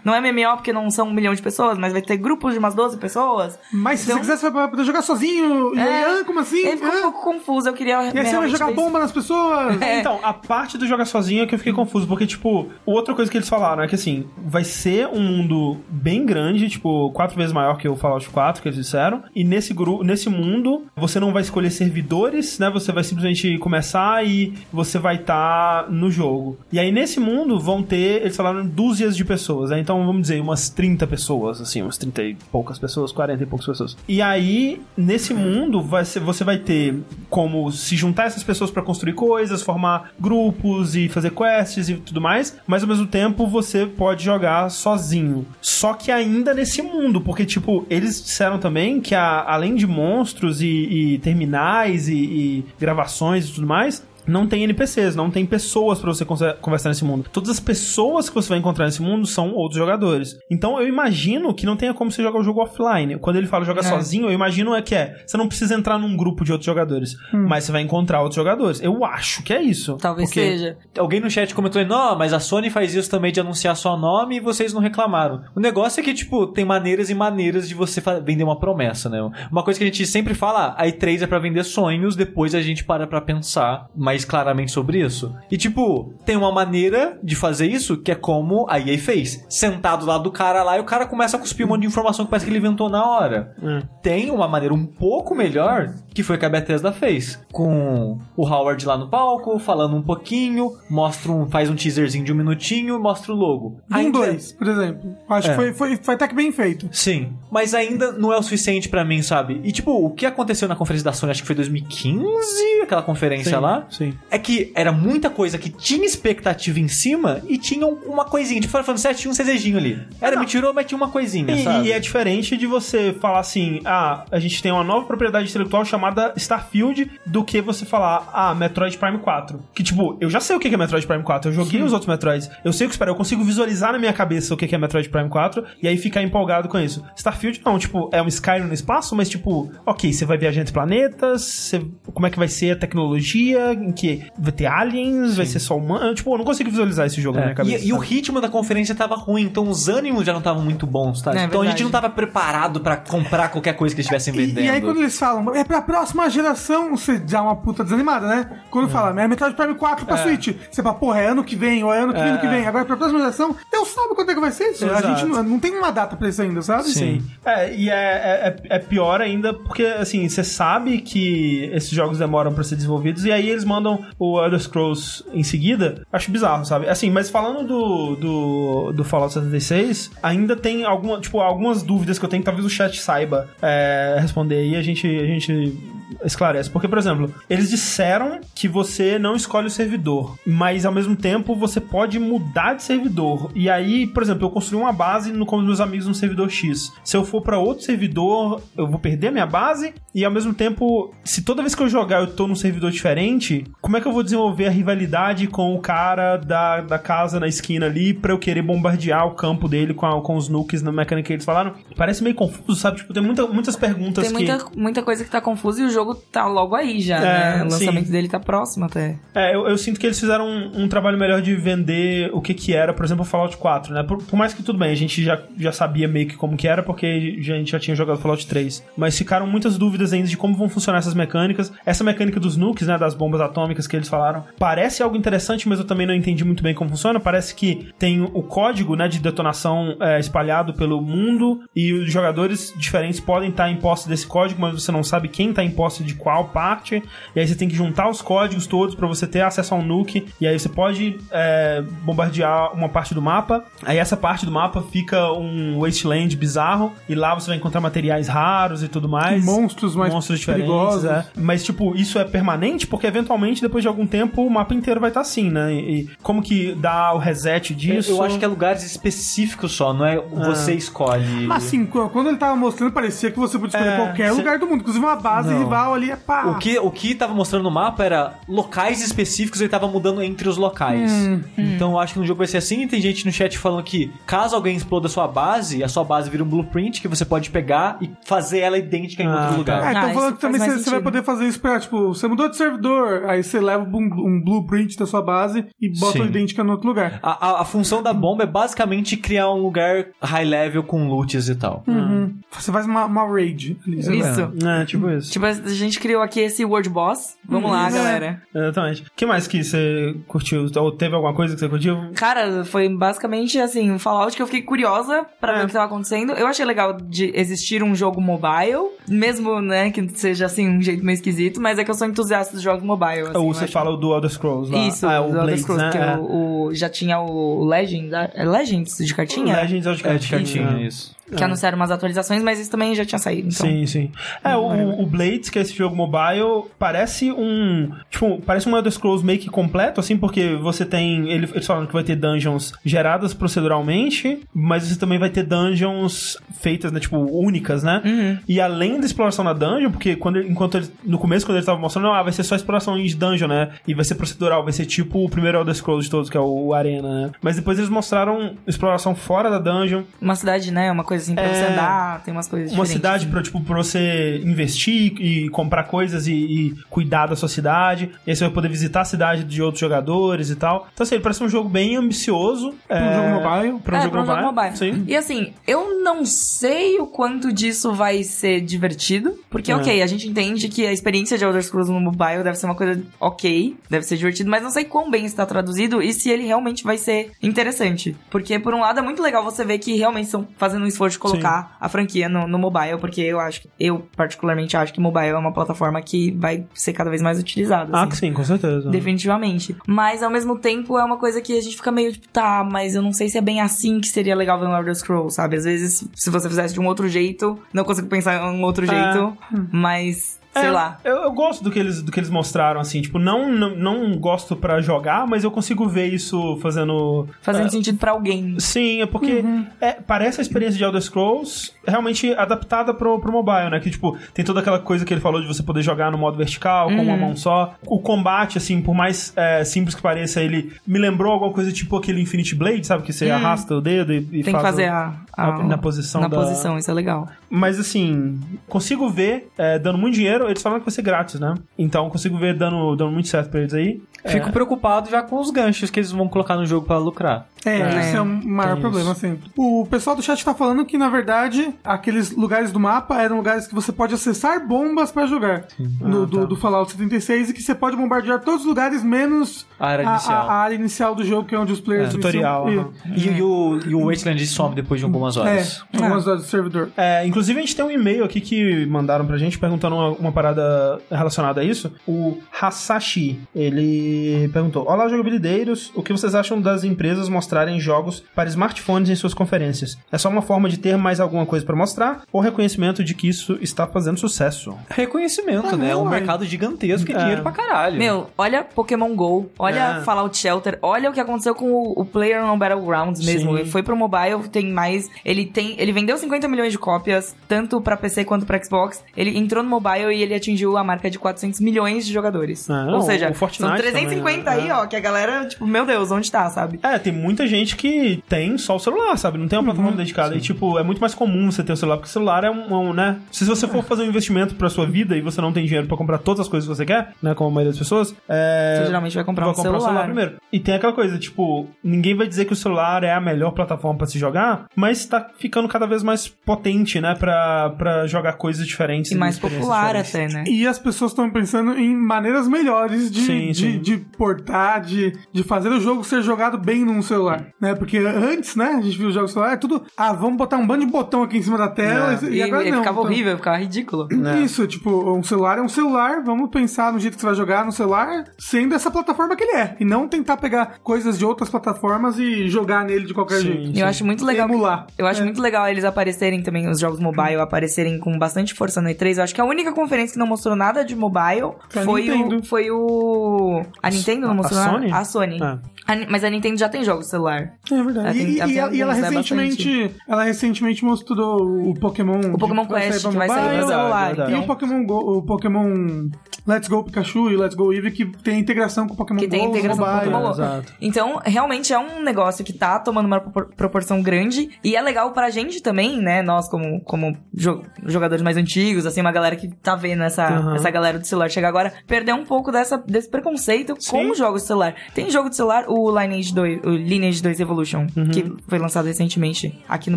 não 0.04 0.14
é 0.14 0.20
MMO 0.20 0.56
porque 0.56 0.72
não 0.72 0.90
são 0.90 1.08
um 1.08 1.12
milhão 1.12 1.34
de 1.34 1.42
pessoas, 1.42 1.78
mas 1.78 1.92
vai 1.92 2.02
ter 2.02 2.16
grupos 2.16 2.52
de 2.52 2.58
umas 2.58 2.74
12 2.74 2.96
pessoas. 2.98 3.58
Mas 3.72 4.00
se 4.00 4.06
Então- 4.06 4.16
você 4.16 4.20
quiser, 4.20 4.36
você 4.36 4.50
vai 4.50 4.68
poder 4.68 4.84
jogar 4.84 5.02
sozinho. 5.02 5.74
E 5.74 5.80
aí, 5.80 6.04
ah, 6.20 6.24
como 6.24 6.40
assim? 6.40 6.58
Ele 6.66 6.76
ficou 6.76 6.92
um 6.92 6.98
Ah? 6.98 7.02
pouco 7.02 7.22
confuso, 7.22 7.68
eu 7.68 7.72
queria 7.74 7.94
E 8.12 8.18
aí 8.18 8.26
você 8.26 8.36
vai 8.36 8.48
jogar 8.48 8.72
bomba 8.72 8.98
nas 8.98 9.12
pessoas? 9.12 9.80
É. 9.80 10.00
Então, 10.00 10.18
a 10.22 10.32
parte 10.32 10.76
do 10.78 10.86
jogar 10.86 11.04
sozinho 11.04 11.42
é 11.42 11.46
que 11.46 11.54
eu 11.54 11.58
fiquei 11.58 11.72
confuso, 11.72 12.06
porque, 12.06 12.26
tipo, 12.26 12.68
outra 12.84 13.14
coisa 13.14 13.30
que 13.30 13.36
eles 13.36 13.48
falaram 13.48 13.82
é 13.82 13.86
que, 13.88 13.94
assim, 13.94 14.26
vai 14.36 14.64
ser 14.64 15.06
um 15.08 15.20
mundo 15.20 15.78
bem 15.88 16.24
grande, 16.26 16.68
tipo, 16.68 17.10
quatro 17.12 17.36
vezes 17.36 17.52
maior 17.52 17.76
que 17.78 17.88
o 17.88 17.96
Fallout 17.96 18.28
4, 18.30 18.62
que 18.62 18.68
eles 18.68 18.78
disseram, 18.78 19.22
e 19.34 19.44
nesse 19.44 19.72
grupo, 19.74 20.02
nesse 20.04 20.28
mundo, 20.28 20.84
você 20.96 21.18
não 21.20 21.32
vai 21.32 21.42
escolher 21.42 21.70
servidores, 21.70 22.58
né, 22.58 22.70
você 22.70 22.92
vai 22.92 23.04
simplesmente 23.04 23.58
começar 23.58 24.24
e 24.26 24.52
você 24.72 24.98
vai 24.98 25.16
estar 25.16 25.90
no 25.90 26.10
jogo. 26.10 26.58
E 26.72 26.78
aí, 26.78 26.90
nesse 26.92 27.20
mundo, 27.20 27.58
vão 27.58 27.82
ter, 27.82 28.22
eles 28.22 28.36
falaram, 28.36 28.66
dúzias 28.66 29.16
de 29.16 29.24
pessoas, 29.24 29.44
né, 29.70 29.80
então, 29.80 30.04
vamos 30.06 30.22
dizer, 30.22 30.40
umas 30.40 30.68
30 30.68 31.06
pessoas, 31.06 31.60
assim, 31.60 31.82
umas 31.82 31.96
30 31.98 32.22
e 32.22 32.34
poucas 32.52 32.78
pessoas, 32.78 33.12
40 33.12 33.42
e 33.42 33.46
poucas 33.46 33.66
pessoas. 33.66 33.96
E 34.08 34.20
aí, 34.22 34.80
nesse 34.96 35.32
mundo, 35.34 35.80
vai 35.82 36.04
ser, 36.04 36.20
você 36.20 36.44
vai 36.44 36.58
ter 36.58 36.96
como 37.30 37.70
se 37.72 37.96
juntar 37.96 38.24
essas 38.26 38.42
pessoas 38.42 38.70
pra 38.70 38.82
construir 38.82 39.12
coisas, 39.14 39.62
formar 39.62 40.10
grupos 40.20 40.96
e 40.96 41.08
fazer 41.08 41.30
quests 41.32 41.88
e 41.88 41.94
tudo 41.94 42.20
mais, 42.20 42.56
mas 42.66 42.82
ao 42.82 42.88
mesmo 42.88 43.06
tempo 43.06 43.46
você 43.46 43.86
pode 43.86 44.24
jogar 44.24 44.70
sozinho. 44.70 45.46
Só 45.60 45.94
que 45.94 46.10
ainda 46.10 46.52
nesse 46.54 46.82
mundo, 46.82 47.20
porque, 47.20 47.44
tipo, 47.44 47.86
eles 47.90 48.22
disseram 48.22 48.58
também 48.58 49.00
que 49.00 49.14
a- 49.14 49.44
além 49.46 49.74
de 49.74 49.86
monstros 49.86 50.60
e, 50.62 50.66
e 51.14 51.18
terminais 51.18 52.08
e, 52.08 52.14
e 52.14 52.64
gravações 52.78 53.48
e 53.48 53.52
tudo 53.52 53.66
mais, 53.66 54.04
não 54.26 54.46
tem 54.46 54.62
NPCs, 54.64 55.14
não 55.16 55.30
tem 55.30 55.44
pessoas 55.46 55.98
pra 55.98 56.12
você 56.12 56.24
conversar 56.60 56.88
nesse 56.88 57.04
mundo. 57.04 57.26
Todas 57.32 57.50
as 57.50 57.60
pessoas 57.60 58.28
que 58.28 58.34
você 58.34 58.48
vai 58.48 58.58
encontrar 58.58 58.86
nesse 58.86 59.02
mundo 59.02 59.26
são 59.26 59.52
outros 59.54 59.78
jogadores. 59.78 60.38
Então 60.50 60.80
eu 60.80 60.86
imagino 60.88 61.52
que 61.54 61.66
não 61.66 61.76
tenha 61.76 61.94
como 61.94 62.10
você 62.10 62.22
jogar 62.22 62.38
o 62.38 62.42
jogo 62.44 62.60
offline. 62.62 63.18
Quando 63.18 63.36
ele 63.36 63.46
fala 63.46 63.64
jogar 63.64 63.80
É. 63.80 63.84
sozinho, 63.84 64.26
eu 64.26 64.32
imagino 64.32 64.74
é 64.74 64.82
que 64.82 64.94
é, 64.94 65.22
você 65.26 65.36
não 65.36 65.48
precisa 65.48 65.74
entrar 65.74 65.98
num 65.98 66.16
grupo 66.16 66.44
de 66.44 66.52
outros 66.52 66.66
jogadores, 66.66 67.14
mas 67.32 67.64
você 67.64 67.72
vai 67.72 67.82
encontrar 67.82 68.20
outros 68.20 68.36
jogadores. 68.36 68.80
Eu 68.82 69.04
acho 69.04 69.42
que 69.42 69.52
é 69.52 69.62
isso. 69.62 69.96
Talvez 70.00 70.28
Porque- 70.28 70.40
seja. 70.40 70.76
Alguém 70.98 71.20
no 71.20 71.30
chat 71.30 71.54
comentou, 71.54 71.84
não, 71.84 72.16
mas 72.16 72.32
a 72.32 72.40
Sony 72.40 72.70
faz 72.70 72.94
isso 72.94 73.10
também 73.10 73.32
de 73.32 73.40
anunciar 73.40 73.76
só 73.76 73.96
nome 73.96 74.36
e 74.36 74.40
vocês 74.40 74.72
não 74.72 74.80
reclamaram. 74.80 75.42
O 75.54 75.60
negócio 75.60 76.00
é 76.00 76.02
que, 76.04 76.14
tipo, 76.14 76.46
tem 76.46 76.64
maneiras 76.64 77.10
e 77.10 77.14
maneiras 77.14 77.68
de 77.68 77.74
você 77.74 78.02
vender 78.24 78.44
uma 78.44 78.58
promessa, 78.58 79.08
né? 79.08 79.20
Uma 79.50 79.62
coisa 79.62 79.78
que 79.78 79.84
a 79.84 79.86
gente 79.86 80.06
sempre 80.06 80.34
fala, 80.34 80.74
a 80.78 80.86
E3 80.86 81.22
é 81.22 81.26
pra 81.26 81.38
vender 81.38 81.64
sonhos, 81.64 82.16
depois 82.16 82.54
a 82.54 82.60
gente 82.62 82.84
para 82.84 83.06
pra 83.06 83.20
pensar 83.20 83.88
mais 84.14 84.24
claramente 84.24 84.70
sobre 84.70 85.00
isso. 85.04 85.34
E, 85.50 85.56
tipo, 85.56 86.14
tem 86.24 86.36
uma 86.36 86.52
maneira 86.52 87.18
de 87.22 87.34
fazer 87.34 87.66
isso 87.66 87.96
que 87.96 88.12
é 88.12 88.14
como 88.14 88.66
a 88.68 88.78
EA 88.78 88.96
fez. 88.98 89.44
Sentado 89.48 90.00
do 90.00 90.06
lado 90.06 90.24
do 90.24 90.30
cara 90.30 90.62
lá 90.62 90.76
e 90.78 90.80
o 90.80 90.84
cara 90.84 91.04
começa 91.06 91.36
a 91.36 91.40
cuspir 91.40 91.66
um 91.66 91.70
monte 91.70 91.80
de 91.82 91.86
informação 91.88 92.24
que 92.24 92.30
parece 92.30 92.46
que 92.46 92.50
ele 92.52 92.58
inventou 92.58 92.88
na 92.88 93.04
hora. 93.04 93.54
É. 93.62 93.82
Tem 94.02 94.30
uma 94.30 94.46
maneira 94.46 94.72
um 94.72 94.86
pouco 94.86 95.34
melhor 95.34 95.94
que 96.14 96.22
foi 96.22 96.38
que 96.38 96.44
a 96.44 96.48
Bethesda 96.48 96.92
fez. 96.92 97.40
Com 97.52 98.18
o 98.36 98.46
Howard 98.46 98.86
lá 98.86 98.96
no 98.96 99.08
palco, 99.08 99.58
falando 99.58 99.96
um 99.96 100.02
pouquinho, 100.02 100.72
mostra 100.88 101.32
um, 101.32 101.46
faz 101.50 101.68
um 101.68 101.74
teaserzinho 101.74 102.24
de 102.24 102.32
um 102.32 102.36
minutinho 102.36 102.94
e 102.94 102.98
mostra 102.98 103.32
o 103.32 103.36
logo. 103.36 103.78
Um 103.90 104.10
2, 104.12 104.52
por 104.52 104.68
exemplo. 104.68 105.16
Acho 105.28 105.48
É. 105.48 105.50
que 105.50 105.56
foi, 105.56 105.72
foi, 105.72 105.96
foi 105.96 106.14
até 106.14 106.28
que 106.28 106.34
bem 106.34 106.52
feito. 106.52 106.88
Sim, 106.92 107.32
mas 107.50 107.74
ainda 107.74 108.12
não 108.12 108.32
é 108.32 108.36
o 108.38 108.42
suficiente 108.42 108.88
pra 108.88 109.04
mim, 109.04 109.22
sabe? 109.22 109.60
E 109.64 109.72
tipo, 109.72 109.90
o 109.90 110.10
que 110.10 110.24
aconteceu 110.24 110.68
na 110.68 110.76
conferência 110.76 111.04
da 111.04 111.12
Sony, 111.12 111.32
acho 111.32 111.40
que 111.42 111.46
foi 111.46 111.56
2015, 111.56 112.82
aquela 112.82 113.02
conferência 113.02 113.56
Sim, 113.56 113.62
lá, 113.62 113.86
sim. 113.90 114.03
É 114.30 114.38
que 114.38 114.72
era 114.74 114.92
muita 114.92 115.30
coisa 115.30 115.56
que 115.58 115.70
tinha 115.70 116.04
expectativa 116.04 116.78
em 116.80 116.88
cima 116.88 117.40
e 117.48 117.56
tinha 117.58 117.86
um- 117.86 117.94
uma 118.06 118.24
coisinha. 118.24 118.60
Tipo, 118.60 118.72
Fantasy 118.82 119.06
VII 119.08 119.16
tinha 119.16 119.30
um 119.30 119.34
CZzinho 119.34 119.78
ali. 119.78 119.98
Era, 120.20 120.38
me 120.38 120.46
tirou, 120.46 120.72
mas 120.74 120.86
tinha 120.86 120.96
uma 120.96 121.08
coisinha, 121.08 121.54
E, 121.54 121.62
sabe? 121.62 121.88
e 121.88 121.92
é 121.92 121.98
diferente 122.00 122.56
de 122.56 122.66
você 122.66 123.14
falar 123.20 123.40
assim, 123.40 123.80
ah, 123.84 124.24
a 124.30 124.38
gente 124.38 124.62
tem 124.62 124.72
uma 124.72 124.84
nova 124.84 125.06
propriedade 125.06 125.48
intelectual 125.48 125.84
chamada 125.84 126.32
Starfield, 126.36 127.10
do 127.26 127.44
que 127.44 127.60
você 127.60 127.84
falar, 127.84 128.28
ah, 128.32 128.54
Metroid 128.54 128.96
Prime 128.98 129.18
4. 129.18 129.62
Que, 129.74 129.82
tipo, 129.82 130.16
eu 130.20 130.28
já 130.28 130.40
sei 130.40 130.56
o 130.56 130.58
que 130.60 130.68
é 130.68 130.76
Metroid 130.76 131.06
Prime 131.06 131.22
4, 131.22 131.50
eu 131.50 131.54
joguei 131.54 131.82
os 131.82 131.92
outros 131.92 132.08
Metroids, 132.08 132.50
eu 132.64 132.72
sei 132.72 132.86
o 132.86 132.90
que 132.90 132.94
esperar, 132.94 133.10
eu 133.12 133.16
consigo 133.16 133.42
visualizar 133.44 133.92
na 133.92 133.98
minha 133.98 134.12
cabeça 134.12 134.52
o 134.52 134.56
que 134.56 134.72
é 134.74 134.78
Metroid 134.78 135.08
Prime 135.08 135.28
4, 135.28 135.64
e 135.82 135.88
aí 135.88 135.96
ficar 135.96 136.22
empolgado 136.22 136.68
com 136.68 136.78
isso. 136.78 137.04
Starfield 137.16 137.60
não, 137.64 137.78
tipo, 137.78 138.08
é 138.12 138.20
um 138.22 138.28
Skyrim 138.28 138.64
no 138.66 138.74
espaço, 138.74 139.14
mas, 139.14 139.28
tipo, 139.28 139.70
ok, 139.86 140.12
você 140.12 140.24
vai 140.24 140.36
viajar 140.38 140.60
entre 140.60 140.72
planetas, 140.72 141.42
você- 141.42 141.84
como 142.12 142.26
é 142.26 142.30
que 142.30 142.38
vai 142.38 142.48
ser 142.48 142.72
a 142.72 142.76
tecnologia, 142.76 143.72
em 143.72 143.92
que 143.94 144.26
vai 144.38 144.52
ter 144.52 144.66
aliens, 144.66 145.36
vai 145.36 145.46
ser 145.46 145.58
só 145.60 145.76
humano, 145.76 146.14
tipo, 146.14 146.32
eu 146.32 146.38
não 146.38 146.44
consigo 146.44 146.68
visualizar 146.70 147.06
esse 147.06 147.20
jogo 147.20 147.36
na 147.38 147.44
minha 147.44 147.52
É. 147.52 147.54
cabeça. 147.56 147.84
E, 147.84 147.88
e 147.88 147.92
o 147.92 147.98
ritmo 147.98 148.40
da 148.40 148.48
conferência 148.48 148.94
tava 148.94 149.14
ruim, 149.16 149.42
então 149.42 149.68
os 149.68 149.88
ânimos 149.88 150.24
já 150.26 150.32
não 150.32 150.40
estavam 150.40 150.62
muito 150.62 150.86
bons, 150.86 151.22
tá? 151.22 151.30
É 151.32 151.44
então 151.44 151.60
a 151.62 151.64
gente 151.64 151.74
verdade. 151.78 151.84
não 151.84 151.90
tava 151.90 152.10
preparado 152.10 152.80
pra 152.80 152.96
comprar 152.96 153.48
qualquer 153.48 153.74
coisa 153.74 153.94
que 153.94 154.00
eles 154.00 154.06
estivessem 154.10 154.34
E, 154.34 154.36
vendendo. 154.46 154.64
e 154.64 154.68
aí 154.70 154.80
quando 154.80 154.98
eles 154.98 155.18
falam, 155.18 155.54
é 155.54 155.64
pra 155.64 155.80
próxima 155.82 156.28
geração, 156.28 156.90
você 156.96 157.18
dá 157.18 157.42
uma 157.42 157.56
puta 157.56 157.84
desanimada, 157.84 158.26
né? 158.26 158.50
Quando 158.70 158.88
fala, 158.88 159.20
é 159.22 159.28
Metroid 159.28 159.54
Prime 159.56 159.74
4 159.74 160.04
pra 160.06 160.16
Switch, 160.18 160.48
você 160.70 160.82
fala, 160.82 160.94
porra, 160.94 161.20
é 161.20 161.26
ano 161.28 161.44
que 161.44 161.56
vem, 161.56 161.82
ou 161.84 161.92
é 161.92 162.00
ano 162.00 162.12
que 162.12 162.20
vem, 162.20 162.28
ano 162.30 162.40
que 162.40 162.46
vem. 162.48 162.66
Agora 162.66 162.84
pra 162.84 162.96
próxima 162.96 163.18
geração, 163.20 163.54
Deus 163.70 163.88
sabe 163.88 164.14
quando 164.14 164.30
é 164.30 164.34
que 164.34 164.40
vai 164.40 164.50
ser 164.52 164.70
isso. 164.70 164.84
A 164.84 164.88
Exato. 164.88 165.08
gente 165.08 165.24
não, 165.26 165.42
não 165.42 165.58
tem 165.60 165.76
uma 165.76 165.90
data 165.90 166.16
pra 166.16 166.28
isso 166.28 166.42
ainda, 166.42 166.62
sabe? 166.62 166.84
Sim. 166.88 167.22
É, 167.44 167.74
e 167.74 167.88
é, 167.90 167.94
é, 167.94 168.76
é 168.76 168.78
pior 168.78 169.20
ainda 169.20 169.52
porque, 169.54 169.84
assim, 169.84 170.28
você 170.28 170.42
sabe 170.42 171.00
que 171.00 171.70
esses 171.72 171.90
jogos 171.90 172.18
demoram 172.18 172.52
pra 172.52 172.64
ser 172.64 172.76
desenvolvidos 172.76 173.24
e 173.24 173.32
aí 173.32 173.48
eles 173.48 173.64
mandam 173.64 173.83
o 174.18 174.42
Elder 174.42 174.60
Scrolls 174.60 175.24
em 175.32 175.42
seguida. 175.42 176.02
Acho 176.12 176.30
bizarro, 176.30 176.64
sabe? 176.64 176.88
Assim, 176.88 177.10
mas 177.10 177.30
falando 177.30 177.66
do, 177.66 178.16
do, 178.16 178.92
do 178.92 179.04
Fallout 179.04 179.32
76, 179.32 180.10
ainda 180.22 180.56
tem 180.56 180.84
alguma, 180.84 181.20
tipo, 181.20 181.40
algumas 181.40 181.82
dúvidas 181.82 182.18
que 182.18 182.24
eu 182.24 182.28
tenho 182.28 182.42
talvez 182.42 182.64
o 182.64 182.70
chat 182.70 183.00
saiba 183.00 183.48
é, 183.62 184.16
responder 184.20 184.66
e 184.66 184.76
a 184.76 184.82
gente, 184.82 185.06
a 185.06 185.26
gente 185.26 185.76
esclarece. 186.24 186.70
Porque, 186.70 186.88
por 186.88 186.98
exemplo, 186.98 187.32
eles 187.48 187.70
disseram 187.70 188.40
que 188.54 188.68
você 188.68 189.18
não 189.18 189.34
escolhe 189.36 189.66
o 189.66 189.70
servidor, 189.70 190.36
mas 190.46 190.84
ao 190.84 190.92
mesmo 190.92 191.16
tempo 191.16 191.54
você 191.54 191.80
pode 191.80 192.18
mudar 192.18 192.74
de 192.74 192.82
servidor. 192.82 193.50
E 193.54 193.68
aí, 193.70 194.06
por 194.06 194.22
exemplo, 194.22 194.44
eu 194.46 194.50
construí 194.50 194.80
uma 194.80 194.92
base 194.92 195.32
no, 195.32 195.46
com 195.46 195.56
os 195.58 195.64
meus 195.64 195.80
amigos 195.80 196.06
no 196.06 196.14
servidor 196.14 196.50
X. 196.50 196.92
Se 197.04 197.16
eu 197.16 197.24
for 197.24 197.40
pra 197.42 197.58
outro 197.58 197.84
servidor, 197.84 198.60
eu 198.76 198.86
vou 198.88 198.98
perder 198.98 199.28
a 199.28 199.32
minha 199.32 199.46
base 199.46 199.94
e 200.14 200.24
ao 200.24 200.30
mesmo 200.30 200.54
tempo, 200.54 201.12
se 201.24 201.42
toda 201.42 201.62
vez 201.62 201.74
que 201.74 201.82
eu 201.82 201.88
jogar 201.88 202.20
eu 202.20 202.26
tô 202.28 202.46
num 202.46 202.54
servidor 202.54 202.90
diferente, 202.90 203.64
como 203.80 203.96
é 203.96 204.00
que 204.00 204.06
eu 204.06 204.12
vou 204.12 204.22
desenvolver 204.22 204.66
a 204.66 204.70
rivalidade 204.70 205.46
com 205.46 205.74
o 205.74 205.80
cara 205.80 206.36
da, 206.36 206.80
da 206.80 206.98
casa 206.98 207.40
na 207.40 207.48
esquina 207.48 207.86
ali 207.86 208.12
pra 208.14 208.32
eu 208.32 208.38
querer 208.38 208.62
bombardear 208.62 209.26
o 209.26 209.32
campo 209.34 209.68
dele 209.68 209.94
com, 209.94 210.06
a- 210.06 210.20
com 210.22 210.36
os 210.36 210.48
nukes 210.48 210.82
na 210.82 210.92
mecânica 210.92 211.26
que 211.28 211.32
eles 211.32 211.44
falaram? 211.44 211.74
Parece 211.96 212.22
meio 212.22 212.34
confuso, 212.34 212.78
sabe? 212.80 212.98
Tipo, 212.98 213.12
tem 213.12 213.22
muita, 213.22 213.46
muitas 213.46 213.76
perguntas 213.76 214.26
Tem 214.26 214.34
que... 214.36 214.50
muita, 214.50 214.66
muita 214.76 215.02
coisa 215.02 215.24
que 215.24 215.30
tá 215.30 215.40
confusa 215.40 215.82
e 215.82 215.84
o 215.84 215.90
jogo 215.90 216.03
tá 216.12 216.46
logo 216.48 216.74
aí 216.74 217.00
já, 217.00 217.18
É, 217.18 217.20
né? 217.58 217.60
O 217.60 217.70
lançamento 217.70 218.06
sim. 218.06 218.12
dele 218.12 218.28
tá 218.28 218.40
próximo 218.40 218.86
até. 218.86 219.16
É, 219.32 219.54
eu, 219.54 219.68
eu 219.68 219.78
sinto 219.78 220.00
que 220.00 220.06
eles 220.06 220.18
fizeram 220.18 220.44
um, 220.44 220.82
um 220.82 220.88
trabalho 220.88 221.16
melhor 221.16 221.40
de 221.40 221.54
vender 221.54 222.30
o 222.32 222.40
que 222.40 222.52
que 222.54 222.74
era, 222.74 222.92
por 222.92 223.04
exemplo, 223.04 223.22
o 223.22 223.26
Fallout 223.26 223.56
4, 223.56 223.94
né? 223.94 224.02
Por, 224.02 224.18
por 224.18 224.36
mais 224.36 224.52
que 224.52 224.62
tudo 224.64 224.78
bem, 224.78 224.90
a 224.90 224.94
gente 224.96 225.22
já, 225.22 225.40
já 225.56 225.70
sabia 225.70 226.08
meio 226.08 226.26
que 226.26 226.34
como 226.36 226.56
que 226.56 226.66
era, 226.66 226.82
porque 226.82 227.36
já- 227.40 227.54
a 227.54 227.58
gente 227.58 227.70
já 227.70 227.78
tinha 227.78 227.94
jogado 227.94 228.18
Fallout 228.18 228.44
3. 228.46 228.84
Mas 228.96 229.16
ficaram 229.16 229.46
muitas 229.46 229.78
dúvidas 229.78 230.12
ainda 230.12 230.26
de 230.26 230.36
como 230.36 230.56
vão 230.56 230.68
funcionar 230.68 230.98
essas 230.98 231.14
mecânicas. 231.14 231.72
Essa 231.86 232.02
mecânica 232.02 232.40
dos 232.40 232.56
nukes, 232.56 232.88
né? 232.88 232.98
Das 232.98 233.14
bombas 233.14 233.40
atômicas 233.40 233.86
que 233.86 233.94
eles 233.94 234.08
falaram. 234.08 234.42
Parece 234.58 235.02
algo 235.02 235.16
interessante, 235.16 235.68
mas 235.68 235.78
eu 235.78 235.84
também 235.84 236.06
não 236.06 236.14
entendi 236.14 236.44
muito 236.44 236.62
bem 236.62 236.74
como 236.74 236.90
funciona. 236.90 237.20
Parece 237.20 237.54
que 237.54 237.88
tem 237.98 238.20
o 238.22 238.42
código, 238.42 238.96
né? 238.96 239.06
De 239.06 239.18
detonação 239.20 239.96
é, 240.00 240.18
espalhado 240.18 240.72
pelo 240.74 241.00
mundo 241.02 241.60
e 241.76 241.92
os 241.92 242.10
jogadores 242.10 242.72
diferentes 242.76 243.20
podem 243.20 243.50
estar 243.50 243.70
em 243.70 243.76
posse 243.76 244.08
desse 244.08 244.26
código, 244.26 244.60
mas 244.60 244.82
você 244.82 244.90
não 244.90 245.02
sabe 245.04 245.28
quem 245.28 245.52
tá 245.52 245.62
em 245.62 245.70
posse 245.70 245.93
de 246.02 246.14
qual 246.14 246.46
parte. 246.46 247.02
E 247.36 247.40
aí 247.40 247.46
você 247.46 247.54
tem 247.54 247.68
que 247.68 247.74
juntar 247.76 248.08
os 248.08 248.22
códigos 248.22 248.66
todos 248.66 248.94
pra 248.94 249.06
você 249.06 249.26
ter 249.26 249.42
acesso 249.42 249.74
ao 249.74 249.82
nuke. 249.82 250.26
E 250.40 250.46
aí 250.46 250.58
você 250.58 250.68
pode 250.68 251.18
é, 251.30 251.82
bombardear 252.02 252.72
uma 252.74 252.88
parte 252.88 253.14
do 253.14 253.20
mapa. 253.22 253.64
Aí 253.84 253.98
essa 253.98 254.16
parte 254.16 254.44
do 254.46 254.50
mapa 254.52 254.82
fica 254.90 255.30
um 255.32 255.78
wasteland 255.80 256.34
bizarro. 256.36 256.92
E 257.08 257.14
lá 257.14 257.34
você 257.34 257.48
vai 257.48 257.56
encontrar 257.56 257.80
materiais 257.80 258.28
raros 258.28 258.82
e 258.82 258.88
tudo 258.88 259.08
mais. 259.08 259.42
E 259.42 259.46
monstros 259.46 259.94
mais 259.94 260.12
monstros 260.12 260.38
diferentes. 260.40 260.66
perigosos. 260.66 261.04
é. 261.04 261.26
Mas, 261.36 261.62
tipo, 261.62 261.94
isso 261.96 262.18
é 262.18 262.24
permanente 262.24 262.86
porque 262.86 263.06
eventualmente, 263.06 263.60
depois 263.60 263.82
de 263.82 263.88
algum 263.88 264.06
tempo, 264.06 264.42
o 264.44 264.50
mapa 264.50 264.74
inteiro 264.74 265.00
vai 265.00 265.10
estar 265.10 265.20
assim, 265.20 265.50
né? 265.50 265.72
E, 265.74 266.00
e 266.02 266.08
como 266.22 266.40
que 266.42 266.72
dá 266.74 267.12
o 267.12 267.18
reset 267.18 267.74
disso? 267.74 268.12
Eu 268.12 268.22
acho 268.22 268.38
que 268.38 268.44
é 268.44 268.48
lugares 268.48 268.82
específicos 268.84 269.72
só, 269.72 269.92
não 269.92 270.04
é 270.06 270.16
você 270.18 270.74
escolhe. 270.74 271.46
Mas 271.46 271.64
assim, 271.66 271.84
qu- 271.84 272.08
quando 272.10 272.28
ele 272.28 272.36
tava 272.38 272.56
mostrando, 272.56 272.92
parecia 272.92 273.30
que 273.30 273.38
você 273.38 273.58
podia 273.58 273.78
escolher 273.78 273.94
É, 273.94 273.96
qualquer 274.04 274.30
cê- 274.30 274.36
lugar 274.38 274.58
do 274.58 274.66
mundo. 274.66 274.80
Inclusive 274.80 275.04
uma 275.04 275.16
base 275.16 275.50
Não. 275.50 275.62
Rival 275.74 275.94
ali 275.94 276.10
é 276.10 276.16
pá. 276.16 276.46
O 276.46 276.58
que, 276.58 276.78
o 276.78 276.90
que 276.90 277.14
tava 277.14 277.34
mostrando 277.34 277.62
no 277.64 277.70
mapa 277.70 278.04
era 278.04 278.34
locais 278.48 279.02
específicos 279.02 279.60
ele 279.60 279.70
tava 279.70 279.86
mudando 279.88 280.22
entre 280.22 280.48
os 280.48 280.56
locais. 280.56 281.12
Então 281.56 281.92
eu 281.92 281.98
acho 281.98 282.14
que 282.14 282.20
no 282.20 282.26
jogo 282.26 282.38
vai 282.38 282.46
ser 282.46 282.58
assim. 282.58 282.82
E 282.82 282.86
tem 282.86 283.00
gente 283.00 283.24
no 283.26 283.32
chat 283.32 283.56
falando 283.58 283.82
que 283.82 284.12
caso 284.26 284.54
alguém 284.54 284.76
exploda 284.76 285.06
a 285.06 285.10
sua 285.10 285.26
base, 285.28 285.82
a 285.82 285.88
sua 285.88 286.04
base 286.04 286.30
vira 286.30 286.42
um 286.42 286.46
blueprint 286.48 287.00
que 287.00 287.08
você 287.08 287.24
pode 287.24 287.50
pegar 287.50 287.98
e 288.00 288.10
fazer 288.24 288.60
ela 288.60 288.78
idêntica 288.78 289.22
em 289.22 289.26
Ah, 289.26 289.30
outro 289.32 289.48
tá. 289.50 289.56
lugar. 289.58 289.82
Ah, 289.84 289.90
então 289.90 290.10
Ah, 290.10 290.14
falando 290.14 290.34
que 290.34 290.40
também 290.40 290.60
você, 290.60 290.78
você 290.78 290.90
vai 290.90 291.00
poder 291.02 291.22
fazer 291.22 291.46
isso 291.46 291.60
pra, 291.60 291.78
tipo, 291.80 292.08
você 292.08 292.26
mudou 292.28 292.48
de 292.48 292.56
servidor, 292.56 293.24
aí 293.26 293.42
você 293.42 293.60
leva 293.60 293.84
um, 293.84 293.98
um 293.98 294.42
blueprint 294.42 294.96
da 294.98 295.06
sua 295.06 295.22
base 295.22 295.66
e 295.80 295.88
bota 295.98 296.18
Sim. 296.18 296.22
a 296.22 296.26
idêntica 296.26 296.62
no 296.64 296.72
outro 296.72 296.86
lugar. 296.88 297.18
A, 297.22 297.48
a- 297.48 297.60
a 297.62 297.64
função 297.64 298.02
da 298.02 298.12
bomba 298.12 298.42
é 298.44 298.46
basicamente 298.46 299.16
criar 299.16 299.50
um 299.50 299.62
lugar 299.62 300.06
high 300.22 300.44
level 300.44 300.82
com 300.82 301.08
loots 301.08 301.48
e 301.48 301.54
tal. 301.54 301.82
Uhum. 301.86 302.34
Você 302.50 302.70
faz 302.72 302.86
uma, 302.86 303.04
uma 303.06 303.26
raid. 303.26 303.76
ali. 303.86 303.98
Isso. 304.00 304.52
É, 304.66 304.84
tipo 304.84 305.10
isso. 305.10 305.30
Tipo, 305.32 305.46
a 305.72 305.74
gente 305.74 305.98
criou 306.00 306.22
aqui 306.22 306.40
esse 306.40 306.64
World 306.64 306.88
Boss. 306.88 307.36
Vamos 307.46 307.70
lá, 307.70 307.88
Isso. 307.88 307.96
galera. 307.96 308.42
Exatamente. 308.54 309.02
O 309.02 309.06
que 309.16 309.26
mais 309.26 309.46
que 309.46 309.62
você 309.62 310.14
curtiu? 310.26 310.66
Ou 310.76 310.92
teve 310.92 311.14
alguma 311.14 311.34
coisa 311.34 311.54
que 311.54 311.60
você 311.60 311.68
curtiu? 311.68 311.96
Cara, 312.14 312.64
foi 312.64 312.88
basicamente 312.88 313.58
assim, 313.58 313.90
um 313.90 313.98
Fallout 313.98 314.34
que 314.36 314.42
eu 314.42 314.46
fiquei 314.46 314.62
curiosa 314.62 315.24
pra 315.40 315.52
É. 315.52 315.58
ver 315.58 315.64
o 315.64 315.66
que 315.66 315.72
tava 315.72 315.84
acontecendo. 315.86 316.32
Eu 316.32 316.46
achei 316.46 316.64
legal 316.64 316.94
de 316.96 317.30
existir 317.34 317.82
um 317.82 317.94
jogo 317.94 318.20
mobile, 318.20 318.88
mesmo, 319.08 319.60
né, 319.60 319.90
que 319.90 320.06
seja 320.16 320.46
assim, 320.46 320.68
um 320.68 320.80
jeito 320.82 321.04
meio 321.04 321.14
esquisito, 321.14 321.60
mas 321.60 321.78
é 321.78 321.84
que 321.84 321.90
eu 321.90 321.94
sou 321.94 322.06
entusiasta 322.06 322.52
dos 322.54 322.62
jogos 322.62 322.82
mobile. 322.84 323.22
Assim, 323.28 323.38
Ou 323.38 323.52
você 323.52 323.64
acho. 323.64 323.72
fala 323.72 323.96
do 323.96 324.14
Elder 324.14 324.30
Scrolls 324.30 324.72
lá? 324.72 324.78
Isso, 324.86 325.06
ah, 325.06 325.18
do 325.18 325.24
o 325.24 325.28
Elder 325.28 325.42
Blades, 325.42 325.60
Scrolls, 325.62 325.84
né? 325.84 325.90
que 325.92 325.98
É. 325.98 326.16
o, 326.16 326.66
o- 326.66 326.74
já 326.74 326.88
tinha 326.88 327.18
o 327.20 327.64
Legend, 327.64 328.10
é 328.34 328.44
Legends 328.44 328.96
de 328.98 329.14
cartinha? 329.14 329.54
Legends 329.56 329.86
of 329.86 330.06
É, 330.06 330.16
de 330.16 330.28
cartinha, 330.28 330.70
né? 330.70 330.82
isso. 330.82 331.13
Que 331.36 331.42
anunciaram 331.42 331.76
umas 331.76 331.90
atualizações, 331.90 332.42
mas 332.42 332.60
isso 332.60 332.70
também 332.70 332.94
já 332.94 333.04
tinha 333.04 333.18
saído. 333.18 333.48
Então. 333.48 333.66
Sim, 333.66 333.86
sim. 333.86 334.10
É, 334.42 334.56
o, 334.56 335.00
o 335.02 335.06
Blades, 335.06 335.48
que 335.50 335.58
é 335.58 335.62
esse 335.62 335.74
jogo 335.74 335.96
mobile, 335.96 336.64
parece 336.78 337.32
um. 337.32 337.90
Tipo, 338.10 338.40
parece 338.44 338.68
um 338.68 338.76
Elder 338.76 338.92
Scrolls 338.92 339.24
meio 339.24 339.38
que 339.38 339.48
completo, 339.48 340.00
assim, 340.00 340.16
porque 340.16 340.54
você 340.56 340.84
tem. 340.84 341.30
Ele, 341.30 341.48
eles 341.52 341.66
falam 341.66 341.86
que 341.86 341.92
vai 341.92 342.04
ter 342.04 342.16
dungeons 342.16 342.72
geradas 342.84 343.32
proceduralmente, 343.68 344.40
mas 344.52 344.84
você 344.84 344.98
também 344.98 345.18
vai 345.18 345.30
ter 345.30 345.42
dungeons 345.44 346.36
feitas, 346.60 346.92
né, 346.92 347.00
tipo, 347.00 347.16
únicas, 347.16 347.82
né? 347.82 348.02
Uhum. 348.04 348.38
E 348.48 348.60
além 348.60 348.98
da 349.00 349.06
exploração 349.06 349.44
na 349.44 349.52
dungeon, 349.52 349.90
porque 349.90 350.16
quando 350.16 350.40
enquanto 350.40 350.76
ele- 350.76 350.88
no 351.04 351.18
começo, 351.18 351.44
quando 351.46 351.56
ele 351.58 351.66
tava 351.66 351.78
mostrando, 351.78 352.08
ah, 352.08 352.22
vai 352.22 352.32
ser 352.32 352.42
só 352.42 352.54
exploração 352.54 352.96
de 353.02 353.14
dungeon, 353.16 353.48
né? 353.48 353.70
E 353.86 353.94
vai 353.94 354.04
ser 354.04 354.14
procedural, 354.14 354.62
vai 354.62 354.72
ser 354.72 354.86
tipo 354.86 355.24
o 355.24 355.28
primeiro 355.28 355.58
Elder 355.58 355.74
Scrolls 355.74 356.04
de 356.04 356.10
todos, 356.10 356.28
que 356.30 356.36
é 356.36 356.40
o 356.40 356.72
Arena, 356.74 357.26
né? 357.26 357.30
Mas 357.42 357.56
depois 357.56 357.78
eles 357.78 357.90
mostraram 357.90 358.56
exploração 358.66 359.14
fora 359.14 359.50
da 359.50 359.58
dungeon, 359.58 360.02
Uma 360.20 360.34
cidade, 360.36 360.70
né? 360.72 360.90
Uma 360.90 361.04
coisa 361.04 361.13
assim 361.22 361.34
pra 361.34 361.44
É. 361.44 361.54
você 361.54 361.72
andar, 361.72 362.22
tem 362.24 362.32
umas 362.32 362.48
coisas 362.48 362.70
uma 362.72 362.84
diferentes. 362.84 362.92
cidade 362.92 363.26
pra, 363.26 363.42
tipo, 363.42 363.60
pra 363.60 363.76
você 363.76 364.40
investir 364.44 365.12
e 365.20 365.48
comprar 365.50 365.84
coisas 365.84 366.26
e, 366.26 366.32
e 366.34 366.74
cuidar 366.90 367.26
da 367.26 367.36
sua 367.36 367.48
cidade. 367.48 368.10
E 368.26 368.30
aí 368.30 368.36
você 368.36 368.44
vai 368.44 368.52
poder 368.54 368.68
visitar 368.68 369.02
a 369.02 369.04
cidade 369.04 369.44
de 369.44 369.62
outros 369.62 369.80
jogadores 369.80 370.50
e 370.50 370.56
tal. 370.56 370.88
Então, 370.92 371.04
assim, 371.04 371.14
ele 371.16 371.22
parece 371.22 371.42
um 371.42 371.48
jogo 371.48 371.68
bem 371.68 371.96
ambicioso. 371.96 372.74
Pra 372.88 372.96
um 372.98 373.14
jogo 373.14 373.28
mobile. 373.42 373.78
Pra 373.80 373.96
um, 373.96 373.98
é, 373.98 374.02
jogo, 374.02 374.12
pra 374.12 374.20
um 374.22 374.26
mobile. 374.26 374.42
jogo 374.46 374.54
mobile. 374.54 374.76
Sim. 374.76 375.04
E 375.06 375.16
assim, 375.16 375.52
eu 375.66 376.02
não 376.02 376.24
sei 376.24 376.98
o 376.98 377.06
quanto 377.06 377.52
disso 377.52 377.92
vai 377.92 378.22
ser 378.22 378.60
divertido. 378.60 379.38
Porque, 379.50 379.70
É. 379.72 379.76
ok, 379.76 380.02
a 380.02 380.06
gente 380.06 380.28
entende 380.28 380.68
que 380.68 380.86
a 380.86 380.92
experiência 380.92 381.36
de 381.38 381.44
Elder 381.44 381.62
Scrolls 381.62 381.90
no 381.92 382.00
mobile 382.00 382.42
deve 382.42 382.56
ser 382.56 382.66
uma 382.66 382.74
coisa 382.74 383.00
ok, 383.20 383.76
deve 383.90 384.04
ser 384.04 384.16
divertido, 384.16 384.50
mas 384.50 384.62
não 384.62 384.70
sei 384.70 384.84
quão 384.84 385.10
bem 385.10 385.24
está 385.24 385.44
traduzido 385.46 386.02
e 386.02 386.12
se 386.12 386.30
ele 386.30 386.44
realmente 386.46 386.82
vai 386.84 386.96
ser 386.98 387.30
interessante. 387.42 388.16
Porque, 388.30 388.58
por 388.58 388.74
um 388.74 388.80
lado, 388.80 388.98
é 388.98 389.02
muito 389.02 389.22
legal 389.22 389.44
você 389.44 389.64
ver 389.64 389.78
que 389.78 389.96
realmente 389.96 390.26
estão 390.26 390.46
fazendo 390.56 390.84
um 390.84 390.86
esforço 390.86 391.03
de 391.08 391.18
colocar 391.18 391.76
a 391.80 391.88
franquia 391.88 392.28
no, 392.28 392.46
no 392.46 392.58
mobile, 392.58 392.98
porque 392.98 393.20
eu 393.20 393.40
acho 393.40 393.62
que, 393.62 393.68
eu 393.78 394.06
particularmente 394.16 394.76
acho 394.76 394.92
que 394.92 395.00
mobile 395.00 395.28
é 395.28 395.36
uma 395.36 395.52
plataforma 395.52 396.00
que 396.02 396.30
vai 396.32 396.66
ser 396.74 396.92
cada 396.92 397.10
vez 397.10 397.20
mais 397.22 397.38
utilizada. 397.38 397.90
Ah, 397.96 398.04
assim. 398.04 398.16
sim, 398.16 398.32
com 398.32 398.44
certeza. 398.44 398.90
Definitivamente. 398.90 399.76
Mas 399.86 400.22
ao 400.22 400.30
mesmo 400.30 400.58
tempo 400.58 400.98
é 400.98 401.04
uma 401.04 401.16
coisa 401.16 401.40
que 401.40 401.56
a 401.56 401.60
gente 401.60 401.76
fica 401.76 401.90
meio 401.90 402.12
tipo, 402.12 402.28
tá, 402.28 402.66
mas 402.70 402.94
eu 402.94 403.02
não 403.02 403.12
sei 403.12 403.28
se 403.28 403.38
é 403.38 403.40
bem 403.40 403.60
assim 403.60 404.00
que 404.00 404.08
seria 404.08 404.34
legal 404.34 404.58
ver 404.58 404.66
um 404.66 404.76
Elder 404.76 404.94
Scrolls, 404.94 405.34
sabe? 405.34 405.56
Às 405.56 405.64
vezes, 405.64 406.08
se 406.14 406.30
você 406.30 406.48
fizesse 406.48 406.74
de 406.74 406.80
um 406.80 406.86
outro 406.86 407.08
jeito, 407.08 407.58
não 407.72 407.84
consigo 407.84 408.08
pensar 408.08 408.36
em 408.36 408.58
um 408.58 408.62
outro 408.62 408.84
É. 408.84 408.88
jeito, 408.88 409.36
mas 409.72 410.38
sei 410.54 410.68
É, 410.68 410.70
lá. 410.70 410.98
Eu, 411.04 411.16
eu 411.16 411.32
gosto 411.32 411.62
do 411.62 411.70
que, 411.70 411.78
eles, 411.78 412.02
do 412.02 412.10
que 412.10 412.18
eles 412.18 412.30
mostraram, 412.30 412.80
assim. 412.80 413.02
Tipo, 413.02 413.18
não, 413.18 413.50
não, 413.50 413.76
não 413.76 414.16
gosto 414.18 414.56
pra 414.56 414.80
jogar, 414.80 415.26
mas 415.26 415.44
eu 415.44 415.50
consigo 415.50 415.86
ver 415.88 416.06
isso 416.12 416.56
fazendo. 416.62 417.28
Fazendo 417.42 417.66
é, 417.66 417.70
sentido 417.70 417.98
pra 417.98 418.12
alguém. 418.12 418.58
Sim, 418.58 419.02
é 419.02 419.06
porque 419.06 419.44
é, 419.80 419.92
parece 419.92 420.40
a 420.40 420.42
experiência 420.42 420.78
de 420.78 420.84
Elder 420.84 421.02
Scrolls 421.02 421.72
realmente 421.86 422.32
adaptada 422.34 422.92
pro, 422.94 423.18
pro 423.20 423.32
mobile, 423.32 423.70
né? 423.70 423.80
Que, 423.80 423.90
tipo, 423.90 424.16
tem 424.32 424.44
toda 424.44 424.60
aquela 424.60 424.78
coisa 424.78 425.04
que 425.04 425.12
ele 425.14 425.20
falou 425.20 425.40
de 425.40 425.46
você 425.46 425.62
poder 425.62 425.82
jogar 425.82 426.10
no 426.10 426.18
modo 426.18 426.36
vertical, 426.36 426.88
com 426.88 427.02
uma 427.02 427.16
mão 427.16 427.36
só. 427.36 427.74
O 427.86 427.98
combate, 427.98 428.58
assim, 428.58 428.80
por 428.82 428.94
mais 428.94 429.32
é, 429.36 429.64
simples 429.64 429.94
que 429.94 430.02
pareça, 430.02 430.40
ele 430.40 430.72
me 430.86 430.98
lembrou 430.98 431.32
alguma 431.32 431.52
coisa 431.52 431.72
tipo 431.72 431.96
aquele 431.96 432.20
Infinity 432.20 432.54
Blade, 432.54 432.86
sabe? 432.86 433.02
Que 433.02 433.12
você 433.12 433.30
arrasta 433.30 433.74
o 433.74 433.80
dedo 433.80 434.12
e, 434.12 434.16
e 434.18 434.22
Tem 434.22 434.42
que 434.44 434.50
faz 434.52 434.62
fazer 434.62 434.88
o- 434.90 434.92
a, 434.92 435.14
a- 435.36 435.62
na 435.64 435.78
posição 435.78 436.20
Na 436.20 436.28
da- 436.28 436.36
posição, 436.36 436.78
isso 436.78 436.90
é 436.90 436.94
legal. 436.94 437.28
Mas 437.50 437.78
assim, 437.78 438.40
consigo 438.68 439.08
ver 439.08 439.48
é, 439.56 439.78
dando 439.78 439.98
muito 439.98 440.14
dinheiro, 440.14 440.48
eles 440.48 440.62
falam 440.62 440.78
que 440.78 440.84
vai 440.86 440.92
ser 440.92 441.02
grátis, 441.02 441.38
né? 441.38 441.54
Então 441.78 442.08
consigo 442.10 442.36
ver 442.38 442.54
dando, 442.56 442.96
dando 442.96 443.12
muito 443.12 443.28
certo 443.28 443.50
pra 443.50 443.60
eles 443.60 443.74
aí. 443.74 444.02
Fico 444.26 444.50
preocupado 444.50 445.10
já 445.10 445.22
com 445.22 445.38
os 445.38 445.50
ganchos 445.50 445.90
que 445.90 446.00
eles 446.00 446.10
vão 446.10 446.26
colocar 446.28 446.56
no 446.56 446.64
jogo 446.64 446.86
pra 446.86 446.96
lucrar. 446.96 447.46
É, 447.64 447.78
É, 447.80 448.00
esse 448.00 448.16
é 448.16 448.20
o 448.20 448.24
maior 448.24 448.72
tem 448.72 448.80
problema, 448.80 449.12
isso. 449.12 449.26
assim. 449.26 449.38
O 449.56 449.86
pessoal 449.90 450.16
do 450.16 450.22
chat 450.22 450.42
tá 450.42 450.54
falando 450.54 450.84
que, 450.86 450.96
na 450.96 451.08
verdade, 451.10 451.73
aqueles 451.82 452.30
lugares 452.30 452.70
do 452.70 452.78
mapa 452.80 453.20
eram 453.20 453.36
lugares 453.36 453.66
que 453.66 453.74
você 453.74 453.92
pode 453.92 454.14
acessar 454.14 454.66
bombas 454.66 455.10
pra 455.10 455.26
jogar. 455.26 455.64
No, 456.00 456.22
Ah, 456.22 456.26
do, 456.26 456.40
tá. 456.40 456.44
do 456.46 456.56
Fallout 456.56 456.90
76 456.92 457.50
e 457.50 457.52
que 457.54 457.62
você 457.62 457.74
pode 457.74 457.96
bombardear 457.96 458.40
todos 458.40 458.60
os 458.60 458.66
lugares, 458.66 459.02
menos 459.02 459.66
A 459.78 459.86
área 459.88 460.02
inicial. 460.04 460.48
a 460.50 460.52
área 460.54 460.74
inicial 460.74 461.14
do 461.14 461.24
jogo, 461.24 461.48
que 461.48 461.54
é 461.54 461.58
onde 461.58 461.72
os 461.72 461.80
players... 461.80 462.08
É, 462.08 462.10
tutorial, 462.12 462.68
iniciam-. 463.06 463.34
E, 463.34 463.38
e 463.38 463.42
o, 463.42 463.80
e 463.86 463.94
o 463.94 464.06
Wasteland 464.06 464.44
some 464.46 464.74
depois 464.74 465.00
de 465.00 465.04
algumas 465.04 465.36
É, 465.36 465.40
horas. 465.40 465.82
algumas 465.92 466.26
horas 466.26 466.42
do 466.42 466.48
servidor. 466.48 466.90
É, 466.96 467.26
inclusive 467.26 467.58
a 467.58 467.62
gente 467.62 467.74
tem 467.76 467.84
um 467.84 467.90
e-mail 467.90 468.24
aqui 468.24 468.40
que 468.40 468.86
mandaram 468.86 469.26
pra 469.26 469.36
gente 469.36 469.58
perguntando 469.58 469.96
uma, 469.96 470.08
uma 470.10 470.32
parada 470.32 471.00
relacionada 471.10 471.60
a 471.60 471.64
isso. 471.64 471.92
O 472.06 472.38
Hasashi, 472.60 473.40
ele 473.54 474.48
perguntou: 474.52 474.84
Olá, 474.88 475.08
jogabilideiros, 475.08 475.90
o 475.94 476.02
que 476.02 476.12
vocês 476.12 476.34
acham 476.34 476.60
das 476.60 476.84
empresas 476.84 477.28
mostrarem 477.28 477.78
jogos 477.80 478.22
para 478.34 478.48
smartphones 478.48 479.08
em 479.10 479.14
suas 479.14 479.34
conferências? 479.34 479.96
É 480.10 480.18
só 480.18 480.28
uma 480.28 480.42
forma 480.42 480.68
de 480.68 480.78
ter 480.78 480.96
mais 480.96 481.20
alguma 481.20 481.46
coisa 481.46 481.63
pra 481.64 481.76
mostrar 481.76 482.22
ou 482.32 482.40
reconhecimento 482.40 483.02
de 483.04 483.14
que 483.14 483.28
isso 483.28 483.58
está 483.60 483.86
fazendo 483.86 484.18
sucesso? 484.18 484.76
Reconhecimento, 484.90 485.68
Ah, 485.72 485.76
né? 485.76 485.90
É 485.90 485.96
um 485.96 486.08
mercado 486.08 486.44
gigantesco 486.44 487.10
e 487.10 487.14
É. 487.14 487.18
dinheiro 487.18 487.42
pra 487.42 487.52
caralho. 487.52 487.98
Meu, 487.98 488.30
olha 488.36 488.62
Pokémon 488.64 489.14
GO, 489.14 489.50
olha 489.58 489.98
É. 489.98 490.00
Fallout 490.02 490.36
Shelter, 490.36 490.78
olha 490.82 491.10
o 491.10 491.12
que 491.12 491.20
aconteceu 491.20 491.54
com 491.54 491.70
o, 491.72 492.00
o 492.00 492.04
Player 492.04 492.44
on 492.44 492.58
Battlegrounds 492.58 493.24
mesmo. 493.24 493.52
Sim. 493.52 493.58
Ele 493.60 493.70
foi 493.70 493.82
pro 493.82 493.96
mobile, 493.96 494.48
tem 494.50 494.70
mais. 494.72 495.08
Ele 495.24 495.44
tem. 495.46 495.74
Ele 495.78 495.92
vendeu 495.92 496.16
50 496.16 496.48
milhões 496.48 496.72
de 496.72 496.78
cópias, 496.78 497.34
tanto 497.48 497.80
pra 497.80 497.96
PC 497.96 498.24
quanto 498.24 498.46
pra 498.46 498.62
Xbox. 498.62 499.02
Ele 499.16 499.36
entrou 499.38 499.62
no 499.62 499.68
mobile 499.68 500.12
e 500.14 500.22
ele 500.22 500.34
atingiu 500.34 500.76
a 500.76 500.84
marca 500.84 501.10
de 501.10 501.18
400 501.18 501.60
milhões 501.60 502.06
de 502.06 502.12
jogadores. 502.12 502.68
Ah, 502.70 502.86
Ou 502.92 503.02
seja, 503.02 503.32
são 503.52 503.74
350 503.76 504.44
também, 504.44 504.62
aí, 504.62 504.68
né? 504.68 504.74
ó, 504.74 504.86
que 504.86 504.96
a 504.96 505.00
galera, 505.00 505.46
tipo, 505.46 505.66
meu 505.66 505.84
Deus, 505.86 506.10
onde 506.10 506.30
tá, 506.30 506.48
sabe? 506.50 506.78
É, 506.82 506.98
tem 506.98 507.12
muita 507.12 507.46
gente 507.46 507.76
que 507.76 508.22
tem 508.28 508.56
só 508.58 508.76
o 508.76 508.78
celular, 508.80 509.16
sabe? 509.16 509.38
Não 509.38 509.48
tem 509.48 509.58
uma 509.58 509.64
plataforma 509.66 509.96
dedicada. 509.96 510.34
E, 510.36 510.40
tipo, 510.40 510.78
é 510.78 510.82
muito 510.82 511.00
mais 511.00 511.14
comum 511.14 511.50
você 511.54 511.64
ter 511.64 511.72
o 511.72 511.76
celular, 511.76 511.96
porque 511.96 512.08
o 512.08 512.12
celular 512.12 512.44
é 512.44 512.50
um, 512.50 512.74
um, 512.74 512.92
né? 512.92 513.18
Se 513.30 513.44
você 513.44 513.66
for 513.66 513.82
fazer 513.84 514.02
um 514.02 514.06
investimento 514.06 514.54
pra 514.54 514.68
sua 514.68 514.86
vida 514.86 515.16
e 515.16 515.20
você 515.20 515.40
não 515.40 515.52
tem 515.52 515.64
dinheiro 515.64 515.86
pra 515.86 515.96
comprar 515.96 516.18
todas 516.18 516.40
as 516.40 516.48
coisas 516.48 516.68
que 516.68 516.76
você 516.76 516.84
quer, 516.84 517.12
né? 517.22 517.34
Como 517.34 517.50
a 517.50 517.52
maioria 517.52 517.72
das 517.72 517.78
pessoas, 517.78 518.14
é... 518.28 518.76
Você 518.78 518.86
geralmente 518.86 519.14
vai 519.14 519.24
comprar 519.24 519.44
vai 519.44 519.52
um 519.52 519.56
comprar 519.56 519.76
o 519.76 519.80
celular 519.80 519.94
celular. 519.94 520.04
primeiro. 520.06 520.36
E 520.52 520.60
tem 520.60 520.74
aquela 520.74 520.92
coisa, 520.92 521.18
tipo, 521.18 521.66
ninguém 521.82 522.14
vai 522.16 522.26
dizer 522.26 522.44
que 522.44 522.52
o 522.52 522.56
celular 522.56 523.02
é 523.04 523.12
a 523.12 523.20
melhor 523.20 523.52
plataforma 523.52 523.98
pra 523.98 524.06
se 524.06 524.18
jogar, 524.18 524.66
mas 524.74 525.04
tá 525.06 525.28
ficando 525.38 525.68
cada 525.68 525.86
vez 525.86 526.02
mais 526.02 526.28
potente, 526.28 527.00
né? 527.00 527.14
Pra, 527.14 527.70
pra 527.70 528.06
jogar 528.06 528.34
coisas 528.34 528.66
diferentes. 528.66 529.10
E 529.10 529.14
mais 529.14 529.38
popular 529.38 529.94
diferentes. 529.96 530.34
até, 530.34 530.44
né? 530.44 530.44
E 530.48 530.66
as 530.66 530.78
pessoas 530.78 531.12
estão 531.12 531.30
pensando 531.30 531.78
em 531.78 531.94
maneiras 531.94 532.48
melhores 532.48 533.10
de, 533.10 533.20
Sim, 533.20 533.52
de, 533.52 533.54
sim. 533.54 533.78
de 533.78 533.96
portar, 533.98 534.80
de, 534.80 535.12
de 535.32 535.42
fazer 535.42 535.68
o 535.68 535.80
jogo 535.80 536.04
ser 536.04 536.22
jogado 536.22 536.58
bem 536.58 536.84
num 536.84 537.02
celular, 537.02 537.46
né? 537.60 537.74
Porque 537.74 537.98
antes, 537.98 538.56
né, 538.56 538.76
a 538.78 538.80
gente 538.80 538.96
viu 538.98 539.08
os 539.08 539.14
jogos 539.14 539.30
no 539.30 539.34
celular, 539.34 539.54
é 539.54 539.56
tudo, 539.56 539.82
ah, 539.96 540.12
vamos 540.12 540.36
botar 540.36 540.56
um 540.56 540.66
bando 540.66 540.84
de 540.84 540.90
botão 540.90 541.22
aqui 541.22 541.38
em 541.38 541.42
cima 541.44 541.56
da 541.58 541.68
tela, 541.68 542.18
É. 542.22 542.26
e, 542.26 542.36
E, 542.36 542.42
agora 542.42 542.64
e 542.66 542.70
não. 542.70 542.78
ficava 542.78 542.98
então- 543.00 543.10
horrível, 543.10 543.36
ficava 543.36 543.56
ridículo. 543.58 544.08
É. 544.26 544.40
Isso, 544.40 544.66
tipo, 544.66 544.90
um 545.14 545.22
celular 545.22 545.58
é 545.58 545.62
um 545.62 545.68
celular, 545.68 546.22
vamos 546.24 546.50
pensar 546.50 546.92
no 546.92 546.98
jeito 546.98 547.14
que 547.14 547.20
você 547.20 547.26
vai 547.26 547.34
jogar 547.34 547.64
no 547.64 547.72
celular, 547.72 548.24
sendo 548.38 548.74
essa 548.74 548.90
plataforma 548.90 549.36
que 549.36 549.44
ele 549.44 549.56
é, 549.56 549.76
e 549.80 549.84
não 549.84 550.08
tentar 550.08 550.36
pegar 550.38 550.78
coisas 550.82 551.18
de 551.18 551.24
outras 551.24 551.48
plataformas 551.48 552.18
e 552.18 552.48
jogar 552.48 552.84
nele 552.84 553.06
de 553.06 553.14
qualquer 553.14 553.36
Sim. 553.40 553.42
jeito. 553.52 553.76
E 553.76 553.80
eu 553.80 553.86
acho 553.86 554.04
muito 554.04 554.24
legal. 554.24 554.48
Emular. 554.48 554.86
Eu 554.98 555.06
acho 555.06 555.20
É. 555.20 555.24
muito 555.24 555.40
legal 555.40 555.68
eles 555.68 555.84
aparecerem 555.84 556.42
também, 556.42 556.68
os 556.68 556.78
jogos 556.80 556.98
mobile 557.00 557.36
aparecerem 557.40 557.98
com 557.98 558.18
bastante 558.18 558.54
força 558.54 558.80
no 558.80 558.88
E3. 558.88 559.18
Eu 559.18 559.24
acho 559.24 559.34
que 559.34 559.40
a 559.40 559.44
única 559.44 559.72
conferência 559.72 560.14
que 560.14 560.18
não 560.18 560.26
mostrou 560.26 560.54
nada 560.56 560.84
de 560.84 560.94
mobile 560.96 561.52
Foi 561.70 562.08
a 562.10 562.14
o, 562.16 562.42
foi 562.44 562.70
o. 562.70 563.62
A 563.82 563.90
Nintendo 563.90 564.22
não 564.22 564.30
A 564.32 564.34
mostrou 564.34 564.60
nada? 564.60 564.72
Sony? 564.72 564.92
A 564.92 565.04
Sony. 565.04 565.38
Ah. 565.42 565.58
A 565.86 565.94
mas 566.10 566.24
a 566.24 566.30
Nintendo 566.30 566.56
já 566.58 566.68
tem 566.68 566.82
jogos 566.82 567.04
de 567.04 567.10
celular. 567.10 567.52
É 567.70 567.82
verdade. 567.82 567.98
Ela 567.98 568.12
tem- 568.12 568.30
e, 568.54 568.58
ela 568.58 568.74
e 568.74 568.80
ela, 568.80 568.92
recentemente, 568.94 569.90
ela 570.08 570.24
recentemente 570.24 570.84
mostrou 570.84 571.33
o 571.36 571.74
Pokémon. 571.74 572.20
O 572.32 572.38
Pokémon 572.38 572.66
Quest, 572.66 573.06
que 573.08 573.16
vai 573.16 573.28
sair 573.28 573.40
mobile, 573.42 573.58
pra 573.58 573.66
celular. 573.68 574.30
E 574.30 574.34
o 574.34 574.46
Pokémon 574.46 574.84
Go, 574.86 575.18
o 575.18 575.22
Pokémon 575.22 576.08
Let's 576.46 576.68
Go 576.68 576.84
Pikachu 576.84 577.30
e 577.30 577.36
Let's 577.36 577.54
Go 577.54 577.72
Eevee 577.72 577.90
que 577.90 578.04
tem 578.04 578.38
integração 578.38 578.86
com 578.86 578.94
o 578.94 578.96
Pokémon 578.96 579.18
Que 579.18 579.28
tem 579.28 579.40
Go, 579.40 579.46
os 579.46 579.50
integração 579.56 579.84
com 579.84 579.90
o 579.90 579.94
mobile. 579.94 580.10
Pokémon 580.12 580.28
Go. 580.28 580.34
exato. 580.34 580.72
Então, 580.80 581.20
realmente 581.24 581.72
é 581.72 581.78
um 581.78 582.02
negócio 582.02 582.44
que 582.44 582.52
tá 582.52 582.78
tomando 582.78 583.06
uma 583.06 583.20
propor- 583.20 583.54
proporção 583.56 584.02
grande. 584.02 584.50
E 584.62 584.76
é 584.76 584.82
legal 584.82 585.12
pra 585.12 585.30
gente 585.30 585.62
também, 585.62 586.00
né? 586.00 586.22
Nós, 586.22 586.48
como, 586.48 586.80
como 586.84 587.16
jo- 587.32 587.62
jogadores 587.86 588.22
mais 588.22 588.36
antigos, 588.36 588.84
assim, 588.86 589.00
uma 589.00 589.12
galera 589.12 589.36
que 589.36 589.48
tá 589.48 589.74
vendo 589.74 590.02
essa, 590.02 590.26
Aham. 590.26 590.54
essa 590.56 590.70
galera 590.70 590.98
do 590.98 591.06
celular 591.06 591.30
chegar 591.30 591.48
agora, 591.48 591.72
perder 591.86 592.12
um 592.14 592.24
pouco 592.24 592.52
dessa, 592.52 592.76
desse 592.76 593.08
preconceito 593.10 593.74
com 593.74 593.80
Sim. 593.80 594.10
os 594.10 594.18
jogos 594.18 594.42
de 594.42 594.48
celular. 594.48 594.74
Tem 594.94 595.10
jogo 595.10 595.30
de 595.30 595.36
celular, 595.36 595.64
o 595.68 595.90
Lineage 595.98 596.34
2, 596.34 596.60
o 596.64 596.70
Lineage 596.70 597.22
2 597.22 597.40
Evolution, 597.40 597.86
Uhum. 597.96 598.10
que 598.10 598.32
foi 598.48 598.58
lançado 598.58 598.84
recentemente 598.86 599.58
aqui 599.68 599.88
no 599.90 599.96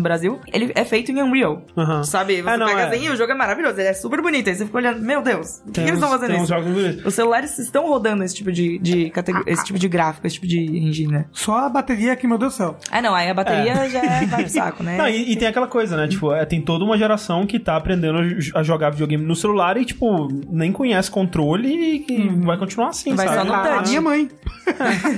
Brasil. 0.00 0.38
Ele 0.52 0.72
é 0.74 0.84
feito 0.84 1.12
em 1.12 1.17
Unreal. 1.22 1.62
Aham. 1.76 2.04
Sabe? 2.04 2.42
Você 2.42 2.48
Ah, 2.48 2.56
não, 2.56 2.66
pega 2.66 2.80
é. 2.80 2.84
assim 2.88 3.06
e 3.06 3.10
o 3.10 3.16
jogo 3.16 3.32
é 3.32 3.34
maravilhoso, 3.34 3.78
ele 3.80 3.88
é 3.88 3.92
super 3.92 4.20
bonito. 4.22 4.48
Aí 4.48 4.54
você 4.56 4.64
fica 4.64 4.76
olhando, 4.78 5.00
meu 5.02 5.22
Deus, 5.22 5.60
por 5.64 5.72
que, 5.72 5.82
que 5.82 5.88
eles 5.88 5.94
estão 5.94 6.08
fazendo 6.10 6.34
isso? 6.42 7.06
Os 7.08 7.14
celulares 7.14 7.58
estão 7.58 7.86
rodando 7.88 8.22
esse 8.24 8.34
tipo 8.34 8.50
de, 8.52 8.78
de 8.78 9.12
esse 9.46 9.64
tipo 9.64 9.78
de 9.78 9.88
gráfico, 9.88 10.26
esse 10.26 10.34
tipo 10.36 10.46
de 10.46 10.58
engine, 10.78 11.12
né? 11.12 11.24
Só 11.32 11.58
a 11.58 11.68
bateria 11.68 12.12
aqui, 12.12 12.26
meu 12.26 12.38
Deus 12.38 12.54
do 12.54 12.56
céu. 12.56 12.76
Ah, 12.90 13.00
não, 13.02 13.14
aí 13.14 13.28
a 13.28 13.34
bateria 13.34 13.88
já 13.90 13.98
é, 14.00 14.26
vai 14.26 14.42
pro 14.44 14.52
saco, 14.52 14.82
né? 14.82 14.96
Não, 14.98 15.08
e, 15.08 15.32
e 15.32 15.36
tem 15.36 15.46
aquela 15.48 15.66
coisa, 15.66 15.96
né? 15.96 16.08
Tipo, 16.08 16.32
é, 16.32 16.44
tem 16.44 16.60
toda 16.60 16.84
uma 16.84 16.96
geração 16.98 17.46
que 17.46 17.58
tá 17.58 17.76
aprendendo 17.76 18.18
a 18.54 18.62
jogar 18.62 18.90
videogame 18.90 19.24
no 19.24 19.34
celular 19.36 19.76
e, 19.76 19.84
tipo, 19.84 20.28
nem 20.50 20.72
conhece 20.72 21.10
controle 21.10 21.68
e, 21.68 22.04
e 22.12 22.28
vai 22.44 22.56
continuar 22.58 22.88
assim, 22.88 23.14
Vai 23.14 23.26
sabe? 23.28 23.38
só 23.40 23.44
no 23.44 23.52
A, 23.52 23.62
a 23.62 23.68
touch. 23.76 23.88
minha 23.88 24.00
mãe. 24.00 24.28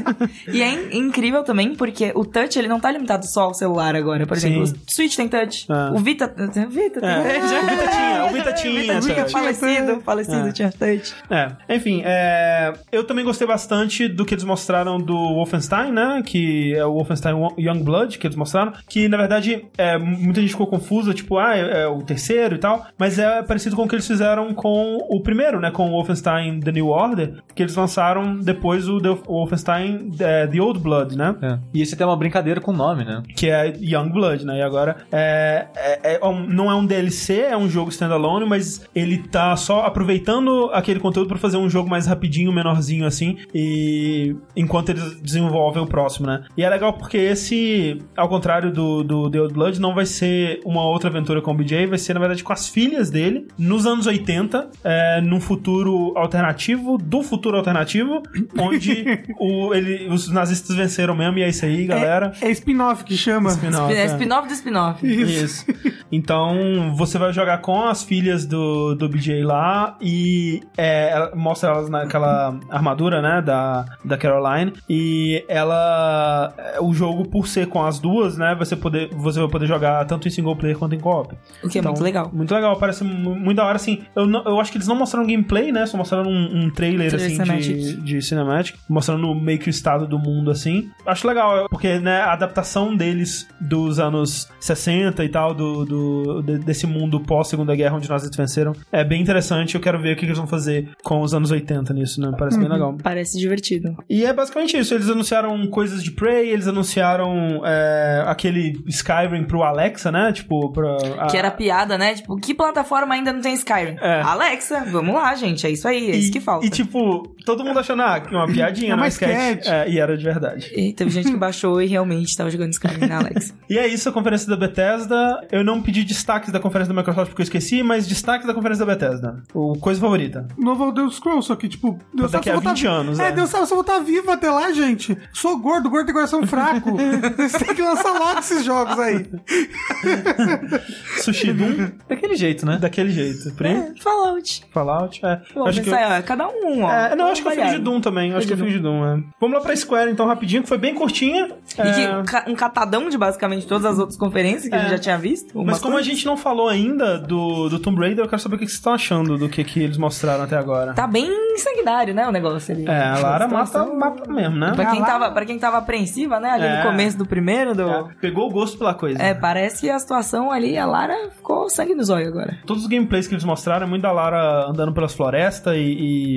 E 0.53 0.63
é 0.63 0.69
in- 0.73 0.99
incrível 1.07 1.43
também 1.43 1.75
porque 1.75 2.13
o 2.15 2.25
touch 2.25 2.59
ele 2.59 2.69
não 2.69 2.79
tá 2.81 2.91
limitado 2.91 3.27
só 3.27 3.43
ao 3.43 3.55
celular 3.55 3.95
agora. 3.97 4.27
Por 4.27 4.37
exemplo, 4.37 4.67
Sim. 4.67 4.75
o 4.75 4.91
Switch 4.93 5.17
tem 5.17 5.29
touch. 5.29 5.67
É. 5.71 5.90
O 5.95 5.99
Vita. 5.99 6.27
O 6.27 6.71
Vita 6.71 7.01
tem 7.01 7.09
É, 7.11 7.41
touch. 7.41 7.55
o 7.55 7.69
Vita 7.69 7.89
tinha, 7.89 8.25
o 8.25 8.29
Vita 8.29 8.53
tinha, 8.53 8.99
O 8.99 9.03
Vita 9.03 9.15
touch. 9.23 9.33
falecido, 9.33 10.01
falecido 10.01 10.49
É. 10.49 10.53
tinha 10.53 10.71
touch. 10.73 11.15
É, 11.31 11.75
enfim, 11.77 12.03
é, 12.05 12.73
eu 12.93 13.05
também 13.05 13.25
gostei 13.25 13.47
bastante 13.47 14.09
do 14.09 14.25
que 14.25 14.35
eles 14.35 14.45
mostraram 14.45 14.99
do 14.99 15.15
Wolfenstein, 15.35 15.93
né? 15.93 16.23
Que 16.25 16.75
é 16.75 16.85
o 16.85 16.93
Wolfenstein 16.95 17.35
Youngblood 17.59 18.19
que 18.19 18.27
eles 18.27 18.37
mostraram. 18.37 18.73
Que 18.89 19.09
na 19.09 19.17
verdade 19.17 19.65
é, 19.79 19.97
muita 19.99 20.41
gente 20.41 20.51
ficou 20.51 20.67
confusa, 20.67 21.13
tipo, 21.15 21.39
ah, 21.39 21.57
é, 21.57 21.83
é 21.83 21.87
o 21.87 22.03
terceiro 22.03 22.55
e 22.55 22.59
tal. 22.59 22.87
Mas 22.99 23.19
é 23.19 23.43
parecido 23.43 23.77
com 23.77 23.83
o 23.85 23.89
que 23.89 23.95
eles 23.95 24.07
fizeram 24.07 24.53
com 24.55 24.99
o 25.09 25.21
primeiro, 25.23 25.61
né? 25.61 25.71
Com 25.71 25.87
o 25.89 25.91
Wolfenstein 25.91 26.61
The 26.61 26.73
New 26.73 26.89
Order, 26.89 27.35
que 27.55 27.63
eles 27.63 27.75
lançaram 27.75 28.35
depois 28.39 28.89
o, 28.89 29.01
The- 29.01 29.09
o 29.27 29.39
Wolfenstein 29.41 30.11
é, 30.21 30.47
The 30.47 30.61
Old 30.61 30.81
Blood, 30.81 31.17
né? 31.17 31.35
É. 31.43 31.59
E 31.75 31.83
esse 31.83 31.97
tem 31.97 32.07
uma 32.07 32.17
brincadeira 32.17 32.61
com 32.61 32.71
o 32.73 32.77
nome, 32.77 33.05
né? 33.05 33.23
que 33.37 33.49
é 33.49 33.73
Youngblood, 33.81 34.45
né? 34.45 34.59
E 34.59 34.63
agora 34.63 34.97
é, 35.13 35.67
é- 35.81 36.15
é 36.15 36.21
não 36.49 36.71
é 36.71 36.75
um 36.75 36.85
DLC, 36.87 37.41
é 37.41 37.57
um 37.57 37.69
jogo 37.69 37.91
standalone, 37.91 38.47
mas 38.47 38.87
ele 38.95 39.19
tá 39.19 39.57
só 39.57 39.81
aproveitando 39.87 40.71
aquele 40.73 41.01
conteúdo 41.01 41.29
pra 41.29 41.39
fazer 41.39 41.57
um 41.57 41.69
jogo 41.69 41.89
mais 41.89 42.07
rapidinho, 42.07 42.53
menorzinho 42.53 43.07
assim, 43.07 43.37
e 43.55 44.35
enquanto 44.57 44.91
eles 44.91 45.21
desenvolvem 45.21 45.83
o 45.83 45.87
próximo, 45.87 46.27
né? 46.27 46.45
E 46.57 46.63
é 46.65 46.69
legal 46.69 46.93
porque 46.93 47.17
esse, 47.17 47.99
ao 48.17 48.29
contrário 48.29 48.73
do, 48.73 49.03
do 49.03 49.31
The 49.31 49.41
Old 49.41 49.55
Blood, 49.55 49.81
não 49.81 49.95
vai 49.95 50.07
ser 50.07 50.61
uma 50.65 50.85
outra 50.85 51.09
aventura 51.11 51.41
com 51.41 51.53
o 51.53 51.55
BJ, 51.55 51.87
vai 51.87 51.99
ser 51.99 52.15
na 52.15 52.21
verdade 52.21 52.43
com 52.45 52.53
as 52.53 52.69
filhas 52.69 53.11
dele 53.11 53.47
nos 53.59 53.87
anos 53.87 54.07
80, 54.07 54.71
é, 54.85 55.21
num 55.21 55.41
futuro 55.41 56.13
alternativo 56.17 56.99
do 56.99 57.23
futuro 57.23 57.57
alternativo, 57.57 58.23
onde 58.59 59.05
o, 59.39 59.75
ele, 59.75 60.09
os 60.09 60.29
nazistas 60.29 60.77
venceram 60.77 61.15
mesmo, 61.17 61.39
e 61.39 61.43
é 61.43 61.49
isso 61.49 61.65
aí, 61.65 61.87
galera. 61.87 62.33
É 62.41 62.51
spin-off 62.51 63.05
que 63.05 63.17
chama. 63.17 63.51
Spin-off, 63.51 63.93
É 63.95 64.03
é. 64.03 64.05
spin-off 64.07 64.49
do 64.49 64.55
spin-off. 64.55 65.07
Isso. 65.07 65.65
Então, 66.13 66.93
você 66.97 67.19
vai 67.19 67.33
jogar 67.33 67.59
com 67.59 67.85
as 67.85 68.03
filhas 68.03 68.45
do, 68.45 68.95
do 68.97 69.09
BJ 69.09 69.45
lá 69.45 69.97
e 70.01 70.61
é, 70.77 71.31
mostra 71.37 71.71
elas 71.71 71.89
naquela 71.89 72.59
armadura, 72.69 73.23
né, 73.23 73.41
da, 73.41 73.85
da 74.05 74.17
Caroline. 74.19 74.73
E 74.89 75.45
ela. 75.49 76.53
é, 76.59 76.81
O 76.81 76.93
jogo, 76.93 77.29
por 77.29 77.47
ser 77.47 77.69
com 77.69 77.83
as 77.85 77.99
duas, 78.01 78.37
né, 78.37 78.55
você, 78.59 78.75
poder, 78.77 79.09
você 79.15 79.39
vai 79.41 79.49
poder 79.49 79.67
jogar 79.67 80.05
tanto 80.07 80.27
em 80.27 80.31
single 80.31 80.57
player 80.57 80.77
quanto 80.77 80.95
em 80.95 80.99
co-op. 81.01 81.35
O 81.63 81.69
que 81.69 81.79
é 81.79 81.81
Então, 81.81 81.93
muito 81.93 82.03
legal. 82.03 82.31
Muito 82.33 82.53
legal, 82.55 82.77
parece 82.77 83.05
mu- 83.05 83.37
muito 83.37 83.57
da 83.59 83.65
hora, 83.67 83.77
assim. 83.77 84.03
Eu, 84.17 84.27
não- 84.27 84.45
eu 84.45 84.61
acho 84.61 84.73
que 84.73 84.79
eles 84.79 84.89
não 84.89 84.97
mostraram 84.97 85.27
gameplay, 85.27 85.71
né? 85.71 85.87
Só 85.87 85.97
mostraram 85.97 86.29
um, 86.31 86.65
um 86.65 86.71
trailer, 86.71 87.09
Trailer 87.11 87.27
assim, 87.27 87.37
cinematic. 87.45 87.77
de, 87.77 88.01
de 88.03 88.23
cinematic, 88.23 88.77
mostrando 88.89 89.33
meio 89.35 89.59
que 89.59 89.69
o 89.69 89.71
estado 89.71 90.07
do 90.07 90.19
mundo, 90.19 90.51
assim. 90.51 90.91
Acho 91.07 91.27
legal, 91.29 91.69
porque, 91.71 91.99
né, 91.99 92.21
a 92.23 92.33
adaptação 92.33 92.97
deles 92.97 93.47
dos 93.61 93.99
anos 94.01 94.49
60 94.59 95.25
e 95.25 95.29
tal, 95.29 95.55
do, 95.61 95.85
do- 95.85 96.43
de- 96.43 96.59
desse 96.59 96.87
mundo 96.87 97.21
pós-Segunda 97.21 97.75
Guerra, 97.77 97.97
onde 97.97 98.09
nós 98.09 98.29
venceram, 98.37 98.73
é 98.91 99.05
bem 99.05 99.21
interessante. 99.21 99.75
Eu 99.75 99.81
quero 99.81 100.01
ver 100.01 100.15
o 100.15 100.17
que 100.17 100.25
eles 100.25 100.39
vão 100.39 100.47
fazer 100.47 100.89
com 101.03 101.21
os 101.21 101.35
anos 101.35 101.51
80 101.51 101.93
nisso, 101.93 102.21
né? 102.21 102.33
Parece 102.39 102.59
bem 102.59 102.69
legal. 102.69 102.97
Parece 103.03 103.39
divertido. 103.39 103.95
E 104.09 104.25
é 104.25 104.33
basicamente 104.33 104.77
isso. 104.79 104.95
Eles 104.95 105.09
anunciaram 105.09 105.67
coisas 105.69 106.03
de 106.03 106.11
Prey, 106.13 106.49
eles 106.51 106.67
anunciaram 106.67 107.61
é, 107.65 108.25
aquele 108.27 108.83
Skyrim 108.87 109.45
pro 109.45 109.63
Alexa, 109.63 110.11
né? 110.11 110.33
Tipo, 110.33 110.73
pra. 110.73 110.97
a- 111.19 111.27
Que 111.27 111.37
era 111.37 111.51
piada, 111.51 111.97
né? 111.99 112.15
Tipo, 112.15 112.37
que 112.37 112.55
plataforma 112.55 113.15
ainda 113.15 113.33
não 113.33 113.41
tem 113.41 113.55
Skyrim? 113.55 113.97
É. 114.01 114.21
Alexa, 114.23 114.85
vamos 114.91 115.15
lá, 115.15 115.35
gente. 115.35 115.67
É 115.67 115.71
isso 115.71 115.87
aí, 115.87 116.11
é 116.11 116.17
isso 116.17 116.33
que 116.33 116.41
falta. 116.41 116.65
E 116.67 116.71
tipo, 116.71 117.23
todo 117.45 117.65
mundo 117.65 117.79
achando, 117.79 118.03
ah, 118.03 118.21
que 118.21 118.35
uma 118.35 118.47
piadinha, 118.47 118.93
É 118.93 118.97
né? 118.97 119.03
uma 119.03 119.09
sketch. 119.09 119.31
sketch. 119.31 119.67
É, 119.69 119.89
e 119.91 119.99
era 119.99 120.17
de 120.17 120.25
verdade. 120.25 120.71
E 120.75 120.93
teve 120.93 121.11
gente 121.11 121.31
que 121.31 121.37
baixou 121.37 121.81
e 121.83 121.87
realmente 121.87 122.37
tava 122.37 122.51
jogando 122.51 122.73
Skyrim 122.73 123.07
na 123.07 123.19
Alexa. 123.19 123.55
E 123.71 123.79
é 123.79 123.87
isso, 123.87 124.09
a 124.09 124.13
conferência 124.13 124.49
da 124.49 124.57
Bethesda. 124.57 125.41
Eu 125.53 125.65
não 125.65 125.83
pedi 125.83 126.05
destaques 126.05 126.51
da 126.53 126.61
conferência 126.61 126.93
da 126.95 126.99
Microsoft 127.01 127.29
porque 127.31 127.43
eu 127.43 127.45
esqueci, 127.45 127.83
mas 127.83 128.07
destaques 128.07 128.47
da 128.47 128.55
conferência 128.55 128.85
da 128.87 128.93
Bethesda. 128.95 129.43
O 129.53 129.77
coisa 129.79 130.01
favorita. 130.01 130.47
Novo 130.57 130.85
Elder 130.87 131.09
Scrolls, 131.11 131.47
só 131.47 131.57
que, 131.57 131.69
tipo, 131.69 131.99
Deus 132.15 132.31
Daqui 132.31 132.51
sabe 132.51 132.59
a 132.59 132.61
se 132.61 132.67
eu 132.67 132.73
vou 132.73 132.73
20 132.75 132.85
tá- 132.85 132.91
anos, 132.91 133.19
É, 133.19 133.29
é. 133.29 133.33
Deus 133.33 133.51
sabe 133.51 133.67
se 133.67 133.73
eu 133.73 133.77
vou 133.77 133.83
estar 133.83 133.99
vivo 134.01 134.31
até 134.31 134.51
lá, 134.51 134.71
gente. 134.73 135.17
Sou 135.33 135.59
gordo, 135.59 135.91
gordo 135.91 136.07
tem 136.07 136.15
coração 136.15 136.47
fraco. 136.47 136.93
Vocês 137.37 137.53
têm 137.53 137.75
que 137.75 137.83
lançar 137.83 138.13
logo 138.13 138.39
esses 138.39 138.65
jogos 138.65 138.99
aí. 138.99 139.27
Sushi 141.23 141.53
Doom, 141.53 141.91
Daquele 142.09 142.37
jeito, 142.37 142.65
né? 142.67 142.79
daquele 142.79 143.11
jeito. 143.11 143.49
É, 143.65 143.93
Fallout. 144.01 144.65
Fallout, 144.73 145.21
é. 145.25 145.41
Vamos 145.55 145.71
acho 145.71 145.83
que 145.83 145.89
eu... 145.91 145.95
pensar, 145.95 146.19
ó, 146.19 146.23
cada 146.23 146.49
um, 146.49 146.83
ó. 146.85 146.91
É, 146.91 147.15
não, 147.17 147.27
acho 147.27 147.43
que 147.43 147.49
eu 147.49 147.53
fiz 147.53 147.71
de. 147.73 147.79
Doom 147.79 148.01
também. 148.01 148.35
Acho 148.35 148.47
que 148.47 148.53
eu 148.53 148.57
fiz 148.59 148.73
de 148.73 148.79
Doom, 148.79 149.05
é. 149.05 149.23
Vamos 149.41 149.57
lá 149.59 149.61
pra 149.63 149.75
Square, 149.77 150.11
então, 150.11 150.27
rapidinho, 150.27 150.63
que 150.63 150.69
foi 150.69 150.79
bem 150.79 150.95
curtinha. 150.95 151.49
E 151.79 151.81
É, 151.81 151.93
que 152.23 152.31
ca- 152.31 152.45
um 152.47 152.55
catadão 152.55 153.09
de 153.09 153.19
basicamente 153.19 153.67
todas 153.67 153.85
as 153.85 153.99
outras 153.99 154.17
conferências 154.19 154.69
que 154.69 154.75
a 154.75 154.79
gente 154.79 154.89
É. 154.89 154.91
já 154.97 154.99
tinha 154.99 155.19
visto. 155.19 155.40
Mas 155.55 155.55
umas 155.55 155.79
como 155.81 155.97
a 155.97 156.03
gente 156.03 156.25
não 156.27 156.37
falou 156.37 156.69
ainda 156.69 157.19
do, 157.19 157.69
do 157.69 157.79
Tomb 157.79 158.01
Raider, 158.01 158.25
eu 158.25 158.29
quero 158.29 158.41
saber 158.41 158.57
o 158.57 158.59
que 158.59 158.65
vocês 158.67 158.75
estão 158.79 158.93
achando 158.95 159.37
do 159.39 159.49
que, 159.49 159.63
que 159.65 159.81
eles 159.83 159.97
mostraram 159.97 160.45
até 160.45 160.57
agora. 160.57 160.93
Tá 160.95 161.07
bem 161.07 161.31
sanguinário, 161.59 162.15
né, 162.15 162.27
o 162.29 162.33
negócio 162.33 162.75
ali. 162.75 162.87
É, 162.87 163.03
a 163.05 163.19
Lara 163.19 163.49
mata, 163.49 163.85
mata 163.87 164.33
mesmo, 164.33 164.57
né? 164.57 164.73
Pra 164.75 164.87
quem, 164.87 164.99
A 164.99 165.03
Lara- 165.03 165.13
tava, 165.13 165.31
pra 165.33 165.45
quem 165.45 165.59
tava 165.59 165.77
apreensiva, 165.79 166.39
né, 166.41 166.51
ali 166.51 166.65
É. 166.65 166.79
no 166.79 166.91
começo 166.91 167.19
do 167.19 167.27
primeiro, 167.27 167.75
do... 167.75 167.83
É, 167.89 168.05
Pegou 168.21 168.49
o 168.49 168.53
gosto 168.53 168.79
pela 168.79 168.95
coisa. 168.95 169.21
É, 169.23 169.35
parece 169.35 169.81
que 169.83 169.91
a 169.91 169.99
situação 169.99 170.51
ali, 170.51 170.77
a 170.79 170.87
Lara 170.87 171.15
ficou 171.37 171.69
sangue 171.69 171.95
nos 171.95 172.09
olhos 172.11 172.29
agora. 172.29 172.59
Todos 172.67 172.85
os 172.85 172.89
gameplays 172.89 173.27
que 173.27 173.35
eles 173.35 173.45
mostraram 173.45 173.87
é 173.87 173.89
muito 173.89 174.03
da 174.03 174.13
Lara 174.13 174.67
andando 174.69 174.93
pelas 174.93 175.13
florestas 175.13 175.75
e, 175.77 175.81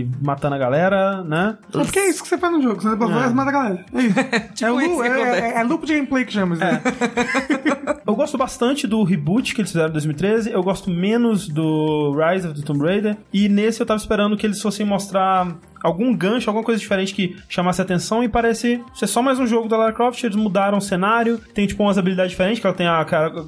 e 0.02 0.10
matando 0.22 0.56
a 0.56 0.58
galera, 0.58 1.24
né? 1.24 1.58
É 1.74 1.78
porque 1.80 2.00
é 2.00 2.10
isso 2.10 2.22
que 2.24 2.30
você 2.30 2.38
faz 2.38 2.52
no 2.54 2.62
jogo. 2.62 2.82
Você 2.82 2.96
vai 2.96 3.08
É. 3.24 3.26
é. 3.26 3.30
mata 3.30 3.50
a 3.50 3.54
galera. 3.54 3.86
É 3.94 4.02
isso. 4.02 4.14
Tipo 4.54 4.66
é, 4.66 4.72
o 4.72 4.82
isso 4.82 5.04
é, 5.04 5.40
é, 5.40 5.60
é 5.60 5.64
loop 5.64 5.86
de 5.86 5.94
gameplay 5.94 6.26
que 6.26 6.34
chama 6.34 6.56
isso. 6.56 6.64
né? 6.64 6.82
Eu 8.06 8.16
gosto 8.16 8.38
bastante 8.38 8.86
do 8.86 9.02
reboot 9.04 9.56
que 9.56 9.62
eles 9.62 9.72
fizeram 9.72 9.90
em 9.90 9.94
2013. 9.94 10.52
Eu 10.52 10.62
gosto 10.62 10.90
menos 10.90 11.48
do 11.48 12.12
Rise 12.12 12.48
of 12.48 12.60
the 12.60 12.66
Tomb 12.66 12.84
Raider. 12.84 13.18
E 13.32 13.48
nesse 13.48 13.82
eu 13.82 13.86
tava 13.86 14.00
esperando 14.00 14.36
que 14.36 14.46
eles 14.46 14.62
fossem 14.62 14.86
mostrar 14.86 15.56
algum 15.84 16.16
gancho, 16.16 16.50
alguma 16.50 16.64
coisa 16.66 16.80
diferente 16.80 17.14
que 17.14 17.36
chamasse 17.50 17.82
atenção. 17.82 18.24
E 18.24 18.30
parece 18.30 18.82
ser 18.94 19.08
só 19.08 19.22
mais 19.22 19.38
um 19.40 19.46
jogo 19.46 19.68
da 19.68 19.78
Lara 19.78 19.94
Croft. 19.94 20.24
Eles 20.24 20.36
mudaram 20.36 20.78
o 20.78 20.82
cenário. 20.82 21.38
Tem, 21.54 21.68
tipo, 21.68 21.84
umas 21.84 21.98
habilidades 21.98 22.32
diferentes. 22.32 22.60
Que 22.60 22.66
ela 22.68 22.76
tem 22.76 22.88
a 22.88 23.06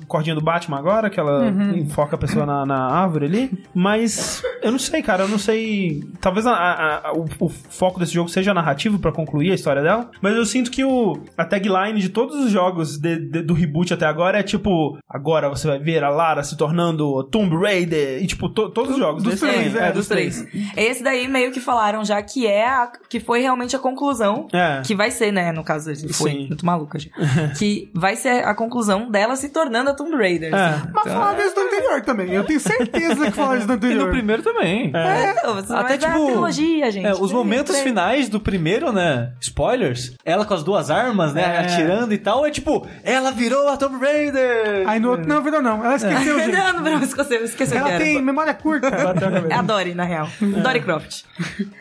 cordinha 0.08 0.36
do 0.36 0.42
Batman 0.42 0.78
agora, 0.78 1.10
que 1.10 1.20
ela 1.20 1.48
enfoca 1.76 2.16
a 2.16 2.20
pessoa 2.20 2.46
na, 2.46 2.66
na 2.66 2.88
árvore 2.92 3.26
ali. 3.26 3.52
Mas 3.74 4.44
eu 4.62 4.72
não 4.72 4.80
sei, 4.80 5.02
cara. 5.02 5.24
Eu 5.24 5.28
não 5.30 5.38
sei. 5.40 6.04
Talvez 6.20 6.46
a- 6.46 6.52
a- 6.54 7.10
a- 7.10 7.14
o, 7.14 7.26
o 7.40 7.50
foco 7.50 8.00
desse 8.00 8.14
jogo 8.14 8.30
seja 8.30 8.54
narrativo 8.54 9.00
pra 9.00 9.12
concluir 9.12 9.52
a 9.52 9.56
história 9.56 9.82
dela. 9.82 10.10
Mas 10.22 10.36
eu 10.36 10.46
sinto 10.46 10.70
que 10.72 10.84
o, 10.84 11.18
a 11.38 11.46
tagline 11.46 12.00
de 12.00 12.10
todos 12.10 12.36
os 12.44 12.52
jogos 12.52 12.98
de- 12.98 13.20
de- 13.30 13.42
do 13.42 13.54
reboot 13.54 13.94
até 13.94 14.06
agora 14.06 14.40
é 14.40 14.44
tipo: 14.44 14.98
agora 15.10 15.48
você 15.50 15.68
vai 15.68 15.80
ver 15.80 16.04
a 16.04 16.10
Lara 16.10 16.44
se 16.44 16.58
tornando 16.58 17.24
Tomb 17.26 17.56
Raider. 17.56 18.22
E 18.24 18.28
tipo, 18.28 18.50
to- 18.50 18.70
todos 18.70 18.92
os 18.92 18.98
jogos. 18.98 19.24
dos 19.24 19.34
desse 19.34 19.46
três, 19.46 19.74
também. 19.74 19.88
é, 19.88 19.92
dos 19.92 20.08
três. 20.08 20.46
Esse 20.76 21.04
daí 21.04 21.28
meio 21.28 21.52
que 21.52 21.60
falaram 21.60 22.04
já 22.04 22.22
que 22.26 22.48
é 22.48 22.68
a, 22.68 22.92
que 23.10 23.20
foi 23.20 23.42
realmente 23.42 23.76
a 23.76 23.80
conclusão. 23.80 24.48
É. 24.54 24.82
Que 24.84 24.96
vai 24.96 25.12
ser, 25.12 25.32
né? 25.32 25.52
No 25.52 25.64
caso, 25.64 25.90
a 25.90 25.94
gente 25.94 26.14
foi 26.14 26.32
Sim. 26.32 26.48
muito 26.48 26.66
maluca 26.66 26.98
já. 27.00 27.10
que 27.58 27.90
vai 27.94 28.16
ser 28.16 28.46
a 28.46 28.54
conclusão 28.56 29.10
dela 29.10 29.36
se 29.36 29.50
tornando 29.50 29.90
a 29.90 29.94
Tomb 29.94 30.16
Raider. 30.16 30.54
É. 30.54 30.58
assim. 30.58 30.88
Mas 30.94 31.04
falaram 31.14 31.46
isso 31.46 31.56
do 31.56 31.62
anterior 31.62 32.02
também. 32.02 32.32
Eu 32.32 32.44
tenho 32.44 32.60
certeza 32.60 33.26
que 33.26 33.32
falaram 33.32 33.58
isso 33.58 33.68
do 33.68 33.74
E 33.76 33.76
anterior. 33.76 34.06
no 34.06 34.12
primeiro 34.12 34.42
também. 34.44 34.92
É, 34.96 35.34
você 35.54 35.74
Até, 35.74 35.94
a 35.94 35.98
tipo, 35.98 36.26
trilogia, 36.26 36.92
gente. 36.92 37.06
É, 37.06 37.14
os 37.14 37.32
momentos 37.32 37.80
finais 37.82 38.30
do 38.30 38.40
primeiro, 38.40 38.92
né? 38.92 39.32
Spoilers. 39.42 40.14
Ela 40.26 40.46
com 40.46 40.54
as 40.54 40.64
duas 40.64 40.90
armas, 40.90 41.34
né? 41.34 41.42
É. 41.44 41.60
Atirando 41.60 42.14
e 42.14 42.18
tal. 42.18 42.46
É 42.46 42.52
tipo, 42.52 42.88
ela 43.04 43.32
virou 43.32 43.68
a 43.70 43.78
Tomb 43.78 43.98
Raider. 44.04 44.88
Aí 44.88 45.00
no 45.00 45.12
outro, 45.12 45.28
não, 45.28 45.42
virou 45.44 45.62
não. 45.62 45.84
Ela 45.86 45.96
esqueceu, 45.96 46.40
gente. 46.40 46.52
não, 46.56 46.80
não, 46.82 47.02
esqueceu, 47.04 47.44
esqueceu 47.46 47.76
que 47.78 47.84
Ela 47.84 47.92
era. 47.92 48.04
tem 48.04 48.22
memória 48.22 48.54
curta. 48.54 48.88
É 48.88 49.54
a 49.56 49.62
Dory, 49.62 49.94
na 49.94 50.04
real. 50.04 50.28
Dory 50.42 50.82
Croft. 50.82 51.24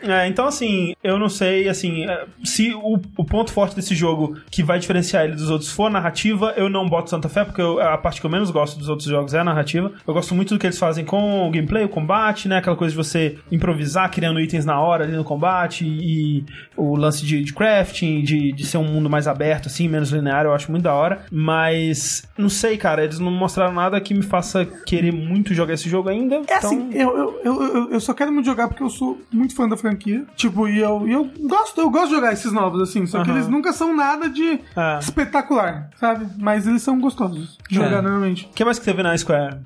É, 0.03 0.27
então 0.35 0.47
assim, 0.47 0.93
eu 1.01 1.17
não 1.17 1.29
sei, 1.29 1.69
assim, 1.69 2.03
é, 2.05 2.25
se 2.43 2.73
o, 2.73 2.99
o 3.17 3.23
ponto 3.23 3.51
forte 3.53 3.73
desse 3.75 3.95
jogo 3.95 4.37
que 4.51 4.61
vai 4.61 4.77
diferenciar 4.79 5.23
ele 5.23 5.33
dos 5.35 5.49
outros 5.49 5.71
for 5.71 5.85
a 5.85 5.89
narrativa, 5.89 6.53
eu 6.57 6.69
não 6.69 6.87
boto 6.89 7.09
tanta 7.09 7.29
fé, 7.29 7.45
porque 7.45 7.61
eu- 7.61 7.79
a 7.81 7.97
parte 7.97 8.19
que 8.19 8.25
eu 8.27 8.29
menos 8.29 8.51
gosto 8.51 8.77
dos 8.77 8.89
outros 8.89 9.07
jogos 9.07 9.33
é 9.33 9.39
a 9.39 9.43
narrativa. 9.45 9.91
Eu 10.05 10.13
gosto 10.13 10.35
muito 10.35 10.53
do 10.53 10.59
que 10.59 10.65
eles 10.67 10.77
fazem 10.77 11.05
com 11.05 11.47
o 11.47 11.51
gameplay, 11.51 11.85
o 11.85 11.89
combate, 11.89 12.47
né? 12.49 12.57
Aquela 12.57 12.75
coisa 12.75 12.91
de 12.91 12.97
você 12.97 13.37
improvisar, 13.51 14.11
criando 14.11 14.39
itens 14.41 14.65
na 14.65 14.79
hora 14.79 15.05
ali 15.05 15.15
no 15.15 15.23
combate 15.23 15.85
e, 15.85 16.39
e 16.39 16.45
o 16.75 16.95
lance 16.97 17.25
de, 17.25 17.41
de 17.41 17.53
crafting, 17.53 18.21
de, 18.21 18.51
de 18.51 18.65
ser 18.65 18.77
um 18.77 18.83
mundo 18.83 19.09
mais 19.09 19.27
aberto, 19.27 19.67
assim, 19.67 19.87
menos 19.87 20.09
linear, 20.11 20.45
eu 20.45 20.53
acho 20.53 20.69
muito 20.69 20.83
da 20.83 20.93
hora. 20.93 21.25
Mas, 21.31 22.23
não 22.37 22.49
sei, 22.49 22.75
cara, 22.77 23.03
eles 23.03 23.19
não 23.19 23.31
mostraram 23.31 23.73
nada 23.73 23.99
que 24.01 24.13
me 24.13 24.23
faça 24.23 24.65
querer 24.85 25.11
muito 25.13 25.53
jogar 25.53 25.73
esse 25.75 25.89
jogo 25.89 26.09
ainda. 26.09 26.35
É 26.35 26.39
então... 26.39 26.57
assim, 26.57 26.89
eu, 26.93 27.15
eu, 27.17 27.41
eu- 27.45 27.91
eu 27.91 27.99
só 27.99 28.13
quero 28.13 28.31
muito 28.31 28.45
jogar 28.45 28.67
porque 28.67 28.83
eu 28.83 28.89
sou 28.89 29.21
muito 29.31 29.55
fã 29.55 29.69
da 29.69 29.77
franquia. 29.77 30.14
Tipo, 30.35 30.67
e 30.67 30.79
eu, 30.79 31.07
e 31.07 31.11
eu 31.11 31.29
gosto, 31.47 31.79
eu 31.81 31.89
gosto 31.89 32.09
de 32.09 32.15
jogar 32.15 32.33
esses 32.33 32.51
novos, 32.51 32.81
assim. 32.81 33.05
Só 33.05 33.23
que 33.23 33.29
Aham. 33.29 33.37
eles 33.39 33.49
nunca 33.49 33.73
são 33.73 33.95
nada 33.95 34.29
de 34.29 34.59
É. 34.75 34.99
espetacular, 34.99 35.89
sabe? 35.99 36.27
Mas 36.37 36.67
eles 36.67 36.81
são 36.81 36.99
gostosos 36.99 37.57
de 37.69 37.75
jogar 37.75 37.99
É. 37.99 38.01
normalmente. 38.01 38.45
O 38.51 38.53
que 38.53 38.63
mais 38.65 38.77
que 38.79 38.85
teve 38.85 39.01
na 39.03 39.17
Square? 39.17 39.57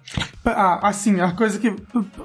Ah, 0.45 0.79
assim, 0.87 1.19
a 1.21 1.31
coisa 1.33 1.59
que. 1.59 1.67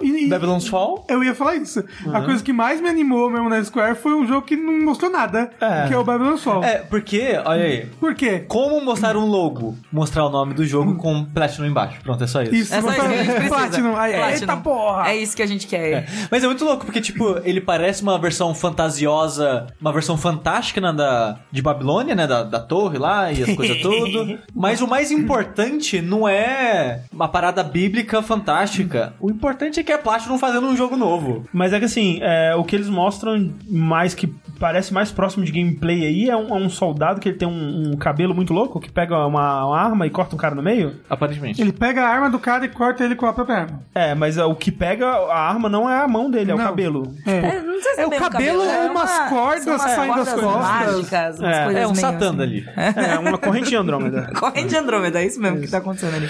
e- 0.01 0.25
e- 0.27 0.29
Babylon's 0.29 0.67
Fall. 0.67 1.05
eu 1.09 1.23
ia 1.23 1.35
falar 1.35 1.57
isso. 1.57 1.85
A 2.13 2.23
coisa 2.23 2.43
que 2.43 2.53
mais 2.53 2.81
me 2.81 2.89
animou 2.89 3.29
mesmo 3.31 3.49
na 3.49 3.63
Square 3.63 3.97
foi 3.97 4.15
um 4.15 4.27
jogo 4.27 4.43
que 4.47 4.57
não 4.57 4.83
mostrou 4.85 5.11
nada, 5.11 5.51
É. 5.61 5.87
que 5.89 5.95
é 5.95 5.99
o 5.99 6.05
Babylon 6.05 6.37
Fall. 6.37 6.65
É, 6.65 6.79
porque, 6.79 7.39
olha 7.45 7.65
aí. 7.65 7.87
Por 8.01 8.15
quê? 8.15 8.45
Como 8.49 8.81
mostrar 8.83 9.17
um 9.17 9.27
logo? 9.27 9.77
Mostrar 9.93 10.25
o 10.27 10.31
nome 10.31 10.55
do 10.55 10.65
jogo 10.65 10.95
com 10.97 11.25
Platinum 11.25 11.67
embaixo. 11.67 12.01
Pronto, 12.03 12.23
é 12.23 12.27
só 12.27 12.43
isso. 12.43 12.55
Isso, 12.55 12.75
É 12.75 12.81
só 12.81 12.91
isso 12.91 13.01
que 13.01 13.07
a 13.07 13.09
gente 13.17 13.33
precisa. 13.33 13.55
Platinum. 13.55 13.97
Aí, 13.97 14.13
Platinum. 14.15 14.41
Eita 14.41 14.57
porra! 14.57 15.09
É 15.11 15.17
isso 15.17 15.37
que 15.37 15.43
a 15.43 15.47
gente 15.47 15.67
quer. 15.67 15.93
É. 15.93 16.07
Mas 16.31 16.43
é 16.43 16.47
muito 16.47 16.65
louco, 16.65 16.85
porque, 16.87 17.01
tipo, 17.01 17.39
ele 17.45 17.61
parece 17.61 18.03
uma 18.03 18.14
versão 18.19 18.55
fantasiosa, 18.55 19.67
uma 19.81 19.93
versão 19.93 20.17
fantástica 20.17 20.81
né, 20.81 20.93
da, 20.93 21.39
de 21.51 21.63
Babilônia, 21.63 22.15
né? 22.15 22.27
Da, 22.27 22.43
da 22.43 22.61
torre 22.61 22.99
lá 22.99 23.33
e 23.33 23.43
as 23.43 23.55
coisas 23.55 23.79
tudo. 23.83 24.39
Mas 24.55 24.81
o 24.81 24.89
mais 24.89 25.11
importante 25.11 26.01
não 26.01 26.29
é 26.29 27.03
uma 27.13 27.29
parada 27.29 27.63
bíblica 27.63 28.23
fantástica. 28.23 29.15
O 29.21 29.31
importante 29.31 29.81
é 29.81 29.83
que 29.83 29.93
é 29.93 29.99
Platinum 29.99 30.39
fazendo 30.39 30.67
um 30.67 30.77
jogo 30.77 30.97
novo. 30.97 31.45
Mas 31.53 31.73
é 31.73 31.79
que 31.79 31.85
assim, 31.85 32.19
é, 32.23 32.55
o 32.55 32.65
que 32.65 32.77
eles 32.77 32.89
mostram 32.89 33.53
mais 33.69 34.15
que 34.15 34.33
parece 34.59 34.93
mais 34.95 35.11
próximo 35.11 35.45
de 35.45 35.53
gameplay 35.53 36.07
aí 36.07 36.31
é 36.31 36.37
um, 36.37 36.49
é 36.49 36.55
um 36.55 36.71
soldado 36.71 37.21
que 37.21 37.29
ele 37.29 37.39
tem 37.39 37.49
um, 37.49 37.93
um 37.93 37.97
cabelo 37.97 38.35
muito 38.35 38.53
louco, 38.53 38.81
que 38.81 38.91
pega 38.91 39.27
uma, 39.27 39.67
uma 39.67 39.77
arma 39.79 40.07
e 40.07 40.11
corta 40.11 40.35
um 40.35 40.39
cara 40.39 40.55
no 40.55 40.63
meio. 40.63 41.01
Aparentemente. 41.09 41.61
Ele 41.61 41.73
pega 41.73 42.03
a 42.03 42.09
arma 42.09 42.31
do 42.31 42.39
cara 42.39 42.65
e 42.65 42.69
corta 42.69 43.05
ele 43.05 43.15
com 43.15 43.27
a 43.27 43.33
própria 43.33 43.57
arma. 43.57 43.83
É, 43.95 44.15
mas 44.15 44.39
é, 44.39 44.45
o 44.45 44.55
que 44.55 44.71
pega 44.71 45.07
a 45.07 45.39
arma 45.39 45.69
não 45.69 45.89
é 45.89 46.01
a 46.01 46.09
mão 46.09 46.31
dele, 46.31 46.51
é 46.51 46.55
o 46.55 46.59
Não. 46.59 46.65
cabelo. 46.65 47.15
É. 47.27 47.37
É, 47.37 47.63
não 47.63 47.81
sei 47.81 47.95
se 47.95 48.01
É 48.05 48.17
o 48.17 48.31
cabelo 48.31 48.61
ou 48.63 48.69
é 48.71 48.91
umas 48.91 49.11
uma- 49.11 49.29
cordas 49.29 49.65
são 49.65 49.75
umas 49.77 49.91
saindo 49.91 50.17
das 50.17 50.33
costas. 50.35 50.45
mágicas, 50.55 51.39
umas 51.41 51.57
É, 51.57 51.65
coisas 51.65 51.83
É 51.83 51.87
um 51.87 51.95
Satã 51.95 52.29
assim. 52.29 52.37
dali. 52.37 52.69
É, 52.77 53.19
uma 53.19 53.39
corrente 53.39 53.69
de 53.69 53.77
Andrômeda. 53.77 54.31
Corrente 54.39 54.69
de 54.69 54.77
Andrômeda, 54.77 55.21
é 55.23 55.27
isso 55.27 55.41
mesmo 55.41 55.61
que 55.61 55.69
tá 55.69 55.79
acontecendo 55.79 56.15
ali. 56.17 56.29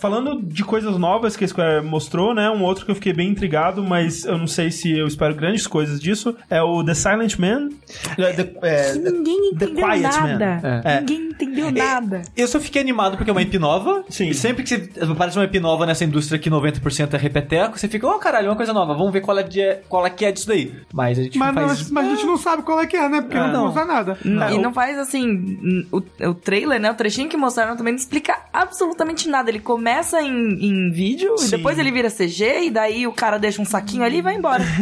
Falando 0.00 0.40
de 0.42 0.64
coisas 0.64 0.96
novas 0.96 1.36
que 1.36 1.44
a 1.44 1.48
Square 1.48 1.84
mostrou, 1.84 2.34
né? 2.34 2.48
Um 2.50 2.62
outro 2.62 2.84
que 2.84 2.90
eu 2.90 2.94
fiquei 2.94 3.12
bem 3.12 3.30
intrigado, 3.30 3.82
mas 3.82 4.24
eu 4.24 4.38
não 4.38 4.46
sei 4.46 4.70
se 4.70 4.96
eu 4.96 5.06
espero 5.06 5.34
grandes 5.34 5.66
coisas 5.66 6.00
disso, 6.00 6.36
é 6.48 6.62
o 6.62 6.84
The 6.84 6.94
Silent 6.94 7.36
Man. 7.36 7.70
É, 8.16 8.32
The, 8.32 8.52
é, 8.62 8.94
Ninguém 8.94 9.54
The 9.58 9.64
entendeu 9.66 9.86
Quiet 9.86 10.02
nada. 10.02 10.60
Man. 10.62 10.82
É. 10.84 11.00
Ninguém 11.00 11.20
entendeu 11.30 11.70
nada. 11.72 12.22
Eu 12.36 12.46
só 12.46 12.60
fiquei 12.60 12.80
animado 12.80 13.16
porque 13.16 13.28
é 13.30 13.32
uma 13.32 13.42
IP 13.42 13.58
nova. 13.58 14.04
Sim. 14.08 14.28
E 14.28 14.34
sempre 14.34 14.62
que 14.62 14.76
você 14.76 15.12
aparece 15.12 15.36
uma 15.36 15.44
IP 15.44 15.58
nova 15.58 15.84
nessa 15.84 16.04
indústria 16.04 16.38
que 16.38 16.48
90% 16.48 17.14
é 17.14 17.16
repeteco, 17.16 17.76
você 17.78 17.88
fica, 17.88 18.06
oh 18.06 18.18
caralho, 18.18 18.46
é 18.46 18.50
uma 18.50 18.56
coisa 18.56 18.72
nova, 18.72 18.94
vamos 18.94 19.12
ver 19.12 19.20
qual 19.20 19.36
é, 19.38 19.42
de, 19.42 19.78
qual 19.88 20.06
é 20.06 20.10
que 20.10 20.24
é 20.24 20.30
disso 20.30 20.46
daí. 20.46 20.72
Mas 20.92 21.18
a 21.18 21.22
gente 21.24 21.38
Mas, 21.38 21.54
faz... 21.54 21.90
mas 21.90 22.06
a 22.06 22.10
gente 22.10 22.24
não 22.26 22.36
sabe 22.36 22.62
qual 22.62 22.80
é 22.80 22.86
que 22.86 22.96
é, 22.96 23.08
né? 23.08 23.20
Porque 23.20 23.36
É, 23.36 23.40
não 23.40 23.52
não. 23.52 23.64
mostra 23.64 23.84
nada. 23.84 24.18
Não, 24.24 24.50
e 24.50 24.58
não 24.58 24.72
faz 24.72 24.96
assim. 24.96 25.84
O, 25.90 26.00
o 26.28 26.34
trailer, 26.34 26.80
né? 26.80 26.90
O 26.90 26.94
trechinho 26.94 27.28
que 27.28 27.36
mostraram 27.36 27.76
também 27.76 27.92
não 27.92 27.98
explica 27.98 28.38
absolutamente 28.52 29.28
nada. 29.28 29.50
Ele 29.50 29.58
começa 29.58 29.87
em, 30.22 30.64
em 30.66 30.90
vídeo 30.90 31.36
Sim. 31.38 31.46
e 31.46 31.50
depois 31.50 31.78
ele 31.78 31.90
vira 31.90 32.10
CG 32.10 32.66
e 32.66 32.70
daí 32.70 33.06
o 33.06 33.12
cara 33.12 33.38
deixa 33.38 33.60
um 33.60 33.64
saquinho 33.64 34.02
ali 34.04 34.18
e 34.18 34.22
vai 34.22 34.34
embora. 34.36 34.62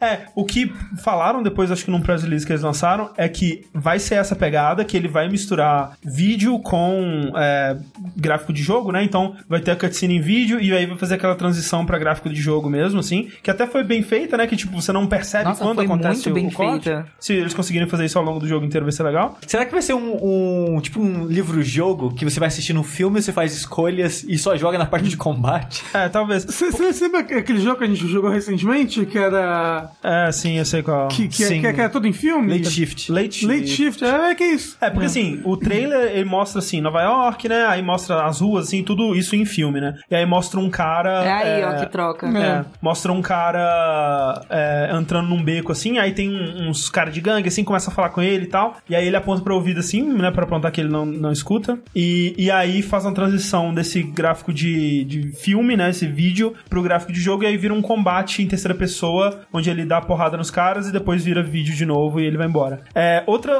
É, 0.00 0.20
o 0.34 0.44
que 0.44 0.72
falaram 1.02 1.42
depois, 1.42 1.70
acho 1.70 1.84
que 1.84 1.90
num 1.90 2.00
press 2.00 2.22
release 2.22 2.46
que 2.46 2.52
eles 2.52 2.62
lançaram, 2.62 3.10
é 3.16 3.28
que 3.28 3.66
vai 3.74 3.98
ser 3.98 4.14
essa 4.14 4.34
pegada, 4.34 4.84
que 4.84 4.96
ele 4.96 5.08
vai 5.08 5.28
misturar 5.28 5.96
vídeo 6.02 6.58
com 6.60 7.32
é, 7.36 7.76
gráfico 8.16 8.52
de 8.52 8.62
jogo, 8.62 8.90
né? 8.92 9.02
Então 9.02 9.36
vai 9.48 9.60
ter 9.60 9.72
a 9.72 9.76
cutscene 9.76 10.16
em 10.16 10.20
vídeo 10.20 10.60
e 10.60 10.72
aí 10.72 10.86
vai 10.86 10.96
fazer 10.96 11.14
aquela 11.16 11.34
transição 11.34 11.84
pra 11.84 11.98
gráfico 11.98 12.28
de 12.30 12.36
jogo 12.40 12.68
mesmo, 12.70 13.00
assim, 13.00 13.28
que 13.42 13.50
até 13.50 13.66
foi 13.66 13.84
bem 13.84 14.02
feita, 14.02 14.36
né? 14.36 14.46
Que 14.46 14.56
tipo, 14.56 14.80
você 14.80 14.92
não 14.92 15.06
percebe 15.06 15.44
Nossa, 15.44 15.62
quando 15.62 15.76
foi 15.76 15.84
acontece 15.84 16.28
muito 16.28 16.30
o, 16.30 16.34
bem 16.34 16.50
corte. 16.50 16.84
feita. 16.84 17.06
Se 17.18 17.34
eles 17.34 17.52
conseguirem 17.54 17.88
fazer 17.88 18.04
isso 18.06 18.18
ao 18.18 18.24
longo 18.24 18.40
do 18.40 18.48
jogo 18.48 18.64
inteiro, 18.64 18.84
vai 18.86 18.92
ser 18.92 19.02
legal. 19.02 19.38
Será 19.46 19.64
que 19.66 19.72
vai 19.72 19.82
ser 19.82 19.94
um, 19.94 20.74
um- 20.76 20.80
tipo 20.80 21.00
um 21.00 21.26
livro-jogo 21.26 22.14
que 22.14 22.24
você 22.24 22.38
vai 22.40 22.48
assistir 22.48 22.76
um 22.76 22.82
filme, 22.82 23.20
você 23.20 23.32
faz 23.32 23.54
escolhas 23.54 24.24
e 24.26 24.38
só 24.38 24.49
joga 24.56 24.78
na 24.78 24.86
parte 24.86 25.08
de 25.08 25.16
combate? 25.16 25.84
É, 25.92 26.08
talvez. 26.08 26.44
Você 26.44 27.04
lembra 27.04 27.20
aquele 27.20 27.60
jogo 27.60 27.78
que 27.78 27.84
a 27.84 27.86
gente 27.86 28.06
jogou 28.06 28.30
recentemente, 28.30 29.04
que 29.04 29.18
era. 29.18 29.90
É, 30.02 30.30
sim, 30.30 30.56
eu 30.56 30.64
sei 30.64 30.82
qual. 30.82 31.08
que, 31.08 31.28
que, 31.28 31.44
sim. 31.44 31.60
que, 31.60 31.72
que 31.72 31.80
era 31.80 31.90
todo 31.90 32.06
em 32.06 32.12
filme? 32.12 32.56
Late 32.56 32.70
Shift. 32.70 33.12
Late, 33.12 33.46
Late 33.46 33.66
Shift, 33.66 34.04
é, 34.04 34.30
é 34.30 34.34
que 34.34 34.44
é 34.44 34.54
isso. 34.54 34.76
É, 34.80 34.88
porque 34.88 35.06
assim, 35.06 35.40
o 35.44 35.56
trailer 35.56 36.12
ele 36.12 36.24
mostra 36.24 36.60
assim, 36.60 36.80
Nova 36.80 37.02
York, 37.02 37.48
né? 37.48 37.66
Aí 37.66 37.82
mostra 37.82 38.24
as 38.24 38.40
ruas, 38.40 38.68
assim, 38.68 38.82
tudo 38.82 39.14
isso 39.14 39.34
em 39.34 39.44
filme, 39.44 39.80
né? 39.80 39.98
E 40.10 40.14
aí 40.14 40.24
mostra 40.24 40.60
um 40.60 40.70
cara. 40.70 41.24
É 41.24 41.32
aí, 41.32 41.60
é, 41.60 41.66
ó, 41.66 41.80
que 41.80 41.86
troca. 41.86 42.26
É, 42.26 42.64
mostra 42.80 43.12
um 43.12 43.20
cara 43.20 44.42
é, 44.48 44.90
entrando 44.94 45.28
num 45.28 45.42
beco 45.42 45.72
assim, 45.72 45.98
aí 45.98 46.12
tem 46.12 46.30
uns 46.68 46.88
caras 46.88 47.12
de 47.12 47.20
gangue 47.20 47.48
assim, 47.48 47.64
começa 47.64 47.90
a 47.90 47.94
falar 47.94 48.10
com 48.10 48.22
ele 48.22 48.44
e 48.44 48.48
tal. 48.48 48.76
E 48.88 48.94
aí 48.94 49.06
ele 49.06 49.16
aponta 49.16 49.42
pro 49.42 49.54
ouvido 49.54 49.80
assim, 49.80 50.02
né, 50.02 50.30
pra 50.30 50.44
apontar 50.44 50.70
que 50.70 50.80
ele 50.80 50.90
não, 50.90 51.04
não 51.04 51.32
escuta. 51.32 51.78
E, 51.94 52.34
e 52.38 52.50
aí 52.50 52.82
faz 52.82 53.04
uma 53.04 53.14
transição 53.14 53.74
desse 53.74 54.02
gráfico 54.02 54.39
de, 54.52 55.04
de 55.04 55.32
filme, 55.32 55.76
né, 55.76 55.90
esse 55.90 56.06
vídeo, 56.06 56.54
pro 56.68 56.82
gráfico 56.82 57.12
de 57.12 57.20
jogo. 57.20 57.42
E 57.44 57.46
aí 57.46 57.56
vira 57.56 57.74
um 57.74 57.82
combate 57.82 58.42
em 58.42 58.46
terceira 58.46 58.74
pessoa, 58.74 59.40
onde 59.52 59.68
ele 59.68 59.84
dá 59.84 60.00
porrada 60.00 60.36
nos 60.36 60.50
caras 60.50 60.88
e 60.88 60.92
depois 60.92 61.24
vira 61.24 61.42
vídeo 61.42 61.74
de 61.74 61.84
novo 61.84 62.20
e 62.20 62.24
ele 62.24 62.36
vai 62.36 62.46
embora. 62.46 62.82
É, 62.94 63.22
outra. 63.26 63.52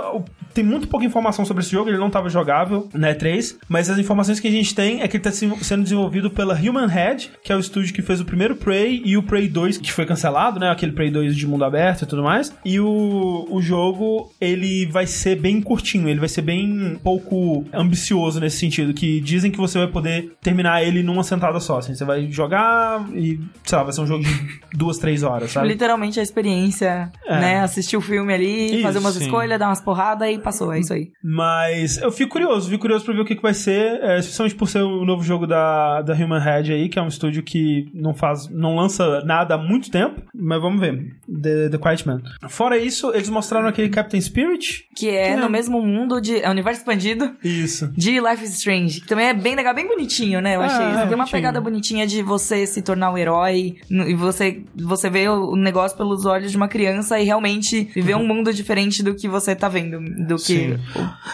Tem 0.52 0.64
muito 0.64 0.88
pouca 0.88 1.06
informação 1.06 1.44
sobre 1.44 1.62
esse 1.62 1.70
jogo, 1.70 1.88
ele 1.90 1.98
não 1.98 2.10
tava 2.10 2.28
jogável, 2.28 2.88
né, 2.92 3.14
3. 3.14 3.56
Mas 3.68 3.88
as 3.88 3.98
informações 3.98 4.40
que 4.40 4.48
a 4.48 4.50
gente 4.50 4.74
tem 4.74 5.00
é 5.00 5.06
que 5.06 5.16
ele 5.16 5.22
tá 5.22 5.30
se- 5.30 5.48
sendo 5.62 5.84
desenvolvido 5.84 6.28
pela 6.28 6.54
Human 6.54 6.88
Head, 6.88 7.30
que 7.44 7.52
é 7.52 7.56
o 7.56 7.60
estúdio 7.60 7.94
que 7.94 8.02
fez 8.02 8.20
o 8.20 8.24
primeiro 8.24 8.56
Prey 8.56 9.00
e 9.04 9.16
o 9.16 9.22
Prey 9.22 9.46
2, 9.48 9.78
que 9.78 9.92
foi 9.92 10.04
cancelado, 10.06 10.58
né? 10.58 10.68
Aquele 10.68 10.90
Prey 10.92 11.08
2 11.10 11.36
de 11.36 11.46
mundo 11.46 11.64
aberto 11.64 12.02
e 12.02 12.06
tudo 12.06 12.24
mais. 12.24 12.52
E 12.64 12.80
o, 12.80 13.46
o 13.48 13.62
jogo, 13.62 14.32
ele 14.40 14.86
vai 14.86 15.06
ser 15.06 15.36
bem 15.36 15.60
curtinho, 15.60 16.08
ele 16.08 16.18
vai 16.18 16.28
ser 16.28 16.42
bem 16.42 16.98
pouco 17.02 17.64
ambicioso 17.72 18.40
nesse 18.40 18.58
sentido, 18.58 18.92
que 18.92 19.20
dizem 19.20 19.50
que 19.50 19.58
você 19.58 19.78
vai 19.78 19.88
poder 19.88 20.32
terminar 20.42 20.69
ele 20.78 21.02
numa 21.02 21.22
sentada 21.22 21.58
só, 21.60 21.78
assim. 21.78 21.94
Você 21.94 22.04
vai 22.04 22.30
jogar 22.30 23.06
e, 23.14 23.40
sei 23.64 23.78
lá, 23.78 23.84
vai 23.84 23.92
ser 23.92 24.00
um 24.02 24.06
jogo 24.06 24.22
de 24.24 24.60
duas, 24.74 24.98
três 24.98 25.22
horas, 25.22 25.50
sabe? 25.52 25.68
Literalmente 25.68 26.20
a 26.20 26.22
experiência, 26.22 27.10
É. 27.26 27.40
né? 27.40 27.60
Assistir 27.60 27.96
o 27.96 28.00
filme 28.00 28.32
ali, 28.32 28.74
Isso, 28.74 28.82
fazer 28.82 28.98
umas 28.98 29.14
sim. 29.14 29.24
escolhas, 29.24 29.58
dar 29.58 29.68
umas 29.68 29.80
porradas 29.80 30.28
e 30.28 30.38
passou. 30.38 30.72
É 30.72 30.78
isso 30.80 30.92
aí. 30.92 31.10
Mas 31.22 31.98
eu 31.98 32.12
fico 32.12 32.32
curioso, 32.32 32.68
fico 32.68 32.82
curioso 32.82 33.04
pra 33.04 33.14
ver 33.14 33.20
o 33.20 33.24
que, 33.24 33.34
que 33.36 33.42
vai 33.42 33.54
ser, 33.54 34.00
é, 34.02 34.18
especialmente 34.18 34.54
por 34.54 34.68
ser 34.68 34.82
o 34.82 35.04
novo 35.04 35.22
jogo 35.22 35.46
da, 35.46 36.02
da 36.02 36.14
Human 36.14 36.40
Head 36.40 36.72
aí, 36.72 36.88
que 36.88 36.98
é 36.98 37.02
um 37.02 37.08
estúdio 37.08 37.42
que 37.42 37.90
não 37.94 38.14
faz, 38.14 38.48
não 38.50 38.76
lança 38.76 39.22
nada 39.24 39.54
há 39.54 39.58
muito 39.58 39.90
tempo, 39.90 40.22
mas 40.34 40.60
vamos 40.60 40.80
ver. 40.80 41.16
The, 41.26 41.68
The 41.70 41.78
Quiet 41.78 42.06
Man. 42.06 42.20
Fora 42.48 42.76
isso, 42.76 43.12
eles 43.14 43.28
mostraram 43.30 43.68
aquele 43.68 43.88
Captain 43.88 44.20
Spirit. 44.20 44.84
Que 44.94 45.08
é 45.08 45.36
no 45.36 45.48
mesmo 45.48 45.80
mundo 45.80 46.20
de. 46.20 46.38
É 46.40 46.50
universo 46.50 46.80
expandido 46.80 47.34
Isso. 47.42 47.88
de 47.96 48.20
Life 48.20 48.44
is 48.44 48.54
Strange. 48.58 49.00
Que 49.00 49.06
também 49.06 49.26
é 49.28 49.34
bem 49.34 49.54
legal, 49.54 49.74
bem 49.74 49.86
bonitinho, 49.86 50.40
né? 50.40 50.58
Eu 50.60 50.66
achei. 50.66 51.02
É, 51.02 51.06
Tem 51.06 51.14
uma 51.14 51.26
pegada 51.26 51.60
bonitinha 51.60 52.06
de 52.06 52.22
você 52.22 52.66
se 52.66 52.82
tornar 52.82 53.10
o 53.12 53.18
herói 53.18 53.76
e 53.90 54.14
você, 54.14 54.62
você 54.74 55.08
vê 55.10 55.28
o 55.28 55.56
negócio 55.56 55.96
pelos 55.96 56.24
olhos 56.24 56.50
de 56.50 56.56
uma 56.56 56.68
criança 56.68 57.18
e 57.18 57.24
realmente 57.24 57.84
viver 57.94 58.14
um 58.16 58.26
mundo 58.26 58.52
diferente 58.52 59.02
do 59.02 59.14
que 59.14 59.28
você 59.28 59.54
tá 59.54 59.68
vendo, 59.68 59.98
do 60.26 60.36
que 60.36 60.78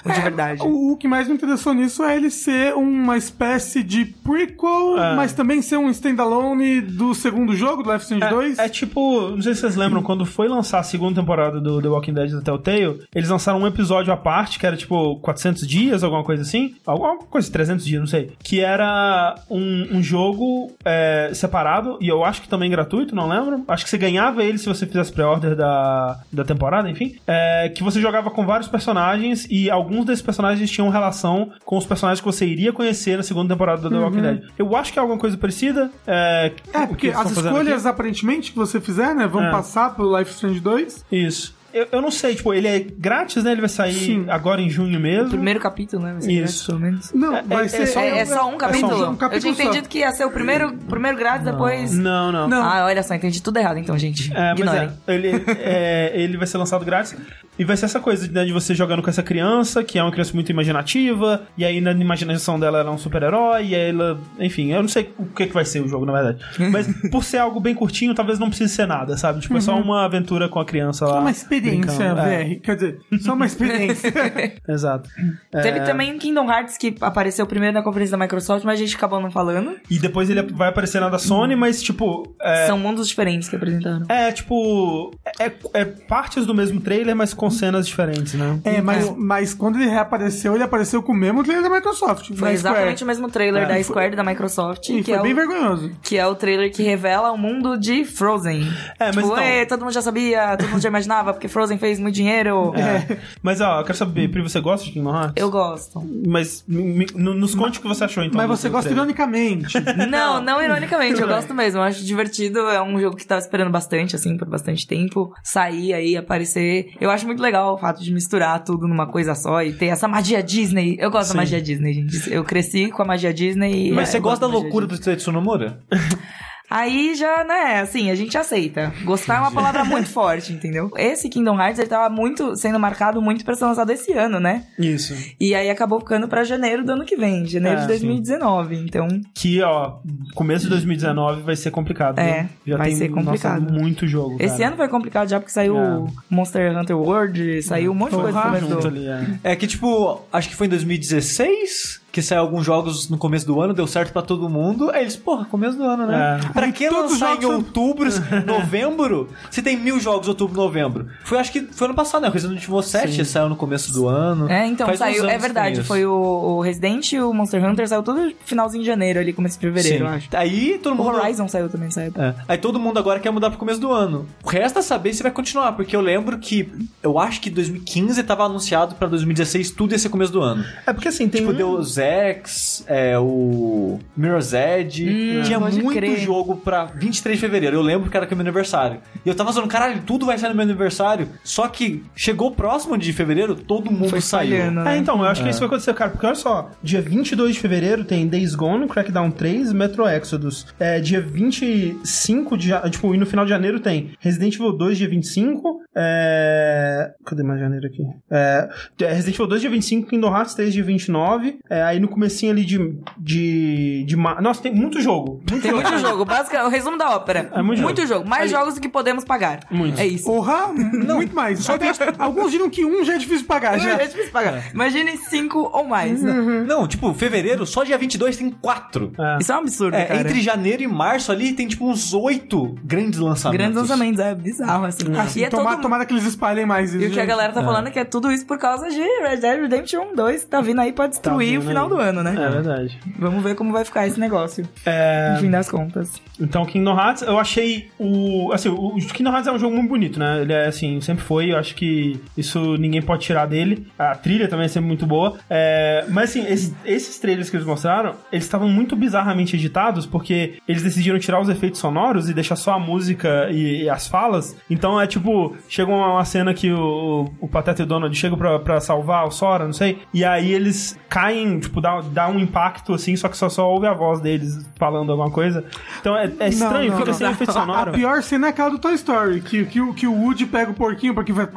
o, 0.04 0.08
o 0.08 0.12
de 0.12 0.20
verdade. 0.20 0.62
O, 0.62 0.92
o 0.92 0.96
que 0.96 1.08
mais 1.08 1.28
me 1.28 1.34
interessou 1.34 1.74
nisso 1.74 2.02
é 2.04 2.16
ele 2.16 2.30
ser 2.30 2.74
uma 2.74 3.16
espécie 3.16 3.82
de 3.82 4.04
prequel, 4.04 4.98
É. 4.98 5.14
mas 5.16 5.32
também 5.32 5.60
ser 5.62 5.76
um 5.76 5.88
standalone 5.90 6.80
do 6.80 7.14
segundo 7.14 7.54
jogo, 7.54 7.82
do 7.82 7.92
Life 7.92 8.04
is 8.04 8.10
Strange 8.10 8.34
2. 8.34 8.58
É, 8.58 8.64
é 8.66 8.68
tipo, 8.68 9.30
não 9.30 9.42
sei 9.42 9.54
se 9.54 9.60
vocês 9.60 9.76
lembram, 9.76 10.02
quando 10.02 10.24
foi 10.24 10.48
lançar 10.48 10.80
a 10.80 10.82
segunda 10.82 11.20
temporada 11.20 11.60
do 11.60 11.80
The 11.80 11.88
Walking 11.88 12.14
Dead 12.14 12.30
da 12.32 12.40
Telltale, 12.40 13.00
eles 13.14 13.28
lançaram 13.28 13.60
um 13.60 13.66
episódio 13.66 14.12
à 14.12 14.16
parte, 14.16 14.58
que 14.58 14.66
era 14.66 14.76
tipo 14.76 15.16
400 15.20 15.66
dias, 15.66 16.02
alguma 16.04 16.22
coisa 16.24 16.42
assim. 16.42 16.74
Alguma 16.86 17.16
coisa, 17.18 17.50
300 17.50 17.84
dias, 17.84 18.00
não 18.00 18.06
sei. 18.06 18.32
Que 18.42 18.60
era 18.60 19.05
um, 19.50 19.96
um 19.98 20.02
jogo 20.02 20.72
é, 20.84 21.30
separado, 21.34 21.98
e 22.00 22.08
eu 22.08 22.24
acho 22.24 22.42
que 22.42 22.48
também 22.48 22.70
gratuito, 22.70 23.14
não 23.14 23.28
lembro. 23.28 23.64
Acho 23.68 23.84
que 23.84 23.90
você 23.90 23.98
ganhava 23.98 24.42
ele 24.44 24.58
se 24.58 24.66
você 24.66 24.86
fizesse 24.86 25.12
pré-order 25.12 25.54
da, 25.56 26.18
da 26.32 26.44
temporada, 26.44 26.88
enfim. 26.90 27.16
É, 27.26 27.68
que 27.74 27.82
você 27.82 28.00
jogava 28.00 28.30
com 28.30 28.44
vários 28.46 28.68
personagens, 28.68 29.46
e 29.50 29.70
alguns 29.70 30.04
desses 30.04 30.22
personagens 30.22 30.70
tinham 30.70 30.88
relação 30.88 31.50
com 31.64 31.76
os 31.76 31.86
personagens 31.86 32.20
que 32.20 32.26
você 32.26 32.46
iria 32.46 32.72
conhecer 32.72 33.16
na 33.16 33.22
segunda 33.22 33.54
temporada 33.54 33.82
do 33.82 33.90
The 33.90 33.96
Walking 33.96 34.22
Dead. 34.22 34.42
Eu 34.58 34.76
acho 34.76 34.92
que 34.92 34.98
é 34.98 35.02
alguma 35.02 35.18
coisa 35.18 35.36
parecida. 35.36 35.90
É, 36.06 36.52
É, 36.72 36.86
porque 36.86 37.08
as 37.08 37.14
fazendo 37.16 37.38
aqui. 37.38 37.46
escolhas, 37.58 37.86
aparentemente, 37.86 38.52
que 38.52 38.56
você 38.58 38.80
fizer, 38.80 39.14
né, 39.14 39.26
vão 39.26 39.42
É. 39.44 39.50
passar 39.50 39.94
pelo 39.94 40.16
Life 40.18 40.30
Strange 40.32 40.60
2. 40.60 41.04
Isso. 41.10 41.55
Eu, 41.76 41.86
eu 41.92 42.00
não 42.02 42.10
sei, 42.10 42.34
tipo, 42.34 42.54
ele 42.54 42.66
é 42.68 42.78
grátis, 42.80 43.44
né? 43.44 43.52
Ele 43.52 43.60
vai 43.60 43.68
sair 43.68 43.92
Sim. 43.94 44.26
agora 44.28 44.60
em 44.62 44.70
junho 44.70 44.98
mesmo. 44.98 45.26
O 45.26 45.30
primeiro 45.30 45.60
capítulo, 45.60 46.02
né? 46.02 46.12
Vai 46.12 46.22
ser 46.22 46.32
Isso. 46.32 46.38
grátis, 46.40 46.66
pelo 46.66 46.80
menos. 46.80 47.12
Não, 47.12 47.36
É- 47.36 47.42
vai 47.42 47.64
é- 47.64 47.68
ser... 47.68 47.82
é 47.82 47.86
só 47.86 48.00
É, 48.00 48.18
é 48.18 48.24
só 48.26 48.48
um 48.48 48.56
capítulo? 48.56 48.94
um 48.96 49.10
eu 49.12 49.16
capítulo 49.16 49.40
tinha 49.40 49.54
só. 49.54 49.62
entendido 49.62 49.88
que 49.88 49.98
ia 49.98 50.10
ser 50.12 50.24
o 50.24 50.30
primeiro, 50.30 50.72
primeiro 50.88 51.18
grátis, 51.18 51.44
depois. 51.44 51.92
Não, 51.92 52.32
não. 52.32 52.48
Não. 52.48 52.62
Ah, 52.62 52.84
olha 52.86 53.02
só, 53.02 53.14
entendi 53.14 53.42
tudo 53.42 53.58
errado 53.58 53.78
então, 53.78 53.98
gente. 53.98 54.32
É, 54.34 54.50
mas 54.50 54.58
Ignorem. 54.58 54.90
é, 55.06 55.14
ele, 55.14 55.44
é, 55.58 56.12
ele 56.14 56.36
vai 56.38 56.46
ser 56.46 56.58
lançado 56.58 56.84
grátis 56.84 57.14
e 57.58 57.64
vai 57.64 57.76
ser 57.76 57.86
essa 57.86 58.00
coisa 58.00 58.30
né, 58.30 58.44
de 58.44 58.52
você 58.52 58.74
jogando 58.74 59.02
com 59.02 59.10
essa 59.10 59.22
criança, 59.22 59.82
que 59.84 59.98
é 59.98 60.02
uma 60.02 60.12
criança 60.12 60.32
muito 60.34 60.50
imaginativa, 60.50 61.42
e 61.56 61.64
aí 61.64 61.80
na 61.80 61.92
imaginação 61.92 62.58
dela 62.58 62.78
ela 62.80 62.90
é 62.90 62.92
um 62.92 62.98
super-herói, 62.98 63.66
e 63.66 63.74
aí 63.74 63.90
ela. 63.90 64.18
Enfim, 64.38 64.72
eu 64.72 64.80
não 64.80 64.88
sei 64.88 65.12
o 65.18 65.26
que, 65.26 65.46
que 65.46 65.54
vai 65.54 65.64
ser 65.64 65.80
o 65.82 65.88
jogo, 65.88 66.04
na 66.06 66.12
verdade. 66.12 66.38
Mas 66.70 66.86
por 67.10 67.24
ser 67.24 67.38
algo 67.38 67.60
bem 67.60 67.74
curtinho, 67.74 68.14
talvez 68.14 68.38
não 68.38 68.48
precise 68.48 68.74
ser 68.74 68.86
nada, 68.86 69.16
sabe? 69.16 69.40
Tipo, 69.40 69.56
é 69.56 69.60
só 69.60 69.76
uma 69.78 70.04
aventura 70.04 70.48
com 70.48 70.58
a 70.60 70.64
criança 70.64 71.04
lá. 71.06 71.12
Só 71.14 71.20
uma 71.20 71.30
experiência, 71.30 71.65
brincando. 71.70 72.20
É, 72.20 72.44
VR. 72.54 72.60
Quer 72.60 72.74
dizer, 72.76 72.98
só 73.20 73.34
uma 73.34 73.46
experiência. 73.46 74.12
exato. 74.68 75.08
Teve 75.50 75.78
É, 75.78 75.84
também 75.84 76.16
Kingdom 76.18 76.50
Hearts 76.50 76.76
que 76.76 76.94
apareceu 77.00 77.46
primeiro 77.46 77.74
na 77.74 77.82
conferência 77.82 78.16
da 78.16 78.22
Microsoft, 78.24 78.64
mas 78.64 78.74
a 78.80 78.82
gente 78.82 78.96
acabou 78.96 79.20
não 79.20 79.30
falando. 79.30 79.76
E 79.90 79.98
depois 79.98 80.28
ele 80.30 80.42
vai 80.42 80.68
aparecer 80.68 81.00
na 81.00 81.08
da 81.08 81.18
Sony, 81.18 81.56
mas 81.56 81.82
tipo. 81.82 82.34
É, 82.40 82.66
São 82.66 82.78
mundos 82.78 83.08
diferentes 83.08 83.48
que 83.48 83.56
apresentaram. 83.56 84.06
É, 84.08 84.32
tipo. 84.32 85.12
É, 85.40 85.50
é 85.74 85.84
partes 85.84 86.46
do 86.46 86.54
mesmo 86.54 86.80
trailer, 86.80 87.14
mas 87.16 87.32
com 87.34 87.50
cenas 87.50 87.86
diferentes, 87.86 88.34
né? 88.34 88.58
é, 88.64 88.80
mas, 88.80 89.10
mas 89.16 89.54
quando 89.54 89.76
ele 89.76 89.86
reapareceu, 89.90 90.54
ele 90.54 90.64
apareceu 90.64 91.02
com 91.02 91.12
o 91.12 91.16
mesmo 91.16 91.42
trailer 91.42 91.68
da 91.68 91.74
Microsoft. 91.74 92.30
Foi 92.36 92.52
exatamente 92.52 92.98
Square. 92.98 93.04
o 93.04 93.06
mesmo 93.06 93.28
trailer 93.30 93.62
É, 93.62 93.66
da 93.66 93.82
Square 93.82 94.12
e 94.12 94.16
da 94.16 94.24
Microsoft, 94.24 94.88
E 94.88 95.02
que 95.02 95.04
foi 95.04 95.14
é, 95.14 95.22
bem 95.22 95.32
o, 95.32 95.36
vergonhoso. 95.36 95.90
que 96.02 96.16
é 96.18 96.26
o 96.26 96.34
trailer 96.34 96.72
que 96.72 96.82
revela 96.82 97.30
o 97.32 97.38
mundo 97.38 97.76
de 97.78 98.04
Frozen. 98.04 98.62
É, 98.98 99.06
mas 99.06 99.16
tipo, 99.16 99.26
então- 99.28 99.38
"Ê, 99.44 99.66
todo 99.66 99.80
mundo 99.80 99.92
já 99.92 100.02
sabia, 100.02 100.56
todo 100.56 100.68
mundo 100.70 100.80
já 100.82 100.88
imaginava, 100.88 101.32
porque 101.32 101.45
Frozen 101.48 101.78
fez 101.78 101.98
muito 101.98 102.14
dinheiro. 102.14 102.72
É. 102.76 103.18
Mas 103.42 103.60
ó, 103.60 103.80
eu 103.80 103.84
quero 103.84 103.96
saber, 103.98 104.28
Pri, 104.30 104.42
você 104.42 104.60
gosta 104.60 104.84
de 104.86 104.92
Kingdom 104.92 105.14
Hearts? 105.14 105.32
Eu 105.36 105.50
gosto. 105.50 106.02
Mas 106.26 106.64
me- 106.66 106.82
me- 106.82 107.06
nos 107.14 107.54
conte 107.54 107.78
o 107.78 107.82
que 107.82 107.88
você 107.88 108.04
achou 108.04 108.22
então. 108.24 108.36
Mas 108.36 108.48
você 108.48 108.68
gosta 108.68 108.90
ironicamente. 108.90 109.76
Não, 110.10 110.42
não 110.42 110.62
ironicamente, 110.62 111.20
eu 111.20 111.26
gosto 111.28 111.52
mesmo. 111.54 111.78
Eu 111.80 111.82
acho 111.84 112.04
divertido, 112.04 112.58
é 112.60 112.82
um 112.82 112.98
jogo 113.00 113.16
que 113.16 113.26
tava 113.26 113.40
esperando 113.40 113.70
bastante, 113.70 114.14
assim, 114.16 114.36
por 114.36 114.48
bastante 114.48 114.86
tempo. 114.86 115.32
Sair 115.42 115.92
aí, 115.94 116.16
aparecer. 116.16 116.90
Eu 117.00 117.10
acho 117.10 117.26
muito 117.26 117.42
legal 117.42 117.74
o 117.74 117.78
fato 117.78 118.02
de 118.02 118.12
misturar 118.12 118.62
tudo 118.64 118.86
numa 118.86 119.06
coisa 119.06 119.34
só 119.34 119.62
e 119.62 119.72
ter 119.72 119.86
essa 119.86 120.06
magia 120.08 120.42
Disney. 120.42 120.96
Eu 120.98 121.10
gosto 121.10 121.28
Sim. 121.28 121.34
da 121.34 121.40
magia 121.40 121.60
Disney, 121.60 121.92
gente. 121.94 122.32
Eu 122.32 122.44
cresci 122.44 122.90
com 122.90 123.02
a 123.02 123.04
magia 123.04 123.32
Disney. 123.32 123.88
e 123.88 123.92
Mas 123.92 124.08
é, 124.08 124.12
você 124.12 124.20
gosta 124.20 124.46
da 124.46 124.52
loucura 124.52 124.86
Disney. 124.86 125.00
do 125.00 125.04
Tetsu 125.04 125.32
Nomura? 125.32 125.80
Aí 126.70 127.14
já, 127.14 127.44
né, 127.44 127.80
assim, 127.80 128.10
a 128.10 128.14
gente 128.14 128.36
aceita. 128.36 128.92
Gostar 129.04 129.36
é 129.36 129.38
uma 129.40 129.52
palavra 129.52 129.84
muito 129.84 130.08
forte, 130.10 130.52
entendeu? 130.52 130.90
Esse 130.96 131.28
Kingdom 131.28 131.58
Hearts, 131.60 131.78
ele 131.78 131.88
tava 131.88 132.12
muito, 132.12 132.56
sendo 132.56 132.78
marcado 132.78 133.20
muito 133.22 133.44
pra 133.44 133.54
ser 133.54 133.64
lançado 133.64 133.90
esse 133.90 134.12
ano, 134.12 134.40
né? 134.40 134.64
Isso. 134.78 135.14
E 135.40 135.54
aí 135.54 135.70
acabou 135.70 136.00
ficando 136.00 136.28
pra 136.28 136.44
janeiro 136.44 136.84
do 136.84 136.92
ano 136.92 137.04
que 137.04 137.16
vem, 137.16 137.46
janeiro 137.46 137.78
É, 137.78 137.82
de 137.82 137.86
2019. 137.88 138.76
Então, 138.76 139.06
Que, 139.34 139.62
ó, 139.62 139.98
começo 140.34 140.64
de 140.64 140.70
2019 140.70 141.42
vai 141.42 141.56
ser 141.56 141.70
complicado. 141.70 142.18
É, 142.18 142.42
né? 142.42 142.50
Já 142.66 142.76
vai 142.76 142.88
tem, 142.88 142.96
ser 142.96 143.08
complicado. 143.10 143.62
Nossa, 143.62 143.74
muito 143.74 144.06
jogo. 144.06 144.36
esse 144.40 144.56
cara. 144.56 144.68
ano 144.68 144.76
foi 144.76 144.88
complicado 144.88 145.28
já 145.28 145.38
porque 145.38 145.52
saiu 145.52 145.76
É. 145.76 146.04
Monster 146.28 146.76
Hunter 146.76 146.96
World, 146.98 147.62
saiu 147.62 147.92
um 147.92 147.94
monte 147.94 148.10
de 148.10 148.16
coisa 148.16 148.88
ali, 148.88 149.06
é. 149.06 149.26
É 149.52 149.56
que, 149.56 149.66
tipo, 149.66 150.20
acho 150.32 150.48
que 150.48 150.56
foi 150.56 150.66
em 150.66 150.70
2016 150.70 152.00
que 152.16 152.22
saiu 152.22 152.40
alguns 152.40 152.64
jogos 152.64 153.10
no 153.10 153.18
começo 153.18 153.46
do 153.46 153.60
ano, 153.60 153.74
deu 153.74 153.86
certo 153.86 154.10
pra 154.10 154.22
todo 154.22 154.48
mundo. 154.48 154.90
Aí 154.90 155.02
eles, 155.02 155.16
porra, 155.16 155.44
começo 155.44 155.76
do 155.76 155.84
ano, 155.84 156.06
né? 156.06 156.40
É. 156.42 156.48
Pra 156.48 156.72
que 156.72 156.88
Todos 156.88 157.12
os 157.12 157.20
lançar 157.20 157.42
em 157.42 157.44
outubro, 157.44 158.08
novembro? 158.46 159.28
Se 159.50 159.60
tem 159.60 159.76
mil 159.76 160.00
jogos 160.00 160.26
outubro, 160.26 160.56
novembro. 160.56 161.08
Foi, 161.24 161.36
acho 161.38 161.52
que 161.52 161.60
foi 161.60 161.88
ano 161.88 161.94
passado, 161.94 162.22
né? 162.22 162.30
Resident 162.30 162.62
Evil 162.62 162.80
7 162.80 163.22
saiu 163.26 163.50
no 163.50 163.56
começo 163.56 163.92
do 163.92 164.08
ano. 164.08 164.50
É, 164.50 164.66
então 164.66 164.86
Faz 164.86 164.98
saiu, 164.98 165.28
é 165.28 165.36
verdade, 165.36 165.82
foi 165.82 166.06
o, 166.06 166.14
o 166.14 166.60
Resident 166.62 167.12
e 167.12 167.20
o 167.20 167.34
Monster 167.34 167.62
Hunter 167.62 167.86
saiu 167.86 168.02
tudo 168.02 168.32
finalzinho 168.46 168.82
de 168.82 168.86
janeiro 168.86 169.20
ali, 169.20 169.34
começo 169.34 169.60
de 169.60 169.66
fevereiro, 169.66 170.06
eu 170.06 170.08
acho. 170.08 170.28
Aí 170.32 170.78
todo 170.82 170.94
O 170.94 170.96
mundo. 170.96 171.18
Horizon 171.18 171.46
saiu 171.48 171.68
também, 171.68 171.90
saiu. 171.90 172.14
É. 172.16 172.34
Aí 172.48 172.56
todo 172.56 172.80
mundo 172.80 172.98
agora 172.98 173.20
quer 173.20 173.30
mudar 173.30 173.50
pro 173.50 173.58
começo 173.58 173.78
do 173.78 173.92
ano. 173.92 174.24
Resta 174.46 174.80
saber 174.80 175.12
se 175.12 175.22
vai 175.22 175.32
continuar, 175.32 175.72
porque 175.72 175.94
eu 175.94 176.00
lembro 176.00 176.38
que 176.38 176.66
eu 177.02 177.18
acho 177.18 177.42
que 177.42 177.50
2015 177.50 178.22
tava 178.22 178.44
anunciado 178.44 178.94
pra 178.94 179.06
2016 179.06 179.70
tudo 179.72 179.92
ia 179.92 179.98
ser 179.98 180.08
começo 180.08 180.32
do 180.32 180.40
ano. 180.40 180.64
É 180.86 180.94
porque 180.94 181.08
assim, 181.08 181.28
tem 181.28 181.42
Tipo, 181.42 181.52
um... 181.52 181.54
Deus 181.54 181.98
Ex, 182.06 182.84
é, 182.86 183.18
o 183.18 183.98
Mirror's 184.16 184.52
Edge. 184.52 185.04
Hum, 185.08 185.42
tinha 185.42 185.58
pode 185.60 185.82
muito 185.82 185.96
crer. 185.98 186.18
jogo 186.18 186.56
pra 186.56 186.84
23 186.84 187.36
de 187.36 187.40
fevereiro. 187.40 187.76
Eu 187.76 187.82
lembro 187.82 188.10
que 188.10 188.16
era 188.16 188.26
que 188.26 188.34
é 188.34 188.36
meu 188.36 188.42
aniversário. 188.44 189.00
E 189.24 189.28
eu 189.28 189.34
tava 189.34 189.52
falando, 189.52 189.68
caralho, 189.68 190.00
tudo 190.06 190.26
vai 190.26 190.38
sair 190.38 190.50
no 190.50 190.54
meu 190.56 190.64
aniversário. 190.64 191.28
Só 191.44 191.68
que 191.68 192.02
chegou 192.14 192.52
próximo 192.52 192.96
de 192.96 193.12
fevereiro, 193.12 193.54
todo 193.54 193.90
mundo 193.90 194.10
Foi 194.10 194.20
saiu. 194.20 194.50
falhando, 194.56 194.82
né? 194.82 194.94
É, 194.94 194.98
então, 194.98 195.18
eu 195.20 195.26
acho 195.26 195.42
que 195.42 195.48
isso 195.50 195.58
vai 195.58 195.66
acontecer, 195.66 195.94
cara, 195.94 196.10
porque 196.10 196.26
olha 196.26 196.34
só, 196.34 196.70
dia 196.82 197.00
22 197.00 197.54
de 197.54 197.60
fevereiro 197.60 198.04
tem 198.04 198.26
Days 198.26 198.54
Gone, 198.54 198.86
Crackdown 198.86 199.30
3, 199.30 199.72
Metro 199.72 200.06
Exodus. 200.08 200.66
É, 200.78 201.00
dia 201.00 201.20
25 201.20 202.56
de 202.56 202.70
tipo, 202.90 203.14
e 203.14 203.18
no 203.18 203.26
final 203.26 203.44
de 203.44 203.50
janeiro 203.50 203.80
tem 203.80 204.10
Resident 204.20 204.54
Evil 204.54 204.72
2, 204.72 204.98
dia 204.98 205.08
25, 205.08 205.80
é... 205.96 207.10
Cadê 207.24 207.42
mais 207.42 207.60
janeiro 207.60 207.86
aqui? 207.86 208.02
É, 208.30 208.68
Resident 209.00 209.34
Evil 209.34 209.46
2, 209.46 209.60
dia 209.62 209.70
25, 209.70 210.08
Kingdom 210.08 210.34
Hearts 210.36 210.54
3, 210.54 210.72
dia 210.72 210.84
29, 210.84 211.58
é, 211.70 211.82
aí 211.88 212.00
no 212.00 212.08
comecinho 212.08 212.52
ali 212.52 212.64
de... 212.64 212.98
de, 213.18 214.04
de 214.06 214.16
ma- 214.16 214.40
Nossa, 214.40 214.62
tem 214.62 214.74
muito 214.74 215.00
jogo. 215.00 215.42
Muito 215.50 215.62
Tem 215.62 215.70
jogo. 215.70 215.82
muito 215.82 215.98
jogo, 216.00 216.24
basicamente, 216.24 216.66
o 216.66 216.70
resumo 216.70 216.96
da 216.98 217.10
ópera. 217.16 217.50
É 217.54 217.62
muito 217.62 218.06
jogo. 218.06 218.28
Mais 218.28 218.50
jogos 218.50 218.74
do 218.74 218.80
que 218.80 218.88
podemos 218.88 219.24
pagar. 219.24 219.60
Muito. 219.70 219.98
É 220.00 220.06
isso. 220.06 220.24
Porra, 220.24 220.68
muito 220.72 221.34
mais. 221.34 221.60
Só 221.60 221.76
tem- 221.78 221.90
alguns 222.18 222.50
diram 222.50 222.68
que 222.70 222.84
um 222.84 223.04
já 223.04 223.14
é 223.14 223.18
difícil 223.18 223.42
de 223.42 223.44
pagar. 223.44 223.78
Já. 223.78 223.94
É 224.00 224.06
difícil 224.06 224.30
pagar. 224.30 224.72
Imagine 224.72 225.16
cinco 225.16 225.70
ou 225.72 225.84
mais. 225.84 226.22
Não, 226.22 226.86
tipo, 226.86 227.12
fevereiro, 227.14 227.66
só 227.66 227.82
dia 227.84 227.96
22 227.98 228.36
tem 228.36 228.50
quatro. 228.50 229.12
É. 229.18 229.38
Isso 229.40 229.52
é 229.52 229.54
um 229.54 229.58
absurdo, 229.58 229.94
É, 229.96 230.04
cara. 230.04 230.20
entre 230.20 230.40
janeiro 230.40 230.82
e 230.82 230.86
março 230.86 231.30
ali 231.32 231.52
tem 231.52 231.66
tipo 231.66 231.88
uns 231.88 232.12
oito 232.14 232.74
grandes 232.84 233.18
lançamentos. 233.18 233.58
Grandes 233.66 233.80
lançamentos, 233.80 234.20
é 234.20 234.34
bizarro, 234.34 234.84
assim. 234.84 235.16
Assim, 235.16 235.40
e 235.40 235.44
é 235.44 235.48
tomara, 235.48 235.70
todo... 235.76 235.82
tomara 235.82 236.06
que 236.06 236.12
eles 236.12 236.24
espalhem 236.24 236.66
mais 236.66 236.92
isso. 236.94 237.04
E 237.04 237.08
o 237.08 237.10
que 237.10 237.20
a 237.20 237.24
galera 237.26 237.52
tá 237.52 237.62
falando 237.62 237.88
é 237.88 237.90
que 237.90 237.98
é 237.98 238.04
tudo 238.04 238.30
isso 238.30 238.46
por 238.46 238.58
causa 238.58 238.88
de 238.88 239.00
Red 239.00 239.36
Dead 239.38 239.60
Redemption 239.60 240.14
2, 240.14 240.44
que 240.44 240.50
tá 240.50 240.60
vindo 240.60 240.80
aí 240.80 240.92
pra 240.92 241.06
destruir 241.06 241.58
vindo 241.60 241.60
o 241.60 241.75
final 241.84 241.88
do 241.88 241.96
ano, 241.96 242.22
né? 242.22 242.34
É 242.36 242.48
verdade. 242.50 242.98
Vamos 243.18 243.42
ver 243.42 243.54
como 243.54 243.72
vai 243.72 243.84
ficar 243.84 244.06
esse 244.06 244.18
negócio, 244.18 244.66
É... 244.84 245.32
no 245.34 245.40
fim 245.40 245.50
das 245.50 245.70
contas. 245.70 246.20
Então, 246.40 246.64
Kingdom 246.66 246.98
Hearts, 246.98 247.22
eu 247.22 247.38
achei 247.38 247.88
o. 247.98 248.52
Assim, 248.52 248.68
o 248.68 248.96
o 248.96 249.12
Kingdom 249.12 249.30
Hearts 249.32 249.46
é 249.46 249.52
um 249.52 249.58
jogo 249.58 249.74
muito 249.74 249.88
bonito, 249.88 250.18
né? 250.18 250.42
Ele 250.42 250.52
é 250.52 250.66
assim, 250.66 251.00
sempre 251.00 251.24
foi, 251.24 251.52
eu 251.52 251.56
acho 251.56 251.74
que 251.74 252.20
isso 252.36 252.76
ninguém 252.76 253.00
pode 253.02 253.22
tirar 253.22 253.46
dele. 253.46 253.86
A 253.98 254.14
trilha 254.14 254.48
também 254.48 254.66
é 254.66 254.68
sempre 254.68 254.88
muito 254.88 255.06
boa. 255.06 255.38
É, 255.48 256.04
mas 256.08 256.30
assim, 256.30 256.46
esses, 256.46 256.74
esses 256.84 257.18
trailers 257.18 257.48
que 257.50 257.56
eles 257.56 257.66
mostraram, 257.66 258.14
eles 258.32 258.44
estavam 258.44 258.68
muito 258.68 258.94
bizarramente 258.96 259.56
editados, 259.56 260.06
porque 260.06 260.58
eles 260.68 260.82
decidiram 260.82 261.18
tirar 261.18 261.40
os 261.40 261.48
efeitos 261.48 261.80
sonoros 261.80 262.28
e 262.28 262.34
deixar 262.34 262.56
só 262.56 262.72
a 262.74 262.78
música 262.78 263.48
e, 263.50 263.84
e 263.84 263.90
as 263.90 264.06
falas. 264.06 264.56
Então 264.70 265.00
é 265.00 265.06
tipo, 265.06 265.56
chega 265.68 265.90
uma, 265.90 266.12
uma 266.14 266.24
cena 266.24 266.52
que 266.54 266.70
o, 266.72 267.30
o 267.40 267.48
Pateta 267.48 267.82
e 267.82 267.84
o 267.84 267.86
Donald 267.86 268.16
chegam 268.16 268.36
pra, 268.38 268.58
pra 268.58 268.80
salvar 268.80 269.26
o 269.26 269.30
Sora, 269.30 269.64
não 269.64 269.72
sei, 269.72 269.98
e 270.12 270.24
aí 270.24 270.52
eles 270.52 270.98
caem, 271.08 271.60
tipo, 271.68 271.80
dá, 271.80 272.00
dá 272.00 272.28
um 272.28 272.38
impacto 272.38 272.94
assim, 272.94 273.14
só 273.16 273.28
que 273.28 273.36
só, 273.36 273.48
só 273.48 273.68
ouve 273.70 273.86
a 273.86 273.92
voz 273.92 274.20
deles 274.20 274.66
falando 274.76 275.10
alguma 275.12 275.30
coisa. 275.30 275.64
Então 276.00 276.16
é, 276.16 276.30
é 276.40 276.48
estranho, 276.48 276.90
não, 276.90 276.98
fica 276.98 277.10
não. 277.10 277.18
sem 277.18 277.30
efeito 277.30 277.50
A, 277.50 277.52
a 277.52 277.60
sonoro. 277.60 277.92
pior 277.92 278.22
cena 278.22 278.46
é 278.46 278.50
aquela 278.50 278.70
do 278.70 278.78
Toy 278.78 278.94
Story, 278.94 279.40
que, 279.40 279.64
que, 279.66 279.80
o- 279.80 279.92
que 279.94 280.06
o 280.06 280.12
Woody 280.12 280.46
pega 280.46 280.70
o 280.70 280.74
porquinho 280.74 281.14
porque 281.14 281.32
vai. 281.32 281.46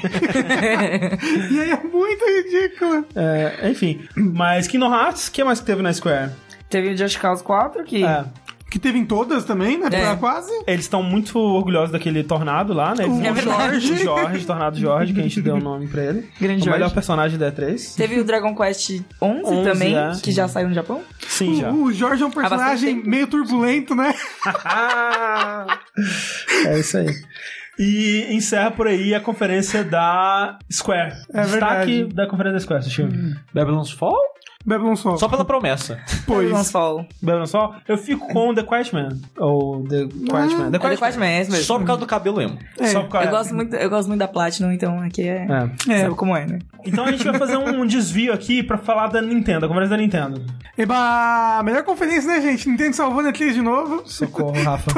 e 1.50 1.60
aí 1.60 1.70
é 1.70 1.80
muito 1.82 2.24
ridículo. 2.24 3.04
É, 3.14 3.68
enfim, 3.70 4.00
mas 4.16 4.66
Kingdom 4.66 4.94
Hearts, 4.94 5.28
o 5.28 5.32
que 5.32 5.42
mais 5.44 5.60
que 5.60 5.66
teve 5.66 5.82
na 5.82 5.92
Square? 5.92 6.30
Teve 6.68 6.90
o 6.90 6.96
Just 6.96 7.18
Cause 7.18 7.42
4, 7.42 7.82
que 7.84 8.04
É. 8.04 8.24
Que 8.70 8.78
teve 8.78 8.98
em 8.98 9.04
todas 9.04 9.44
também, 9.44 9.76
né? 9.78 9.88
É. 9.92 10.00
Pra 10.00 10.16
quase. 10.16 10.50
Eles 10.66 10.84
estão 10.84 11.02
muito 11.02 11.36
orgulhosos 11.38 11.90
daquele 11.90 12.22
Tornado 12.22 12.72
lá, 12.72 12.94
né? 12.94 13.04
Eles- 13.04 13.18
O 13.18 13.24
É. 13.24 13.32
O 13.32 13.80
Jorge, 13.96 14.44
Tornado 14.46 14.78
Jorge, 14.78 15.12
que 15.12 15.18
a 15.18 15.22
gente 15.24 15.42
deu 15.42 15.56
o 15.56 15.60
nome 15.60 15.88
pra 15.88 16.02
ele. 16.04 16.28
Grande 16.40 16.62
o 16.62 16.66
melhor 16.66 16.78
Jorge. 16.80 16.94
personagem 16.94 17.38
da 17.38 17.50
E3. 17.50 17.96
Teve 17.96 18.20
o 18.20 18.24
Dragon 18.24 18.54
Quest 18.54 19.00
11, 19.20 19.42
11, 19.44 19.64
também, 19.70 19.96
é. 19.98 20.12
que 20.22 20.30
já 20.30 20.46
saiu 20.46 20.68
no 20.68 20.74
Japão. 20.74 21.02
Sim, 21.26 21.56
já. 21.60 21.70
O, 21.70 21.84
o 21.86 21.92
Jorge 21.92 22.22
é 22.22 22.26
um 22.26 22.30
personagem 22.30 23.02
meio 23.04 23.26
turbulento, 23.26 23.94
né? 23.94 24.14
é 26.66 26.78
isso 26.78 26.96
aí. 26.96 27.08
E 27.78 28.26
encerra 28.30 28.70
por 28.70 28.86
aí 28.86 29.14
a 29.14 29.20
conferência 29.20 29.82
da 29.82 30.58
Square. 30.70 31.14
É 31.32 31.42
Destaque 31.42 31.92
verdade. 31.96 32.14
da 32.14 32.26
conferência 32.26 32.52
da 32.54 32.60
Square, 32.60 32.84
Sushi. 32.84 33.08
Babylon's 33.54 33.90
Fall? 33.90 34.18
Babylon 34.64 34.94
Sol. 34.96 35.16
Só 35.16 35.28
pela 35.28 35.44
promessa. 35.44 35.98
Pois. 36.26 36.42
Babylon's 36.44 36.70
Fall. 36.70 37.06
Belo 37.22 37.46
só, 37.46 37.74
eu 37.88 37.96
fico 37.96 38.28
com 38.28 38.54
The 38.54 38.62
Quiet 38.62 38.92
Man. 38.94 39.08
Ou 39.38 39.82
The 39.84 40.06
Quiet 40.06 40.54
Man. 40.56 40.70
The 40.70 40.76
É 40.76 40.80
The 40.80 40.96
Quiet 40.96 41.18
Man, 41.18 41.26
é 41.26 41.38
mesmo. 41.38 41.56
Só 41.56 41.78
por 41.78 41.86
causa 41.86 42.00
do 42.00 42.06
cabelo 42.06 42.40
emo. 42.42 42.58
É. 42.78 42.86
Só 42.88 43.00
por 43.02 43.08
causa- 43.10 43.26
Eu 43.28 43.30
gosto, 43.32 43.54
muito, 43.54 43.74
eu 43.76 43.90
gosto 43.90 44.08
muito 44.08 44.20
da 44.20 44.28
Platinum, 44.28 44.70
então 44.72 45.00
aqui 45.00 45.22
é... 45.28 45.46
É. 45.88 45.92
É. 45.92 46.02
Sabe 46.02 46.14
como 46.14 46.36
é, 46.36 46.46
né? 46.46 46.58
Então 46.84 47.04
a 47.04 47.10
gente 47.12 47.24
vai 47.24 47.38
fazer 47.38 47.56
um 47.58 47.86
desvio 47.86 48.32
aqui 48.32 48.62
pra 48.62 48.78
falar 48.78 49.08
da 49.08 49.20
Nintendo, 49.20 49.66
a 49.66 49.68
conferência 49.68 49.96
da 49.96 50.02
Nintendo. 50.02 50.42
Eba, 50.78 51.62
melhor 51.62 51.82
conferência, 51.82 52.26
né, 52.32 52.40
gente? 52.40 52.68
Nintendo 52.68 52.96
salvando 52.96 53.28
a 53.28 53.32
3 53.32 53.54
de 53.54 53.60
novo. 53.62 54.02
Socorro, 54.06 54.52
Rafa. 54.64 54.90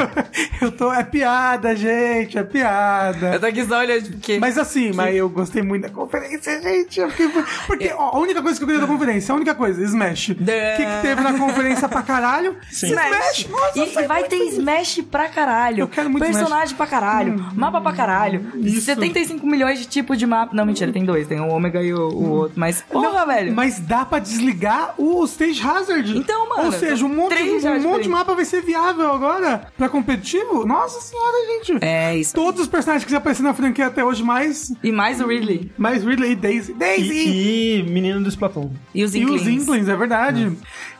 Eu 0.61 0.71
tô. 0.71 0.93
É 0.93 1.03
piada, 1.03 1.75
gente, 1.75 2.39
é 2.39 2.45
piada. 2.45 3.35
Eu 3.35 3.41
tô 3.41 3.47
aqui 3.47 3.65
só 3.65 3.79
olhando, 3.79 4.11
porque... 4.11 4.39
Mas 4.39 4.57
assim, 4.59 4.93
mas 4.93 5.15
eu 5.17 5.29
gostei 5.29 5.61
muito 5.63 5.83
da 5.83 5.89
conferência, 5.89 6.61
gente. 6.63 7.01
Eu 7.01 7.11
fiquei- 7.11 7.29
Porque 7.67 7.93
ó, 7.97 8.17
a 8.17 8.19
única 8.21 8.41
coisa 8.43 8.57
que 8.59 8.63
eu 8.65 8.69
queria 8.69 8.81
da 8.81 8.87
conferência, 8.87 9.33
a 9.33 9.37
única 9.37 9.52
coisa, 9.55 9.83
Smash. 9.85 10.31
O 10.31 10.35
que, 10.35 10.45
que 10.45 11.03
teve 11.03 11.21
na 11.21 11.35
conferência 11.39 11.89
pra 11.89 12.03
caralho? 12.03 12.57
Sim. 12.71 12.89
Smash! 12.89 13.49
Nossa, 13.49 14.03
E, 14.03 14.07
vai 14.07 14.25
ter 14.25 14.37
Smash 14.49 15.03
pra 15.11 15.29
caralho. 15.29 15.81
Eu 15.81 15.89
quero 15.89 16.11
muito 16.11 16.25
Personagem 16.25 16.77
pra 16.77 16.87
caralho. 16.87 17.53
Mapa 17.55 17.81
pra 17.81 17.93
caralho. 17.93 18.53
Isso. 18.57 18.83
75 18.83 19.47
milhões 19.47 19.79
de 19.79 19.87
tipos 19.87 20.19
de 20.19 20.27
mapa. 20.27 20.55
Não, 20.55 20.65
mentira, 20.67 20.93
tem 20.93 21.05
dois. 21.05 21.27
Tem 21.27 21.41
o 21.41 21.49
Omega 21.49 21.83
e 21.83 21.93
o, 21.93 22.09
o 22.09 22.31
outro. 22.31 22.53
Mas, 22.57 22.83
porra, 22.83 23.21
Não, 23.21 23.27
velho. 23.27 23.53
Mas 23.55 23.79
dá 23.81 24.05
pra 24.05 24.19
desligar 24.19 24.95
o 24.99 25.25
Stage 25.25 25.61
Hazard. 25.67 26.17
Então, 26.17 26.49
mano, 26.49 26.65
Ou 26.67 26.73
seja, 26.73 27.05
um 27.05 27.09
monte, 27.09 27.35
um 27.43 27.81
monte 27.81 28.03
de 28.05 28.09
mapa 28.09 28.35
vai 28.35 28.45
ser 28.45 28.63
viável 28.63 29.11
agora 29.13 29.67
pra 29.77 29.89
competitivo. 29.89 30.67
Nossa 30.67 31.01
senhora, 31.01 31.37
gente. 31.47 31.85
É 31.85 32.17
isso. 32.17 32.35
Todos 32.35 32.63
os 32.63 32.69
personagens 32.69 33.05
que 33.05 33.11
já 33.11 33.19
apareceram 33.19 33.49
na 33.49 33.55
franquia 33.55 33.87
até 33.87 34.05
hoje, 34.05 34.23
mais, 34.23 34.73
E 34.83 34.91
mais 34.93 35.21
o 35.21 35.27
Ridley. 35.27 35.71
mais 35.77 36.05
Ridley 36.05 36.33
e 36.33 36.37
Daisy. 36.37 36.75
Daisy! 36.75 37.13
E, 37.13 37.79
e 37.79 37.83
menino 37.85 38.23
do 38.23 38.29
Splatoon. 38.29 38.71
E 38.95 39.05
os 39.05 39.15
E 39.15 39.25
os 39.43 39.49
Inklings. 39.49 39.89
É 39.89 39.97
verdade. 39.97 40.57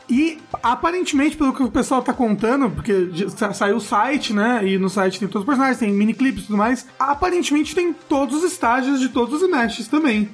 E 0.09 0.37
aparentemente, 0.61 1.37
pelo 1.37 1.53
que 1.53 1.63
o 1.63 1.71
pessoal 1.71 2.01
tá 2.01 2.13
contando, 2.13 2.69
porque 2.69 3.09
saiu 3.53 3.77
o 3.77 3.81
site, 3.81 4.33
né? 4.33 4.61
E 4.67 4.77
no 4.77 4.89
site 4.89 5.19
tem 5.19 5.27
todos 5.27 5.43
os 5.43 5.47
personagens, 5.47 5.79
tem 5.79 5.91
mini 5.91 6.13
clips 6.13 6.43
e 6.43 6.47
tudo 6.47 6.57
mais. 6.57 6.85
Aparentemente 6.99 7.73
tem 7.73 7.93
todos 7.93 8.43
os 8.43 8.51
estágios 8.51 8.99
de 8.99 9.09
todos 9.09 9.35
os 9.35 9.41
Smashes 9.41 9.87
também. 9.87 10.29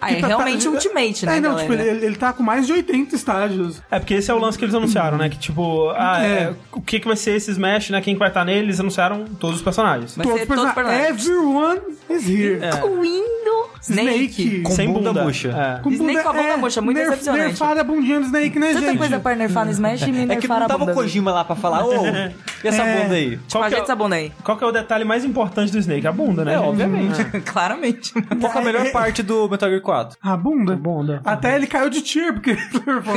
Ah, 0.00 0.10
é 0.12 0.16
Que 0.16 0.20
tá- 0.20 0.26
realmente 0.28 0.64
tá- 0.64 0.70
Ultimate, 0.70 1.26
né, 1.26 1.36
É, 1.36 1.40
não, 1.40 1.50
galera? 1.56 1.68
tipo, 1.76 1.82
ele, 1.90 2.04
ele 2.06 2.16
tá 2.16 2.32
com 2.32 2.42
mais 2.42 2.66
de 2.66 2.72
80 2.72 3.14
estágios. 3.14 3.80
É, 3.90 3.98
porque 3.98 4.14
esse 4.14 4.30
é 4.30 4.34
o 4.34 4.38
lance 4.38 4.58
que 4.58 4.64
eles 4.64 4.74
anunciaram, 4.74 5.16
né? 5.16 5.28
Que 5.28 5.38
tipo, 5.38 5.90
ah, 5.96 6.22
é, 6.22 6.26
É. 6.26 6.52
o 6.72 6.80
que, 6.80 7.00
que 7.00 7.06
vai 7.06 7.16
ser 7.16 7.32
esse 7.36 7.50
Smash, 7.50 7.90
né? 7.90 8.00
Quem 8.00 8.14
que 8.14 8.18
vai 8.18 8.28
estar 8.28 8.44
nele? 8.44 8.60
Eles 8.66 8.80
anunciaram 8.80 9.24
todos 9.40 9.56
os 9.56 9.62
personagens. 9.62 10.14
Vai 10.16 10.24
todos 10.26 10.38
ser 10.40 10.44
os 10.44 10.48
todos 10.48 10.64
os 10.64 10.72
personagens. 10.72 11.08
Everyone 11.26 11.80
is 12.10 12.28
here. 12.28 12.58
É. 12.62 12.68
Incluindo 12.76 13.66
Snake. 13.80 14.08
Snake. 14.42 14.62
Com 14.62 14.72
Sem 14.72 14.88
bunda 14.92 15.10
bunda. 15.10 15.24
murcha. 15.24 15.48
É. 15.48 15.82
Com 15.82 15.90
Snake 15.90 16.22
com 16.22 16.28
a 16.28 16.32
bunda 16.32 16.56
murcha, 16.56 16.80
muito 16.80 16.96
nerf, 16.96 17.10
decepcionante. 17.10 17.46
Nerfada 17.46 17.80
a 17.80 17.84
bundinha 17.84 18.18
do 18.20 18.26
Snake, 18.26 18.58
né, 18.58 18.72
Tanta 18.74 18.86
gente? 18.86 18.98
coisa 18.98 19.18
pra 19.20 19.34
nerfar 19.34 19.64
no 19.64 19.70
Smash 19.70 20.02
e 20.02 20.12
me 20.12 20.18
É 20.18 20.20
que 20.22 20.26
nerfar 20.34 20.60
não 20.60 20.66
tava 20.66 20.78
bunda. 20.80 20.92
o 20.92 20.94
Kojima 20.94 21.32
lá 21.32 21.44
pra 21.44 21.54
falar, 21.56 21.84
ô, 21.86 21.92
e 22.64 22.68
essa 22.68 22.82
É. 22.82 23.02
bunda 23.02 23.14
aí? 23.14 23.30
Tipo, 23.30 23.42
Qual 23.52 23.62
que, 23.62 23.66
ajeita 23.66 23.82
é, 23.82 23.84
essa 23.84 23.96
bunda 23.96 24.16
aí. 24.16 24.32
qual 24.42 24.58
que 24.58 24.64
é 24.64 24.66
o 24.66 24.72
detalhe 24.72 25.04
mais 25.04 25.24
importante 25.24 25.70
do 25.72 25.78
Snake? 25.78 26.06
A 26.06 26.12
bunda, 26.12 26.44
né? 26.44 26.54
É, 26.54 26.58
obviamente. 26.58 27.24
Claramente. 27.46 28.12
Qual 28.12 28.52
que 28.52 28.58
é 28.58 28.60
a 28.60 28.64
melhor 28.64 28.84
É, 28.84 28.88
é- 28.88 28.92
parte 28.92 29.22
do 29.22 29.48
Metal 29.48 29.68
Gear 29.68 29.80
4? 29.86 30.18
A 30.20 30.36
bunda? 30.36 30.72
A 30.72 30.76
bunda. 30.76 31.20
Até 31.24 31.54
ele 31.54 31.68
caiu 31.68 31.88
de 31.88 32.02
tier, 32.02 32.32
porque... 32.32 32.56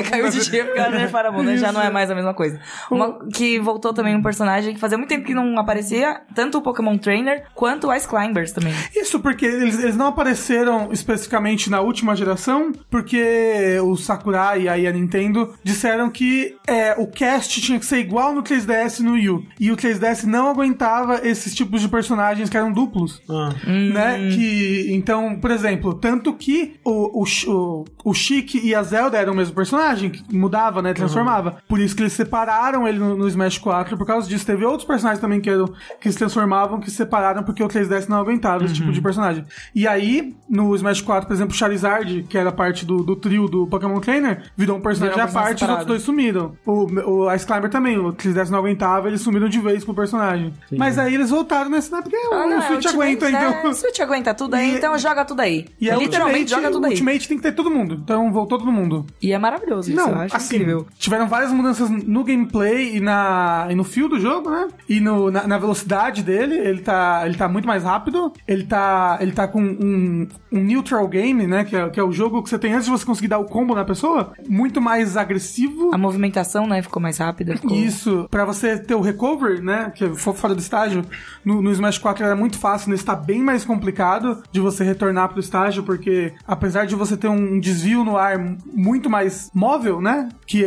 Caiu 0.09 0.29
de 0.29 0.49
dia 0.49 0.65
porque 0.65 0.79
ela 0.79 0.91
nerfaram 0.91 1.29
a 1.29 1.31
bunda, 1.31 1.57
já 1.57 1.71
não 1.71 1.81
é 1.81 1.89
mais 1.89 2.11
a 2.11 2.15
mesma 2.15 2.33
coisa. 2.33 2.59
Uma 2.91 3.25
que 3.33 3.59
voltou 3.59 3.91
também 3.91 4.15
um 4.15 4.21
personagem 4.21 4.73
que 4.75 4.79
fazia 4.79 4.97
muito 4.97 5.09
tempo 5.09 5.25
que 5.25 5.33
não 5.33 5.57
aparecia, 5.57 6.21
tanto 6.35 6.59
o 6.59 6.61
Pokémon 6.61 6.97
Trainer 6.97 7.45
quanto 7.55 7.87
o 7.87 7.93
Ice 7.93 8.07
Climbers 8.07 8.51
também. 8.51 8.73
Isso 8.95 9.19
porque 9.19 9.45
eles, 9.45 9.81
eles 9.81 9.97
não 9.97 10.07
apareceram 10.07 10.89
especificamente 10.91 11.69
na 11.69 11.81
última 11.81 12.15
geração, 12.15 12.71
porque 12.89 13.77
o 13.83 13.95
Sakurai 13.95 14.61
e 14.61 14.87
a 14.87 14.91
Nintendo 14.91 15.55
disseram 15.63 16.09
que 16.09 16.55
é, 16.67 16.93
o 16.97 17.07
cast 17.07 17.59
tinha 17.61 17.79
que 17.79 17.85
ser 17.85 17.97
igual 17.97 18.33
no 18.33 18.43
3DS 18.43 18.99
e 18.99 19.03
no 19.03 19.13
Wii 19.13 19.29
U. 19.29 19.45
E 19.59 19.71
o 19.71 19.77
3DS 19.77 20.25
não 20.25 20.49
aguentava 20.49 21.27
esses 21.27 21.55
tipos 21.55 21.81
de 21.81 21.87
personagens 21.87 22.49
que 22.49 22.57
eram 22.57 22.71
duplos. 22.71 23.21
Ah. 23.29 23.53
Né? 23.65 24.29
Que, 24.29 24.87
então, 24.91 25.39
por 25.39 25.51
exemplo, 25.51 25.93
tanto 25.93 26.33
que 26.33 26.58
o, 26.83 27.23
o, 27.23 27.25
o, 27.47 27.85
o 28.05 28.13
Chic 28.13 28.55
e 28.55 28.73
a 28.73 28.83
Zelda 28.83 29.17
eram 29.17 29.33
o 29.33 29.35
mesmo 29.35 29.53
personagem, 29.55 30.09
que 30.09 30.35
mudava, 30.35 30.81
né? 30.81 30.93
Transformava. 30.93 31.57
Por 31.67 31.79
isso 31.79 31.95
que 31.95 32.01
eles 32.03 32.13
separaram 32.13 32.87
ele 32.87 32.99
no, 32.99 33.15
no 33.15 33.27
Smash 33.27 33.57
4, 33.57 33.97
por 33.97 34.05
causa 34.05 34.27
disso. 34.27 34.45
Teve 34.45 34.65
outros 34.65 34.85
personagens 34.87 35.21
também 35.21 35.39
que, 35.41 35.49
eram, 35.49 35.71
que 35.99 36.11
se 36.11 36.17
transformavam, 36.17 36.79
que 36.79 36.89
se 36.89 36.97
separaram 36.97 37.43
porque 37.43 37.63
o 37.63 37.67
3DS 37.67 38.07
não 38.07 38.17
aguentava 38.17 38.63
esse 38.65 38.73
tipo 38.75 38.91
de 38.91 39.01
personagem. 39.01 39.45
E 39.73 39.87
aí, 39.87 40.35
no 40.49 40.75
Smash 40.75 41.01
4, 41.01 41.27
por 41.27 41.33
exemplo, 41.33 41.53
o 41.53 41.57
Charizard, 41.57 42.23
que 42.23 42.37
era 42.37 42.51
parte 42.51 42.85
do, 42.85 43.03
do 43.03 43.15
trio 43.15 43.47
do 43.47 43.67
Pokémon 43.67 43.99
Trainer, 43.99 44.43
virou 44.55 44.77
um 44.77 44.81
personagem 44.81 45.15
Virou 45.15 45.29
à 45.29 45.31
parte 45.31 45.61
e 45.61 45.63
os 45.63 45.69
outros 45.69 45.87
dois 45.87 46.01
sumiram. 46.01 46.53
O, 46.65 46.85
o 47.25 47.33
Ice 47.33 47.45
Climber 47.45 47.69
também, 47.69 47.97
o 47.97 48.13
3DS 48.13 48.49
não 48.49 48.59
aguentava, 48.59 49.07
eles 49.07 49.21
sumiram 49.21 49.47
de 49.49 49.59
vez 49.59 49.83
pro 49.83 49.93
personagem. 49.93 50.53
Mas 50.71 50.97
aí 50.97 51.13
eles 51.13 51.29
voltaram 51.29 51.69
nesse, 51.69 51.91
né? 51.91 52.01
Porque 52.01 52.15
Ah, 52.31 52.45
o 52.45 52.49
não, 52.49 52.61
Switch 52.61 52.85
aguenta, 52.85 53.29
então. 53.29 53.41
É, 53.41 53.67
o 53.67 53.73
Switch 53.73 53.99
aguenta 53.99 54.33
tudo 54.33 54.55
aí, 54.55 54.71
E- 54.73 54.77
então 54.77 54.97
joga 54.97 55.25
tudo 55.25 55.39
aí. 55.41 55.67
E 55.79 55.89
a 55.89 55.95
Literalmente 55.95 56.48
joga 56.49 56.71
tudo 56.71 56.85
aí. 56.85 56.91
Ultimate 56.91 57.27
tem 57.27 57.37
que 57.37 57.43
ter 57.43 57.51
todo 57.53 57.69
mundo. 57.69 57.99
Então 58.03 58.31
voltou 58.31 58.57
todo 58.57 58.71
mundo. 58.71 59.05
E 59.21 59.31
é 59.31 59.37
maravilhoso 59.39 59.91
isso, 59.91 59.99
eu 59.99 60.07
Não, 60.07 60.21
acho 60.21 60.35
assim, 60.35 60.55
incrível. 60.55 60.87
tiveram 60.97 61.27
várias 61.27 61.51
mudanças 61.51 61.89
no 61.89 62.23
gameplay 62.23 62.97
e, 62.97 62.99
na, 62.99 63.67
e 63.69 63.75
no 63.75 63.83
fio 63.83 64.07
do 64.09 64.19
jogo, 64.19 64.49
né? 64.49 64.67
E 64.87 64.99
no, 64.99 65.29
na, 65.31 65.47
na 65.47 65.57
velocidade 65.57 66.23
dele, 66.23 66.55
ele 66.57 66.81
tá, 66.81 67.23
ele 67.25 67.35
tá 67.35 67.47
muito 67.47 67.67
mais 67.67 67.83
rápido. 67.83 68.31
Ele 68.47 68.63
tá, 68.63 69.17
ele 69.21 69.31
tá 69.31 69.47
com 69.47 69.61
um, 69.61 70.27
um 70.51 70.63
neutral 70.63 71.07
game, 71.07 71.45
né? 71.47 71.63
Que 71.63 71.75
é, 71.75 71.89
que 71.89 71.99
é 71.99 72.03
o 72.03 72.11
jogo 72.11 72.41
que 72.43 72.49
você 72.49 72.59
tem 72.59 72.73
antes 72.73 72.85
de 72.85 72.91
você 72.91 73.05
conseguir 73.05 73.27
dar 73.27 73.39
o 73.39 73.45
combo 73.45 73.75
na 73.75 73.85
pessoa. 73.85 74.33
Muito 74.47 74.81
mais 74.81 75.15
agressivo. 75.17 75.91
A 75.93 75.97
movimentação, 75.97 76.67
né, 76.67 76.81
ficou 76.81 77.01
mais 77.01 77.17
rápida. 77.17 77.55
Ficou... 77.55 77.75
Isso, 77.75 78.27
pra 78.29 78.45
você 78.45 78.77
ter 78.77 78.95
o 78.95 79.01
recover, 79.01 79.61
né, 79.63 79.91
que 79.95 80.05
é 80.05 80.09
fo- 80.15 80.33
fora 80.33 80.53
do 80.55 80.59
estágio, 80.59 81.03
no, 81.43 81.61
no 81.61 81.71
Smash 81.71 81.97
4 81.97 82.25
era 82.25 82.35
muito 82.35 82.57
fácil, 82.57 82.89
nesse 82.91 83.05
tá 83.05 83.15
bem 83.15 83.41
mais 83.41 83.63
complicado 83.65 84.41
de 84.51 84.59
você 84.59 84.83
retornar 84.83 85.29
pro 85.29 85.39
estágio, 85.39 85.83
porque 85.83 86.33
apesar 86.47 86.85
de 86.85 86.95
você 86.95 87.15
ter 87.17 87.27
um 87.27 87.59
desvio 87.59 88.03
no 88.03 88.17
ar 88.17 88.37
muito 88.65 89.09
mais 89.09 89.49
móvel, 89.53 90.01
né, 90.01 90.29
que 90.47 90.63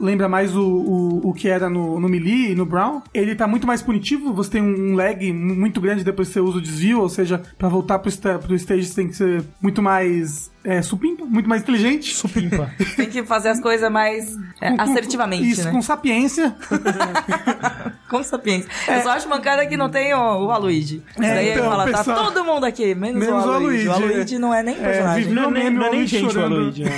lembra 0.00 0.28
mais 0.28 0.54
o, 0.56 0.62
o, 0.62 1.30
o 1.30 1.34
que 1.34 1.48
era 1.48 1.68
no, 1.68 1.98
no 2.00 2.08
Melee 2.08 2.52
e 2.52 2.54
no 2.54 2.64
Brown, 2.66 3.00
ele 3.12 3.34
tá 3.34 3.46
muito 3.46 3.66
mais 3.66 3.82
punitivo, 3.82 4.32
você 4.32 4.50
tem 4.52 4.62
um 4.62 4.94
lag 4.94 5.32
muito 5.32 5.80
grande 5.80 6.04
depois 6.04 6.28
que 6.28 6.34
você 6.34 6.40
usa 6.40 6.58
o 6.58 6.62
desvio, 6.62 7.00
ou 7.00 7.08
seja, 7.08 7.42
pra 7.58 7.68
voltar 7.68 7.98
pro, 7.98 8.10
pro 8.40 8.54
stage 8.54 8.84
você 8.86 8.94
tem 8.94 9.08
que 9.08 9.16
ser 9.16 9.44
muito 9.60 9.82
mais 9.82 10.50
é, 10.64 10.80
supimpa, 10.80 11.24
muito 11.26 11.48
mais 11.48 11.62
inteligente. 11.62 12.14
Supimpa. 12.14 12.70
Tem 12.96 13.08
que 13.10 13.22
fazer 13.22 13.50
as 13.50 13.60
coisas 13.60 13.90
mais 13.92 14.34
é, 14.60 14.70
Com- 14.70 14.76
com- 14.78 14.82
assertivamente, 14.82 15.50
Isso, 15.50 15.64
né? 15.66 15.70
com 15.72 15.82
sapiência. 15.82 16.56
Com 18.08 18.22
sapiência. 18.22 18.68
Eu 18.86 19.02
só 19.02 19.10
acho 19.10 19.28
mancada 19.28 19.64
que 19.66 19.76
não 19.76 19.88
tem 19.88 20.12
o, 20.14 20.46
o. 20.46 20.52
É, 20.52 20.60
Daí 20.60 21.50
então, 21.50 21.62
ele 21.64 21.70
fala, 21.70 21.84
pessoal- 21.84 22.04
tá 22.04 22.24
todo 22.30 22.44
mundo 22.44 22.64
aqui, 22.64 22.94
menos, 22.94 23.18
Menos 23.24 23.44
o 23.44 23.50
Aluigi. 23.50 23.88
O 23.88 23.92
Aluigi, 23.92 24.12
Aluigi 24.14 24.38
não 24.38 24.54
é 24.54 24.62
nem 24.62 24.74
personagem. 24.76 25.32
Não 25.32 25.44
é 25.44 25.50
nem, 25.50 25.64
meme, 25.64 25.76
não 25.78 25.86
é 25.86 25.90
nem 25.90 26.06
gente 26.06 26.36
o 26.36 26.48
né? 26.48 26.90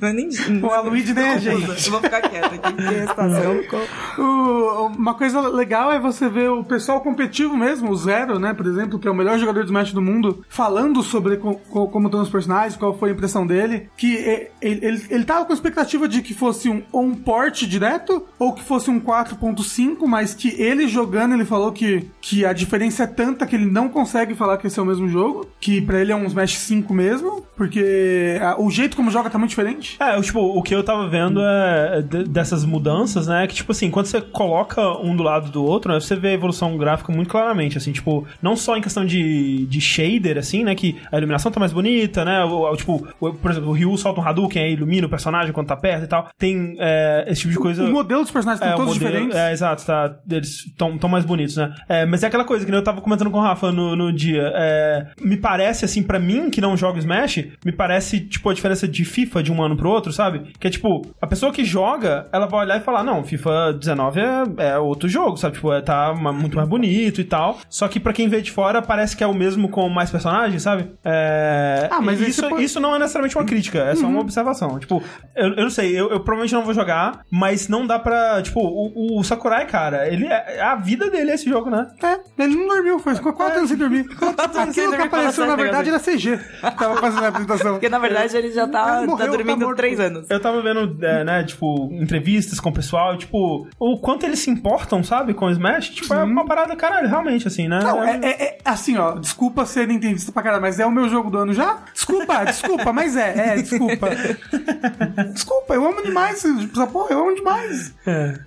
não 0.00 0.08
é 0.08 0.12
nem... 0.12 0.28
O 0.62 0.66
Aluigi 0.70 1.12
nem 1.14 1.24
é 1.24 1.38
gente. 1.38 1.84
Eu 1.86 1.92
vou 1.92 2.00
ficar 2.00 2.20
quieta 2.22 2.46
aqui, 2.46 2.58
porque 2.72 2.94
a 2.94 3.06
situação 3.08 3.58
ficou... 3.62 3.80
O- 4.18 4.86
uma 4.88 5.14
coisa 5.14 5.40
legal 5.40 5.92
é 5.92 5.98
você 5.98 6.28
ver 6.28 6.48
o 6.50 6.64
pessoal 6.64 7.00
competitivo 7.00 7.56
mesmo, 7.56 7.90
o 7.90 7.96
Zero, 7.96 8.38
né, 8.38 8.54
por 8.54 8.66
exemplo, 8.66 8.98
que 8.98 9.06
é 9.06 9.10
o 9.10 9.14
melhor 9.14 9.38
jogador 9.38 9.60
de 9.60 9.66
Smash 9.66 9.92
do 9.92 10.00
mundo, 10.02 10.44
falando 10.48 11.02
sobre 11.02 11.36
co- 11.36 11.56
co- 11.68 11.88
como 11.88 12.06
estão 12.08 12.22
os 12.22 12.28
personagens, 12.30 12.76
qual 12.76 12.96
foi 12.98 13.10
a 13.10 13.12
impressão 13.12 13.46
dele, 13.46 13.88
que 13.96 14.14
e- 14.14 14.48
ele, 14.60 14.86
ele, 14.86 15.06
ele 15.10 15.24
tava 15.24 15.44
com 15.44 15.52
a 15.52 15.54
expectativa 15.54 16.08
de 16.08 16.22
que 16.22 16.34
fosse 16.34 16.68
um, 16.68 16.82
um 16.92 17.14
port 17.14 17.62
direto, 17.64 18.26
ou 18.38 18.52
que 18.54 18.62
fosse 18.62 18.90
um 18.90 19.00
4.5, 19.00 19.58
mas 20.06 20.34
que 20.34 20.48
ele 20.60 20.86
jogando, 20.88 21.34
ele 21.34 21.44
falou 21.44 21.72
que, 21.72 22.06
que 22.20 22.44
a 22.44 22.52
diferença 22.52 23.04
é 23.04 23.06
tanta 23.06 23.46
que 23.46 23.54
ele 23.56 23.66
não 23.66 23.88
consegue 23.88 24.34
falar 24.34 24.56
que 24.58 24.66
esse 24.66 24.78
é 24.78 24.82
o 24.82 24.86
mesmo 24.86 25.08
jogo, 25.08 25.46
que 25.60 25.80
pra 25.80 26.00
ele 26.00 26.12
é 26.12 26.16
um 26.16 26.24
Smash 26.26 26.56
5 26.58 26.92
mesmo, 26.94 27.46
Porque 27.56 28.38
ah, 28.40 28.54
o 28.58 28.70
jeito 28.70 28.96
como 28.96 29.10
joga 29.10 29.28
tá 29.28 29.36
muito 29.36 29.50
diferente. 29.50 29.96
É, 30.00 30.20
tipo, 30.20 30.38
o 30.40 30.62
que 30.62 30.72
eu 30.74 30.84
tava 30.84 31.08
vendo 31.08 31.40
é 31.42 32.02
de- 32.02 32.24
dessas 32.24 32.64
mudanças, 32.64 33.26
né? 33.26 33.46
Que, 33.48 33.54
tipo 33.56 33.72
assim, 33.72 33.90
quando 33.90 34.06
você 34.06 34.20
coloca 34.20 34.80
um 35.02 35.16
do 35.16 35.24
lado 35.24 35.50
do 35.50 35.64
outro, 35.64 35.92
né? 35.92 35.98
Você 36.00 36.14
vê 36.14 36.28
a 36.28 36.32
evolução 36.34 36.76
gráfica 36.78 37.12
muito 37.12 37.28
claramente, 37.28 37.76
assim, 37.76 37.90
tipo, 37.90 38.24
não 38.40 38.54
só 38.56 38.76
em 38.76 38.80
questão 38.80 39.04
de, 39.04 39.66
de 39.66 39.80
shader, 39.80 40.38
assim, 40.38 40.62
né? 40.62 40.74
Que 40.76 40.96
a 41.10 41.16
iluminação 41.18 41.50
tá 41.50 41.58
mais 41.58 41.72
bonita, 41.72 42.24
né? 42.24 42.44
O, 42.44 42.70
o- 42.72 42.76
tipo, 42.76 43.06
o- 43.20 43.32
por 43.34 43.50
exemplo, 43.50 43.70
o 43.70 43.72
Ryu 43.72 43.96
solta 43.98 44.20
um 44.20 44.24
Hadouken, 44.24 44.62
aí 44.62 44.72
ilumina 44.74 45.08
o 45.08 45.10
personagem 45.10 45.52
quando 45.52 45.66
tá 45.66 45.76
perto 45.76 46.04
e 46.04 46.06
tal. 46.08 46.28
Tem 46.38 46.76
é, 46.78 47.24
esse 47.28 47.40
tipo 47.40 47.52
de 47.54 47.58
coisa. 47.58 47.82
O 47.84 47.90
modelo 47.92 48.22
dos 48.22 48.30
personagens 48.30 48.60
estão 48.64 48.70
É, 48.70 48.74
o 48.74 48.78
todos 48.86 48.94
modelo- 48.94 49.10
diferentes. 49.28 49.36
É, 49.36 49.47
exato, 49.52 49.84
tá. 49.84 50.16
Eles 50.30 50.66
estão 50.66 50.96
tão 50.98 51.08
mais 51.08 51.24
bonitos, 51.24 51.56
né? 51.56 51.74
É, 51.88 52.06
mas 52.06 52.22
é 52.22 52.26
aquela 52.26 52.44
coisa 52.44 52.64
que 52.64 52.72
eu 52.72 52.82
tava 52.84 53.00
comentando 53.00 53.30
com 53.30 53.38
o 53.38 53.42
Rafa 53.42 53.70
no, 53.72 53.94
no 53.96 54.12
dia. 54.12 54.52
é, 54.54 55.06
me 55.20 55.36
parece, 55.36 55.84
assim, 55.84 56.02
pra 56.02 56.18
mim, 56.18 56.50
que 56.50 56.60
não 56.60 56.76
joga 56.76 56.98
Smash, 56.98 57.44
me 57.64 57.72
parece, 57.72 58.20
tipo, 58.20 58.48
a 58.50 58.54
diferença 58.54 58.86
de 58.88 59.04
FIFA 59.04 59.42
de 59.42 59.52
um 59.52 59.62
ano 59.62 59.76
pro 59.76 59.88
outro, 59.90 60.12
sabe? 60.12 60.52
Que 60.58 60.66
é 60.66 60.70
tipo, 60.70 61.02
a 61.20 61.26
pessoa 61.26 61.52
que 61.52 61.64
joga, 61.64 62.26
ela 62.32 62.46
vai 62.46 62.60
olhar 62.60 62.76
e 62.78 62.80
falar: 62.84 63.02
não, 63.04 63.22
FIFA 63.24 63.72
19 63.74 64.20
é, 64.20 64.44
é 64.70 64.78
outro 64.78 65.08
jogo, 65.08 65.36
sabe? 65.36 65.54
Tipo, 65.56 65.72
é, 65.72 65.80
tá 65.80 66.14
muito 66.14 66.56
mais 66.56 66.68
bonito 66.68 67.20
e 67.20 67.24
tal. 67.24 67.58
Só 67.68 67.88
que 67.88 67.98
pra 68.00 68.12
quem 68.12 68.28
vê 68.28 68.40
de 68.40 68.50
fora, 68.50 68.80
parece 68.82 69.16
que 69.16 69.24
é 69.24 69.26
o 69.26 69.34
mesmo 69.34 69.68
com 69.68 69.88
mais 69.88 70.10
personagens, 70.10 70.62
sabe? 70.62 70.90
É, 71.04 71.88
Ah, 71.90 72.00
mas 72.00 72.20
isso, 72.20 72.48
pode- 72.48 72.62
isso 72.64 72.80
não 72.80 72.94
é 72.94 72.98
necessariamente 72.98 73.36
uma 73.36 73.44
crítica, 73.44 73.78
é 73.80 73.94
só 73.94 74.06
uma 74.06 74.20
observação. 74.20 74.78
Tipo, 74.78 75.02
eu, 75.36 75.48
eu 75.54 75.62
não 75.62 75.70
sei, 75.70 75.90
eu, 75.92 76.10
eu 76.10 76.20
provavelmente 76.20 76.52
não 76.54 76.64
vou 76.64 76.74
jogar, 76.74 77.20
mas 77.30 77.68
não 77.68 77.86
dá 77.86 77.98
pra. 77.98 78.40
Tipo, 78.42 78.60
o, 78.60 79.18
o 79.18 79.24
Sakurai, 79.38 79.66
cara, 79.66 80.08
ele 80.08 80.26
é, 80.26 80.60
a 80.60 80.74
vida 80.74 81.08
dele 81.10 81.30
é 81.30 81.34
esse 81.34 81.48
jogo, 81.48 81.70
né? 81.70 81.86
É, 82.02 82.18
ele 82.42 82.56
não 82.56 82.66
dormiu, 82.66 82.98
foi 82.98 83.14
ficou 83.14 83.32
quatro 83.32 83.58
anos 83.58 83.68
sem 83.70 83.78
dormir. 83.78 84.06
anos 84.20 84.44
sem 84.52 84.60
Aquilo 84.62 84.72
que 84.72 84.82
dormir, 84.90 85.02
apareceu, 85.06 85.46
na 85.46 85.56
verdade, 85.56 85.88
era 85.90 86.00
CG. 86.00 86.38
Tava 86.76 86.96
fazendo 86.96 87.24
a 87.24 87.28
apresentação. 87.28 87.72
Porque 87.72 87.88
na 87.88 87.98
verdade 87.98 88.36
ele 88.36 88.50
já 88.50 88.66
tá, 88.66 88.98
Ele 88.98 89.06
morreu, 89.06 89.26
tá 89.26 89.30
tá 89.30 89.36
dormindo 89.36 89.64
morto. 89.64 89.76
três 89.76 90.00
anos. 90.00 90.28
Eu 90.28 90.40
tava 90.40 90.60
vendo, 90.60 90.98
é, 91.04 91.24
né, 91.24 91.44
tipo, 91.44 91.88
entrevistas 91.92 92.58
com 92.60 92.70
o 92.70 92.72
pessoal, 92.72 93.14
e, 93.14 93.18
tipo, 93.18 93.68
o 93.78 93.98
quanto 93.98 94.26
eles 94.26 94.40
se 94.40 94.50
importam, 94.50 95.02
sabe, 95.04 95.34
com 95.34 95.46
o 95.46 95.50
Smash, 95.50 95.90
tipo, 95.90 96.12
é 96.12 96.22
uma 96.24 96.44
parada, 96.44 96.74
caralho, 96.76 97.08
realmente, 97.08 97.46
assim, 97.46 97.68
né? 97.68 97.80
Não, 97.82 98.02
é, 98.02 98.18
é- 98.22 98.42
é 98.48 98.58
assim, 98.64 98.96
ó, 98.98 99.12
desculpa 99.12 99.64
ser 99.64 99.86
nintendista 99.86 100.32
pra 100.32 100.42
caralho, 100.42 100.62
mas 100.62 100.78
é 100.80 100.86
o 100.86 100.90
meu 100.90 101.08
jogo 101.08 101.30
do 101.30 101.38
ano 101.38 101.52
já? 101.54 101.78
Desculpa, 101.94 102.44
desculpa, 102.46 102.92
mas 102.92 103.16
é, 103.16 103.52
é, 103.52 103.56
desculpa. 103.56 104.08
Desculpa, 105.32 105.74
eu 105.74 105.86
amo 105.86 106.02
demais 106.02 106.44
essa 106.44 106.86
porra, 106.86 107.12
eu 107.12 107.20
amo 107.20 107.34
demais. 107.34 107.94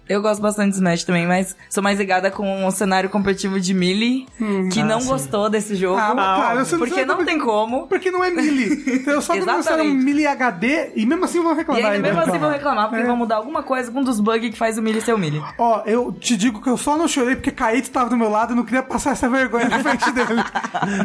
Eu 0.08 0.22
gosto 0.22 0.42
bastante 0.42 0.81
Smash 0.82 1.04
também, 1.04 1.28
mas 1.28 1.56
sou 1.70 1.84
mais 1.84 1.98
ligada 2.00 2.32
com 2.32 2.66
o 2.66 2.72
cenário 2.72 3.10
competitivo 3.10 3.60
de 3.60 3.74
Melee, 3.74 4.28
que 4.72 4.84
não 4.84 5.00
gostou 5.06 5.50
desse 5.50 5.76
jogo. 5.76 5.98
Ah, 6.00 6.14
cara, 6.16 6.66
você 6.66 6.78
porque 6.78 6.94
você- 6.96 7.06
não 7.06 7.24
tem 7.24 7.38
como. 7.40 7.88
Porque 7.88 8.10
não 8.12 8.24
é 8.24 8.30
Melee. 8.32 8.84
Então, 9.02 9.14
eu 9.14 9.22
só 9.22 9.36
Exatamente. 9.36 10.04
Melee 10.04 10.28
HD 10.28 10.92
e 10.96 11.06
mesmo 11.06 11.26
assim 11.26 11.42
vão 11.42 11.54
E 11.54 11.56
reclamar. 11.58 11.86
ainda 11.92 12.02
mesmo 12.02 12.20
ainda. 12.20 12.32
assim 12.32 12.40
vão 12.40 12.50
reclamar, 12.52 12.90
porque 12.90 13.04
É. 13.04 13.06
vão 13.06 13.16
mudar 13.16 13.36
alguma 13.38 13.64
coisa 13.64 13.92
com 13.92 14.00
um 14.00 14.04
dos 14.04 14.20
bugs 14.20 14.50
que 14.52 14.58
faz 14.58 14.78
o 14.78 14.82
Melee 14.82 15.02
ser 15.02 15.14
o 15.14 15.18
Melee. 15.18 15.42
Ó, 15.58 15.84
eu 15.86 16.12
te 16.12 16.36
digo 16.36 16.62
que 16.62 16.70
eu 16.70 16.78
só 16.78 16.98
não 16.98 17.08
chorei 17.08 17.36
porque 17.36 17.52
Caíto 17.52 17.90
tava 17.92 18.10
do 18.10 18.18
meu 18.18 18.30
lado 18.30 18.54
e 18.54 18.56
não 18.56 18.64
queria 18.64 18.82
passar 18.84 19.12
essa 19.12 19.30
vergonha 19.30 19.70
na 19.70 19.80
frente 19.80 20.10
dele. 20.12 20.44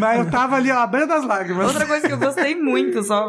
Mas 0.00 0.18
eu 0.20 0.30
tava 0.30 0.56
ali, 0.56 0.70
ó, 0.70 0.78
à 0.78 0.86
beira 0.86 1.06
das 1.06 1.24
lágrimas. 1.24 1.66
Outra 1.66 1.84
coisa 1.86 2.06
que 2.06 2.12
eu 2.14 2.18
gostei 2.18 2.54
muito 2.54 3.02
só 3.02 3.26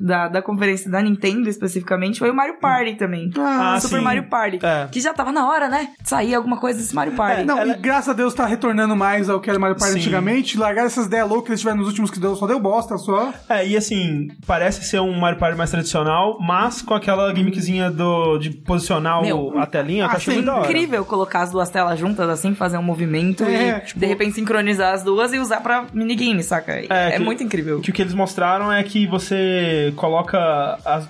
da, 0.00 0.28
da 0.28 0.42
conferência 0.42 0.90
da 0.90 1.02
Nintendo 1.02 1.48
especificamente 1.48 2.18
foi 2.18 2.30
o 2.30 2.34
Mario 2.34 2.58
Party 2.60 2.94
também. 2.94 3.30
Ah, 3.38 3.78
Super 3.80 3.98
sim. 3.98 4.04
Mario 4.04 4.24
Party. 4.24 4.58
É. 4.62 4.88
Que 4.90 5.00
já 5.00 5.12
tava 5.12 5.32
na 5.32 5.48
hora, 5.48 5.63
né? 5.68 5.90
Sair 6.02 6.34
alguma 6.34 6.56
coisa 6.58 6.78
desse 6.78 6.94
Mario 6.94 7.14
Party. 7.14 7.44
Não, 7.44 7.58
Ela- 7.58 7.74
e 7.74 7.78
graças 7.78 8.08
a 8.08 8.12
Deus 8.12 8.34
tá 8.34 8.46
retornando 8.46 8.94
mais 8.96 9.28
ao 9.28 9.40
que 9.40 9.48
era 9.50 9.58
Mario 9.58 9.76
Party 9.76 9.94
Sim. 9.94 9.98
antigamente. 10.00 10.58
Largar 10.58 10.86
essas 10.86 11.06
ideias 11.06 11.28
loucas 11.28 11.44
que 11.46 11.50
eles 11.52 11.60
tiveram 11.60 11.78
nos 11.78 11.88
últimos 11.88 12.10
que 12.10 12.18
deu, 12.20 12.34
só 12.36 12.46
deu 12.46 12.58
bosta 12.60 12.96
só. 12.98 13.32
É, 13.48 13.66
e 13.66 13.76
assim, 13.76 14.28
parece 14.46 14.84
ser 14.84 15.00
um 15.00 15.18
Mario 15.18 15.38
Party 15.38 15.56
mais 15.56 15.70
tradicional, 15.70 16.38
mas 16.40 16.82
com 16.82 16.94
aquela 16.94 17.34
gimmickzinha 17.34 17.90
do, 17.90 18.38
de 18.38 18.50
posicionar 18.50 19.20
o- 19.20 19.22
Meu, 19.22 19.58
a 19.58 19.66
telinha, 19.66 20.06
que 20.06 20.12
eu 20.12 20.16
achei 20.16 20.34
assim, 20.34 20.42
muito 20.42 20.46
da 20.54 20.60
hora. 20.60 20.70
incrível 20.70 21.04
colocar 21.04 21.42
as 21.42 21.50
duas 21.50 21.68
telas 21.70 21.98
juntas, 21.98 22.28
assim, 22.28 22.54
fazer 22.54 22.78
um 22.78 22.82
movimento 22.82 23.44
É, 23.44 23.78
e 23.78 23.80
tipo- 23.80 24.00
de 24.00 24.06
repente 24.06 24.34
sincronizar 24.34 24.94
as 24.94 25.02
duas 25.02 25.32
e 25.32 25.38
usar 25.38 25.60
pra 25.60 25.84
minigame, 25.92 26.42
saca? 26.42 26.72
É, 26.88 27.12
que- 27.12 27.18
muito 27.18 27.42
incrível. 27.42 27.80
Que 27.80 27.90
o 27.90 27.92
que 27.92 28.02
eles 28.02 28.14
mostraram 28.14 28.72
é 28.72 28.82
que 28.82 29.06
você 29.06 29.92
coloca 29.96 30.38
a, 30.38 31.02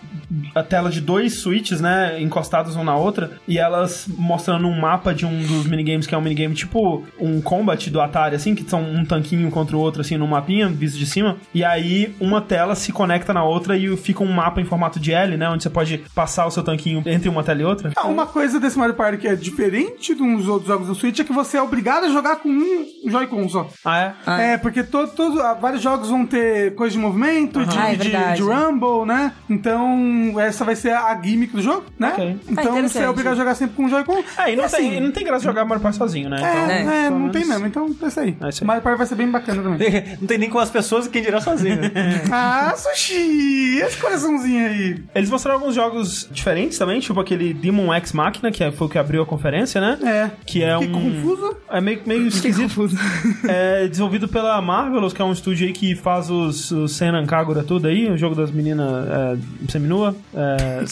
a 0.54 0.62
tela 0.62 0.90
de 0.90 1.00
dois 1.00 1.40
switches, 1.40 1.80
né, 1.80 2.20
encostados 2.20 2.74
uma 2.76 2.84
na 2.84 2.96
outra, 2.96 3.32
e 3.48 3.58
elas 3.58 4.06
mostrando 4.44 4.68
um 4.68 4.78
mapa 4.78 5.14
de 5.14 5.24
um 5.24 5.42
dos 5.42 5.66
minigames 5.66 6.06
que 6.06 6.14
é 6.14 6.18
um 6.18 6.20
minigame 6.20 6.54
tipo 6.54 7.02
um 7.18 7.40
combat 7.40 7.88
do 7.90 7.98
Atari, 8.00 8.36
assim, 8.36 8.54
que 8.54 8.68
são 8.68 8.82
um 8.82 9.02
tanquinho 9.04 9.50
contra 9.50 9.74
o 9.74 9.80
outro, 9.80 10.02
assim, 10.02 10.18
no 10.18 10.26
mapinha, 10.26 10.68
visto 10.68 10.98
de 10.98 11.06
cima, 11.06 11.38
e 11.54 11.64
aí 11.64 12.14
uma 12.20 12.42
tela 12.42 12.74
se 12.74 12.92
conecta 12.92 13.32
na 13.32 13.42
outra 13.42 13.76
e 13.76 13.96
fica 13.96 14.22
um 14.22 14.30
mapa 14.30 14.60
em 14.60 14.64
formato 14.66 15.00
de 15.00 15.12
L, 15.12 15.36
né, 15.38 15.48
onde 15.48 15.62
você 15.62 15.70
pode 15.70 15.98
passar 16.14 16.44
o 16.46 16.50
seu 16.50 16.62
tanquinho 16.62 17.02
entre 17.06 17.28
uma 17.28 17.42
tela 17.42 17.62
e 17.62 17.64
outra. 17.64 17.92
Ah, 17.96 18.06
uma 18.06 18.26
coisa 18.26 18.60
desse 18.60 18.78
Mario 18.78 18.94
Party 18.94 19.16
que 19.18 19.28
é 19.28 19.34
diferente 19.34 20.14
dos 20.14 20.46
outros 20.46 20.68
jogos 20.68 20.88
do 20.88 20.94
Switch 20.94 21.18
é 21.20 21.24
que 21.24 21.32
você 21.32 21.56
é 21.56 21.62
obrigado 21.62 22.04
a 22.04 22.08
jogar 22.10 22.36
com 22.36 22.48
um 22.50 23.10
Joy-Con 23.10 23.48
só. 23.48 23.68
Ah, 23.84 23.98
é? 23.98 24.14
Ah. 24.26 24.42
É, 24.42 24.58
porque 24.58 24.82
to, 24.82 25.06
todo- 25.08 25.40
ah, 25.40 25.54
vários 25.54 25.80
jogos 25.82 26.10
vão 26.10 26.26
ter 26.26 26.74
coisa 26.74 26.92
de 26.92 26.98
movimento, 27.00 27.64
de, 27.64 27.78
Ah, 27.78 27.92
é 27.92 27.96
de- 27.96 28.10
de 28.36 28.42
Rumble, 28.42 29.06
né? 29.06 29.32
Então, 29.48 30.34
essa 30.38 30.64
vai 30.64 30.76
ser 30.76 30.92
a 30.92 31.18
gimmick 31.22 31.54
do 31.54 31.62
jogo, 31.62 31.84
né? 31.98 32.10
Ok. 32.12 32.36
Então, 32.48 32.76
Ah, 32.78 32.82
você 32.82 32.98
é 33.00 33.08
obrigado 33.08 33.32
a 33.34 33.36
jogar 33.36 33.54
sempre 33.54 33.76
com 33.76 33.84
um 33.84 33.88
Joy-Con. 33.88 34.22
É, 34.38 34.52
e 34.52 34.56
não, 34.56 34.64
assim, 34.64 34.76
tem, 34.90 35.00
não 35.00 35.10
tem 35.10 35.24
graça 35.24 35.44
jogar 35.44 35.64
Mario 35.64 35.82
Party 35.82 35.96
sozinho, 35.98 36.28
né? 36.28 36.36
É, 36.42 36.80
Então, 36.80 36.92
é, 36.92 37.02
pelo 37.04 37.10
não 37.10 37.18
menos- 37.26 37.32
tem 37.36 37.44
mesmo. 37.46 37.66
Então, 37.66 37.96
é 38.02 38.06
isso 38.06 38.20
aí. 38.20 38.36
É 38.40 38.48
isso 38.48 38.62
aí. 38.62 38.66
Mario 38.66 38.82
Party 38.82 38.98
vai 38.98 39.06
ser 39.06 39.14
bem 39.14 39.30
bacana 39.30 39.62
também. 39.62 40.04
Não 40.20 40.26
tem 40.26 40.38
nem 40.38 40.48
com 40.50 40.58
as 40.58 40.70
pessoas, 40.70 41.06
quem 41.08 41.22
dirá 41.22 41.40
sozinho. 41.40 41.78
ah, 42.32 42.74
Sushi! 42.76 43.78
Esse 43.78 43.96
coraçãozinho 43.98 44.66
aí. 44.66 45.02
Eles 45.14 45.30
mostraram 45.30 45.58
alguns 45.60 45.74
jogos 45.74 46.28
diferentes 46.30 46.78
também, 46.78 47.00
tipo 47.00 47.18
aquele 47.20 47.52
Demon 47.54 47.92
X 47.94 48.12
Machina, 48.12 48.50
que 48.50 48.62
é- 48.64 48.70
foi 48.72 48.86
o 48.86 48.90
que 48.90 48.98
abriu 48.98 49.22
a 49.22 49.26
conferência, 49.26 49.80
né? 49.80 49.98
É. 50.02 50.30
Que 50.46 50.62
é 50.62 50.78
Fiquei 50.78 50.94
um. 50.94 51.00
confuso. 51.22 51.56
É 51.70 51.80
meio, 51.80 52.00
meio 52.06 52.26
esquisito. 52.26 52.88
é 53.48 53.86
desenvolvido 53.88 54.28
pela 54.28 54.60
Marvelous, 54.60 55.12
que 55.12 55.20
é 55.22 55.24
um 55.24 55.32
estúdio 55.32 55.66
aí 55.66 55.72
que 55.72 55.94
faz 55.94 56.30
os, 56.30 56.70
os 56.70 56.96
Senan 56.96 57.26
Kagura 57.26 57.62
tudo 57.62 57.88
aí, 57.88 58.10
o 58.10 58.16
jogo 58.16 58.34
das 58.34 58.50
meninas 58.50 58.88
é, 59.08 59.36
seminua, 59.70 60.14
é. 60.34 60.84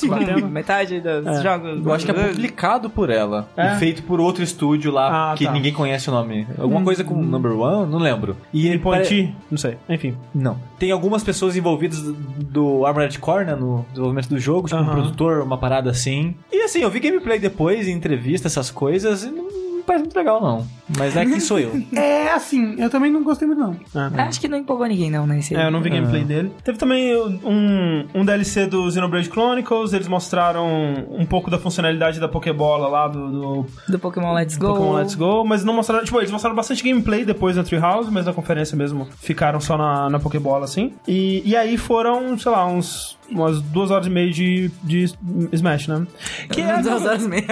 Metade 0.51 1.01
dos 1.01 1.27
É. 1.27 1.43
jogos. 1.43 1.85
Eu 1.85 1.93
acho 1.93 2.05
que 2.05 2.11
é 2.11 2.15
publicado 2.29 2.91
por 2.91 3.11
ela. 3.11 3.32
É? 3.57 3.75
E 3.75 3.79
feito 3.79 4.03
por 4.03 4.21
outro 4.21 4.43
estúdio 4.43 4.91
lá, 4.93 5.33
Ah, 5.33 5.35
que 5.37 5.45
tá. 5.45 5.53
ninguém 5.53 5.73
conhece 5.73 6.09
o 6.09 6.13
nome. 6.13 6.47
Alguma 6.59 6.83
coisa 6.83 7.03
com 7.05 7.15
Number 7.15 7.53
One? 7.59 7.91
Não 7.91 7.99
lembro. 7.99 8.37
E 8.53 8.67
ele 8.69 8.79
pare- 8.79 9.05
Point, 9.07 9.35
não 9.51 9.59
sei, 9.59 9.77
enfim. 9.89 10.15
Não. 10.35 10.57
Tem 10.79 10.91
algumas 10.91 11.23
pessoas 11.25 11.57
envolvidas 11.57 12.01
do, 12.03 12.85
Armored 12.87 13.19
Core, 13.19 13.45
né, 13.47 13.55
no 13.55 13.85
desenvolvimento 13.91 14.29
do 14.29 14.39
jogo, 14.39 14.69
tipo 14.69 14.81
um 14.81 14.85
Aham. 14.85 14.93
produtor, 14.93 15.43
uma 15.43 15.57
parada 15.59 15.91
assim. 15.91 16.35
E 16.53 16.63
assim, 16.63 16.81
eu 16.81 16.91
vi 16.91 17.01
gameplay 17.01 17.39
depois, 17.39 17.89
entrevista, 17.89 18.49
essas 18.49 18.71
coisas, 18.71 19.25
e 19.25 19.31
não 19.31 19.45
me 19.77 19.83
parece 19.85 20.05
muito 20.05 20.17
legal, 20.17 20.41
não. 20.41 20.67
Mas 20.99 21.17
é 21.17 21.25
quem 21.25 21.41
sou 21.41 21.59
eu. 21.59 21.73
É 21.95 22.33
assim, 22.33 22.77
eu 22.79 22.89
também 22.89 23.11
não 23.11 23.23
gostei 23.23 23.47
muito, 23.47 23.61
não. 23.61 23.77
Acho 24.19 24.41
que 24.41 24.49
não 24.49 24.59
empolgou 24.59 24.87
ninguém, 24.87 25.11
não, 25.11 25.27
né? 25.27 25.39
Esse 25.39 25.55
É, 25.55 25.67
eu 25.67 25.71
não 25.71 25.83
vi 25.83 25.91
gameplay 25.91 26.25
dele. 26.25 26.51
Teve 26.65 26.79
também 26.79 27.15
um, 27.17 28.07
um 28.15 28.25
DLC 28.25 28.67
do 28.67 28.91
Xenoblade 28.91 29.29
Chronicles, 29.29 29.93
eles 29.93 30.09
mostraram 30.09 30.67
um 31.11 31.27
pouco 31.27 31.51
da 31.51 31.59
funcionalidade 31.59 32.19
da 32.19 32.29
Pokébola 32.29 32.89
lá 32.89 33.09
do, 33.09 33.31
do 33.31 33.67
Do 33.89 33.99
Pokémon 33.99 34.33
Let's 34.33 34.57
Go. 34.57 34.69
Pokémon 34.69 34.93
Let's 34.95 35.15
Go, 35.15 35.45
mas 35.45 35.65
não 35.65 35.75
mostraram, 35.75 36.05
tipo, 36.05 36.19
eles 36.19 36.31
mostraram 36.31 36.57
bastante 36.57 36.83
gameplay 36.83 37.25
depois 37.25 37.57
na 37.57 37.63
Treehouse, 37.63 38.11
mas 38.11 38.25
na 38.27 38.33
conferência 38.33 38.77
mesmo 38.77 39.09
ficaram 39.19 39.61
só 39.61 39.77
na, 39.77 40.09
na 40.09 40.19
Pokébola, 40.19 40.65
assim. 40.65 40.93
E, 41.07 41.43
e 41.45 41.57
aí 41.57 41.77
foram, 41.77 42.39
sei 42.39 42.51
lá, 42.51 42.67
uns 42.67 43.19
umas 43.33 43.61
duas 43.63 43.91
horas 43.91 44.07
e 44.07 44.11
meia 44.11 44.31
de, 44.31 44.71
de 44.83 45.11
Smash, 45.53 45.89
né? 45.89 46.07
Que 46.51 46.61
é, 46.61 46.81
Duas 46.83 47.05
horas 47.05 47.25
e 47.25 47.29
meia. 47.29 47.45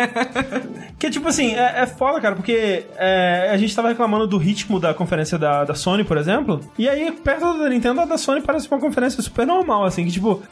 que 0.98 1.10
tipo 1.10 1.28
assim, 1.28 1.54
é, 1.54 1.82
é 1.82 1.86
foda, 1.86 2.20
cara, 2.20 2.36
porque 2.36 2.84
é, 2.96 3.29
a 3.52 3.56
gente 3.56 3.74
tava 3.74 3.88
reclamando 3.88 4.26
do 4.26 4.38
ritmo 4.38 4.78
da 4.80 4.92
conferência 4.94 5.38
da, 5.38 5.64
da 5.64 5.74
Sony, 5.74 6.04
por 6.04 6.16
exemplo, 6.16 6.60
e 6.78 6.88
aí, 6.88 7.10
perto 7.12 7.58
da 7.58 7.68
Nintendo, 7.68 8.00
a 8.00 8.04
da 8.04 8.18
Sony 8.18 8.40
parece 8.40 8.68
uma 8.70 8.78
conferência 8.80 9.22
super 9.22 9.46
normal, 9.46 9.84
assim, 9.84 10.04
que 10.04 10.10
tipo, 10.12 10.42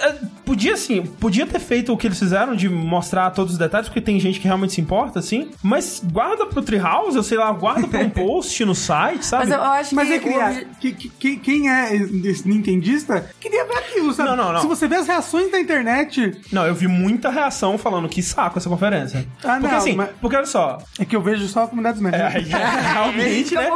é, 0.00 0.08
é, 0.08 0.14
podia 0.44 0.74
assim, 0.74 1.02
podia 1.02 1.46
ter 1.46 1.58
feito 1.60 1.92
o 1.92 1.96
que 1.96 2.06
eles 2.06 2.18
fizeram 2.18 2.54
de 2.54 2.68
mostrar 2.68 3.30
todos 3.30 3.52
os 3.54 3.58
detalhes, 3.58 3.88
porque 3.88 4.00
tem 4.00 4.18
gente 4.20 4.38
que 4.40 4.46
realmente 4.46 4.72
se 4.74 4.80
importa, 4.80 5.18
assim, 5.18 5.50
mas 5.62 6.02
guarda 6.12 6.46
pro 6.46 6.62
Treehouse, 6.62 7.16
eu 7.16 7.22
sei 7.22 7.38
lá, 7.38 7.50
guarda 7.52 7.86
pra 7.88 8.00
um 8.00 8.10
post 8.10 8.64
no 8.64 8.74
site, 8.74 9.24
sabe? 9.24 9.46
Mas 9.46 9.54
eu 9.54 9.62
acho 9.62 9.94
Mas 9.94 10.08
que. 10.08 10.14
é 10.14 10.64
que- 10.80 10.92
que- 10.92 11.08
que- 11.08 11.36
quem 11.36 11.70
é 11.70 11.94
esse 11.96 12.46
nintendista 12.48 13.28
queria 13.40 13.64
ver 13.64 13.74
aquilo, 13.78 14.12
sabe? 14.12 14.30
Não, 14.30 14.36
não, 14.36 14.52
não. 14.52 14.60
Se 14.60 14.66
você 14.66 14.86
vê 14.88 14.96
as 14.96 15.06
reações 15.06 15.50
da 15.50 15.58
internet, 15.60 16.32
Não, 16.52 16.66
eu 16.66 16.74
vi 16.74 16.86
muita 16.88 17.30
reação 17.30 17.76
falando 17.78 18.08
que 18.08 18.22
saco 18.22 18.58
essa 18.58 18.68
conferência. 18.68 19.26
Ah, 19.42 19.54
porque 19.58 19.66
não, 19.68 19.76
assim, 19.76 19.94
mas- 19.94 20.10
porque 20.20 20.36
olha 20.36 20.46
só, 20.46 20.78
é 20.98 21.04
que 21.04 21.14
eu 21.16 21.20
vejo 21.22 21.46
só 21.48 21.64
a 21.64 21.66
comunidade 21.66 21.93
Smash. 21.94 22.14
É, 22.14 22.28
realmente, 22.92 23.54
né? 23.54 23.68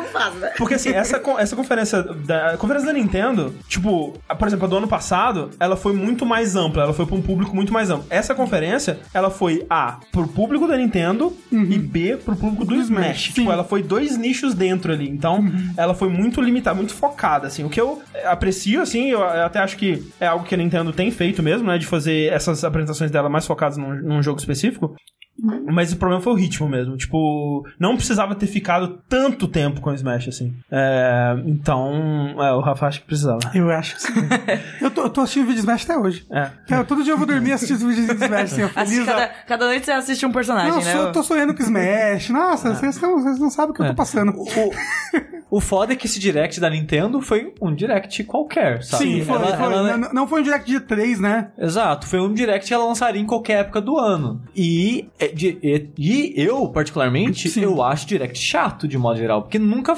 Porque 0.57 0.75
assim, 0.75 0.91
essa, 0.91 1.21
essa 1.39 1.57
conferência 1.57 2.03
da 2.03 2.49
a 2.53 2.57
conferência 2.57 2.87
da 2.87 2.93
Nintendo, 2.99 3.55
tipo, 3.69 4.15
por 4.39 4.49
exemplo, 4.49 4.67
a 4.67 4.69
do 4.69 4.77
ano 4.77 4.89
passado, 4.89 5.51
ela 5.61 5.77
foi 5.77 5.93
muito 5.93 6.25
mais 6.27 6.57
ampla. 6.57 6.83
ela 6.83 6.93
foi 6.93 7.07
pra 7.07 7.15
um 7.17 7.23
público 7.23 7.55
muito 7.55 7.73
mais 7.73 7.91
amplo. 7.91 8.07
Essa 8.11 8.35
conferência, 8.35 8.99
ela 9.13 9.31
foi 9.31 9.65
A, 9.69 9.99
pro 10.13 10.27
público 10.29 10.67
da 10.67 10.77
Nintendo 10.77 11.37
e 11.53 11.79
B, 11.79 12.17
pro 12.17 12.37
público 12.37 12.65
do 12.65 12.75
Smash. 12.75 12.89
Smash, 12.89 13.23
Tipo, 13.29 13.47
sim. 13.49 13.53
ela 13.53 13.65
foi 13.65 13.83
dois 13.83 14.17
nichos 14.17 14.55
dentro 14.55 14.93
ali. 14.93 15.09
Então, 15.09 15.45
ela 15.77 15.95
foi 15.95 16.09
muito 16.09 16.41
limitada, 16.41 16.77
muito 16.77 16.95
focada, 16.95 17.47
assim. 17.47 17.65
O 17.65 17.69
que 17.71 17.81
eu 17.81 18.03
aprecio, 18.25 18.81
assim, 18.81 19.11
eu 19.11 19.23
até 19.23 19.59
acho 19.61 19.77
que 19.77 20.03
é 20.21 20.27
algo 20.27 20.45
que 20.45 20.55
a 20.55 20.59
Nintendo 20.59 20.93
tem 20.93 21.11
feito 21.11 21.43
mesmo, 21.43 21.69
né? 21.69 21.79
De 21.79 21.87
fazer 21.87 22.33
essas 22.33 22.65
apresentações 22.65 23.11
dela 23.11 23.29
mais 23.29 23.47
focadas 23.47 23.77
num, 23.77 23.95
num 23.95 24.23
jogo 24.23 24.39
específico. 24.39 24.97
Mas 25.71 25.93
o 25.93 25.97
problema 25.97 26.21
foi 26.21 26.33
o 26.33 26.37
ritmo 26.37 26.69
mesmo. 26.69 26.97
Tipo, 26.97 27.65
não 27.79 27.97
precisava 27.97 28.35
ter 28.35 28.47
ficado 28.47 29.01
tanto 29.09 29.47
tempo 29.47 29.81
com 29.81 29.91
o 29.91 29.95
Smash, 29.95 30.29
assim. 30.29 30.55
É, 30.71 31.35
então, 31.47 32.35
é, 32.43 32.53
o 32.53 32.61
Rafa 32.61 32.87
acha 32.87 33.01
que 33.01 33.07
precisava. 33.07 33.39
Eu 33.55 33.71
acho 33.71 33.95
que 33.97 34.03
sim. 34.03 34.13
eu, 34.83 34.91
tô, 34.91 35.03
eu 35.03 35.11
tô 35.11 35.21
assistindo 35.21 35.43
vídeo 35.47 35.55
de 35.57 35.61
Smash 35.61 35.85
até 35.85 35.97
hoje. 35.99 36.27
É. 36.31 36.51
Cara, 36.69 36.85
todo 36.85 37.05
dia 37.05 37.13
eu 37.13 37.19
vou 37.19 37.27
dormir 37.27 37.53
assistindo 37.53 37.87
vídeos 37.89 38.07
de 38.07 38.15
Smash, 38.25 38.53
assim, 38.53 38.63
eu 38.63 38.71
Assim, 38.75 38.93
feliz. 38.95 39.07
cada, 39.07 39.29
cada 39.47 39.67
noite 39.67 39.85
você 39.87 39.93
assiste 39.93 40.27
um 40.27 40.33
personagem, 40.33 40.71
Não, 40.73 40.81
né? 40.83 40.95
eu 41.09 41.13
tô 41.13 41.23
sonhando 41.23 41.55
com 41.55 41.63
Smash. 41.63 42.31
Nossa, 42.31 42.75
vocês, 42.75 43.01
não, 43.01 43.21
vocês 43.23 43.39
não 43.39 43.51
sabem 43.51 43.71
o 43.71 43.75
que 43.75 43.83
eu 43.83 43.87
tô 43.87 43.95
passando. 43.95 44.33
O, 44.33 45.57
o 45.59 45.61
foda 45.61 45.93
é 45.93 45.97
que 45.97 46.07
esse 46.07 46.19
direct 46.19 46.61
da 46.61 46.69
Nintendo 46.69 47.21
foi 47.23 47.55
um 47.63 47.75
direct 47.75 48.23
qualquer, 48.25 48.83
sabe? 48.83 49.05
Sim, 49.05 49.25
foi, 49.25 49.37
Ela- 49.37 49.57
foi. 49.57 49.73
ela- 49.73 49.97
Não, 49.97 50.13
não 50.13 50.29
foi 50.29 50.41
um 50.41 50.43
direct 50.45 50.69
de 50.71 50.81
3, 50.81 51.21
né? 51.21 51.49
Exato, 51.59 52.07
foi 52.07 52.21
um 52.21 52.33
direct 52.35 52.67
que 52.69 52.75
ela 52.75 52.85
lançaria 52.85 53.21
em 53.21 53.27
qualquer 53.27 53.61
época 53.61 53.81
do 53.81 53.97
ano. 53.99 54.43
E, 54.55 55.09
é 55.19 55.28
de- 55.35 55.59
e, 55.63 55.91
e 55.99 56.33
eu, 56.37 56.69
particularmente, 56.69 57.49
Sim. 57.49 57.63
eu 57.63 57.83
acho 57.83 58.07
direct 58.07 58.39
chato 58.39 58.87
de 58.89 58.97
modo 58.99 59.19
geral, 59.19 59.43
porque 59.43 59.59
nunca 59.59 59.97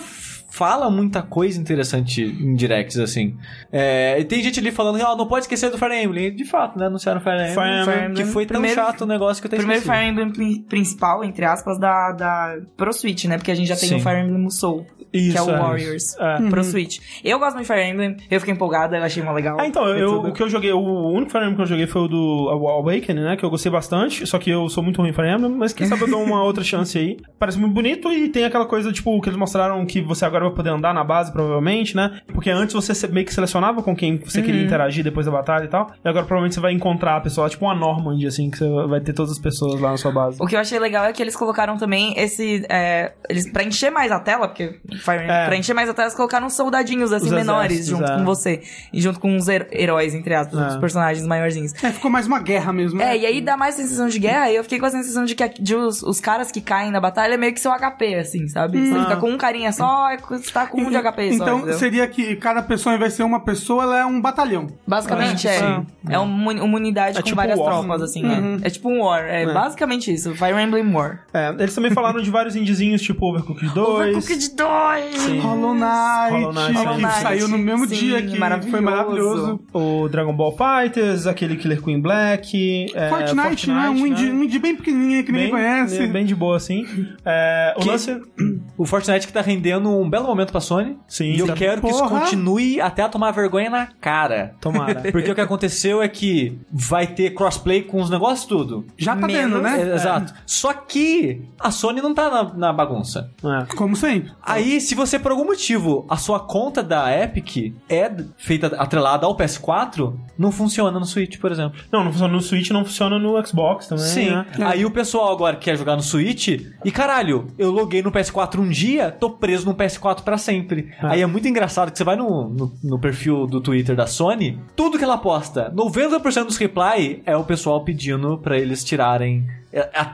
fala 0.52 0.90
muita 0.90 1.22
coisa 1.22 1.60
interessante 1.60 2.22
em 2.22 2.54
directs, 2.54 2.98
assim. 2.98 3.36
É, 3.70 4.18
e 4.18 4.24
tem 4.24 4.42
gente 4.42 4.58
ali 4.58 4.72
falando 4.72 4.98
que 4.98 5.04
ó, 5.04 5.16
não 5.16 5.26
pode 5.28 5.44
esquecer 5.44 5.70
do 5.70 5.78
Fire 5.78 5.94
Emblem. 5.94 6.34
De 6.34 6.44
fato, 6.44 6.76
né? 6.78 6.86
Anunciaram 6.86 7.20
Fire 7.20 7.36
Emblem. 7.36 7.54
Fire 7.84 8.04
Emblem. 8.06 8.14
Que 8.14 8.24
foi 8.24 8.46
tão 8.46 8.54
Primeiro- 8.60 8.74
chato 8.80 9.02
o 9.02 9.06
negócio 9.06 9.40
que 9.40 9.46
eu 9.46 9.48
até 9.48 9.56
Primeiro 9.58 9.80
esqueci. 9.82 9.96
Fire 9.98 10.10
Emblem 10.10 10.30
pri- 10.32 10.64
principal, 10.68 11.22
entre 11.22 11.44
aspas, 11.44 11.78
da, 11.78 12.10
da 12.12 12.56
Pro 12.76 12.92
Switch, 12.92 13.26
né? 13.26 13.36
Porque 13.36 13.52
a 13.52 13.54
gente 13.54 13.68
já 13.68 13.76
tem 13.76 13.90
Sim. 13.90 13.94
o 13.96 14.00
Fire 14.00 14.18
Emblem 14.20 14.50
Soul, 14.50 14.84
que 15.12 15.18
é 15.36 15.40
o 15.40 15.44
Isso, 15.44 15.46
Warriors. 15.46 16.02
isso. 16.04 16.22
É. 16.22 16.48
Pro 16.50 16.64
Switch. 16.64 16.98
Eu 17.24 17.38
gosto 17.38 17.54
muito 17.56 17.66
de 17.66 17.72
Fire 17.72 17.88
Emblem, 17.88 18.16
eu 18.30 18.40
fiquei 18.40 18.54
empolgada, 18.54 18.96
eu 18.96 19.02
achei 19.02 19.22
mó 19.22 19.32
legal. 19.32 19.56
Ah, 19.60 19.66
então, 19.66 19.86
eu, 19.88 20.20
o 20.22 20.32
que 20.32 20.42
eu 20.42 20.48
joguei, 20.48 20.72
o 20.72 21.08
único 21.10 21.30
Fire 21.30 21.42
Emblem 21.44 21.56
que 21.56 21.62
eu 21.62 21.66
joguei 21.66 21.86
foi 21.86 22.02
o 22.02 22.08
do 22.08 22.48
Awakening, 22.50 23.22
né? 23.22 23.36
Que 23.36 23.44
eu 23.44 23.50
gostei 23.50 23.70
bastante, 23.70 24.26
só 24.26 24.38
que 24.38 24.50
eu 24.50 24.68
sou 24.68 24.82
muito 24.82 25.00
ruim 25.00 25.10
em 25.10 25.12
Fire 25.12 25.28
Emblem, 25.28 25.50
mas 25.52 25.72
quem 25.72 25.86
sabe 25.86 26.02
eu 26.02 26.08
dou 26.10 26.22
uma 26.22 26.42
outra 26.44 26.62
chance 26.64 26.96
aí. 26.98 27.16
Parece 27.38 27.58
muito 27.58 27.72
bonito 27.74 28.10
e 28.12 28.28
tem 28.28 28.44
aquela 28.44 28.66
coisa, 28.66 28.92
tipo, 28.92 29.20
que 29.20 29.28
eles 29.28 29.38
mostraram 29.38 29.84
que 29.86 30.00
você 30.00 30.24
agora 30.24 30.44
vai 30.46 30.54
poder 30.54 30.70
andar 30.70 30.94
na 30.94 31.02
base, 31.04 31.32
provavelmente, 31.32 31.96
né? 31.96 32.20
Porque 32.32 32.50
antes 32.50 32.74
você 32.74 33.06
meio 33.08 33.26
que 33.26 33.34
selecionava 33.34 33.82
com 33.82 33.94
quem 33.96 34.16
você 34.18 34.38
Uhum. 34.40 34.44
queria 34.46 34.62
interagir 34.62 35.02
depois 35.04 35.26
da 35.26 35.32
batalha 35.32 35.64
e 35.64 35.68
tal, 35.68 35.90
e 36.04 36.08
agora 36.08 36.24
provavelmente 36.24 36.54
você 36.54 36.60
vai 36.60 36.72
encontrar 36.72 37.16
a 37.16 37.20
pessoa, 37.20 37.48
tipo 37.48 37.64
uma 37.64 37.74
Normand, 37.74 38.26
assim, 38.26 38.50
que 38.50 38.58
você 38.58 38.68
vai 38.86 39.00
ter 39.00 39.12
todas 39.12 39.32
as 39.32 39.38
pessoas 39.38 39.80
lá 39.80 39.90
na 39.90 39.96
sua 39.96 40.12
base. 40.12 40.36
O 40.40 40.46
que 40.46 40.54
eu 40.56 40.60
achei 40.60 40.78
legal 40.78 41.04
é 41.04 41.12
que 41.12 41.22
eles 41.22 41.34
colocaram 41.36 41.76
também 41.76 42.14
esse. 42.16 42.64
É, 42.68 43.12
eles, 43.28 43.50
pra 43.50 43.62
encher 43.64 43.90
mais 43.90 44.10
a 44.12 44.20
tela, 44.20 44.48
porque 44.48 44.78
É. 45.08 45.46
pra 45.46 45.56
encher 45.56 45.74
mais 45.74 45.88
a 45.88 45.94
tela, 45.94 46.06
eles 46.06 46.14
colocaram 46.16 46.48
soldadinhos 46.50 47.12
assim 47.12 47.26
Os 47.26 47.32
menores 47.32 47.86
junto 47.86 48.04
é. 48.10 48.16
com 48.16 48.24
você. 48.24 48.62
E 48.92 49.00
junto 49.00 49.18
com 49.20 49.36
os 49.36 49.48
her- 49.48 49.68
heróis, 49.72 50.14
entre 50.14 50.34
aspas, 50.34 50.58
É. 50.60 50.66
os 50.68 50.76
personagens 50.76 51.26
maiorzinhos. 51.26 51.72
É, 51.82 51.90
ficou 51.90 52.10
mais 52.10 52.26
uma 52.26 52.38
guerra 52.40 52.72
mesmo. 52.72 52.98
né? 52.98 53.16
É, 53.16 53.18
e 53.18 53.26
aí 53.26 53.40
dá 53.40 53.56
mais 53.56 53.74
sensação 53.74 54.08
de 54.08 54.18
guerra, 54.18 54.50
e 54.50 54.56
eu 54.56 54.62
fiquei 54.62 54.78
com 54.78 54.86
a 54.86 54.90
sensação 54.90 55.24
de 55.24 55.34
que 55.34 55.48
de 55.60 55.74
os, 55.74 56.02
os 56.02 56.20
caras 56.20 56.50
que 56.50 56.60
caem 56.60 56.90
na 56.90 57.00
batalha 57.00 57.34
é 57.34 57.36
meio 57.36 57.52
que 57.52 57.60
seu 57.60 57.72
HP, 57.72 58.14
assim, 58.14 58.46
sabe? 58.48 58.86
Você 58.86 58.96
Ah. 58.98 59.02
fica 59.04 59.16
com 59.16 59.30
um 59.30 59.36
carinha 59.38 59.72
só, 59.72 60.08
você 60.28 60.50
tá 60.52 60.66
com 60.66 60.80
um 60.80 60.90
de 60.90 60.96
HP 60.96 61.28
só. 61.36 61.42
Então 61.44 61.58
entendeu? 61.58 61.78
seria 61.78 62.06
que 62.06 62.36
cada 62.36 62.62
pessoa, 62.62 62.92
ao 62.92 62.96
invés 62.96 63.12
de 63.12 63.16
ser 63.18 63.22
uma 63.22 63.40
pessoa, 63.40 63.82
ela 63.84 63.98
é 64.00 64.04
um 64.06 64.20
batalhão. 64.20 64.68
Basicamente 64.86 65.46
é. 65.48 65.58
sim. 65.58 65.86
É 66.08 66.18
uma, 66.18 66.52
uma 66.52 66.76
unidade 66.76 67.16
É 67.18 67.20
com 67.20 67.26
tipo 67.26 67.36
várias 67.36 67.58
War. 67.58 67.70
tropas, 67.78 68.02
assim. 68.02 68.24
Uhum. 68.24 68.58
É. 68.62 68.66
é 68.66 68.70
tipo 68.70 68.88
um 68.90 69.02
War. 69.02 69.24
É, 69.24 69.46
basicamente 69.52 70.12
isso. 70.12 70.34
Fire 70.34 70.60
Emblem 70.60 70.92
War. 70.92 71.20
É, 71.32 71.48
eles 71.58 71.74
também 71.74 71.90
falaram 71.90 72.20
de 72.20 72.30
vários 72.30 72.56
indizinhos, 72.56 73.00
tipo 73.02 73.26
Overcooked 73.26 73.72
2. 73.74 73.88
Overcooked 74.16 74.54
2! 74.56 74.89
Sim. 75.16 75.38
Hollow 75.40 75.74
Knight, 75.74 76.30
Hollow 76.32 76.52
Knight, 76.52 76.72
Hollow 76.74 76.98
Knight, 76.98 77.20
saiu 77.22 77.48
no 77.48 77.58
mesmo 77.58 77.86
sim, 77.88 77.94
dia 77.96 78.22
que 78.22 78.38
maravilhoso. 78.38 78.70
foi 78.70 78.80
maravilhoso. 78.80 79.60
O 79.72 80.08
Dragon 80.08 80.32
Ball 80.34 80.56
Fighters, 80.56 81.26
aquele 81.26 81.56
Killer 81.56 81.82
Queen 81.82 82.00
Black. 82.00 82.86
é, 82.94 83.08
Fortnite, 83.08 83.70
né? 83.70 83.88
Um 83.90 84.06
indie, 84.06 84.30
um 84.30 84.42
indie 84.42 84.58
bem 84.58 84.76
pequenininho 84.76 85.24
que 85.24 85.32
ninguém 85.32 85.50
bem, 85.50 85.50
conhece. 85.50 86.06
Bem 86.06 86.24
de 86.24 86.34
boa, 86.34 86.56
assim. 86.56 86.86
É, 87.24 87.74
o 87.76 87.80
Que- 87.80 87.88
lance. 87.88 88.20
O 88.80 88.86
Fortnite 88.86 89.26
que 89.26 89.32
tá 89.32 89.42
rendendo 89.42 89.90
um 89.90 90.08
belo 90.08 90.26
momento 90.26 90.52
pra 90.52 90.60
Sony. 90.60 90.96
Sim, 91.06 91.32
E 91.32 91.38
eu 91.40 91.46
tá- 91.46 91.52
quero 91.52 91.82
que 91.82 91.88
isso 91.88 91.98
Porra. 91.98 92.20
continue 92.20 92.80
até 92.80 93.02
a 93.02 93.10
tomar 93.10 93.30
vergonha 93.30 93.68
na 93.68 93.86
cara. 94.00 94.54
Tomara. 94.58 95.02
Porque 95.12 95.30
o 95.30 95.34
que 95.34 95.40
aconteceu 95.40 96.00
é 96.02 96.08
que 96.08 96.58
vai 96.72 97.06
ter 97.06 97.34
crossplay 97.34 97.82
com 97.82 98.00
os 98.00 98.08
negócios 98.08 98.46
tudo. 98.46 98.86
Já 98.96 99.14
tá 99.14 99.26
Menos. 99.26 99.42
tendo, 99.52 99.62
né? 99.62 99.82
É, 99.90 99.94
Exato. 99.96 100.32
Só 100.46 100.72
que 100.72 101.42
a 101.58 101.70
Sony 101.70 102.00
não 102.00 102.14
tá 102.14 102.30
na, 102.30 102.54
na 102.54 102.72
bagunça. 102.72 103.30
É. 103.44 103.74
Como 103.76 103.94
sempre. 103.94 104.30
Aí, 104.42 104.79
se 104.80 104.94
você 104.94 105.18
por 105.18 105.32
algum 105.32 105.44
motivo 105.44 106.06
a 106.08 106.16
sua 106.16 106.40
conta 106.40 106.82
da 106.82 107.10
Epic 107.16 107.74
é 107.88 108.10
feita 108.36 108.68
atrelada 108.76 109.26
ao 109.26 109.36
PS4, 109.36 110.14
não 110.38 110.50
funciona 110.52 110.98
no 110.98 111.06
Switch, 111.06 111.38
por 111.38 111.52
exemplo. 111.52 111.80
Não, 111.90 112.04
não 112.04 112.12
funciona 112.12 112.32
no 112.32 112.40
Switch, 112.40 112.70
não 112.70 112.84
funciona 112.84 113.18
no 113.18 113.46
Xbox 113.46 113.86
também. 113.86 114.04
Sim. 114.04 114.30
né? 114.30 114.46
Aí 114.60 114.84
o 114.84 114.90
pessoal 114.90 115.32
agora 115.32 115.56
quer 115.56 115.76
jogar 115.76 115.96
no 115.96 116.02
Switch 116.02 116.48
e 116.84 116.90
caralho, 116.90 117.48
eu 117.58 117.70
loguei 117.70 118.02
no 118.02 118.12
PS4 118.12 118.58
um 118.58 118.68
dia, 118.68 119.10
tô 119.10 119.30
preso 119.30 119.66
no 119.66 119.74
PS4 119.74 120.22
pra 120.22 120.38
sempre. 120.38 120.90
Aí 121.02 121.22
é 121.22 121.26
muito 121.26 121.46
engraçado 121.48 121.90
que 121.90 121.98
você 121.98 122.04
vai 122.04 122.16
no, 122.16 122.48
no, 122.48 122.72
no 122.82 122.98
perfil 122.98 123.46
do 123.46 123.60
Twitter 123.60 123.96
da 123.96 124.06
Sony, 124.06 124.58
tudo 124.76 124.98
que 124.98 125.04
ela 125.04 125.18
posta, 125.18 125.72
90% 125.74 126.44
dos 126.44 126.56
reply 126.56 127.22
é 127.26 127.36
o 127.36 127.44
pessoal 127.44 127.84
pedindo 127.84 128.38
pra 128.38 128.58
eles 128.58 128.84
tirarem, 128.84 129.46
é, 129.46 129.59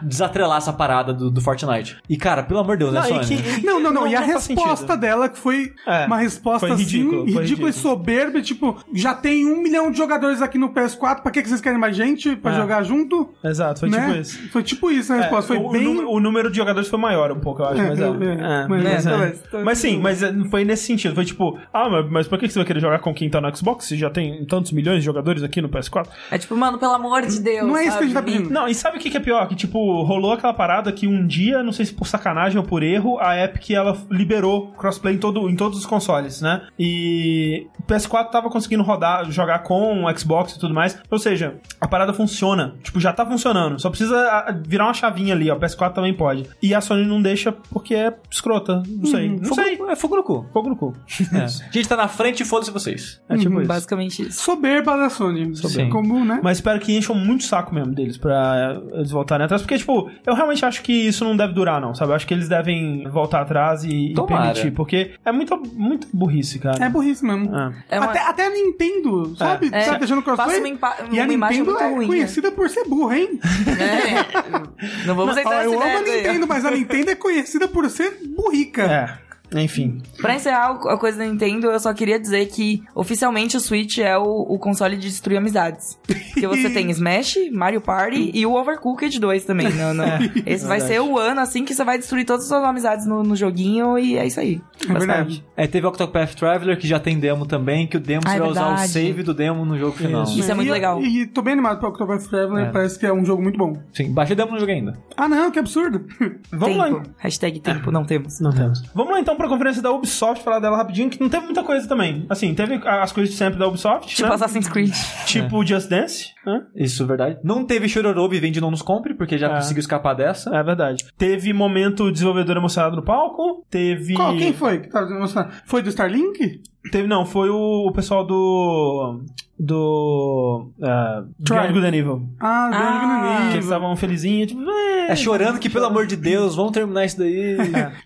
desatrelar 0.02 0.58
essa 0.58 0.72
parada 0.72 1.12
do, 1.12 1.30
do 1.30 1.40
Fortnite. 1.40 1.96
E 2.08 2.16
cara, 2.16 2.42
pelo 2.42 2.60
amor 2.60 2.76
de 2.76 2.84
Deus, 2.84 2.92
né, 2.94 3.00
Não, 3.00 3.20
e 3.20 3.24
Sony? 3.24 3.42
que- 3.42 3.66
Não, 3.66 3.80
não, 3.80 3.92
não. 3.92 4.06
e 4.06 4.14
a 4.14 4.20
resposta 4.20 4.76
sentido. 4.76 4.96
dela, 5.00 5.28
que 5.28 5.38
foi 5.38 5.72
É, 5.86 6.06
uma 6.06 6.18
resposta 6.18 6.66
foi 6.66 6.76
ridículo, 6.76 7.10
assim, 7.10 7.20
ridícula 7.24 7.42
ridículo. 7.42 7.68
e 7.68 7.72
soberba. 7.72 8.42
Tipo, 8.42 8.76
já 8.94 9.14
tem 9.14 9.46
um 9.46 9.62
milhão 9.62 9.90
de 9.90 9.96
jogadores 9.98 10.42
aqui 10.42 10.58
no 10.58 10.70
PS4, 10.70 11.22
pra 11.22 11.30
que, 11.30 11.42
que 11.42 11.48
vocês 11.48 11.60
querem 11.60 11.78
mais 11.78 11.96
gente 11.96 12.36
pra 12.36 12.52
É. 12.52 12.56
jogar 12.56 12.82
junto? 12.82 13.30
Exato, 13.42 13.80
foi 13.80 13.88
né? 13.88 14.06
tipo 14.06 14.20
isso. 14.20 14.48
Foi 14.50 14.62
tipo 14.62 14.90
isso 14.90 15.12
a 15.12 15.16
É, 15.16 15.20
resposta. 15.22 15.54
Foi 15.54 15.56
o, 15.64 15.70
bem. 15.70 15.86
o 16.04 16.20
número 16.20 16.50
de 16.50 16.56
jogadores 16.56 16.88
foi 16.88 16.98
maior 16.98 17.32
um 17.32 17.40
pouco, 17.40 17.62
eu 17.62 17.66
acho, 17.66 17.80
É, 17.80 17.88
mas 17.88 18.00
é. 18.00 18.04
é, 18.04 18.06
É, 18.06 18.64
é, 18.64 18.66
mas, 18.68 19.06
é. 19.06 19.70
é, 19.70 19.74
sim, 19.74 19.98
mas 20.00 20.22
é, 20.22 20.32
foi 20.50 20.64
nesse 20.64 20.84
sentido. 20.84 21.14
Foi 21.14 21.24
tipo, 21.24 21.58
ah, 21.72 21.88
mas, 21.88 22.10
mas 22.10 22.28
por 22.28 22.38
que 22.38 22.48
você 22.48 22.58
vai 22.58 22.66
querer 22.66 22.80
jogar 22.80 22.98
com 22.98 23.12
quem 23.14 23.28
tá 23.30 23.40
no 23.40 23.54
Xbox 23.56 23.86
se 23.86 23.96
já 23.96 24.10
tem 24.10 24.44
tantos 24.44 24.72
milhões 24.72 24.98
de 25.00 25.04
jogadores 25.04 25.42
aqui 25.42 25.60
no 25.62 25.68
PS4? 25.68 26.06
É 26.30 26.38
tipo, 26.38 26.56
mano, 26.56 26.78
pelo 26.78 26.92
amor 26.92 27.22
de 27.22 27.40
Deus. 27.40 27.66
Não 27.66 27.76
é 27.76 27.84
isso 27.86 27.96
que 27.96 28.04
a 28.04 28.06
gente 28.06 28.14
tá 28.14 28.22
pedindo. 28.22 28.50
Não, 28.50 28.68
e 28.68 28.74
sabe 28.74 28.98
o 28.98 29.00
que, 29.00 29.10
que 29.10 29.16
é 29.16 29.20
pior? 29.20 29.45
Que, 29.46 29.54
tipo, 29.54 30.02
rolou 30.02 30.32
aquela 30.32 30.52
parada 30.54 30.90
que 30.92 31.06
um 31.06 31.26
dia, 31.26 31.62
não 31.62 31.72
sei 31.72 31.86
se 31.86 31.94
por 31.94 32.06
sacanagem 32.06 32.58
ou 32.58 32.64
por 32.64 32.82
erro, 32.82 33.18
a 33.20 33.36
Epic, 33.42 33.70
ela 33.70 33.96
liberou 34.10 34.68
crossplay 34.72 35.14
em, 35.14 35.18
todo, 35.18 35.48
em 35.48 35.56
todos 35.56 35.78
os 35.78 35.86
consoles, 35.86 36.40
né? 36.40 36.62
E 36.78 37.66
o 37.78 37.82
PS4 37.82 38.30
tava 38.30 38.48
conseguindo 38.50 38.82
rodar, 38.82 39.30
jogar 39.30 39.60
com 39.60 40.04
o 40.04 40.18
Xbox 40.18 40.52
e 40.54 40.58
tudo 40.58 40.74
mais. 40.74 40.98
Ou 41.10 41.18
seja, 41.18 41.56
a 41.80 41.86
parada 41.88 42.12
funciona. 42.12 42.74
Tipo, 42.82 43.00
já 43.00 43.12
tá 43.12 43.24
funcionando. 43.26 43.80
Só 43.80 43.88
precisa 43.88 44.16
ah, 44.16 44.54
virar 44.66 44.84
uma 44.84 44.94
chavinha 44.94 45.34
ali, 45.34 45.50
ó. 45.50 45.56
O 45.56 45.60
PS4 45.60 45.92
também 45.92 46.14
pode. 46.14 46.48
E 46.62 46.74
a 46.74 46.80
Sony 46.80 47.04
não 47.04 47.20
deixa 47.20 47.52
porque 47.52 47.94
é 47.94 48.14
escrota. 48.30 48.82
Não 48.88 49.06
sei. 49.06 49.28
Não 49.30 49.44
Fogo 49.44 49.62
sei. 49.62 49.76
no- 49.78 49.90
é 49.90 49.96
fogo 49.96 50.16
no 50.16 50.22
cu. 50.22 50.46
Fogo 50.52 50.68
no 50.70 50.76
cu. 50.76 50.94
É. 51.36 51.44
A 51.44 51.48
gente 51.72 51.88
tá 51.88 51.96
na 51.96 52.08
frente 52.08 52.42
e 52.42 52.46
foda-se 52.46 52.70
vocês. 52.70 53.20
É 53.28 53.36
tipo 53.36 53.50
Uhum, 53.54 53.60
isso. 53.60 53.68
Basicamente 53.68 54.22
isso. 54.22 54.40
Soberba 54.42 54.96
da 54.96 55.10
Sony. 55.10 55.54
Soberba. 55.56 55.90
Como, 55.90 56.24
né? 56.24 56.40
Mas 56.42 56.58
espero 56.58 56.78
que 56.80 56.96
encham 56.96 57.14
muito 57.16 57.40
o 57.42 57.44
saco 57.44 57.74
mesmo 57.74 57.92
deles 57.94 58.16
pra 58.16 58.80
eles 58.92 59.10
voltarem 59.10 59.35
atrás. 59.44 59.62
Porque, 59.62 59.78
tipo, 59.78 60.10
eu 60.26 60.34
realmente 60.34 60.64
acho 60.64 60.82
que 60.82 60.92
isso 60.92 61.24
não 61.24 61.36
deve 61.36 61.52
durar, 61.52 61.80
não, 61.80 61.94
sabe? 61.94 62.10
Eu 62.12 62.16
acho 62.16 62.26
que 62.26 62.34
eles 62.34 62.48
devem 62.48 63.08
voltar 63.08 63.42
atrás 63.42 63.84
e, 63.84 64.12
e 64.12 64.14
permitir. 64.26 64.70
Porque 64.72 65.12
é 65.24 65.30
muita, 65.32 65.56
muita 65.56 66.06
burrice, 66.12 66.58
cara. 66.58 66.84
É 66.84 66.88
burrice 66.88 67.24
mesmo. 67.24 67.54
É. 67.54 67.72
É 67.96 68.00
uma- 68.00 68.10
Até, 68.10 68.20
até 68.20 68.46
a 68.46 68.50
Nintendo, 68.50 69.34
sabe? 69.36 69.68
É. 69.72 69.84
Tá 69.84 69.98
deixando 69.98 70.22
crossplay. 70.22 70.48
Passa 70.48 70.58
uma 70.60 70.68
impa- 70.68 70.96
e 71.10 71.20
a 71.20 71.26
Nintendo 71.26 71.64
muito 71.66 71.82
é 71.82 71.88
ruim, 71.88 72.00
né? 72.00 72.06
conhecida 72.06 72.50
por 72.50 72.68
ser 72.70 72.84
burra, 72.88 73.18
hein? 73.18 73.38
É. 73.68 75.06
Não 75.06 75.14
vamos 75.14 75.36
Ó, 75.36 75.40
entrar 75.40 75.64
eu 75.64 75.72
amo 75.72 75.82
a 75.82 75.86
aí. 76.00 76.16
Nintendo, 76.16 76.46
mas 76.46 76.64
a 76.64 76.70
Nintendo 76.70 77.10
é 77.10 77.14
conhecida 77.14 77.68
por 77.68 77.88
ser 77.90 78.18
burrica. 78.36 78.82
É. 78.82 79.25
Enfim. 79.54 80.00
Pra 80.20 80.34
encerrar 80.34 80.70
a 80.88 80.96
coisa 80.96 81.18
da 81.18 81.24
Nintendo, 81.24 81.68
eu 81.68 81.78
só 81.80 81.92
queria 81.94 82.18
dizer 82.18 82.46
que 82.46 82.82
oficialmente 82.94 83.56
o 83.56 83.60
Switch 83.60 83.98
é 83.98 84.16
o, 84.18 84.22
o 84.24 84.58
console 84.58 84.96
de 84.96 85.08
destruir 85.08 85.36
amizades. 85.38 85.98
Porque 86.06 86.46
você 86.46 86.68
tem 86.70 86.90
Smash, 86.96 87.36
Mario 87.52 87.80
Party 87.80 88.30
e 88.34 88.44
o 88.44 88.54
Overcooked 88.54 89.18
2 89.20 89.44
também. 89.44 89.68
No, 89.72 89.94
no- 89.94 90.04
Esse 90.44 90.66
vai 90.66 90.78
verdade. 90.80 90.84
ser 90.86 91.00
o 91.00 91.18
ano, 91.18 91.40
assim, 91.40 91.64
que 91.64 91.74
você 91.74 91.84
vai 91.84 91.98
destruir 91.98 92.24
todas 92.24 92.42
as 92.42 92.48
suas 92.48 92.64
amizades 92.64 93.06
no, 93.06 93.22
no 93.22 93.36
joguinho 93.36 93.98
e 93.98 94.16
é 94.16 94.26
isso 94.26 94.40
aí. 94.40 94.60
É 94.88 94.92
verdade. 94.92 95.44
É, 95.56 95.66
teve 95.66 95.86
o 95.86 95.88
Octopath 95.90 96.34
Traveler, 96.34 96.78
que 96.78 96.86
já 96.86 96.98
tem 97.00 97.18
demo 97.18 97.46
também, 97.46 97.86
que 97.86 97.96
o 97.96 98.00
demo 98.00 98.22
Ah, 98.26 98.30
você 98.30 98.36
é 98.36 98.40
vai 98.40 98.48
usar 98.50 98.62
o 98.64 98.68
verdade. 98.70 98.88
save 98.92 99.22
do 99.22 99.32
demo 99.34 99.64
no 99.64 99.78
jogo 99.78 99.96
final. 99.96 100.24
Isso. 100.24 100.38
Isso 100.40 100.50
é 100.50 100.54
muito 100.54 100.68
e, 100.68 100.72
legal. 100.72 101.00
E 101.02 101.26
tô 101.26 101.40
bem 101.42 101.52
animado 101.54 101.78
pro 101.78 101.88
Octopath 101.88 102.24
Traveler, 102.28 102.66
É. 102.66 102.70
parece 102.70 102.98
que 102.98 103.06
é 103.06 103.12
um 103.12 103.24
jogo 103.24 103.42
muito 103.42 103.58
bom. 103.58 103.74
Sim, 103.92 104.12
baixei 104.12 104.34
o 104.34 104.36
demo 104.36 104.52
no 104.52 104.58
jogo 104.60 104.70
ainda. 104.72 104.98
Ah, 105.16 105.28
não, 105.28 105.50
que 105.50 105.58
absurdo. 105.58 106.04
Vamos 106.52 106.76
lá. 106.76 106.86
tempo. 106.86 107.02
Hashtag 107.18 107.60
tempo 107.60 107.90
não 107.90 108.04
temos. 108.04 108.40
Não 108.40 108.52
temos. 108.52 108.82
Vamos 108.94 109.12
lá 109.12 109.20
então 109.20 109.35
então 109.36 109.46
pra 109.46 109.48
conferência 109.48 109.82
da 109.82 109.92
Ubisoft, 109.92 110.42
falar 110.42 110.58
dela 110.58 110.76
rapidinho, 110.76 111.10
que 111.10 111.20
não 111.20 111.28
teve 111.28 111.44
muita 111.44 111.62
coisa 111.62 111.86
também. 111.86 112.24
Assim, 112.28 112.54
teve 112.54 112.74
as 112.86 113.12
coisas 113.12 113.32
de 113.32 113.38
sempre 113.38 113.58
da 113.58 113.68
Ubisoft, 113.68 114.08
Tipo 114.14 114.28
né? 114.28 114.34
Assassin's 114.34 114.68
Creed. 114.68 114.92
Tipo 115.26 115.64
Just 115.64 115.88
Dance, 115.88 116.30
né? 116.44 116.62
Isso 116.74 117.02
é 117.02 117.06
verdade. 117.06 117.38
Não 117.44 117.64
teve 117.64 117.88
Chororobi 117.88 118.40
vende 118.40 118.60
não 118.60 118.70
nos 118.70 118.82
compre, 118.82 119.14
porque 119.14 119.36
já 119.38 119.48
É. 119.48 119.54
conseguiu 119.56 119.80
escapar 119.80 120.14
dessa. 120.14 120.54
É 120.54 120.62
verdade. 120.62 121.04
Teve 121.18 121.52
momento 121.52 122.10
desenvolvedor 122.10 122.56
emocionado 122.56 122.96
no 122.96 123.02
palco, 123.02 123.64
teve... 123.70 124.14
Qual, 124.14 124.36
quem 124.36 124.52
foi 124.52 124.80
que 124.80 124.88
tava 124.88 125.08
mostrando? 125.18 125.50
Foi 125.66 125.82
do 125.82 125.88
Starlink? 125.90 126.62
Teve, 126.90 127.06
não, 127.06 127.26
foi 127.26 127.50
o, 127.50 127.88
o 127.88 127.92
pessoal 127.92 128.24
do... 128.24 129.22
Do... 129.58 130.68
Uh, 130.78 131.26
Beyond 131.38 131.72
Good 131.72 131.86
and 131.86 131.94
Evil. 131.96 132.22
Ah, 132.40 132.70
Ah. 132.72 133.18
Grande 133.20 133.26
Que 133.26 133.36
eles 133.36 133.46
Nível. 133.54 133.60
estavam 133.60 133.96
felizinhos, 133.96 134.48
tipo... 134.48 134.62
É 135.08 135.14
chorando 135.14 135.58
que, 135.60 135.70
pelo 135.70 135.86
amor 135.86 136.04
de 136.06 136.16
Deus, 136.16 136.56
vamos 136.56 136.72
terminar 136.72 137.04
isso 137.04 137.16
daí. 137.18 137.56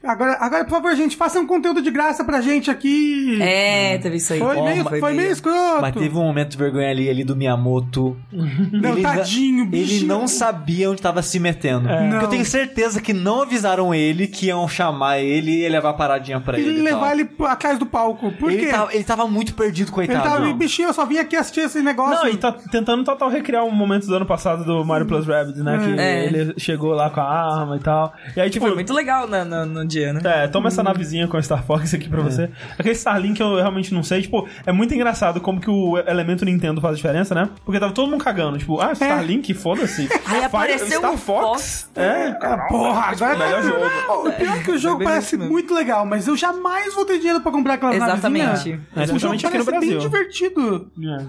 Agora, 0.05 0.37
agora, 0.39 0.65
por 0.65 0.71
favor, 0.73 0.95
gente, 0.95 1.17
faça 1.17 1.41
um 1.41 1.47
conteúdo 1.47 1.81
de 1.81 1.91
graça 1.91 2.23
pra 2.25 2.43
gente 2.43 2.71
aqui. 2.71 3.39
É, 3.41 3.97
teve 3.99 4.17
isso 4.17 4.35
aí. 4.35 4.39
Foi, 4.39 4.57
Ó, 4.57 4.65
meio, 4.65 4.85
mas 4.85 5.01
foi 5.01 5.13
meio 5.15 5.31
escroto. 5.33 5.81
Mas 5.81 5.95
teve 5.95 6.15
um 6.17 6.23
momento 6.23 6.51
de 6.51 6.59
vergonha 6.59 6.91
ali, 6.91 7.09
ali 7.09 7.25
do 7.25 7.35
Miyamoto. 7.35 8.17
Não, 8.31 8.93
Ele 8.93 9.03
tadinho, 9.03 9.61
Ele 9.63 9.71
bichinho. 9.71 10.07
não 10.09 10.29
sabia 10.29 10.91
onde 10.91 11.01
tava 11.01 11.23
se 11.23 11.41
metendo. 11.41 11.89
É. 11.89 11.97
Porque 11.97 12.15
Não. 12.15 12.21
eu 12.23 12.29
tenho 12.29 12.45
certeza 12.45 13.01
que 13.01 13.15
não 13.15 13.43
avisaram 13.43 13.95
ele 13.95 14.27
que 14.27 14.47
iam 14.47 14.69
chamar 14.69 15.21
ele 15.21 15.65
e 15.65 15.69
levar 15.71 15.91
a 15.91 15.95
paradinha 15.95 16.39
pra 16.39 16.59
ele. 16.59 16.69
Ele 16.69 16.79
e 16.81 16.83
levar 16.83 17.01
tal. 17.01 17.13
ele 17.13 17.29
atrás 17.49 17.79
do 17.79 17.87
palco. 17.87 18.31
Por 18.33 18.53
ele 18.53 18.67
quê? 18.67 18.71
tava, 18.71 18.95
ele 18.95 19.05
tava 19.05 19.27
muito 19.27 19.55
perdido, 19.55 19.87
Ele 19.89 19.95
coitado. 19.95 20.23
tava, 20.23 20.53
bichinho, 20.53 20.89
eu 20.89 20.93
só 20.95 21.07
vim 21.07 21.17
aqui 21.17 21.35
assistir 21.41 21.61
esse 21.61 21.81
negócio. 21.83 22.15
Não, 22.25 22.29
e 22.29 22.37
tá 22.37 22.53
tentando 22.53 23.05
total 23.05 23.29
recriar 23.29 23.65
um 23.65 23.71
momento 23.71 24.07
do 24.07 24.15
ano 24.15 24.27
passado 24.27 24.65
do 24.65 24.85
Mario 24.85 25.07
Plus 25.07 25.27
Rabbids, 25.27 25.63
né? 25.63 25.79
Que 25.79 26.01
É. 26.01 26.27
ele 26.27 26.55
chegou 26.59 26.93
lá 26.93 27.11
com 27.11 27.21
a 27.21 27.25
arma 27.25 27.77
e 27.77 27.81
tal. 27.81 28.13
E 28.37 28.41
aí, 28.41 28.51
tipo... 28.51 28.65
Foi 28.67 28.75
muito 28.75 28.93
legal 28.93 29.27
no, 29.29 29.45
no, 29.45 29.67
no 29.67 29.87
dia, 29.87 30.13
né? 30.13 30.21
É, 30.25 30.49
toma 30.49 30.69
essa 30.69 30.83
navezinha 30.83 31.27
com 31.27 31.37
a 31.37 31.43
Star 31.43 31.65
Fox 31.65 31.93
aqui 31.95 32.09
pra 32.09 32.21
você. 32.23 32.51
Aquele 32.79 32.95
Starlink 32.95 33.41
eu 33.41 33.57
realmente 33.57 33.93
não 33.93 34.03
sei. 34.03 34.23
Tipo, 34.23 34.49
é 34.65 34.73
muito 34.73 34.95
engraçado 34.95 35.41
como 35.41 35.61
que 35.61 35.71
o 35.71 35.99
elemento 35.99 36.45
Nintendo 36.45 36.81
faz 36.81 36.97
diferença, 36.97 37.35
né? 37.35 37.49
Porque 37.65 37.81
tava 37.81 37.93
todo 37.93 38.11
mundo 38.11 38.23
cagando. 38.23 38.59
Tipo, 38.59 38.81
ah, 38.81 38.93
Starlink, 38.93 39.53
foda-se. 39.55 40.09
Aí 40.27 40.45
apareceu 40.45 40.99
Star 40.99 41.13
um 41.13 41.17
Fox. 41.17 41.41
Fox. 41.51 41.91
É, 41.97 42.37
Ah, 42.41 42.67
porra, 42.69 43.01
agora 43.07 43.39
melhor 43.39 43.63
jogo. 43.63 43.81
Oh, 44.09 44.29
O 44.31 44.33
pior 44.33 44.57
é 44.57 44.63
que 44.63 44.71
o 44.71 44.79
jogo 44.79 44.99
bem 44.99 45.09
parece 45.09 45.37
muito 45.37 45.75
legal, 45.75 46.05
mas 46.07 46.27
eu 46.29 46.37
jamais 46.37 46.95
vou 46.95 47.05
ter 47.05 47.19
dinheiro 47.19 47.41
pra 47.41 47.51
comprar 47.51 47.75
aquelas 47.75 47.97
Exatamente. 47.97 48.45
navezinhas. 48.47 48.81
É, 48.97 49.03
O 49.15 49.19
jogo 49.19 49.35
exatamente 49.35 49.65
parece 49.65 49.89
bem 49.89 49.99
divertido. 49.99 50.91
É. 51.03 51.25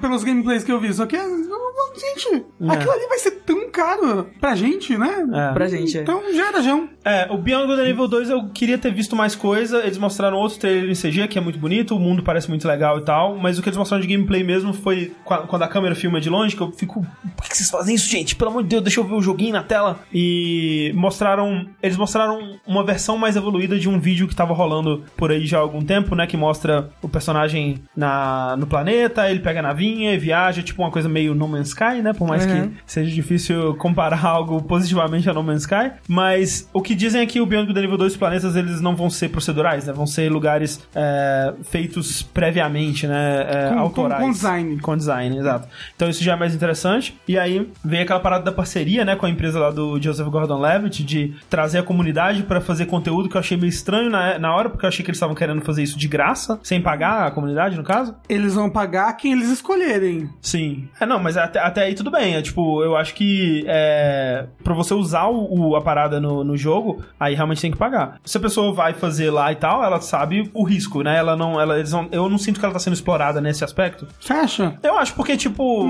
Pelos 0.00 0.24
gameplays 0.24 0.64
que 0.64 0.72
eu 0.72 0.80
vi. 0.80 0.92
Só 0.92 1.06
que, 1.06 1.16
gente, 1.16 2.44
aquilo 2.68 2.90
ali 2.92 3.06
vai 3.08 3.18
ser 3.18 3.30
tão 3.44 3.70
caro 3.70 4.28
pra 4.40 4.54
gente, 4.54 4.96
né? 4.96 5.26
É. 5.32 5.52
Pra 5.52 5.66
gente, 5.68 5.98
é. 5.98 6.02
Então 6.02 6.22
já 6.34 6.48
era, 6.48 6.62
já. 6.62 6.74
É, 7.04 7.26
o 7.30 7.36
Beyond 7.36 7.66
Good 7.66 7.80
and 7.82 7.88
Evil 7.88 8.08
2 8.08 8.30
eu 8.30 8.48
queria 8.48 8.78
ter 8.78 8.92
visto 8.92 9.14
mais 9.14 9.34
coisa. 9.34 9.78
Eles 9.84 9.98
mostraram 9.98 10.38
outro 10.38 10.58
trailer 10.58 10.90
em 10.90 10.94
CG, 10.94 11.28
que 11.28 11.38
é 11.38 11.40
muito 11.40 11.58
bonito, 11.58 11.94
o 11.94 12.00
mundo 12.00 12.22
parece 12.22 12.48
muito 12.48 12.66
legal 12.66 12.98
e 12.98 13.02
tal. 13.02 13.36
Mas 13.36 13.58
o 13.58 13.62
que 13.62 13.68
eles 13.68 13.76
mostraram 13.76 14.02
de 14.02 14.08
gameplay 14.12 14.42
mesmo 14.42 14.72
foi 14.72 15.12
qua- 15.24 15.46
quando 15.46 15.62
a 15.62 15.68
câmera 15.68 15.94
filma 15.94 16.20
de 16.20 16.30
longe, 16.30 16.56
que 16.56 16.62
eu 16.62 16.72
fico. 16.72 17.04
Por 17.36 17.46
que 17.48 17.56
vocês 17.56 17.68
fazem 17.70 17.94
isso, 17.94 18.08
gente? 18.08 18.34
Pelo 18.36 18.50
amor 18.50 18.62
de 18.62 18.70
Deus, 18.70 18.82
deixa 18.82 19.00
eu 19.00 19.04
ver 19.04 19.14
o 19.14 19.20
joguinho 19.22 19.52
na 19.52 19.62
tela. 19.62 20.00
E 20.12 20.92
mostraram. 20.94 21.66
Eles 21.82 21.96
mostraram 21.96 22.58
uma 22.66 22.82
versão 22.84 23.18
mais 23.18 23.36
evoluída 23.36 23.78
de 23.78 23.88
um 23.88 23.98
vídeo 23.98 24.26
que 24.26 24.34
tava 24.34 24.54
rolando 24.54 25.04
por 25.16 25.30
aí 25.30 25.44
já 25.46 25.58
há 25.58 25.60
algum 25.60 25.82
tempo, 25.84 26.14
né? 26.14 26.26
Que 26.26 26.36
mostra 26.36 26.90
o 27.02 27.08
personagem 27.08 27.82
na, 27.96 28.56
no 28.56 28.66
planeta, 28.66 29.30
ele 29.30 29.40
pega 29.44 29.60
a 29.60 29.62
navinha 29.62 30.12
e 30.14 30.18
viaja, 30.18 30.62
tipo 30.62 30.82
uma 30.82 30.90
coisa 30.90 31.08
meio 31.08 31.34
No 31.34 31.46
Man's 31.46 31.68
Sky, 31.68 32.02
né? 32.02 32.12
Por 32.12 32.26
mais 32.26 32.44
Uhum. 32.46 32.68
que 32.70 32.74
seja 32.86 33.10
difícil 33.14 33.74
comparar 33.76 34.24
algo 34.26 34.62
positivamente 34.62 35.28
a 35.30 35.34
No 35.34 35.42
Man's 35.42 35.62
Sky. 35.62 35.92
Mas 36.08 36.68
o 36.72 36.80
que 36.82 36.94
dizem 36.94 37.20
é 37.22 37.26
que 37.26 37.40
o 37.40 37.46
Beyond 37.46 37.66
Good 37.68 37.78
and 37.80 37.84
Evil 37.84 37.96
2 37.98 38.12
os 38.12 38.18
planetas 38.18 38.56
eles 38.56 38.80
não 38.80 38.96
vão 38.96 39.08
ser 39.10 39.28
procedurais, 39.28 39.86
né? 39.86 39.92
Vão 39.92 40.06
ser 40.06 40.30
lugares 40.30 40.80
é, 40.94 41.52
feitos 41.64 42.22
previamente, 42.22 43.06
né? 43.06 43.46
É, 43.48 43.68
Com- 43.72 43.78
autorais. 43.78 44.22
com 44.24 44.30
design. 44.30 44.80
Com 44.80 44.96
design, 44.96 45.38
exato. 45.38 45.68
Então 45.96 46.08
isso 46.08 46.22
já 46.22 46.32
é 46.32 46.36
mais 46.36 46.54
interessante. 46.54 47.16
E 47.26 47.38
aí 47.38 47.68
vem 47.84 48.00
aquela 48.00 48.20
parada 48.20 48.44
da 48.44 48.52
parceria, 48.52 49.04
né? 49.04 49.16
Com 49.16 49.26
a 49.26 49.30
empresa 49.30 49.58
lá 49.58 49.70
do 49.70 50.00
Joseph 50.00 50.28
Gordon-Levitt 50.28 51.02
de 51.04 51.34
trazer 51.50 51.78
a 51.78 51.82
comunidade 51.82 52.42
pra 52.42 52.60
fazer 52.60 52.86
conteúdo 52.86 53.28
que 53.28 53.36
eu 53.36 53.40
achei 53.40 53.56
meio 53.56 53.68
estranho 53.68 54.10
na, 54.10 54.38
na 54.38 54.54
hora, 54.54 54.68
porque 54.70 54.84
eu 54.84 54.88
achei 54.88 55.04
que 55.04 55.10
eles 55.10 55.16
estavam 55.16 55.34
querendo 55.34 55.60
fazer 55.62 55.82
isso 55.82 55.98
de 55.98 56.06
graça, 56.08 56.58
sem 56.62 56.80
pagar 56.80 57.26
a 57.26 57.30
comunidade, 57.30 57.76
no 57.76 57.82
caso. 57.84 58.14
Eles 58.28 58.54
vão 58.54 58.70
pagar 58.70 59.12
quem 59.16 59.33
eles 59.34 59.50
escolherem. 59.50 60.28
Sim. 60.40 60.88
É, 61.00 61.06
não, 61.06 61.18
mas 61.18 61.36
até, 61.36 61.58
até 61.60 61.82
aí 61.84 61.94
tudo 61.94 62.10
bem. 62.10 62.34
É 62.36 62.42
tipo, 62.42 62.82
eu 62.82 62.96
acho 62.96 63.14
que 63.14 63.64
é, 63.66 64.46
pra 64.62 64.74
você 64.74 64.94
usar 64.94 65.26
o, 65.26 65.70
o- 65.70 65.76
a 65.76 65.82
parada 65.82 66.20
no, 66.20 66.42
no 66.44 66.56
jogo, 66.56 67.02
aí 67.18 67.34
realmente 67.34 67.60
tem 67.60 67.70
que 67.70 67.76
pagar. 67.76 68.20
Se 68.24 68.38
a 68.38 68.40
pessoa 68.40 68.72
vai 68.72 68.92
fazer 68.94 69.30
lá 69.30 69.50
e 69.52 69.56
tal, 69.56 69.82
ela 69.84 70.00
sabe 70.00 70.50
o 70.54 70.64
risco, 70.64 71.02
né? 71.02 71.16
Ela 71.18 71.36
não. 71.36 71.60
Ela, 71.60 71.78
eles 71.78 71.92
não 71.92 72.08
eu 72.12 72.28
não 72.28 72.38
sinto 72.38 72.58
que 72.58 72.64
ela 72.64 72.72
tá 72.74 72.78
sendo 72.80 72.94
explorada 72.94 73.40
nesse 73.40 73.64
aspecto. 73.64 74.06
Você 74.20 74.32
acha? 74.32 74.78
Eu 74.82 74.96
acho, 74.98 75.14
porque, 75.14 75.36
tipo, 75.36 75.86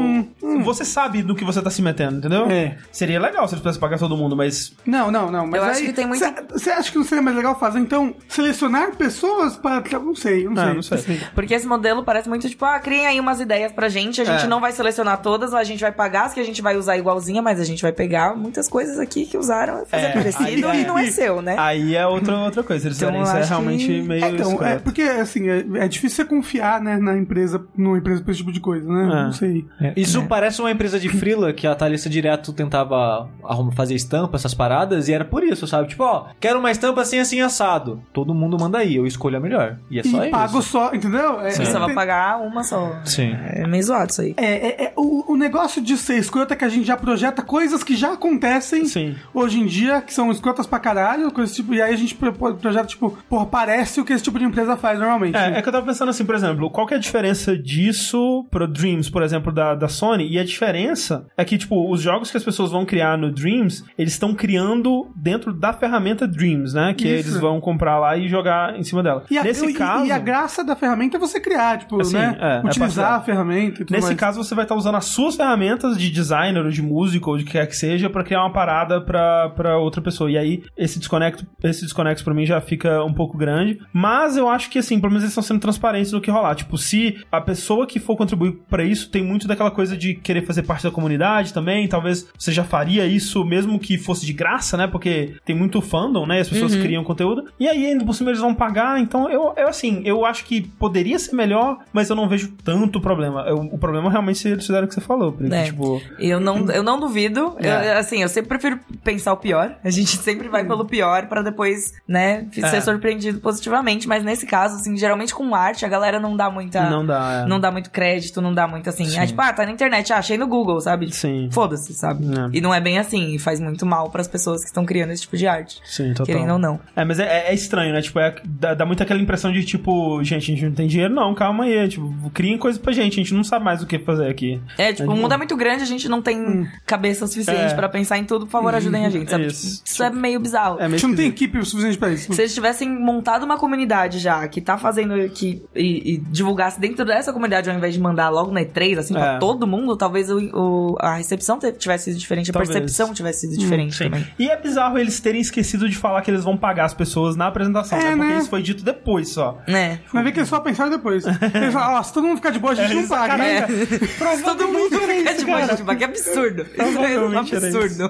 você 0.62 0.84
sabe 0.84 1.22
do 1.22 1.34
que 1.34 1.44
você 1.44 1.60
tá 1.62 1.70
se 1.70 1.82
metendo, 1.82 2.18
entendeu? 2.18 2.46
É. 2.50 2.76
Seria 2.92 3.20
legal 3.20 3.46
se 3.48 3.54
eles 3.54 3.62
pudessem 3.62 3.80
pagar 3.80 3.98
todo 3.98 4.16
mundo, 4.16 4.36
mas. 4.36 4.74
Não, 4.86 5.10
não, 5.10 5.30
não. 5.30 5.46
Mas 5.46 5.60
Eu 5.60 5.64
aí, 5.64 5.70
acho 5.70 5.82
que 5.84 5.92
tem 5.92 6.06
muito- 6.06 6.24
Você 6.52 6.70
acha 6.70 6.90
que 6.90 6.96
não 6.98 7.04
seria 7.04 7.22
mais 7.22 7.36
legal 7.36 7.58
fazer, 7.58 7.78
então, 7.78 8.14
selecionar 8.28 8.96
pessoas 8.96 9.56
para. 9.56 9.82
Não 9.98 10.14
sei, 10.14 10.44
não 10.44 10.52
Ah, 10.52 10.64
sei. 10.66 10.74
não 10.74 10.82
sei. 10.82 11.20
Porque 11.34 11.54
esse 11.54 11.66
modelo 11.66 12.02
parece 12.04 12.28
muito 12.28 12.48
tipo, 12.48 12.64
ah, 12.64 12.78
criem 12.78 13.06
aí 13.06 13.20
umas 13.34 13.40
ideias 13.40 13.72
pra 13.72 13.88
gente, 13.88 14.20
a 14.20 14.24
gente 14.24 14.44
É. 14.44 14.46
não 14.46 14.60
vai 14.60 14.70
selecionar 14.72 15.20
todas, 15.20 15.52
a 15.52 15.64
gente 15.64 15.80
vai 15.80 15.90
pagar 15.92 16.26
as 16.26 16.34
que 16.34 16.40
a 16.40 16.44
gente 16.44 16.62
vai 16.62 16.76
usar 16.76 16.96
igualzinha, 16.96 17.42
mas 17.42 17.58
a 17.60 17.64
gente 17.64 17.82
vai 17.82 17.92
pegar 17.92 18.36
muitas 18.36 18.68
coisas 18.68 18.98
aqui 18.98 19.26
que 19.26 19.36
usaram 19.36 19.82
e 19.82 19.86
fazer 19.86 20.06
É, 20.06 20.12
parecido 20.12 20.68
aí 20.68 20.80
e 20.80 20.84
é. 20.84 20.86
não 20.86 20.98
é 20.98 21.10
seu, 21.10 21.42
né? 21.42 21.56
Aí 21.58 21.94
é 21.96 22.06
outra, 22.06 22.38
outra 22.38 22.62
coisa. 22.62 22.86
Eles 22.88 23.00
Então, 23.02 23.22
isso 23.22 23.36
é 23.36 23.44
realmente 23.44 23.86
que- 23.86 24.02
meio. 24.02 24.24
É, 24.24 24.28
então, 24.30 24.62
é 24.64 24.78
porque, 24.78 25.02
assim, 25.02 25.48
é, 25.48 25.64
é 25.84 25.88
difícil 25.88 26.16
você 26.16 26.24
confiar, 26.24 26.80
né, 26.80 26.96
na 26.96 27.16
empresa, 27.16 27.64
numa 27.76 27.98
empresa 27.98 28.22
pra 28.22 28.30
esse 28.30 28.38
tipo 28.38 28.52
de 28.52 28.60
coisa, 28.60 28.88
né? 28.90 29.02
É. 29.04 29.24
Não 29.24 29.32
sei. 29.32 29.64
Isso 29.96 30.22
parece 30.26 30.60
uma 30.60 30.70
empresa 30.70 30.98
de 31.00 31.08
freela 31.08 31.52
que 31.52 31.66
a 31.66 31.74
Thalissa 31.74 32.08
direto 32.08 32.52
tentava 32.52 33.28
arrumar, 33.42 33.72
fazer 33.72 33.94
estampa, 33.94 34.36
essas 34.36 34.54
paradas, 34.54 35.08
e 35.08 35.12
era 35.12 35.24
por 35.24 35.42
isso, 35.42 35.66
sabe? 35.66 35.88
Tipo, 35.88 36.04
ó, 36.04 36.26
quero 36.40 36.58
uma 36.58 36.70
estampa 36.70 37.00
assim, 37.02 37.18
assim, 37.18 37.40
assado. 37.40 38.02
Todo 38.12 38.34
mundo 38.34 38.56
manda 38.58 38.78
aí, 38.78 38.96
eu 38.96 39.06
escolho 39.06 39.36
a 39.36 39.40
melhor. 39.40 39.76
E 39.90 39.98
é 39.98 40.02
só 40.02 40.18
e 40.18 40.28
isso. 40.28 40.30
pago 40.30 40.62
só, 40.62 40.94
entendeu? 40.94 41.40
É, 41.40 41.50
Você 41.50 41.62
é, 41.62 41.78
vai 41.78 41.94
pagar 41.94 42.38
uma 42.40 42.62
só. 42.62 43.00
Sim. 43.14 43.36
É 43.40 43.66
meio 43.66 43.82
zoado 43.82 44.10
isso 44.10 44.20
aí. 44.20 44.34
É, 44.36 44.44
é, 44.44 44.84
é, 44.86 44.92
o, 44.96 45.32
o 45.32 45.36
negócio 45.36 45.80
de 45.82 45.96
ser 45.96 46.18
escroto 46.18 46.52
é 46.52 46.56
que 46.56 46.64
a 46.64 46.68
gente 46.68 46.86
já 46.86 46.96
projeta 46.96 47.42
coisas 47.42 47.82
que 47.82 47.94
já 47.96 48.12
acontecem 48.12 48.84
Sim. 48.86 49.14
hoje 49.32 49.60
em 49.60 49.66
dia, 49.66 50.00
que 50.00 50.12
são 50.12 50.30
escrotas 50.30 50.66
pra 50.66 50.78
caralho, 50.78 51.30
coisas 51.30 51.54
tipo, 51.54 51.74
e 51.74 51.80
aí 51.82 51.92
a 51.92 51.96
gente 51.96 52.14
pro- 52.14 52.32
pro- 52.32 52.54
projeta, 52.56 52.86
tipo, 52.86 53.16
porra, 53.28 53.46
parece 53.46 54.00
o 54.00 54.04
que 54.04 54.12
esse 54.12 54.24
tipo 54.24 54.38
de 54.38 54.44
empresa 54.44 54.76
faz 54.76 54.98
normalmente. 54.98 55.36
É, 55.36 55.58
é 55.58 55.62
que 55.62 55.68
eu 55.68 55.72
tava 55.72 55.86
pensando 55.86 56.08
assim, 56.10 56.24
por 56.24 56.34
exemplo, 56.34 56.70
qual 56.70 56.86
que 56.86 56.94
é 56.94 56.96
a 56.96 57.00
diferença 57.00 57.56
disso 57.56 58.46
pro 58.50 58.66
Dreams, 58.66 59.10
por 59.10 59.22
exemplo, 59.22 59.52
da, 59.52 59.74
da 59.74 59.88
Sony? 59.88 60.28
E 60.30 60.38
a 60.38 60.44
diferença 60.44 61.26
é 61.36 61.44
que, 61.44 61.56
tipo, 61.58 61.90
os 61.90 62.00
jogos 62.00 62.30
que 62.30 62.36
as 62.36 62.44
pessoas 62.44 62.70
vão 62.70 62.84
criar 62.84 63.16
no 63.18 63.30
Dreams, 63.32 63.84
eles 63.98 64.12
estão 64.12 64.34
criando 64.34 65.08
dentro 65.14 65.52
da 65.52 65.72
ferramenta 65.72 66.26
Dreams, 66.26 66.74
né? 66.74 66.94
Que 66.94 67.04
Isso. 67.08 67.28
eles 67.30 67.40
vão 67.40 67.60
comprar 67.60 67.98
lá 67.98 68.16
e 68.16 68.28
jogar 68.28 68.78
em 68.78 68.82
cima 68.82 69.02
dela. 69.02 69.24
E 69.30 69.38
a, 69.38 69.44
Nesse 69.44 69.66
e- 69.66 69.74
caso. 69.74 70.04
e 70.06 70.12
a 70.12 70.18
graça 70.18 70.64
da 70.64 70.74
ferramenta 70.76 71.16
é 71.16 71.20
você 71.20 71.38
criar, 71.40 71.78
tipo, 71.78 72.00
Assim, 72.00 72.14
né? 72.16 72.36
é, 72.40 72.56
é 72.56 72.66
Utilizar 72.66 73.03
parcial. 73.04 73.20
a 73.20 73.24
ferramenta 73.24 73.82
e 73.82 73.84
tudo 73.84 73.92
Nesse 73.92 74.06
mais. 74.08 74.18
caso, 74.18 74.42
você 74.42 74.54
vai 74.54 74.64
estar 74.64 74.74
usando 74.74 74.96
as 74.96 75.04
suas 75.06 75.36
ferramentas 75.36 75.96
de 75.98 76.10
designer 76.10 76.64
ou 76.64 76.70
de 76.70 76.82
músico 76.82 77.30
ou 77.30 77.38
de 77.38 77.44
que 77.44 77.52
quer 77.52 77.66
que 77.66 77.76
seja 77.76 78.08
pra 78.10 78.24
criar 78.24 78.40
uma 78.42 78.52
parada 78.52 79.00
pra, 79.00 79.50
pra 79.50 79.78
outra 79.78 80.00
pessoa. 80.02 80.30
E 80.30 80.36
aí, 80.38 80.62
esse 80.76 80.98
desconecto, 80.98 81.46
esse 81.62 81.82
desconexo 81.82 82.24
pra 82.24 82.34
mim 82.34 82.44
já 82.46 82.60
fica 82.60 83.02
um 83.04 83.12
pouco 83.12 83.36
grande. 83.36 83.78
Mas 83.92 84.36
eu 84.36 84.48
acho 84.48 84.70
que, 84.70 84.78
assim, 84.78 84.98
pelo 85.00 85.10
menos 85.12 85.22
eles 85.24 85.30
estão 85.32 85.42
sendo 85.42 85.60
transparentes 85.60 86.12
no 86.12 86.20
que 86.20 86.30
rolar. 86.30 86.54
Tipo, 86.54 86.76
se 86.78 87.18
a 87.30 87.40
pessoa 87.40 87.86
que 87.86 87.98
for 88.00 88.16
contribuir 88.16 88.52
pra 88.68 88.84
isso 88.84 89.10
tem 89.10 89.22
muito 89.22 89.46
daquela 89.46 89.70
coisa 89.70 89.96
de 89.96 90.14
querer 90.14 90.42
fazer 90.42 90.62
parte 90.62 90.84
da 90.84 90.90
comunidade 90.90 91.52
também, 91.52 91.86
talvez 91.88 92.26
você 92.38 92.52
já 92.52 92.64
faria 92.64 93.06
isso 93.06 93.44
mesmo 93.44 93.78
que 93.78 93.98
fosse 93.98 94.24
de 94.26 94.32
graça, 94.32 94.76
né? 94.76 94.86
Porque 94.86 95.34
tem 95.44 95.54
muito 95.56 95.80
fandom, 95.80 96.26
né? 96.26 96.38
E 96.38 96.40
as 96.40 96.48
pessoas 96.48 96.74
criam 96.74 97.04
conteúdo. 97.04 97.44
E 97.58 97.68
aí, 97.68 97.86
ainda 97.86 98.04
por 98.04 98.14
cima, 98.14 98.30
eles 98.30 98.40
vão 98.40 98.54
pagar. 98.54 98.98
Então, 99.00 99.28
eu, 99.30 99.52
eu 99.56 99.68
assim, 99.68 100.02
eu 100.04 100.24
acho 100.24 100.44
que 100.44 100.62
poderia 100.62 101.18
ser 101.18 101.34
melhor, 101.34 101.78
mas 101.92 102.10
eu 102.10 102.16
não 102.16 102.28
vejo 102.28 102.52
tanto 102.64 102.93
problema. 103.00 103.42
Eu- 103.46 103.58
o 103.60 103.78
problema 103.78 104.10
realmente 104.10 104.38
se 104.38 104.48
eles 104.48 104.66
fizeram 104.66 104.84
o 104.84 104.88
que 104.88 104.94
você 104.94 105.00
falou, 105.00 105.32
Pri, 105.32 105.52
É. 105.52 105.64
tipo... 105.64 106.00
Eu 106.18 106.40
não, 106.40 106.70
eu 106.70 106.82
não 106.82 106.98
duvido. 106.98 107.56
É. 107.60 107.92
Eu, 107.94 107.98
assim, 107.98 108.22
eu 108.22 108.28
sempre 108.28 108.48
prefiro 108.48 108.78
pensar 109.02 109.32
o 109.32 109.36
pior. 109.36 109.76
A 109.84 109.90
gente 109.90 110.16
sempre 110.16 110.48
vai 110.48 110.64
pelo 110.64 110.84
pior 110.84 111.26
pra 111.26 111.42
depois, 111.42 111.92
né, 112.06 112.46
É. 112.56 112.68
ser 112.68 112.80
surpreendido 112.82 113.40
positivamente. 113.40 114.06
Mas 114.08 114.22
nesse 114.24 114.46
caso, 114.46 114.76
assim, 114.76 114.96
geralmente 114.96 115.34
com 115.34 115.54
arte, 115.54 115.84
a 115.84 115.88
galera 115.88 116.18
não 116.20 116.36
dá 116.36 116.50
muita. 116.50 116.88
Não 116.88 117.04
dá, 117.04 117.42
é. 117.44 117.48
Não 117.48 117.58
dá 117.60 117.70
muito 117.70 117.90
crédito, 117.90 118.40
não 118.40 118.52
dá 118.54 118.66
muito 118.66 118.88
assim. 118.88 119.04
Sim. 119.04 119.18
Ah, 119.18 119.26
tipo, 119.26 119.40
ah, 119.40 119.52
tá 119.52 119.64
na 119.64 119.72
internet, 119.72 120.12
ah, 120.12 120.18
achei 120.18 120.36
no 120.38 120.46
Google, 120.46 120.80
sabe? 120.80 121.12
Sim. 121.12 121.48
Foda-se, 121.52 121.92
sabe? 121.94 122.24
É. 122.26 122.56
E 122.56 122.60
não 122.60 122.72
é 122.74 122.80
bem 122.80 122.98
assim. 122.98 123.34
E 123.34 123.38
faz 123.38 123.60
muito 123.60 123.84
mal 123.86 124.10
pras 124.10 124.28
pessoas 124.28 124.60
que 124.62 124.66
estão 124.66 124.84
criando 124.84 125.10
esse 125.10 125.22
tipo 125.22 125.36
de 125.36 125.46
arte. 125.46 125.80
Sim, 125.84 126.10
total. 126.10 126.26
Querendo 126.26 126.52
ou 126.52 126.58
não. 126.58 126.80
É, 126.96 127.04
mas 127.04 127.18
é, 127.18 127.24
é- 127.24 127.50
é 127.50 127.54
estranho, 127.54 127.92
né? 127.92 128.00
Tipo, 128.02 128.18
é- 128.18 128.34
dá, 128.44 128.74
dá 128.74 128.86
muito 128.86 129.02
aquela 129.02 129.20
impressão 129.20 129.52
de, 129.52 129.64
tipo, 129.64 130.22
gente, 130.22 130.42
a 130.52 130.54
gente 130.54 130.64
não 130.66 130.72
tem 130.72 130.86
dinheiro, 130.86 131.12
não, 131.14 131.34
calma 131.34 131.64
aí. 131.64 131.88
Tipo, 131.88 132.30
criem 132.32 132.58
coisa 132.58 132.78
pra 132.84 132.92
gente, 132.92 133.14
a 133.14 133.22
gente 133.22 133.34
não 133.34 133.42
sabe 133.42 133.64
mais 133.64 133.82
o 133.82 133.86
que 133.86 133.98
fazer 133.98 134.28
aqui. 134.28 134.60
É, 134.78 134.92
tipo, 134.92 135.10
o 135.10 135.16
mundo 135.16 135.32
é 135.34 135.36
muito 135.36 135.56
grande, 135.56 135.82
a 135.82 135.86
gente 135.86 136.08
não 136.08 136.22
tem 136.22 136.68
cabeça 136.86 137.26
suficiente 137.26 137.72
É. 137.72 137.74
pra 137.74 137.88
pensar 137.88 138.18
em 138.18 138.24
tudo. 138.24 138.46
Por 138.46 138.52
favor, 138.52 138.74
ajudem 138.74 139.06
a 139.06 139.10
gente, 139.10 139.30
sabe? 139.30 139.46
Isso. 139.46 139.76
Tipo, 139.78 139.88
isso 139.88 140.02
é 140.02 140.10
meio 140.10 140.38
bizarro. 140.38 140.78
É 140.78 140.84
A 140.84 140.88
meio 140.88 140.98
gente 140.98 141.08
não 141.08 141.16
tem 141.16 141.28
equipe 141.28 141.58
o 141.58 141.64
suficiente 141.64 141.98
pra 141.98 142.10
isso. 142.12 142.32
Se 142.32 142.40
eles 142.40 142.54
tivessem 142.54 142.88
montado 142.88 143.42
uma 143.44 143.56
comunidade 143.56 144.18
já, 144.18 144.46
que 144.46 144.60
tá 144.60 144.76
fazendo 144.78 145.28
que 145.30 145.62
e, 145.74 146.14
e 146.14 146.18
divulgasse 146.18 146.78
dentro 146.80 147.04
dessa 147.04 147.32
comunidade 147.32 147.70
ao 147.70 147.76
invés 147.76 147.94
de 147.94 148.00
mandar 148.00 148.28
logo 148.28 148.52
na 148.52 148.60
E3, 148.60 148.98
assim, 148.98 149.14
pra 149.14 149.34
É. 149.34 149.38
todo 149.38 149.66
mundo, 149.66 149.96
talvez 149.96 150.30
o, 150.30 150.38
o- 150.38 150.96
a 151.00 151.14
recepção 151.14 151.58
tivesse 151.78 152.04
sido 152.10 152.18
diferente, 152.18 152.50
a 152.50 152.52
Talvez. 152.52 152.70
percepção 152.70 153.12
tivesse 153.14 153.42
sido 153.48 153.58
diferente 153.58 153.96
Sim. 153.96 154.04
também. 154.04 154.26
E 154.38 154.48
é 154.50 154.56
bizarro 154.60 154.98
eles 154.98 155.18
terem 155.20 155.40
esquecido 155.40 155.88
de 155.88 155.96
falar 155.96 156.20
que 156.22 156.30
eles 156.30 156.44
vão 156.44 156.56
pagar 156.56 156.84
as 156.84 156.94
pessoas 156.94 157.36
na 157.36 157.46
apresentação, 157.46 157.98
É, 157.98 158.02
né? 158.02 158.10
Porque 158.16 158.32
né? 158.32 158.38
isso 158.38 158.50
foi 158.50 158.62
dito 158.62 158.84
depois 158.84 159.30
só. 159.30 159.58
Né? 159.66 160.00
Vai 160.12 160.22
ver 160.22 160.32
que 160.32 160.38
eles 160.40 160.48
só 160.48 160.60
pensaram 160.60 160.90
depois. 160.90 161.24
Eles 161.54 161.72
falaram, 161.72 161.94
ó, 161.98 162.02
se 162.02 162.12
todo 162.12 162.26
mundo 162.26 162.36
ficar 162.36 162.50
de 162.50 162.58
boa, 162.58 162.73
a 162.80 162.86
gente 162.86 162.92
É, 162.98 163.00
não 163.02 163.08
paga. 163.08 163.36
caraca. 163.36 163.72
hein? 163.72 164.42
Todo 164.44 164.68
mundo 164.68 165.00
fica 165.00 165.34
de 165.34 165.44
cara. 165.46 165.76
tipo, 165.76 165.96
que 165.96 166.04
absurdo. 166.04 166.66
É 166.76 167.18
um 167.20 167.38
absurdo. 167.38 168.08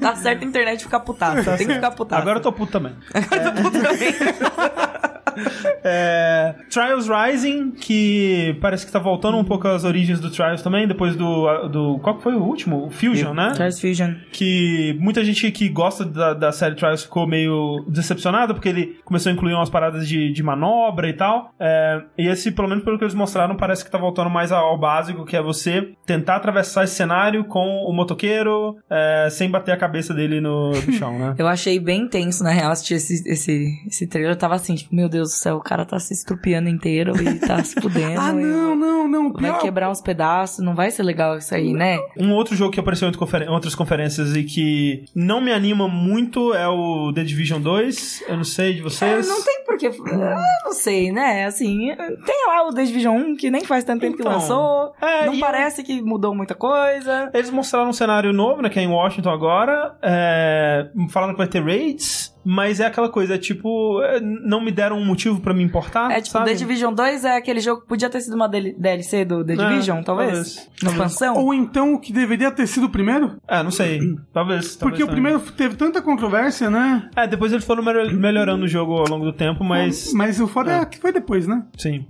tá 0.00 0.16
certo 0.16 0.42
a 0.42 0.46
internet 0.46 0.82
ficar 0.84 1.00
putaça. 1.00 1.56
Tem 1.56 1.66
que 1.66 1.74
ficar 1.74 1.90
putaça. 1.90 2.22
Agora 2.22 2.38
eu 2.38 2.42
tô 2.42 2.52
puto 2.52 2.72
também. 2.72 2.94
Agora 3.14 3.42
eu 3.44 3.54
tô 3.54 3.62
puto 3.62 3.80
também. 3.82 4.14
É, 5.84 6.54
Trials 6.70 7.08
Rising, 7.08 7.72
que 7.72 8.56
parece 8.60 8.84
que 8.84 8.92
tá 8.92 8.98
voltando 8.98 9.38
um 9.38 9.44
pouco 9.44 9.68
às 9.68 9.84
origens 9.84 10.20
do 10.20 10.30
Trials 10.30 10.62
também, 10.62 10.86
depois 10.86 11.16
do. 11.16 11.68
do 11.68 11.98
qual 12.00 12.20
foi 12.20 12.34
o 12.34 12.42
último? 12.42 12.86
O 12.86 12.90
Fusion, 12.90 13.32
né? 13.32 13.52
Trials 13.54 13.80
Fusion. 13.80 14.14
que 14.32 14.96
muita 15.00 15.24
gente 15.24 15.50
que 15.50 15.68
gosta 15.68 16.04
da, 16.04 16.34
da 16.34 16.52
série 16.52 16.74
Trials 16.74 17.02
ficou 17.02 17.26
meio 17.26 17.84
decepcionada, 17.88 18.54
porque 18.54 18.68
ele 18.68 18.98
começou 19.04 19.30
a 19.30 19.32
incluir 19.32 19.54
umas 19.54 19.70
paradas 19.70 20.08
de, 20.08 20.32
de 20.32 20.42
manobra 20.42 21.08
e 21.08 21.12
tal. 21.12 21.50
É, 21.58 22.02
e 22.16 22.28
esse, 22.28 22.50
pelo 22.50 22.68
menos 22.68 22.84
pelo 22.84 22.98
que 22.98 23.04
eles 23.04 23.14
mostraram, 23.14 23.56
parece 23.56 23.84
que 23.84 23.90
tá 23.90 23.98
voltando 23.98 24.30
mais 24.30 24.52
ao 24.52 24.78
básico, 24.78 25.24
que 25.24 25.36
é 25.36 25.42
você 25.42 25.92
tentar 26.06 26.36
atravessar 26.36 26.84
esse 26.84 26.94
cenário 26.94 27.44
com 27.44 27.84
o 27.86 27.92
motoqueiro 27.92 28.76
é, 28.90 29.28
sem 29.30 29.50
bater 29.50 29.72
a 29.72 29.76
cabeça 29.76 30.14
dele 30.14 30.40
no, 30.40 30.70
no 30.70 30.92
chão, 30.92 31.18
né? 31.18 31.34
Eu 31.38 31.46
achei 31.46 31.78
bem 31.78 32.08
tenso, 32.08 32.42
na 32.42 32.50
real, 32.50 32.72
assistir 32.72 32.94
esse, 32.94 33.28
esse, 33.28 33.68
esse 33.86 34.06
trailer. 34.06 34.32
Eu 34.32 34.36
tava 34.36 34.54
assim, 34.54 34.74
tipo, 34.74 34.94
meu 34.94 35.08
Deus 35.08 35.27
do 35.30 35.34
céu, 35.36 35.56
o 35.56 35.60
cara 35.60 35.84
tá 35.84 35.98
se 35.98 36.12
estrupiando 36.12 36.68
inteiro 36.68 37.12
e 37.22 37.34
tá 37.38 37.62
se 37.62 37.74
fudendo. 37.80 38.20
Ah, 38.20 38.32
não, 38.32 38.74
não, 38.74 39.08
não. 39.08 39.32
Vai 39.32 39.50
Pior- 39.52 39.60
quebrar 39.60 39.90
uns 39.90 40.00
pedaços, 40.00 40.64
não 40.64 40.74
vai 40.74 40.90
ser 40.90 41.02
legal 41.02 41.36
isso 41.38 41.54
aí, 41.54 41.72
né? 41.72 41.98
Um 42.18 42.32
outro 42.32 42.54
jogo 42.56 42.72
que 42.72 42.80
apareceu 42.80 43.08
em 43.08 43.48
outras 43.48 43.74
conferências 43.74 44.34
e 44.34 44.42
que 44.44 45.04
não 45.14 45.40
me 45.40 45.52
anima 45.52 45.86
muito 45.88 46.54
é 46.54 46.66
o 46.68 47.12
The 47.14 47.22
Division 47.24 47.60
2. 47.60 48.24
Eu 48.28 48.36
não 48.36 48.44
sei 48.44 48.74
de 48.74 48.82
vocês. 48.82 49.28
Não 49.28 49.42
tem 49.44 49.64
porquê. 49.64 49.86
Eu 49.88 50.18
não 50.64 50.72
sei, 50.72 51.12
né? 51.12 51.44
Assim, 51.46 51.94
tem 52.24 52.46
lá 52.48 52.66
o 52.68 52.72
The 52.74 52.84
Division 52.84 53.16
1, 53.16 53.36
que 53.36 53.50
nem 53.50 53.64
faz 53.64 53.84
tanto 53.84 54.00
tempo 54.00 54.16
que 54.16 54.22
Então, 54.22 54.32
lançou. 54.32 54.92
é, 55.00 55.26
não 55.26 55.34
e 55.34 55.40
parece 55.40 55.82
que 55.82 56.00
mudou 56.02 56.34
muita 56.34 56.54
coisa. 56.54 57.30
Eles 57.34 57.50
mostraram 57.50 57.90
um 57.90 57.92
cenário 57.92 58.32
novo, 58.32 58.62
né? 58.62 58.68
Que 58.68 58.78
é 58.78 58.82
em 58.82 58.88
Washington 58.88 59.30
agora. 59.30 59.96
É, 60.02 60.88
falando 61.10 61.32
que 61.32 61.38
vai 61.38 61.48
ter 61.48 61.62
raids. 61.62 62.36
Mas 62.50 62.80
é 62.80 62.86
aquela 62.86 63.10
coisa, 63.10 63.34
é 63.34 63.38
tipo, 63.38 64.00
é, 64.02 64.20
não 64.20 64.60
me 64.60 64.70
deram 64.72 64.96
um 64.98 65.04
motivo 65.04 65.38
pra 65.40 65.52
me 65.52 65.62
importar. 65.62 66.10
É 66.10 66.16
tipo, 66.20 66.30
sabe? 66.38 66.46
The 66.50 66.54
Division 66.56 66.94
2 66.94 67.24
é 67.24 67.36
aquele 67.36 67.60
jogo 67.60 67.82
que 67.82 67.86
podia 67.88 68.08
ter 68.08 68.22
sido 68.22 68.34
uma 68.34 68.48
DL- 68.48 68.74
DLC 68.78 69.24
do 69.24 69.44
The 69.44 69.52
É, 69.52 69.56
Division, 69.56 70.02
talvez? 70.02 70.32
talvez. 70.32 70.70
Uma 70.82 70.90
expansão? 70.92 71.36
Ou 71.36 71.52
então 71.52 71.92
o 71.94 72.00
que 72.00 72.12
deveria 72.12 72.50
ter 72.50 72.66
sido 72.66 72.86
o 72.86 72.88
primeiro? 72.90 73.36
É, 73.46 73.62
não 73.62 73.70
sei. 73.70 74.00
Talvez. 74.32 74.76
Porque 74.76 74.98
talvez 75.00 75.08
o 75.08 75.12
primeiro 75.12 75.40
teve 75.56 75.76
tanta 75.76 76.00
controvérsia, 76.00 76.70
né? 76.70 77.10
É, 77.16 77.26
depois 77.26 77.52
eles 77.52 77.64
foram 77.64 77.82
melhor- 77.82 78.10
melhorando 78.12 78.64
o 78.64 78.68
jogo 78.68 78.94
ao 78.94 79.08
longo 79.08 79.24
do 79.24 79.32
tempo, 79.32 79.62
mas. 79.64 80.12
Mas 80.14 80.40
o 80.40 80.46
foda 80.46 80.72
é, 80.72 80.80
É. 80.80 80.84
que 80.86 80.98
foi 80.98 81.12
depois, 81.12 81.46
né? 81.46 81.62
Sim. 81.76 82.06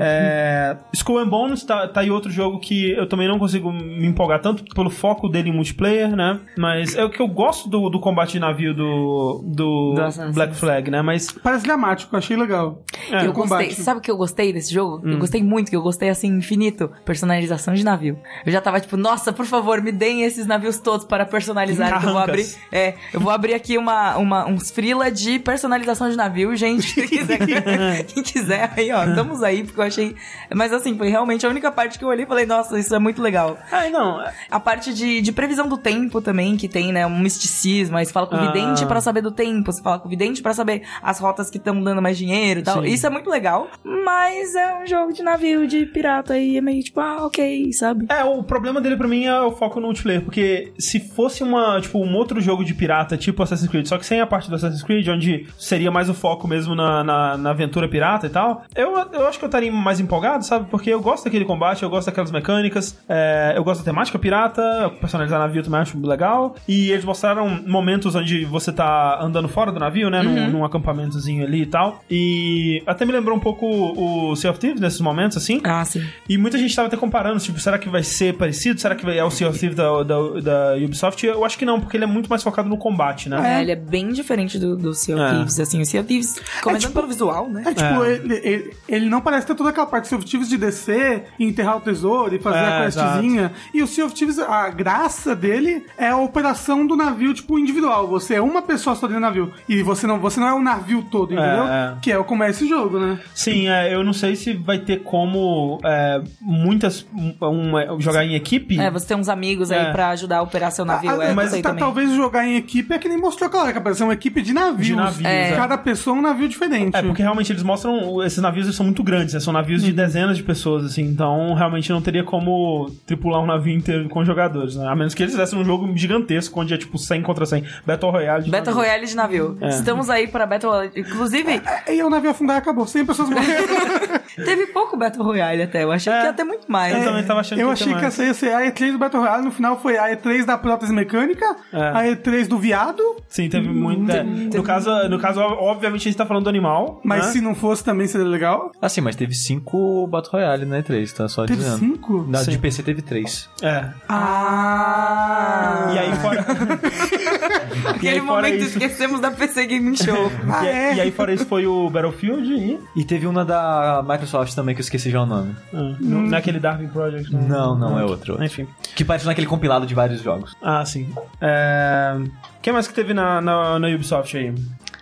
É, 0.00 0.76
Skull 0.94 1.18
and 1.18 1.28
Bones 1.28 1.64
tá, 1.64 1.86
tá 1.88 2.00
aí 2.00 2.10
outro 2.10 2.30
jogo 2.30 2.58
que 2.60 2.90
eu 2.92 3.06
também 3.08 3.28
não 3.28 3.38
consigo 3.38 3.72
me 3.72 4.06
empolgar 4.06 4.40
tanto 4.40 4.64
pelo 4.74 4.90
foco 4.90 5.28
dele 5.28 5.50
em 5.50 5.52
multiplayer, 5.54 6.14
né? 6.14 6.40
Mas 6.56 6.94
é 6.96 7.04
o 7.04 7.10
que 7.10 7.20
eu 7.20 7.28
gosto 7.28 7.68
do, 7.68 7.88
do 7.88 8.00
combate 8.00 8.32
de 8.32 8.38
navio 8.40 8.74
do, 8.74 9.42
do, 9.46 9.81
Do 9.94 10.02
Assassin's. 10.02 10.34
Black 10.34 10.54
Flag, 10.54 10.90
né? 10.90 11.02
Mas. 11.02 11.30
Parece 11.32 11.64
dramático, 11.64 12.16
achei 12.16 12.36
legal. 12.36 12.82
É, 13.10 13.26
eu 13.26 13.30
o 13.30 13.32
combate. 13.32 13.66
gostei. 13.68 13.84
Sabe 13.84 13.98
o 13.98 14.02
que 14.02 14.10
eu 14.10 14.16
gostei 14.16 14.52
desse 14.52 14.72
jogo? 14.72 15.00
Hum. 15.04 15.12
Eu 15.12 15.18
gostei 15.18 15.42
muito, 15.42 15.70
que 15.70 15.76
eu 15.76 15.82
gostei 15.82 16.08
assim, 16.08 16.28
infinito. 16.28 16.90
Personalização 17.04 17.74
de 17.74 17.84
navio. 17.84 18.18
Eu 18.46 18.52
já 18.52 18.60
tava 18.60 18.80
tipo, 18.80 18.96
nossa, 18.96 19.32
por 19.32 19.46
favor, 19.46 19.80
me 19.82 19.92
deem 19.92 20.22
esses 20.22 20.46
navios 20.46 20.78
todos 20.78 21.04
para 21.06 21.26
personalizar. 21.26 22.00
que 22.00 22.06
eu 22.06 22.12
vou 22.12 22.18
abrir. 22.20 22.46
É, 22.70 22.94
eu 23.12 23.20
vou 23.20 23.30
abrir 23.32 23.54
aqui 23.54 23.76
uma, 23.76 24.16
uma, 24.16 24.46
uns 24.46 24.70
frila 24.70 25.10
de 25.10 25.38
personalização 25.38 26.08
de 26.10 26.16
navio, 26.16 26.54
gente. 26.56 26.94
Quem 26.94 27.08
quiser, 27.08 27.38
quem 28.06 28.22
quiser 28.22 28.72
aí, 28.76 28.92
ó, 28.92 29.04
estamos 29.04 29.42
aí, 29.42 29.64
porque 29.64 29.80
eu 29.80 29.84
achei. 29.84 30.14
Mas 30.54 30.72
assim, 30.72 30.96
foi 30.96 31.08
realmente 31.08 31.44
a 31.46 31.48
única 31.48 31.70
parte 31.72 31.98
que 31.98 32.04
eu 32.04 32.08
olhei 32.08 32.24
e 32.24 32.28
falei, 32.28 32.46
nossa, 32.46 32.78
isso 32.78 32.94
é 32.94 32.98
muito 32.98 33.20
legal. 33.22 33.58
Ah, 33.70 33.88
não. 33.90 34.20
é- 34.22 34.32
A 34.50 34.60
parte 34.60 34.92
de, 34.94 35.20
de 35.20 35.32
previsão 35.32 35.66
do 35.68 35.76
tempo 35.76 36.20
também, 36.20 36.56
que 36.56 36.68
tem, 36.68 36.92
né? 36.92 37.06
Um 37.06 37.18
misticismo. 37.18 37.96
Aí 37.96 38.04
você 38.06 38.12
fala 38.12 38.26
com 38.26 38.36
o 38.36 38.38
Ah. 38.38 38.46
vidente 38.52 38.84
pra 38.86 39.00
saber 39.00 39.20
do 39.22 39.30
tempo. 39.30 39.71
Você 39.72 39.82
fala 39.82 39.98
com 39.98 40.06
o 40.06 40.10
vidente 40.10 40.42
pra 40.42 40.52
saber 40.52 40.82
as 41.02 41.18
rotas 41.18 41.50
que 41.50 41.58
estão 41.58 41.82
dando 41.82 42.02
mais 42.02 42.18
dinheiro 42.18 42.60
e 42.60 42.62
tal. 42.62 42.82
Sim. 42.82 42.88
Isso 42.88 43.06
é 43.06 43.10
muito 43.10 43.30
legal. 43.30 43.68
Mas 43.84 44.54
é 44.54 44.82
um 44.82 44.86
jogo 44.86 45.12
de 45.12 45.22
navio, 45.22 45.66
de 45.66 45.86
pirata. 45.86 46.38
E 46.38 46.56
é 46.56 46.60
meio 46.60 46.82
tipo, 46.82 47.00
ah, 47.00 47.26
ok, 47.26 47.72
sabe? 47.72 48.06
É, 48.08 48.24
o 48.24 48.42
problema 48.42 48.80
dele 48.80 48.96
pra 48.96 49.08
mim 49.08 49.24
é 49.24 49.40
o 49.40 49.52
foco 49.52 49.80
no 49.80 49.86
multiplayer, 49.86 50.22
porque 50.22 50.72
se 50.78 51.00
fosse 51.00 51.42
uma, 51.42 51.80
tipo, 51.80 51.98
um 51.98 52.14
outro 52.16 52.40
jogo 52.40 52.64
de 52.64 52.74
pirata, 52.74 53.16
tipo 53.16 53.42
Assassin's 53.42 53.70
Creed, 53.70 53.86
só 53.86 53.98
que 53.98 54.06
sem 54.06 54.20
a 54.20 54.26
parte 54.26 54.48
do 54.48 54.56
Assassin's 54.56 54.82
Creed, 54.82 55.06
onde 55.08 55.46
seria 55.58 55.90
mais 55.90 56.08
o 56.08 56.14
foco 56.14 56.48
mesmo 56.48 56.74
na, 56.74 57.04
na, 57.04 57.36
na 57.36 57.50
aventura 57.50 57.88
pirata 57.88 58.26
e 58.26 58.30
tal, 58.30 58.64
eu, 58.74 58.96
eu 59.12 59.26
acho 59.26 59.38
que 59.38 59.44
eu 59.44 59.48
estaria 59.48 59.70
mais 59.70 60.00
empolgado, 60.00 60.44
sabe? 60.44 60.68
Porque 60.70 60.90
eu 60.90 61.00
gosto 61.00 61.24
daquele 61.24 61.44
combate, 61.44 61.82
eu 61.82 61.90
gosto 61.90 62.06
daquelas 62.06 62.30
mecânicas, 62.30 62.98
é, 63.08 63.52
eu 63.56 63.64
gosto 63.64 63.80
da 63.80 63.84
temática 63.84 64.18
pirata, 64.18 64.92
personalizar 65.00 65.38
navio 65.38 65.62
também 65.62 65.80
acho 65.80 65.98
legal, 66.00 66.54
e 66.66 66.90
eles 66.90 67.04
mostraram 67.04 67.62
momentos 67.66 68.14
onde 68.14 68.44
você 68.44 68.72
tá 68.72 69.18
andando 69.20 69.48
fora 69.52 69.70
do 69.70 69.78
navio, 69.78 70.10
né? 70.10 70.22
Num, 70.22 70.50
num 70.50 70.64
acampamentozinho 70.64 71.44
ali 71.44 71.62
e 71.62 71.66
tal, 71.66 72.02
e 72.10 72.82
até 72.86 73.04
me 73.04 73.12
lembrou 73.12 73.36
um 73.36 73.40
pouco 73.40 73.66
o 73.66 74.34
Sea 74.36 74.50
of 74.50 74.58
Thieves 74.58 74.80
nesses 74.80 75.00
momentos, 75.00 75.36
assim, 75.36 75.60
Ah, 75.64 75.84
sim. 75.84 76.04
e 76.28 76.36
muita 76.38 76.58
gente 76.58 76.74
tava 76.74 76.88
até 76.88 76.96
comparando, 76.96 77.38
tipo, 77.40 77.58
será 77.60 77.78
que 77.78 77.88
vai 77.88 78.02
ser 78.02 78.34
parecido? 78.36 78.80
Será 78.80 78.94
que 78.94 79.08
é 79.08 79.24
o 79.24 79.30
Sea 79.30 79.48
of 79.48 79.58
Thieves 79.58 79.76
da, 79.76 80.02
da, 80.02 80.16
da 80.40 80.74
Ubisoft? 80.84 81.24
Eu 81.26 81.44
acho 81.44 81.58
que 81.58 81.64
não, 81.64 81.80
porque 81.80 81.96
ele 81.96 82.04
é 82.04 82.06
muito 82.06 82.28
mais 82.28 82.42
focado 82.42 82.68
no 82.68 82.76
combate, 82.76 83.28
né? 83.28 83.58
É, 83.58 83.62
ele 83.62 83.70
é 83.72 83.76
bem 83.76 84.08
diferente 84.12 84.58
do, 84.58 84.76
do 84.76 84.94
Sea 84.94 85.14
of 85.16 85.24
É. 85.24 85.28
Thieves, 85.36 85.60
assim. 85.60 85.80
O 85.80 85.86
Sea 85.86 86.00
of 86.00 86.08
Thieves, 86.08 86.40
começando 86.62 86.80
tipo- 86.90 86.94
pelo 86.94 87.06
visual, 87.08 87.48
né? 87.48 87.62
É 87.66 87.74
tipo, 87.74 88.04
É. 88.04 88.12
Ele, 88.14 88.34
ele, 88.42 88.70
ele 88.88 89.08
não 89.08 89.20
parece 89.20 89.46
ter 89.46 89.54
toda 89.54 89.70
aquela 89.70 89.86
parte 89.86 90.04
do 90.04 90.08
Sea 90.08 90.18
of 90.18 90.26
Thieves 90.26 90.48
de 90.48 90.56
descer 90.56 91.24
e 91.38 91.44
enterrar 91.44 91.76
o 91.76 91.80
tesouro 91.80 92.34
e 92.34 92.38
fazer 92.38 92.58
É, 92.58 92.78
a 92.78 92.84
questzinha. 92.84 93.52
E 93.74 93.82
o 93.82 93.86
Sea 93.86 94.04
of 94.06 94.14
Thieves, 94.14 94.38
a 94.38 94.68
graça 94.70 95.34
dele 95.34 95.84
é 95.98 96.08
a 96.08 96.16
operação 96.16 96.86
do 96.86 96.96
navio, 96.96 97.34
tipo, 97.34 97.58
individual. 97.58 98.06
Você 98.08 98.34
é 98.34 98.40
uma 98.40 98.62
pessoa 98.62 98.94
só 98.96 99.06
dentro 99.06 99.20
do 99.20 99.24
navio. 99.24 99.41
E 99.68 99.82
você 99.82 100.06
não, 100.06 100.18
você 100.18 100.38
não 100.40 100.48
é 100.48 100.54
o 100.54 100.60
navio 100.62 101.02
todo, 101.10 101.32
entendeu? 101.32 101.64
é. 101.66 101.94
Que 102.02 102.12
é 102.12 102.22
como 102.22 102.42
é 102.42 102.50
esse 102.50 102.68
jogo, 102.68 102.98
né? 102.98 103.18
Sim, 103.34 103.68
é, 103.68 103.94
eu 103.94 104.02
não 104.04 104.12
sei 104.12 104.36
se 104.36 104.52
vai 104.54 104.78
ter 104.78 105.02
como 105.02 105.80
é, 105.84 106.20
muitas 106.40 107.06
um, 107.14 107.34
um, 107.46 108.00
jogar 108.00 108.24
em 108.24 108.34
equipe. 108.34 108.78
É, 108.78 108.90
você 108.90 109.06
tem 109.06 109.16
uns 109.16 109.28
amigos 109.28 109.70
É. 109.70 109.78
aí 109.86 109.92
pra 109.92 110.08
ajudar 110.10 110.38
a 110.38 110.42
operar 110.42 110.70
seu 110.72 110.84
navio. 110.84 111.10
Ah, 111.10 111.24
é, 111.24 111.32
mas 111.32 111.52
tá- 111.60 111.74
talvez 111.74 112.12
jogar 112.14 112.46
em 112.46 112.56
equipe 112.56 112.92
é 112.94 112.98
que 112.98 113.08
nem 113.08 113.18
mostrou 113.18 113.48
aquela 113.48 113.64
hora, 113.64 113.72
que 113.72 113.78
apareceu 113.78 114.06
uma 114.06 114.12
equipe 114.14 114.42
de 114.42 114.52
navios. 114.52 114.86
De 114.86 114.94
navios, 114.94 115.24
É. 115.24 115.52
Cada 115.56 115.78
pessoa 115.78 116.16
é 116.16 116.18
um 116.18 116.22
navio 116.22 116.48
diferente. 116.48 116.96
É, 116.96 117.02
porque 117.02 117.22
realmente 117.22 117.52
eles 117.52 117.62
mostram. 117.62 118.22
Esses 118.22 118.38
navios 118.38 118.66
eles 118.66 118.76
são 118.76 118.84
muito 118.86 119.02
grandes, 119.02 119.34
né? 119.34 119.40
São 119.40 119.52
navios 119.52 119.82
de 119.82 119.92
dezenas 119.92 120.36
de 120.36 120.42
pessoas, 120.42 120.84
assim. 120.84 121.02
Então, 121.02 121.54
realmente 121.54 121.90
não 121.90 122.00
teria 122.02 122.24
como 122.24 122.90
tripular 123.06 123.40
um 123.40 123.46
navio 123.46 123.74
inteiro 123.74 124.08
com 124.08 124.24
jogadores, 124.24 124.76
né? 124.76 124.86
A 124.88 124.94
menos 124.96 125.14
que 125.14 125.22
eles 125.22 125.32
fizessem 125.32 125.58
um 125.58 125.64
jogo 125.64 125.90
gigantesco, 125.96 126.60
onde 126.60 126.74
é 126.74 126.78
tipo 126.78 126.98
100 126.98 127.22
contra 127.22 127.46
100. 127.46 127.64
Battle 127.86 128.10
Royale 128.10 128.44
de 128.44 128.50
Battle 128.50 128.74
navio. 128.74 128.80
Royale 128.88 129.06
de 129.06 129.16
navio. 129.32 129.58
É. 129.60 129.68
Estamos 129.70 130.10
aí 130.10 130.26
pra 130.28 130.46
Battle 130.46 130.70
Royale. 130.72 130.92
Inclusive, 130.96 131.60
E 131.88 132.02
o 132.02 132.10
navio 132.10 132.30
afundar 132.30 132.56
e 132.56 132.58
acabou. 132.58 132.86
100 132.86 133.06
pessoas 133.06 133.28
morreram. 133.30 133.66
teve 134.36 134.66
pouco 134.66 134.96
Battle 134.96 135.24
Royale 135.24 135.62
até. 135.62 135.82
Eu 135.84 135.92
achei 135.92 136.12
É. 136.12 136.20
que 136.20 136.26
ia 136.26 136.32
ter 136.32 136.44
muito 136.44 136.70
mais. 136.70 136.94
Eu 136.96 137.04
também 137.04 137.24
tava 137.24 137.40
achando 137.40 137.58
Eu 137.60 137.66
que 137.66 137.70
ia 137.70 137.72
achei 137.72 137.94
ter 137.94 137.98
que 138.00 138.04
essa 138.06 138.24
ia 138.24 138.34
ser 138.34 138.54
a 138.54 138.60
E3 138.70 138.92
do 138.92 138.98
Battle 138.98 139.22
Royale, 139.22 139.44
no 139.44 139.50
final 139.50 139.80
foi 139.80 139.96
a 139.98 140.10
E3 140.14 140.44
da 140.44 140.58
prótese 140.58 140.92
mecânica, 140.92 141.44
É. 141.72 141.80
a 141.88 142.02
E3 142.06 142.46
do 142.46 142.58
viado, 142.58 143.02
Sim, 143.28 143.48
teve 143.48 143.68
muito. 143.68 144.10
é. 144.12 144.22
No, 144.22 144.62
caso, 144.62 144.90
no 145.08 145.18
caso, 145.18 145.40
obviamente, 145.40 146.02
a 146.02 146.04
gente 146.04 146.16
tá 146.16 146.26
falando 146.26 146.44
do 146.44 146.50
animal. 146.50 147.00
mas 147.04 147.26
né? 147.26 147.32
se 147.32 147.40
não 147.40 147.54
fosse 147.54 147.82
também 147.84 148.06
seria 148.06 148.26
legal. 148.26 148.70
Assim, 148.80 149.00
mas 149.00 149.16
teve 149.16 149.34
cinco 149.34 150.06
Battle 150.06 150.32
Royale 150.32 150.64
na 150.64 150.78
E3, 150.82 151.12
tá? 151.12 151.28
Só 151.28 151.44
Teve 151.46 151.58
dizendo. 151.62 151.78
cinco? 151.78 152.26
Na, 152.28 152.42
de. 152.42 152.58
PC 152.58 152.82
teve 152.82 153.02
três. 153.02 153.48
É. 153.62 153.84
Ah! 154.08 155.90
E 155.94 155.98
aí, 155.98 156.14
fora. 156.16 156.44
Aquele 157.94 158.20
momento 158.20 158.56
isso. 158.56 158.78
esquecemos 158.78 159.20
da 159.22 159.30
PC 159.30 159.66
Gaming 159.66 159.96
Show. 159.96 160.30
Ah, 160.50 160.64
E, 160.64 160.68
é? 160.68 160.94
e 160.96 161.00
aí, 161.00 161.10
fora 161.10 161.32
isso, 161.32 161.46
foi 161.46 161.66
o 161.66 161.88
Battlefield 161.88 162.52
e. 162.52 162.78
E 162.94 163.04
teve 163.04 163.26
uma 163.26 163.44
da 163.44 164.04
Microsoft 164.06 164.54
também, 164.54 164.74
que 164.74 164.80
eu 164.80 164.84
esqueci 164.84 165.10
já 165.10 165.22
o 165.22 165.26
nome. 165.26 165.54
Ah, 165.72 165.96
não, 166.00 166.22
não 166.22 166.34
é 166.36 166.38
aquele 166.38 166.60
Darwin 166.60 166.88
Project, 166.88 167.34
né? 167.34 167.46
Não, 167.48 167.78
não, 167.78 167.98
é 167.98 168.04
outro. 168.04 168.32
outro. 168.32 168.44
Enfim. 168.44 168.66
Que 168.94 169.04
parece 169.04 169.24
naquele 169.24 169.46
compilado 169.46 169.86
de 169.86 169.94
vários 169.94 170.20
jogos. 170.22 170.54
Ah, 170.60 170.84
sim. 170.84 171.08
É... 171.40 172.18
Quem 172.60 172.72
mais 172.72 172.86
que 172.86 172.94
teve 172.94 173.14
na, 173.14 173.40
na, 173.40 173.78
na 173.78 173.88
Ubisoft 173.88 174.36
aí? 174.36 174.54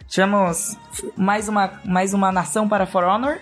Tivemos 0.07 0.76
mais 1.16 1.49
uma, 1.49 1.70
mais 1.84 2.12
uma 2.15 2.32
nação 2.32 2.68
para 2.68 2.84
For 2.86 3.05
Honor. 3.05 3.39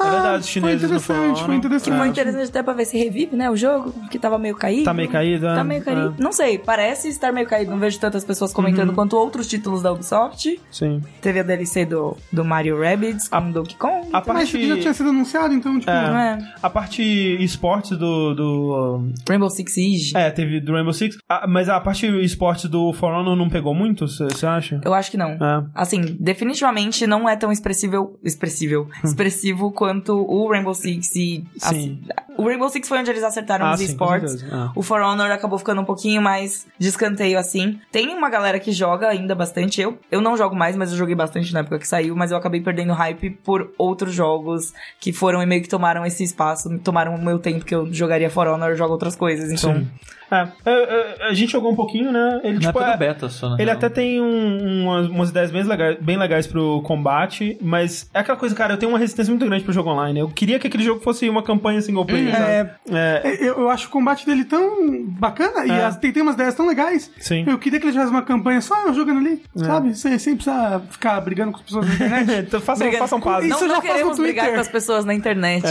É 0.00 0.04
verdade, 0.10 0.18
os 0.18 0.26
Ah, 0.26 0.32
foi 0.40 0.42
chineses 0.42 0.80
não 0.82 0.88
interessante, 0.88 1.02
foram, 1.20 1.36
foi 1.36 1.48
né? 1.48 1.56
interessante. 1.56 1.96
Foi 1.98 2.08
interessante 2.08 2.48
até 2.48 2.62
pra 2.62 2.72
ver 2.72 2.84
se 2.86 2.98
revive, 2.98 3.36
né? 3.36 3.50
O 3.50 3.56
jogo, 3.56 3.92
que 4.10 4.18
tava 4.18 4.38
meio 4.38 4.56
caído. 4.56 4.84
Tá 4.84 4.92
meio 4.94 5.08
caído, 5.08 5.46
é? 5.46 5.54
Tá 5.54 5.62
meio 5.64 5.82
caído. 5.84 6.14
Não 6.18 6.32
sei, 6.32 6.58
parece 6.58 7.08
estar 7.08 7.30
meio 7.32 7.46
caído. 7.46 7.70
Não 7.70 7.78
vejo 7.78 7.98
tantas 8.00 8.24
pessoas 8.24 8.52
comentando 8.52 8.88
Uhum. 8.88 8.94
quanto 8.94 9.16
outros 9.16 9.46
títulos 9.46 9.82
da 9.82 9.92
Ubisoft. 9.92 10.60
Sim. 10.70 11.00
Teve 11.20 11.40
a 11.40 11.42
DLC 11.42 11.84
do, 11.84 12.16
do 12.32 12.44
Mario 12.44 12.80
Rabbids 12.80 13.28
com 13.28 13.50
Donkey 13.52 13.76
Kong. 13.76 14.08
A 14.12 14.18
Mas 14.18 14.26
parte... 14.26 14.66
já 14.68 14.76
tinha 14.78 14.94
sido 14.94 15.10
anunciado, 15.10 15.54
então, 15.54 15.78
tipo... 15.78 15.90
É. 15.90 16.10
Não 16.10 16.18
é? 16.18 16.38
A 16.62 16.70
parte 16.70 17.02
esportes 17.42 17.96
do. 17.96 18.34
do 18.34 19.08
Rainbow 19.28 19.50
Six 19.50 19.72
Siege. 19.74 20.16
é, 20.16 20.30
teve 20.30 20.60
do 20.60 20.72
Rainbow 20.72 20.92
Six. 20.92 21.16
Ah, 21.28 21.46
mas 21.48 21.68
a 21.68 21.78
parte 21.80 22.06
esportes 22.24 22.68
do 22.68 22.92
For 22.92 23.12
Honor 23.12 23.36
não 23.36 23.48
pegou 23.48 23.74
muito, 23.74 24.06
você 24.08 24.46
acha? 24.46 24.80
Eu 24.84 24.94
acho 24.94 25.10
que 25.10 25.16
não. 25.16 25.30
É. 25.32 25.64
Assim, 25.74 26.16
definitivamente 26.18 27.06
não 27.06 27.28
é 27.28 27.36
tão 27.36 27.52
expressível, 27.52 28.18
expressível, 28.24 28.88
expressivo 29.04 29.70
quanto 29.82 30.14
o 30.16 30.48
Rainbow 30.48 30.72
Six 30.72 31.16
e... 31.16 31.44
Sim. 31.58 32.00
o 32.38 32.44
Rainbow 32.46 32.68
Six 32.68 32.86
foi 32.88 32.98
onde 32.98 33.10
eles 33.10 33.24
acertaram 33.24 33.66
Ah, 33.66 33.74
os 33.74 33.80
esportes. 33.80 34.40
É. 34.40 34.46
O 34.76 34.80
For 34.82 35.00
Honor 35.00 35.32
acabou 35.32 35.58
ficando 35.58 35.80
um 35.80 35.84
pouquinho 35.84 36.22
mais 36.22 36.68
de 36.78 36.86
escanteio 36.86 37.36
assim. 37.36 37.80
Tem 37.90 38.14
uma 38.14 38.30
galera 38.30 38.60
que 38.60 38.70
joga 38.70 39.08
ainda 39.08 39.34
bastante. 39.34 39.80
Eu, 39.80 39.98
eu 40.08 40.20
não 40.20 40.36
jogo 40.36 40.54
mais, 40.54 40.76
mas 40.76 40.92
eu 40.92 40.96
joguei 40.96 41.16
bastante 41.16 41.52
na 41.52 41.60
época 41.60 41.80
que 41.80 41.88
saiu. 41.88 42.14
Mas 42.14 42.30
eu 42.30 42.36
acabei 42.36 42.60
perdendo 42.60 42.92
hype 42.92 43.30
por 43.42 43.72
outros 43.76 44.14
jogos 44.14 44.72
que 45.00 45.12
foram 45.12 45.42
e 45.42 45.46
meio 45.46 45.62
que 45.62 45.68
tomaram 45.68 46.06
esse 46.06 46.22
espaço. 46.22 46.78
Tomaram 46.78 47.16
o 47.16 47.24
meu 47.24 47.40
tempo 47.40 47.64
que 47.64 47.74
eu 47.74 47.92
jogaria 47.92 48.30
For 48.30 48.46
Honor 48.46 48.70
e 48.70 48.76
jogo 48.76 48.92
outras 48.92 49.16
coisas. 49.16 49.50
Então, 49.50 49.74
Sim. 49.80 49.90
É, 50.32 50.48
é, 50.64 50.72
é, 50.72 51.28
a 51.28 51.34
gente 51.34 51.52
jogou 51.52 51.70
um 51.70 51.76
pouquinho, 51.76 52.10
né? 52.10 52.40
Ele, 52.42 52.54
Na 52.54 52.60
tipo, 52.60 52.70
época 52.70 52.86
é- 52.86 52.92
do 52.92 52.98
beta 52.98 53.28
só, 53.28 53.50
na 53.50 53.56
Ele 53.60 53.70
até 53.70 53.88
tem 53.88 54.20
um- 54.20 54.84
umas, 54.84 55.06
umas 55.08 55.30
ideias 55.30 55.50
bem 55.50 55.62
legais, 55.62 55.98
bem 56.00 56.16
legais 56.16 56.46
pro 56.46 56.80
combate, 56.82 57.56
mas 57.60 58.08
é 58.14 58.20
aquela 58.20 58.38
coisa, 58.38 58.54
cara, 58.54 58.74
eu 58.74 58.78
tenho 58.78 58.90
uma 58.92 58.98
resistência 58.98 59.30
muito 59.30 59.44
grande 59.46 59.64
pro 59.64 59.72
jogo 59.72 59.90
online. 59.90 60.18
Eu 60.20 60.28
queria 60.28 60.58
que 60.58 60.66
aquele 60.66 60.82
jogo 60.82 61.00
fosse 61.00 61.28
uma 61.28 61.42
campanha 61.42 61.80
single 61.82 62.04
player, 62.06 62.32
sabe? 62.32 62.70
É, 62.90 63.22
É, 63.24 63.48
eu, 63.48 63.68
acho 63.70 63.88
o 63.88 63.90
combate 63.90 64.24
dele 64.26 64.44
tão 64.44 65.04
bacana 65.06 65.66
e 65.66 65.70
as- 65.70 65.96
tem, 65.96 66.12
tem 66.12 66.22
umas 66.22 66.34
ideias 66.34 66.54
tão 66.54 66.66
legais. 66.66 67.10
Sim. 67.18 67.44
Eu 67.46 67.58
queria 67.58 67.78
que 67.78 67.84
ele 67.86 67.92
tivesse 67.92 68.10
uma 68.10 68.22
campanha 68.22 68.60
só 68.60 68.86
eu 68.86 68.94
jogando 68.94 69.18
ali, 69.18 69.42
sabe? 69.54 69.94
Sem, 69.94 70.18
sem 70.18 70.34
precisar 70.34 70.80
ficar 70.90 71.20
brigando 71.20 71.52
com 71.52 71.58
as 71.58 71.62
pessoas 71.64 71.86
na 71.88 71.94
internet. 71.94 72.32
então 72.48 72.60
façam, 72.60 72.86
Brigando 72.86 73.04
façam 73.04 73.20
com- 73.20 73.30
paz. 73.30 73.44
Isso 73.44 73.66
não, 73.66 73.74
não 73.74 73.80
queremos 73.80 74.18
brigar 74.18 74.52
com 74.54 74.60
as 74.60 74.68
pessoas 74.68 75.04
na 75.04 75.14
internet. 75.14 75.64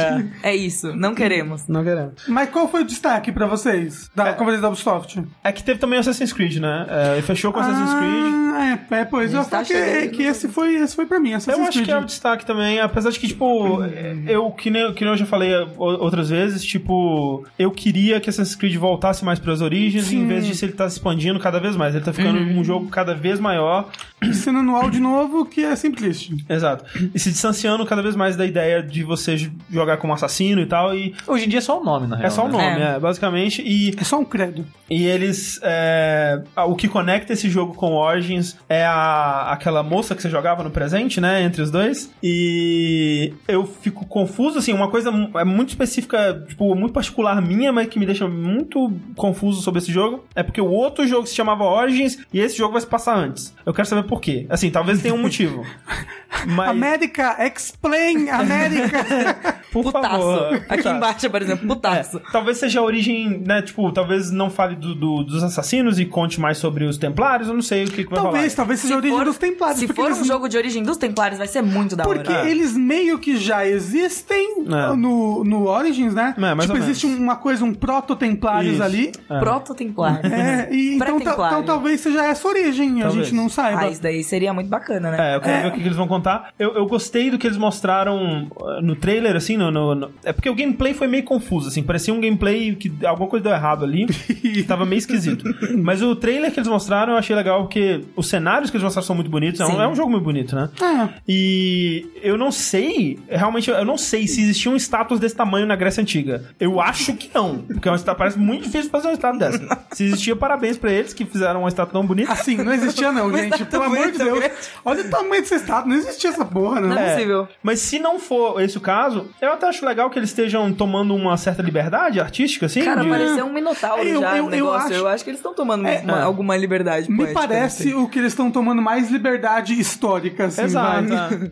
É, 0.44 0.56
isso, 0.56 0.96
não 0.96 1.14
queremos. 1.16 1.68
Não 1.68 1.84
queremos. 1.84 2.14
Mas 2.28 2.50
qual 2.50 2.68
foi 2.68 2.82
o 2.82 2.86
destaque 2.86 3.32
pra 3.32 3.46
vocês 3.48 4.10
da 4.16 4.34
da 4.60 4.68
Ubisoft? 4.68 5.24
É 5.44 5.52
que 5.52 5.64
teve 5.64 5.80
também 5.80 6.00
Assassin's 6.00 6.34
Creed, 6.34 6.58
né? 6.58 6.86
É, 6.90 7.14
ele 7.14 7.22
fechou 7.22 7.54
com 7.54 7.60
Assassin's 7.60 7.94
Creed. 7.94 8.34
Ah, 8.54 8.80
é, 8.92 9.02
é, 9.02 9.06
pois. 9.06 9.34
A 9.34 9.38
Eu 9.38 9.44
tá 9.44 9.64
falo 9.64 9.66
que, 9.66 10.08
que 10.10 10.24
esse, 10.24 10.48
foi, 10.48 10.76
esse 10.76 10.96
foi 10.96 11.06
pra 11.06 11.20
mim, 11.20 11.34
Assassin's 11.34 11.58
Eu 11.58 11.64
acho 11.64 11.78
Creed. 11.78 11.86
que 11.86 11.92
é 11.92 11.98
o 11.98 12.06
destaque 12.06 12.46
também, 12.46 12.80
apesar 12.80 13.10
de 13.12 13.20
que, 13.20 13.28
tipo, 13.28 13.84
eu, 14.28 14.52
que 14.52 14.70
nem, 14.70 14.94
que 14.94 15.04
nem 15.04 15.14
eu 15.14 15.18
já 15.18 15.26
falei 15.26 15.52
outras 15.78 16.30
vezes, 16.30 16.64
tipo, 16.64 17.46
eu 17.58 17.72
queria 17.72 18.20
que 18.20 18.30
Assassin's 18.30 18.56
Creed 18.56 18.76
voltasse 18.76 19.24
mais 19.24 19.40
pras 19.40 19.62
origens, 19.62 20.12
e 20.12 20.16
em 20.16 20.28
vez 20.28 20.46
disso 20.46 20.66
ele 20.66 20.74
tá 20.74 20.90
se 20.90 20.98
expandindo 20.98 21.40
cada 21.40 21.60
vez 21.60 21.76
mais. 21.76 21.96
Ele 21.96 22.04
tá 22.04 22.14
ficando 22.14 22.40
um 22.40 22.64
jogo 22.64 22.88
cada 22.90 23.14
vez 23.14 23.40
maior. 23.40 23.90
Cena 24.34 24.60
anual 24.60 24.90
de 24.90 25.00
novo, 25.00 25.46
que 25.46 25.64
é 25.64 25.76
sempre 25.76 26.02
triste. 26.02 26.36
Exato. 26.48 26.86
E 27.14 27.20
se 27.20 27.32
distanciando 27.32 27.86
cada 27.86 28.02
vez 28.02 28.16
mais 28.16 28.36
da 28.36 28.46
ideia 28.46 28.82
de 28.84 29.04
você 29.04 29.36
jogar 29.70 29.98
como 29.98 30.14
assassino 30.14 30.62
e 30.62 30.66
tal, 30.66 30.96
e 30.96 31.14
Hoje 31.28 31.46
em 31.46 31.50
dia 31.50 31.60
é 31.60 31.62
só 31.62 31.80
o 31.82 31.84
nome, 31.84 32.08
na 32.08 32.16
real. 32.16 32.28
é 32.28 32.30
só 32.30 32.46
o 32.46 32.48
né? 32.48 32.52
nome, 32.52 32.82
É. 32.86 32.96
é, 32.96 33.00
basicamente, 33.00 33.62
e 33.66 33.96
É 34.00 34.04
só 34.04 34.20
um 34.20 34.26
credo. 34.26 34.66
E 34.90 35.06
eles. 35.06 35.60
é, 35.64 36.42
o 36.68 36.76
que 36.76 36.88
conecta 36.88 37.34
esse 37.34 37.50
jogo 37.50 37.74
com 37.74 37.94
Origins 37.96 38.58
é 38.70 38.86
a, 38.86 39.52
aquela 39.52 39.82
moça 39.84 40.14
que 40.16 40.22
você 40.22 40.30
jogava 40.30 40.64
no 40.64 40.70
presente, 40.70 41.20
né? 41.22 41.42
Entre 41.44 41.62
os 41.62 41.72
dois. 41.72 42.12
E 42.22 43.34
eu 43.48 43.66
fico 43.66 44.06
confuso, 44.06 44.60
assim, 44.60 44.74
uma 44.74 44.90
coisa 44.90 45.10
é 45.36 45.44
muito 45.46 45.70
específica, 45.70 46.44
tipo, 46.48 46.76
muito 46.76 46.94
particular 46.94 47.42
minha, 47.42 47.72
mas 47.72 47.88
que 47.88 47.98
me 48.00 48.06
deixa 48.06 48.28
muito 48.28 48.92
confuso 49.16 49.62
sobre 49.62 49.80
esse 49.80 49.92
jogo. 49.92 50.26
É 50.36 50.44
porque 50.44 50.62
o 50.62 50.70
outro 50.70 51.08
jogo 51.08 51.26
se 51.26 51.34
chamava 51.36 51.64
Origins 51.64 52.18
e 52.34 52.40
esse 52.40 52.58
jogo 52.58 52.74
vai 52.74 52.82
se 52.82 52.88
passar 52.88 53.18
antes. 53.18 53.54
Eu 53.66 53.74
quero 53.74 53.88
saber 53.88 54.04
por 54.12 54.20
quê. 54.20 54.46
Assim, 54.50 54.70
talvez 54.70 55.02
tenha 55.02 55.16
um 55.16 55.22
motivo. 55.22 55.66
Mas, 56.46 56.70
América, 56.70 57.38
explain, 57.48 58.30
América. 58.30 59.64
por 59.72 59.84
Putaço. 59.84 60.08
favor. 60.10 60.54
Aqui 60.56 60.78
putaço. 60.78 60.90
embaixo, 60.96 61.30
por 61.30 61.42
exemplo, 61.42 61.68
putaço. 61.68 62.18
É, 62.18 62.32
talvez 62.32 62.58
seja 62.58 62.80
a 62.80 62.84
origem, 62.84 63.42
né? 63.46 63.62
Tipo, 63.62 63.92
talvez 63.92 64.32
não 64.32 64.50
fale 64.50 64.76
do- 64.76 64.94
do- 64.96 65.24
dos 65.24 65.44
assassinos 65.44 66.00
e 66.00 66.06
conte 66.06 66.40
mais 66.40 66.58
sobre 66.58 66.86
os 66.86 66.98
templários. 66.98 67.48
Eu 67.48 67.54
não 67.56 67.62
sei 67.62 67.84
o 67.86 67.88
que, 67.88 68.04
que 68.04 68.10
vai 68.10 68.22
talvez, 68.22 68.54
talvez 68.56 68.80
seja 68.80 68.94
a 68.96 68.98
origem 68.98 69.18
for- 69.18 69.26
dos 69.26 69.38
Templários. 69.38 69.80
Se 69.80 69.88
for 69.88 70.06
eles 70.06 70.20
um 70.22 70.26
jogo 70.26 70.48
de 70.50 70.58
origem 70.58 70.84
dos 70.84 70.98
Templários, 70.98 71.38
vai 71.38 71.48
ser 71.48 71.62
muito 71.62 71.96
da 71.96 72.08
hora. 72.08 72.20
Porque 72.20 72.32
É. 72.34 72.50
eles 72.50 72.76
meio 72.76 73.18
que 73.20 73.38
já 73.38 73.66
existem 73.66 74.66
É. 74.68 74.96
no, 74.96 75.44
no 75.44 75.68
Origins, 75.68 76.14
né? 76.14 76.34
É, 76.38 76.42
mais 76.42 76.62
tipo, 76.70 76.74
ou 76.74 76.78
existe 76.84 77.06
menos. 77.08 77.22
uma 77.22 77.36
coisa, 77.36 77.64
um 77.66 77.74
proto-templários 77.74 78.80
ali. 78.82 79.12
Proto-Templário. 79.40 80.32
É, 80.32 80.70
e 80.74 80.96
então, 81.02 81.18
então 81.20 81.64
talvez 81.64 82.02
seja 82.02 82.24
essa 82.26 82.48
origem, 82.48 83.02
a 83.02 83.06
Talvez. 83.08 83.28
gente 83.28 83.36
não 83.36 83.50
saiba. 83.50 83.82
Ah, 83.82 83.90
isso 83.90 84.02
daí 84.02 84.24
seria 84.24 84.54
muito 84.54 84.70
bacana, 84.70 85.12
né? 85.12 85.34
É, 85.34 85.36
eu 85.36 85.42
quero 85.42 85.62
ver 85.64 85.68
o 85.68 85.72
que 85.74 85.80
que 85.82 85.88
eles 85.88 85.98
vão 85.98 86.08
contar. 86.08 86.50
Eu, 86.60 86.74
eu 86.76 86.86
gostei 86.86 87.30
do 87.32 87.38
que 87.38 87.48
eles 87.48 87.58
mostraram 87.58 88.48
uh, 88.52 88.82
no 88.82 88.96
trailer, 88.96 89.36
assim, 89.36 89.58
no, 89.62 89.72
no- 89.72 89.96
no- 89.96 90.12
É 90.24 90.34
porque 90.34 90.50
o 90.50 90.56
gameplay 90.56 90.94
foi 90.94 91.08
meio 91.08 91.24
confuso, 91.24 91.68
assim. 91.70 91.84
Parecia 91.84 92.14
um 92.14 92.20
gameplay 92.20 92.76
que 92.76 92.92
alguma 93.06 93.30
coisa 93.30 93.44
deu 93.44 93.54
errado 93.54 93.86
ali. 93.86 94.08
Tava 94.68 94.86
meio 94.86 94.98
esquisito. 95.00 95.44
Mas 95.78 96.02
o 96.02 96.16
trailer 96.16 96.52
que 96.52 96.60
eles 96.60 96.68
mostraram 96.70 97.14
eu 97.14 97.20
achei 97.20 97.36
legal, 97.36 97.62
porque 97.64 98.02
os 98.16 98.28
cenários 98.28 98.70
que 98.70 98.78
eles 98.78 98.84
mostraram 98.84 99.06
são 99.06 99.16
muito 99.16 99.30
bonitos. 99.30 99.60
É 99.62 99.66
um, 99.66 99.82
é 99.82 99.88
um 99.88 99.96
jogo 99.96 100.10
muito 100.12 100.24
bonito, 100.24 100.56
né? 100.56 100.70
É. 100.82 101.10
E 101.28 102.06
eu 102.22 102.38
não 102.38 102.52
sei, 102.52 103.20
realmente, 103.30 103.70
eu 103.70 103.86
não 103.86 103.98
sei 103.98 104.28
se 104.28 104.42
existia 104.42 104.72
um 104.72 104.76
status 104.76 105.20
desse 105.20 105.36
tamanho 105.36 105.66
na 105.66 105.76
Grécia 105.76 106.02
Antiga. 106.02 106.44
Eu 106.60 106.80
acho 106.82 107.14
que 107.14 107.30
não, 107.34 107.60
porque 107.60 107.88
é 107.88 107.92
um 107.92 107.96
status, 107.96 108.18
parece 108.18 108.40
muito 108.40 108.64
difícil 108.64 108.90
fazer 108.90 109.08
um 109.08 109.14
status 109.14 109.40
dessa. 109.40 109.86
Se 109.92 110.04
existia, 110.06 110.36
parabéns 110.36 110.78
pra 110.78 110.92
eles 110.92 111.14
que 111.14 111.26
fizeram 111.26 111.62
uma 111.62 111.70
estátua 111.70 111.94
tão 111.94 112.06
bonita. 112.06 112.32
Assim, 112.32 112.58
não 112.58 112.74
existia 112.74 113.12
não, 113.12 113.30
Mas 113.30 113.42
gente. 113.42 113.60
tá 113.60 113.66
Pelo 113.66 113.84
amor 113.84 114.12
de 114.12 114.18
Deus. 114.18 114.40
né? 114.40 114.52
Olha 114.86 115.02
o 115.02 115.10
tamanho 115.10 115.42
desse 115.42 115.56
estado. 115.56 115.88
Não 115.88 115.96
existia 115.96 116.30
essa 116.30 116.46
porra, 116.46 116.80
não. 116.82 116.90
Não 116.90 116.98
é 116.98 117.14
possível. 117.16 117.48
Mas 117.64 117.80
se 117.80 118.00
não 118.00 118.20
for 118.20 118.62
esse 118.62 118.78
o 118.78 118.82
caso, 118.82 119.28
eu 119.42 119.51
até 119.54 119.68
acho 119.68 119.86
legal 119.86 120.10
que 120.10 120.18
eles 120.20 120.30
estejam 120.30 120.72
tomando 120.74 121.16
uma 121.16 121.36
certa 121.38 121.62
liberdade 121.62 122.20
artística, 122.20 122.66
assim. 122.66 122.84
Cara, 122.84 123.02
de- 123.02 123.10
pareceu 123.10 123.46
um 123.46 123.54
minotauro 123.54 124.04
Eu- 124.04 124.22
já 124.22 124.38
eu- 124.38 124.44
no 124.44 124.50
eu 124.50 124.52
negócio. 124.52 124.88
acho- 124.88 124.94
Eu 124.94 125.08
acho 125.08 125.24
que 125.24 125.30
eles 125.30 125.40
estão 125.40 125.54
tomando 125.54 125.88
É. 125.88 126.02
uma- 126.02 126.22
alguma 126.22 126.56
liberdade 126.58 127.10
Me 127.10 127.18
poética, 127.18 127.40
parece 127.40 127.90
assim. 127.90 127.94
o 127.94 128.08
que 128.08 128.20
eles 128.20 128.32
estão 128.34 128.52
tomando 128.52 128.82
mais 128.82 129.10
liberdade 129.12 129.80
histórica, 129.80 130.46
assim, 130.46 130.62
Exato. 130.64 131.08
vai. 131.08 131.34
é. 131.34 131.52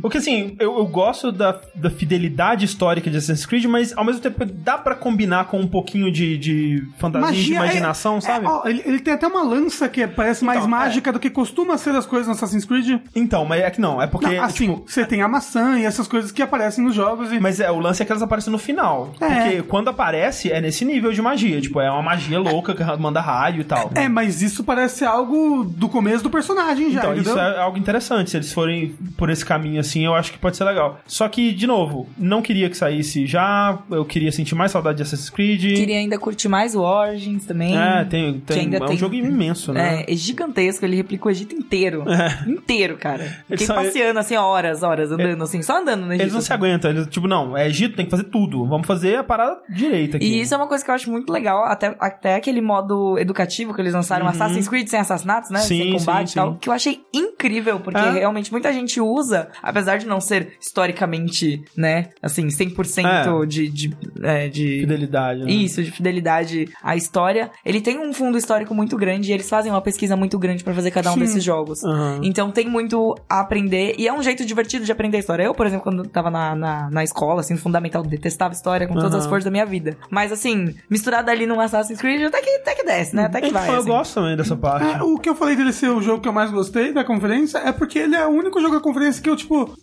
Porque 0.00 0.18
assim, 0.18 0.56
eu, 0.58 0.78
eu 0.78 0.86
gosto 0.86 1.30
da, 1.32 1.58
da 1.74 1.90
fidelidade 1.90 2.64
histórica 2.64 3.10
de 3.10 3.16
Assassin's 3.16 3.46
Creed, 3.46 3.64
mas 3.66 3.96
ao 3.96 4.04
mesmo 4.04 4.20
tempo 4.20 4.44
dá 4.44 4.76
pra 4.78 4.94
combinar 4.94 5.46
com 5.46 5.58
um 5.60 5.66
pouquinho 5.66 6.10
de, 6.10 6.36
de 6.38 6.82
fantasia, 6.98 7.32
de 7.42 7.52
é- 7.52 7.56
imaginação, 7.56 8.16
é- 8.18 8.20
sabe? 8.20 8.46
ó, 8.46 8.66
ele, 8.66 8.82
ele 8.84 9.00
tem 9.00 9.14
até 9.14 9.26
uma 9.26 9.42
lança 9.42 9.88
que 9.88 10.06
parece 10.06 10.44
mais 10.44 10.58
Então, 10.60 10.70
mágica 10.70 11.12
do 11.12 11.18
que 11.18 11.30
costuma 11.30 11.76
ser 11.78 11.94
as 11.94 12.06
coisas 12.06 12.26
no 12.26 12.32
Assassin's 12.34 12.64
Creed. 12.64 13.00
Então, 13.14 13.44
mas 13.44 13.62
é 13.62 13.70
que 13.70 13.80
não, 13.80 14.00
é 14.00 14.06
porque. 14.06 14.26
Não, 14.36 14.44
assim, 14.44 14.66
tipo, 14.66 14.84
você 14.86 15.04
tem 15.04 15.22
a 15.22 15.28
maçã 15.28 15.78
e 15.78 15.84
essas 15.84 16.06
coisas 16.08 16.30
que 16.32 16.42
aparecem 16.42 16.84
nos 16.84 16.94
jogos. 16.94 17.29
Mas 17.38 17.60
é, 17.60 17.70
o 17.70 17.78
lance 17.78 18.02
é 18.02 18.06
que 18.06 18.10
elas 18.12 18.22
aparecem 18.22 18.50
no 18.50 18.58
final. 18.58 19.12
É. 19.20 19.26
Porque 19.28 19.62
quando 19.62 19.88
aparece, 19.88 20.50
é 20.50 20.60
nesse 20.60 20.84
nível 20.84 21.12
de 21.12 21.20
magia. 21.22 21.60
Tipo, 21.60 21.80
é 21.80 21.90
uma 21.90 22.02
magia 22.02 22.38
louca 22.40 22.74
que 22.74 22.82
manda 22.98 23.20
raio 23.20 23.60
e 23.60 23.64
tal. 23.64 23.90
É, 23.94 24.08
mas 24.08 24.42
isso 24.42 24.64
parece 24.64 25.04
algo 25.04 25.64
do 25.64 25.88
começo 25.88 26.22
do 26.24 26.30
personagem 26.30 26.90
já, 26.90 27.00
Então, 27.00 27.12
entendeu? 27.14 27.32
isso 27.34 27.40
é 27.40 27.58
algo 27.60 27.78
interessante. 27.78 28.30
Se 28.30 28.36
eles 28.38 28.52
forem 28.52 28.94
por 29.16 29.30
esse 29.30 29.44
caminho 29.44 29.80
assim, 29.80 30.04
eu 30.04 30.14
acho 30.14 30.32
que 30.32 30.38
pode 30.38 30.56
ser 30.56 30.64
legal. 30.64 30.98
Só 31.06 31.28
que, 31.28 31.52
de 31.52 31.66
novo, 31.66 32.08
não 32.18 32.40
queria 32.42 32.68
que 32.70 32.76
saísse 32.76 33.26
já. 33.26 33.78
Eu 33.90 34.04
queria 34.04 34.32
sentir 34.32 34.54
mais 34.54 34.72
saudade 34.72 34.96
de 34.96 35.02
Assassin's 35.02 35.30
Creed. 35.30 35.60
Queria 35.76 35.96
ainda 35.98 36.18
curtir 36.18 36.48
mais 36.48 36.74
o 36.74 36.80
Origins 36.80 37.44
também. 37.44 37.76
É, 37.76 38.04
tem, 38.04 38.40
tem, 38.40 38.60
ainda 38.60 38.78
é 38.78 38.82
um 38.82 38.86
tem- 38.86 38.96
jogo 38.96 39.14
imenso, 39.14 39.72
né? 39.72 40.04
É, 40.06 40.12
é 40.12 40.16
gigantesco, 40.16 40.84
ele 40.84 40.96
replica 40.96 41.28
o 41.28 41.30
Egito 41.30 41.54
inteiro. 41.54 42.04
Inteiro, 42.46 42.96
cara. 42.96 43.24
Fiquei 43.48 43.66
só- 43.66 43.74
passeando 43.74 44.18
assim, 44.18 44.36
horas, 44.36 44.82
horas, 44.82 45.10
andando 45.12 45.42
assim, 45.44 45.62
só 45.62 45.78
andando 45.80 46.02
no 46.02 46.12
Egito. 46.12 46.22
Eles 46.22 46.34
não 46.34 46.40
se 46.40 46.52
aguentam. 46.52 46.90
Eles, 46.90 47.06
tipo, 47.08 47.19
não, 47.28 47.56
é 47.56 47.68
Egito, 47.68 47.96
tem 47.96 48.04
que 48.04 48.10
fazer 48.10 48.24
tudo. 48.24 48.66
Vamos 48.66 48.86
fazer 48.86 49.16
a 49.16 49.24
parada 49.24 49.60
direita 49.68 50.16
aqui. 50.16 50.26
E 50.26 50.40
isso 50.40 50.54
é 50.54 50.56
uma 50.56 50.66
coisa 50.66 50.84
que 50.84 50.90
eu 50.90 50.94
acho 50.94 51.10
muito 51.10 51.32
legal, 51.32 51.64
até, 51.64 51.94
até 51.98 52.34
aquele 52.34 52.60
modo 52.60 53.18
educativo 53.18 53.74
que 53.74 53.80
eles 53.80 53.94
lançaram, 53.94 54.26
Assassin's 54.26 54.68
Creed 54.68 54.88
sem 54.88 54.98
assassinatos, 55.00 55.50
né? 55.50 55.60
Uhum. 55.60 55.64
Sim, 55.66 55.78
sem 55.82 55.92
combate 55.98 56.30
sim, 56.30 56.32
e 56.32 56.34
tal, 56.42 56.52
sim. 56.52 56.58
que 56.60 56.68
eu 56.68 56.72
achei 56.72 57.00
incrível, 57.14 57.80
porque 57.80 57.98
É. 57.98 58.10
realmente 58.10 58.50
muita 58.52 58.72
gente 58.72 59.00
usa, 59.00 59.48
apesar 59.62 59.98
de 59.98 60.06
não 60.06 60.20
ser 60.20 60.54
historicamente, 60.60 61.62
né, 61.76 62.08
assim, 62.22 62.48
100% 62.48 63.42
É. 63.42 63.46
de, 63.46 63.68
de, 63.68 63.96
é, 64.22 64.48
de 64.48 64.80
Fidelidade, 64.80 65.44
né? 65.44 65.50
Isso, 65.52 65.82
de 65.82 65.90
fidelidade 65.90 66.68
à 66.82 66.96
história. 66.96 67.50
Ele 67.64 67.80
tem 67.80 67.98
um 67.98 68.12
fundo 68.12 68.36
histórico 68.38 68.74
muito 68.74 68.96
grande 68.96 69.30
e 69.30 69.34
eles 69.34 69.48
fazem 69.48 69.70
uma 69.70 69.80
pesquisa 69.80 70.16
muito 70.16 70.38
grande 70.38 70.64
pra 70.64 70.74
fazer 70.74 70.90
cada 70.90 71.10
um 71.10 71.14
Sim. 71.14 71.20
desses 71.20 71.42
jogos. 71.44 71.82
Aham. 71.84 72.20
Então 72.22 72.50
tem 72.50 72.68
muito 72.68 73.14
a 73.28 73.40
aprender 73.40 73.94
e 73.98 74.06
é 74.08 74.12
um 74.12 74.22
jeito 74.22 74.44
divertido 74.44 74.84
de 74.84 74.92
aprender 74.92 75.16
a 75.16 75.20
história. 75.20 75.44
Eu, 75.44 75.54
por 75.54 75.66
exemplo, 75.66 75.82
quando 75.84 76.06
tava 76.08 76.30
na, 76.30 76.54
na, 76.54 76.90
na 76.90 77.04
escola, 77.10 77.40
assim, 77.40 77.54
no 77.54 77.60
fundamental, 77.60 78.02
detestava 78.02 78.54
história 78.54 78.86
com 78.86 78.94
todas 78.94 79.12
Aham. 79.12 79.20
as 79.20 79.26
forças 79.26 79.44
da 79.44 79.50
minha 79.50 79.66
vida. 79.66 79.96
Mas 80.10 80.32
assim, 80.32 80.74
misturado 80.88 81.30
ali 81.30 81.46
num 81.46 81.60
Assassin's 81.60 82.00
Creed, 82.00 82.22
até 82.22 82.40
que, 82.40 82.50
até 82.50 82.74
que 82.74 82.84
desce, 82.84 83.14
né? 83.14 83.26
Até 83.26 83.40
que 83.40 83.50
vai. 83.50 83.68
Eu 83.68 83.76
assim. 83.76 83.88
gosto 83.88 84.14
também 84.14 84.36
dessa 84.36 84.56
parte. 84.56 84.86
É, 84.86 85.02
o 85.02 85.18
que 85.18 85.28
eu 85.28 85.34
falei 85.34 85.56
dele 85.56 85.72
ser 85.72 85.88
o 85.90 86.00
jogo 86.00 86.22
que 86.22 86.28
eu 86.28 86.32
mais 86.32 86.50
gostei 86.50 86.92
da 86.92 87.04
conferência 87.04 87.58
é 87.58 87.72
porque 87.72 87.98
ele 87.98 88.16
é 88.16 88.26
o 88.26 88.30
único 88.30 88.60
jogo 88.60 88.74
da 88.74 88.80
conferência 88.80 89.22
que 89.22 89.28
eu, 89.28 89.36
tipo, 89.36 89.76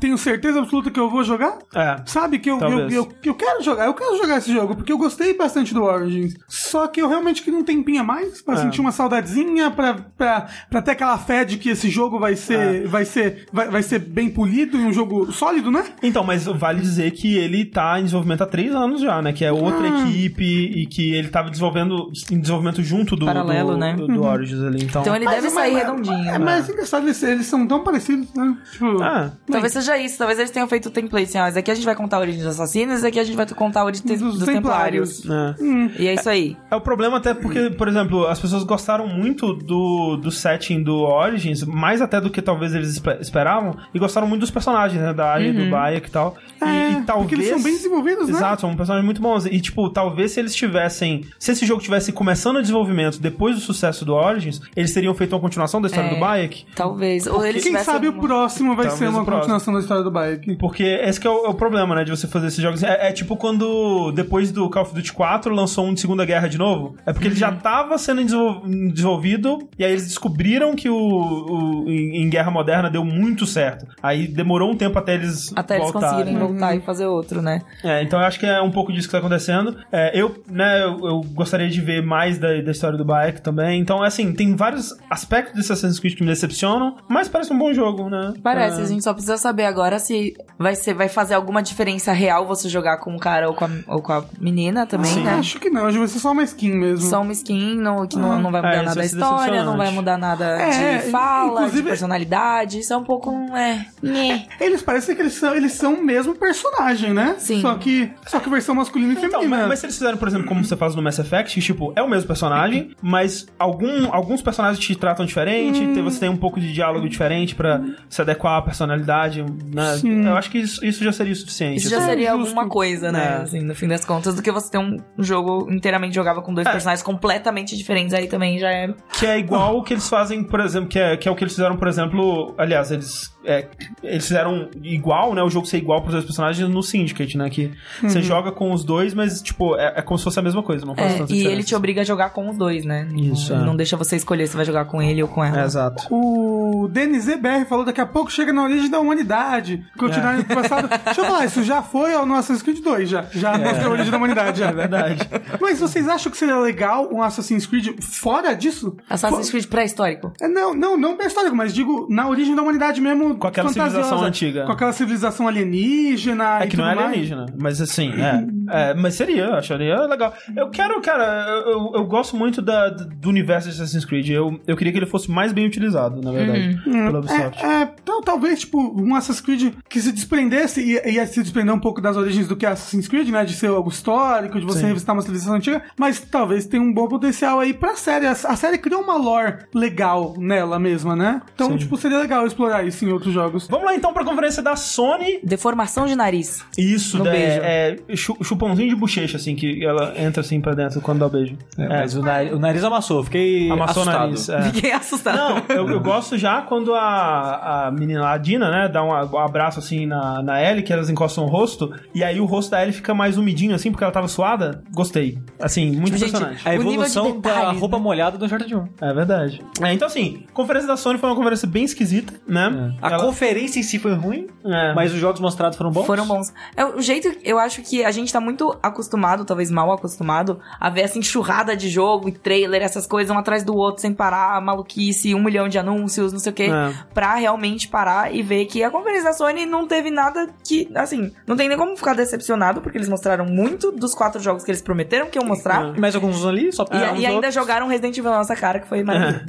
tenho 0.00 0.16
certeza 0.18 0.58
absoluta 0.60 0.90
que 0.90 0.98
eu 1.00 1.08
vou 1.10 1.22
jogar. 1.24 1.58
É. 1.74 1.96
Sabe 2.06 2.38
que 2.38 2.50
eu, 2.50 2.58
eu, 2.60 2.88
eu, 2.90 3.08
eu 3.24 3.34
quero 3.34 3.62
jogar, 3.62 3.86
eu 3.86 3.94
quero 3.94 4.16
jogar 4.16 4.38
esse 4.38 4.52
jogo, 4.52 4.74
porque 4.76 4.92
eu 4.92 4.98
gostei 4.98 5.34
bastante 5.36 5.72
do 5.74 5.82
Origins. 5.82 6.34
Só 6.48 6.86
que 6.86 7.00
eu 7.00 7.08
realmente 7.08 7.42
queria 7.42 7.58
um 7.58 7.64
tempinho 7.64 8.00
a 8.00 8.04
mais, 8.04 8.42
pra 8.42 8.54
É. 8.54 8.58
sentir 8.58 8.80
uma 8.80 8.92
saudadezinha, 8.92 9.70
pra, 9.70 9.94
pra, 10.16 10.46
pra 10.70 10.82
ter 10.82 10.92
aquela 10.92 11.18
fé 11.18 11.44
de 11.44 11.56
que 11.58 11.70
esse 11.70 11.88
jogo 11.88 12.18
vai 12.18 12.36
ser, 12.36 12.84
É. 12.84 12.86
vai 12.86 13.04
ser, 13.04 13.46
vai, 13.52 13.68
vai 13.68 13.82
ser 13.82 13.98
bem 14.00 14.28
polido 14.28 14.76
e 14.76 14.84
um 14.84 14.92
jogo 14.92 15.32
sólido, 15.32 15.70
né? 15.70 15.84
Então, 16.02 16.22
mas 16.24 16.44
vale 16.46 16.80
dizer 16.80 17.10
que 17.12 17.36
ele 17.36 17.64
tá 17.64 17.98
em 17.98 18.04
desenvolvimento 18.04 18.42
há 18.42 18.46
três 18.46 18.74
anos 18.74 19.00
já, 19.00 19.20
né? 19.22 19.32
Que 19.32 19.44
é 19.44 19.52
outra 19.52 19.88
Ah. 19.88 20.00
equipe 20.08 20.44
e 20.44 20.86
que 20.86 21.14
ele 21.14 21.28
tava 21.28 21.50
desenvolvendo 21.50 22.10
em 22.30 22.40
desenvolvimento 22.40 22.82
junto 22.82 23.16
do, 23.16 23.26
Paralelo, 23.26 23.72
do, 23.72 23.76
né? 23.78 23.94
do, 23.94 24.06
do 24.06 24.22
Origins 24.22 24.60
ali. 24.62 24.84
Então, 24.84 25.02
Então 25.02 25.14
ele 25.16 25.26
deve 25.26 25.50
sair 25.50 25.74
redondinho. 25.74 26.28
É, 26.28 26.38
mas 26.38 26.68
engraçado, 26.68 27.04
eles, 27.06 27.22
eles 27.22 27.46
são 27.46 27.66
tão 27.66 27.82
parecidos, 27.82 28.32
né? 28.34 28.56
Tipo, 28.72 29.02
Ah, 29.02 29.32
Talvez 29.50 29.72
seja 29.72 29.85
isso, 29.96 30.18
talvez 30.18 30.38
eles 30.38 30.50
tenham 30.50 30.66
feito 30.68 30.86
o 30.86 30.90
template 30.90 31.24
assim, 31.28 31.38
ó, 31.38 31.46
esse 31.46 31.58
aqui 31.58 31.70
a 31.70 31.74
gente 31.74 31.84
vai 31.84 31.94
contar 31.94 32.16
a 32.16 32.20
origem 32.20 32.40
dos 32.42 32.48
assassinos, 32.48 32.96
esse 32.98 33.06
aqui 33.06 33.18
a 33.20 33.24
gente 33.24 33.36
vai 33.36 33.46
contar 33.46 33.80
a 33.82 33.84
origem 33.84 34.04
dos, 34.06 34.38
Dos 34.38 34.44
templários. 34.46 35.20
Templários. 35.20 35.60
é. 35.98 36.02
E 36.02 36.08
é 36.08 36.14
isso 36.14 36.28
aí. 36.28 36.56
É 36.70 36.76
o 36.76 36.80
problema 36.80 37.18
até 37.18 37.34
porque, 37.34 37.70
por 37.70 37.88
exemplo, 37.88 38.26
as 38.26 38.38
pessoas 38.40 38.64
gostaram 38.64 39.06
muito 39.06 39.52
do, 39.54 40.16
do 40.16 40.30
setting 40.30 40.82
do 40.82 40.96
Origins, 41.00 41.62
mais 41.64 42.00
até 42.02 42.20
do 42.20 42.30
que 42.30 42.40
talvez 42.42 42.74
eles 42.74 42.90
espe- 42.90 43.18
esperavam, 43.20 43.76
e 43.94 43.98
gostaram 43.98 44.26
muito 44.26 44.40
dos 44.40 44.50
personagens, 44.50 45.00
né? 45.00 45.12
Da 45.12 45.30
área 45.30 45.52
do 45.52 45.70
Bayek 45.70 46.08
e 46.08 46.10
tal. 46.10 46.36
E, 46.60 46.64
É, 46.64 46.90
e 46.90 46.94
porque 46.94 47.06
talvez... 47.06 47.32
eles 47.32 47.48
são 47.50 47.62
bem 47.62 47.72
desenvolvidos, 47.74 48.28
né? 48.28 48.34
Exato, 48.36 48.60
são 48.62 48.74
personagens 48.76 49.04
muito 49.04 49.20
bons. 49.20 49.46
E, 49.46 49.60
tipo, 49.60 49.88
talvez 49.90 50.32
se 50.32 50.40
eles 50.40 50.54
tivessem... 50.54 51.24
Se 51.38 51.52
esse 51.52 51.64
jogo 51.66 51.80
tivesse 51.82 52.12
começando 52.12 52.56
o 52.56 52.60
desenvolvimento 52.62 53.20
depois 53.20 53.54
do 53.54 53.60
sucesso 53.60 54.04
do 54.04 54.14
Origins, 54.14 54.60
eles 54.74 54.92
teriam 54.92 55.14
feito 55.14 55.32
uma 55.34 55.40
continuação 55.40 55.80
da 55.80 55.88
história 55.88 56.08
É. 56.10 56.14
do 56.14 56.20
Bayek. 56.20 56.64
Talvez. 56.74 57.26
Ou 57.26 57.44
eles 57.44 57.62
Quem 57.62 57.76
sabe 57.78 58.08
o 58.08 58.12
próximo 58.14 58.74
vai 58.74 58.86
Talvez 58.86 58.98
ser 58.98 59.08
uma 59.08 59.24
continuação 59.24 59.74
da 59.76 59.82
história 59.82 60.02
do 60.04 60.10
Bayek. 60.10 60.56
Porque 60.56 60.82
esse 60.84 61.20
que 61.20 61.26
é 61.26 61.30
o, 61.30 61.46
é 61.46 61.48
o 61.48 61.54
problema, 61.54 61.94
né, 61.94 62.04
de 62.04 62.10
você 62.10 62.26
fazer 62.26 62.48
esses 62.48 62.60
jogos. 62.60 62.82
É, 62.82 63.08
é 63.08 63.12
tipo 63.12 63.36
quando, 63.36 64.12
depois 64.12 64.50
do 64.52 64.68
Call 64.70 64.82
of 64.82 64.94
Duty 64.94 65.12
4, 65.12 65.54
lançou 65.54 65.86
um 65.86 65.94
de 65.94 66.00
Segunda 66.00 66.24
Guerra 66.24 66.48
de 66.48 66.58
novo. 66.58 66.96
É 67.06 67.12
porque 67.12 67.26
ele 67.28 67.34
Uhum. 67.34 67.40
já 67.40 67.52
tava 67.52 67.96
sendo 67.98 68.22
desenvol- 68.24 68.62
desenvolvido, 68.92 69.58
e 69.78 69.84
aí 69.84 69.92
eles 69.92 70.06
descobriram 70.06 70.74
que 70.74 70.88
o, 70.88 70.96
o- 70.96 71.90
em, 71.90 72.22
em 72.22 72.30
Guerra 72.30 72.50
Moderna 72.50 72.90
deu 72.90 73.04
muito 73.04 73.46
certo. 73.46 73.86
Aí 74.02 74.26
demorou 74.26 74.70
um 74.72 74.76
tempo 74.76 74.98
até 74.98 75.14
eles 75.14 75.52
Até 75.54 75.76
eles 75.76 75.90
voltarem. 75.92 76.16
conseguirem 76.18 76.38
voltar 76.48 76.74
e 76.74 76.80
fazer 76.80 77.06
outro, 77.06 77.42
né? 77.42 77.60
É, 77.84 78.02
então 78.02 78.18
eu 78.20 78.26
acho 78.26 78.38
que 78.40 78.46
é 78.46 78.60
um 78.60 78.70
pouco 78.70 78.92
disso 78.92 79.08
que 79.08 79.12
tá 79.12 79.18
acontecendo. 79.18 79.76
É, 79.92 80.18
eu, 80.18 80.42
né, 80.50 80.82
eu, 80.82 80.98
eu 81.06 81.20
gostaria 81.34 81.68
de 81.68 81.80
ver 81.80 82.02
mais 82.02 82.38
da, 82.38 82.60
da 82.60 82.70
história 82.70 82.96
do 82.98 83.04
Bayek 83.04 83.40
também. 83.40 83.80
Então, 83.80 84.02
assim, 84.02 84.32
tem 84.32 84.54
vários 84.56 84.94
aspectos 85.10 85.54
desse 85.54 85.72
Assassin's 85.72 85.98
Creed 86.00 86.14
que 86.16 86.22
me 86.22 86.28
decepcionam, 86.28 86.96
mas 87.08 87.28
parece 87.28 87.52
um 87.52 87.58
bom 87.58 87.72
jogo, 87.72 88.08
né? 88.08 88.34
Parece, 88.42 88.80
É. 88.80 88.84
a 88.84 88.86
gente 88.86 89.04
só 89.04 89.12
precisa 89.12 89.36
saber 89.36 89.64
agora 89.66 89.98
se 89.98 90.34
vai, 90.58 90.74
ser, 90.74 90.94
vai 90.94 91.08
fazer 91.08 91.34
alguma 91.34 91.62
diferença 91.62 92.12
real 92.12 92.46
você 92.46 92.68
jogar 92.68 92.98
com 92.98 93.14
o 93.14 93.18
cara 93.18 93.48
ou 93.48 93.54
com 93.54 93.64
a, 93.66 93.70
ou 93.88 94.00
com 94.02 94.12
a 94.12 94.24
menina 94.40 94.86
também, 94.86 95.10
Sim. 95.12 95.22
né? 95.22 95.34
Acho 95.34 95.58
que 95.60 95.68
não, 95.68 95.82
acho 95.86 95.92
que 95.92 95.98
vai 95.98 96.08
ser 96.08 96.18
só 96.18 96.32
uma 96.32 96.42
skin 96.44 96.70
mesmo. 96.72 97.08
Só 97.10 97.20
uma 97.20 97.32
skin 97.32 97.76
no- 97.76 98.06
que 98.08 98.16
não, 98.16 98.40
não 98.40 98.50
vai 98.50 98.62
mudar 98.62 98.74
É, 98.74 98.82
nada 98.82 99.00
a 99.00 99.04
história, 99.04 99.64
não 99.64 99.76
vai 99.76 99.90
mudar 99.90 100.16
nada 100.16 100.44
É, 100.60 100.98
de 100.98 101.10
fala, 101.10 101.52
inclusive- 101.60 101.82
de 101.82 101.88
personalidade. 101.88 102.78
Isso 102.80 102.92
é 102.92 102.96
um 102.96 103.04
pouco. 103.04 103.30
um, 103.30 103.56
É. 103.56 103.86
nhé. 104.02 104.46
Eles 104.60 104.82
parecem 104.82 105.14
que 105.14 105.20
eles 105.22 105.34
são, 105.34 105.54
eles 105.54 105.72
são 105.72 105.94
o 105.94 106.02
mesmo 106.04 106.34
personagem, 106.34 107.12
né? 107.12 107.34
Sim. 107.38 107.60
Só 107.60 107.74
que, 107.74 108.10
só 108.26 108.38
que 108.40 108.48
versão 108.48 108.74
masculina 108.74 109.12
e 109.12 109.16
Então, 109.16 109.30
feminina. 109.40 109.56
mas, 109.58 109.68
mas 109.68 109.78
se 109.80 109.86
eles 109.86 109.96
fizeram, 109.98 110.16
por 110.16 110.28
exemplo, 110.28 110.46
como 110.46 110.64
você 110.64 110.76
faz 110.76 110.94
no 110.94 111.02
Mass 111.02 111.18
Effect, 111.18 111.54
que, 111.54 111.60
tipo, 111.60 111.92
é 111.96 112.02
o 112.02 112.08
mesmo 112.08 112.26
personagem, 112.26 112.90
mas 113.02 113.46
algum, 113.58 114.12
alguns 114.12 114.40
personagens 114.42 114.78
te 114.78 114.94
tratam 114.94 115.26
diferente, 115.26 115.80
Hum. 115.82 116.02
você 116.04 116.20
tem 116.20 116.28
um 116.28 116.36
pouco 116.36 116.60
de 116.60 116.72
diálogo 116.72 117.08
diferente 117.08 117.54
pra 117.54 117.80
se 118.08 118.20
adequar 118.22 118.58
à 118.58 118.62
personalidade, 118.62 119.44
né? 119.64 119.96
Sim. 119.96 120.26
Eu 120.26 120.36
acho 120.36 120.50
que 120.50 120.58
isso, 120.58 120.84
isso 120.84 121.02
já 121.04 121.12
seria 121.12 121.32
o 121.32 121.36
suficiente. 121.36 121.78
Isso 121.78 121.88
já 121.90 121.98
assim. 121.98 122.06
seria 122.06 122.30
justo. 122.32 122.46
alguma 122.48 122.68
coisa, 122.68 123.10
né? 123.12 123.38
É. 123.40 123.42
Assim, 123.42 123.60
no 123.60 123.74
fim 123.74 123.88
das 123.88 124.04
contas, 124.04 124.34
do 124.34 124.42
que 124.42 124.50
você 124.52 124.70
ter 124.70 124.78
um 124.78 124.96
jogo 125.18 125.68
inteiramente 125.72 126.14
jogável 126.14 126.42
com 126.42 126.52
dois 126.54 126.66
É. 126.66 126.70
personagens 126.72 127.02
completamente 127.02 127.76
diferentes. 127.76 128.14
Aí 128.14 128.26
também 128.28 128.58
já 128.58 128.70
é. 128.70 128.88
Que 129.18 129.26
é 129.26 129.38
igual 129.38 129.78
o 129.78 129.82
que 129.82 129.94
eles 129.94 130.08
fazem, 130.08 130.42
por 130.44 130.60
exemplo, 130.60 130.88
que 130.88 130.98
é, 130.98 131.16
que 131.16 131.28
é 131.28 131.30
o 131.30 131.34
que 131.36 131.44
eles 131.44 131.54
fizeram, 131.54 131.76
por 131.76 131.88
exemplo, 131.88 132.54
aliás, 132.58 132.90
eles, 132.90 133.30
é, 133.46 133.68
eles 134.02 134.24
fizeram 134.26 134.68
igual, 134.82 135.34
né, 135.34 135.42
o 135.42 135.48
jogo 135.50 135.66
ser 135.66 135.78
igual 135.78 136.00
pros 136.00 136.12
dois 136.14 136.24
personagens 136.24 136.68
no 136.68 136.82
Syndicate, 136.82 137.38
né, 137.38 137.48
que 137.48 137.70
você 138.02 138.20
joga 138.22 138.50
com 138.52 138.72
os 138.72 138.84
dois, 138.84 139.14
mas, 139.14 139.40
tipo, 139.40 139.76
é, 139.76 139.94
é 139.96 140.02
como 140.02 140.18
se 140.18 140.24
fosse 140.24 140.38
a 140.38 140.42
mesma 140.42 140.62
coisa, 140.62 140.84
não 140.84 140.94
faz 140.94 141.12
É, 141.14 141.18
tanta 141.18 141.32
e 141.32 141.36
diferença. 141.36 141.52
ele 141.54 141.62
te 141.64 141.74
obriga 141.74 142.00
a 142.00 142.04
jogar 142.04 142.30
com 142.30 142.48
os 142.50 142.56
dois, 142.56 142.84
né? 142.84 143.06
Isso, 143.14 143.54
Não, 143.54 143.62
é. 143.62 143.66
não 143.66 143.76
deixa 143.76 143.96
você 143.96 144.16
escolher 144.16 144.46
se 144.46 144.56
vai 144.56 144.64
jogar 144.64 144.86
com 144.86 145.00
ele 145.02 145.22
ou 145.22 145.28
com 145.28 145.44
ela. 145.44 145.60
É, 145.60 145.64
exato. 145.64 146.06
O 146.10 146.88
DNZBR 146.88 147.64
falou 147.66 147.84
daqui 147.84 148.00
a 148.00 148.06
pouco 148.06 148.30
chega 148.30 148.52
na 148.52 148.62
origem 148.64 148.90
da 148.90 148.98
humanidade. 148.98 149.84
Continuar 149.98 150.36
no 150.38 150.44
passado. 150.44 150.88
Deixa 151.04 151.20
eu 151.20 151.24
falar, 151.24 151.44
isso 151.44 151.62
já 151.62 151.82
foi 151.82 152.14
ao 152.14 152.24
nosso 152.26 152.46
Assassin's 152.52 152.62
Creed 152.62 152.82
2, 152.82 153.08
já. 153.08 153.26
Já 153.32 153.56
mostrou 153.58 153.88
a 153.88 153.92
origem 153.92 154.10
da 154.10 154.16
humanidade, 154.16 154.58
já. 154.60 154.68
É 154.68 154.72
verdade. 154.72 155.28
Mas 155.60 155.80
vocês 155.80 156.08
acham 156.08 156.30
que 156.30 156.38
seria 156.38 156.56
legal 156.58 157.08
um 157.12 157.22
Assassin's 157.22 157.66
Creed 157.66 157.98
fora 158.00 158.54
disso? 158.54 158.96
Assassin's 159.08 159.50
Creed 159.50 159.66
pré-histórico. 159.66 160.32
É, 160.40 160.46
não, 160.48 160.74
não, 160.74 160.96
não 160.96 161.16
pré-histórico, 161.16 161.56
mas 161.56 161.74
digo 161.74 162.06
na 162.10 162.28
origem 162.28 162.54
da 162.54 162.62
humanidade 162.62 163.00
mesmo. 163.00 163.35
Com 163.38 163.46
aquela 163.46 163.68
fantasiosa. 163.68 163.90
civilização 163.90 164.24
antiga. 164.26 164.64
Com 164.64 164.72
aquela 164.72 164.92
civilização 164.92 165.48
alienígena. 165.48 166.60
É 166.62 166.66
que 166.66 166.76
não 166.76 166.88
é 166.88 166.94
mais. 166.94 167.08
alienígena, 167.08 167.46
mas 167.58 167.80
assim, 167.80 168.12
é, 168.12 168.90
é, 168.90 168.94
Mas 168.94 169.14
seria, 169.14 169.44
eu 169.44 169.54
acharia 169.54 170.00
legal. 170.02 170.32
Eu 170.56 170.70
quero, 170.70 171.00
cara, 171.00 171.48
eu, 171.66 171.92
eu, 171.94 172.04
gosto 172.04 172.36
muito 172.36 172.60
da, 172.60 172.88
do 172.88 173.28
universo 173.28 173.68
de 173.68 173.74
Assassin's 173.74 174.04
Creed. 174.04 174.28
Eu, 174.30 174.60
eu 174.66 174.76
queria 174.76 174.92
que 174.92 174.98
ele 174.98 175.06
fosse 175.06 175.30
mais 175.30 175.52
bem 175.52 175.66
utilizado, 175.66 176.20
na 176.20 176.32
verdade, 176.32 176.80
pela 176.84 177.18
Ubisoft. 177.18 177.64
É, 177.64 177.82
é, 177.82 177.86
tal- 178.04 178.22
talvez, 178.22 178.60
tipo, 178.60 178.78
um 178.78 179.14
Assassin's 179.14 179.40
Creed 179.40 179.74
que 179.88 180.00
se 180.00 180.12
desprendesse 180.12 180.80
e 180.80 181.12
ia 181.12 181.26
se 181.26 181.42
desprender 181.42 181.74
um 181.74 181.80
pouco 181.80 182.00
das 182.00 182.16
origens 182.16 182.48
do 182.48 182.56
que 182.56 182.66
é 182.66 182.70
Assassin's 182.70 183.08
Creed, 183.08 183.28
né? 183.28 183.44
De 183.44 183.54
ser 183.54 183.68
algo 183.68 183.90
histórico, 183.90 184.58
de 184.58 184.66
você 184.66 184.80
Sim. 184.80 184.86
revisitar 184.86 185.14
uma 185.14 185.22
civilização 185.22 185.54
antiga, 185.54 185.82
mas 185.98 186.20
talvez 186.20 186.66
tenha 186.66 186.82
um 186.82 186.92
bom 186.92 187.08
potencial 187.08 187.60
aí 187.60 187.72
pra 187.72 187.96
série. 187.96 188.26
A, 188.26 188.32
a 188.32 188.56
série 188.56 188.78
criou 188.78 189.02
uma 189.02 189.16
lore 189.16 189.58
legal 189.74 190.34
nela 190.38 190.78
mesma, 190.78 191.14
né? 191.14 191.42
Então, 191.54 191.70
Sim. 191.70 191.76
tipo, 191.78 191.96
seria 191.96 192.18
legal 192.18 192.46
explorar 192.46 192.84
isso 192.86 193.04
em 193.04 193.12
outros 193.12 193.25
jogos. 193.32 193.66
Vamos 193.68 193.86
lá 193.86 193.94
então 193.94 194.12
pra 194.12 194.24
conferência 194.24 194.62
da 194.62 194.76
Sony. 194.76 195.38
Deformação 195.42 196.06
de 196.06 196.14
nariz. 196.14 196.64
Isso, 196.76 197.18
No 197.18 197.24
né, 197.24 197.30
beijo. 197.30 197.60
é, 197.62 198.16
chu- 198.16 198.36
chupãozinho 198.42 198.88
de 198.88 198.96
bochecha, 198.96 199.36
assim, 199.36 199.54
que 199.54 199.84
ela 199.84 200.14
entra 200.18 200.40
assim 200.40 200.60
pra 200.60 200.74
dentro 200.74 201.00
quando 201.00 201.20
dá 201.20 201.26
o 201.26 201.30
beijo. 201.30 201.56
É, 201.78 201.88
mas 201.88 202.14
o 202.16 202.22
nariz, 202.22 202.52
o 202.52 202.58
nariz 202.58 202.84
amassou, 202.84 203.22
fiquei 203.24 203.70
Amassou 203.70 204.04
o 204.04 204.08
assustado. 204.08 204.20
nariz. 204.20 204.48
é. 204.48 204.62
Fiquei 204.72 204.92
assustada. 204.92 205.36
Não, 205.38 205.62
eu, 205.68 205.88
eu 205.90 206.00
gosto 206.00 206.36
já 206.38 206.62
quando 206.62 206.94
a, 206.94 207.86
a 207.86 207.90
menina, 207.90 208.28
a 208.28 208.36
Dina, 208.38 208.70
né, 208.70 208.88
dá 208.88 209.02
um, 209.02 209.08
um 209.10 209.38
abraço 209.38 209.78
assim 209.78 210.06
na, 210.06 210.42
na 210.42 210.62
Ellie, 210.62 210.82
que 210.82 210.92
elas 210.92 211.08
encostam 211.10 211.44
o 211.44 211.46
rosto, 211.48 211.92
e 212.14 212.22
aí 212.24 212.40
o 212.40 212.44
rosto 212.44 212.70
da 212.70 212.82
Ellie 212.82 212.92
fica 212.94 213.14
mais 213.14 213.36
umidinho 213.38 213.74
assim, 213.74 213.90
porque 213.90 214.04
ela 214.04 214.12
tava 214.12 214.28
suada. 214.28 214.82
Gostei. 214.94 215.38
Assim, 215.60 215.86
muito 215.90 216.06
Tipo, 216.06 216.18
gente, 216.18 216.28
impressionante. 216.28 216.68
A 216.68 216.70
nível 216.72 216.86
de 216.88 216.94
evolução 216.94 217.40
da 217.40 217.50
detalhes, 217.50 217.80
roupa 217.80 217.96
né? 217.96 218.02
molhada 218.02 218.38
do 218.38 218.44
Uncharted 218.44 218.74
1. 218.74 218.84
É 219.00 219.12
verdade. 219.12 219.62
É, 219.82 219.92
então, 219.92 220.06
assim, 220.06 220.44
a 220.48 220.52
conferência 220.52 220.88
da 220.88 220.96
Sony 220.96 221.18
foi 221.18 221.28
uma 221.28 221.36
conferência 221.36 221.66
bem 221.68 221.84
esquisita, 221.84 222.32
né? 222.46 222.94
A 223.02 223.15
Ela- 223.16 223.24
conferência 223.24 223.78
em 223.80 223.82
si 223.82 223.98
foi 223.98 224.14
ruim, 224.14 224.46
é. 224.64 224.94
mas 224.94 225.12
os 225.12 225.18
jogos 225.18 225.40
mostrados 225.40 225.76
foram 225.76 225.90
bons. 225.90 226.06
Foram 226.06 226.26
bons. 226.26 226.52
É 226.76 226.84
o 226.84 227.00
jeito, 227.00 227.36
eu 227.44 227.58
acho 227.58 227.82
que 227.82 228.04
a 228.04 228.10
gente 228.10 228.32
tá 228.32 228.40
muito 228.40 228.76
acostumado, 228.82 229.44
talvez 229.44 229.70
mal 229.70 229.92
acostumado, 229.92 230.60
a 230.80 230.88
ver 230.90 231.02
essa 231.02 231.18
enxurrada 231.18 231.76
de 231.76 231.88
jogo 231.88 232.28
e 232.28 232.32
trailer, 232.32 232.82
essas 232.82 233.06
coisas 233.06 233.34
um 233.34 233.38
atrás 233.38 233.62
do 233.64 233.74
outro, 233.76 234.00
sem 234.02 234.12
parar, 234.14 234.60
maluquice, 234.60 235.34
um 235.34 235.42
milhão 235.42 235.68
de 235.68 235.78
anúncios, 235.78 236.32
não 236.32 236.38
sei 236.40 236.52
o 236.52 236.54
quê, 236.54 236.70
É. 236.70 236.92
pra 237.12 237.34
realmente 237.34 237.88
parar 237.88 238.34
e 238.34 238.42
ver 238.42 238.66
que 238.66 238.82
a 238.82 238.90
conferência 238.90 239.24
da 239.24 239.32
Sony 239.32 239.66
não 239.66 239.86
teve 239.86 240.10
nada 240.10 240.48
que, 240.66 240.88
assim, 240.94 241.32
não 241.46 241.56
tem 241.56 241.68
nem 241.68 241.76
como 241.76 241.96
ficar 241.96 242.14
decepcionado, 242.14 242.80
porque 242.80 242.98
eles 242.98 243.08
mostraram 243.08 243.44
muito 243.46 243.90
dos 243.92 244.14
quatro 244.14 244.40
jogos 244.40 244.64
que 244.64 244.70
eles 244.70 244.82
prometeram 244.82 245.26
que 245.26 245.38
iam 245.38 245.46
mostrar. 245.46 245.94
E 245.96 246.00
mais 246.00 246.14
alguns 246.14 246.44
ali, 246.44 246.72
só 246.72 246.84
E, 246.84 246.86
pra... 246.86 247.12
e 247.12 247.26
ainda 247.26 247.50
jogaram 247.50 247.86
Resident 247.88 248.16
Evil 248.18 248.30
na 248.30 248.38
nossa 248.38 248.54
cara, 248.56 248.78
que 248.80 248.86
foi 248.88 249.02
maravilhoso. 249.02 249.44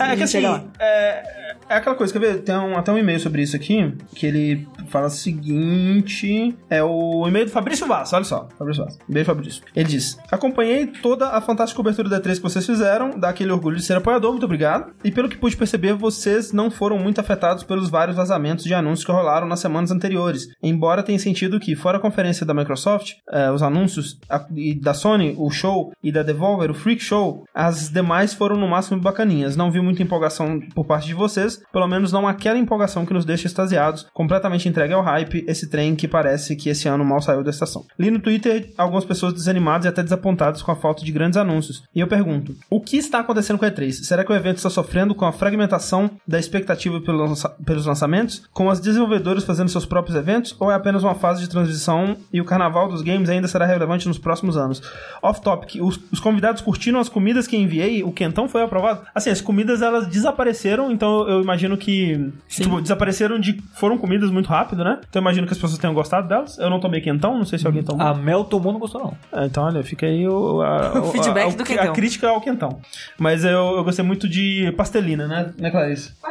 É, 0.00 0.12
é 0.12 0.16
que 0.16 0.22
assim, 0.22 0.44
é, 0.78 1.22
é 1.68 1.74
aquela 1.76 1.94
coisa, 1.96 2.12
quer 2.12 2.18
ver? 2.18 2.42
Tem 2.42 2.54
um, 2.56 2.76
até 2.76 2.90
um 2.92 2.98
e-mail 2.98 3.20
sobre 3.20 3.42
isso 3.42 3.54
aqui, 3.56 3.94
que 4.14 4.26
ele 4.26 4.66
fala 4.88 5.06
o 5.06 5.10
seguinte: 5.10 6.56
é 6.70 6.82
o 6.82 7.26
e-mail 7.28 7.46
do 7.46 7.50
Fabrício 7.50 7.86
Vaz, 7.86 8.12
olha 8.12 8.24
só, 8.24 8.48
Fabrício 8.58 8.84
Vaz. 8.84 8.98
Beijo, 9.08 9.26
Fabrício. 9.26 9.62
Ele 9.74 9.88
diz: 9.88 10.18
Acompanhei 10.30 10.86
toda 10.86 11.28
a 11.30 11.40
fantástica 11.40 11.76
cobertura 11.76 12.08
da 12.08 12.20
3 12.20 12.38
que 12.38 12.42
vocês 12.42 12.64
fizeram, 12.66 13.18
dá 13.18 13.28
aquele 13.28 13.52
orgulho 13.52 13.76
de 13.76 13.82
ser 13.82 13.96
apoiador, 13.96 14.30
muito 14.32 14.44
obrigado. 14.44 14.92
E 15.04 15.10
pelo 15.10 15.28
que 15.28 15.36
pude 15.36 15.56
perceber, 15.56 15.92
vocês 15.94 16.52
não 16.52 16.70
foram 16.70 16.98
muito 16.98 17.20
afetados 17.20 17.62
pelos 17.64 17.88
vários 17.90 18.16
vazamentos 18.16 18.64
de 18.64 18.74
anúncios 18.74 19.04
que 19.04 19.12
rolaram 19.12 19.46
nas 19.46 19.60
semanas 19.60 19.90
anteriores. 19.90 20.48
Embora 20.62 21.02
tenha 21.02 21.18
sentido 21.18 21.60
que, 21.60 21.74
fora 21.76 21.98
a 21.98 22.00
conferência 22.00 22.44
da 22.46 22.54
Microsoft, 22.54 23.12
eh, 23.30 23.50
os 23.50 23.62
anúncios 23.62 24.18
a- 24.28 24.46
e 24.54 24.74
da 24.74 24.94
Sony, 24.94 25.34
o 25.38 25.50
show, 25.50 25.92
e 26.02 26.10
da 26.12 26.22
Devolver, 26.22 26.70
o 26.70 26.74
Freak 26.74 27.02
Show, 27.02 27.44
as 27.54 27.88
demais 27.90 28.32
foram 28.34 28.56
no 28.56 28.68
máximo 28.68 29.00
bacaninhas. 29.00 29.56
Não 29.56 29.70
vi 29.70 29.80
muita 29.80 30.02
empolgação 30.02 30.60
por 30.74 30.84
parte 30.86 31.06
de 31.06 31.14
vocês, 31.14 31.57
pelo 31.72 31.88
menos 31.88 32.12
não 32.12 32.26
aquela 32.26 32.58
empolgação 32.58 33.04
que 33.04 33.14
nos 33.14 33.24
deixa 33.24 33.46
extasiados, 33.46 34.06
completamente 34.12 34.68
entregue 34.68 34.94
ao 34.94 35.02
hype, 35.02 35.44
esse 35.46 35.68
trem 35.68 35.94
que 35.94 36.08
parece 36.08 36.56
que 36.56 36.68
esse 36.68 36.88
ano 36.88 37.04
mal 37.04 37.20
saiu 37.20 37.42
da 37.42 37.50
estação. 37.50 37.84
Li 37.98 38.10
no 38.10 38.20
Twitter 38.20 38.72
algumas 38.76 39.04
pessoas 39.04 39.32
desanimadas 39.32 39.84
e 39.84 39.88
até 39.88 40.02
desapontadas 40.02 40.62
com 40.62 40.72
a 40.72 40.76
falta 40.76 41.04
de 41.04 41.12
grandes 41.12 41.36
anúncios. 41.36 41.82
E 41.94 42.00
eu 42.00 42.06
pergunto: 42.06 42.54
o 42.70 42.80
que 42.80 42.96
está 42.96 43.20
acontecendo 43.20 43.58
com 43.58 43.64
a 43.64 43.70
E3? 43.70 43.92
Será 43.92 44.24
que 44.24 44.32
o 44.32 44.36
evento 44.36 44.56
está 44.56 44.70
sofrendo 44.70 45.14
com 45.14 45.24
a 45.24 45.32
fragmentação 45.32 46.10
da 46.26 46.38
expectativa 46.38 47.00
pelos 47.00 47.86
lançamentos, 47.86 48.42
com 48.52 48.70
as 48.70 48.80
desenvolvedoras 48.80 49.44
fazendo 49.44 49.68
seus 49.68 49.86
próprios 49.86 50.16
eventos, 50.16 50.54
ou 50.58 50.70
é 50.70 50.74
apenas 50.74 51.02
uma 51.02 51.14
fase 51.14 51.40
de 51.40 51.48
transição 51.48 52.16
e 52.32 52.40
o 52.40 52.44
carnaval 52.44 52.88
dos 52.88 53.02
games 53.02 53.28
ainda 53.28 53.48
será 53.48 53.66
relevante 53.66 54.08
nos 54.08 54.18
próximos 54.18 54.56
anos? 54.56 54.82
Off 55.22 55.40
topic, 55.40 55.82
os, 55.82 55.98
os 56.12 56.20
convidados 56.20 56.62
curtiram 56.62 57.00
as 57.00 57.08
comidas 57.08 57.46
que 57.46 57.56
enviei, 57.56 58.02
o 58.02 58.12
quentão 58.12 58.48
foi 58.48 58.62
aprovado? 58.62 59.02
Assim, 59.14 59.30
as 59.30 59.40
comidas 59.40 59.82
elas 59.82 60.06
desapareceram, 60.06 60.90
então 60.90 61.28
eu 61.28 61.44
imagino 61.48 61.76
que 61.76 62.32
tipo, 62.48 62.80
desapareceram 62.80 63.38
de 63.38 63.60
foram 63.74 63.96
comidas 63.96 64.30
muito 64.30 64.48
rápido, 64.48 64.84
né? 64.84 64.98
Então 65.08 65.20
eu 65.20 65.22
imagino 65.22 65.46
que 65.46 65.52
as 65.52 65.58
pessoas 65.58 65.78
tenham 65.78 65.94
gostado 65.94 66.28
delas. 66.28 66.58
Eu 66.58 66.68
não 66.68 66.78
tomei 66.78 67.00
quentão, 67.00 67.36
não 67.36 67.44
sei 67.44 67.58
se 67.58 67.66
alguém 67.66 67.82
tomou. 67.82 68.06
A 68.06 68.14
Mel 68.14 68.44
tomou, 68.44 68.72
não 68.72 68.80
gostou, 68.80 69.02
não. 69.02 69.16
Ah, 69.32 69.46
então, 69.46 69.64
olha, 69.64 69.82
fica 69.82 70.06
aí 70.06 70.28
o, 70.28 70.60
a, 70.62 71.00
O 71.00 71.10
feedback 71.10 71.52
a, 71.52 71.56
do 71.56 71.62
a, 71.62 71.66
quentão. 71.66 71.90
A 71.90 71.92
crítica 71.92 72.28
ao 72.28 72.40
quentão. 72.40 72.80
Mas 73.18 73.44
eu, 73.44 73.76
eu 73.76 73.84
gostei 73.84 74.04
muito 74.04 74.28
de 74.28 74.72
pastelina, 74.76 75.26
né, 75.26 75.52
né 75.58 75.70
Clarice? 75.70 76.12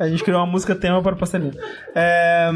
A 0.00 0.08
gente 0.08 0.24
criou 0.24 0.40
uma 0.40 0.46
música 0.46 0.74
tema 0.74 1.02
para 1.02 1.14
pastelina. 1.14 1.52
É, 1.94 2.50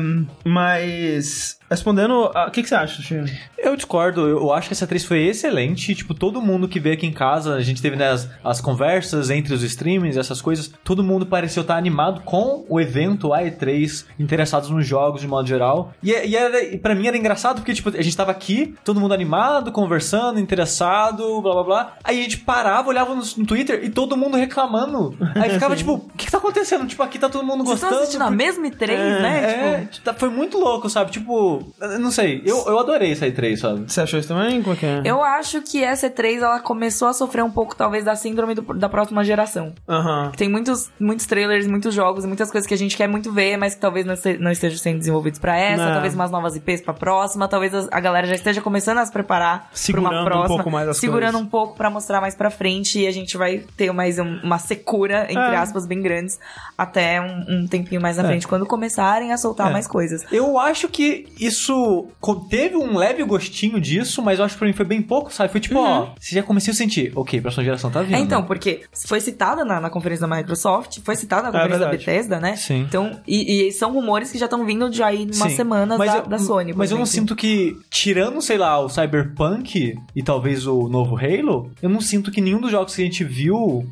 mas, 0.47 1.59
respondendo, 1.71 2.31
a- 2.35 2.47
o 2.47 2.51
que, 2.51 2.63
que 2.63 2.69
você 2.69 2.75
acha, 2.75 3.03
Chico? 3.03 3.25
Eu 3.59 3.75
discordo, 3.77 4.27
eu 4.29 4.53
acho 4.53 4.69
que 4.69 4.75
essa 4.75 4.85
atriz 4.85 5.05
foi 5.05 5.27
excelente. 5.27 5.95
Tipo, 5.95 6.13
todo 6.13 6.41
mundo 6.43 6.69
que 6.69 6.79
veio 6.79 6.95
aqui 6.95 7.07
em 7.07 7.13
casa, 7.13 7.55
a 7.55 7.61
gente 7.63 7.81
teve 7.81 7.97
né, 7.97 8.11
as, 8.11 8.29
as 8.45 8.61
conversas 8.61 9.31
entre 9.31 9.55
os 9.55 9.63
streamings, 9.63 10.17
essas 10.19 10.43
coisas. 10.43 10.71
Todo 10.85 11.03
mundo 11.03 11.25
pareceu 11.25 11.63
estar 11.63 11.77
animado 11.77 12.21
com 12.23 12.65
o 12.69 12.79
evento, 12.81 13.33
a 13.33 13.41
E3, 13.43 14.05
interessados 14.19 14.69
nos 14.69 14.87
jogos 14.87 15.21
de 15.23 15.27
modo 15.29 15.49
geral. 15.49 15.93
E, 16.03 16.11
e, 16.13 16.37
era, 16.37 16.63
e 16.63 16.77
pra 16.79 16.95
mim 16.95 17.07
era 17.07 17.17
engraçado 17.17 17.57
porque, 17.57 17.73
tipo, 17.73 17.89
a 17.89 18.03
gente 18.03 18.17
tava 18.17 18.31
aqui, 18.31 18.75
todo 18.85 19.01
mundo 19.01 19.15
animado, 19.15 19.73
conversando, 19.73 20.39
interessado, 20.39 21.41
blá 21.41 21.53
blá 21.55 21.63
blá. 21.63 21.93
Aí 22.05 22.21
a 22.21 22.23
gente 22.23 22.39
parava, 22.39 22.89
olhava 22.89 23.15
no, 23.15 23.23
no 23.39 23.47
Twitter 23.47 23.83
e 23.85 23.89
todo 23.91 24.17
mundo 24.17 24.37
reclamando. 24.37 25.17
Aí 25.37 25.49
ficava, 25.55 25.75
tipo, 25.77 25.95
o 25.95 26.01
que, 26.17 26.27
que 26.27 26.31
tá 26.33 26.39
acontecendo? 26.39 26.87
Tipo, 26.87 27.03
aqui 27.03 27.19
tá 27.19 27.29
todo 27.29 27.45
mundo 27.45 27.65
Vocês 27.65 27.77
estão 27.77 27.91
gostando. 27.91 28.03
assistindo 28.03 28.23
a 28.23 28.31
mesma 28.31 28.67
E3, 28.69 28.89
né? 29.23 29.41
É, 29.45 29.79
Tipo, 29.81 29.93
tipo, 29.95 30.05
tá- 30.05 30.15
foi 30.15 30.29
muito 30.29 30.59
louco, 30.59 30.89
sabe? 30.91 31.11
Tipo, 31.11 31.54
não 32.01 32.11
sei, 32.11 32.43
eu, 32.45 32.65
eu 32.67 32.79
adorei 32.79 33.13
essa 33.13 33.27
E3, 33.27 33.57
sabe? 33.57 33.85
Você 33.91 34.01
achou 34.01 34.19
isso 34.19 34.29
também? 34.29 34.63
Como 34.63 34.75
é 34.75 34.79
que 34.79 34.87
é? 34.87 35.03
eu 35.05 35.23
acho 35.23 35.61
que 35.63 35.83
essa 35.83 36.09
E3 36.09 36.39
ela 36.39 36.61
começou 36.61 37.09
a 37.09 37.13
sofrer 37.13 37.43
um 37.45 37.51
pouco, 37.51 37.75
talvez, 37.77 38.05
da 38.05 38.15
síndrome 38.17 38.55
do- 38.55 38.75
da 38.75 38.89
próxima 38.89 39.23
geração. 39.25 39.73
Aham. 39.89 40.33
Tem 40.37 40.49
muitos, 40.49 40.91
muitos 40.99 41.27
trailers, 41.27 41.67
muitos 41.67 41.95
jogos, 41.95 42.25
muitas 42.25 42.51
coisas 42.51 42.67
que 42.67 42.75
a 42.75 42.79
gente 42.79 42.97
quer 42.97 43.09
muito 43.09 43.33
ver, 43.33 43.57
mas 43.57 43.75
que 43.75 43.81
talvez 43.81 44.05
não, 44.07 44.15
este- 44.15 44.39
não 44.39 44.51
estejam 44.51 44.79
sendo 44.79 44.99
desenvolvidos 44.99 45.39
pra 45.39 45.57
essa, 45.57 45.83
É. 45.85 45.93
talvez 45.93 46.15
umas 46.15 46.31
novas 46.31 46.57
IPs 46.57 46.81
pra 46.81 46.95
próxima, 46.95 47.47
talvez 47.49 47.73
a 47.91 48.01
galera 48.01 48.27
já 48.27 48.35
esteja 48.35 48.61
começando 48.61 48.99
a 48.99 49.07
se 49.07 49.13
preparar 49.13 49.69
Segurando 49.73 50.09
pra 50.09 50.17
um 50.17 50.21
uma 50.21 50.25
próxima, 50.25 50.57
pouco 50.57 50.71
mais 50.71 50.89
as 50.89 50.97
segurando 50.99 51.33
coisas. 51.33 51.41
um 51.47 51.51
pouco 51.51 51.77
pra 51.77 51.91
mostrar 51.91 52.21
mais 52.21 52.35
pra 52.35 52.51
frente 52.51 52.99
e 53.01 53.07
a 53.07 53.11
gente 53.13 53.37
vai 53.37 53.63
ter 53.77 53.93
mais 53.93 54.19
um- 54.19 54.41
uma 54.43 54.59
secura, 54.59 55.25
entre 55.25 55.37
É. 55.55 55.57
aspas, 55.57 55.87
bem 55.87 56.01
grandes, 56.03 56.39
até 56.77 57.21
um, 57.21 57.45
um 57.63 57.67
tempinho 57.67 58.01
mais 58.01 58.17
na 58.17 58.25
frente, 58.25 58.47
quando 58.49 58.67
começarem 58.67 59.33
a 59.33 59.37
soltar 59.37 59.69
É. 59.69 59.73
mais 59.73 59.87
coisas. 59.87 60.25
Eu 60.33 60.59
acho 60.59 60.89
que 60.89 61.27
isso 61.47 62.07
teve 62.49 62.77
um 62.77 62.97
leve 62.97 63.23
gostinho 63.25 63.81
disso, 63.81 64.23
mas 64.23 64.39
eu 64.39 64.45
acho 64.45 64.55
que 64.55 64.59
pra 64.59 64.69
mim 64.69 64.75
foi 64.75 64.85
bem 64.85 65.03
pouco, 65.03 65.33
sabe? 65.33 65.51
Foi 65.51 65.61
tipo, 65.61 65.79
ó, 65.79 66.11
você 66.19 66.35
já 66.35 66.43
comecei 66.43 66.73
a 66.73 66.75
sentir, 66.75 67.13
ok, 67.15 67.41
próxima 67.41 67.65
geração 67.65 67.91
tá 67.91 68.03
vindo. 68.03 68.15
É, 68.17 68.19
então, 68.21 68.43
porque 68.45 68.83
foi 69.07 69.21
citada 69.21 69.65
na, 69.65 69.81
na 69.81 69.91
conferência 69.91 70.27
da 70.27 70.37
Microsoft, 70.37 70.99
foi 71.05 71.17
citada 71.17 71.45
na 71.45 71.53
conferência 71.53 71.79
da 71.81 71.87
É 71.87 71.89
verdade. 71.91 72.05
Bethesda, 72.07 72.41
né? 72.41 72.57
Sim. 72.57 72.81
Então, 72.81 73.21
e, 73.27 73.69
e 73.69 73.73
são 73.73 73.93
rumores 73.93 74.31
que 74.31 74.39
já 74.39 74.47
estão 74.47 74.65
vindo 74.65 74.89
de 74.91 75.03
aí 75.03 75.25
umas 75.25 75.37
Sim. 75.37 75.57
semanas 75.57 75.99
Mas 75.99 76.13
da, 76.13 76.19
eu- 76.19 76.27
da 76.27 76.39
Sony. 76.39 76.73
Mas 76.75 76.91
eu 76.91 76.97
não 76.97 77.05
exemplo. 77.05 77.21
sinto 77.29 77.37
que, 77.37 77.77
tirando, 77.91 78.41
sei 78.41 78.59
lá, 78.59 78.79
o 78.81 78.89
Cyberpunk 78.89 79.97
e 80.15 80.23
talvez 80.23 80.67
o 80.67 80.89
novo 80.89 81.17
Halo, 81.17 81.71
eu 81.83 81.89
não 81.89 82.01
sinto 82.01 82.31
que 82.31 82.41
nenhum 82.41 82.61
dos 82.61 82.71
jogos 82.71 82.95
que 82.95 83.03
a 83.03 83.05
gente 83.05 83.25
viu, 83.25 83.87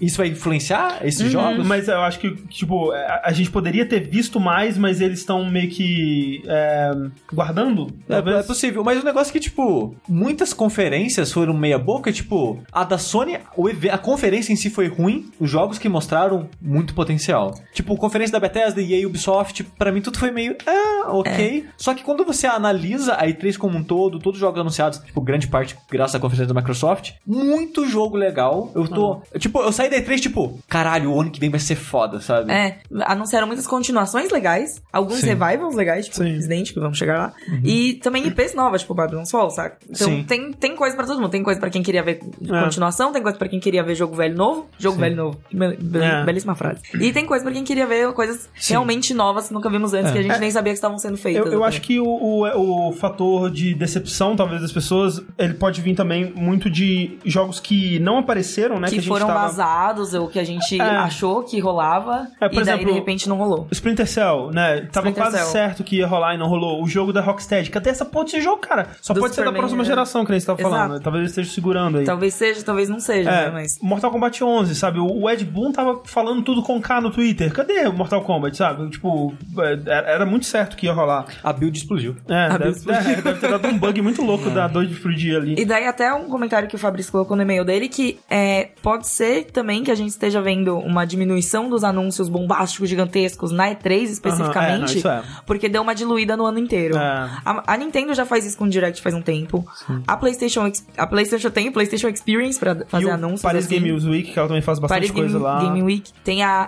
isso 0.00 0.18
vai 0.18 0.28
influenciar 0.28 1.00
esses 1.04 1.20
Uhum. 1.22 1.28
jogos. 1.30 1.66
Mas 1.66 1.88
eu 1.88 2.00
acho 2.00 2.18
que, 2.18 2.30
tipo, 2.48 2.90
a, 2.92 3.22
a 3.24 3.32
gente 3.32 3.50
poderia 3.50 3.86
ter 3.86 4.00
visto 4.08 4.38
mais, 4.40 4.76
mas 4.78 5.00
eles 5.00 5.20
estão 5.20 5.48
meio 5.50 5.68
que 5.70 6.42
é, 6.46 6.65
guardando. 7.32 7.88
É, 8.08 8.18
é 8.18 8.42
possível, 8.42 8.82
mas 8.84 9.00
o 9.00 9.04
negócio 9.04 9.30
é 9.30 9.32
que, 9.32 9.40
tipo, 9.40 9.94
muitas 10.08 10.52
conferências 10.52 11.32
foram 11.32 11.54
meia 11.54 11.78
boca, 11.78 12.12
tipo, 12.12 12.60
a 12.72 12.84
da 12.84 12.98
Sony, 12.98 13.38
a 13.90 13.98
conferência 13.98 14.52
em 14.52 14.56
si 14.56 14.70
foi 14.70 14.88
ruim, 14.88 15.30
os 15.40 15.50
jogos 15.50 15.78
que 15.78 15.88
mostraram 15.88 16.48
muito 16.60 16.94
potencial. 16.94 17.54
Tipo, 17.72 17.94
a 17.94 17.98
conferência 17.98 18.32
da 18.32 18.40
Bethesda 18.40 18.80
e 18.80 19.02
a 19.02 19.06
Ubisoft, 19.06 19.64
pra 19.78 19.92
mim 19.92 20.00
tudo 20.00 20.18
foi 20.18 20.30
meio, 20.30 20.56
ah, 20.66 21.08
ok. 21.08 21.66
Só 21.76 21.94
que 21.94 22.02
quando 22.02 22.24
você 22.24 22.46
analisa 22.46 23.14
a 23.14 23.26
E3 23.26 23.56
como 23.56 23.78
um 23.78 23.84
todo, 23.84 24.18
todos 24.18 24.38
os 24.38 24.40
jogos 24.40 24.60
anunciados, 24.60 24.98
tipo, 24.98 25.20
grande 25.20 25.48
parte 25.48 25.76
graças 25.90 26.14
à 26.14 26.20
conferência 26.20 26.52
da 26.52 26.60
Microsoft, 26.60 27.12
muito 27.26 27.86
jogo 27.86 28.16
legal. 28.16 28.70
Eu 28.74 28.88
tô, 28.88 29.22
tipo, 29.38 29.60
eu 29.60 29.72
saí 29.72 29.90
da 29.90 29.96
E3, 29.96 30.20
tipo, 30.20 30.58
caralho, 30.68 31.12
o 31.12 31.20
ano 31.20 31.30
que 31.30 31.40
vem 31.40 31.50
vai 31.50 31.60
ser 31.60 31.76
foda, 31.76 32.20
sabe? 32.20 32.52
É, 32.52 32.78
anunciaram 33.04 33.46
muitas 33.46 33.66
continuações 33.66 34.30
legais, 34.30 34.82
alguns 34.92 35.20
Sim. 35.20 35.34
revivals 35.34 35.74
legais, 35.74 36.06
tipo 36.06 36.16
Sim. 36.16 36.32
Resident, 36.32 36.55
que 36.64 36.80
vamos 36.80 36.98
chegar 36.98 37.18
lá, 37.18 37.32
e 37.64 37.94
também 37.94 38.26
IPs 38.26 38.54
novas, 38.54 38.80
tipo 38.82 38.94
Babylon's 38.94 39.30
Fall, 39.30 39.50
saca? 39.50 39.76
Então 39.88 40.08
Sim. 40.08 40.24
tem, 40.24 40.52
tem 40.52 40.76
coisa 40.76 40.96
pra 40.96 41.06
todo 41.06 41.20
mundo, 41.20 41.30
tem 41.30 41.42
coisa 41.42 41.58
pra 41.60 41.70
quem 41.70 41.82
queria 41.82 42.02
ver 42.02 42.20
continuação, 42.64 43.12
tem 43.12 43.22
coisa 43.22 43.36
pra 43.38 43.48
quem 43.48 43.60
queria 43.60 43.82
ver 43.82 43.94
jogo 43.94 44.14
velho 44.14 44.36
novo, 44.36 44.66
jogo 44.78 44.98
velho 44.98 45.16
novo, 45.16 45.38
Be- 45.52 45.76
be- 45.76 45.98
É. 45.98 46.24
belíssima 46.24 46.54
frase. 46.54 46.80
E 47.00 47.12
tem 47.12 47.24
coisa 47.26 47.44
pra 47.44 47.52
quem 47.52 47.64
queria 47.64 47.86
ver 47.86 48.12
coisas 48.12 48.48
realmente 48.54 49.12
novas 49.14 49.48
que 49.48 49.54
nunca 49.54 49.68
vimos 49.70 49.92
antes, 49.94 50.12
que 50.12 50.18
a 50.18 50.22
gente 50.22 50.38
nem 50.38 50.50
sabia 50.50 50.72
que 50.72 50.78
estavam 50.78 50.98
sendo 50.98 51.16
feitas. 51.16 51.46
Eu, 51.46 51.52
eu 51.52 51.60
né? 51.60 51.66
acho 51.66 51.80
que 51.80 51.98
o, 52.00 52.06
o, 52.06 52.88
o 52.88 52.92
fator 52.92 53.50
de 53.50 53.74
decepção, 53.74 54.36
talvez, 54.36 54.60
das 54.62 54.72
pessoas, 54.72 55.22
ele 55.38 55.54
pode 55.54 55.80
vir 55.80 55.94
também 55.94 56.32
muito 56.34 56.70
de 56.70 57.18
jogos 57.24 57.60
que 57.60 57.98
não 58.00 58.18
apareceram, 58.18 58.78
né? 58.80 58.88
que, 58.88 58.96
gente 58.96 59.08
foram 59.08 59.26
tava- 59.26 59.40
vazados, 59.40 60.14
ou 60.14 60.28
que 60.28 60.38
a 60.38 60.44
gente 60.44 60.80
É. 60.80 60.84
achou 60.84 61.42
que 61.42 61.58
rolava, 61.60 62.26
É, 62.40 62.48
por 62.48 62.62
e 62.62 62.64
daí 62.64 62.74
exemplo, 62.74 62.86
de 62.86 62.92
repente 62.98 63.28
não 63.28 63.36
rolou. 63.36 63.66
Splinter 63.70 64.06
Cell, 64.06 64.50
né? 64.52 64.82
Tava 64.92 65.08
Splinter 65.08 65.14
quase 65.22 65.36
Cell. 65.38 65.46
certo 65.46 65.84
que 65.84 65.96
ia 65.96 66.06
rolar 66.06 66.34
e 66.34 66.38
não 66.38 66.45
rolou. 66.46 66.82
O 66.82 66.88
jogo 66.88 67.12
da 67.12 67.20
Rocksteady. 67.20 67.70
Cadê 67.70 67.90
essa 67.90 68.04
porra 68.04 68.24
desse 68.26 68.40
jogo, 68.40 68.58
cara? 68.58 68.88
Só 69.00 69.12
Do 69.14 69.20
pode 69.20 69.34
ser 69.34 69.40
da 69.42 69.46
Superman, 69.46 69.60
próxima 69.60 69.82
né? 69.82 69.88
geração 69.88 70.24
que 70.24 70.32
a 70.32 70.34
gente 70.34 70.46
tava 70.46 70.58
falando. 70.60 70.78
Exato. 70.80 70.94
né? 70.94 71.00
Talvez 71.02 71.20
ele 71.22 71.30
esteja 71.30 71.50
segurando 71.50 71.98
aí. 71.98 72.04
Talvez 72.04 72.34
seja, 72.34 72.62
talvez 72.62 72.88
não 72.88 73.00
seja, 73.00 73.30
É, 73.30 73.44
né? 73.46 73.50
Mas. 73.50 73.78
Mortal 73.82 74.10
Kombat 74.10 74.42
11, 74.42 74.74
sabe? 74.74 74.98
O 75.00 75.28
Ed 75.30 75.44
Boon 75.44 75.72
tava 75.72 76.00
falando 76.04 76.42
tudo 76.42 76.62
com 76.62 76.80
K 76.80 77.00
no 77.00 77.10
Twitter. 77.10 77.52
Cadê 77.52 77.86
o 77.86 77.92
Mortal 77.92 78.22
Kombat, 78.22 78.56
sabe? 78.56 78.88
Tipo, 78.90 79.34
é, 79.58 80.12
era 80.14 80.26
muito 80.26 80.46
certo 80.46 80.76
que 80.76 80.86
ia 80.86 80.92
rolar. 80.92 81.26
A 81.42 81.52
build 81.52 81.76
explodiu. 81.76 82.16
É, 82.28 82.48
deve, 82.58 82.68
Absurdo. 82.68 82.92
é, 82.92 83.22
deve 83.22 83.40
ter 83.40 83.50
dado 83.50 83.68
um 83.68 83.78
bug 83.78 84.02
muito 84.02 84.22
louco 84.22 84.50
da 84.50 84.66
dois 84.68 84.88
de 84.88 84.94
explodir 84.94 85.36
ali. 85.36 85.54
E 85.58 85.64
daí 85.64 85.86
até 85.86 86.12
um 86.14 86.28
comentário 86.28 86.68
que 86.68 86.74
o 86.74 86.78
Fabrício 86.78 87.12
colocou 87.12 87.36
no 87.36 87.42
e-mail 87.42 87.64
dele 87.64 87.88
que 87.88 88.18
é, 88.30 88.70
pode 88.82 89.08
ser 89.08 89.44
também 89.50 89.82
que 89.84 89.90
a 89.90 89.94
gente 89.94 90.10
esteja 90.10 90.40
vendo 90.40 90.76
uma 90.78 91.04
diminuição 91.04 91.68
dos 91.68 91.84
anúncios 91.84 92.28
bombásticos 92.28 92.88
gigantescos 92.88 93.52
na 93.52 93.70
E3 93.74 94.02
especificamente, 94.04 94.74
é, 94.74 94.78
não, 94.78 94.84
isso 94.86 95.08
é. 95.08 95.22
porque 95.46 95.68
deu 95.68 95.82
uma 95.82 95.94
diluída 95.94 96.35
no 96.36 96.44
ano 96.46 96.58
inteiro. 96.58 96.96
É. 96.96 97.30
A, 97.44 97.72
a 97.74 97.76
Nintendo 97.76 98.12
já 98.14 98.24
faz 98.26 98.44
isso 98.44 98.56
com 98.58 98.64
o 98.64 98.68
Direct 98.68 99.00
faz 99.02 99.14
um 99.14 99.22
tempo. 99.22 99.64
A 100.06 100.16
PlayStation 100.16 100.70
a 100.96 101.06
PlayStation 101.06 101.50
tem 101.50 101.68
o 101.68 101.72
PlayStation 101.72 102.08
Experience 102.08 102.58
pra 102.58 102.76
fazer 102.86 103.06
e 103.06 103.10
anúncios 103.10 103.42
Paris 103.42 103.66
assim. 103.66 103.80
Game 103.80 103.92
Week, 103.92 104.32
que 104.32 104.38
ela 104.38 104.48
também 104.48 104.62
faz 104.62 104.78
bastante 104.78 104.98
Paris 104.98 105.10
coisa 105.12 105.32
Game, 105.38 105.42
lá. 105.44 105.60
Game 105.60 105.82
Week. 105.82 106.12
Tem 106.24 106.42
a, 106.42 106.66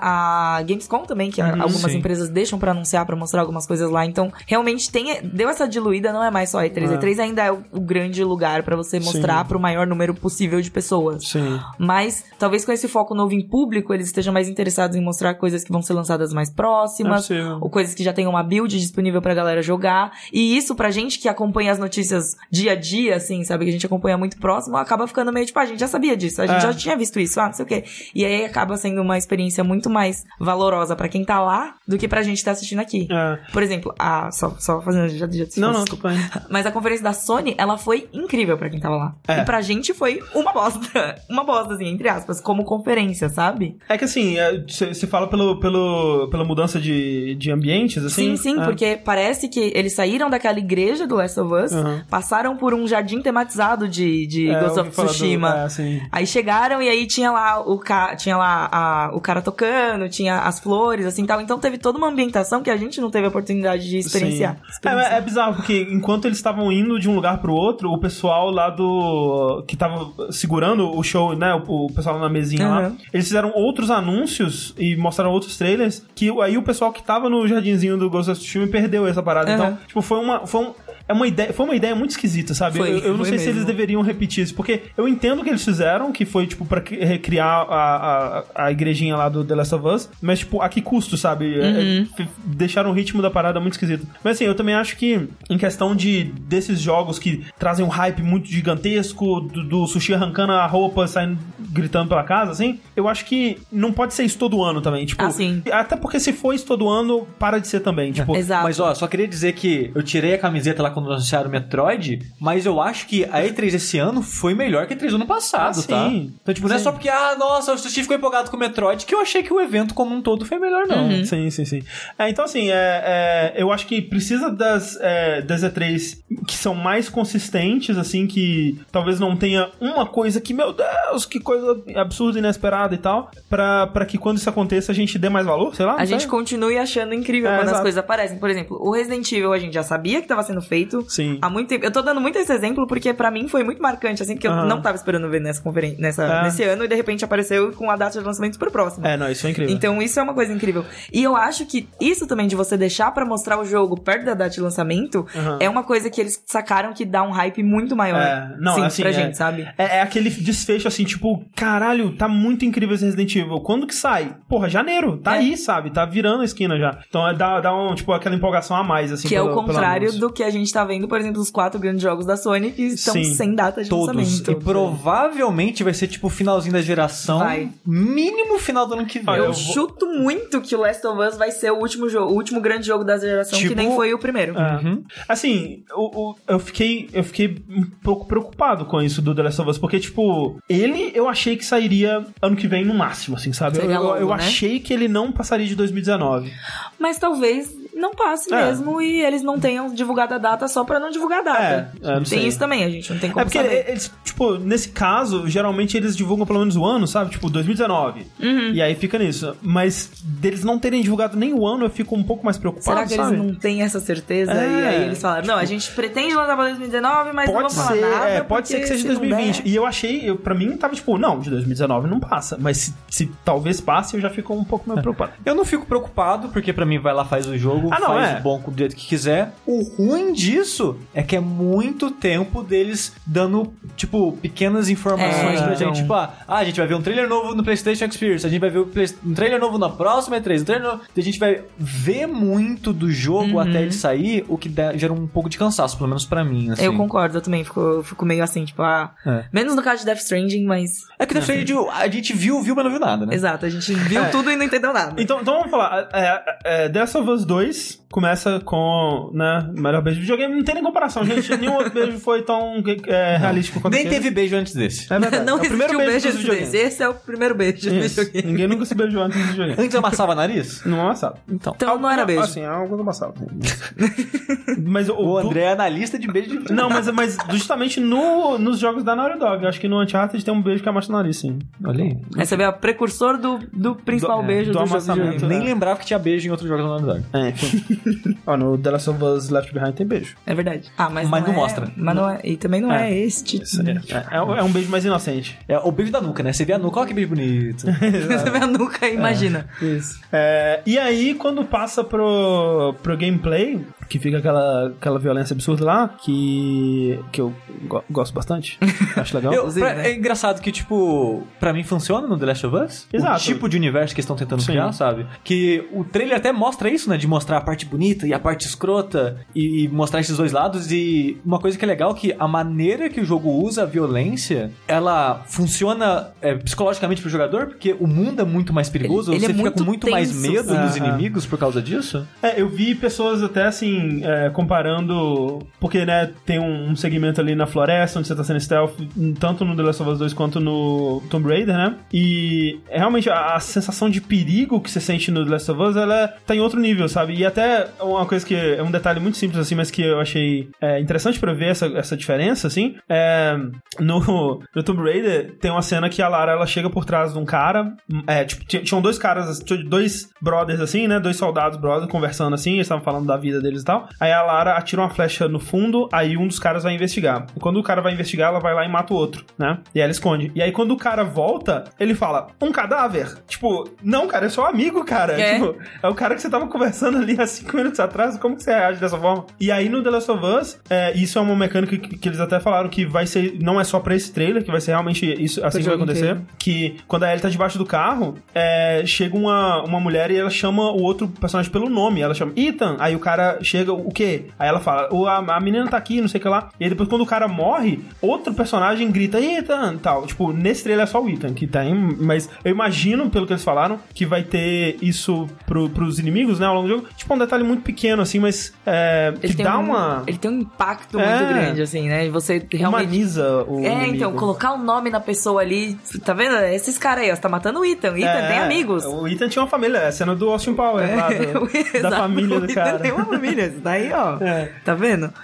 a 0.58 0.62
Gamescom 0.62 1.04
também, 1.04 1.30
que 1.30 1.38
Uhum, 1.42 1.62
algumas 1.62 1.92
sim. 1.92 1.98
empresas 1.98 2.28
deixam 2.28 2.58
pra 2.58 2.72
anunciar, 2.72 3.06
pra 3.06 3.16
mostrar 3.16 3.40
algumas 3.40 3.66
coisas 3.66 3.90
lá. 3.90 4.04
Então, 4.04 4.30
realmente 4.46 4.90
tem, 4.90 5.22
deu 5.22 5.48
essa 5.48 5.66
diluída, 5.68 6.12
não 6.12 6.22
é 6.22 6.30
mais 6.30 6.50
só 6.50 6.58
a 6.60 6.64
E3. 6.64 6.92
É. 6.92 6.98
E3 6.98 7.18
ainda 7.20 7.42
é 7.44 7.52
o, 7.52 7.62
o 7.72 7.80
grande 7.80 8.22
lugar 8.24 8.62
pra 8.62 8.76
você 8.76 8.98
mostrar 9.00 9.44
pro 9.46 9.58
maior 9.60 9.86
número 9.86 10.12
possível 10.14 10.60
de 10.60 10.70
pessoas. 10.70 11.26
Sim. 11.28 11.58
Mas, 11.78 12.24
talvez 12.38 12.64
com 12.64 12.72
esse 12.72 12.86
foco 12.88 13.14
novo 13.14 13.32
em 13.34 13.40
público, 13.46 13.94
eles 13.94 14.06
estejam 14.08 14.32
mais 14.32 14.48
interessados 14.48 14.96
em 14.96 15.00
mostrar 15.00 15.34
coisas 15.34 15.62
que 15.64 15.72
vão 15.72 15.80
ser 15.80 15.92
lançadas 15.94 16.32
mais 16.32 16.50
É 16.50 16.52
próximas. 16.54 17.22
possível. 17.28 17.58
ou 17.60 17.70
coisas 17.70 17.94
que 17.94 18.02
já 18.04 18.12
tenham 18.12 18.30
uma 18.30 18.42
build 18.42 18.76
disponível 18.78 19.22
pra 19.22 19.34
galera 19.58 19.62
jogar. 19.62 20.12
E 20.32 20.56
isso, 20.56 20.74
pra 20.74 20.90
gente 20.90 21.18
que 21.18 21.28
acompanha 21.28 21.72
as 21.72 21.78
notícias 21.78 22.36
dia 22.50 22.72
a 22.72 22.74
dia, 22.74 23.16
assim, 23.16 23.44
sabe? 23.44 23.64
Que 23.64 23.70
a 23.70 23.72
gente 23.72 23.86
acompanha 23.86 24.16
muito 24.16 24.38
próximo, 24.38 24.76
acaba 24.76 25.06
ficando 25.06 25.32
meio 25.32 25.46
tipo, 25.46 25.58
ah, 25.58 25.62
a 25.62 25.66
gente 25.66 25.80
já 25.80 25.88
sabia 25.88 26.16
disso, 26.16 26.40
a 26.40 26.46
gente 26.46 26.58
É. 26.58 26.60
já 26.60 26.74
tinha 26.74 26.96
visto 26.96 27.18
isso, 27.20 27.40
ah, 27.40 27.46
não 27.46 27.52
sei 27.52 27.64
o 27.64 27.68
quê. 27.68 27.84
E 28.14 28.24
aí 28.24 28.44
acaba 28.44 28.76
sendo 28.76 29.00
uma 29.02 29.18
experiência 29.18 29.62
muito 29.62 29.90
mais 29.90 30.24
valorosa 30.38 30.94
pra 30.96 31.08
quem 31.08 31.24
tá 31.24 31.40
lá 31.40 31.74
do 31.86 31.98
que 31.98 32.08
pra 32.08 32.22
gente 32.22 32.42
tá 32.42 32.52
assistindo 32.52 32.80
aqui. 32.80 33.08
É. 33.10 33.38
Por 33.52 33.62
exemplo, 33.62 33.94
a. 33.98 34.30
Só, 34.30 34.54
só 34.58 34.80
fazendo. 34.80 35.08
Já, 35.08 35.26
já, 35.30 35.44
Não, 35.56 35.72
não, 35.72 35.80
desculpa. 35.84 36.10
Mas 36.50 36.66
a 36.66 36.70
conferência 36.70 37.04
da 37.04 37.12
Sony, 37.12 37.54
ela 37.58 37.76
foi 37.76 38.08
incrível 38.12 38.56
pra 38.56 38.70
quem 38.70 38.80
tava 38.80 38.96
lá. 38.96 39.14
É. 39.26 39.40
E 39.40 39.44
pra 39.44 39.60
gente 39.60 39.92
foi 39.94 40.22
uma 40.34 40.52
bosta. 40.52 40.78
Uma 41.28 41.44
bosta, 41.44 41.74
assim, 41.74 41.86
entre 41.86 42.08
aspas, 42.08 42.40
como 42.40 42.64
conferência, 42.64 43.28
sabe? 43.28 43.76
É 43.88 43.96
que 43.98 44.04
assim, 44.04 44.36
você 44.66 45.06
fala 45.06 45.28
pelo, 45.28 45.60
pelo, 45.60 46.28
pela 46.30 46.44
mudança 46.44 46.80
de, 46.80 47.34
de 47.34 47.50
ambientes, 47.50 48.04
assim. 48.04 48.36
Sim, 48.36 48.36
sim, 48.36 48.60
é. 48.60 48.64
porque 48.64 48.98
parece 49.04 49.47
parece 49.48 49.72
que 49.72 49.72
eles 49.76 49.94
saíram 49.94 50.28
daquela 50.30 50.58
igreja 50.58 51.06
do 51.06 51.16
Last 51.16 51.38
of 51.40 51.52
Us, 51.54 51.72
Uhum. 51.72 52.00
passaram 52.10 52.56
por 52.56 52.74
um 52.74 52.86
jardim 52.86 53.20
tematizado 53.20 53.88
de, 53.88 54.26
de 54.26 54.50
É, 54.50 54.60
Ghost 54.60 54.80
of 54.80 54.90
falar 54.90 55.08
do- 55.08 55.12
Tsushima. 55.14 55.66
é. 55.78 56.00
Aí 56.12 56.26
chegaram 56.26 56.82
e 56.82 56.88
aí 56.88 57.06
tinha 57.06 57.30
lá 57.30 57.60
o, 57.60 57.78
ca... 57.78 58.14
tinha 58.16 58.36
lá 58.36 58.68
a- 58.70 59.10
o 59.14 59.20
cara 59.20 59.40
tocando, 59.42 60.08
tinha 60.08 60.38
as 60.40 60.60
flores, 60.60 61.06
assim 61.06 61.24
tal. 61.24 61.40
Então 61.40 61.58
teve 61.58 61.78
toda 61.78 61.98
uma 61.98 62.08
ambientação 62.08 62.62
que 62.62 62.70
a 62.70 62.76
gente 62.76 63.00
não 63.00 63.10
teve 63.10 63.26
a 63.26 63.28
oportunidade 63.28 63.88
de 63.88 63.98
experienciar. 63.98 64.56
Experienciar. 64.68 65.12
É, 65.12 65.18
é 65.18 65.20
bizarro, 65.20 65.54
porque 65.56 65.88
enquanto 65.90 66.26
eles 66.26 66.38
estavam 66.38 66.70
indo 66.70 66.98
de 66.98 67.08
um 67.08 67.14
lugar 67.14 67.38
pro 67.38 67.52
outro, 67.52 67.90
o 67.90 67.98
pessoal 67.98 68.50
lá 68.50 68.70
do. 68.70 69.64
que 69.66 69.76
tava 69.76 70.10
segurando 70.32 70.90
o 70.96 71.02
show, 71.02 71.34
né? 71.36 71.54
O, 71.66 71.86
o 71.86 71.92
pessoal 71.92 72.16
lá 72.16 72.22
na 72.22 72.28
mesinha 72.28 72.68
lá, 72.68 72.78
Uhum. 72.88 72.96
eles 73.12 73.26
fizeram 73.26 73.52
outros 73.54 73.90
anúncios 73.90 74.74
e 74.78 74.96
mostraram 74.96 75.30
outros 75.32 75.56
trailers 75.56 76.02
que 76.14 76.30
aí 76.42 76.56
o 76.56 76.62
pessoal 76.62 76.92
que 76.92 77.02
tava 77.02 77.28
no 77.28 77.46
jardinzinho 77.46 77.96
do 77.96 78.08
Ghost 78.10 78.30
of 78.30 78.40
Tsushima 78.40 78.66
perdeu 78.66 79.06
essa 79.06 79.22
parada. 79.22 79.37
Uhum. 79.46 79.54
Então, 79.54 79.78
tipo, 79.86 80.02
foi 80.02 80.18
uma. 80.18 80.46
Foi 80.46 80.60
um, 80.66 80.74
é 81.08 81.12
uma 81.12 81.26
ideia, 81.26 81.52
foi 81.52 81.64
uma 81.66 81.74
ideia 81.74 81.94
muito 81.94 82.10
esquisita, 82.10 82.52
sabe? 82.54 82.76
Foi, 82.78 82.90
eu, 82.90 82.98
eu 82.98 83.16
não 83.16 83.24
sei 83.24 83.38
se 83.38 83.46
mesmo. 83.46 83.60
eles 83.60 83.64
deveriam 83.66 84.02
repetir 84.02 84.44
isso, 84.44 84.54
porque 84.54 84.82
eu 84.96 85.08
entendo 85.08 85.40
o 85.40 85.44
que 85.44 85.48
eles 85.50 85.64
fizeram, 85.64 86.12
que 86.12 86.24
foi, 86.24 86.46
tipo, 86.46 86.64
pra 86.66 86.80
cri- 86.80 87.04
recriar 87.04 87.66
a, 87.68 88.44
a, 88.54 88.64
a 88.66 88.72
igrejinha 88.72 89.16
lá 89.16 89.28
do 89.28 89.42
The 89.44 89.54
Last 89.54 89.74
of 89.74 89.86
Us, 89.86 90.08
mas, 90.20 90.40
tipo, 90.40 90.60
a 90.60 90.68
que 90.68 90.80
custo, 90.82 91.16
sabe? 91.16 91.58
É, 91.58 91.68
Uhum. 91.68 92.06
é, 92.20 92.26
deixaram 92.44 92.90
o 92.90 92.92
ritmo 92.92 93.22
da 93.22 93.30
parada 93.30 93.58
muito 93.60 93.72
esquisito. 93.74 94.06
Mas, 94.22 94.36
assim, 94.36 94.44
eu 94.44 94.54
também 94.54 94.74
acho 94.74 94.96
que, 94.96 95.28
em 95.48 95.56
questão 95.58 95.94
de 95.96 96.24
desses 96.24 96.80
jogos 96.80 97.18
que 97.18 97.44
trazem 97.58 97.84
um 97.84 97.88
hype 97.88 98.22
muito 98.22 98.48
gigantesco, 98.48 99.40
do, 99.40 99.64
do 99.64 99.86
sushi 99.86 100.14
arrancando 100.14 100.52
a 100.52 100.66
roupa, 100.66 101.06
saindo, 101.06 101.38
gritando 101.70 102.08
pela 102.08 102.22
casa, 102.24 102.52
assim, 102.52 102.78
eu 102.96 103.08
acho 103.08 103.24
que 103.24 103.58
não 103.72 103.92
pode 103.92 104.14
ser 104.14 104.24
isso 104.24 104.38
todo 104.38 104.62
ano 104.62 104.80
também. 104.80 105.04
Tipo, 105.06 105.24
Ah, 105.24 105.30
sim. 105.30 105.62
até 105.72 105.96
porque 105.96 106.20
se 106.20 106.32
for 106.32 106.52
isso 106.54 106.66
todo 106.66 106.88
ano, 106.88 107.26
para 107.38 107.58
de 107.58 107.66
ser 107.68 107.80
também. 107.80 108.12
Tipo, 108.12 108.36
Exato. 108.36 108.62
Mas 108.64 108.78
ó, 108.80 108.94
só 108.94 109.06
queria 109.06 109.26
dizer 109.28 109.52
que 109.54 109.90
eu 109.94 110.02
tirei 110.02 110.34
a 110.34 110.38
camiseta 110.38 110.82
lá 110.82 110.90
quando 111.00 111.12
anunciaram 111.12 111.48
o 111.48 111.52
Metroid, 111.52 112.20
mas 112.40 112.66
eu 112.66 112.80
acho 112.80 113.06
que 113.06 113.24
a 113.24 113.42
E3 113.42 113.74
esse 113.74 113.98
ano 113.98 114.22
foi 114.22 114.54
melhor 114.54 114.86
que 114.86 114.94
a 114.94 114.96
E3 114.96 115.10
do 115.10 115.16
ano 115.16 115.26
passado, 115.26 115.80
Ah, 115.80 115.86
tá? 115.88 116.08
sim. 116.08 116.32
Então, 116.42 116.54
tipo, 116.54 116.68
não 116.68 116.74
é 116.74 116.78
Sim. 116.78 116.84
só 116.84 116.92
porque, 116.92 117.08
ah, 117.08 117.36
nossa, 117.38 117.72
o 117.72 117.78
Sushi 117.78 118.02
ficou 118.02 118.16
empolgado 118.16 118.50
com 118.50 118.56
o 118.56 118.60
Metroid, 118.60 119.04
que 119.06 119.14
eu 119.14 119.20
achei 119.20 119.42
que 119.42 119.52
o 119.52 119.60
evento 119.60 119.94
como 119.94 120.14
um 120.14 120.20
todo 120.22 120.44
foi 120.44 120.58
melhor, 120.58 120.86
não. 120.86 121.08
Uhum. 121.08 121.24
Sim, 121.24 121.50
sim, 121.50 121.64
sim. 121.64 121.82
É, 122.18 122.28
então, 122.28 122.44
assim, 122.44 122.70
é, 122.70 123.52
é, 123.54 123.62
eu 123.62 123.72
acho 123.72 123.86
que 123.86 124.00
precisa 124.02 124.50
das, 124.50 124.96
é, 125.00 125.42
das 125.42 125.62
E3 125.62 126.18
que 126.46 126.54
são 126.54 126.74
mais 126.74 127.08
consistentes, 127.08 127.96
assim, 127.96 128.26
que 128.26 128.78
talvez 128.90 129.20
não 129.20 129.36
tenha 129.36 129.70
uma 129.80 130.06
coisa 130.06 130.40
que, 130.40 130.52
meu 130.54 130.72
Deus, 130.72 131.26
que 131.26 131.38
coisa 131.40 131.80
absurda, 131.96 132.38
inesperada 132.38 132.94
e 132.94 132.98
tal, 132.98 133.30
pra, 133.48 133.86
pra 133.86 134.04
que 134.06 134.16
quando 134.18 134.38
isso 134.38 134.48
aconteça 134.48 134.92
a 134.92 134.94
gente 134.94 135.18
dê 135.18 135.28
mais 135.28 135.46
valor, 135.46 135.74
sei 135.74 135.84
lá. 135.86 135.96
A 135.96 136.04
gente 136.04 136.26
continue 136.26 136.78
achando 136.78 137.14
incrível 137.14 137.50
É, 137.50 137.56
quando 137.56 137.60
as 137.66 137.68
exato. 137.72 137.82
coisas 137.82 137.98
aparecem. 137.98 138.38
Por 138.38 138.48
exemplo, 138.50 138.78
o 138.80 138.92
Resident 138.92 139.30
Evil 139.32 139.52
a 139.52 139.58
gente 139.58 139.74
já 139.74 139.82
sabia 139.82 140.16
que 140.18 140.24
estava 140.24 140.42
sendo 140.42 140.62
feito 140.62 140.87
Sim. 141.08 141.38
há 141.42 141.48
muito 141.50 141.68
tempo. 141.68 141.84
Eu 141.84 141.90
tô 141.90 142.02
dando 142.02 142.20
muito 142.20 142.38
esse 142.38 142.52
exemplo 142.52 142.86
porque 142.86 143.12
pra 143.12 143.30
mim 143.30 143.48
foi 143.48 143.62
muito 143.64 143.80
marcante, 143.82 144.22
assim, 144.22 144.34
porque 144.34 144.46
eu 144.48 144.54
não 144.66 144.80
tava 144.80 144.96
esperando 144.96 145.28
ver 145.28 145.40
nessa 145.40 145.62
conferência, 145.62 145.98
nessa, 146.00 146.24
É. 146.24 146.42
nesse 146.44 146.62
ano 146.64 146.84
e 146.84 146.88
de 146.88 146.94
repente 146.94 147.24
apareceu 147.24 147.72
com 147.72 147.90
a 147.90 147.96
data 147.96 148.18
de 148.18 148.24
lançamento 148.24 148.54
super 148.54 148.70
próxima. 148.70 149.08
É, 149.08 149.16
não, 149.16 149.30
isso 149.30 149.46
é 149.46 149.50
incrível. 149.50 149.74
Então 149.74 150.00
isso 150.02 150.18
é 150.18 150.22
uma 150.22 150.34
coisa 150.34 150.52
incrível. 150.52 150.84
E 151.12 151.22
eu 151.22 151.36
acho 151.36 151.66
que 151.66 151.88
isso 152.00 152.26
também 152.26 152.46
de 152.46 152.56
você 152.56 152.76
deixar 152.76 153.10
pra 153.12 153.24
mostrar 153.24 153.58
o 153.58 153.64
jogo 153.64 154.00
perto 154.00 154.24
da 154.24 154.34
data 154.34 154.50
de 154.50 154.60
lançamento 154.60 155.26
é 155.60 155.68
uma 155.68 155.82
coisa 155.82 156.08
que 156.10 156.20
eles 156.20 156.42
sacaram 156.46 156.92
que 156.92 157.04
dá 157.04 157.22
um 157.22 157.30
hype 157.30 157.62
muito 157.62 157.94
maior. 157.96 158.20
É, 158.20 158.56
não, 158.58 158.74
sim, 158.74 158.82
assim, 158.84 159.02
pra 159.02 159.10
é- 159.10 159.14
gente, 159.14 159.36
sabe? 159.36 159.68
É, 159.76 159.98
é 159.98 160.02
aquele 160.02 160.30
desfecho 160.30 160.88
assim, 160.88 161.04
tipo, 161.04 161.44
caralho, 161.56 162.12
tá 162.16 162.28
muito 162.28 162.64
incrível 162.64 162.94
esse 162.94 163.04
Resident 163.04 163.34
Evil. 163.36 163.60
Quando 163.60 163.86
que 163.86 163.94
sai? 163.94 164.36
Porra, 164.48 164.68
janeiro. 164.68 165.16
Tá 165.18 165.36
É. 165.36 165.38
aí, 165.38 165.56
sabe? 165.56 165.90
Tá 165.90 166.04
virando 166.04 166.42
a 166.42 166.44
esquina 166.44 166.78
já. 166.78 166.98
Então 167.08 167.26
é, 167.28 167.34
dá, 167.34 167.60
dá 167.60 167.74
um, 167.74 167.94
tipo, 167.94 168.12
aquela 168.12 168.34
empolgação 168.34 168.76
a 168.76 168.82
mais, 168.84 169.12
assim. 169.12 169.28
Que 169.28 169.34
é 169.34 169.40
o 169.40 169.44
pelo- 169.44 169.56
pelo 169.56 169.66
contrário 169.68 170.04
anúncio. 170.08 170.20
do 170.20 170.32
que 170.32 170.42
a 170.42 170.50
gente 170.50 170.72
tá 170.72 170.77
vendo, 170.84 171.06
por 171.08 171.18
exemplo, 171.20 171.40
os 171.40 171.50
quatro 171.50 171.78
grandes 171.80 172.02
jogos 172.02 172.24
da 172.26 172.36
Sony 172.36 172.70
que 172.72 172.82
estão 172.82 173.14
Sim. 173.14 173.24
sem 173.34 173.54
data 173.54 173.82
de 173.82 173.88
Todos. 173.88 174.14
lançamento. 174.14 174.50
E 174.50 174.54
provavelmente 174.56 175.82
vai 175.84 175.94
ser 175.94 176.06
tipo 176.08 176.26
o 176.26 176.30
finalzinho 176.30 176.72
da 176.72 176.80
geração. 176.82 177.38
Vai. 177.38 177.70
Mínimo 177.86 178.58
final 178.58 178.86
do 178.86 178.94
ano 178.94 179.06
que 179.06 179.18
vem. 179.18 179.34
Eu, 179.36 179.44
eu 179.44 179.52
vou- 179.52 179.54
chuto 179.54 180.06
muito 180.06 180.60
que 180.60 180.74
o 180.74 180.80
Last 180.80 181.06
of 181.06 181.20
Us 181.20 181.36
vai 181.36 181.50
ser 181.50 181.70
o 181.72 181.76
último 181.78 182.08
jogo, 182.08 182.32
o 182.32 182.36
último 182.36 182.60
grande 182.60 182.86
jogo 182.86 183.04
da 183.04 183.16
geração, 183.18 183.58
Tipo- 183.58 183.70
que 183.70 183.74
nem 183.74 183.94
foi 183.94 184.12
o 184.14 184.18
primeiro. 184.18 184.56
É. 184.58 184.76
Uhum. 184.76 185.04
Assim, 185.28 185.82
o, 185.94 186.30
o- 186.30 186.36
eu, 186.46 186.58
fiquei, 186.58 187.08
eu 187.12 187.24
fiquei 187.24 187.56
um 187.68 187.84
pouco 188.02 188.26
preocupado 188.26 188.84
com 188.84 189.00
isso 189.02 189.20
do 189.22 189.34
The 189.34 189.42
Last 189.42 189.60
of 189.60 189.70
Us, 189.70 189.78
porque, 189.78 189.98
tipo, 190.00 190.58
ele 190.68 191.12
eu 191.14 191.28
achei 191.28 191.56
que 191.56 191.64
sairia 191.64 192.24
ano 192.40 192.56
que 192.56 192.66
vem 192.66 192.84
no 192.84 192.94
máximo, 192.94 193.36
assim, 193.36 193.52
sabe? 193.52 193.76
Eu, 193.78 193.82
Seria 193.82 193.96
eu- 193.96 194.02
logo, 194.02 194.16
eu 194.16 194.28
né? 194.28 194.34
achei 194.34 194.78
que 194.80 194.92
ele 194.92 195.08
não 195.08 195.32
passaria 195.32 195.66
de 195.66 195.74
2019. 195.74 196.52
Mas 196.98 197.18
talvez 197.18 197.74
não 197.98 198.12
passe 198.14 198.52
É. 198.52 198.66
mesmo 198.66 199.00
e 199.02 199.20
eles 199.20 199.42
não 199.42 199.58
tenham 199.58 199.92
divulgado 199.92 200.34
a 200.34 200.38
data 200.38 200.66
só 200.68 200.84
pra 200.84 200.98
não 201.00 201.10
divulgar 201.10 201.40
a 201.40 201.42
data. 201.42 201.92
É, 202.02 202.06
é, 202.08 202.14
não 202.14 202.16
Tem 202.22 202.24
sei. 202.24 202.46
isso 202.46 202.58
também, 202.58 202.84
a 202.84 202.88
gente 202.90 203.12
não 203.12 203.18
tem 203.20 203.30
como 203.30 203.40
É 203.40 203.44
porque 203.44 203.58
saber. 203.58 203.84
eles, 203.88 204.12
tipo, 204.24 204.54
nesse 204.58 204.88
caso, 204.90 205.48
geralmente 205.48 205.96
eles 205.96 206.16
divulgam 206.16 206.46
pelo 206.46 206.60
menos 206.60 206.76
o 206.76 206.84
ano, 206.84 207.06
sabe? 207.06 207.30
Tipo, 207.30 207.50
2019. 207.50 208.26
Uhum. 208.40 208.70
E 208.72 208.80
aí 208.82 208.94
fica 208.94 209.18
nisso. 209.18 209.56
Mas 209.62 210.10
deles 210.22 210.64
não 210.64 210.78
terem 210.78 211.02
divulgado 211.02 211.36
nem 211.36 211.52
o 211.52 211.66
ano, 211.66 211.84
eu 211.86 211.90
fico 211.90 212.14
um 212.16 212.22
pouco 212.22 212.44
mais 212.44 212.56
preocupado, 212.56 212.84
Será 212.96 213.06
que 213.06 213.14
sabe? 213.14 213.34
eles 213.36 213.46
não 213.46 213.54
têm 213.54 213.82
essa 213.82 214.00
certeza? 214.00 214.52
É, 214.52 214.68
e 214.82 214.86
aí 214.86 215.04
eles 215.04 215.20
falaram, 215.20 215.46
não, 215.46 215.56
a 215.56 215.64
gente 215.64 215.90
pretende 215.92 216.34
lançar 216.34 216.54
pra 216.56 216.64
2019, 216.66 217.32
mas 217.32 217.46
não 217.46 217.54
Pode 217.54 217.74
vamos 217.74 217.74
falar 217.74 217.96
ser, 218.00 218.10
nada. 218.10 218.28
é, 218.28 218.40
pode 218.42 218.68
ser 218.68 218.80
que 218.80 218.86
seja 218.86 219.00
se 219.00 219.02
de 219.08 219.08
não 219.14 219.20
2020. 219.20 219.62
der- 219.62 219.70
E 219.72 219.74
eu 219.74 219.86
achei, 219.86 220.28
eu, 220.28 220.36
pra 220.36 220.54
mim, 220.54 220.76
tava 220.76 220.94
tipo, 220.94 221.18
não, 221.18 221.38
de 221.40 221.50
2019 221.50 222.08
não 222.08 222.20
passa. 222.20 222.56
Mas 222.60 222.76
se, 222.78 222.94
se 223.10 223.30
talvez 223.44 223.80
passe, 223.80 224.16
eu 224.16 224.20
já 224.20 224.30
fico 224.30 224.54
um 224.54 224.64
pouco 224.64 224.88
mais 224.88 225.00
preocupado. 225.00 225.32
Eu 225.44 225.54
não 225.54 225.64
fico 225.64 225.84
preocupado, 225.86 226.48
porque 226.48 226.72
pra 226.72 226.84
mim 226.86 226.98
vai 226.98 227.12
lá, 227.14 227.24
faz 227.24 227.46
o 227.46 227.56
jogo, 227.56 227.87
Ah, 227.92 227.98
não, 228.00 228.06
faz 228.08 228.36
é. 228.36 228.38
o 228.38 228.42
bom 228.42 228.60
do 228.66 228.76
jeito 228.78 228.94
que 228.96 229.06
quiser. 229.06 229.52
O 229.66 229.82
ruim 229.82 230.32
disso 230.32 230.96
é 231.14 231.22
que 231.22 231.36
é 231.36 231.40
muito 231.40 232.10
tempo 232.10 232.62
deles 232.62 233.12
dando, 233.26 233.72
tipo, 233.96 234.32
pequenas 234.40 234.88
informações 234.88 235.60
É, 235.60 235.62
pra 235.64 235.74
então. 235.74 235.88
gente. 235.88 236.02
Tipo, 236.02 236.14
ah, 236.14 236.32
ah, 236.46 236.58
a 236.58 236.64
gente 236.64 236.76
vai 236.78 236.86
ver 236.86 236.94
um 236.94 237.02
trailer 237.02 237.28
novo 237.28 237.54
no 237.54 237.62
PlayStation 237.64 238.04
Experience, 238.06 238.46
a 238.46 238.48
gente 238.50 238.60
vai 238.60 238.70
ver 238.70 238.80
um 239.24 239.34
trailer 239.34 239.60
novo 239.60 239.78
na 239.78 239.88
próxima 239.88 240.36
E3, 240.40 240.60
um 240.60 240.64
trailer 240.64 240.86
novo... 240.88 241.02
A 241.16 241.20
gente 241.20 241.38
vai 241.38 241.62
ver 241.78 242.26
muito 242.26 242.92
do 242.92 243.10
jogo 243.10 243.52
Uhum. 243.54 243.60
até 243.60 243.82
ele 243.82 243.92
sair, 243.92 244.44
o 244.48 244.56
que 244.58 244.68
dá- 244.68 244.96
gera 244.96 245.12
um 245.12 245.26
pouco 245.26 245.48
de 245.48 245.56
cansaço, 245.58 245.96
pelo 245.96 246.08
menos 246.08 246.24
pra 246.24 246.44
mim, 246.44 246.70
assim. 246.70 246.82
Eu 246.84 246.96
concordo, 246.96 247.36
eu 247.38 247.42
também 247.42 247.64
fico, 247.64 248.02
fico 248.02 248.24
meio 248.24 248.42
assim, 248.42 248.64
tipo, 248.64 248.82
ah. 248.82 249.10
É. 249.26 249.44
Menos 249.52 249.74
no 249.74 249.82
caso 249.82 250.00
de 250.00 250.06
Death 250.06 250.18
Stranding, 250.18 250.64
mas. 250.64 250.90
É 251.18 251.26
que 251.26 251.34
Death 251.34 251.44
Stranding, 251.48 251.88
a 251.92 252.08
gente 252.08 252.32
viu, 252.32 252.60
viu, 252.62 252.74
mas 252.74 252.84
não 252.84 252.90
viu 252.90 253.00
nada, 253.00 253.26
né? 253.26 253.34
Exato, 253.34 253.66
a 253.66 253.68
gente 253.70 253.92
viu 253.94 254.22
É. 254.22 254.28
tudo 254.28 254.50
e 254.50 254.56
não 254.56 254.64
entendeu 254.64 254.92
nada. 254.92 255.20
Então, 255.20 255.40
então 255.40 255.54
vamos 255.54 255.70
falar. 255.70 256.08
É, 256.12 256.84
é, 256.86 256.92
Last 256.94 257.16
of 257.18 257.28
Us 257.30 257.44
2 257.44 257.76
começa 258.10 258.60
com, 258.60 259.30
né, 259.34 259.70
o 259.76 259.80
melhor 259.80 260.02
beijo 260.02 260.16
de 260.20 260.22
videogame. 260.22 260.54
Não 260.54 260.64
tem 260.64 260.74
nem 260.74 260.84
comparação, 260.84 261.24
gente. 261.24 261.54
Nenhum 261.56 261.74
outro 261.74 261.92
beijo 261.92 262.18
foi 262.18 262.42
tão 262.42 262.82
é, 263.06 263.36
realístico 263.36 263.80
quanto 263.80 263.92
Nem 263.94 264.06
aquele. 264.06 264.16
teve 264.16 264.30
beijo 264.34 264.56
antes 264.56 264.74
desse. 264.74 265.12
É 265.12 265.18
verdade. 265.18 265.44
não 265.44 265.54
é 265.54 265.56
o 265.56 265.60
primeiro 265.60 265.92
existiu 265.92 265.98
beijo, 265.98 266.10
beijo 266.12 266.28
antes 266.28 266.38
videogames. 266.40 266.70
desse. 266.72 266.86
Esse 266.86 267.02
é 267.02 267.08
o 267.08 267.14
primeiro 267.14 267.54
beijo 267.54 267.90
do 267.90 268.00
videogame. 268.00 268.42
Ninguém 268.48 268.66
nunca 268.66 268.84
se 268.84 268.94
beijou 268.94 269.22
antes 269.22 269.38
do 269.38 269.44
videogame. 269.48 269.82
Antes 269.82 269.94
amassava 269.94 270.34
nariz? 270.34 270.82
Não 270.84 271.00
amassava. 271.00 271.36
Então. 271.48 271.74
Então 271.76 271.98
não 271.98 272.10
era 272.10 272.24
beijo. 272.24 272.42
Assim, 272.42 272.64
algo 272.64 272.96
do 272.96 273.02
amassava. 273.02 273.34
Mas 274.86 275.08
o, 275.08 275.14
O 275.16 275.38
André 275.38 275.62
é 275.62 275.72
analista 275.72 276.18
de 276.18 276.26
beijo 276.26 276.62
de 276.62 276.72
Não, 276.72 276.88
mas, 276.88 277.08
mas 277.12 277.36
justamente 277.50 278.00
no, 278.00 278.58
nos 278.58 278.78
jogos 278.78 279.02
da 279.02 279.14
Naughty 279.16 279.38
Dog. 279.38 279.66
Acho 279.66 279.80
que 279.80 279.88
no 279.88 280.00
Uncharted 280.02 280.44
tem 280.44 280.52
um 280.54 280.62
beijo 280.62 280.82
que 280.82 280.88
amassa 280.88 281.08
o 281.10 281.12
nariz, 281.12 281.38
sim. 281.38 281.58
Olha 281.84 282.04
aí. 282.04 282.16
Você 282.36 282.56
vê 282.56 282.66
o 282.66 282.72
precursor 282.72 283.38
do, 283.38 283.58
do 283.72 283.94
principal 283.96 284.40
Do- 284.40 284.46
beijo 284.46 284.72
do 284.72 284.78
do, 284.78 284.86
jogo 284.86 285.00
videogame. 285.00 285.46
Nem 285.46 285.62
lembrava 285.64 285.98
que 286.00 286.06
tinha 286.06 286.18
beijo 286.18 286.46
em 286.46 286.50
outros 286.50 286.68
jogos 286.68 286.84
da 286.84 286.90
Naughty 286.90 287.06
Dog. 287.06 287.24
É, 287.32 287.48
enfim. 287.50 287.57
Ó, 288.46 288.56
no 288.56 288.78
The 288.78 288.90
Last 288.90 289.10
of 289.10 289.22
Us 289.24 289.48
Left 289.50 289.72
Behind 289.72 289.92
tem 289.94 290.06
beijo. 290.06 290.36
É 290.46 290.54
verdade. 290.54 290.90
Ah, 290.96 291.08
mas, 291.10 291.28
Mas 291.28 291.44
não 291.44 291.52
é- 291.52 291.56
mostra. 291.56 291.92
Mas 291.96 292.14
não 292.16 292.28
é, 292.30 292.40
e 292.44 292.56
também 292.56 292.80
não 292.80 292.92
é, 292.92 293.10
É. 293.12 293.18
este. 293.18 293.62
Isso 293.62 293.82
é, 293.82 293.90
é, 293.92 294.36
é 294.36 294.42
um- 294.42 294.54
é 294.56 294.62
um 294.62 294.70
beijo 294.70 294.90
mais 294.90 295.04
inocente. 295.04 295.58
É 295.68 295.78
o 295.78 295.90
beijo 295.92 296.12
da 296.12 296.20
nuca, 296.20 296.42
né? 296.42 296.52
Você 296.52 296.64
vê 296.64 296.72
a 296.72 296.78
nuca, 296.78 297.00
olha 297.00 297.08
que 297.08 297.14
beijo 297.14 297.30
bonito. 297.30 297.84
Você 297.86 298.50
vê 298.50 298.58
a 298.58 298.66
nuca 298.66 299.06
e 299.08 299.14
imagina. 299.14 299.66
Isso. 299.80 300.20
É, 300.32 300.80
e 300.86 300.98
aí, 300.98 301.34
quando 301.34 301.64
passa 301.64 302.02
pro, 302.04 302.94
pro 303.02 303.16
gameplay, 303.16 303.84
que 304.08 304.18
fica 304.18 304.38
aquela, 304.38 304.88
aquela 304.88 305.18
violência 305.18 305.54
absurda 305.54 305.84
lá, 305.84 306.08
que, 306.08 307.18
que 307.32 307.40
eu 307.40 307.54
go- 307.82 308.04
gosto 308.10 308.32
bastante. 308.34 308.78
Acho 309.16 309.36
legal. 309.36 309.52
Eu- 309.52 309.72
pra- 309.72 309.94
né? 309.94 310.08
É 310.10 310.14
engraçado 310.16 310.60
que, 310.60 310.70
tipo, 310.72 311.46
pra 311.60 311.72
mim 311.72 311.82
funciona 311.84 312.26
no 312.26 312.38
The 312.38 312.46
Last 312.46 312.66
of 312.66 312.76
Us. 312.76 313.06
Exato. 313.12 313.36
O 313.36 313.40
tipo 313.40 313.68
de 313.68 313.76
universo 313.76 314.14
que 314.14 314.20
eles 314.20 314.24
estão 314.24 314.36
tentando 314.36 314.60
Sim. 314.62 314.72
criar, 314.72 314.92
sabe? 314.92 315.26
Que 315.44 315.86
o 315.92 316.04
trailer 316.04 316.36
até 316.36 316.52
mostra 316.52 316.88
isso, 316.90 317.08
né? 317.10 317.16
De 317.16 317.26
mostrar 317.26 317.47
a 317.56 317.60
parte 317.60 317.86
bonita 317.86 318.26
e 318.26 318.32
a 318.34 318.38
parte 318.38 318.66
escrota 318.66 319.38
e, 319.54 319.84
e 319.84 319.88
mostrar 319.88 320.20
esses 320.20 320.36
dois 320.36 320.52
lados. 320.52 320.92
E 320.92 321.38
uma 321.44 321.58
coisa 321.58 321.76
que 321.78 321.84
é 321.84 321.88
legal 321.88 322.10
é 322.12 322.14
que 322.14 322.34
a 322.38 322.46
maneira 322.46 323.08
que 323.08 323.20
o 323.20 323.24
jogo 323.24 323.50
usa 323.50 323.82
a 323.82 323.86
violência, 323.86 324.70
ela 324.86 325.42
funciona 325.46 326.28
é, 326.40 326.54
psicologicamente 326.54 327.20
pro 327.20 327.30
jogador, 327.30 327.66
porque 327.66 327.96
o 327.98 328.06
mundo 328.06 328.42
é 328.42 328.44
muito 328.44 328.72
mais 328.72 328.88
perigoso. 328.88 329.32
Ele- 329.32 329.38
ele 329.38 329.46
você 329.46 329.52
é 329.52 329.54
fica 329.54 329.62
muito 329.70 329.78
com 329.78 329.84
muito 329.84 330.10
mais 330.10 330.28
tenso, 330.30 330.40
medo 330.52 330.72
assim. 330.72 330.86
dos 330.86 330.96
inimigos 330.96 331.46
por 331.46 331.58
causa 331.58 331.80
disso. 331.82 332.26
É, 332.42 332.60
eu 332.60 332.68
vi 332.68 332.94
pessoas 332.94 333.42
até 333.42 333.64
assim, 333.66 334.20
é, 334.24 334.50
comparando. 334.50 335.60
Porque, 335.80 336.04
né, 336.04 336.30
tem 336.44 336.58
um, 336.58 336.90
um 336.90 336.96
segmento 336.96 337.40
ali 337.40 337.54
na 337.54 337.66
floresta 337.66 338.18
onde 338.18 338.28
você 338.28 338.34
tá 338.34 338.44
sendo 338.44 338.60
stealth, 338.60 338.94
tanto 339.38 339.64
no 339.64 339.76
The 339.76 339.82
Last 339.82 340.02
of 340.02 340.10
Us 340.12 340.18
2 340.18 340.32
quanto 340.34 340.60
no 340.60 341.22
Tomb 341.30 341.48
Raider, 341.48 341.76
né? 341.76 341.94
E 342.12 342.78
é 342.88 342.98
realmente 342.98 343.28
a, 343.30 343.54
a 343.54 343.60
sensação 343.60 344.08
de 344.10 344.20
perigo 344.20 344.80
que 344.80 344.90
você 344.90 345.00
sente 345.00 345.30
no 345.30 345.44
The 345.44 345.50
Last 345.52 345.70
of 345.70 345.82
Us, 345.82 345.96
ela 345.96 346.28
tá 346.46 346.54
em 346.54 346.60
outro 346.60 346.80
nível, 346.80 347.08
sabe? 347.08 347.37
E 347.38 347.46
até 347.46 347.88
uma 348.00 348.26
coisa 348.26 348.44
que 348.46 348.54
é 348.54 348.82
um 348.82 348.90
detalhe 348.90 349.20
muito 349.20 349.36
simples 349.36 349.58
assim, 349.60 349.74
mas 349.74 349.90
que 349.90 350.02
eu 350.02 350.20
achei 350.20 350.68
é, 350.80 351.00
interessante 351.00 351.38
pra 351.38 351.52
ver 351.52 351.70
essa, 351.70 351.86
essa 351.86 352.16
diferença, 352.16 352.66
assim, 352.66 352.96
é, 353.08 353.56
no, 354.00 354.62
no 354.74 354.82
Tomb 354.82 355.02
Raider 355.02 355.56
tem 355.60 355.70
uma 355.70 355.82
cena 355.82 356.08
que 356.08 356.20
a 356.22 356.28
Lara, 356.28 356.52
ela 356.52 356.66
chega 356.66 356.90
por 356.90 357.04
trás 357.04 357.32
de 357.32 357.38
um 357.38 357.44
cara, 357.44 357.92
é, 358.26 358.44
tipo, 358.44 358.64
tinha- 358.66 358.82
tinham 358.82 359.00
dois 359.00 359.18
caras, 359.18 359.60
dois 359.86 360.28
brothers 360.40 360.80
assim, 360.80 361.06
né, 361.08 361.18
dois 361.20 361.36
soldados 361.36 361.78
brothers 361.78 362.10
conversando 362.10 362.54
assim, 362.54 362.74
eles 362.74 362.82
estavam 362.86 363.04
falando 363.04 363.26
da 363.26 363.36
vida 363.36 363.60
deles 363.60 363.82
e 363.82 363.84
tal, 363.84 364.08
aí 364.20 364.32
a 364.32 364.42
Lara 364.42 364.72
atira 364.76 365.02
uma 365.02 365.10
flecha 365.10 365.48
no 365.48 365.58
fundo, 365.60 366.08
aí 366.12 366.36
um 366.36 366.46
dos 366.46 366.58
caras 366.58 366.82
vai 366.82 366.94
investigar. 366.94 367.46
E 367.56 367.60
quando 367.60 367.78
o 367.78 367.82
cara 367.82 368.00
vai 368.00 368.12
investigar, 368.12 368.50
ela 368.50 368.60
vai 368.60 368.74
lá 368.74 368.84
e 368.84 368.88
mata 368.88 369.12
o 369.12 369.16
outro, 369.16 369.44
né, 369.58 369.78
e 369.94 369.98
aí 369.98 370.02
ela 370.02 370.12
esconde. 370.12 370.50
E 370.54 370.62
aí 370.62 370.72
quando 370.72 370.92
o 370.92 370.96
cara 370.96 371.24
volta, 371.24 371.84
ele 371.98 372.14
fala, 372.14 372.48
um 372.60 372.72
cadáver? 372.72 373.28
Tipo, 373.46 373.88
não, 374.02 374.26
cara, 374.26 374.46
é 374.46 374.48
só 374.48 374.66
amigo, 374.66 375.04
cara. 375.04 375.38
É. 375.40 375.54
Tipo, 375.54 375.76
é 376.02 376.08
o 376.08 376.14
cara 376.14 376.34
que 376.34 376.42
você 376.42 376.50
tava 376.50 376.66
conversando 376.66 377.18
ali 377.28 377.40
há 377.40 377.46
cinco 377.46 377.76
minutos 377.76 378.00
atrás, 378.00 378.36
como 378.38 378.56
que 378.56 378.62
você 378.62 378.70
reage 378.72 379.00
dessa 379.00 379.18
forma? 379.18 379.44
E 379.60 379.70
aí 379.70 379.88
no 379.88 380.02
The 380.02 380.10
Last 380.10 380.30
of 380.30 380.44
Us, 380.44 380.78
é, 380.88 381.16
isso 381.16 381.38
é 381.38 381.42
uma 381.42 381.54
mecânica 381.56 381.96
que, 381.96 382.16
que 382.16 382.28
eles 382.28 382.40
até 382.40 382.58
falaram 382.60 382.88
que 382.88 383.04
vai 383.04 383.26
ser, 383.26 383.56
não 383.60 383.80
é 383.80 383.84
só 383.84 384.00
pra 384.00 384.14
esse 384.14 384.32
trailer, 384.32 384.64
que 384.64 384.70
vai 384.70 384.80
ser 384.80 384.92
realmente 384.92 385.26
isso, 385.42 385.64
assim 385.64 385.78
que 385.78 385.84
vai 385.84 385.94
acontecer. 385.94 386.18
inteiro. 386.30 386.46
Que 386.58 386.96
quando 387.06 387.24
a 387.24 387.28
Ellie 387.30 387.42
tá 387.42 387.48
debaixo 387.48 387.78
do 387.78 387.84
carro, 387.86 388.36
é, 388.54 389.02
chega 389.04 389.36
uma, 389.36 389.82
uma 389.84 390.00
mulher 390.00 390.30
e 390.30 390.36
ela 390.36 390.50
chama 390.50 390.82
o 390.90 391.02
outro 391.02 391.28
personagem 391.28 391.70
pelo 391.70 391.88
nome. 391.88 392.20
Ela 392.20 392.34
chama 392.34 392.52
Ethan. 392.56 392.96
Aí 392.98 393.14
o 393.14 393.18
cara 393.18 393.58
chega, 393.62 393.92
o 393.92 394.10
quê? 394.10 394.46
Aí 394.58 394.68
ela 394.68 394.80
fala, 394.80 395.08
"O- 395.12 395.26
a, 395.26 395.36
a 395.38 395.60
menina 395.60 395.86
tá 395.88 395.96
aqui, 395.96 396.20
não 396.20 396.28
sei 396.28 396.38
o 396.38 396.42
que 396.42 396.48
lá. 396.48 396.70
E 396.78 396.84
aí 396.84 396.90
depois 396.90 397.08
quando 397.08 397.22
o 397.22 397.26
cara 397.26 397.46
morre, 397.48 398.00
outro 398.20 398.52
personagem 398.54 399.10
grita 399.10 399.40
Ethan 399.40 399.96
tal. 399.98 400.26
Tipo, 400.26 400.52
nesse 400.52 400.82
trailer 400.84 401.04
é 401.04 401.06
só 401.06 401.22
o 401.22 401.28
Ethan 401.28 401.52
que 401.54 401.66
tem, 401.66 401.94
mas 401.94 402.48
eu 402.64 402.70
imagino, 402.70 403.30
pelo 403.30 403.46
que 403.46 403.52
eles 403.52 403.64
falaram, 403.64 403.98
que 404.14 404.24
vai 404.26 404.42
ter 404.42 404.96
isso 405.02 405.46
pro, 405.66 405.88
pros 405.90 406.18
inimigos, 406.18 406.58
né, 406.58 406.66
ao 406.66 406.74
longo 406.74 406.88
do 406.88 406.94
jogo. 406.94 407.08
Tipo, 407.18 407.34
um 407.34 407.38
detalhe 407.38 407.64
muito 407.64 407.82
pequeno, 407.82 408.22
assim, 408.22 408.38
mas 408.38 408.72
é, 408.86 409.34
que 409.40 409.52
tem 409.56 409.64
dá 409.66 409.76
um, 409.76 409.86
uma... 409.86 410.22
Ele 410.24 410.38
tem 410.38 410.48
um 410.48 410.60
impacto 410.60 411.18
É. 411.18 411.26
muito 411.38 411.52
grande, 411.52 411.82
assim, 411.82 412.08
né? 412.08 412.28
Você 412.30 412.64
realmente. 412.70 413.02
humaniza 413.06 413.64
o 413.66 413.80
É, 413.84 413.88
inimigo. 413.92 414.14
então, 414.14 414.32
colocar 414.34 414.72
o 414.72 414.78
nome 414.78 415.10
na 415.10 415.18
pessoa 415.18 415.60
ali, 415.60 415.98
tá 416.24 416.32
vendo? 416.32 416.54
Esses 416.66 416.96
caras 416.96 417.24
aí, 417.24 417.32
ó, 417.32 417.34
você 417.34 417.42
tá 417.42 417.48
matando 417.48 417.80
o 417.80 417.84
Ethan. 417.84 418.12
O 418.12 418.16
Ethan 418.16 418.28
É, 418.28 418.46
tem 418.48 418.58
amigos. 418.60 419.04
O 419.04 419.26
Ethan 419.26 419.48
tinha 419.48 419.62
uma 419.62 419.68
família, 419.68 419.98
é 419.98 420.06
a 420.06 420.12
cena 420.12 420.36
do 420.36 420.48
Austin 420.48 420.74
Power, 420.74 421.04
lá, 421.16 421.28
do- 421.28 421.68
da 422.02 422.10
família 422.18 422.56
o 422.56 422.60
do 422.60 422.66
Ethan 422.66 422.74
cara. 422.74 422.98
Tem 423.00 423.10
uma 423.10 423.24
família, 423.26 423.66
isso 423.66 423.80
daí, 423.80 424.12
ó. 424.12 424.38
É. 424.40 424.70
Tá 424.84 424.94
vendo? 424.94 425.34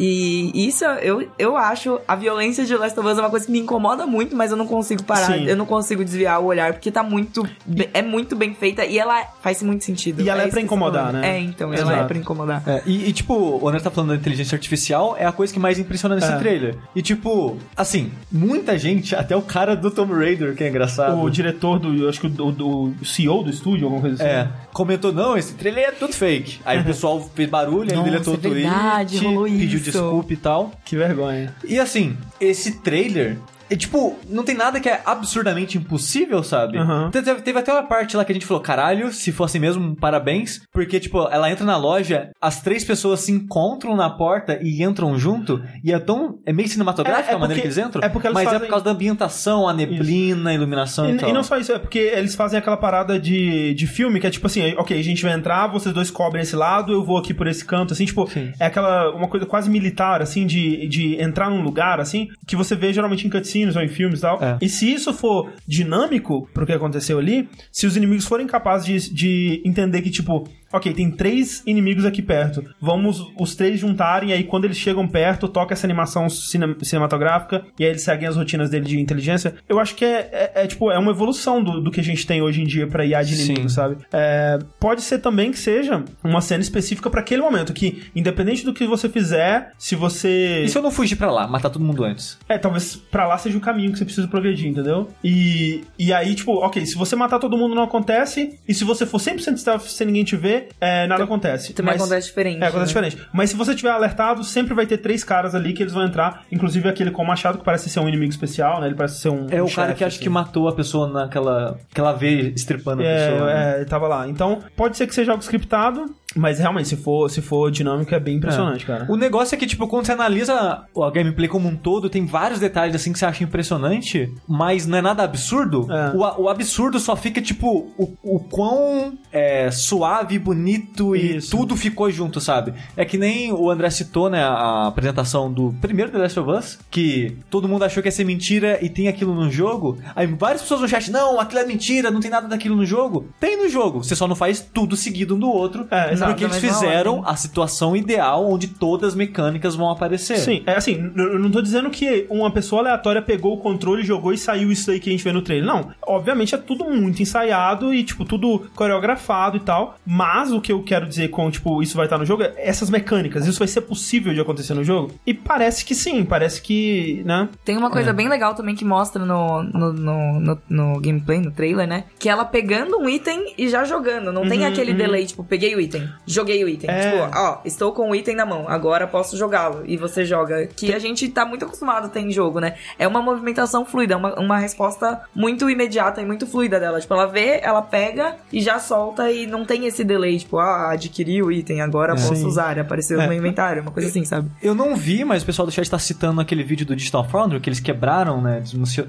E 0.00 0.66
isso 0.66 0.82
eu, 0.84 1.28
eu 1.38 1.58
acho 1.58 2.00
a 2.08 2.16
violência 2.16 2.64
de 2.64 2.74
Last 2.74 2.98
of 2.98 3.06
Us 3.06 3.18
é 3.18 3.20
uma 3.20 3.28
coisa 3.28 3.44
que 3.44 3.52
me 3.52 3.58
incomoda 3.58 4.06
muito, 4.06 4.34
mas 4.34 4.50
eu 4.50 4.56
não 4.56 4.66
consigo 4.66 5.02
parar. 5.02 5.26
Sim. 5.26 5.44
Eu 5.44 5.56
não 5.56 5.66
consigo 5.66 6.02
desviar 6.02 6.40
o 6.40 6.46
olhar, 6.46 6.72
porque 6.72 6.90
tá 6.90 7.02
muito. 7.02 7.46
É 7.92 8.00
muito 8.00 8.34
bem 8.34 8.54
feita 8.54 8.84
e 8.86 8.98
ela 8.98 9.22
faz 9.42 9.62
muito 9.62 9.84
sentido. 9.84 10.22
E 10.22 10.30
ela 10.30 10.40
é 10.40 10.44
isso 10.44 10.52
pra 10.52 10.62
incomodar, 10.62 11.12
né? 11.12 11.36
É, 11.36 11.40
então, 11.40 11.72
ela 11.72 11.82
Exato. 11.82 12.00
é 12.00 12.04
pra 12.04 12.16
incomodar. 12.16 12.62
É, 12.66 12.82
e, 12.86 13.10
e, 13.10 13.12
tipo, 13.12 13.34
o 13.34 13.68
André 13.68 13.80
tá 13.80 13.90
falando 13.90 14.10
da 14.10 14.16
inteligência 14.16 14.56
artificial, 14.56 15.16
é 15.18 15.26
a 15.26 15.32
coisa 15.32 15.52
que 15.52 15.58
mais 15.58 15.78
impressiona 15.78 16.14
nesse 16.14 16.32
É. 16.32 16.38
trailer. 16.38 16.76
E 16.96 17.02
tipo, 17.02 17.58
assim, 17.76 18.10
muita 18.32 18.78
gente, 18.78 19.14
até 19.14 19.36
o 19.36 19.42
cara 19.42 19.76
do 19.76 19.90
Tomb 19.90 20.14
Raider, 20.14 20.54
que 20.54 20.64
é 20.64 20.68
engraçado. 20.68 21.20
O 21.20 21.28
diretor 21.28 21.78
do, 21.78 21.94
eu 21.94 22.08
acho 22.08 22.20
que 22.20 22.28
do, 22.28 22.50
do 22.50 22.94
CEO 23.04 23.42
do 23.42 23.50
estúdio, 23.50 23.84
alguma 23.84 24.00
coisa 24.00 24.16
assim. 24.16 24.32
É, 24.32 24.48
comentou, 24.72 25.12
não, 25.12 25.36
esse 25.36 25.52
trailer 25.54 25.88
é 25.88 25.92
tudo 25.92 26.14
fake. 26.14 26.60
Aí 26.64 26.78
o 26.80 26.84
pessoal 26.84 27.20
fez 27.34 27.48
barulho, 27.48 27.90
ele 27.92 28.02
deletou 28.02 28.34
é 28.34 28.36
o 28.36 28.40
tweet, 28.40 28.62
verdade, 28.62 29.18
rolou 29.18 29.44
pediu 29.44 29.78
isso. 29.78 29.89
Desculpa 29.90 30.32
e 30.32 30.36
tal. 30.36 30.72
Que 30.84 30.96
vergonha. 30.96 31.54
E 31.64 31.78
assim, 31.78 32.16
esse 32.40 32.78
trailer. 32.80 33.38
É, 33.70 33.76
tipo, 33.76 34.18
não 34.28 34.42
tem 34.42 34.54
nada 34.56 34.80
que 34.80 34.88
é 34.88 35.00
absurdamente 35.06 35.78
impossível, 35.78 36.42
sabe? 36.42 36.78
Te- 37.10 37.22
Teve, 37.22 37.42
teve 37.42 37.58
até 37.58 37.72
uma 37.72 37.84
parte 37.86 38.16
lá 38.16 38.24
que 38.24 38.32
a 38.32 38.34
gente 38.34 38.46
falou, 38.46 38.62
caralho, 38.62 39.12
se 39.12 39.30
fosse 39.30 39.58
mesmo, 39.58 39.94
parabéns. 39.96 40.60
Porque, 40.72 40.98
tipo, 40.98 41.28
ela 41.30 41.50
entra 41.50 41.64
na 41.64 41.76
loja, 41.76 42.30
as 42.40 42.60
três 42.62 42.84
pessoas 42.84 43.20
se 43.20 43.30
encontram 43.32 43.94
na 43.96 44.10
porta 44.10 44.58
e 44.62 44.82
entram 44.82 45.16
junto. 45.18 45.62
E 45.84 45.92
é 45.92 45.98
tão. 45.98 46.38
É 46.44 46.52
meio 46.52 46.68
cinematográfica 46.68 47.30
É- 47.30 47.32
é 47.32 47.36
a 47.36 47.38
maneira 47.38 47.62
porque- 47.62 47.74
que 47.74 47.78
eles 47.80 47.86
entram. 47.88 48.02
é 48.02 48.08
porque 48.08 48.26
eles 48.26 48.34
mas 48.34 48.42
é 48.42 48.50
fazem- 48.50 48.60
por 48.60 48.70
causa 48.70 48.84
da 48.84 48.90
ambientação, 48.90 49.68
a 49.68 49.72
neblina, 49.72 50.50
a 50.50 50.54
iluminação 50.54 51.08
e, 51.08 51.12
E, 51.14 51.16
tal. 51.18 51.28
e 51.28 51.32
não 51.32 51.42
só 51.42 51.56
isso, 51.58 51.72
é 51.72 51.78
porque 51.78 51.98
eles 51.98 52.34
fazem 52.34 52.58
aquela 52.58 52.76
parada 52.76 53.18
de, 53.20 53.74
de 53.74 53.86
filme 53.86 54.18
que 54.20 54.26
é 54.26 54.30
tipo 54.30 54.46
assim, 54.46 54.74
ok, 54.76 54.98
a 54.98 55.04
gente 55.04 55.22
vai 55.22 55.32
entrar, 55.34 55.66
vocês 55.68 55.94
dois 55.94 56.10
cobrem 56.10 56.42
esse 56.42 56.56
lado, 56.56 56.92
eu 56.92 57.04
vou 57.04 57.16
aqui 57.18 57.32
por 57.32 57.46
esse 57.46 57.64
canto, 57.64 57.92
assim, 57.92 58.04
tipo, 58.04 58.26
Sim. 58.28 58.52
é 58.58 58.66
aquela, 58.66 59.10
uma 59.14 59.28
coisa 59.28 59.46
quase 59.46 59.70
militar, 59.70 60.20
assim, 60.22 60.46
de, 60.46 60.88
de 60.88 61.20
entrar 61.22 61.50
num 61.50 61.62
lugar, 61.62 62.00
assim, 62.00 62.26
que 62.46 62.56
você 62.56 62.74
vê 62.74 62.92
geralmente 62.92 63.26
em 63.26 63.30
cutscenes 63.60 63.76
ou 63.76 63.82
em 63.82 63.88
filmes 63.88 64.18
e 64.18 64.22
tal. 64.22 64.42
É. 64.42 64.58
E 64.60 64.68
se 64.68 64.92
isso 64.92 65.12
for 65.12 65.52
dinâmico 65.66 66.48
pro 66.52 66.66
que 66.66 66.72
aconteceu 66.72 67.18
ali, 67.18 67.48
se 67.70 67.86
os 67.86 67.96
inimigos 67.96 68.24
forem 68.24 68.46
capazes 68.46 69.04
de, 69.04 69.14
de 69.14 69.62
entender 69.64 70.02
que, 70.02 70.10
tipo, 70.10 70.48
ok, 70.72 70.92
tem 70.92 71.10
três 71.10 71.62
inimigos 71.66 72.04
aqui 72.04 72.22
perto, 72.22 72.64
vamos 72.80 73.20
os 73.38 73.54
três 73.54 73.80
juntarem, 73.80 74.30
e 74.30 74.32
aí 74.32 74.44
quando 74.44 74.64
eles 74.64 74.76
chegam 74.76 75.06
perto, 75.06 75.48
toca 75.48 75.74
essa 75.74 75.86
animação 75.86 76.28
cine- 76.28 76.76
cinematográfica, 76.82 77.64
e 77.78 77.84
aí 77.84 77.90
eles 77.90 78.02
seguem 78.02 78.28
as 78.28 78.36
rotinas 78.36 78.70
dele 78.70 78.84
de 78.84 78.98
inteligência. 79.00 79.54
Eu 79.68 79.78
acho 79.78 79.94
que 79.94 80.04
é, 80.04 80.28
é- 80.32 80.52
é, 80.62 80.66
tipo, 80.66 80.90
é 80.90 80.98
uma 80.98 81.10
evolução 81.10 81.62
do, 81.62 81.80
do 81.80 81.90
que 81.90 82.00
a 82.00 82.04
gente 82.04 82.26
tem 82.26 82.42
hoje 82.42 82.60
em 82.60 82.64
dia 82.64 82.86
pra 82.86 83.04
IA 83.04 83.22
de 83.22 83.36
Sim. 83.36 83.44
inimigo, 83.52 83.68
sabe? 83.68 83.96
É, 84.12 84.58
pode 84.78 85.02
ser 85.02 85.18
também 85.18 85.50
que 85.50 85.58
seja 85.58 86.04
uma 86.22 86.40
cena 86.40 86.62
específica 86.62 87.10
pra 87.10 87.20
aquele 87.20 87.42
momento, 87.42 87.72
que 87.72 88.04
independente 88.14 88.64
do 88.64 88.72
que 88.74 88.86
você 88.86 89.08
fizer, 89.08 89.72
se 89.78 89.94
você... 89.96 90.62
E 90.64 90.68
se 90.68 90.76
eu 90.78 90.82
não 90.82 90.90
fugir 90.90 91.16
pra 91.16 91.30
lá, 91.30 91.46
matar 91.46 91.70
todo 91.70 91.84
mundo 91.84 92.04
antes? 92.04 92.38
É, 92.48 92.58
talvez 92.58 92.96
pra 92.96 93.26
lá 93.26 93.38
seja 93.38 93.56
o 93.58 93.60
caminho 93.60 93.92
que 93.92 93.98
você 93.98 94.04
precisa 94.04 94.28
progredir, 94.28 94.68
entendeu? 94.68 95.08
E, 95.24 95.82
e 95.98 96.12
aí, 96.12 96.34
tipo, 96.34 96.52
ok, 96.64 96.84
se 96.86 96.94
você 96.96 97.16
matar 97.16 97.38
todo 97.38 97.56
mundo 97.56 97.74
não 97.74 97.82
acontece, 97.84 98.58
e 98.68 98.74
se 98.74 98.84
você 98.84 99.04
for 99.06 99.18
100% 99.18 99.56
stealth 99.56 99.82
sem 99.82 100.06
ninguém 100.06 100.24
te 100.24 100.36
ver, 100.36 100.59
é, 100.80 101.06
nada 101.06 101.24
acontece. 101.24 101.72
Também 101.72 101.92
Mas- 101.94 102.00
acontece 102.02 102.28
diferente. 102.28 102.62
É, 102.62 102.66
acontece 102.66 102.94
né? 102.94 103.02
diferente. 103.08 103.28
Mas 103.32 103.50
se 103.50 103.56
você 103.56 103.74
tiver 103.74 103.90
alertado, 103.90 104.42
sempre 104.44 104.74
vai 104.74 104.86
ter 104.86 104.98
três 104.98 105.22
caras 105.24 105.54
ali 105.54 105.72
que 105.72 105.82
eles 105.82 105.92
vão 105.92 106.04
entrar, 106.04 106.44
inclusive 106.50 106.88
aquele 106.88 107.10
com 107.10 107.22
o 107.22 107.26
machado 107.26 107.58
que 107.58 107.64
parece 107.64 107.88
ser 107.88 108.00
um 108.00 108.08
inimigo 108.08 108.30
especial, 108.30 108.80
né? 108.80 108.86
Ele 108.86 108.94
parece 108.94 109.20
ser 109.20 109.28
um 109.28 109.46
É 109.50 109.62
um 109.62 109.66
o 109.66 109.70
cara 109.72 109.94
que 109.94 110.04
acho 110.04 110.16
assim. 110.16 110.24
que 110.24 110.28
matou 110.30 110.68
a 110.68 110.72
pessoa 110.74 111.08
naquela. 111.08 111.78
que 111.92 112.00
ela 112.00 112.12
vê 112.12 112.52
estripando 112.54 113.02
a 113.02 113.04
pessoa. 113.06 113.46
né? 113.46 113.52
É, 113.52 113.72
é, 113.72 113.76
ele 113.76 113.84
tava 113.86 114.06
lá. 114.08 114.28
Então, 114.28 114.60
pode 114.76 114.96
ser 114.96 115.06
que 115.06 115.14
seja 115.14 115.32
algo 115.32 115.42
scriptado, 115.42 116.06
mas 116.36 116.58
realmente, 116.58 116.88
se 116.88 116.96
for, 116.96 117.28
se 117.28 117.40
for 117.40 117.70
dinâmico, 117.70 118.14
é 118.14 118.20
bem 118.20 118.36
impressionante, 118.36 118.86
cara. 118.86 119.06
O 119.08 119.16
negócio 119.16 119.54
é 119.54 119.58
que, 119.58 119.66
tipo, 119.66 119.86
quando 119.88 120.06
você 120.06 120.12
analisa 120.12 120.54
a 120.54 121.10
gameplay 121.10 121.48
como 121.48 121.68
um 121.68 121.76
todo, 121.76 122.08
tem 122.08 122.24
vários 122.24 122.60
detalhes 122.60 122.94
assim 122.94 123.12
que 123.12 123.18
você 123.18 123.26
acha 123.26 123.42
impressionante, 123.42 124.32
mas 124.46 124.86
não 124.86 124.98
é 124.98 125.02
nada 125.02 125.22
absurdo. 125.24 125.86
É. 125.90 126.16
O, 126.16 126.44
o 126.44 126.48
absurdo 126.48 127.00
só 127.00 127.16
fica, 127.16 127.40
tipo, 127.40 127.92
o, 127.98 128.16
o 128.22 128.40
quão 128.40 129.18
é, 129.32 129.70
suave, 129.70 130.38
bonito 130.38 131.16
e 131.16 131.36
Isso. 131.36 131.50
tudo 131.50 131.76
ficou 131.76 132.10
junto, 132.10 132.40
sabe? 132.40 132.74
É 132.96 133.04
que 133.04 133.18
nem 133.18 133.52
o 133.52 133.70
André 133.70 133.90
citou, 133.90 134.30
né, 134.30 134.42
a 134.42 134.86
apresentação 134.86 135.52
do 135.52 135.74
primeiro 135.80 136.12
The 136.12 136.18
Last 136.18 136.40
of 136.40 136.50
Us, 136.50 136.78
que 136.90 137.36
todo 137.50 137.68
mundo 137.68 137.84
achou 137.84 138.02
que 138.02 138.08
ia 138.08 138.12
ser 138.12 138.24
mentira 138.24 138.78
e 138.82 138.88
tem 138.88 139.08
aquilo 139.08 139.34
no 139.34 139.50
jogo. 139.50 139.98
Aí 140.14 140.26
várias 140.26 140.62
pessoas 140.62 140.80
no 140.80 140.88
chat, 140.88 141.10
não, 141.10 141.40
aquilo 141.40 141.60
é 141.60 141.66
mentira, 141.66 142.10
não 142.10 142.20
tem 142.20 142.30
nada 142.30 142.46
daquilo 142.46 142.76
no 142.76 142.86
jogo. 142.86 143.28
Tem 143.40 143.56
no 143.56 143.68
jogo, 143.68 144.04
você 144.04 144.14
só 144.14 144.28
não 144.28 144.36
faz 144.36 144.60
tudo 144.60 144.96
seguido 144.96 145.34
um 145.34 145.38
do 145.38 145.48
outro, 145.48 145.86
É, 145.90 146.19
exato. 146.24 146.32
porque 146.32 146.44
eles 146.44 146.56
fizeram 146.58 147.16
ordem. 147.18 147.32
a 147.32 147.36
situação 147.36 147.96
ideal 147.96 148.48
onde 148.50 148.68
todas 148.68 149.10
as 149.10 149.14
mecânicas 149.14 149.74
vão 149.74 149.90
aparecer. 149.90 150.36
Sim, 150.38 150.62
é 150.66 150.74
assim, 150.76 151.12
eu 151.16 151.38
não 151.38 151.50
tô 151.50 151.60
dizendo 151.60 151.90
que 151.90 152.26
uma 152.30 152.50
pessoa 152.50 152.82
aleatória 152.82 153.20
pegou 153.22 153.54
o 153.54 153.58
controle, 153.58 154.02
jogou 154.04 154.32
e 154.32 154.38
saiu 154.38 154.70
isso 154.70 154.90
aí 154.90 155.00
que 155.00 155.08
a 155.08 155.12
gente 155.12 155.24
vê 155.24 155.32
no 155.32 155.42
trailer. 155.42 155.66
Não. 155.66 155.90
Obviamente 156.06 156.54
é 156.54 156.58
tudo 156.58 156.84
muito 156.84 157.22
ensaiado 157.22 157.92
e, 157.94 158.02
tipo, 158.04 158.24
tudo 158.24 158.66
coreografado 158.74 159.56
e 159.56 159.60
tal. 159.60 159.96
Mas 160.06 160.52
o 160.52 160.60
que 160.60 160.72
eu 160.72 160.82
quero 160.82 161.06
dizer 161.06 161.28
com, 161.28 161.50
tipo, 161.50 161.82
isso 161.82 161.96
vai 161.96 162.06
estar 162.06 162.18
no 162.18 162.24
jogo 162.26 162.42
é 162.42 162.52
essas 162.56 162.90
mecânicas. 162.90 163.46
Isso 163.46 163.58
vai 163.58 163.68
ser 163.68 163.82
possível 163.82 164.32
de 164.34 164.40
acontecer 164.40 164.74
no 164.74 164.84
jogo? 164.84 165.12
E 165.26 165.32
parece 165.34 165.84
que 165.84 165.94
sim, 165.94 166.24
parece 166.24 166.60
que, 166.62 167.22
né? 167.24 167.48
Tem 167.64 167.76
uma 167.76 167.88
É. 167.88 167.90
coisa 167.90 168.12
bem 168.12 168.28
legal 168.28 168.54
também 168.54 168.74
que 168.74 168.84
mostra 168.84 169.24
no, 169.24 169.62
no, 169.62 169.92
no, 169.92 170.40
no- 170.40 170.58
no 170.68 171.00
gameplay, 171.00 171.38
no 171.40 171.50
trailer, 171.50 171.86
né? 171.86 172.04
Que 172.18 172.28
ela 172.28 172.44
pegando 172.44 172.98
um 172.98 173.08
item 173.08 173.54
e 173.56 173.68
já 173.68 173.84
jogando. 173.84 174.32
Não 174.32 174.42
tem 174.48 174.60
Uhum, 174.60 174.66
aquele 174.68 174.92
uhum. 174.92 174.96
delay, 174.98 175.26
tipo, 175.26 175.44
peguei 175.44 175.74
o 175.74 175.80
item, 175.80 176.08
joguei 176.26 176.62
o 176.64 176.68
item. 176.68 176.90
É. 176.90 177.10
Tipo, 177.10 177.38
ó, 177.38 177.58
estou 177.64 177.92
com 177.92 178.10
o 178.10 178.14
item 178.14 178.36
na 178.36 178.46
mão, 178.46 178.66
agora 178.68 179.06
posso 179.06 179.36
jogá-lo. 179.36 179.82
E 179.86 179.96
você 179.96 180.24
joga. 180.24 180.66
Que 180.66 180.92
a 180.92 180.98
gente 180.98 181.28
tá 181.28 181.44
muito 181.44 181.64
acostumado 181.64 182.06
a 182.06 182.08
ter 182.08 182.20
em 182.20 182.30
jogo, 182.30 182.60
né? 182.60 182.74
É 182.98 183.06
uma 183.06 183.20
movimentação 183.22 183.84
fluida, 183.84 184.16
uma, 184.16 184.34
uma 184.38 184.58
resposta 184.58 185.20
muito 185.34 185.68
imediata 185.70 186.20
e 186.20 186.26
muito 186.26 186.46
fluida 186.46 186.78
dela. 186.80 187.00
Tipo, 187.00 187.14
ela 187.14 187.26
vê, 187.26 187.60
ela 187.62 187.82
pega 187.82 188.36
e 188.52 188.60
já 188.60 188.78
solta 188.78 189.30
e 189.30 189.46
não 189.46 189.64
tem 189.64 189.86
esse 189.86 190.04
delay, 190.04 190.38
tipo, 190.38 190.58
ah, 190.58 190.90
adquiri 190.92 191.42
o 191.42 191.50
item, 191.50 191.80
agora 191.80 192.14
posso 192.14 192.36
Sim. 192.36 192.46
usar, 192.46 192.78
apareceu 192.78 193.18
É. 193.18 193.22
no 193.24 193.28
meu 193.28 193.38
inventário, 193.38 193.82
uma 193.82 193.90
coisa 193.90 194.08
assim, 194.08 194.24
sabe? 194.24 194.50
Eu 194.62 194.74
não 194.74 194.96
vi, 194.96 195.24
mas 195.24 195.42
o 195.42 195.46
pessoal 195.46 195.66
do 195.66 195.72
chat 195.72 195.88
tá 195.90 195.98
citando 195.98 196.40
aquele 196.40 196.62
vídeo 196.62 196.86
do 196.86 196.96
Digital 196.96 197.24
Foundry, 197.28 197.60
que 197.60 197.68
eles 197.68 197.80
quebraram, 197.80 198.40
né? 198.40 198.62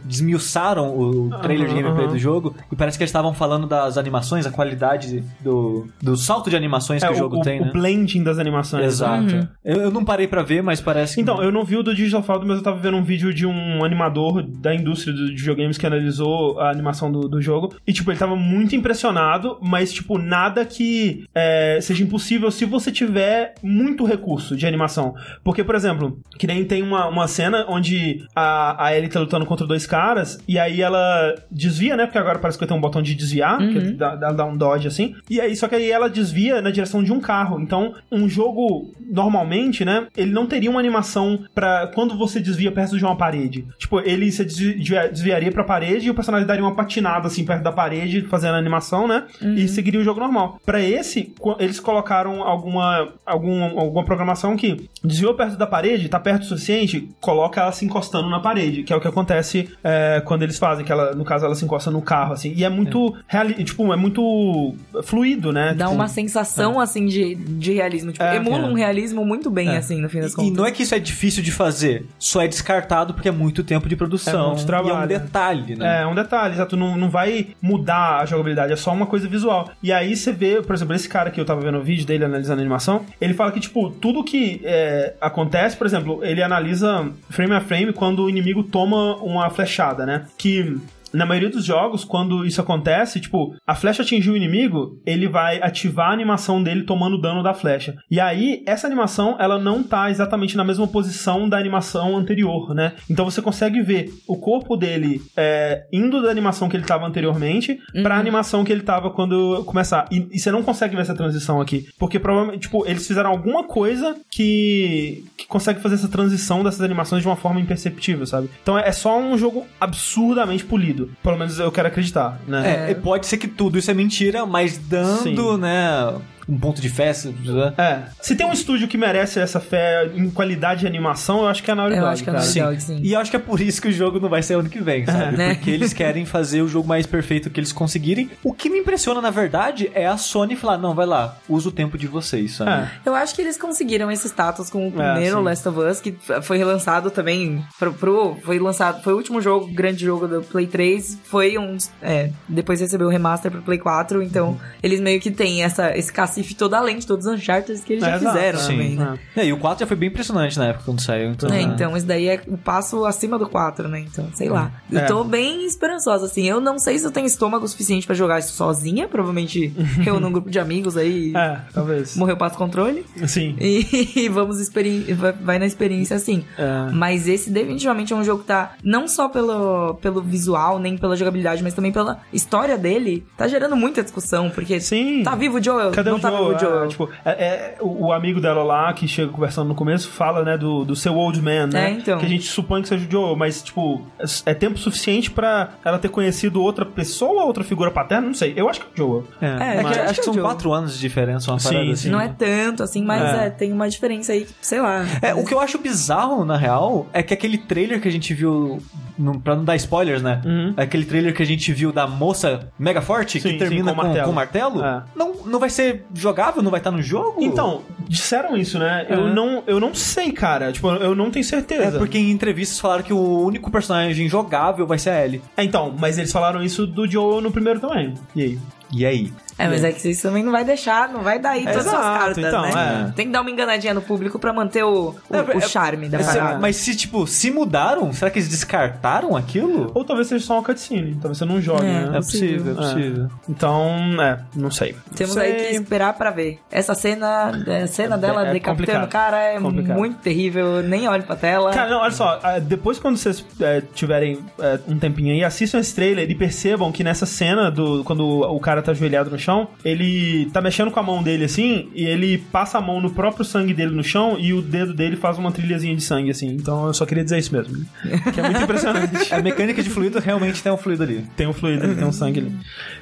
Desmiuçaram 0.05 0.97
o 0.97 1.29
trailer 1.41 1.67
de 1.67 1.73
Aham, 1.73 1.83
gameplay 1.83 2.07
do 2.07 2.17
jogo. 2.19 2.55
E 2.71 2.75
parece 2.75 2.97
que 2.97 3.03
eles 3.03 3.09
estavam 3.09 3.33
falando 3.33 3.65
das 3.67 3.97
animações, 3.97 4.45
a 4.45 4.51
qualidade 4.51 5.23
do, 5.39 5.87
do 6.01 6.15
salto 6.17 6.49
de 6.49 6.55
animações 6.55 6.90
animações 6.91 7.03
É, 7.03 7.07
que 7.07 7.13
o 7.13 7.15
o, 7.15 7.17
jogo 7.19 7.37
o- 7.39 7.41
tem, 7.41 7.61
o 7.61 7.65
né? 7.65 7.71
blending 7.71 8.23
das 8.23 8.39
animações. 8.39 8.85
Exato. 8.85 9.35
Uhum. 9.35 9.47
Eu, 9.63 9.81
eu 9.83 9.91
não 9.91 10.03
parei 10.05 10.27
pra 10.27 10.41
ver, 10.41 10.61
mas 10.61 10.79
parece 10.81 11.15
que... 11.15 11.21
Então, 11.21 11.41
eu 11.41 11.51
não 11.51 11.63
vi 11.63 11.77
o 11.77 11.83
do 11.83 11.93
Digital 11.95 12.23
Foundry, 12.23 12.47
mas 12.47 12.57
eu 12.57 12.63
tava 12.63 12.77
vendo 12.79 12.97
um 12.97 13.03
vídeo 13.03 13.33
de 13.33 13.45
um 13.45 13.83
animador 13.83 14.41
da 14.43 14.73
indústria 14.73 15.13
do- 15.13 15.27
de 15.27 15.35
videogames 15.35 15.77
que 15.77 15.85
analisou 15.85 16.59
a 16.59 16.69
animação 16.69 17.11
do, 17.11 17.27
do 17.27 17.41
jogo. 17.41 17.73
E, 17.87 17.93
tipo, 17.93 18.11
ele 18.11 18.19
tava 18.19 18.35
muito 18.35 18.75
impressionado, 18.75 19.57
mas, 19.61 19.91
tipo, 19.93 20.17
nada 20.17 20.65
que 20.65 21.25
é, 21.33 21.79
seja 21.81 22.03
impossível 22.03 22.49
se 22.51 22.65
você 22.65 22.91
tiver 22.91 23.53
muito 23.63 24.05
recurso 24.05 24.55
de 24.55 24.65
animação. 24.67 25.13
Porque, 25.43 25.63
por 25.63 25.75
exemplo, 25.75 26.19
que 26.37 26.47
nem 26.47 26.63
tem 26.65 26.81
uma, 26.83 27.07
uma 27.07 27.27
cena 27.27 27.65
onde 27.67 28.23
a, 28.35 28.85
a 28.85 28.95
Ellie 28.97 29.09
tá 29.09 29.19
lutando 29.19 29.45
contra 29.45 29.65
dois 29.65 29.85
caras, 29.85 30.37
e 30.47 30.57
aí 30.59 30.81
ela 30.81 31.35
desvia, 31.49 31.95
né? 31.95 32.05
Porque 32.05 32.17
agora 32.17 32.39
parece 32.39 32.57
que 32.57 32.65
tem 32.65 32.75
um 32.75 32.81
botão 32.81 33.01
de 33.01 33.15
desviar, 33.15 33.57
que 33.59 33.79
dá, 33.93 34.15
dá, 34.15 34.31
dá 34.31 34.45
um 34.45 34.55
dodge 34.57 34.87
assim. 34.87 35.15
E 35.29 35.39
aí, 35.39 35.55
só 35.55 35.67
que 35.67 35.75
aí 35.75 35.89
ela 35.91 36.09
desvia 36.09 36.61
na 36.61 36.69
direção 36.71 36.80
de 37.03 37.11
um 37.11 37.19
carro. 37.19 37.59
Então, 37.59 37.93
um 38.11 38.27
jogo, 38.27 38.91
normalmente, 39.09 39.85
né? 39.85 40.07
Ele 40.15 40.31
não 40.31 40.45
teria 40.47 40.69
uma 40.69 40.79
animação 40.79 41.39
pra 41.53 41.87
quando 41.93 42.17
você 42.17 42.39
desvia 42.39 42.71
perto 42.71 42.97
de 42.97 43.05
uma 43.05 43.15
parede. 43.15 43.65
Tipo, 43.77 43.99
ele 43.99 44.31
se 44.31 44.43
desvi- 44.43 44.73
desviaria 45.11 45.51
pra 45.51 45.63
parede 45.63 46.07
e 46.07 46.09
o 46.09 46.13
personagem 46.15 46.47
daria 46.47 46.63
uma 46.63 46.75
patinada 46.75 47.27
assim 47.27 47.45
perto 47.45 47.63
da 47.63 47.71
parede, 47.71 48.21
fazendo 48.23 48.55
a 48.55 48.57
animação, 48.57 49.07
né? 49.07 49.23
E 49.41 49.67
seguiria 49.67 49.99
o 49.99 50.03
jogo 50.03 50.19
normal. 50.19 50.59
Pra 50.65 50.81
esse, 50.81 51.33
eles 51.59 51.79
colocaram 51.79 52.43
alguma, 52.43 53.09
algum, 53.25 53.79
alguma 53.79 54.03
programação 54.05 54.55
que 54.55 54.89
desviou 55.03 55.33
perto 55.33 55.57
da 55.57 55.67
parede, 55.67 56.09
tá 56.09 56.19
perto 56.19 56.43
o 56.43 56.45
suficiente, 56.45 57.09
coloca 57.19 57.61
ela 57.61 57.71
se 57.71 57.85
encostando 57.85 58.29
na 58.29 58.39
parede, 58.39 58.83
que 58.83 58.91
é 58.93 58.95
o 58.95 59.01
que 59.01 59.07
acontece 59.07 59.69
é, 59.83 60.21
quando 60.25 60.43
eles 60.43 60.57
fazem, 60.57 60.85
que 60.85 60.91
ela, 60.91 61.13
no 61.13 61.23
caso, 61.25 61.45
ela 61.45 61.55
se 61.55 61.63
encosta 61.65 61.91
no 61.91 62.01
carro, 62.01 62.33
assim. 62.33 62.53
E 62.55 62.63
é 62.63 62.69
muito, 62.69 63.15
reali 63.27 63.63
tipo, 63.63 63.91
é 63.91 63.95
muito 63.95 64.73
fluido, 65.03 65.51
né? 65.51 65.73
Dá 65.73 65.85
Tipo, 65.85 65.95
uma 65.95 66.07
sensação, 66.07 66.70
assim, 66.79 67.05
de, 67.05 67.35
de 67.35 67.73
realismo. 67.73 68.11
Tipo, 68.11 68.23
É, 68.23 68.35
emula 68.35 68.67
é. 68.67 68.69
um 68.69 68.73
realismo 68.73 69.25
muito 69.25 69.49
bem, 69.49 69.69
assim, 69.75 69.99
no 70.01 70.09
fim 70.09 70.19
das 70.21 70.31
E, 70.31 70.33
e 70.33 70.35
contas. 70.35 70.53
não 70.53 70.65
é 70.65 70.71
que 70.71 70.83
isso 70.83 70.95
é 70.95 70.99
difícil 70.99 71.43
de 71.43 71.51
fazer, 71.51 72.05
só 72.19 72.41
é 72.41 72.47
descartado 72.47 73.13
porque 73.13 73.27
é 73.29 73.31
muito 73.31 73.63
tempo 73.63 73.89
de 73.89 73.95
produção. 73.95 74.43
É 74.43 74.47
muito 74.47 74.59
e 74.59 74.63
é 74.63 74.65
trabalho. 74.67 75.03
um 75.03 75.07
detalhe, 75.07 75.75
né? 75.75 76.01
É, 76.01 76.07
um 76.07 76.15
detalhe, 76.15 76.53
exato. 76.53 76.77
Não, 76.77 76.95
não 76.97 77.09
vai 77.09 77.47
mudar 77.61 78.19
a 78.21 78.25
jogabilidade, 78.25 78.73
é 78.73 78.75
só 78.75 78.91
uma 78.93 79.05
coisa 79.05 79.27
visual. 79.27 79.71
E 79.81 79.91
aí 79.91 80.15
você 80.15 80.31
vê, 80.31 80.61
por 80.61 80.73
exemplo, 80.75 80.95
esse 80.95 81.09
cara 81.09 81.31
que 81.31 81.39
eu 81.39 81.45
tava 81.45 81.61
vendo 81.61 81.77
o 81.77 81.83
vídeo 81.83 82.05
dele 82.05 82.25
analisando 82.25 82.59
a 82.59 82.61
animação, 82.61 83.05
ele 83.19 83.33
fala 83.33 83.51
que, 83.51 83.59
tipo, 83.59 83.89
tudo 83.89 84.23
que 84.23 84.61
é, 84.63 85.15
acontece, 85.19 85.75
por 85.75 85.87
exemplo, 85.87 86.23
ele 86.23 86.41
analisa 86.41 87.09
frame 87.29 87.53
a 87.53 87.61
frame 87.61 87.93
quando 87.93 88.23
o 88.23 88.29
inimigo 88.29 88.63
toma 88.63 89.15
uma 89.17 89.49
flechada, 89.49 90.05
né? 90.05 90.25
Que. 90.37 90.77
Na 91.13 91.25
maioria 91.25 91.49
dos 91.49 91.65
jogos, 91.65 92.03
quando 92.03 92.45
isso 92.45 92.61
acontece, 92.61 93.19
tipo, 93.19 93.55
a 93.65 93.75
flecha 93.75 94.01
atingiu 94.01 94.33
o 94.33 94.37
inimigo, 94.37 94.99
ele 95.05 95.27
vai 95.27 95.61
ativar 95.61 96.09
a 96.09 96.13
animação 96.13 96.61
dele 96.61 96.83
tomando 96.83 97.19
dano 97.19 97.43
da 97.43 97.53
flecha. 97.53 97.95
E 98.09 98.19
aí, 98.19 98.63
essa 98.65 98.87
animação, 98.87 99.35
ela 99.39 99.59
não 99.59 99.83
tá 99.83 100.09
exatamente 100.09 100.55
na 100.55 100.63
mesma 100.63 100.87
posição 100.87 101.47
da 101.47 101.57
animação 101.57 102.17
anterior, 102.17 102.73
né? 102.73 102.93
Então 103.09 103.25
você 103.25 103.41
consegue 103.41 103.81
ver 103.81 104.13
o 104.27 104.37
corpo 104.37 104.75
dele 104.75 105.21
é, 105.35 105.85
indo 105.91 106.21
da 106.21 106.29
animação 106.29 106.69
que 106.69 106.75
ele 106.75 106.85
tava 106.85 107.05
anteriormente 107.05 107.79
pra 108.03 108.17
animação 108.17 108.63
que 108.63 108.71
ele 108.71 108.81
tava 108.81 109.09
quando 109.09 109.63
começar. 109.65 110.07
E, 110.11 110.27
e 110.31 110.39
você 110.39 110.51
não 110.51 110.63
consegue 110.63 110.95
ver 110.95 111.01
essa 111.01 111.15
transição 111.15 111.61
aqui. 111.61 111.87
Porque 111.97 112.19
provavelmente, 112.19 112.61
tipo, 112.61 112.85
eles 112.85 113.07
fizeram 113.07 113.29
alguma 113.29 113.63
coisa 113.63 114.15
que, 114.29 115.23
que 115.37 115.47
consegue 115.47 115.81
fazer 115.81 115.95
essa 115.95 116.07
transição 116.07 116.63
dessas 116.63 116.81
animações 116.81 117.21
de 117.21 117.27
uma 117.27 117.35
forma 117.35 117.59
imperceptível, 117.59 118.25
sabe? 118.25 118.49
Então 118.61 118.77
é, 118.77 118.87
é 118.87 118.91
só 118.91 119.17
um 119.19 119.37
jogo 119.37 119.65
absurdamente 119.79 120.65
polido. 120.65 121.00
Pelo 121.23 121.37
menos 121.37 121.59
eu 121.59 121.71
quero 121.71 121.87
acreditar, 121.87 122.39
né? 122.47 122.87
É, 122.87 122.91
e 122.91 122.95
pode 122.95 123.27
ser 123.27 123.37
que 123.37 123.47
tudo 123.47 123.77
isso 123.77 123.89
é 123.89 123.93
mentira, 123.93 124.45
mas 124.45 124.77
dando, 124.77 125.23
Sim. 125.23 125.57
né, 125.57 126.13
um 126.47 126.57
ponto 126.57 126.81
de 126.81 126.89
fé. 126.89 127.13
se- 127.13 127.29
né? 127.29 127.73
É. 127.77 127.99
Se 128.21 128.35
tem 128.35 128.45
um 128.45 128.51
estúdio 128.53 128.87
que 128.87 128.97
merece 128.97 129.39
essa 129.39 129.59
fé 129.59 130.09
em 130.15 130.29
qualidade 130.29 130.81
de 130.81 130.87
animação, 130.87 131.41
eu 131.41 131.47
acho 131.47 131.63
que 131.63 131.69
é 131.69 131.73
a 131.73 131.75
Naughty 131.75 131.95
Eu 131.95 132.01
Dog, 132.01 132.13
acho 132.13 132.23
que 132.23 132.29
é 132.29 132.33
a. 132.33 132.35
Naughty 132.37 132.59
Dog, 132.59 132.81
sim. 132.83 132.99
E 133.03 133.13
eu 133.13 133.19
acho 133.19 133.29
que 133.31 133.37
é 133.37 133.39
por 133.39 133.59
isso 133.61 133.81
que 133.81 133.87
o 133.87 133.91
jogo 133.91 134.19
não 134.19 134.29
vai 134.29 134.41
ser 134.43 134.55
ano 134.55 134.69
que 134.69 134.79
vem, 134.79 135.05
sabe? 135.05 135.37
Né? 135.37 135.53
Porque 135.55 135.69
eles 135.71 135.93
querem 135.93 136.25
fazer 136.25 136.61
o 136.61 136.67
jogo 136.67 136.87
mais 136.87 137.05
perfeito 137.05 137.49
que 137.49 137.59
eles 137.59 137.71
conseguirem. 137.71 138.29
O 138.43 138.53
que 138.53 138.69
me 138.69 138.79
impressiona, 138.79 139.21
na 139.21 139.29
verdade, 139.29 139.91
é 139.93 140.05
a 140.07 140.17
Sony 140.17 140.55
falar: 140.55 140.77
não, 140.77 140.93
vai 140.95 141.05
lá, 141.05 141.37
usa 141.49 141.69
o 141.69 141.71
tempo 141.71 141.97
de 141.97 142.07
vocês, 142.07 142.55
sabe? 142.55 142.71
É. 142.71 142.89
Eu 143.05 143.15
acho 143.15 143.33
que 143.35 143.41
eles 143.41 143.57
conseguiram 143.57 144.09
esse 144.11 144.27
status 144.27 144.69
com 144.69 144.87
o 144.87 145.01
É, 145.01 145.11
primeiro 145.13 145.37
sim. 145.37 145.43
Last 145.43 145.67
of 145.69 145.79
Us, 145.79 145.99
que 146.01 146.15
foi 146.41 146.57
relançado 146.57 147.09
também 147.11 147.63
pro, 147.79 147.93
pro- 147.93 148.37
foi 148.43 148.59
lançado, 148.59 149.01
foi 149.03 149.13
o 149.13 149.17
último 149.17 149.41
jogo, 149.41 149.67
grande 149.73 150.03
jogo 150.05 150.27
do 150.27 150.41
Play 150.41 150.67
3, 150.67 151.17
foi 151.23 151.57
um, 151.57 151.77
é, 152.01 152.29
depois 152.47 152.79
recebeu 152.79 153.07
o 153.07 153.09
remaster 153.09 153.51
pro 153.51 153.61
Play 153.61 153.77
4, 153.79 154.21
então 154.21 154.49
Uhum. 154.51 154.57
eles 154.81 154.99
meio 154.99 155.19
que 155.19 155.29
têm 155.31 155.63
essa, 155.63 155.95
esse 155.97 156.11
cacife 156.31 156.55
toda 156.55 156.77
além 156.77 156.97
de 156.97 157.05
todos 157.05 157.25
os 157.25 157.33
Uncharted 157.33 157.81
que 157.81 157.93
eles 157.93 158.03
já 158.03 158.11
É, 158.11 158.15
exato, 158.15 158.35
fizeram 158.37 158.59
sim. 158.59 158.67
também, 158.67 158.95
né? 158.95 159.19
É, 159.35 159.45
e 159.45 159.53
o 159.53 159.57
4 159.57 159.81
já 159.81 159.87
foi 159.87 159.97
bem 159.97 160.09
impressionante 160.09 160.57
na 160.57 160.67
época 160.67 160.85
quando 160.85 161.01
saiu. 161.01 161.31
Então, 161.31 161.49
É, 161.49 161.53
né? 161.53 161.61
então, 161.61 161.95
esse 161.95 162.05
daí 162.05 162.27
é 162.27 162.41
o 162.47 162.57
passo 162.57 163.05
acima 163.05 163.37
do 163.37 163.47
4, 163.47 163.87
né? 163.87 163.99
Então, 163.99 164.27
sei 164.33 164.49
lá. 164.49 164.71
Eu 164.91 164.99
É. 164.99 165.05
tô 165.05 165.23
bem 165.23 165.65
esperançosa, 165.65 166.25
assim. 166.25 166.47
Eu 166.47 166.59
não 166.59 166.79
sei 166.79 166.97
se 166.97 167.05
eu 167.05 167.11
tenho 167.11 167.25
estômago 167.27 167.67
suficiente 167.67 168.05
pra 168.05 168.15
jogar 168.15 168.39
isso 168.39 168.53
sozinha. 168.53 169.07
Provavelmente 169.07 169.67
reúno 170.01 170.27
um 170.27 170.31
grupo 170.31 170.49
de 170.49 170.59
amigos 170.59 170.97
aí. 170.97 171.33
É, 171.35 171.59
talvez. 171.73 172.15
Morreu 172.15 172.37
passo 172.37 172.57
controle. 172.57 173.05
Sim. 173.27 173.55
E 173.59 174.29
vamos 174.31 174.59
experi 174.59 175.13
vai- 175.13 175.59
na 175.59 175.65
experiência 175.65 176.15
assim. 176.15 176.43
É. 176.57 176.91
Mas 176.91 177.27
esse 177.27 177.49
definitivamente 177.49 178.13
é 178.13 178.15
um 178.15 178.23
jogo 178.23 178.41
que 178.41 178.47
tá 178.47 178.73
não 178.83 179.07
só 179.07 179.27
pelo, 179.29 179.95
pelo 179.95 180.21
visual, 180.21 180.79
nem 180.79 180.97
pela 180.97 181.15
jogabilidade, 181.15 181.61
mas 181.63 181.73
também 181.73 181.91
pela 181.91 182.19
história 182.33 182.77
dele. 182.77 183.25
Tá 183.37 183.47
gerando 183.47 183.75
muita 183.75 184.01
discussão, 184.03 184.49
porque 184.49 184.79
Sim. 184.79 185.23
tá 185.23 185.35
vivo 185.35 185.57
o 185.57 185.63
Joel, 185.63 185.91
Cadê 185.91 186.09
não 186.09 186.17
o 186.17 186.20
vivo 186.29 186.43
o 186.55 186.59
Joel. 186.59 186.83
É, 186.83 186.87
tipo, 186.87 187.09
é, 187.25 187.29
é, 187.31 187.75
o, 187.81 188.05
o 188.07 188.13
amigo 188.13 188.39
dela 188.39 188.63
lá, 188.63 188.93
que 188.93 189.07
chega 189.07 189.31
conversando 189.31 189.67
no 189.67 189.75
começo, 189.75 190.09
fala, 190.09 190.43
né, 190.43 190.57
do, 190.57 190.83
do 190.85 190.95
seu 190.95 191.15
old 191.15 191.41
man, 191.41 191.67
né? 191.67 191.87
É, 191.87 191.91
então. 191.91 192.19
Que 192.19 192.25
a 192.25 192.29
gente 192.29 192.43
supõe 192.45 192.81
que 192.81 192.87
seja 192.87 193.07
o 193.07 193.11
Joel, 193.11 193.35
mas, 193.35 193.61
tipo, 193.61 194.01
é, 194.19 194.51
é 194.51 194.53
tempo 194.53 194.77
suficiente 194.77 195.29
pra 195.31 195.69
ela 195.83 195.97
ter 195.99 196.09
conhecido 196.09 196.61
outra 196.61 196.85
pessoa, 196.85 197.43
outra 197.45 197.63
figura 197.63 197.89
paterna? 197.91 198.27
Não 198.27 198.33
sei. 198.33 198.53
Eu 198.55 198.69
acho 198.69 198.79
que 198.81 198.85
é 198.87 199.03
o 199.03 199.07
Joel. 199.07 199.27
É, 199.41 199.45
É, 199.45 199.49
é 199.49 199.77
que 199.77 199.83
mas- 199.83 199.97
acho 199.97 200.19
que 200.19 200.23
são 200.25 200.31
acho 200.31 200.31
que 200.31 200.39
é 200.39 200.41
o 200.41 200.45
quatro 200.45 200.73
anos 200.73 200.93
de 200.93 200.99
diferença, 200.99 201.51
uma 201.51 201.59
Sim, 201.59 201.69
parada 201.69 201.85
sim. 201.87 201.91
assim. 201.93 202.09
Não 202.09 202.21
é 202.21 202.27
tanto, 202.27 202.83
assim, 202.83 203.03
mas 203.03 203.21
É. 203.21 203.45
é, 203.47 203.49
tem 203.49 203.71
uma 203.71 203.89
diferença 203.89 204.31
aí, 204.33 204.47
sei 204.61 204.79
lá. 204.81 205.03
É, 205.21 205.33
o 205.33 205.43
que 205.45 205.53
eu 205.53 205.59
acho 205.59 205.77
bizarro, 205.77 206.45
na 206.45 206.57
real, 206.57 207.07
é 207.13 207.21
que 207.23 207.33
aquele 207.33 207.57
trailer 207.57 208.01
que 208.01 208.07
a 208.07 208.11
gente 208.11 208.33
viu, 208.33 208.81
não, 209.17 209.39
pra 209.39 209.55
não 209.55 209.63
dar 209.63 209.75
spoilers, 209.75 210.21
né? 210.21 210.41
Uhum. 210.45 210.73
Aquele 210.77 211.05
trailer 211.05 211.33
que 211.35 211.41
a 211.41 211.45
gente 211.45 211.71
viu 211.73 211.91
da 211.91 212.07
moça 212.07 212.69
mega 212.77 213.01
forte, 213.01 213.39
Sim, 213.39 213.49
que 213.49 213.57
termina 213.57 213.91
sim, 213.91 213.95
com 213.95 214.01
com, 214.01 214.07
martelo. 214.07 214.25
com 214.27 214.31
martelo, 214.33 214.83
É. 214.85 215.03
não, 215.15 215.33
não 215.45 215.59
vai 215.59 215.69
ser 215.69 216.05
jogável, 216.13 216.61
não 216.61 216.71
vai 216.71 216.79
estar 216.79 216.91
no 216.91 217.01
jogo? 217.01 217.41
Então, 217.41 217.81
disseram 218.07 218.57
isso, 218.57 218.77
né? 218.79 219.05
Eu, 219.09 219.27
É. 219.27 219.33
não, 219.33 219.63
eu 219.67 219.79
não 219.79 219.93
sei, 219.93 220.31
cara. 220.31 220.71
Tipo, 220.71 220.89
eu 220.89 221.15
não 221.15 221.31
tenho 221.31 221.45
certeza. 221.45 221.95
É 221.95 221.99
porque 221.99 222.17
em 222.17 222.31
entrevistas 222.31 222.79
falaram 222.79 223.03
que 223.03 223.13
o 223.13 223.39
único 223.45 223.71
personagem 223.71 224.27
jogável 224.27 224.85
vai 224.85 224.97
ser 224.99 225.09
a 225.11 225.25
Ellie. 225.25 225.41
É, 225.57 225.63
então, 225.63 225.93
mas 225.97 226.17
eles 226.17 226.31
falaram 226.31 226.61
isso 226.63 226.85
do 226.85 227.07
Joel 227.09 227.41
no 227.41 227.51
primeiro 227.51 227.79
também. 227.79 228.13
E 228.35 228.41
aí? 228.41 228.59
E 228.93 229.05
aí? 229.05 229.31
É, 229.57 229.67
mas 229.67 229.83
é 229.83 229.91
que 229.91 230.09
isso 230.09 230.23
também 230.23 230.43
não 230.43 230.51
vai 230.51 230.63
deixar, 230.65 231.07
não 231.09 231.21
vai 231.21 231.37
dar 231.37 231.51
aí 231.51 231.63
todas 231.63 231.85
as 231.85 231.93
Exato, 231.93 232.19
cartas, 232.19 232.37
então, 232.39 232.61
né? 232.63 233.07
é. 233.09 233.11
Tem 233.11 233.27
que 233.27 233.31
dar 233.31 233.41
uma 233.41 233.51
enganadinha 233.51 233.93
no 233.93 234.01
público 234.01 234.39
pra 234.39 234.51
manter 234.51 234.83
o, 234.83 235.09
o, 235.29 235.35
É, 235.35 235.41
o 235.41 235.57
é- 235.59 235.61
charme 235.61 236.09
da 236.09 236.19
É, 236.19 236.23
parada. 236.23 236.59
mas 236.59 236.77
se, 236.77 236.95
tipo, 236.95 237.27
se 237.27 237.51
mudaram, 237.51 238.11
será 238.11 238.31
que 238.31 238.39
eles 238.39 238.49
descartaram 238.49 239.35
aquilo? 239.35 239.91
Ou 239.93 240.03
talvez 240.03 240.27
seja 240.27 240.43
só 240.45 240.53
uma 240.55 240.63
cutscene. 240.63 241.13
Talvez 241.21 241.37
você 241.37 241.45
não 241.45 241.61
jogue, 241.61 241.85
É, 241.85 242.05
né? 242.05 242.09
É 242.13 242.15
possível, 242.17 242.71
é 242.71 242.75
possível. 242.75 243.27
Então, 243.47 243.87
é, 244.19 244.39
não 244.55 244.71
sei. 244.71 244.95
Temos 245.15 245.33
Sei. 245.35 245.43
aí 245.43 245.53
que 245.67 245.75
esperar 245.75 246.13
pra 246.13 246.31
ver. 246.31 246.59
Essa 246.71 246.95
cena, 246.95 247.51
a 247.83 247.87
cena 247.87 248.17
dela 248.17 248.47
É 248.47 248.53
decapitando 248.53 249.01
complicado. 249.01 249.05
o 249.05 249.07
cara 249.11 249.37
é 249.43 249.59
Complicado. 249.59 249.97
muito 249.97 250.17
terrível. 250.21 250.81
Nem 250.81 251.07
olhe 251.07 251.21
pra 251.23 251.35
tela. 251.35 251.71
Cara, 251.71 251.89
não, 251.89 251.99
olha 252.01 252.11
só, 252.11 252.39
depois 252.61 252.97
quando 252.97 253.17
vocês 253.17 253.45
é, 253.59 253.81
tiverem 253.93 254.39
é, 254.59 254.79
um 254.87 254.97
tempinho 254.97 255.33
aí, 255.33 255.43
assistam 255.43 255.77
esse 255.79 255.93
trailer 255.93 256.29
e 256.29 256.33
percebam 256.33 256.91
que 256.91 257.03
nessa 257.03 257.27
cena 257.27 257.69
do 257.69 258.03
quando 258.03 258.25
o 258.25 258.59
cara 258.59 258.80
tá 258.81 258.91
ajoelhado 258.91 259.29
no 259.29 259.37
chão, 259.39 259.67
ele 259.83 260.49
tá 260.53 260.61
mexendo 260.61 260.91
com 260.91 260.99
a 260.99 261.03
mão 261.03 261.21
dele 261.23 261.45
assim, 261.45 261.89
e 261.93 262.05
ele 262.05 262.37
passa 262.37 262.77
a 262.77 262.81
mão 262.81 262.99
no 263.01 263.09
próprio 263.11 263.43
sangue 263.45 263.73
dele 263.73 263.91
no 263.95 264.03
chão 264.03 264.37
e 264.39 264.53
o 264.53 264.61
dedo 264.61 264.93
dele 264.93 265.15
faz 265.15 265.37
uma 265.37 265.51
trilhazinha 265.51 265.95
de 265.95 266.01
sangue 266.03 266.31
assim. 266.31 266.47
Então 266.49 266.87
eu 266.87 266.93
só 266.93 267.05
queria 267.05 267.23
dizer 267.23 267.37
isso 267.39 267.53
mesmo. 267.53 267.85
Que 268.33 268.39
é 268.39 268.43
muito 268.43 268.61
impressionante. 268.63 269.11
A 269.33 269.41
mecânica 269.41 269.81
de 269.83 269.89
fluido 269.89 270.19
realmente 270.19 270.61
tem 270.61 270.71
um 270.71 270.77
fluido 270.77 271.03
ali. 271.03 271.25
Tem 271.35 271.47
um 271.47 271.53
fluido, 271.53 271.83
ali, 271.85 271.95
tem 271.95 272.05
um 272.05 272.11
sangue 272.11 272.39
ali. 272.39 272.55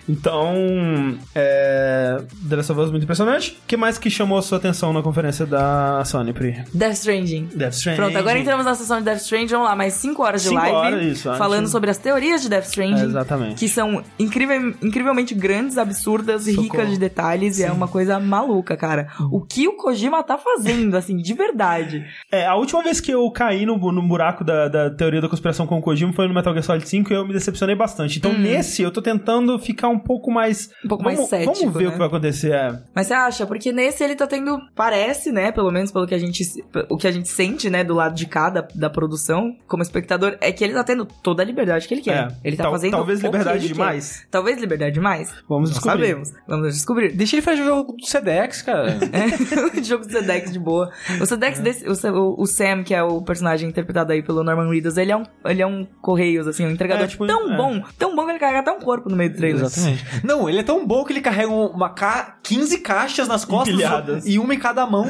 Então, 0.08 1.18
é. 1.36 2.22
The 2.48 2.56
Last 2.56 2.72
of 2.72 2.82
Us 2.82 2.92
muito 2.92 3.04
impressionante. 3.04 3.52
O 3.64 3.68
que 3.68 3.78
mais 3.78 3.98
que 3.98 4.10
chamou 4.10 4.38
a 4.38 4.42
sua 4.42 4.58
atenção 4.58 4.92
na 4.94 5.02
conferência 5.02 5.46
da 5.46 6.04
Sony, 6.06 6.34
Pri? 6.34 6.64
Death 6.74 6.94
Stranding. 6.94 7.50
Death 7.56 7.74
Stranding. 7.74 8.02
Pronto, 8.02 8.18
agora 8.18 8.38
entramos 8.40 8.66
na 8.66 8.76
sessão 8.76 8.98
de 9.00 9.06
Death 9.06 9.22
Stranding. 9.22 9.48
Vamos 9.48 9.68
lá, 9.68 9.76
mais 9.76 9.94
5 9.94 10.24
horas 10.24 10.42
de 10.44 10.50
Cinco 10.50 10.62
live. 10.62 10.76
horas, 10.76 11.06
isso, 11.06 11.34
falando 11.36 11.60
antes- 11.60 11.72
sobre 11.72 11.90
as 11.90 11.98
teorias 11.98 12.42
de 12.42 12.50
Death 12.50 12.66
Stranding. 12.66 13.02
É, 13.02 13.06
exatamente. 13.06 13.56
Que 13.56 13.68
são 13.70 14.04
incrível, 14.18 14.74
incrivelmente 14.82 15.34
grandes 15.36 15.69
grandes, 15.70 15.78
absurdas 15.78 16.48
e 16.48 16.52
Socorro. 16.54 16.64
ricas 16.74 16.90
de 16.92 16.98
detalhes. 17.00 17.60
E 17.60 17.64
é 17.64 17.72
uma 17.72 17.88
coisa 17.88 18.20
maluca, 18.20 18.76
cara. 18.76 19.08
O 19.32 19.42
que 19.42 19.68
o 19.68 19.74
Kojima 19.74 20.24
tá 20.24 20.38
fazendo, 20.38 20.96
assim, 20.96 21.18
de 21.18 21.34
verdade. 21.34 22.06
É, 22.32 22.46
a 22.46 22.56
última 22.56 22.84
vez 22.84 23.00
que 23.02 23.12
eu 23.12 23.30
caí 23.32 23.66
no, 23.66 23.78
no 23.92 24.08
buraco 24.08 24.44
da, 24.44 24.68
da 24.68 24.90
teoria 24.90 25.20
da 25.20 25.28
conspiração 25.28 25.66
com 25.66 25.80
o 25.80 25.82
Kojima 25.82 26.14
foi 26.14 26.28
no 26.28 26.34
Metal 26.34 26.54
Gear 26.54 26.64
Solid 26.64 26.88
5 26.88 27.12
e 27.12 27.16
eu 27.16 27.26
me 27.26 27.34
decepcionei 27.34 27.76
bastante. 27.76 28.20
Então, 28.20 28.32
nesse, 28.34 28.82
eu 28.84 28.92
tô 28.92 29.02
tentando 29.02 29.58
ficar 29.58 29.88
um 29.88 29.98
pouco 29.98 30.30
mais. 30.32 30.70
Um 30.86 30.88
pouco 30.88 31.04
vamos, 31.04 31.20
mais 31.20 31.30
cético, 31.30 31.54
Vamos 31.56 31.74
ver 31.74 31.84
né? 31.84 31.90
o 31.90 31.92
que 31.94 31.98
vai 31.98 32.08
acontecer. 32.08 32.52
É. 32.52 32.80
Mas 32.94 33.08
você 33.08 33.14
acha? 33.14 33.48
Porque 33.48 33.72
nesse 33.72 34.04
ele 34.04 34.16
tá 34.16 34.28
tendo, 34.28 34.60
parece, 34.76 35.32
né? 35.32 35.52
Pelo 35.52 35.72
menos 35.72 35.92
pelo 35.92 36.06
que 36.06 36.14
a 36.14 36.20
gente, 36.20 36.44
o 36.90 36.98
que 36.98 37.08
a 37.08 37.12
gente 37.12 37.28
sente, 37.30 37.70
né? 37.70 37.84
Do 37.84 37.96
lado 37.96 38.14
de 38.16 38.28
cá 38.28 38.50
da, 38.50 38.68
da 38.76 38.90
produção, 38.90 39.56
como 39.68 39.82
espectador, 39.82 40.38
é 40.40 40.52
que 40.52 40.64
ele 40.64 40.74
tá 40.74 40.84
tendo 40.84 41.06
toda 41.24 41.42
a 41.42 41.46
liberdade 41.46 41.88
que 41.88 41.94
ele 41.96 42.02
quer. 42.02 42.28
É. 42.28 42.28
Ele 42.44 42.56
tá 42.56 42.64
Tal- 42.64 42.72
fazendo 42.74 42.92
talvez 42.92 43.22
liberdade 43.22 43.68
quer. 43.68 43.74
demais. 43.74 44.28
Talvez 44.30 44.60
liberdade 44.60 44.94
demais. 44.94 45.34
Vamos 45.48 45.59
Não 45.68 45.72
descobrir. 45.72 46.08
sabemos. 46.08 46.34
Vamos 46.48 46.74
descobrir. 46.76 47.12
Deixa 47.16 47.36
ele 47.36 47.42
fazer 47.42 47.62
o 47.62 47.66
jogo 47.66 47.94
do 47.94 48.06
CDX, 48.06 48.62
cara. 48.62 48.98
É, 49.12 49.82
jogo 49.84 50.06
do 50.06 50.12
Sedex 50.12 50.52
de 50.52 50.60
boa. 50.60 50.92
O 51.20 51.26
Sedex 51.26 51.60
desse, 51.60 51.86
o, 51.88 52.36
o, 52.38 52.46
Sam, 52.46 52.84
que 52.84 52.94
é 52.94 53.02
o 53.04 53.22
personagem 53.22 53.68
interpretado 53.68 54.12
aí 54.12 54.22
pelo 54.22 54.44
Norman 54.44 54.70
Reedus, 54.70 54.98
ele 54.98 55.12
é 55.12 55.18
um, 55.18 55.24
ele 55.46 55.62
é 55.62 55.68
um 55.68 55.86
Correios, 56.02 56.48
assim, 56.48 56.66
um 56.66 56.70
entregador 56.70 57.06
É, 57.06 57.08
tipo, 57.08 57.26
tão 57.26 57.54
é. 57.54 57.58
bom, 57.58 57.82
tão 57.98 58.16
bom 58.16 58.26
que 58.26 58.32
ele 58.32 58.40
carrega 58.40 58.60
até 58.60 58.72
um 58.72 58.80
corpo 58.80 59.10
no 59.10 59.16
meio 59.16 59.32
do 59.32 59.38
trailer. 59.38 59.64
Exatamente. 59.64 60.06
Não, 60.24 60.48
ele 60.48 60.60
é 60.60 60.64
tão 60.64 60.86
bom 60.86 61.04
que 61.04 61.14
ele 61.14 61.22
carrega 61.22 61.50
uma 61.52 61.90
ca... 61.90 62.38
15 62.44 62.80
caixas 62.80 63.28
nas 63.28 63.46
costas 63.46 63.74
Empilhadas. 63.74 64.26
e 64.26 64.40
uma 64.40 64.54
em 64.54 64.60
cada 64.60 64.86
mão. 64.86 65.06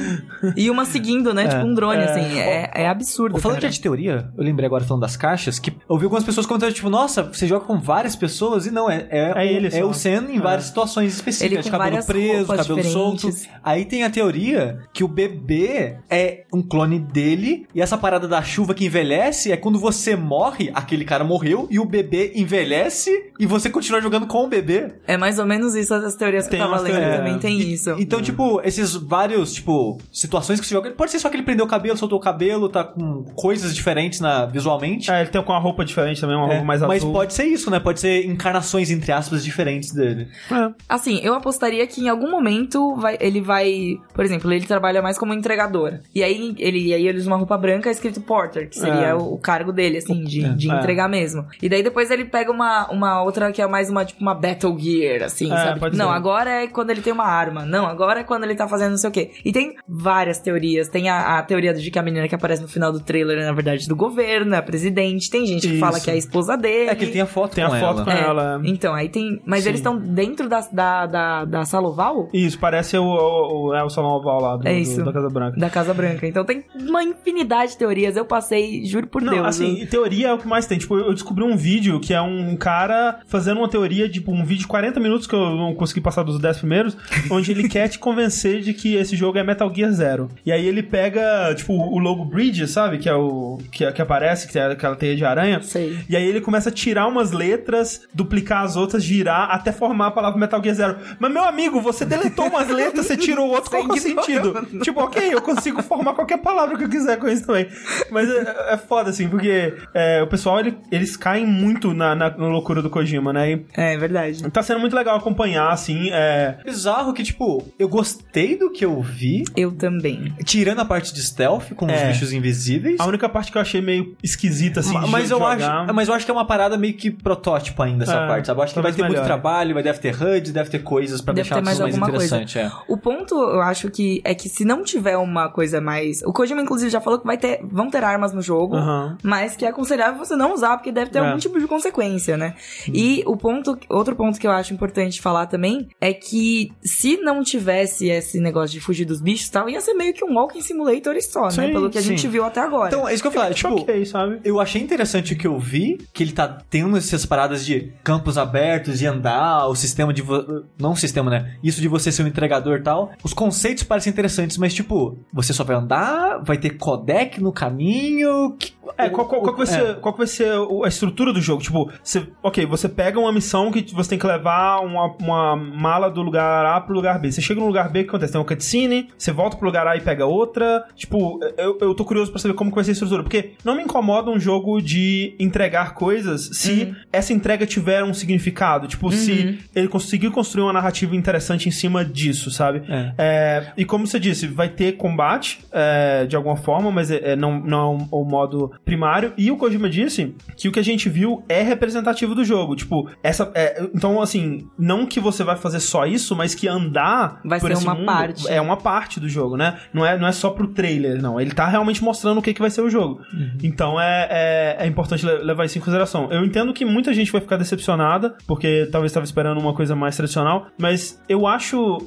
E 0.56 0.70
uma 0.70 0.86
seguindo, 0.86 1.34
né? 1.34 1.48
Tipo 1.48 1.66
um 1.66 1.74
drone, 1.74 2.02
É. 2.02 2.06
assim. 2.06 2.40
É, 2.40 2.72
é 2.84 2.88
absurdo. 2.88 3.40
Falando 3.40 3.62
cara. 3.62 3.72
de 3.72 3.80
teoria, 3.80 4.30
eu 4.38 4.44
lembrei 4.44 4.66
agora 4.66 4.84
falando 4.84 5.02
das 5.02 5.16
caixas, 5.16 5.60
que 5.60 5.74
eu 5.90 5.98
vi 5.98 6.04
algumas 6.06 6.24
pessoas 6.24 6.46
comentando, 6.46 6.74
tipo, 6.74 6.90
nossa, 6.90 7.24
você 7.24 7.48
joga 7.48 7.66
com 7.66 7.80
várias 7.80 8.16
pessoas 8.16 8.66
e 8.66 8.72
não, 8.72 8.90
é, 8.90 9.08
é, 9.10 9.30
É 9.30 9.34
o, 9.34 9.40
ele 9.40 9.78
é 9.78 9.86
o 9.86 9.94
Sen 9.94 10.26
em 10.32 10.39
É. 10.40 10.44
várias 10.44 10.66
situações 10.66 11.14
específicas, 11.14 11.66
Ele 11.66 11.72
cabelo 11.72 12.06
preso, 12.06 12.48
cabelo 12.48 12.84
solto. 12.84 13.16
diferentes. 13.28 13.50
Aí 13.64 13.86
tem 13.86 14.04
a 14.04 14.10
teoria 14.10 14.80
que 14.94 15.04
o 15.04 15.08
bebê 15.08 15.98
é 16.10 16.44
um 16.54 16.62
clone 16.62 17.00
dele 17.00 17.68
e 17.74 17.82
essa 17.82 17.98
parada 17.98 18.28
da 18.28 18.42
chuva 18.42 18.74
que 18.74 18.86
envelhece 18.86 19.52
é 19.52 19.58
quando 19.58 19.80
você 19.80 20.16
morre, 20.16 20.72
aquele 20.74 21.06
cara 21.06 21.24
morreu 21.24 21.68
e 21.70 21.80
o 21.80 21.86
bebê 21.86 22.32
envelhece 22.36 23.32
e 23.40 23.46
você 23.46 23.70
continua 23.70 24.02
jogando 24.02 24.28
com 24.28 24.44
o 24.46 24.48
bebê. 24.48 24.92
É 25.08 25.18
mais 25.18 25.40
ou 25.40 25.46
menos 25.46 25.76
isso 25.76 25.94
as 25.94 26.16
teorias 26.16 26.46
que 26.46 26.52
Tem 26.52 26.60
eu 26.60 26.70
tava 26.70 26.82
lendo. 26.82 27.18
Também 27.18 27.40
tem 27.40 27.60
E- 27.60 27.74
isso. 27.74 27.96
Então, 28.00 28.22
tipo, 28.22 28.62
esses 28.64 28.94
vários, 28.96 29.54
tipo, 29.54 29.98
situações 30.12 30.60
que 30.60 30.66
você 30.68 30.74
joga. 30.76 30.92
Pode 30.92 31.12
ser 31.12 31.20
só 31.20 31.30
que 31.30 31.36
ele 31.36 31.44
prendeu 31.44 31.66
o 31.66 31.70
cabelo, 31.70 31.98
soltou 31.98 32.18
o 32.18 32.22
cabelo, 32.22 32.70
tá 32.70 32.84
com 32.84 33.24
coisas 33.36 33.74
diferentes 33.76 34.20
na, 34.20 34.46
visualmente. 34.46 35.10
É, 35.12 35.22
ele 35.22 35.30
tem 35.30 35.42
com 35.44 35.52
uma 35.52 35.60
roupa 35.60 35.84
diferente 35.86 36.20
também, 36.22 36.36
uma 36.36 36.46
É, 36.48 36.52
roupa 36.52 36.66
mais 36.66 36.82
mas 36.82 37.02
azul. 37.02 37.14
pode 37.14 37.34
ser 37.34 37.46
isso, 37.46 37.70
né? 37.72 37.80
Pode 37.80 38.00
ser 38.00 38.26
encarnações, 38.26 38.90
entre 38.92 39.12
aspas, 39.12 39.44
diferentes 39.44 39.92
dele. 39.92 40.28
É. 40.52 40.72
Assim, 40.88 41.20
eu 41.24 41.34
apostaria 41.34 41.86
que 41.88 42.02
em 42.02 42.10
algum 42.10 42.30
momento 42.30 42.96
vai- 42.96 43.18
ele 43.20 43.42
vai. 43.42 43.98
Por 44.14 44.24
exemplo, 44.26 44.52
ele 44.52 44.66
trabalha 44.66 45.02
mais 45.02 45.18
como 45.18 45.34
entregador. 45.34 46.00
E 46.14 46.24
aí 46.24 46.56
ele, 46.58 46.88
e 46.88 46.94
aí 46.94 47.08
ele 47.08 47.18
usa 47.18 47.28
uma 47.30 47.38
roupa 47.38 47.58
branca 47.58 47.90
escrito 47.90 48.22
Porter, 48.22 48.70
que 48.70 48.78
seria 48.78 49.08
É. 49.10 49.14
o, 49.16 49.34
o 49.34 49.38
cargo 49.38 49.72
dele, 49.72 49.98
assim, 49.98 50.24
de, 50.24 50.48
de 50.56 50.70
É. 50.72 50.76
entregar 50.78 51.08
mesmo. 51.10 51.46
E 51.62 51.70
daí 51.70 51.84
depois 51.84 52.10
ele 52.12 52.26
pega 52.26 52.52
uma, 52.52 52.90
uma 52.92 53.22
outra 53.24 53.52
que 53.52 53.62
é 53.62 53.68
mais 53.68 53.90
uma, 53.90 54.06
tipo, 54.06 54.22
uma 54.22 54.34
Battle 54.36 54.78
Gear, 54.80 55.24
assim, 55.24 55.52
É, 55.52 55.56
sabe? 55.58 55.80
pode 55.80 55.98
Não, 55.98 56.08
ser. 56.10 56.16
agora 56.16 56.50
é 56.64 56.68
quando 56.68 56.90
ele 56.90 57.02
tem 57.02 57.14
uma 57.14 57.26
arma. 57.26 57.66
Não, 57.66 57.86
agora 57.86 58.22
é 58.22 58.24
quando 58.24 58.44
ele 58.44 58.56
tá 58.56 58.68
fazendo 58.68 58.92
não 58.92 58.98
sei 58.98 59.10
o 59.10 59.14
quê. 59.14 59.32
E 59.44 59.52
tem 59.52 59.76
várias 59.88 60.40
teorias. 60.40 60.88
Tem 60.88 61.10
a, 61.10 61.40
a 61.40 61.44
teoria 61.44 61.74
de 61.74 61.90
que 61.92 62.00
a 62.00 62.04
menina 62.04 62.28
que 62.28 62.36
aparece 62.36 62.62
no 62.62 62.68
final 62.68 62.92
do 62.92 63.00
trailer 63.00 63.38
é, 63.40 63.46
na 63.46 63.54
verdade, 63.54 63.88
do 63.88 63.96
governo, 63.96 64.54
é 64.56 64.58
a 64.58 64.62
presidente. 64.62 65.30
Tem 65.30 65.46
gente 65.46 65.62
que 65.68 65.74
Isso. 65.74 65.80
fala 65.80 66.00
que 66.00 66.10
é 66.10 66.14
a 66.14 66.18
esposa 66.18 66.56
dele. 66.58 66.90
É 66.90 66.96
que 66.96 67.06
ele 67.06 67.12
tem 67.12 67.22
a 67.22 67.26
foto 67.26 67.56
Tem 67.56 67.64
a 67.64 67.70
com 67.70 67.80
foto 67.80 68.02
ela. 68.02 68.04
com 68.06 68.12
É, 68.12 68.22
ela. 68.24 68.62
Então, 68.64 68.94
aí 68.94 69.10
tem. 69.10 69.42
Mas 69.46 69.64
Sim. 69.64 69.70
eles 69.70 69.80
estão 69.80 69.98
dentro 70.10 70.48
da, 70.50 70.62
da, 70.72 71.06
da, 71.06 71.46
da 71.46 71.66
sala 71.66 71.88
oval? 71.88 72.30
Isso, 72.34 72.58
parece 72.60 72.98
o, 72.98 73.04
o, 73.04 73.68
o, 73.70 73.74
é 73.74 73.84
o 73.84 73.90
salão 73.90 74.12
oval 74.12 74.42
lá 74.42 74.58
do, 74.58 74.68
É 74.68 74.74
do- 74.74 74.80
isso. 74.80 75.04
da 75.04 75.12
Casa 75.14 75.30
Branca. 75.30 75.60
Da 75.60 75.70
Casa 75.70 75.94
Branca. 75.94 76.28
Então 76.28 76.44
tem 76.44 76.64
uma 76.88 77.04
infinidade 77.04 77.72
de 77.74 77.78
teorias. 77.78 78.16
Eu 78.16 78.26
passei, 78.26 78.84
juro 78.86 79.08
por 79.08 79.22
Não, 79.22 79.34
Deus. 79.34 79.48
assim, 79.48 79.82
eu- 79.82 79.88
teoria 79.90 80.30
é 80.30 80.34
o 80.34 80.38
que 80.38 80.48
mais 80.48 80.66
tem. 80.66 80.78
Tipo, 80.78 80.98
eu 80.98 81.14
descobri 81.14 81.44
um 81.44 81.56
vídeo 81.56 82.00
que 82.00 82.14
é 82.14 82.22
um 82.22 82.56
cara 82.56 83.20
fazendo 83.28 83.58
uma 83.60 83.70
teoria, 83.70 84.10
tipo, 84.10 84.32
um 84.32 84.44
vídeo 84.44 84.62
de 84.62 84.68
40 84.68 85.00
minutos 85.00 85.28
que 85.28 85.36
eu 85.36 85.50
não 85.56 85.74
consegui 85.76 86.02
passar 86.02 86.24
dos 86.24 86.40
10 86.40 86.58
primeiros, 86.60 86.98
onde 87.32 87.52
ele 87.52 87.68
quer 87.70 87.88
te 87.88 88.00
convencer 88.00 88.62
de 88.62 88.74
que 88.74 88.96
esse 88.96 89.16
jogo 89.16 89.38
é 89.38 89.44
Metal 89.44 89.72
Gear 89.74 89.92
Zero. 89.92 90.30
E 90.46 90.52
aí 90.52 90.66
ele 90.68 90.82
pega, 90.84 91.54
tipo, 91.56 91.74
o 91.74 92.00
logo 92.00 92.26
Bridge, 92.26 92.68
sabe? 92.68 92.98
Que 92.98 93.10
é 93.10 93.14
o. 93.16 93.58
que, 93.72 93.90
que 93.92 94.02
aparece, 94.02 94.48
que 94.48 94.54
tem 94.54 94.62
aquela 94.62 94.96
teia 94.96 95.16
de 95.16 95.26
aranha. 95.26 95.62
Sei. 95.62 95.98
E 96.10 96.16
aí 96.16 96.26
ele 96.28 96.42
começa 96.42 96.70
a 96.70 96.72
tirar 96.72 97.08
umas 97.08 97.32
letras, 97.32 98.02
duplicar 98.14 98.64
as 98.64 98.76
outras, 98.76 99.04
girar, 99.04 99.50
até 99.52 99.72
formar 99.72 99.99
a 100.08 100.12
palavra 100.12 100.40
Metal 100.40 100.62
Gear 100.64 100.76
Zero. 100.76 100.98
Mas, 101.20 101.32
meu 101.32 101.44
amigo, 101.44 101.80
você 101.82 102.06
deletou 102.06 102.48
umas 102.48 102.68
letras, 102.70 103.06
você 103.06 103.18
tirou 103.18 103.50
outro, 103.50 103.70
qual 103.70 103.84
que 103.88 103.92
é 103.92 103.94
o 103.94 104.02
sentido? 104.02 104.68
Tipo, 104.84 105.02
ok, 105.02 105.34
eu 105.34 105.42
consigo 105.42 105.82
formar 105.84 106.14
qualquer 106.14 106.38
palavra 106.40 106.78
que 106.78 106.84
eu 106.84 106.90
quiser 106.90 107.18
com 107.18 107.28
isso 107.28 107.46
também. 107.46 107.68
Mas 108.12 108.30
é, 108.30 108.74
é 108.74 108.78
foda, 108.78 109.10
assim, 109.10 109.28
porque 109.28 109.74
é, 109.94 110.22
o 110.24 110.28
pessoal, 110.28 110.60
ele- 110.60 110.78
eles 110.92 111.16
caem 111.18 111.46
muito 111.46 111.94
na, 111.94 112.16
na, 112.16 112.30
na 112.30 112.48
loucura 112.48 112.82
do 112.82 112.90
Kojima, 112.90 113.32
né? 113.34 113.52
E 113.52 113.66
É 113.76 113.98
verdade. 113.98 114.50
tá 114.52 114.62
sendo 114.64 114.80
muito 114.80 114.96
legal 114.96 115.18
acompanhar, 115.18 115.70
assim, 115.72 116.10
é... 116.12 116.58
Bizarro 116.66 117.14
que, 117.14 117.24
tipo, 117.24 117.66
eu 117.78 117.88
gostei 117.88 118.58
do 118.58 118.72
que 118.72 118.84
eu 118.86 119.02
vi, 119.02 119.44
Eu 119.56 119.72
também. 119.72 120.34
tirando 120.46 120.80
a 120.80 120.86
parte 120.86 121.14
de 121.14 121.22
stealth 121.22 121.74
com 121.76 121.86
os 121.86 121.92
É. 121.92 122.08
bichos 122.08 122.32
invisíveis. 122.34 123.00
A 123.00 123.06
única 123.06 123.28
parte 123.30 123.52
que 123.52 123.58
eu 123.58 123.62
achei 123.62 123.82
meio 123.82 124.16
esquisita, 124.24 124.80
assim, 124.80 124.94
Ma- 124.94 125.04
de 125.06 125.12
mas 125.12 125.32
eu 125.32 125.40
jogar. 125.40 125.82
acho, 125.84 125.94
mas 125.94 126.08
eu 126.08 126.14
acho 126.14 126.26
que 126.26 126.32
é 126.32 126.34
uma 126.34 126.46
parada 126.46 126.78
meio 126.78 126.94
que 126.94 127.10
protótipo 127.12 127.82
ainda 127.84 128.04
essa 128.04 128.14
É, 128.16 128.28
parte, 128.28 128.48
sabe? 128.48 128.60
Eu 128.60 128.64
acho 128.64 128.74
que 128.74 128.82
vai 128.82 128.92
ter 128.92 129.02
muito 129.02 129.12
melhore. 129.12 129.28
trabalho, 129.28 129.74
vai 129.74 129.84
deve 129.92 130.00
ter 130.00 130.16
HUD, 130.16 130.52
deve 130.52 130.70
ter 130.70 130.80
coisas 130.84 131.22
pra 131.22 131.34
Deve 131.34 131.44
deixar 131.44 131.56
ter 131.56 131.66
mais 131.66 131.78
tudo 131.78 131.84
mais 131.86 131.96
alguma 131.96 132.10
coisa. 132.18 132.36
interessante, 132.38 132.60
é. 132.60 132.72
O 132.88 132.98
ponto, 132.98 133.36
eu 133.36 133.62
acho 133.62 133.90
que 133.90 134.22
é 134.24 134.34
que 134.36 134.48
se 134.50 134.64
não 134.66 134.84
tiver 134.84 135.18
uma 135.18 135.50
coisa 135.50 135.82
mais. 135.82 136.22
O 136.24 136.32
Kojima, 136.32 136.62
inclusive, 136.62 136.90
já 136.92 137.02
falou 137.02 137.20
que 137.20 137.26
vai 137.26 137.38
ter, 137.38 137.60
vão 137.64 137.90
ter 137.90 138.04
armas 138.04 138.34
no 138.34 138.42
jogo, 138.42 138.76
Aham. 138.76 139.18
mas 139.24 139.56
que 139.56 139.66
é 139.66 139.70
aconselhável 139.70 140.18
você 140.24 140.36
não 140.36 140.54
usar, 140.54 140.78
porque 140.78 140.92
deve 140.92 141.12
ter 141.12 141.20
É. 141.20 141.22
algum 141.26 141.38
tipo 141.38 141.60
de 141.60 141.68
consequência, 141.68 142.38
né? 142.38 142.56
E 142.88 143.24
o 143.26 143.36
ponto, 143.36 143.78
outro 143.90 144.16
ponto 144.16 144.40
que 144.40 144.46
eu 144.48 144.52
acho 144.52 144.74
importante 144.74 145.22
falar 145.22 145.46
também 145.48 145.88
é 146.00 146.14
que 146.14 146.72
se 146.84 147.18
não 147.18 147.44
tivesse 147.44 148.08
esse 148.10 148.40
negócio 148.40 148.72
de 148.72 148.80
fugir 148.80 149.06
dos 149.06 149.22
bichos 149.22 149.48
e 149.48 149.52
tal, 149.52 149.70
ia 149.70 149.82
ser 149.82 149.94
meio 149.94 150.14
que 150.14 150.24
um 150.24 150.36
walking 150.36 150.62
simulator 150.62 151.16
e 151.16 151.22
só, 151.22 151.44
né? 151.46 151.52
Sim, 151.52 151.72
Pelo 151.72 151.90
que 151.90 151.98
a 151.98 152.02
gente 152.02 152.22
sim. 152.22 152.28
viu 152.30 152.44
até 152.44 152.62
agora. 152.62 152.88
Então, 152.90 153.08
é 153.08 153.14
isso 153.14 153.22
que 153.24 153.28
eu 153.28 153.32
falei, 153.32 153.54
tipo, 153.56 153.74
ok, 153.82 154.06
sabe? 154.06 154.40
Eu 154.44 154.60
achei 154.60 154.82
interessante 154.82 155.34
o 155.34 155.38
que 155.38 155.48
eu 155.48 155.58
vi, 155.58 155.98
que 156.14 156.24
ele 156.24 156.32
tá 156.32 156.58
tendo 156.70 156.98
essas 156.98 157.26
paradas 157.26 157.66
de 157.66 157.92
campos 158.04 158.38
abertos 158.38 159.02
e 159.02 159.06
andar, 159.06 159.68
o 159.68 159.76
sistema 159.80 160.14
de. 160.14 160.22
vo- 160.22 160.64
Não 160.80 160.92
o 160.92 160.96
sistema, 160.96 161.30
né? 161.32 161.56
Isso 161.64 161.82
de 161.82 161.88
você 161.88 162.12
ser 162.12 162.24
um 162.24 162.28
entregador 162.28 162.78
e 162.78 162.82
tal. 162.82 163.12
Os 163.24 163.34
conceitos 163.34 163.84
parecem 163.84 164.12
interessantes, 164.12 164.58
mas, 164.58 164.74
tipo, 164.74 165.18
você 165.34 165.54
só 165.54 165.64
vai 165.64 165.76
andar, 165.76 166.40
vai 166.44 166.58
ter 166.58 166.72
codec 166.72 167.42
no 167.42 167.52
caminho. 167.52 168.56
que- 168.60 168.74
É, 168.98 169.08
qual, 169.10 169.28
qual- 169.28 169.42
qual 169.42 169.54
que 169.56 169.66
vai 169.66 169.76
é. 169.76 169.80
ser, 169.80 169.96
qual 170.00 170.14
que 170.14 170.18
vai 170.20 170.28
ser 170.28 170.52
a 170.84 170.88
estrutura 170.88 171.32
do 171.32 171.40
jogo? 171.42 171.62
Tipo, 171.62 171.92
você, 172.04 172.28
ok, 172.42 172.66
você 172.66 172.90
pega 172.90 173.20
uma 173.20 173.32
missão 173.32 173.72
que 173.72 173.94
você 173.94 174.10
tem 174.12 174.20
que 174.20 174.26
levar 174.28 174.80
uma, 174.82 175.16
uma 175.22 175.56
mala 175.56 176.10
do 176.10 176.22
lugar 176.22 176.66
A 176.66 176.82
pro 176.82 176.94
lugar 176.96 177.20
B. 177.20 177.32
Você 177.32 177.42
chega 177.42 177.60
no 177.60 177.68
lugar 177.68 177.90
B, 177.92 178.00
o 178.02 178.04
que 178.04 178.10
acontece? 178.10 178.32
Tem 178.34 178.42
uma 178.42 178.48
cutscene, 178.48 179.08
você 179.18 179.32
volta 179.32 179.56
pro 179.58 179.66
lugar 179.66 179.86
A 179.88 179.96
e 179.96 180.02
pega 180.02 180.26
outra. 180.26 180.86
Tipo, 180.96 181.40
eu, 181.58 181.78
eu 181.82 181.94
tô 181.96 182.04
curioso 182.04 182.32
pra 182.32 182.40
saber 182.40 182.54
como 182.56 182.72
que 182.72 182.76
vai 182.76 182.84
ser 182.84 182.92
a 182.92 182.94
estrutura. 182.94 183.24
Porque 183.24 183.54
não 183.64 183.76
me 183.76 183.84
incomoda 183.84 184.30
um 184.32 184.40
jogo 184.40 184.82
de 184.82 185.36
entregar 185.40 185.94
coisas 185.94 186.50
se 186.54 186.94
essa 187.14 187.32
entrega 187.32 187.66
tiver 187.66 188.04
um 188.04 188.14
significado. 188.14 188.88
Tipo, 188.88 189.12
se 189.12 189.60
ele 189.76 189.88
conseguiu 189.88 190.32
construir 190.32 190.64
uma 190.64 190.74
narrativa 190.74 191.16
interessante 191.16 191.68
em 191.68 191.72
cima 191.72 192.04
disso, 192.04 192.50
sabe? 192.52 192.82
É. 192.90 193.14
É, 193.18 193.74
e 193.78 193.86
como 193.86 194.08
você 194.08 194.20
disse, 194.20 194.48
vai 194.48 194.70
ter 194.70 194.94
combate 194.94 195.60
é, 195.72 196.26
de 196.26 196.36
alguma 196.36 196.56
forma, 196.58 196.92
mas 196.92 197.12
é, 197.12 197.32
é, 197.32 197.36
não, 197.36 197.60
não 197.60 197.78
é 197.78 198.08
o 198.12 198.24
modo 198.24 198.72
primário. 198.84 199.34
E 199.38 199.52
o 199.52 199.58
Kojima 199.58 199.90
disse 199.90 200.36
que 200.58 200.68
o 200.68 200.72
que 200.72 200.80
a 200.80 200.84
gente 200.84 201.08
viu 201.10 201.44
é 201.48 201.62
representativo 201.62 202.34
do 202.34 202.44
jogo. 202.44 202.76
Tipo, 202.76 203.10
essa. 203.24 203.52
é, 203.56 203.84
então, 203.94 204.22
assim, 204.22 204.68
não 204.78 205.06
que 205.06 205.20
você 205.20 205.44
vai 205.44 205.56
fazer 205.56 205.80
só 205.80 206.06
isso, 206.06 206.36
mas 206.36 206.56
que 206.56 206.68
andar 206.68 207.40
Vai 207.46 207.60
por 207.60 207.68
ser 207.68 207.74
esse 207.74 207.84
uma 207.84 207.96
mundo 207.96 208.06
parte. 208.06 208.48
É 208.48 208.60
uma 208.62 208.78
parte 208.78 209.20
do 209.20 209.30
jogo, 209.30 209.56
né? 209.56 209.78
Não 209.94 210.06
é, 210.06 210.18
não 210.18 210.28
é 210.28 210.32
só 210.32 210.50
pro 210.50 210.68
trailer, 210.68 211.22
não. 211.22 211.40
Ele 211.40 211.52
tá 211.52 211.68
realmente 211.68 212.04
mostrando 212.04 212.40
o 212.40 212.42
que, 212.42 212.54
que 212.54 212.62
vai 212.62 212.70
ser 212.70 212.82
o 212.82 212.90
jogo. 212.90 213.22
Então 213.64 214.00
é, 214.00 214.78
é, 214.80 214.88
importante 214.88 215.26
le- 215.26 215.44
levar 215.44 215.66
isso 215.66 215.78
em 215.78 215.82
consideração. 215.82 216.28
Eu 216.32 216.44
entendo 216.44 216.74
que 216.74 216.86
muita 216.86 217.14
gente 217.14 217.32
vai 217.32 217.42
ficar 217.42 217.58
decepcionada, 217.58 218.36
porque 218.48 218.88
talvez 218.92 219.12
estava 219.12 219.26
esperando 219.26 219.59
uma 219.60 219.74
coisa 219.74 219.96
mais 219.96 220.16
tradicional, 220.16 220.68
mas 220.78 221.22
eu 221.28 221.46
acho. 221.48 221.98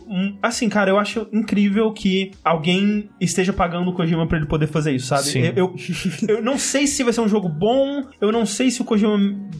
Assim, 0.42 0.68
cara, 0.68 0.90
eu 0.90 0.98
acho 0.98 1.26
incrível 1.32 1.92
que 1.92 2.30
alguém 2.44 3.08
esteja 3.20 3.52
pagando 3.52 3.90
o 3.90 3.94
Kojima 3.94 4.26
pra 4.26 4.38
ele 4.38 4.46
poder 4.46 4.66
fazer 4.66 4.92
isso, 4.92 5.06
sabe? 5.06 5.22
Sim. 5.24 5.40
Eu, 5.54 5.54
eu, 5.56 5.74
eu 6.36 6.42
não 6.42 6.58
sei 6.58 6.86
se 6.86 7.02
vai 7.02 7.12
ser 7.12 7.20
um 7.20 7.28
jogo 7.28 7.48
bom, 7.48 8.02
eu 8.20 8.32
não 8.32 8.44
sei 8.46 8.70
se 8.70 8.80
o 8.80 8.84
Kojima 8.84 9.18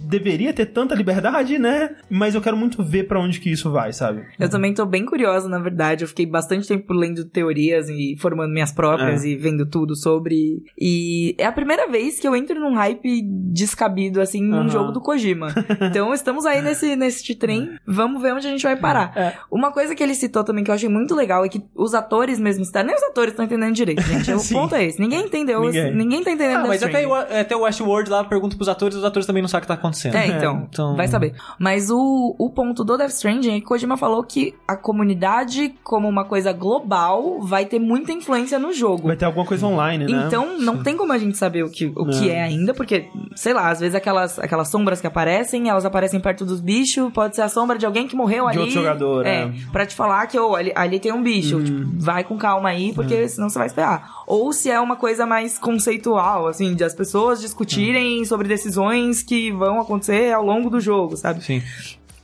deveria 0.08 0.52
ter 0.52 0.66
tanta 0.66 0.94
liberdade, 0.94 1.58
né? 1.58 1.94
Mas 2.10 2.34
eu 2.34 2.40
quero 2.40 2.56
muito 2.56 2.82
ver 2.82 3.04
pra 3.06 3.20
onde 3.20 3.40
que 3.40 3.50
isso 3.50 3.70
vai, 3.70 3.92
sabe? 3.92 4.24
Eu 4.38 4.48
também 4.48 4.74
tô 4.74 4.84
bem 4.86 5.04
curiosa, 5.04 5.48
na 5.48 5.58
verdade. 5.58 6.04
Eu 6.04 6.08
fiquei 6.08 6.26
bastante 6.26 6.66
tempo 6.68 6.92
lendo 6.92 7.24
teorias 7.24 7.88
e 7.88 8.16
formando 8.18 8.52
minhas 8.52 8.72
próprias 8.72 9.24
É. 9.24 9.28
e 9.28 9.36
vendo 9.36 9.66
tudo 9.66 9.94
sobre. 9.96 10.62
E 10.78 11.34
é 11.38 11.46
a 11.46 11.52
primeira 11.52 11.88
vez 11.90 12.18
que 12.20 12.26
eu 12.26 12.34
entro 12.36 12.58
num 12.60 12.74
hype 12.74 13.22
descabido, 13.52 14.20
assim, 14.20 14.42
num 14.42 14.58
Aham. 14.60 14.68
jogo 14.68 14.92
do 14.92 15.00
Kojima. 15.00 15.48
Então 15.80 16.12
estamos 16.14 16.44
aí 16.46 16.62
nesse, 16.62 16.94
nesse 16.96 17.34
trem. 17.34 17.70
Vamos 17.86 18.22
ver 18.22 18.32
onde 18.34 18.46
a 18.46 18.50
gente 18.50 18.62
vai 18.62 18.76
parar. 18.76 19.12
É. 19.16 19.34
Uma 19.50 19.72
coisa 19.72 19.94
que 19.94 20.02
ele 20.02 20.14
citou 20.14 20.44
também 20.44 20.62
que 20.64 20.70
eu 20.70 20.74
achei 20.74 20.88
muito 20.88 21.14
legal 21.14 21.44
é 21.44 21.48
que 21.48 21.62
os 21.74 21.94
atores 21.94 22.38
mesmo 22.38 22.62
estão. 22.62 22.82
Nem 22.82 22.94
os 22.94 23.02
atores 23.02 23.32
estão 23.32 23.44
entendendo 23.44 23.74
direito, 23.74 24.02
gente. 24.02 24.32
O 24.32 24.48
ponto 24.48 24.74
é 24.74 24.84
esse. 24.84 25.00
Ninguém 25.00 25.24
entendeu. 25.26 25.60
Ninguém. 25.62 25.94
Ninguém, 25.94 26.22
tá 26.24 26.30
entendendo. 26.30 26.58
Ah, 26.58 26.68
Death 26.68 26.68
mas 26.68 26.82
até 26.82 27.06
o, 27.06 27.14
até 27.14 27.56
o 27.56 27.60
Westworld 27.62 28.10
lá 28.10 28.24
pergunta 28.24 28.56
pros 28.56 28.68
atores, 28.68 28.96
os 28.96 29.04
atores 29.04 29.26
também 29.26 29.42
não 29.42 29.48
sabem 29.48 29.60
o 29.60 29.62
que 29.62 29.68
tá 29.68 29.74
acontecendo. 29.74 30.14
É, 30.16 30.26
então, 30.26 30.66
Então- 30.70 30.96
vai 30.96 31.08
saber. 31.08 31.34
Mas 31.58 31.90
o, 31.90 32.34
o 32.38 32.50
ponto 32.50 32.84
do 32.84 32.96
Death 32.96 33.10
Stranding 33.10 33.56
é 33.56 33.60
que 33.60 33.66
Kojima 33.66 33.96
falou 33.96 34.22
que 34.24 34.54
a 34.66 34.76
comunidade, 34.76 35.74
como 35.82 36.08
uma 36.08 36.24
coisa 36.24 36.52
global, 36.52 37.40
vai 37.40 37.64
ter 37.64 37.78
muita 37.78 38.12
influência 38.12 38.58
no 38.58 38.72
jogo. 38.72 39.08
Vai 39.08 39.16
ter 39.16 39.24
alguma 39.24 39.44
coisa 39.44 39.66
online, 39.66 40.06
né? 40.06 40.24
Então, 40.26 40.58
não 40.58 40.82
tem 40.82 40.96
como 40.96 41.12
a 41.12 41.18
gente 41.18 41.36
saber 41.36 41.62
o 41.64 41.70
que, 41.70 41.86
o 41.86 42.06
que 42.06 42.26
Não. 42.26 42.30
é 42.30 42.42
ainda, 42.42 42.72
porque, 42.74 43.06
sei 43.34 43.52
lá, 43.52 43.70
às 43.70 43.80
vezes 43.80 43.94
aquelas, 43.94 44.38
aquelas 44.38 44.68
sombras 44.68 45.00
que 45.00 45.06
aparecem, 45.06 45.68
elas 45.68 45.84
aparecem 45.84 46.20
perto 46.20 46.44
dos 46.44 46.60
bichos, 46.60 47.12
pode 47.12 47.34
ser 47.36 47.42
a 47.42 47.48
sombra 47.48 47.71
de 47.78 47.86
alguém 47.86 48.06
que 48.06 48.14
morreu 48.16 48.44
De 48.46 48.50
ali. 48.50 48.58
outro 48.60 48.74
jogador, 48.74 49.26
é. 49.26 49.42
é. 49.42 49.44
Hum. 49.46 49.54
Pra 49.72 49.84
te 49.86 49.94
falar 49.94 50.26
que, 50.26 50.38
ô, 50.38 50.54
ali, 50.56 50.72
ali 50.74 50.98
tem 51.00 51.12
um 51.12 51.22
bicho, 51.22 51.62
tipo, 51.62 51.82
vai 51.98 52.24
com 52.24 52.36
calma 52.36 52.68
aí, 52.70 52.92
porque 52.92 53.26
senão 53.28 53.48
você 53.50 53.58
vai 53.58 53.66
esperar. 53.66 54.22
Ou 54.26 54.52
se 54.52 54.70
é 54.70 54.78
uma 54.80 54.96
coisa 54.96 55.24
mais 55.26 55.58
conceitual, 55.58 56.46
assim, 56.46 56.74
de 56.74 56.84
as 56.84 56.94
pessoas 56.94 57.38
Hum. 57.38 57.42
discutirem 57.42 58.24
sobre 58.24 58.48
decisões 58.48 59.22
que 59.22 59.50
vão 59.52 59.80
acontecer 59.80 60.32
ao 60.32 60.44
longo 60.44 60.68
do 60.70 60.80
jogo, 60.80 61.16
sabe? 61.16 61.42
Sim. 61.44 61.62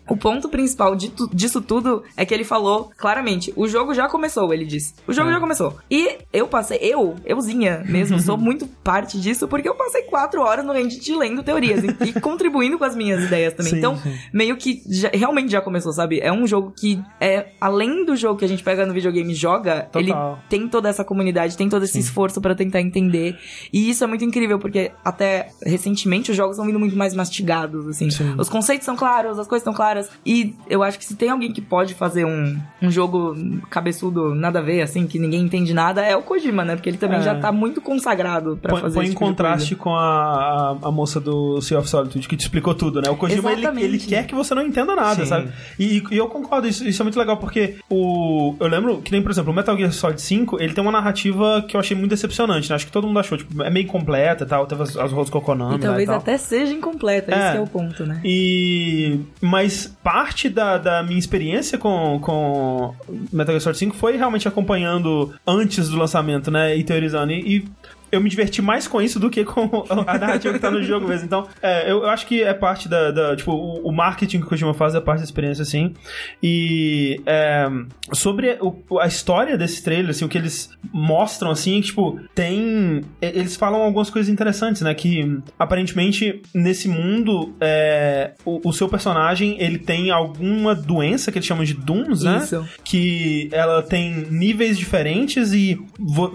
O 0.08 0.16
ponto 0.16 0.48
principal 0.48 0.96
tu- 0.96 1.28
disso 1.32 1.60
tudo 1.60 2.02
é 2.16 2.24
que 2.24 2.32
ele 2.34 2.44
falou 2.44 2.90
claramente: 2.96 3.52
o 3.56 3.68
jogo 3.68 3.92
já 3.94 4.08
começou, 4.08 4.52
ele 4.52 4.64
disse. 4.64 4.94
O 5.06 5.12
jogo 5.12 5.28
É. 5.30 5.32
já 5.34 5.40
começou. 5.40 5.76
E 5.90 6.18
eu 6.32 6.48
passei, 6.48 6.78
eu, 6.80 7.14
euzinha 7.24 7.82
mesmo, 7.86 8.18
sou 8.20 8.36
muito 8.38 8.66
parte 8.82 9.20
disso 9.20 9.46
porque 9.48 9.68
eu 9.68 9.74
passei 9.74 10.02
quatro 10.02 10.40
horas 10.42 10.64
no 10.64 10.72
Reddit 10.72 11.14
lendo 11.14 11.42
teorias 11.42 11.82
e, 11.84 11.88
e 12.08 12.20
contribuindo 12.20 12.78
com 12.78 12.84
as 12.84 12.96
minhas 12.96 13.22
ideias 13.24 13.52
também. 13.54 13.72
Sim, 13.72 13.78
então, 13.78 13.96
sim. 13.98 14.14
meio 14.32 14.56
que 14.56 14.82
já- 14.88 15.10
realmente 15.12 15.50
já 15.52 15.60
começou, 15.60 15.92
sabe? 15.92 16.20
É 16.20 16.32
um 16.32 16.46
jogo 16.46 16.72
que 16.76 17.00
é 17.20 17.48
além 17.60 18.04
do 18.04 18.16
jogo 18.16 18.38
que 18.38 18.44
a 18.44 18.48
gente 18.48 18.62
pega 18.62 18.86
no 18.86 18.94
videogame 18.94 19.32
e 19.32 19.34
joga, 19.34 19.82
Total. 19.92 20.00
ele 20.02 20.12
tem 20.48 20.68
toda 20.68 20.88
essa 20.88 21.04
comunidade, 21.04 21.56
tem 21.56 21.68
todo 21.68 21.84
esse 21.84 21.98
esforço 21.98 22.40
pra 22.40 22.54
tentar 22.54 22.80
entender. 22.80 23.36
E 23.72 23.90
isso 23.90 24.02
é 24.04 24.06
muito 24.06 24.24
incrível 24.24 24.58
porque 24.58 24.90
até 25.04 25.48
recentemente 25.64 26.30
os 26.30 26.36
jogos 26.36 26.56
estão 26.56 26.66
vindo 26.66 26.78
muito 26.78 26.96
mais 26.96 27.14
mastigados, 27.14 27.86
assim. 27.88 28.10
Sim. 28.10 28.34
Os 28.38 28.48
conceitos 28.48 28.84
são 28.84 28.96
claros, 28.96 29.38
as 29.38 29.46
coisas 29.46 29.62
estão 29.62 29.74
claras. 29.74 29.97
E 30.24 30.54
eu 30.68 30.82
acho 30.82 30.98
que 30.98 31.04
se 31.04 31.14
tem 31.16 31.30
alguém 31.30 31.52
que 31.52 31.60
pode 31.60 31.94
fazer 31.94 32.24
um, 32.24 32.58
um 32.82 32.90
jogo 32.90 33.34
cabeçudo, 33.70 34.34
nada 34.34 34.58
a 34.58 34.62
ver, 34.62 34.82
assim, 34.82 35.06
que 35.06 35.18
ninguém 35.18 35.40
entende 35.42 35.72
nada, 35.74 36.02
é 36.02 36.16
o 36.16 36.22
Kojima, 36.22 36.64
né? 36.64 36.74
Porque 36.76 36.88
ele 36.88 36.98
também 36.98 37.18
É. 37.18 37.22
já 37.22 37.34
tá 37.34 37.50
muito 37.52 37.80
consagrado 37.80 38.58
pra 38.60 38.72
Põe, 38.72 38.80
fazer 38.82 38.94
põe 38.94 39.04
em 39.06 39.08
tipo 39.10 39.20
contraste 39.20 39.74
com 39.76 39.94
a, 39.94 40.76
a, 40.82 40.88
a 40.88 40.90
moça 40.90 41.20
do 41.20 41.60
Sea 41.60 41.78
of 41.78 41.88
Solitude 41.88 42.28
que 42.28 42.36
te 42.36 42.42
explicou 42.42 42.74
tudo, 42.74 43.00
né? 43.00 43.10
O 43.10 43.16
Kojima, 43.16 43.52
ele, 43.52 43.66
ele 43.82 43.98
quer 43.98 44.26
que 44.26 44.34
você 44.34 44.54
não 44.54 44.62
entenda 44.62 44.94
nada, 44.94 45.22
Sim. 45.22 45.26
sabe? 45.28 45.48
E, 45.78 46.02
e 46.10 46.16
eu 46.16 46.28
concordo, 46.28 46.66
isso, 46.68 46.86
isso 46.86 47.02
é 47.02 47.04
muito 47.04 47.18
legal, 47.18 47.36
porque 47.36 47.76
o, 47.90 48.54
eu 48.60 48.66
lembro 48.68 48.98
que 49.02 49.10
nem, 49.12 49.22
por 49.22 49.30
exemplo, 49.30 49.52
o 49.52 49.54
Metal 49.56 49.76
Gear 49.76 49.92
Solid 49.92 50.20
5, 50.20 50.60
ele 50.60 50.72
tem 50.74 50.82
uma 50.82 50.92
narrativa 50.92 51.64
que 51.66 51.76
eu 51.76 51.80
achei 51.80 51.96
muito 51.96 52.10
decepcionante, 52.10 52.68
né? 52.68 52.76
Acho 52.76 52.86
que 52.86 52.92
todo 52.92 53.06
mundo 53.06 53.18
achou, 53.18 53.38
tipo, 53.38 53.62
é 53.62 53.70
meio 53.70 53.86
completa 53.86 54.44
e 54.44 54.46
tal, 54.46 54.66
teve 54.66 54.82
as, 54.82 54.96
as 54.96 55.12
rolas 55.12 55.30
com 55.30 55.38
o 55.38 55.40
Konami 55.42 55.70
coisa. 55.72 55.84
E 55.84 55.88
talvez 55.88 56.06
tal. 56.08 56.16
até 56.18 56.36
seja 56.38 56.72
incompleta, 56.72 57.32
É. 57.34 57.48
esse 57.48 57.56
é 57.56 57.60
o 57.60 57.66
ponto, 57.66 58.04
né? 58.06 58.20
E. 58.24 59.20
Mas 59.40 59.87
parte 60.02 60.48
da, 60.48 60.78
da 60.78 61.02
minha 61.02 61.18
experiência 61.18 61.78
com, 61.78 62.18
com 62.20 62.94
Metal 63.32 63.52
Gear 63.52 63.60
Solid 63.60 63.78
5 63.78 63.96
foi 63.96 64.16
realmente 64.16 64.46
acompanhando 64.46 65.34
antes 65.46 65.88
do 65.88 65.96
lançamento, 65.96 66.50
né? 66.50 66.76
E 66.76 66.84
teorizando. 66.84 67.32
E, 67.32 67.56
e 67.56 67.68
eu 68.10 68.20
me 68.20 68.28
diverti 68.28 68.60
mais 68.62 68.86
com 68.88 69.00
isso 69.02 69.18
do 69.20 69.28
que 69.30 69.44
com 69.44 69.84
a 69.88 70.18
narrativa 70.18 70.54
que 70.54 70.60
tá 70.60 70.70
no 70.70 70.82
jogo 70.82 71.06
mesmo. 71.08 71.26
Então, 71.26 71.46
é, 71.62 71.90
eu, 71.90 71.98
eu 72.02 72.08
acho 72.08 72.26
que 72.26 72.42
é 72.42 72.54
parte 72.54 72.88
da. 72.88 73.10
da- 73.10 73.36
tipo, 73.36 73.52
o, 73.52 73.88
o 73.88 73.92
marketing 73.92 74.40
que 74.40 74.46
o 74.46 74.48
Kojima 74.48 74.74
faz 74.74 74.94
é 74.94 75.00
parte 75.00 75.18
da 75.20 75.24
experiência, 75.24 75.62
assim. 75.62 75.94
E. 76.42 77.20
é, 77.26 77.68
sobre 78.12 78.58
o- 78.60 78.98
a 79.00 79.06
história 79.06 79.56
desse 79.58 79.82
trailer, 79.82 80.10
assim, 80.10 80.24
o 80.24 80.28
que 80.28 80.38
eles 80.38 80.70
mostram, 80.92 81.50
assim, 81.50 81.80
tipo, 81.80 82.18
tem. 82.34 83.02
Eles 83.20 83.56
falam 83.56 83.82
algumas 83.82 84.10
coisas 84.10 84.30
interessantes, 84.32 84.82
né? 84.82 84.94
Que 84.94 85.38
aparentemente 85.58 86.40
nesse 86.54 86.88
mundo, 86.88 87.54
é, 87.60 88.32
o, 88.44 88.68
o 88.68 88.72
seu 88.72 88.88
personagem 88.88 89.56
ele 89.60 89.78
tem 89.78 90.10
alguma 90.10 90.74
doença 90.74 91.30
que 91.30 91.38
eles 91.38 91.46
chamam 91.46 91.64
de 91.64 91.74
Dooms, 91.74 92.22
né? 92.22 92.38
Isso. 92.38 92.66
que 92.84 93.48
ela 93.52 93.82
tem 93.82 94.26
níveis 94.30 94.78
diferentes 94.78 95.52
e 95.52 95.78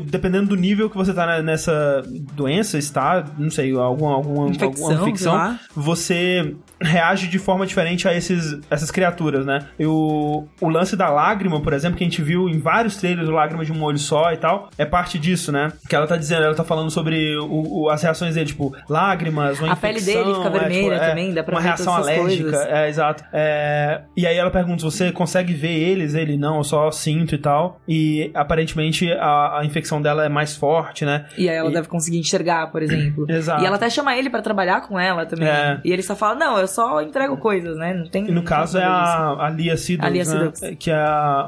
dependendo 0.05 0.49
do 0.49 0.55
nível 0.55 0.89
que 0.89 0.95
você 0.97 1.13
tá 1.13 1.25
ne- 1.25 1.41
nessa 1.63 2.03
doença, 2.33 2.77
está, 2.77 3.25
não 3.37 3.49
sei, 3.49 3.71
alguma, 3.71 4.13
alguma, 4.13 4.49
Infecção, 4.49 4.91
alguma 4.91 5.09
infecção, 5.09 5.59
você 5.75 6.55
reage 6.83 7.27
de 7.27 7.39
forma 7.39 7.65
diferente 7.65 8.07
a 8.07 8.13
esses, 8.13 8.59
essas 8.69 8.91
criaturas, 8.91 9.45
né? 9.45 9.59
E 9.79 9.85
o, 9.85 10.45
o 10.61 10.69
lance 10.69 10.95
da 10.95 11.09
lágrima, 11.09 11.61
por 11.61 11.73
exemplo, 11.73 11.97
que 11.97 12.03
a 12.03 12.07
gente 12.07 12.21
viu 12.21 12.49
em 12.49 12.59
vários 12.59 12.95
trailers, 12.97 13.27
o 13.27 13.31
lágrima 13.31 13.63
de 13.65 13.71
um 13.71 13.81
olho 13.83 13.97
só 13.97 14.31
e 14.31 14.37
tal, 14.37 14.69
é 14.77 14.85
parte 14.85 15.17
disso, 15.17 15.51
né? 15.51 15.71
Que 15.89 15.95
ela 15.95 16.07
tá 16.07 16.17
dizendo, 16.17 16.43
ela 16.43 16.55
tá 16.55 16.63
falando 16.63 16.89
sobre 16.91 17.35
o, 17.37 17.83
o- 17.83 17.89
as 17.89 18.01
reações 18.03 18.35
dele, 18.35 18.47
tipo, 18.47 18.75
lágrimas, 18.89 19.59
uma 19.59 19.73
A 19.73 19.75
pele 19.75 19.99
infecção, 19.99 20.23
dele 20.23 20.35
fica 20.35 20.47
é, 20.47 20.51
vermelha 20.59 20.81
tipo, 20.83 20.93
é, 21.03 21.09
também, 21.09 21.33
dá 21.33 21.43
pra 21.43 21.55
uma 21.55 21.61
reação 21.61 21.93
alérgica, 21.95 22.43
coisas. 22.51 22.67
é, 22.67 22.89
exato. 22.89 23.23
É, 23.31 24.01
e 24.15 24.25
aí 24.27 24.37
ela 24.37 24.51
pergunta 24.51 24.83
você 24.83 25.11
consegue 25.11 25.53
ver 25.53 25.73
eles, 25.73 26.13
ele 26.13 26.37
não, 26.37 26.57
eu 26.57 26.63
só 26.63 26.91
sinto 26.91 27.35
e 27.35 27.37
tal. 27.37 27.79
E 27.87 28.31
aparentemente 28.33 29.11
a, 29.11 29.59
a 29.59 29.65
infecção 29.65 30.01
dela 30.01 30.25
é 30.25 30.29
mais 30.29 30.55
forte, 30.55 31.05
né? 31.05 31.25
E 31.37 31.49
aí 31.49 31.55
ela 31.55 31.69
E- 31.69 31.73
deve 31.73 31.87
conseguir 31.87 32.17
enxergar, 32.19 32.67
por 32.71 32.81
exemplo. 32.81 33.25
Exato. 33.29 33.63
E 33.63 33.65
ela 33.65 33.75
até 33.75 33.89
chama 33.89 34.15
ele 34.15 34.29
pra 34.29 34.41
trabalhar 34.41 34.81
com 34.81 34.99
ela 34.99 35.25
também. 35.25 35.47
É. 35.47 35.79
E 35.83 35.91
ele 35.91 36.01
só 36.01 36.15
fala, 36.15 36.35
não, 36.35 36.57
eu 36.57 36.67
só 36.73 37.01
entrego 37.01 37.37
coisas, 37.37 37.77
né? 37.77 37.93
Não 37.93 38.07
tem... 38.09 38.27
E 38.27 38.31
no 38.31 38.43
caso 38.43 38.77
é 38.77 38.83
a, 38.83 39.45
a 39.45 39.49
Lia 39.49 39.75
A 39.99 40.09
Lia 40.09 40.23
né? 40.23 40.25
Seydoux. 40.25 40.61
que 40.79 40.91
é 40.91 41.05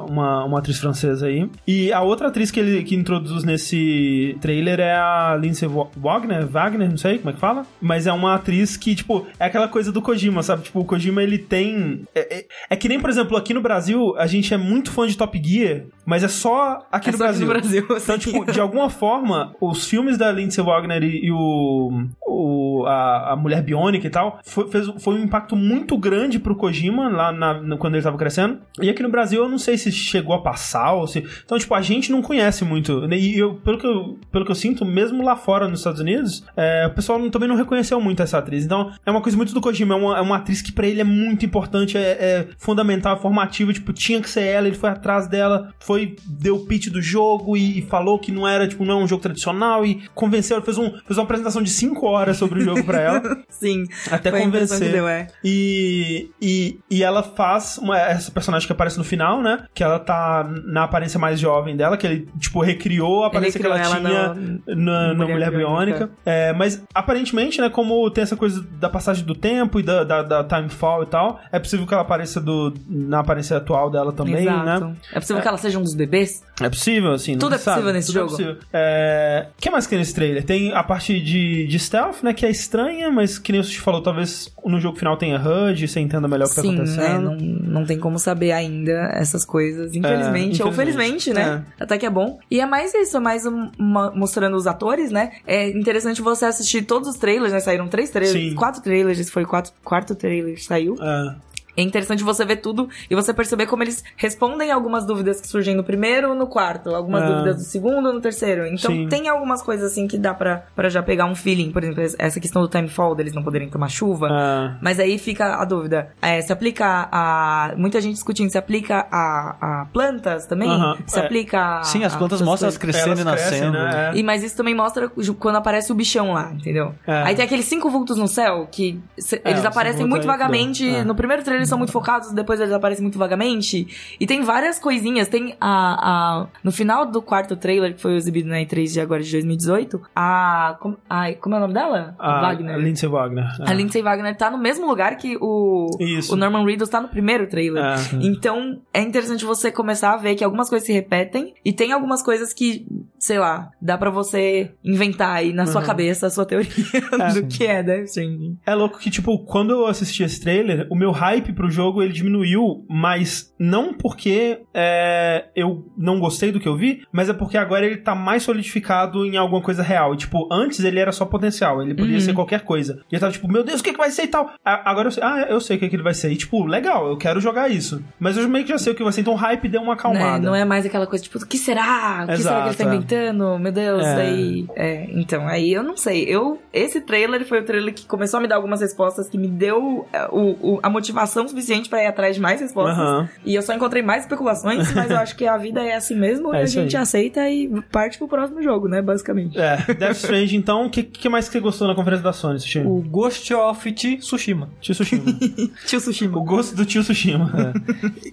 uma, 0.08 0.44
uma 0.46 0.60
atriz 0.60 0.80
francesa 0.80 1.28
aí. 1.28 1.50
E 1.68 1.92
a 1.92 2.02
outra 2.02 2.28
atriz 2.28 2.52
que 2.52 2.60
ele 2.60 2.84
que 2.84 2.96
introduz 2.96 3.44
nesse 3.44 4.38
trailer 4.42 4.80
é 4.80 4.94
a 4.96 5.38
Lindsay 5.40 5.68
Wa- 5.68 5.88
Wagner, 5.96 6.46
Wagner, 6.48 6.90
não 6.90 6.98
sei 6.98 7.18
como 7.18 7.30
é 7.32 7.34
que 7.34 7.40
fala, 7.40 7.66
mas 7.82 8.08
é 8.08 8.14
uma 8.14 8.36
atriz 8.36 8.78
que, 8.78 8.96
tipo, 8.96 9.26
é 9.40 9.46
aquela 9.46 9.68
coisa 9.68 9.92
do 9.92 10.02
Kojima, 10.02 10.44
sabe? 10.44 10.64
Tipo, 10.64 10.80
o 10.82 10.86
Kojima, 10.86 11.22
ele 11.24 11.38
tem... 11.38 12.02
É, 12.14 12.40
é- 12.40 12.46
é 12.70 12.76
que 12.76 12.88
nem, 12.88 13.00
por 13.00 13.10
exemplo, 13.10 13.36
aqui 13.38 13.54
no 13.54 13.62
Brasil, 13.62 14.16
a 14.18 14.28
gente 14.28 14.54
é 14.54 14.58
muito 14.58 14.92
fã 14.92 15.08
de 15.08 15.18
Top 15.18 15.40
Gear, 15.44 15.82
mas 16.06 16.24
é 16.24 16.28
só 16.28 16.86
aqui 16.92 17.10
É 17.10 17.12
no 17.12 17.18
só 17.18 17.26
aqui 17.26 17.46
Brasil. 17.46 17.48
no 17.48 17.54
Brasil, 17.54 17.84
Então, 17.84 18.16
assim. 18.16 18.18
tipo, 18.32 18.52
de 18.52 18.60
alguma 18.60 18.90
forma, 18.90 19.54
os 19.60 19.88
filmes 19.88 20.18
da 20.18 20.32
Lindsay 20.32 20.64
Wagner 20.64 21.04
e, 21.04 21.26
e 21.26 21.32
o, 21.32 22.06
o- 22.26 22.86
a, 22.86 23.34
a 23.34 23.36
Mulher 23.36 23.62
Biônica 23.64 24.06
e 24.06 24.10
tal, 24.10 24.40
foi, 24.46 24.70
fez, 24.70 24.88
foi 25.00 25.15
um 25.16 25.24
impacto 25.24 25.56
muito 25.56 25.98
grande 25.98 26.40
pro 26.40 26.56
Kojima 26.56 27.10
lá 27.10 27.32
na, 27.32 27.62
na- 27.62 27.78
quando 27.78 27.96
ele 27.96 28.04
tava 28.04 28.18
crescendo. 28.18 28.60
E 28.82 28.90
aqui 28.90 29.02
no 29.04 29.10
Brasil, 29.10 29.44
eu 29.44 29.50
não 29.50 29.58
sei 29.58 29.78
se 29.78 29.92
chegou 29.92 30.36
a 30.36 30.42
passar 30.42 30.94
ou 30.94 31.08
se... 31.08 31.24
Então, 31.44 31.58
tipo, 31.58 31.74
a 31.74 31.82
gente 31.82 32.12
não 32.12 32.22
conhece 32.22 32.64
muito. 32.66 33.06
E 33.14 33.38
eu, 33.38 33.56
pelo, 33.56 33.78
que 33.78 33.88
eu, 33.88 34.20
pelo 34.32 34.46
que 34.46 34.52
eu 34.52 34.56
sinto, 34.56 34.86
mesmo 34.86 35.24
lá 35.24 35.36
fora 35.36 35.68
nos 35.68 35.80
Estados 35.80 36.00
Unidos, 36.02 36.44
é, 36.56 36.88
o 36.88 36.94
pessoal 36.96 37.20
também 37.30 37.48
não 37.50 37.56
reconheceu 37.56 38.00
muito 38.02 38.22
essa 38.22 38.38
atriz. 38.38 38.66
Então, 38.66 38.92
é 39.06 39.12
uma 39.12 39.22
coisa 39.22 39.38
muito 39.38 39.54
do 39.54 39.62
Kojima. 39.62 39.96
É 39.96 39.98
uma, 39.98 40.18
é 40.18 40.22
uma 40.22 40.38
atriz 40.38 40.62
que 40.62 40.72
pra 40.72 40.88
ele 40.88 41.02
é 41.02 41.06
muito 41.06 41.46
importante, 41.46 41.98
é, 41.98 42.02
é 42.02 42.48
fundamental, 42.58 43.16
é 43.16 43.20
formativa. 43.20 43.72
Tipo, 43.74 43.94
tinha 43.94 44.22
que 44.22 44.30
ser 44.30 44.44
ela, 44.44 44.68
ele 44.68 44.76
foi 44.78 44.90
atrás 44.90 45.28
dela, 45.28 45.74
foi, 45.80 46.16
deu 46.28 46.56
o 46.58 46.66
pitch 46.66 46.88
do 46.90 47.02
jogo 47.02 47.56
e, 47.58 47.80
e 47.80 47.82
falou 47.82 48.20
que 48.20 48.32
não 48.32 48.48
era, 48.48 48.68
tipo, 48.68 48.84
não 48.86 49.00
é 49.00 49.04
um 49.04 49.08
jogo 49.08 49.22
tradicional 49.22 49.86
e 49.86 50.02
convenceu, 50.14 50.58
ele 50.58 50.66
fez, 50.66 50.78
um, 50.78 50.90
fez 51.06 51.18
uma 51.18 51.24
apresentação 51.24 51.62
de 51.62 51.70
5 51.70 52.06
horas 52.06 52.38
sobre 52.38 52.60
o 52.60 52.62
jogo 52.62 52.84
pra 52.84 53.00
ela. 53.02 53.38
Sim. 53.50 53.84
Até 54.12 54.30
convencer. 54.46 54.78
É. 55.08 55.28
E, 55.44 56.30
e, 56.42 56.80
e 56.90 57.04
ela 57.04 57.24
faz 57.24 57.78
uma- 57.78 58.00
essa 58.00 58.32
personagem 58.32 58.66
que 58.68 58.74
aparece 58.74 58.98
no 58.98 59.04
final, 59.04 59.42
né? 59.42 59.66
Que 59.74 59.84
ela 59.84 60.00
tá 60.00 60.48
na 60.66 60.84
aparência 60.84 61.20
mais 61.20 61.40
jovem 61.40 61.76
dela, 61.76 61.98
que 61.98 62.06
ele, 62.06 62.28
tipo, 62.40 62.62
recriou 62.62 63.24
a 63.24 63.28
aparência 63.28 63.60
que 63.60 63.66
ela, 63.66 63.78
recriou 63.78 64.00
tinha 64.00 64.18
ela 64.18 64.34
na, 64.68 65.08
na 65.08 65.14
Mulher 65.14 65.34
Mulher 65.34 65.52
Biônica. 65.52 65.98
Biônica. 65.98 66.10
É, 66.26 66.54
mas 66.54 66.82
aparentemente, 66.94 67.60
né, 67.62 67.70
como 67.70 68.10
tem 68.12 68.24
essa 68.24 68.36
coisa 68.36 68.66
da 68.80 68.90
passagem 68.90 69.26
do 69.26 69.36
tempo 69.36 69.80
e 69.80 69.84
da, 69.84 70.04
da, 70.04 70.22
da 70.24 70.44
timefall 70.44 71.04
e 71.04 71.08
tal, 71.08 71.40
é 71.52 71.60
possível 71.60 71.86
que 71.86 71.94
ela 71.94 72.04
apareça 72.04 72.40
do, 72.40 72.74
na 72.88 73.20
aparência 73.20 73.58
atual 73.58 73.90
dela 73.90 74.12
também, 74.12 74.44
Exato. 74.48 74.86
né? 74.86 74.96
É 75.12 75.20
possível 75.20 75.42
que 75.42 75.48
ela 75.48 75.58
seja 75.58 75.78
um 75.80 75.84
dos 75.84 75.96
bebês? 75.96 76.44
É 76.62 76.70
possível, 76.70 77.14
assim. 77.14 77.38
Tudo 77.38 77.56
é 77.56 77.58
sabe. 77.58 77.76
possível 77.78 77.94
nesse 77.94 78.14
Tudo 78.14 78.38
jogo. 78.38 78.60
É. 78.72 79.46
É... 79.46 79.48
O 79.58 79.62
que 79.62 79.70
mais 79.70 79.86
que 79.86 79.90
tem 79.92 80.00
nesse 80.00 80.14
trailer? 80.14 80.44
Tem 80.44 80.74
a 80.74 80.84
parte 80.84 81.20
de, 81.20 81.68
de 81.68 81.80
stealth, 81.80 82.24
né? 82.24 82.34
Que 82.34 82.46
é 82.46 82.50
estranha, 82.50 83.12
mas 83.12 83.38
que 83.40 83.52
nem 83.52 83.62
o 83.62 83.64
Sushi 83.64 83.80
falou, 83.80 84.02
talvez 84.02 84.54
no 84.64 84.80
jogo 84.86 84.98
final 84.98 85.18
tenha 85.18 85.38
HUD, 85.40 85.88
você 85.88 86.00
entenda 86.00 86.28
melhor 86.28 86.46
o 86.46 86.50
que 86.50 86.62
Sim, 86.62 86.76
tá 86.78 86.84
né? 86.84 86.92
acontecendo. 86.92 87.32
Não, 87.32 87.72
não 87.82 87.86
tem 87.86 88.00
como 88.00 88.18
saber 88.18 88.52
ainda 88.52 89.10
essas 89.14 89.44
coisas, 89.46 89.94
infelizmente. 89.94 90.62
ou 90.64 90.70
infelizmente. 90.70 91.24
felizmente, 91.26 91.34
né? 91.34 91.64
Até 91.80 91.98
que 91.98 92.06
é 92.06 92.10
bom. 92.10 92.40
E 92.50 92.60
é 92.62 92.66
mais 92.66 92.94
isso, 92.94 93.18
é 93.18 93.20
mais 93.20 93.46
um- 93.46 93.70
uma- 93.78 94.12
mostrando 94.12 94.56
os 94.56 94.66
atores, 94.68 95.12
né? 95.12 95.32
É 95.46 95.70
interessante 95.70 96.22
você 96.22 96.46
assistir 96.46 96.84
todos 96.84 97.10
os 97.10 97.16
trailers, 97.18 97.52
né? 97.54 97.60
Saíram 97.60 97.88
três 97.88 98.10
trailers, 98.10 98.50
Sim. 98.52 98.56
quatro 98.56 98.82
trailers, 98.82 99.20
esse 99.20 99.32
foi 99.32 99.44
o 99.44 99.48
quatro, 99.48 99.72
quarto 99.84 100.16
trailer 100.16 100.56
que 100.56 100.64
saiu. 100.64 100.96
É. 101.02 101.36
É 101.78 101.82
interessante 101.82 102.24
você 102.24 102.46
ver 102.46 102.58
tudo 102.58 102.90
e 103.10 103.16
você 103.16 103.34
perceber 103.34 103.66
como 103.66 103.84
eles 103.84 104.04
respondem 104.16 104.72
algumas 104.72 105.06
dúvidas 105.06 105.42
que 105.42 105.48
surgem 105.48 105.76
no 105.76 105.84
primeiro 105.84 106.34
no 106.36 106.48
quarto, 106.48 106.94
algumas 106.96 107.24
É. 107.24 107.28
dúvidas 107.28 107.56
do 107.58 107.62
segundo 107.64 108.12
no 108.14 108.22
terceiro. 108.22 108.66
Então 108.66 108.92
Sim. 108.92 109.08
tem 109.10 109.28
algumas 109.28 109.62
coisas 109.62 109.92
assim 109.92 110.08
que 110.08 110.18
dá 110.18 110.34
pra, 110.34 110.64
pra 110.76 110.90
já 110.90 111.02
pegar 111.04 111.26
um 111.26 111.36
feeling. 111.36 111.72
Por 111.72 111.84
exemplo, 111.84 112.04
essa 112.18 112.40
questão 112.40 112.62
do 112.62 112.68
timefall, 112.68 113.16
deles 113.16 113.34
não 113.34 113.44
poderem 113.44 113.70
tomar 113.70 113.90
chuva. 113.90 114.28
É. 114.32 114.78
Mas 114.82 115.00
aí 115.00 115.18
fica 115.18 115.56
a 115.56 115.66
dúvida. 115.66 116.10
É, 116.22 116.42
se 116.42 116.52
aplica 116.54 117.10
a. 117.12 117.74
Muita 117.78 118.00
gente 118.02 118.14
discutindo, 118.16 118.50
se 118.50 118.58
aplica 118.58 119.06
a, 119.12 119.82
a 119.82 119.86
plantas 119.92 120.46
também? 120.46 120.70
Se 121.08 121.20
é. 121.20 121.24
aplica 121.26 121.80
a. 121.80 121.84
Sim, 121.84 122.04
as 122.04 122.16
plantas 122.16 122.42
mostram 122.42 122.68
elas 122.68 122.78
crescendo 122.78 123.20
Elas 123.20 123.20
e 123.20 123.24
crescem, 123.48 123.72
nascendo. 123.72 123.78
né? 123.84 124.12
É. 124.14 124.18
E, 124.18 124.24
mas 124.24 124.44
isso 124.44 124.56
também 124.56 124.74
mostra 124.76 125.10
quando 125.40 125.56
aparece 125.56 125.92
o 125.92 125.96
bichão 125.96 126.34
lá, 126.34 126.52
entendeu? 126.54 126.94
É. 127.06 127.24
Aí 127.24 127.36
tem 127.36 127.46
aqueles 127.46 127.66
cinco 127.66 127.90
vultos 127.90 128.18
no 128.18 128.28
céu 128.28 128.68
que 128.72 129.00
se- 129.18 129.42
É, 129.44 129.52
eles 129.52 129.66
aparecem 129.66 130.06
muito 130.06 130.26
vagamente. 130.26 130.88
é. 130.88 131.04
No 131.04 131.16
primeiro 131.16 131.44
trailer 131.44 131.65
eles 131.66 131.70
são 131.70 131.78
muito 131.78 131.92
focados, 131.92 132.32
depois 132.32 132.60
eles 132.60 132.72
aparecem 132.74 133.02
muito 133.02 133.18
vagamente. 133.18 133.88
E 134.20 134.26
tem 134.28 134.42
várias 134.44 134.80
coisinhas. 134.80 135.28
Tem 135.28 135.56
a. 135.60 136.42
a 136.42 136.48
no 136.64 136.72
final 136.72 137.06
do 137.06 137.22
quarto 137.22 137.56
trailer, 137.56 137.96
que 137.96 138.02
foi 138.02 138.16
exibido 138.16 138.48
na 138.50 138.58
E3 138.58 138.92
de 138.94 139.02
agora 139.02 139.22
de 139.24 139.32
2018, 139.32 140.02
a. 140.16 140.78
Como, 140.80 140.98
ai, 141.10 141.36
como 141.36 141.56
é 141.56 141.58
o 141.58 141.62
nome 141.62 141.74
dela? 141.74 142.16
A 142.20 142.42
Wagner. 142.42 142.78
Lindsay 142.78 143.10
Wagner. 143.10 143.46
A 143.62 143.74
Lindsay 143.74 144.02
Wagner 144.02 144.36
tá 144.38 144.50
no 144.52 144.58
mesmo 144.58 144.88
lugar 144.88 145.18
que 145.18 145.38
o, 145.42 145.90
Isso. 146.00 146.34
o 146.34 146.36
Norman 146.36 146.64
Reedus 146.66 146.90
tá 146.90 147.02
no 147.02 147.08
primeiro 147.08 147.48
trailer. 147.48 147.84
É. 147.84 147.96
Então, 148.22 148.82
é 148.94 149.02
interessante 149.02 149.44
você 149.46 149.72
começar 149.72 150.14
a 150.14 150.18
ver 150.18 150.36
que 150.36 150.44
algumas 150.44 150.70
coisas 150.70 150.86
se 150.86 150.94
repetem 150.94 151.54
e 151.64 151.74
tem 151.74 151.92
algumas 151.92 152.22
coisas 152.22 152.54
que, 152.54 152.86
sei 153.20 153.40
lá, 153.40 153.70
dá 153.82 153.98
pra 153.98 154.10
você 154.10 154.72
inventar 154.84 155.36
aí 155.36 155.52
na 155.54 155.66
sua 155.66 155.82
Uhum. 155.82 155.88
cabeça 155.88 156.28
a 156.28 156.30
sua 156.30 156.46
teoria 156.46 156.70
do 157.34 157.48
que 157.48 157.66
é 157.66 157.84
Death 157.84 158.06
Stranding. 158.06 158.58
É 158.66 158.74
louco 158.76 158.98
que, 159.00 159.10
tipo, 159.10 159.38
quando 159.46 159.72
eu 159.72 159.86
assisti 159.88 160.24
esse 160.24 160.40
trailer, 160.42 160.88
o 160.90 160.96
meu 160.96 161.12
hype 161.12 161.54
pro 161.56 161.70
jogo 161.70 162.04
ele 162.04 162.14
diminuiu, 162.14 162.86
mas 162.90 163.54
não 163.60 163.94
porque 163.94 164.60
é, 164.74 165.46
eu 165.56 165.86
não 165.98 166.20
gostei 166.20 166.52
do 166.52 166.60
que 166.60 166.68
eu 166.68 166.76
vi, 166.76 167.04
mas 167.12 167.30
é 167.30 167.34
porque 167.34 167.58
agora 167.58 167.86
ele 167.86 167.98
tá 167.98 168.14
mais 168.14 168.44
solidificado 168.44 169.26
em 169.26 169.38
alguma 169.38 169.62
coisa 169.62 169.82
real. 169.82 170.14
E, 170.14 170.18
tipo, 170.18 170.48
antes 170.52 170.80
ele 170.84 171.00
era 171.00 171.12
só 171.12 171.26
potencial, 171.26 171.82
ele 171.82 171.94
podia 171.96 172.16
Uhum. 172.16 172.20
ser 172.22 172.34
qualquer 172.34 172.62
coisa. 172.62 173.02
E 173.12 173.16
eu 173.16 173.20
tava 173.20 173.32
tipo, 173.32 173.48
meu 173.52 173.64
Deus, 173.64 173.80
o 173.80 173.84
que, 173.84 173.92
que 173.92 173.98
vai 173.98 174.10
ser 174.12 174.24
e 174.24 174.28
tal? 174.28 174.52
Agora 174.64 175.08
eu 175.08 175.12
sei, 175.12 175.24
ah, 175.24 175.48
eu 175.50 175.60
sei 175.60 175.78
o 175.78 175.80
que, 175.80 175.90
que 175.90 175.96
ele 175.96 176.04
vai 176.04 176.14
ser. 176.14 176.32
E, 176.32 176.36
tipo, 176.36 176.66
legal, 176.66 177.08
eu 177.08 177.18
quero 177.18 177.40
jogar 177.40 177.70
isso. 177.70 178.04
Mas 178.20 178.38
eu 178.38 178.48
meio 178.48 178.66
que 178.66 178.72
já 178.72 178.78
sei 178.78 178.94
o 178.94 178.96
que 178.96 179.04
vai 179.04 179.12
ser, 179.14 179.22
então 179.22 179.34
o 179.34 179.38
hype 179.38 179.68
deu 179.70 179.82
uma 179.82 179.94
acalmada. 179.94 180.40
Né? 180.40 180.46
Não 180.46 180.56
é 180.56 180.66
mais 180.66 180.86
aquela 180.86 181.08
coisa 181.08 181.24
tipo, 181.24 181.38
o 181.38 181.46
que 181.48 181.58
será? 181.58 182.26
O 182.26 182.32
que 182.32 182.38
será 182.42 182.62
que 182.64 182.68
ele 182.70 182.76
tá 182.76 182.84
Exato, 182.84 182.84
é. 182.84 182.96
inventando? 182.96 183.60
Meu 183.60 183.72
Deus, 183.72 184.04
É. 184.06 184.16
aí. 184.22 184.66
É, 184.76 185.08
então, 185.12 185.48
aí 185.48 185.72
eu 185.74 185.84
não 185.84 185.96
sei. 185.98 186.24
Eu, 186.26 186.60
esse 186.74 187.02
trailer 187.02 187.46
foi 187.48 187.62
o 187.62 187.66
trailer 187.66 187.94
que 187.94 188.06
começou 188.06 188.40
a 188.40 188.42
me 188.42 188.48
dar 188.48 188.56
algumas 188.56 188.82
respostas, 188.82 189.30
que 189.30 189.38
me 189.38 189.48
deu 189.48 190.08
é, 190.12 190.26
o, 190.32 190.76
o- 190.76 190.80
a 190.84 190.90
motivação 190.90 191.45
suficiente 191.48 191.90
pra 191.90 192.04
ir 192.04 192.08
atrás 192.08 192.36
de 192.36 192.42
mais 192.42 192.60
respostas. 192.62 192.98
Aham. 192.98 193.30
E 193.46 193.56
eu 193.56 193.62
só 193.62 193.74
encontrei 193.74 194.02
mais 194.02 194.24
especulações, 194.24 194.94
mas 194.94 195.10
eu 195.10 195.18
acho 195.18 195.36
que 195.36 195.48
a 195.48 195.58
vida 195.58 195.82
é 195.84 195.96
assim 195.96 196.16
mesmo 196.16 196.54
É 196.56 196.60
e 196.60 196.64
a 196.64 196.66
gente 196.66 196.96
aí. 196.96 197.02
aceita 197.04 197.50
e 197.50 197.70
parte 197.92 198.18
pro 198.18 198.28
próximo 198.28 198.62
jogo, 198.62 198.88
né? 198.88 199.02
Basicamente. 199.02 199.58
É, 199.60 199.78
Death 199.94 200.18
Strange, 200.18 200.56
então, 200.56 200.86
o 200.86 200.90
que, 200.90 201.04
que 201.04 201.30
mais 201.30 201.48
que 201.48 201.54
você 201.54 201.60
gostou 201.60 201.88
na 201.88 201.96
conferência 201.96 202.24
da 202.24 202.34
Sony, 202.34 202.60
Sushi? 202.60 202.80
O 202.80 203.02
Ghost 203.02 203.54
of 203.54 203.92
Tsushima. 203.92 204.70
Tio 204.82 204.94
Tsushima. 204.94 205.24
Tio 205.86 206.00
Sushima. 206.00 206.38
o 206.38 206.44
gosto 206.44 206.76
do 206.76 206.86
tio 206.86 207.02
Tsushima. 207.04 207.74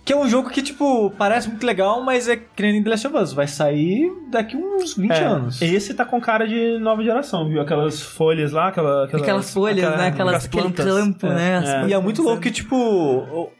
Que 0.04 0.12
é 0.12 0.16
um 0.16 0.28
jogo 0.28 0.50
que, 0.50 0.62
tipo, 0.62 1.10
parece 1.18 1.48
muito 1.48 1.64
legal, 1.66 2.02
mas 2.02 2.28
é 2.28 2.36
que 2.36 2.62
nem 2.62 2.82
The 2.82 2.90
Last 2.90 3.06
of 3.06 3.16
Us. 3.16 3.32
Vai 3.32 3.46
sair 3.46 4.10
daqui 4.30 4.56
uns 4.56 4.96
20 4.96 5.10
É, 5.10 5.24
anos. 5.24 5.62
Esse 5.62 5.94
tá 5.94 6.04
com 6.04 6.20
cara 6.20 6.46
de 6.46 6.78
nova 6.78 7.02
geração, 7.02 7.48
viu? 7.48 7.60
Aquelas 7.60 8.00
folhas 8.00 8.52
lá, 8.52 8.68
aquela, 8.68 9.04
aquelas, 9.04 9.22
Aquelas 9.22 9.52
folhas, 9.52 9.78
aquela- 9.78 9.96
né? 9.96 10.08
Aquelas, 10.08 10.44
aquelas 10.44 10.44
aquele 10.46 10.62
plantas. 10.62 10.86
campo, 10.86 11.26
né? 11.28 11.82
É. 11.84 11.88
E 11.88 11.92
é 11.94 11.98
muito 11.98 12.22
louco 12.22 12.40
que, 12.40 12.50
tipo, 12.50 12.76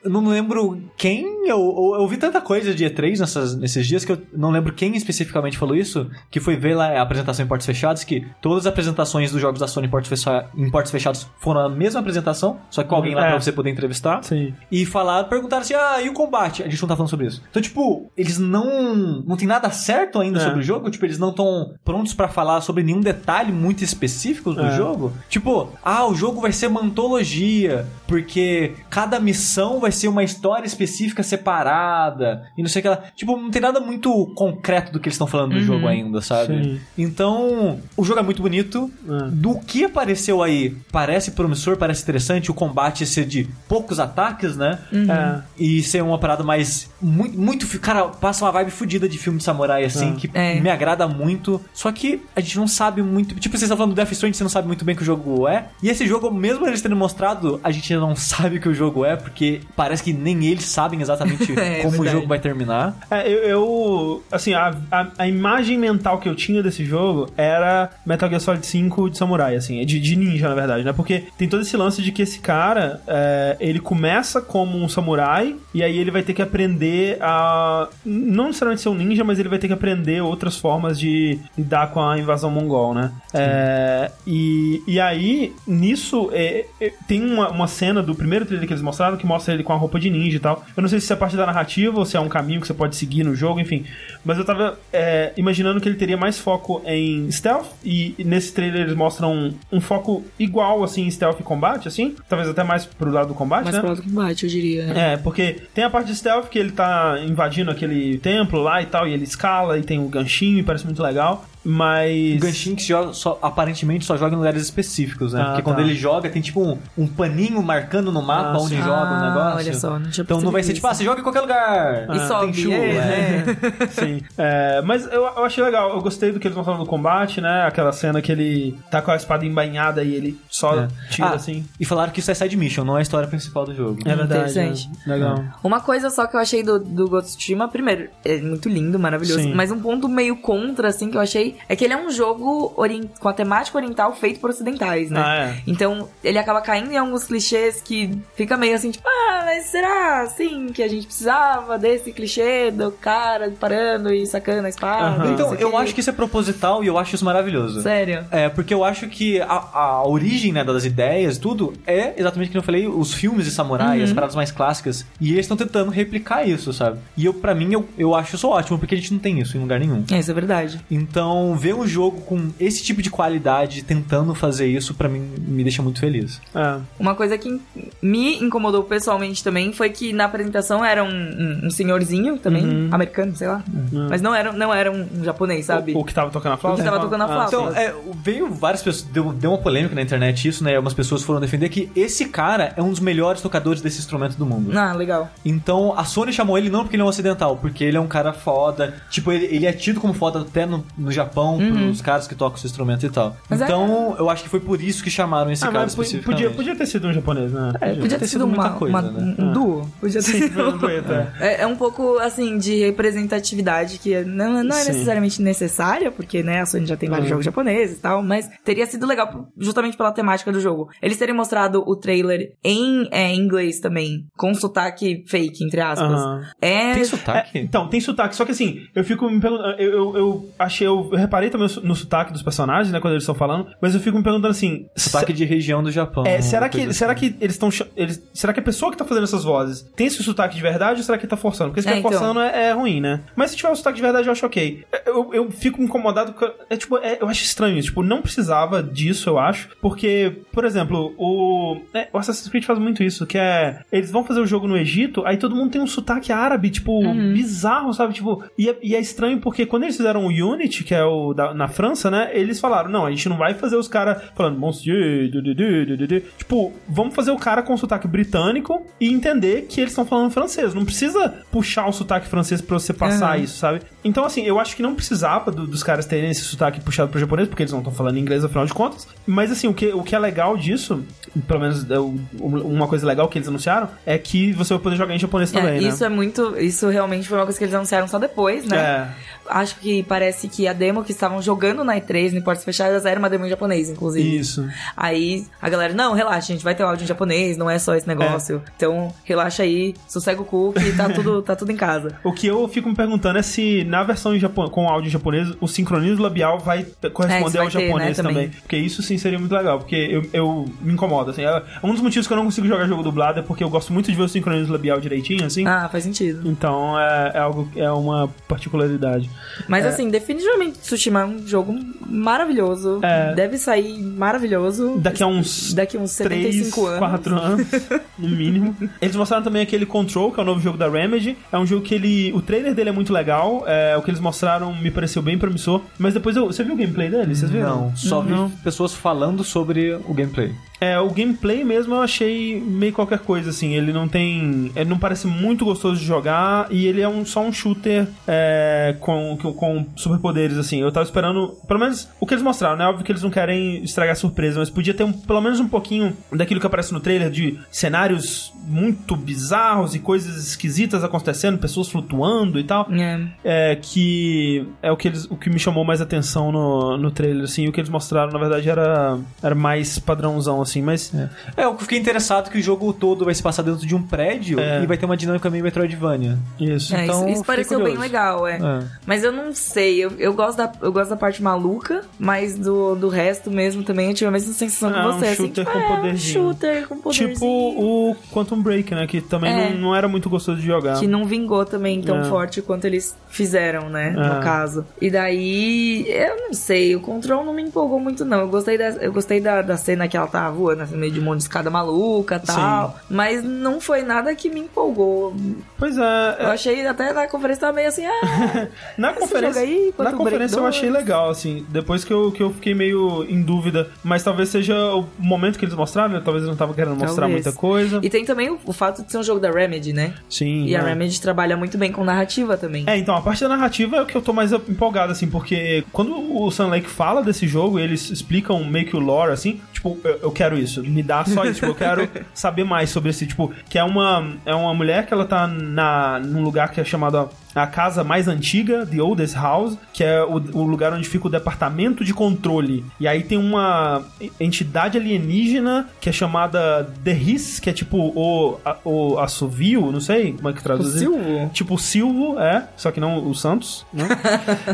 eu 0.05 0.11
não 0.11 0.27
lembro 0.29 0.81
quem. 0.97 1.43
Eu, 1.47 1.59
eu, 1.59 2.01
eu 2.03 2.09
vi 2.09 2.17
tanta 2.17 2.41
coisa 2.41 2.73
de 2.75 2.85
E3 2.85 3.19
nessas, 3.19 3.57
nesses 3.57 3.87
dias 3.87 4.05
que 4.05 4.13
eu 4.13 4.19
não 4.33 4.51
lembro 4.51 4.73
quem 4.73 4.95
especificamente 4.97 5.59
falou 5.59 5.75
isso. 5.77 6.09
Que 6.31 6.39
foi 6.41 6.57
ver 6.57 6.75
lá 6.75 6.89
a 6.99 7.03
apresentação 7.03 7.45
em 7.45 7.49
portos 7.49 7.67
fechados. 7.67 8.05
Que 8.05 8.27
todas 8.41 8.67
as 8.67 8.67
apresentações 8.73 9.33
dos 9.33 9.41
jogos 9.41 9.59
da 9.61 9.67
Sony 9.67 9.87
em 9.87 9.91
portos, 9.91 10.09
fecha- 10.09 10.47
em 10.57 10.71
portos 10.71 10.93
fechados 10.93 11.27
foram 11.39 11.61
a 11.63 11.69
mesma 11.69 12.01
apresentação, 12.01 12.59
só 12.71 12.83
que 12.83 12.89
com 12.89 12.95
alguém 12.95 13.15
lá 13.15 13.27
É. 13.27 13.31
pra 13.31 13.41
você 13.41 13.51
poder 13.53 13.71
entrevistar. 13.71 14.23
Sim. 14.23 14.55
E 14.71 14.87
falar, 14.87 15.25
perguntaram 15.25 15.63
assim: 15.63 15.75
ah, 15.75 16.01
e 16.03 16.09
o 16.09 16.13
combate? 16.13 16.63
A 16.63 16.69
gente 16.69 16.81
não 16.81 16.89
tá 16.89 16.97
falando 16.97 17.11
sobre 17.11 17.27
isso. 17.27 17.43
Então, 17.51 17.61
tipo, 17.63 18.11
eles 18.17 18.39
não. 18.39 19.23
Não 19.27 19.37
tem 19.37 19.49
nada 19.49 19.71
certo 19.71 20.21
ainda 20.21 20.39
É. 20.39 20.45
sobre 20.45 20.61
o 20.61 20.63
jogo. 20.63 20.91
Tipo, 20.91 21.07
eles 21.07 21.19
não 21.19 21.31
estão 21.31 21.75
prontos 21.85 22.15
pra 22.15 22.29
falar 22.29 22.61
sobre 22.61 22.83
nenhum 22.83 23.01
detalhe 23.01 23.53
muito 23.53 23.83
específico 23.83 24.53
do 24.53 24.61
É. 24.65 24.77
jogo. 24.77 25.13
Tipo, 25.29 25.69
ah, 25.85 26.07
o 26.07 26.15
jogo 26.15 26.41
vai 26.41 26.53
ser 26.53 26.67
uma 26.69 26.83
antologia, 26.83 27.87
porque 28.07 28.73
cada 28.91 29.19
missão 29.23 29.81
vai 29.81 29.91
ser 29.93 30.09
uma 30.09 30.23
história 30.25 30.67
específica 30.67 31.23
separada. 31.23 32.45
E 32.57 32.63
não 32.63 32.69
sei 32.69 32.81
o 32.81 32.83
que 32.83 32.89
lá. 32.89 32.99
Tipo, 33.15 33.37
não 33.37 33.51
tem 33.51 33.63
nada 33.63 33.81
muito 33.81 34.27
concreto 34.35 34.93
do 34.93 35.01
que 35.01 35.09
eles 35.09 35.15
estão 35.15 35.27
falando 35.27 35.53
do 35.53 35.57
Uhum. 35.59 35.63
jogo 35.65 35.87
ainda, 35.87 36.21
sabe? 36.21 36.63
Sim. 36.63 36.81
Então, 36.99 37.81
o 37.97 38.05
jogo 38.05 38.21
é 38.21 38.23
muito 38.23 38.43
bonito. 38.43 38.91
É. 39.09 39.29
Do 39.31 39.59
que 39.61 39.85
apareceu 39.85 40.43
aí, 40.43 40.77
parece 40.91 41.31
promissor, 41.33 41.77
parece 41.77 42.03
interessante. 42.03 42.51
O 42.51 42.55
combate 42.55 43.07
ser 43.07 43.25
de 43.25 43.49
poucos 43.69 43.99
ataques, 44.01 44.57
né? 44.57 44.79
É. 44.93 45.43
E 45.59 45.83
ser 45.83 46.03
uma 46.03 46.19
parada 46.19 46.43
mais. 46.45 46.91
Muito, 47.03 47.39
muito. 47.39 47.79
Cara, 47.81 48.05
passa 48.09 48.45
uma 48.45 48.53
vibe 48.53 48.71
fodida 48.71 49.09
de 49.09 49.19
filme 49.19 49.39
de 49.39 49.45
samurai, 49.45 49.85
assim, 49.85 50.13
É. 50.13 50.17
que 50.17 50.31
É. 50.33 50.61
me 50.61 50.71
agrada 50.71 51.07
muito. 51.09 51.61
Só 51.75 51.91
que 51.93 52.23
a 52.37 52.41
gente 52.41 52.57
não 52.57 52.69
sabe 52.69 53.03
muito. 53.03 53.35
Tipo, 53.35 53.53
vocês 53.57 53.63
estão 53.63 53.77
falando 53.77 53.93
do 53.93 53.97
Death 53.97 54.13
Stranding, 54.13 54.37
você 54.37 54.45
não 54.45 54.51
sabe 54.51 54.67
muito 54.67 54.85
bem 54.85 54.95
o 54.95 54.97
que 54.97 55.03
o 55.03 55.07
jogo 55.07 55.49
é. 55.49 55.67
E 55.83 55.89
esse 55.89 56.07
jogo, 56.07 56.31
mesmo 56.31 56.67
eles 56.67 56.81
terem 56.83 56.97
mostrado, 56.97 57.61
a 57.65 57.71
gente 57.71 57.93
ainda 57.93 58.07
não 58.07 58.15
sabe 58.17 58.57
o 58.59 58.61
que 58.61 58.69
o 58.69 58.75
jogo 58.75 59.05
é, 59.05 59.17
porque 59.17 59.61
parece 59.77 60.03
que 60.03 60.13
nem 60.13 60.45
eles 60.47 60.65
sabem 60.65 61.01
exatamente 61.01 61.53
É, 61.59 61.83
como 61.83 62.03
o 62.03 62.07
jogo 62.07 62.27
vai 62.27 62.39
terminar. 62.39 62.97
É, 63.11 63.29
eu, 63.29 63.39
eu- 63.49 64.23
assim, 64.31 64.55
a, 64.55 64.75
a, 64.91 65.09
a 65.19 65.29
imagem 65.29 65.79
mental 65.79 66.19
que 66.19 66.29
eu 66.29 66.35
tinha 66.35 66.63
desse 66.63 66.85
jogo 66.85 67.29
era 67.37 67.91
Metal 68.07 68.29
Gear 68.29 68.41
Solid 68.41 68.67
5 68.67 69.11
de 69.11 69.19
samurai, 69.19 69.57
assim, 69.57 69.85
de, 69.85 69.99
de 70.01 70.17
ninja, 70.17 70.49
na 70.49 70.55
verdade, 70.55 70.85
né? 70.85 70.93
Porque 70.93 71.25
tem 71.37 71.49
todo 71.49 71.63
esse 71.63 71.77
lance 71.77 72.01
de 72.03 72.13
que 72.13 72.23
esse 72.23 72.39
cara, 72.39 73.01
é, 73.07 73.57
ele 73.61 73.81
começa 73.81 74.41
como 74.41 74.79
um 74.79 74.89
samurai, 74.89 75.57
e 75.75 75.83
aí 75.83 75.97
ele 75.99 76.11
vai 76.11 76.23
ter 76.23 76.33
que 76.35 76.43
aprender 76.43 76.92
a, 77.21 77.89
não 78.05 78.47
necessariamente 78.47 78.83
ser 78.83 78.89
um 78.89 78.95
ninja, 78.95 79.25
mas 79.25 79.39
ele 79.39 79.49
vai 79.49 79.59
ter 79.59 79.67
que 79.67 79.73
aprender 79.73 80.21
outras 80.23 80.57
formas 80.57 80.99
de 80.99 81.39
lidar 81.57 81.91
com 81.91 82.01
a 82.01 82.19
invasão 82.19 82.51
mongol, 82.51 82.95
né? 82.95 83.13
É, 83.35 84.11
e, 84.27 84.83
e 84.87 85.01
aí, 85.01 85.53
nisso, 85.67 86.31
é, 86.33 86.67
é, 86.81 86.93
tem 87.07 87.23
uma, 87.23 87.51
uma 87.51 87.67
cena 87.67 88.03
do 88.03 88.15
primeiro 88.15 88.45
trailer 88.45 88.67
que 88.67 88.73
eles 88.73 88.83
mostraram 88.83 89.17
que 89.17 89.27
mostra 89.27 89.55
ele 89.55 89.63
com 89.63 89.73
a 89.73 89.77
roupa 89.77 89.99
de 89.99 90.11
ninja 90.11 90.37
e 90.37 90.41
tal. 90.41 90.65
Eu 90.77 90.81
não 90.83 90.89
sei 90.89 90.99
se 90.99 91.05
isso 91.05 91.13
é 91.13 91.17
parte 91.17 91.37
da 91.37 91.47
narrativa 91.47 91.99
ou 91.99 92.05
se 92.05 92.17
é 92.17 92.21
um 92.21 92.29
caminho 92.29 92.61
que 92.61 92.67
você 92.67 92.75
pode 92.75 92.97
seguir 92.97 93.25
no 93.25 93.35
jogo, 93.35 93.61
enfim. 93.61 93.85
Mas 94.25 94.39
eu 94.39 94.45
tava 94.45 94.79
é, 94.93 95.33
imaginando 95.37 95.81
que 95.81 95.89
ele 95.89 95.97
teria 95.97 96.17
mais 96.17 96.39
foco 96.39 96.83
em 96.85 97.31
stealth, 97.31 97.67
e 97.85 98.15
nesse 98.19 98.53
trailer 98.53 98.83
eles 98.83 98.95
mostram 98.95 99.33
um, 99.33 99.55
um 99.73 99.81
foco 99.81 100.25
igual, 100.39 100.85
assim, 100.85 101.03
em 101.03 101.11
stealth 101.11 101.41
e 101.41 101.43
combate, 101.43 101.89
assim. 101.89 102.15
Talvez 102.29 102.49
até 102.49 102.63
mais 102.63 102.85
pro 102.85 103.11
lado 103.11 103.29
do 103.29 103.35
combate, 103.35 103.65
Mais 103.65 103.75
né? 103.75 103.81
pro 103.81 103.91
lado 103.91 104.03
do 104.03 104.09
combate, 104.09 104.45
eu 104.45 104.49
diria. 104.49 104.87
né? 104.87 105.13
É, 105.13 105.17
porque 105.17 105.63
tem 105.75 105.85
a 105.85 105.91
parte 105.91 106.09
de 106.09 106.17
stealth 106.17 106.49
que 106.49 106.59
ele 106.59 106.73
tá 106.73 107.17
invadindo 107.27 107.71
aquele 107.71 108.19
templo 108.19 108.63
lá 108.63 108.81
e 108.83 108.87
tal, 108.87 109.07
e 109.07 109.13
ele 109.13 109.25
escala 109.25 109.79
e 109.79 109.83
tem 109.83 109.99
o 109.99 110.09
ganchinho 110.09 110.59
e 110.59 110.63
parece 110.63 110.85
muito 110.85 111.03
legal. 111.03 111.45
Mas. 111.65 112.37
O 112.37 112.41
ganchinho 112.41 112.77
que 112.77 112.83
joga 112.83 113.13
só, 113.13 113.39
aparentemente 113.41 114.05
só 114.05 114.17
joga 114.17 114.35
em 114.35 114.39
lugares 114.39 114.63
específicos, 114.63 115.33
né? 115.33 115.41
Ah, 115.41 115.45
Porque 115.47 115.63
tá. 115.63 115.71
quando 115.71 115.81
ele 115.81 115.95
joga, 115.95 116.29
tem 116.29 116.43
tipo 116.43 116.63
um, 116.63 116.79
um 116.97 117.07
paninho 117.07 117.63
marcando 117.63 118.11
no 118.11 118.21
mapa 118.23 118.51
Ah, 118.59 118.61
onde 118.61 118.77
sim. 118.77 118.83
joga 118.83 118.91
o 118.91 119.15
Ah, 119.15 119.29
negócio. 119.29 119.59
olha 119.59 119.75
só, 119.75 119.99
não 119.99 120.11
tinha 120.11 120.25
Então 120.25 120.41
não 120.41 120.51
vai 120.51 120.63
ser 120.63 120.73
percebido 120.73 120.75
tipo, 120.75 120.87
ah, 120.89 120.95
você 120.95 121.05
joga 121.05 121.21
em 121.21 121.23
qualquer 121.23 121.41
lugar. 121.41 122.07
E 122.09 122.19
Ah, 122.19 122.27
sobe, 122.29 122.53
tem 122.53 122.55
chuva. 122.63 122.75
é, 122.75 122.89
é. 122.89 123.45
né? 123.47 123.87
Sim. 123.91 124.23
É, 124.37 124.83
mas 124.83 125.05
eu, 125.07 125.23
eu 125.23 125.45
achei 125.45 125.63
legal, 125.63 125.91
eu 125.95 126.01
gostei 126.03 126.33
do 126.33 126.41
que 126.41 126.47
eles 126.49 126.57
mostraram 126.57 126.81
no 126.81 126.87
combate, 126.87 127.41
né? 127.41 127.65
Aquela 127.67 127.93
cena 127.93 128.21
que 128.21 128.33
ele 128.33 128.79
tá 128.91 129.01
com 129.01 129.11
a 129.11 129.17
espada 129.17 129.45
embainhada 129.47 130.03
e 130.03 130.15
ele 130.15 130.39
só 130.51 130.81
É. 130.81 130.89
tira 131.11 131.29
Ah, 131.29 131.35
assim. 131.35 131.65
E 131.79 131.85
falaram 131.85 132.13
que 132.13 132.21
isso 132.21 132.31
é 132.31 132.35
side 132.35 132.57
mission, 132.57 132.85
não 132.85 132.97
é 132.97 133.01
a 133.01 133.03
história 133.03 133.29
principal 133.29 133.65
do 133.65 133.75
jogo. 133.75 133.99
É 134.05 134.15
verdade. 134.17 134.51
Interessante. 134.51 134.91
é. 135.07 135.11
Legal. 135.11 135.45
Uma 135.63 135.81
coisa 135.81 136.11
só 136.11 136.27
que 136.27 136.37
eu 136.37 136.41
achei 136.41 136.63
do, 136.63 136.79
do 136.79 137.09
Ghost 137.09 137.29
of 137.29 137.37
Tsushima, 137.37 137.69
primeiro, 137.69 138.09
é 138.25 138.39
muito 138.41 138.69
lindo, 138.69 138.99
maravilhoso. 138.99 139.41
Sim. 139.43 139.55
Mas 139.55 139.71
um 139.71 139.79
ponto 139.81 140.09
meio 140.09 140.37
contra, 140.37 140.89
assim, 140.89 141.11
que 141.11 141.17
eu 141.17 141.21
achei, 141.21 141.52
é 141.69 141.77
que 141.77 141.85
ele 141.85 141.93
é 141.95 141.97
um 141.97 142.11
jogo 142.11 142.75
com 143.21 143.29
a 143.29 143.33
temática 143.33 143.77
oriental 143.79 144.13
feito 144.15 144.41
por 144.41 144.51
ocidentais, 144.51 145.11
né? 145.11 145.21
Ah, 145.25 145.37
é. 145.51 145.63
Então, 145.67 146.09
ele 146.23 146.39
acaba 146.39 146.61
caindo 146.61 146.91
em 146.93 146.97
alguns 146.97 147.25
clichês 147.25 147.81
que 147.85 148.11
fica 148.37 148.57
meio 148.57 148.75
assim, 148.75 148.91
tipo, 148.91 149.07
ah, 149.09 149.43
mas 149.45 149.65
será 149.67 150.23
assim 150.23 150.69
que 150.69 150.83
a 150.83 150.89
gente 150.89 151.07
precisava 151.07 151.79
desse 151.79 152.13
clichê 152.13 152.71
do 152.71 152.91
cara 152.93 153.53
parando 153.59 154.13
e 154.13 154.27
sacando 154.27 154.67
a 154.67 154.69
espada? 154.69 155.19
Não 155.25 155.33
Então, 155.33 155.55
eu 155.55 155.71
quê? 155.71 155.77
acho 155.77 155.95
que 155.95 156.01
isso 156.01 156.11
é 156.11 156.13
proposital 156.13 156.83
e 156.83 156.87
eu 156.87 156.99
acho 156.99 157.15
isso 157.15 157.25
maravilhoso. 157.25 157.83
Sério? 157.83 158.25
É, 158.31 158.49
porque 158.49 158.73
eu 158.75 158.85
acho 158.85 159.09
que 159.09 159.41
a, 159.41 159.47
a 159.73 160.07
origem 160.07 160.53
né, 160.53 160.65
das 160.65 160.85
ideias, 160.85 161.39
tudo, 161.39 161.73
é 161.87 162.15
exatamente 162.17 162.49
o 162.49 162.53
que 162.53 162.59
eu 162.59 162.63
falei, 162.63 162.87
os 162.87 163.13
filmes 163.15 163.45
de 163.45 163.51
samurai, 163.51 163.99
Uhum. 163.99 164.05
as 164.05 164.13
paradas 164.13 164.35
mais 164.37 164.51
clássicas. 164.51 165.05
E 165.21 165.33
eles 165.33 165.41
estão 165.45 165.57
tentando 165.57 165.91
replicar 165.91 166.47
isso, 166.49 166.73
sabe? 166.73 166.99
E 167.17 167.25
eu, 167.27 167.35
pra 167.35 167.55
mim, 167.55 167.73
eu, 167.73 167.89
eu 167.99 168.15
acho 168.15 168.37
isso 168.37 168.49
ótimo, 168.49 168.79
porque 168.79 168.95
a 168.95 168.99
gente 168.99 169.13
não 169.13 169.21
tem 169.21 169.39
isso 169.41 169.57
em 169.57 169.61
lugar 169.61 169.79
nenhum. 169.81 170.05
É, 170.11 170.19
Isso 170.19 170.31
é 170.31 170.35
verdade. 170.35 170.81
Então, 170.91 171.42
ver 171.55 171.75
um 171.75 171.87
jogo 171.87 172.21
com 172.23 172.51
esse 172.61 172.83
tipo 172.83 173.03
de 173.03 173.11
qualidade 173.11 173.83
tentando 173.83 174.35
fazer 174.35 174.67
isso, 174.67 174.95
pra 174.95 175.09
mim, 175.09 175.21
me 175.39 175.63
deixa 175.63 175.83
muito 175.83 175.99
feliz. 176.01 176.41
É. 176.55 176.79
Uma 176.99 177.15
coisa 177.15 177.37
que 177.37 177.61
me 178.01 178.39
incomodou 178.43 178.83
pessoalmente 178.85 179.43
também 179.43 179.73
foi 179.73 179.91
que 179.91 180.13
na 180.13 180.25
apresentação 180.25 180.85
era 180.85 181.03
um, 181.03 181.09
um- 181.09 181.61
um 181.67 181.71
senhorzinho 181.71 182.39
também, 182.39 182.65
Uhum. 182.65 182.89
americano, 182.93 183.35
sei 183.37 183.49
lá. 183.49 183.63
Mas 184.09 184.21
não 184.23 184.35
era, 184.35 184.53
não 184.53 184.73
era 184.73 184.91
um, 184.91 185.07
um 185.21 185.25
japonês, 185.25 185.67
sabe? 185.67 185.93
O, 185.95 185.99
o 186.01 186.05
que 186.05 186.15
tava 186.15 186.31
tocando 186.31 186.53
a 186.53 186.57
flauta? 186.57 186.81
O 186.81 186.85
que 186.85 186.91
tava 186.91 187.03
tocando 187.03 187.23
a 187.23 187.25
Ah, 187.25 187.29
flauta. 187.49 187.57
Então, 187.57 187.77
é, 187.77 187.95
veio 188.23 188.51
várias 188.53 188.83
pessoas, 188.83 189.11
deu, 189.11 189.33
deu 189.33 189.51
uma 189.51 189.59
polêmica 189.59 189.95
na 189.95 190.03
internet 190.03 190.47
isso, 190.49 190.63
né? 190.65 190.75
Algumas 190.77 190.95
pessoas 190.95 191.23
foram 191.23 191.41
defender 191.41 191.69
que 191.69 191.91
esse 191.97 192.27
cara 192.27 192.73
é 192.77 192.83
um 192.83 192.91
dos 192.91 193.01
melhores 193.01 193.41
tocadores 193.41 193.81
desse 193.83 193.99
instrumento 193.99 194.37
do 194.37 194.47
mundo. 194.47 194.77
Ah, 194.79 194.93
legal. 194.93 195.31
Então, 195.45 195.95
a 195.99 196.05
Sony 196.05 196.33
chamou 196.33 196.57
ele 196.59 196.71
não 196.71 196.83
porque 196.83 196.97
ele 196.97 197.03
é 197.03 197.05
um 197.05 197.09
ocidental, 197.09 197.57
porque 197.57 197.85
ele 197.85 197.97
é 197.97 198.01
um 198.01 198.07
cara 198.07 198.33
foda. 198.33 198.95
Tipo, 199.11 199.33
ele, 199.33 199.47
ele 199.47 199.67
é 199.67 199.73
tido 199.73 200.01
como 200.01 200.13
foda 200.13 200.41
até 200.41 200.67
no, 200.67 200.85
no 200.97 201.11
Japão, 201.11 201.32
pros 201.57 202.01
caras 202.01 202.27
que 202.29 202.35
tocam 202.35 202.57
esse 202.57 202.67
instrumento 202.67 203.05
e 203.07 203.11
tal. 203.11 203.29
Uhum. 203.29 203.35
Mas 203.51 203.61
é- 203.61 203.65
então, 203.65 204.17
eu 204.19 204.29
acho 204.31 204.43
que 204.43 204.49
foi 204.49 204.61
por 204.61 204.81
isso 204.81 205.03
que 205.03 205.11
chamaram 205.11 205.51
esse 205.51 205.65
Ah, 205.65 205.71
cara 205.73 205.87
especificamente. 205.87 206.25
podia, 206.43 206.51
podia 206.51 206.77
ter 206.77 206.87
sido 206.87 207.09
um 207.09 207.13
japonês, 207.13 207.53
né? 207.53 207.73
É, 207.81 207.95
Podia 207.95 208.19
ter 208.19 208.27
sido 208.27 208.47
muita 208.47 208.63
uma, 208.69 208.79
coisa, 208.79 208.99
uma- 208.99 209.11
né? 209.11 209.35
um 209.39 209.51
Ah. 209.51 209.53
duo. 209.53 209.89
Podia 210.01 210.21
ter 210.23 210.31
Sim, 210.31 210.39
sido. 210.43 210.69
um 210.69 210.79
dueto, 210.79 211.13
é. 211.13 211.33
É, 211.41 211.63
é 211.63 211.67
um 211.67 211.77
pouco, 211.77 212.19
assim, 212.19 212.59
de 212.59 212.85
representatividade 212.85 213.99
que 213.99 214.23
não, 214.25 214.63
não 214.65 214.77
é 214.77 214.81
Sim. 214.81 214.93
necessariamente 214.93 215.41
necessária, 215.43 216.11
porque, 216.11 216.43
né, 216.43 216.61
a 216.61 216.67
Sony 216.67 216.87
já 216.87 216.97
tem 216.97 217.09
vários 217.09 217.27
Uhum. 217.27 217.31
jogos 217.31 217.45
japoneses 217.45 217.99
e 217.99 218.01
tal, 218.01 218.23
mas 218.23 218.49
teria 218.65 218.87
sido 218.87 219.07
legal 219.07 219.47
justamente 219.59 219.97
pela 219.97 220.13
temática 220.13 220.51
do 220.53 220.61
jogo. 220.61 220.89
Eles 221.01 221.17
terem 221.17 221.35
mostrado 221.35 221.83
o 221.87 221.97
trailer 221.97 222.53
em 222.65 223.09
é, 223.11 223.33
inglês 223.35 223.81
também, 223.81 224.27
com 224.37 224.53
sotaque 224.55 225.25
fake, 225.29 225.65
entre 225.65 225.81
aspas. 225.81 226.21
Aham. 226.21 226.43
É... 226.61 226.93
Tem 226.93 227.03
É, 227.03 227.05
sotaque? 227.05 227.59
então, 227.59 227.89
tem 227.89 228.01
sotaque, 228.01 228.35
só 228.37 228.45
que 228.45 228.53
assim, 228.53 228.81
eu 228.95 229.05
fico 229.05 229.29
me 229.31 229.41
perguntando. 229.41 229.81
Eu, 229.81 229.91
eu, 229.93 230.17
eu 230.17 230.49
achei, 230.59 230.87
eu 230.87 231.11
reparei 231.23 231.51
também 231.51 231.69
no 231.83 231.95
sotaque 231.95 232.33
dos 232.33 232.43
personagens, 232.43 232.93
né, 232.93 233.01
quando 233.01 233.15
eles 233.15 233.23
estão 233.23 233.35
falando, 233.35 233.67
mas 233.81 233.95
eu 233.95 234.01
fico 234.01 234.17
me 234.17 234.23
perguntando 234.23 234.51
assim. 234.51 234.87
Sotaque 234.97 235.33
de 235.33 235.45
região 235.45 235.83
do 235.83 235.91
Japão. 235.91 236.25
É, 236.27 236.41
será 236.41 236.69
que, 236.69 236.81
assim. 236.83 236.93
será 236.93 237.15
que 237.15 237.35
eles 237.41 237.55
estão. 237.55 237.71
Eles, 237.97 238.23
será 238.33 238.53
que 238.53 238.61
a 238.61 238.63
pessoa 238.63 238.91
que 238.91 238.99
tá 238.99 239.05
fazendo 239.05 239.25
essas 239.25 239.45
vozes 239.45 239.83
tem 239.97 240.07
esse 240.07 240.23
sotaque 240.23 240.55
de 240.57 240.63
verdade 240.63 241.01
ou 241.01 241.05
será 241.05 241.17
que 241.19 241.27
tá 241.27 241.37
forçando? 241.37 241.71
Porque 241.71 241.83
se 241.83 241.89
É, 241.89 241.93
tá 241.93 241.99
então. 241.99 242.11
forçando 242.11 242.41
é, 242.41 242.69
é 242.69 242.73
ruim, 242.73 243.01
né? 243.01 243.21
Mas 243.37 243.51
se 243.51 243.57
tiver 243.57 243.71
o 243.71 243.77
sotaque 243.77 243.97
de 243.97 244.03
verdade, 244.03 244.29
eu 244.29 244.33
acho 244.33 244.45
ok. 244.47 244.85
Eu, 245.07 245.33
eu 245.33 245.51
fico 245.51 245.81
incomodado 245.83 246.33
porque. 246.33 246.53
É, 246.69 246.77
tipo, 246.77 246.99
é, 246.99 247.19
eu 247.21 247.29
acho 247.29 247.43
estranho 247.43 247.79
isso. 247.79 247.89
Tipo, 247.89 248.03
não 248.03 248.23
precisava 248.23 248.83
disso, 248.83 249.29
eu 249.29 249.39
acho. 249.39 249.69
Porque, 249.81 250.41
por 250.53 250.65
exemplo, 250.65 251.15
o. 251.17 251.77
é, 251.95 252.09
o 252.13 252.19
Assassin's 252.19 252.49
Creed 252.49 252.65
faz 252.65 252.79
muito 252.79 253.03
isso, 253.03 253.27
que 253.27 253.39
é. 253.39 253.81
Eles 253.91 254.11
vão 254.11 254.25
fazer 254.25 254.41
o 254.41 254.47
jogo 254.47 254.67
no 254.67 254.77
Egito, 254.77 255.25
aí 255.27 255.37
todo 255.37 255.55
mundo 255.55 255.71
tem 255.71 255.81
um 255.81 255.87
sotaque 255.87 256.33
árabe, 256.33 256.71
tipo, 256.71 257.01
bizarro, 257.33 257.93
sabe? 257.93 258.15
Tipo, 258.15 258.43
e 258.59 258.69
é, 258.69 258.77
e 258.83 258.95
é 258.95 259.01
estranho 259.01 259.41
porque 259.41 259.67
quando 259.67 259.85
eles 259.85 259.97
fizeram 259.97 260.27
o 260.27 260.29
Unity, 260.29 260.85
que 260.85 260.95
é 260.95 261.05
o 261.05 261.12
da- 261.35 261.55
na 261.55 261.69
França, 261.69 262.11
né? 262.11 262.31
Eles 262.33 262.59
falaram: 262.61 262.91
não, 262.91 263.07
a 263.07 263.11
gente 263.11 263.29
não 263.29 263.37
vai 263.37 263.55
fazer 263.55 263.77
os 263.77 263.89
caras 263.89 264.23
falando 264.35 264.59
Monsieur, 264.59 265.31
du, 265.31 265.43
du, 265.43 265.55
du, 265.55 265.87
du, 265.87 265.97
du, 265.97 266.07
du." 266.07 266.21
tipo, 266.39 266.73
vamos 266.89 267.15
fazer 267.15 267.31
o 267.31 267.37
cara 267.37 267.63
com 267.63 267.77
sotaque 267.77 268.07
britânico 268.09 268.87
e 269.01 269.09
entender 269.13 269.63
que 269.69 269.81
eles 269.81 269.93
estão 269.93 270.05
falando 270.05 270.31
francês. 270.31 270.75
Não 270.75 270.85
precisa 270.85 271.35
puxar 271.51 271.87
o 271.89 271.93
sotaque 271.93 272.27
francês 272.27 272.61
pra 272.61 272.79
você 272.79 272.93
passar 272.93 273.37
Uhum. 273.37 273.45
isso, 273.45 273.57
sabe? 273.59 273.81
Então, 274.05 274.25
assim, 274.25 274.43
eu 274.45 274.59
acho 274.59 274.75
que 274.77 274.83
não 274.83 274.95
precisava 274.95 275.51
do- 275.51 275.67
dos 275.67 275.83
caras 275.83 276.07
terem 276.07 276.31
esse 276.31 276.43
sotaque 276.43 276.81
puxado 276.81 277.11
pro 277.11 277.21
japonês, 277.21 277.49
porque 277.49 277.63
eles 277.63 277.73
não 277.73 277.81
estão 277.81 277.93
falando 277.93 278.19
inglês, 278.19 278.45
afinal 278.45 278.65
de 278.67 278.73
contas. 278.75 279.07
Mas, 279.27 279.51
assim, 279.53 279.69
o 279.69 279.75
que, 279.75 279.93
o 279.93 280.03
que 280.03 280.15
é 280.15 280.19
legal 280.19 280.57
disso, 280.57 281.05
pelo 281.47 281.61
menos 281.61 281.89
é 281.91 281.99
o- 281.99 282.15
uma 282.41 282.89
coisa 282.89 283.07
legal 283.07 283.29
que 283.29 283.39
eles 283.39 283.49
anunciaram, 283.49 283.89
é 284.05 284.19
que 284.19 284.53
você 284.53 284.75
vai 284.75 284.83
poder 284.83 284.97
jogar 284.97 285.15
em 285.15 285.19
japonês 285.19 285.53
É, 285.55 285.61
também, 285.61 285.81
né? 285.81 285.89
isso 285.89 286.05
é 286.05 286.09
muito. 286.09 286.57
Isso 286.59 286.89
realmente 286.89 287.29
foi 287.29 287.39
uma 287.39 287.45
coisa 287.45 287.59
que 287.59 287.65
eles 287.65 287.75
anunciaram 287.75 288.09
só 288.09 288.19
depois, 288.19 288.65
né? 288.67 288.77
É. 288.79 289.09
Acho 289.49 289.77
que 289.79 290.03
parece 290.03 290.49
que 290.49 290.67
a 290.69 290.73
demo 290.73 291.03
que 291.05 291.13
estavam 291.13 291.41
jogando 291.41 291.83
na 291.85 291.97
E3 291.97 292.35
em 292.35 292.41
portas 292.41 292.65
fechadas 292.65 293.07
era 293.07 293.19
uma 293.19 293.31
demo 293.31 293.47
em 293.47 293.49
japonês, 293.49 293.89
inclusive. 293.89 294.37
Isso. 294.39 294.69
Aí 294.97 295.47
a 295.61 295.69
galera, 295.69 295.95
não, 295.95 296.13
relaxa, 296.15 296.53
a 296.53 296.55
gente 296.57 296.65
vai 296.65 296.75
ter 296.75 296.83
áudio 296.83 297.05
em 297.05 297.07
japonês, 297.07 297.57
não 297.57 297.69
é 297.71 297.79
só 297.79 297.95
esse 297.95 298.07
negócio. 298.07 298.63
Então, 298.77 299.13
relaxa 299.25 299.63
aí, 299.63 299.95
sossega 300.09 300.41
o 300.41 300.45
cu 300.45 300.73
que 300.73 300.93
tá 300.97 301.09
tudo, 301.15 301.43
tá 301.43 301.57
tudo 301.57 301.71
em 301.73 301.77
casa. 301.77 302.19
O 302.25 302.33
que 302.33 302.47
eu 302.47 302.67
fico 302.69 302.89
me 302.89 302.95
perguntando 302.95 303.39
é 303.39 303.43
se 303.43 303.85
na 303.85 304.03
versão 304.03 304.39
Japão, 304.39 304.69
com 304.69 304.89
áudio 304.89 305.09
em 305.09 305.13
japonês, 305.13 305.49
o 305.61 305.69
sincronismo 305.69 306.23
labial 306.23 306.59
vai 306.59 306.87
É, 307.03 307.09
corresponder 307.09 307.47
isso 307.49 307.57
vai 307.57 307.67
ao 307.67 307.71
ter, 307.71 307.87
japonês 307.87 308.17
né, 308.19 308.23
também. 308.23 308.35
também. 308.47 308.61
Porque 308.61 308.77
isso 308.77 309.03
sim 309.03 309.17
seria 309.19 309.39
muito 309.39 309.55
legal, 309.55 309.79
porque 309.79 309.95
eu, 309.95 310.23
eu 310.33 310.65
me 310.81 310.93
incomodo, 310.93 311.31
assim. 311.31 311.45
É 311.45 311.63
um 311.83 311.93
dos 311.93 312.01
motivos 312.01 312.27
que 312.27 312.33
eu 312.33 312.37
não 312.37 312.45
consigo 312.45 312.67
jogar 312.67 312.87
jogo 312.87 313.03
dublado 313.03 313.39
é 313.39 313.43
porque 313.43 313.63
eu 313.63 313.71
gosto 313.71 313.93
muito 313.93 314.11
de 314.11 314.17
ver 314.17 314.23
o 314.25 314.29
sincronismo 314.29 314.73
labial 314.73 314.99
direitinho, 315.01 315.45
assim. 315.45 315.67
Ah, 315.67 315.89
faz 315.91 316.05
sentido. 316.05 316.49
Então 316.49 316.99
é, 316.99 317.33
é 317.35 317.39
algo, 317.39 317.69
é 317.77 317.91
uma 317.91 318.29
particularidade. 318.49 319.31
Mas 319.69 319.87
assim, 319.87 320.09
definitivamente 320.11 320.79
Tsushima 320.79 321.21
é 321.21 321.25
um 321.25 321.47
jogo 321.47 321.79
maravilhoso. 322.07 323.01
É. 323.03 323.35
Deve 323.35 323.59
sair 323.59 324.03
maravilhoso. 324.03 324.99
Daqui 324.99 325.23
a 325.23 325.27
uns 325.27 325.73
Daqui 325.75 325.97
a 325.97 326.01
uns 326.01 326.17
3, 326.17 326.55
75 326.55 326.87
anos. 326.87 326.99
4 326.99 327.39
anos, 327.39 327.67
no 328.19 328.29
mínimo. 328.29 328.77
Eles 329.01 329.17
mostraram 329.17 329.43
também 329.45 329.63
aquele 329.63 329.87
Control, 329.87 330.33
que 330.33 330.41
é 330.41 330.43
o 330.43 330.47
novo 330.47 330.61
jogo 330.61 330.79
da 330.79 330.89
Remedy. 330.89 331.37
É 331.51 331.59
um 331.59 331.67
jogo 331.67 331.83
que 331.83 331.95
ele. 331.95 332.33
O 332.33 332.41
trailer 332.43 332.75
dele 332.75 332.91
é 332.91 332.93
muito 332.93 333.13
legal. 333.13 333.65
É, 333.67 333.97
o 333.97 334.03
que 334.03 334.11
eles 334.11 334.21
mostraram 334.21 334.75
me 334.75 334.91
pareceu 334.91 335.23
bem 335.23 335.39
promissor. 335.39 335.83
Mas 335.99 336.15
depois 336.15 336.37
eu. 336.37 336.47
Você 336.47 336.63
viu 336.65 336.75
o 336.75 336.77
gameplay 336.77 337.09
dele? 337.11 337.35
Vocês 337.35 337.51
viram? 337.51 337.83
Não, 337.87 337.97
só 337.97 338.23
Não. 338.23 338.49
vi 338.49 338.57
pessoas 338.59 338.95
falando 338.95 339.45
sobre 339.45 339.95
o 340.07 340.15
gameplay. 340.15 340.53
É, 340.83 340.99
o 340.99 341.11
gameplay 341.11 341.63
mesmo 341.63 341.95
eu 341.95 342.03
achei 342.03 342.61
meio 342.61 342.93
qualquer 342.93 343.21
coisa, 343.21 343.51
assim. 343.51 343.73
Ele 343.75 343.93
não 343.93 344.09
tem. 344.09 344.73
Ele 344.75 344.91
não 344.91 344.99
parece 344.99 345.29
muito 345.29 345.65
gostoso 345.65 346.01
de 346.01 346.05
jogar 346.05 346.67
e 346.73 346.89
ele 346.89 347.01
é 347.01 347.09
um, 347.09 347.25
só 347.25 347.41
um 347.41 347.53
shooter 347.53 348.09
é, 348.27 348.97
com, 348.99 349.39
com, 349.41 349.53
com 349.53 349.87
superpoderes, 349.95 350.59
assim. 350.59 350.81
Eu 350.81 350.91
tava 350.91 351.05
esperando. 351.05 351.57
Pelo 351.69 351.79
menos 351.79 352.09
o 352.19 352.27
que 352.27 352.35
eles 352.35 352.43
mostraram, 352.43 352.77
né? 352.77 352.85
Óbvio 352.85 353.05
que 353.05 353.13
eles 353.13 353.23
não 353.23 353.31
querem 353.31 353.85
estragar 353.85 354.15
a 354.15 354.17
surpresa, 354.17 354.59
mas 354.59 354.71
podia 354.71 354.93
ter 354.93 355.05
um, 355.05 355.13
pelo 355.13 355.41
menos 355.41 355.61
um 355.61 355.69
pouquinho 355.69 356.17
daquilo 356.33 356.59
que 356.59 356.67
aparece 356.67 356.93
no 356.93 356.99
trailer 356.99 357.31
de 357.31 357.61
cenários 357.71 358.53
muito 358.67 359.15
bizarros 359.17 359.95
e 359.95 359.99
coisas 359.99 360.37
esquisitas 360.49 361.05
acontecendo, 361.05 361.59
pessoas 361.59 361.89
flutuando 361.89 362.59
e 362.59 362.65
tal. 362.65 362.89
É. 362.93 363.21
É, 363.45 363.77
que 363.81 364.67
é 364.83 364.91
o 364.91 364.97
que, 364.97 365.09
eles, 365.09 365.27
o 365.27 365.37
que 365.37 365.49
me 365.49 365.59
chamou 365.59 365.85
mais 365.85 366.01
atenção 366.01 366.51
no, 366.51 366.97
no 366.97 367.11
trailer, 367.13 367.45
assim. 367.45 367.69
O 367.69 367.73
que 367.73 367.81
eles 367.81 367.91
mostraram, 367.91 368.33
na 368.33 368.39
verdade, 368.39 368.69
era, 368.69 369.19
era 369.43 369.55
mais 369.55 369.99
padrãozão, 369.99 370.61
assim. 370.61 370.72
Mas 370.81 371.13
É, 371.57 371.65
eu 371.65 371.77
fiquei 371.77 371.99
interessado 371.99 372.51
que 372.51 372.59
o 372.59 372.63
jogo 372.63 372.93
todo 372.93 373.25
vai 373.25 373.35
se 373.35 373.43
passar 373.43 373.63
dentro 373.63 373.87
de 373.87 373.95
um 373.95 374.03
prédio 374.03 374.59
É. 374.61 374.83
e 374.83 374.87
vai 374.87 374.97
ter 374.97 375.05
uma 375.05 375.17
dinâmica 375.17 375.51
meio 375.51 375.65
Metroidvania. 375.65 376.39
isso. 376.59 376.95
É, 376.95 377.05
Então, 377.05 377.25
isso, 377.25 377.35
isso 377.35 377.45
pareceu 377.45 377.79
bem 377.79 377.97
curioso. 377.97 378.03
legal, 378.03 378.47
é. 378.47 378.57
É. 378.57 378.83
Mas 379.05 379.25
eu 379.25 379.33
não 379.33 379.53
sei, 379.53 379.99
eu, 380.05 380.13
eu, 380.19 380.33
gosto 380.33 380.57
da, 380.57 380.73
eu 380.81 380.93
gosto 380.93 381.11
da 381.11 381.17
parte 381.17 381.43
maluca, 381.43 382.03
mas 382.19 382.57
do, 382.57 382.95
do 382.95 383.09
resto 383.09 383.51
mesmo 383.51 383.83
também 383.83 384.09
eu 384.09 384.15
tive 384.15 384.29
a 384.29 384.31
mesma 384.31 384.53
sensação 384.55 384.91
Ah, 384.91 384.93
que 384.93 384.99
um 385.09 385.13
você. 385.19 385.27
assim, 385.27 385.37
shooter 385.37 385.65
tipo, 385.65 385.73
com 385.73 385.79
é, 385.79 385.85
um 385.85 385.97
poderzinho. 385.97 386.33
shooter 386.35 386.89
com 386.89 386.97
poderzinho. 386.99 387.33
Tipo 387.35 387.47
o 387.47 388.17
Quantum 388.33 388.63
Break, 388.63 388.95
né? 388.95 389.07
Que 389.07 389.21
também 389.21 389.53
É. 389.53 389.71
não, 389.71 389.79
não 389.79 389.97
era 389.97 390.07
muito 390.09 390.31
gostoso 390.31 390.61
de 390.61 390.67
jogar. 390.67 390.99
Que 390.99 391.07
não 391.07 391.25
vingou 391.25 391.65
também 391.65 392.01
tão 392.01 392.21
É. 392.21 392.25
forte 392.25 392.63
quanto 392.63 392.85
eles 392.87 393.17
fizeram, 393.29 393.89
né? 393.89 394.09
É. 394.09 394.13
No 394.13 394.41
caso. 394.43 394.85
E 395.01 395.11
daí, 395.11 396.05
eu 396.09 396.37
não 396.49 396.55
sei, 396.55 396.95
o 396.95 397.01
Control 397.01 397.45
não 397.45 397.53
me 397.55 397.63
empolgou 397.63 397.99
muito, 397.99 398.25
não. 398.25 398.41
Eu 398.41 398.49
gostei 398.49 398.77
da, 398.79 398.89
eu 398.91 399.13
gostei 399.13 399.41
da, 399.41 399.63
da 399.63 399.77
cena 399.77 400.07
que 400.09 400.17
ela 400.17 400.27
tava 400.27 400.53
assim, 400.71 400.97
meio 400.97 401.13
de 401.13 401.21
um 401.21 401.25
monte 401.25 401.39
de 401.39 401.45
escada 401.45 401.71
maluca 401.71 402.37
e 402.43 402.47
tal. 402.47 402.99
Mas 403.09 403.43
não 403.43 403.81
foi 403.81 404.03
nada 404.03 404.35
que 404.35 404.49
me 404.49 404.61
empolgou. 404.61 405.35
Pois 405.79 405.97
é. 405.97 406.37
Eu 406.41 406.47
é, 406.49 406.53
achei 406.53 406.87
até 406.87 407.13
na 407.13 407.27
conferência 407.27 407.61
tava 407.63 407.73
meio 407.75 407.89
assim, 407.89 408.05
ah, 408.05 408.69
na 408.97 409.13
conferência, 409.13 409.61
aí, 409.61 409.93
na 409.99 410.13
conferência 410.13 410.57
eu 410.57 410.67
achei 410.67 410.89
2. 410.89 410.95
legal, 410.95 411.31
assim. 411.31 411.67
Depois 411.69 412.05
que 412.05 412.13
eu, 412.13 412.33
que 412.33 412.43
eu 412.43 412.53
fiquei 412.53 412.75
meio 412.75 413.25
em 413.29 413.43
dúvida. 413.43 413.91
Mas 414.03 414.23
talvez 414.23 414.49
seja 414.49 414.75
o 414.95 415.07
momento 415.19 415.59
que 415.59 415.65
eles 415.65 415.75
mostraram, 415.75 416.15
né? 416.15 416.23
Talvez 416.25 416.43
eles 416.43 416.47
não 416.47 416.55
estavam 416.55 416.75
querendo 416.75 416.97
mostrar 416.97 417.27
Talvez. 417.27 417.45
muita 417.45 417.59
coisa. 417.59 418.01
E 418.03 418.11
tem 418.11 418.25
também 418.25 418.51
o, 418.51 418.59
o 418.65 418.73
fato 418.73 419.05
de 419.05 419.11
ser 419.11 419.19
um 419.19 419.23
jogo 419.23 419.41
da 419.41 419.51
Remedy, 419.51 419.93
né? 419.93 420.15
Sim. 420.29 420.67
E 420.67 420.77
a 420.77 420.81
é. 420.81 420.83
Remedy 420.83 421.21
trabalha 421.21 421.57
muito 421.57 421.77
bem 421.79 421.93
com 421.93 422.05
narrativa 422.05 422.57
também. 422.57 422.85
É, 422.87 422.97
então, 422.97 423.17
a 423.17 423.21
parte 423.21 423.41
da 423.41 423.49
narrativa 423.49 423.97
é 423.97 424.03
o 424.03 424.07
que 424.07 424.17
eu 424.17 424.23
tô 424.23 424.33
mais 424.33 424.53
empolgado, 424.53 425.13
assim, 425.13 425.29
porque 425.29 425.85
quando 425.93 426.15
o 426.37 426.51
Sun 426.51 426.69
Lake 426.69 426.89
fala 426.89 427.23
desse 427.23 427.47
jogo, 427.47 427.79
eles 427.79 428.11
explicam 428.11 428.65
meio 428.65 428.87
que 428.87 428.97
o 428.97 429.01
lore, 429.01 429.33
assim, 429.33 429.61
tipo, 429.73 429.99
eu, 430.05 430.19
eu 430.23 430.31
quero 430.31 430.52
isso, 430.55 430.83
me 430.83 431.03
dá 431.03 431.25
só 431.25 431.45
isso, 431.45 431.55
tipo, 431.55 431.67
eu 431.67 431.75
quero 431.75 432.09
saber 432.35 432.65
mais 432.65 432.91
sobre 432.91 433.11
esse, 433.11 433.27
tipo, 433.27 433.53
que 433.69 433.79
é 433.79 433.85
uma, 433.85 434.35
é 434.45 434.55
uma 434.55 434.75
mulher 434.75 435.07
que 435.07 435.15
ela 435.15 435.25
tá 435.25 435.47
na, 435.47 436.21
num 436.21 436.43
lugar 436.43 436.71
que 436.71 436.81
é 436.81 436.85
chamado 436.85 437.31
a 437.55 437.67
casa 437.67 438.03
mais 438.03 438.29
antiga, 438.29 438.87
The 438.87 439.01
Oldest 439.01 439.37
House, 439.37 439.79
que 439.93 440.03
é 440.03 440.23
o, 440.23 440.35
o 440.35 440.63
lugar 440.65 440.93
onde 440.93 441.09
fica 441.09 441.27
o 441.27 441.31
departamento 441.31 442.05
de 442.05 442.15
controle. 442.15 442.85
E 442.99 443.07
aí 443.07 443.23
tem 443.23 443.39
uma 443.39 444.03
entidade 444.41 444.99
alienígena 444.99 445.89
que 446.01 446.09
é 446.09 446.13
chamada 446.13 446.91
The 447.05 447.13
Hiss, 447.13 447.61
que 447.61 447.71
é 447.71 447.73
tipo 447.73 447.99
o, 447.99 448.59
a, 448.65 448.77
o 448.85 449.19
assovio, 449.19 449.93
não 449.93 450.01
sei 450.01 450.33
como 450.33 450.49
é 450.49 450.53
que 450.53 450.63
traduz. 450.63 450.95
O 450.95 450.99
Silvo? 450.99 451.51
Tipo 451.53 451.75
o 451.75 451.79
Silvo, 451.79 452.39
é, 452.41 452.69
só 452.77 452.91
que 452.91 453.01
não 453.01 453.27
o 453.29 453.35
Santos, 453.35 453.85
né? 453.93 454.09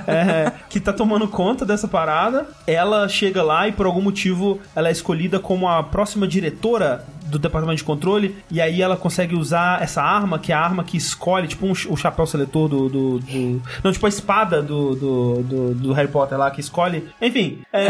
É, 0.07 0.53
que 0.69 0.81
tá 0.81 0.93
tomando 0.93 1.29
conta 1.29 1.65
dessa 1.65 1.87
parada. 1.87 2.47
Ela 2.67 3.09
chega 3.09 3.43
lá 3.43 3.69
e 3.69 3.73
por 3.73 3.87
algum 3.87 4.01
motivo 4.01 4.61
ela 4.75 4.89
é 4.89 4.93
escolhida 4.93 5.39
como 5.39 5.69
a 5.69 5.83
próxima 5.83 6.27
diretora 6.27 7.05
do 7.29 7.39
departamento 7.39 7.79
de 7.79 7.85
controle, 7.85 8.37
e 8.51 8.61
aí 8.61 8.81
ela 8.83 8.97
consegue 8.97 9.35
usar 9.37 9.83
essa 9.83 10.03
arma, 10.03 10.39
que 10.39 10.53
é 10.53 10.55
a 10.55 10.61
arma 10.61 10.83
que 10.85 10.97
escolhe, 10.97 11.47
tipo 11.49 11.67
um, 11.67 11.73
o 11.73 11.97
chapéu 11.97 12.27
seletor 12.27 12.69
do, 12.69 12.89
do, 12.89 13.19
do- 13.19 13.63
Não, 13.85 13.93
tipo 13.93 14.07
a 14.07 14.09
espada 14.09 14.63
do, 14.63 14.95
do, 14.95 15.43
do, 15.43 15.75
do 15.75 15.93
Harry 15.93 16.09
Potter 16.09 16.39
lá, 16.39 16.51
que 16.51 16.61
escolhe. 16.61 17.09
Enfim. 17.21 17.59
É? 17.73 17.87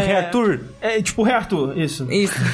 É 0.81 1.01
tipo 1.01 1.25
Arthur, 1.25 1.77
isso. 1.77 2.11
Isso. 2.11 2.35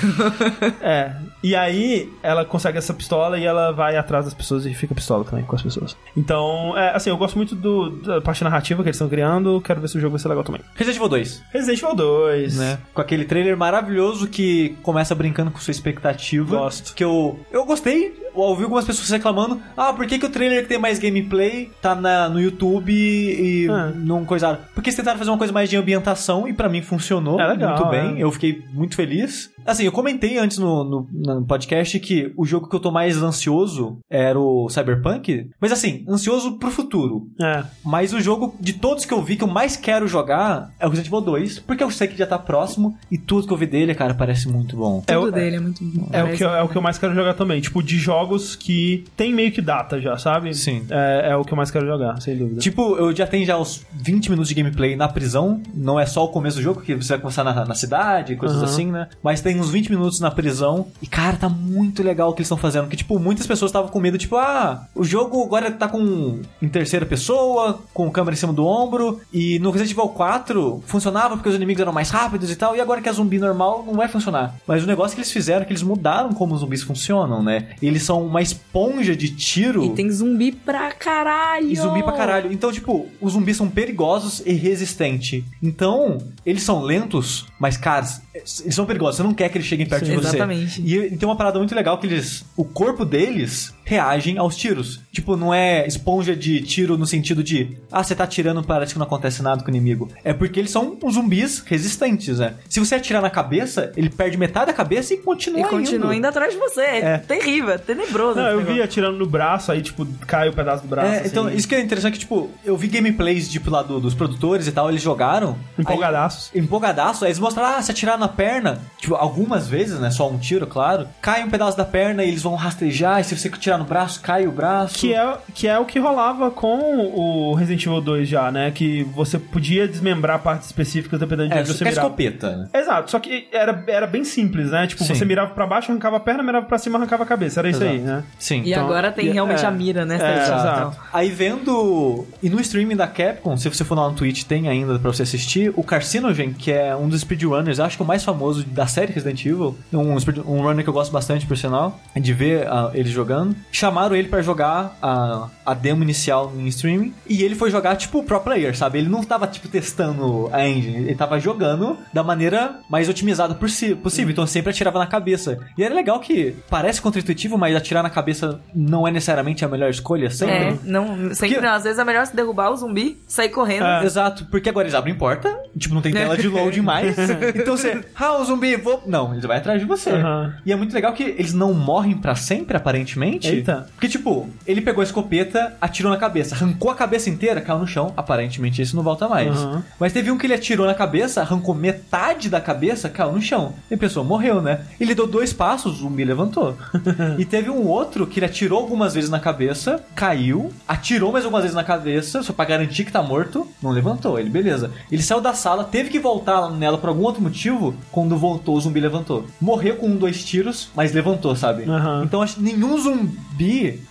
É. 0.82 1.16
E 1.44 1.56
aí 1.56 2.12
ela 2.24 2.44
consegue 2.44 2.78
essa 2.78 2.94
pistola 2.94 3.38
e 3.38 3.46
ela 3.46 3.72
vai 3.72 3.96
atrás 3.98 4.26
das 4.26 4.34
pessoas 4.34 4.66
e 4.66 4.74
fica 4.74 4.96
pistola 4.96 5.24
também 5.24 5.46
com 5.46 5.56
as 5.56 5.62
pessoas. 5.62 5.96
Então, 6.18 6.76
é, 6.78 6.96
assim, 6.96 7.10
eu 7.10 7.18
gosto 7.18 7.36
muito 7.36 7.56
do, 7.56 7.92
da 8.02 8.22
parte 8.22 8.44
narrativa 8.44 8.82
que 8.82 8.90
eles 8.90 8.96
estão 8.96 9.08
criando, 9.10 9.62
quero 9.62 9.80
ver 9.80 9.88
se 9.88 9.98
o 9.98 10.02
jogo 10.02 10.12
vai 10.14 10.20
ser 10.20 10.28
legal 10.30 10.44
também. 10.44 10.62
Resident 10.76 10.98
Evil 10.98 11.10
2. 11.10 11.44
Resident 11.54 11.82
Evil 11.84 11.96
2. 11.96 12.58
né? 12.58 12.80
Com 12.94 13.02
aquele 13.02 13.26
trailer 13.26 13.56
maravilhoso 13.56 14.28
que 14.28 14.76
começa 14.82 15.14
brincando 15.14 15.52
com 15.52 15.60
sua 15.60 15.72
expectativa. 15.72 16.58
Gosto. 16.82 16.94
Que 16.96 17.04
eu, 17.04 17.40
eu 17.52 17.66
gostei. 17.66 18.26
Eu 18.36 18.42
ouvi 18.42 18.64
algumas 18.64 18.84
pessoas 18.84 19.10
reclamando. 19.10 19.62
Ah, 19.78 19.94
por 19.94 20.06
que, 20.06 20.20
que 20.20 20.26
o 20.26 20.30
trailer 20.30 20.64
que 20.64 20.68
tem 20.70 20.78
mais 20.78 21.00
gameplay 21.00 21.72
tá 21.82 21.96
na, 21.96 22.28
no 22.28 22.40
YouTube 22.42 22.92
e 22.92 23.68
Ah. 23.70 23.92
não 23.96 24.26
coisaram? 24.26 24.60
Porque 24.74 24.90
eles 24.90 24.98
tentaram 24.98 25.18
fazer 25.18 25.32
uma 25.32 25.38
coisa 25.38 25.54
mais 25.54 25.70
de 25.70 25.78
ambientação 25.78 26.46
e 26.48 26.54
pra 26.54 26.68
mim 26.68 26.82
funcionou 26.82 27.40
É 27.40 27.48
legal, 27.48 27.78
muito 27.78 27.90
bem. 27.90 28.18
é. 28.20 28.24
Eu 28.24 28.32
fiquei 28.32 28.62
muito 28.74 28.96
feliz. 28.96 29.50
Assim, 29.66 29.84
eu 29.86 29.92
comentei 29.92 30.38
antes 30.38 30.58
no, 30.60 30.84
no, 30.84 31.08
no 31.12 31.46
podcast 31.46 31.98
que 32.00 32.32
o 32.38 32.46
jogo 32.46 32.70
que 32.70 32.76
eu 32.76 32.80
tô 32.80 32.92
mais 32.92 33.22
ansioso 33.24 33.98
era 34.10 34.38
o 34.40 34.70
Cyberpunk. 34.70 35.50
Mas 35.60 35.72
assim, 35.72 36.06
ansioso 36.08 36.58
pro 36.60 36.70
futuro. 36.70 37.28
É. 37.42 37.64
Mas 37.84 38.14
o 38.14 38.20
jogo 38.22 38.54
de 38.60 38.74
todos 38.74 39.06
que 39.06 39.14
eu 39.14 39.24
vi 39.24 39.38
que 39.38 39.44
eu 39.44 39.48
mais 39.48 39.76
quero 39.78 40.08
jogar 40.08 40.72
é 40.80 40.86
o 40.86 40.90
Resident 40.90 41.08
Evil 41.08 41.22
2, 41.22 41.60
porque 41.60 41.84
eu 41.84 41.90
sei 41.90 42.08
que 42.08 42.18
já 42.18 42.28
tá 42.28 42.38
próximo 42.38 42.96
e 43.10 43.18
tudo 43.18 43.48
que 43.48 43.54
eu 43.54 43.58
vi 43.58 43.66
dele, 43.66 43.96
cara, 43.96 44.14
parece 44.14 44.48
muito 44.50 44.76
bom. 44.76 45.02
É 45.08 45.14
Tudo 45.16 45.28
o- 45.28 45.32
dele 45.32 45.56
é 45.56 45.60
muito 45.60 45.84
bom. 45.84 46.10
É 46.12 46.24
o, 46.24 46.32
que, 46.34 46.44
eu- 46.44 46.54
é 46.54 46.62
o 46.66 46.70
que 46.70 46.78
eu 46.78 46.82
mais 46.82 46.98
quero 46.98 47.14
jogar 47.14 47.34
também. 47.34 47.62
Tipo, 47.62 47.82
de 47.82 47.98
jogos 47.98 48.56
que 48.56 49.06
tem 49.16 49.34
meio 49.34 49.52
que 49.52 49.62
data 49.62 50.00
já, 50.02 50.18
sabe? 50.18 50.54
Sim. 50.54 50.86
É, 50.90 51.30
é 51.32 51.36
o 51.36 51.44
que 51.44 51.54
eu 51.54 51.58
mais 51.58 51.72
quero 51.72 51.86
jogar, 51.86 52.20
sem 52.22 52.38
dúvida. 52.38 52.62
Tipo, 52.62 52.96
eu 52.98 53.16
já 53.16 53.28
tenho 53.28 53.46
já 53.46 53.58
uns 53.58 53.86
20 53.94 54.30
minutos 54.30 54.50
de 54.50 54.56
gameplay 54.56 54.96
na 54.96 55.08
prisão, 55.08 55.62
não 55.74 56.00
é 56.00 56.06
só 56.06 56.24
o 56.24 56.30
começo 56.30 56.58
do 56.58 56.64
jogo, 56.64 56.82
que 56.82 56.96
você 56.96 57.14
vai 57.14 57.20
começar 57.20 57.44
na, 57.44 57.66
na 57.66 57.76
cidade, 57.76 58.36
coisas 58.36 58.58
Aham. 58.58 58.66
assim, 58.66 58.92
né? 58.92 59.08
Mas 59.24 59.42
tem 59.42 59.60
uns 59.60 59.70
20 59.70 59.90
minutos 59.90 60.20
na 60.20 60.32
prisão 60.32 60.88
e, 61.02 61.08
cara, 61.08 61.38
tá 61.38 61.50
muito 61.50 62.04
legal 62.04 62.30
o 62.30 62.34
que 62.34 62.40
eles 62.40 62.48
estão 62.48 62.58
fazendo. 62.58 62.88
Que, 62.88 62.98
tipo, 62.98 63.20
muitas 63.20 63.48
pessoas 63.48 63.70
estavam 63.70 63.90
com 63.90 64.00
medo, 64.00 64.18
tipo, 64.18 64.36
ah, 64.36 64.88
o 64.94 65.04
jogo 65.04 65.44
agora 65.44 65.72
tá 65.72 65.88
com 65.88 66.42
em 66.62 66.68
terceira 66.68 67.06
pessoa, 67.06 67.80
com 67.94 68.10
câmera 68.12 68.36
em 68.36 68.40
cima 68.40 68.54
do 68.54 68.66
ombro, 68.66 69.22
e 69.32 69.60
no 69.60 69.72
Resident 69.72 69.92
Evil 69.92 70.10
4 70.10 70.84
funcionava 70.86 71.36
porque 71.36 71.50
os 71.50 71.56
inimigos 71.56 71.82
eram 71.82 71.94
mais 71.94 72.10
rápidos 72.10 72.50
e 72.52 72.56
tal, 72.56 72.76
e 72.76 72.82
agora 72.82 73.02
que 73.02 73.10
é 73.10 73.14
zumbi 73.14 73.40
normal, 73.40 73.84
não 73.86 73.94
vai 73.94 74.08
funcionar. 74.08 74.56
Mas 74.68 74.84
o 74.84 74.88
negócio 74.88 75.16
que 75.16 75.22
eles 75.22 75.32
fizeram 75.32 75.66
que 75.66 75.72
eles 75.72 75.84
mudaram 75.84 76.34
como 76.46 76.54
os 76.54 76.62
zumbis 76.62 76.84
funcionam, 76.84 77.42
né? 77.42 77.70
Eles 77.82 78.04
são 78.04 78.24
uma 78.24 78.42
esponja 78.42 79.16
de 79.16 79.30
tiro. 79.36 79.84
E 79.84 79.90
tem 79.96 80.10
zumbi 80.12 80.52
pra 80.52 80.92
caralho. 80.92 81.72
E 81.72 81.76
zumbi 81.76 82.04
pra 82.04 82.14
caralho. 82.14 82.54
Então, 82.54 82.72
tipo, 82.72 83.08
os 83.20 83.34
zumbis 83.34 83.58
são 83.58 83.68
perigosos 83.68 84.44
e 84.46 84.54
resistentes. 84.54 85.44
Então, 85.62 86.20
eles 86.46 86.62
são 86.62 86.84
lentos, 86.84 87.48
mas, 87.60 87.78
cara, 87.78 88.06
eles 88.34 88.76
são 88.76 88.86
perigosos. 88.86 89.18
Você 89.18 89.24
não 89.24 89.34
quer 89.34 89.50
que 89.50 89.58
eles 89.58 89.68
cheguem 89.68 89.88
perto 89.88 90.06
Sim, 90.06 90.12
de 90.12 90.18
você. 90.18 90.28
exatamente. 90.30 90.82
E, 90.82 90.96
e 90.96 91.18
tem 91.18 91.28
uma 91.28 91.36
parada 91.36 91.58
muito 91.58 91.74
legal 91.74 91.98
que 91.98 92.06
eles. 92.06 92.46
O 92.56 92.64
corpo 92.64 93.04
deles 93.04 93.74
reagem 93.86 94.38
aos 94.38 94.58
tiros. 94.58 95.00
Tipo, 95.12 95.38
não 95.38 95.54
é 95.54 95.88
esponja 95.88 96.36
de 96.36 96.62
tiro 96.62 96.98
no 96.98 97.06
sentido 97.06 97.42
de. 97.44 97.78
Ah, 97.92 98.04
você 98.04 98.14
tá 98.16 98.26
atirando, 98.26 98.62
parece 98.64 98.92
que 98.94 99.00
não 99.00 99.06
acontece 99.06 99.42
nada 99.42 99.62
com 99.64 99.68
o 99.68 99.70
inimigo. 99.74 100.10
É 100.24 100.34
porque 100.34 100.60
eles 100.60 100.72
são 100.72 100.98
uns 101.02 101.14
zumbis 101.14 101.60
resistentes, 101.66 102.40
né? 102.40 102.56
Se 102.68 102.80
você 102.80 102.96
atirar 102.96 103.22
na 103.22 103.30
cabeça, 103.30 103.92
ele 103.96 104.10
perde 104.10 104.38
metade 104.38 104.66
da 104.68 104.74
cabeça 104.74 105.14
e 105.14 105.18
continua 105.18 105.60
E 105.60 105.62
indo. 105.62 105.70
continua 105.70 106.16
indo 106.16 106.26
atrás 106.26 106.52
de 106.54 106.60
você. 106.60 106.82
É, 106.82 107.00
É. 107.06 107.18
terrível, 107.20 107.74
é 107.74 107.78
tenebroso. 107.78 108.40
Não, 108.40 108.48
eu 108.50 108.58
vi 108.60 108.64
negócio. 108.64 108.84
atirando 108.84 109.18
no 109.18 109.26
braço, 109.26 109.72
aí, 109.72 109.82
tipo, 109.82 110.06
cai 110.28 110.50
o 110.50 110.54
pedaço 110.54 110.84
do 110.84 110.90
braço. 110.90 111.12
É, 111.14 111.20
assim, 111.20 111.28
então, 111.30 111.50
isso 111.50 111.68
que 111.68 111.76
é 111.76 111.80
interessante 111.80 112.14
que, 112.14 112.20
tipo, 112.20 112.50
eu 112.66 112.76
vi 112.76 112.88
gameplays, 112.88 113.48
tipo, 113.48 113.70
lá 113.70 113.84
do- 113.84 114.00
dos 114.02 114.14
produtores 114.16 114.68
e 114.68 114.72
tal, 114.72 114.90
eles 114.90 115.02
jogaram. 115.02 115.56
Empolgadaços. 115.78 116.52
Aí, 116.54 116.60
empolgadaço, 116.62 117.24
aí 117.24 117.30
eles 117.30 117.40
mostraram, 117.40 117.78
ah, 117.78 117.82
se 117.82 117.92
atirar 117.92 118.18
na 118.18 118.28
perna, 118.28 118.80
tipo, 118.98 119.16
algumas 119.16 119.68
vezes, 119.68 120.00
né, 120.00 120.10
só 120.10 120.30
um 120.30 120.38
tiro, 120.38 120.66
claro, 120.68 121.08
cai 121.22 121.44
um 121.44 121.50
pedaço 121.50 121.78
da 121.78 121.86
perna 121.86 122.24
e 122.24 122.28
eles 122.30 122.42
vão 122.42 122.56
rastejar, 122.56 123.20
e 123.22 123.24
se 123.24 123.38
você 123.38 123.50
tirar 123.50 123.75
no 123.78 123.86
braço, 123.86 124.22
cai 124.22 124.48
o 124.48 124.52
braço. 124.52 125.00
Que 125.00 125.14
é, 125.14 125.38
que 125.54 125.68
é 125.68 125.78
o 125.80 125.86
que 125.86 126.00
rolava 126.00 126.52
com 126.52 126.78
o 127.16 127.54
Resident 127.54 127.86
Evil 127.86 128.02
2 128.02 128.28
já, 128.28 128.52
né? 128.52 128.72
Que 128.72 129.04
você 129.04 129.38
podia 129.40 129.88
desmembrar 129.88 130.40
partes 130.40 130.68
específicas 130.68 131.20
dependendo 131.20 131.50
de 131.50 131.56
É, 131.58 131.60
onde 131.62 131.68
você 131.74 131.84
é 131.84 131.88
mirava. 131.90 132.08
escopeta, 132.08 132.56
né? 132.58 132.68
Exato, 132.74 133.12
só 133.12 133.20
que 133.20 133.48
era, 133.52 133.84
era 133.88 134.08
bem 134.08 134.24
simples, 134.24 134.72
né? 134.72 134.88
Tipo, 134.88 135.04
Sim. 135.04 135.14
você 135.16 135.26
mirava 135.26 135.52
pra 135.54 135.66
baixo, 135.68 135.92
arrancava 135.92 136.18
a 136.18 136.20
perna, 136.20 136.44
mirava 136.44 136.66
pra 136.66 136.78
cima, 136.78 136.98
arrancava 136.98 137.24
a 137.24 137.26
cabeça. 137.26 137.60
Era 137.60 137.70
isso 137.70 137.84
aí, 137.84 137.96
Exato. 137.98 138.06
né? 138.08 138.24
Sim. 138.38 138.62
E 138.64 138.72
Então, 138.72 138.86
agora 138.86 139.12
tem 139.12 139.28
e- 139.28 139.32
realmente 139.32 139.64
é. 139.64 139.68
a 139.68 139.72
mira, 139.72 140.06
né? 140.06 140.16
É, 140.16 140.20
Sérgio? 140.20 140.54
exato. 140.56 140.98
Aí 141.14 141.30
vendo. 141.30 142.26
E 142.42 142.50
no 142.50 142.60
streaming 142.60 142.96
da 142.96 143.08
Capcom, 143.08 143.56
se 143.58 143.68
você 143.70 143.84
for 143.84 143.98
lá 143.98 144.08
no 144.10 144.16
Twitch, 144.16 144.44
tem 144.44 144.68
ainda 144.68 144.98
pra 145.00 145.12
você 145.12 145.24
assistir. 145.24 145.72
O 145.76 145.84
Carcinogen, 145.84 146.54
que 146.54 146.72
é 146.72 146.96
um 146.96 147.08
dos 147.10 147.22
speedrunners, 147.22 147.80
acho 147.80 147.98
que 147.98 148.04
o 148.04 148.06
mais 148.06 148.24
famoso 148.24 148.64
da 148.66 148.88
série 148.88 149.12
Resident 149.14 149.46
Evil. 149.46 149.78
Um, 149.94 150.16
um 150.48 150.62
runner 150.62 150.84
que 150.84 150.90
eu 150.90 150.94
gosto 150.94 151.12
bastante, 151.12 151.46
por 151.46 151.58
sinal, 151.58 152.00
de 152.16 152.34
ver 152.34 152.68
ah, 152.68 152.92
ele 152.94 153.10
jogando. 153.10 153.56
Chamaram 153.72 154.16
ele 154.16 154.28
pra 154.28 154.42
jogar 154.42 154.98
a, 155.02 155.50
a 155.66 155.74
demo 155.74 156.02
inicial 156.04 156.52
em 156.58 156.68
streaming. 156.68 157.14
E 157.28 157.44
ele 157.44 157.56
foi 157.56 157.70
jogar, 157.70 157.96
tipo, 157.96 158.24
pro 158.24 158.40
player, 158.40 158.76
sabe? 158.76 159.00
Ele 159.00 159.10
não 159.10 159.24
tava, 159.24 159.48
tipo, 159.48 159.68
testando 159.68 160.50
a 160.52 160.68
engine. 160.68 160.98
Ele 160.98 161.16
tava 161.16 161.40
jogando 161.40 161.98
da 162.14 162.24
maneira 162.24 162.80
mais 162.90 163.10
otimizada 163.10 163.54
possível. 163.56 164.00
Então 164.30 164.48
sempre 164.48 164.70
atirava 164.72 165.00
na 165.00 165.08
cabeça. 165.08 165.60
E 165.78 165.84
era 165.84 165.94
legal 165.94 166.20
que 166.20 166.56
parece 166.70 167.02
contra-intuitivo, 167.02 167.58
mas 167.58 167.76
atirar 167.76 168.02
na 168.02 168.10
cabeça 168.10 168.60
não 168.74 169.08
é 169.08 169.12
necessariamente 169.12 169.66
a 169.66 169.68
melhor 169.68 169.90
escolha 169.90 170.30
sempre. 170.30 170.56
É, 170.56 170.78
não, 170.84 171.34
sempre 171.34 171.56
Porque- 171.56 171.62
não. 171.62 171.74
Às 171.76 171.84
vezes 171.84 172.00
é 172.00 172.04
melhor 172.04 172.26
se 172.26 172.36
derrubar 172.36 172.72
o 172.72 172.76
zumbi, 172.78 173.18
sair 173.28 173.50
correndo. 173.50 173.86
É. 173.86 174.06
Exato, 174.06 174.46
porque 174.46 174.70
agora 174.70 174.86
eles 174.86 174.96
abrem 174.96 175.16
porta, 175.16 175.54
tipo, 175.78 175.94
não 175.94 176.02
tem 176.02 176.14
tela 176.14 176.38
de 176.38 176.48
load 176.48 176.82
mais. 176.82 177.18
então 177.54 177.76
você, 177.76 178.04
ah, 178.16 178.38
o 178.38 178.46
zumbi, 178.46 178.76
vou. 178.78 179.04
Não, 179.06 179.34
ele 179.34 179.46
vai 179.46 179.58
atrás 179.58 179.80
de 179.82 179.86
você. 179.86 180.12
Aham. 180.12 180.56
E 180.66 180.72
é 180.72 180.76
muito 180.76 180.94
legal 180.94 181.12
que 181.14 181.24
eles 181.24 181.54
não 181.54 181.74
morrem 181.74 182.16
pra 182.18 182.36
sempre, 182.36 182.78
aparentemente. 182.78 183.48
Eita. 183.58 183.88
Porque, 183.94 184.08
tipo, 184.08 184.50
ele 184.66 184.82
pegou 184.82 185.02
a 185.02 185.04
escopeta, 185.04 185.76
atirou 185.80 186.12
na 186.12 186.18
cabeça, 186.18 186.56
arrancou 186.56 186.90
a 186.92 186.96
cabeça 186.96 187.30
inteira, 187.30 187.62
caiu 187.62 187.80
no 187.80 187.88
chão. 187.88 188.14
Aparentemente 188.16 188.82
isso 188.82 188.96
não 188.96 189.04
volta 189.04 189.28
mais. 189.28 189.56
Aham. 189.56 189.84
Mas 190.00 190.14
teve 190.14 190.32
um 190.32 190.38
que 190.38 190.46
ele 190.46 190.54
atirou 190.54 190.86
na 190.86 190.94
cabeça, 190.94 191.42
arrancou 191.42 191.74
metade 191.74 192.50
da 192.50 192.62
cabeça, 192.62 193.10
caiu 193.10 193.32
no 193.32 193.42
chão. 193.42 193.74
E 193.90 193.94
a 193.94 193.98
pessoa 193.98 194.26
morreu, 194.26 194.62
né? 194.62 194.82
Ele 195.00 195.16
deu 195.16 195.28
dois 195.28 195.54
passos, 195.54 195.94
o 195.94 195.96
zumbi 195.98 196.24
levantou. 196.24 196.78
e 197.38 197.46
teve 197.46 197.70
um 197.70 197.88
outro 197.88 198.28
que 198.28 198.40
ele 198.40 198.46
atirou 198.46 198.80
algumas 198.80 199.14
vezes 199.14 199.30
na 199.30 199.40
cabeça, 199.40 200.04
caiu, 200.16 200.72
atirou 200.88 201.32
mais 201.32 201.46
algumas 201.46 201.64
vezes 201.64 201.76
na 201.76 201.84
cabeça, 201.84 202.44
só 202.44 202.54
pra 202.54 202.66
garantir 202.66 203.06
que 203.06 203.12
tá 203.12 203.22
morto, 203.22 203.68
não 203.82 203.92
levantou. 203.92 204.40
Ele, 204.40 204.50
beleza. 204.50 204.92
Ele 205.12 205.22
saiu 205.22 205.42
da 205.42 205.54
sala, 205.54 205.84
teve 205.84 206.10
que 206.10 206.20
voltar 206.20 206.70
nela 206.72 206.98
por 206.98 207.10
algum 207.10 207.24
outro 207.24 207.42
motivo, 207.42 207.96
quando 208.12 208.38
voltou, 208.38 208.76
o 208.76 208.82
zumbi 208.82 209.00
levantou. 209.00 209.46
Morreu 209.60 209.96
com 209.96 210.08
um, 210.08 210.18
dois 210.18 210.44
tiros, 210.44 210.90
mas 210.96 211.14
levantou, 211.14 211.56
sabe? 211.56 211.84
Aham. 211.90 212.24
Então 212.24 212.42
acho 212.42 212.56
que 212.56 212.62
nenhum 212.62 212.98
zumbi 212.98 213.45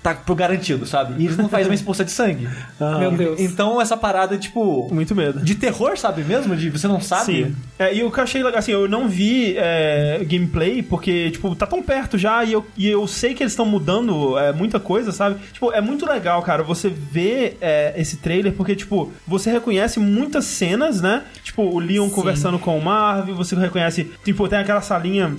tá 0.02 0.14
pro 0.14 0.34
garantido, 0.34 0.86
sabe? 0.86 1.20
E 1.20 1.26
eles 1.26 1.36
não 1.36 1.48
fazem 1.48 1.68
uma 1.68 1.74
expulsa 1.74 2.04
de 2.04 2.10
sangue. 2.10 2.48
Aham. 2.80 2.98
Meu 2.98 3.12
Deus. 3.12 3.40
Então 3.40 3.80
essa 3.80 3.96
parada, 3.96 4.38
tipo, 4.38 4.88
Muito 4.92 5.14
medo. 5.14 5.40
de 5.40 5.54
terror, 5.54 5.96
sabe 5.98 6.24
mesmo? 6.24 6.56
De 6.56 6.70
você 6.70 6.88
não 6.88 7.00
sabe. 7.00 7.24
Sim. 7.24 7.56
É, 7.78 7.94
e 7.94 8.02
o 8.02 8.10
que 8.10 8.18
eu 8.18 8.24
achei 8.24 8.42
legal, 8.42 8.58
assim, 8.58 8.72
eu 8.72 8.88
não 8.88 9.08
vi 9.08 9.54
é, 9.56 10.24
gameplay, 10.24 10.82
porque, 10.82 11.30
tipo, 11.30 11.54
tá 11.54 11.66
tão 11.66 11.82
perto 11.82 12.16
já 12.16 12.44
e 12.44 12.52
eu, 12.52 12.66
e 12.76 12.88
eu 12.88 13.06
sei 13.06 13.34
que 13.34 13.42
eles 13.42 13.52
estão 13.52 13.66
mudando 13.66 14.38
é, 14.38 14.52
muita 14.52 14.78
coisa, 14.78 15.12
sabe? 15.12 15.36
Tipo, 15.52 15.72
é 15.72 15.80
muito 15.80 16.06
legal, 16.06 16.42
cara, 16.42 16.62
você 16.62 16.88
ver 16.88 17.58
é, 17.60 17.92
esse 17.96 18.18
trailer, 18.18 18.52
porque, 18.52 18.74
tipo, 18.76 19.12
você 19.26 19.50
reconhece 19.50 19.98
muitas 19.98 20.44
cenas, 20.44 21.00
né? 21.00 21.24
Tipo, 21.42 21.62
o 21.62 21.78
Leon 21.78 22.08
Sim. 22.08 22.14
conversando 22.14 22.58
com 22.58 22.78
o 22.78 22.82
Marv, 22.82 23.30
você 23.30 23.54
reconhece, 23.56 24.10
tipo, 24.24 24.48
tem 24.48 24.58
aquela 24.58 24.80
salinha 24.80 25.34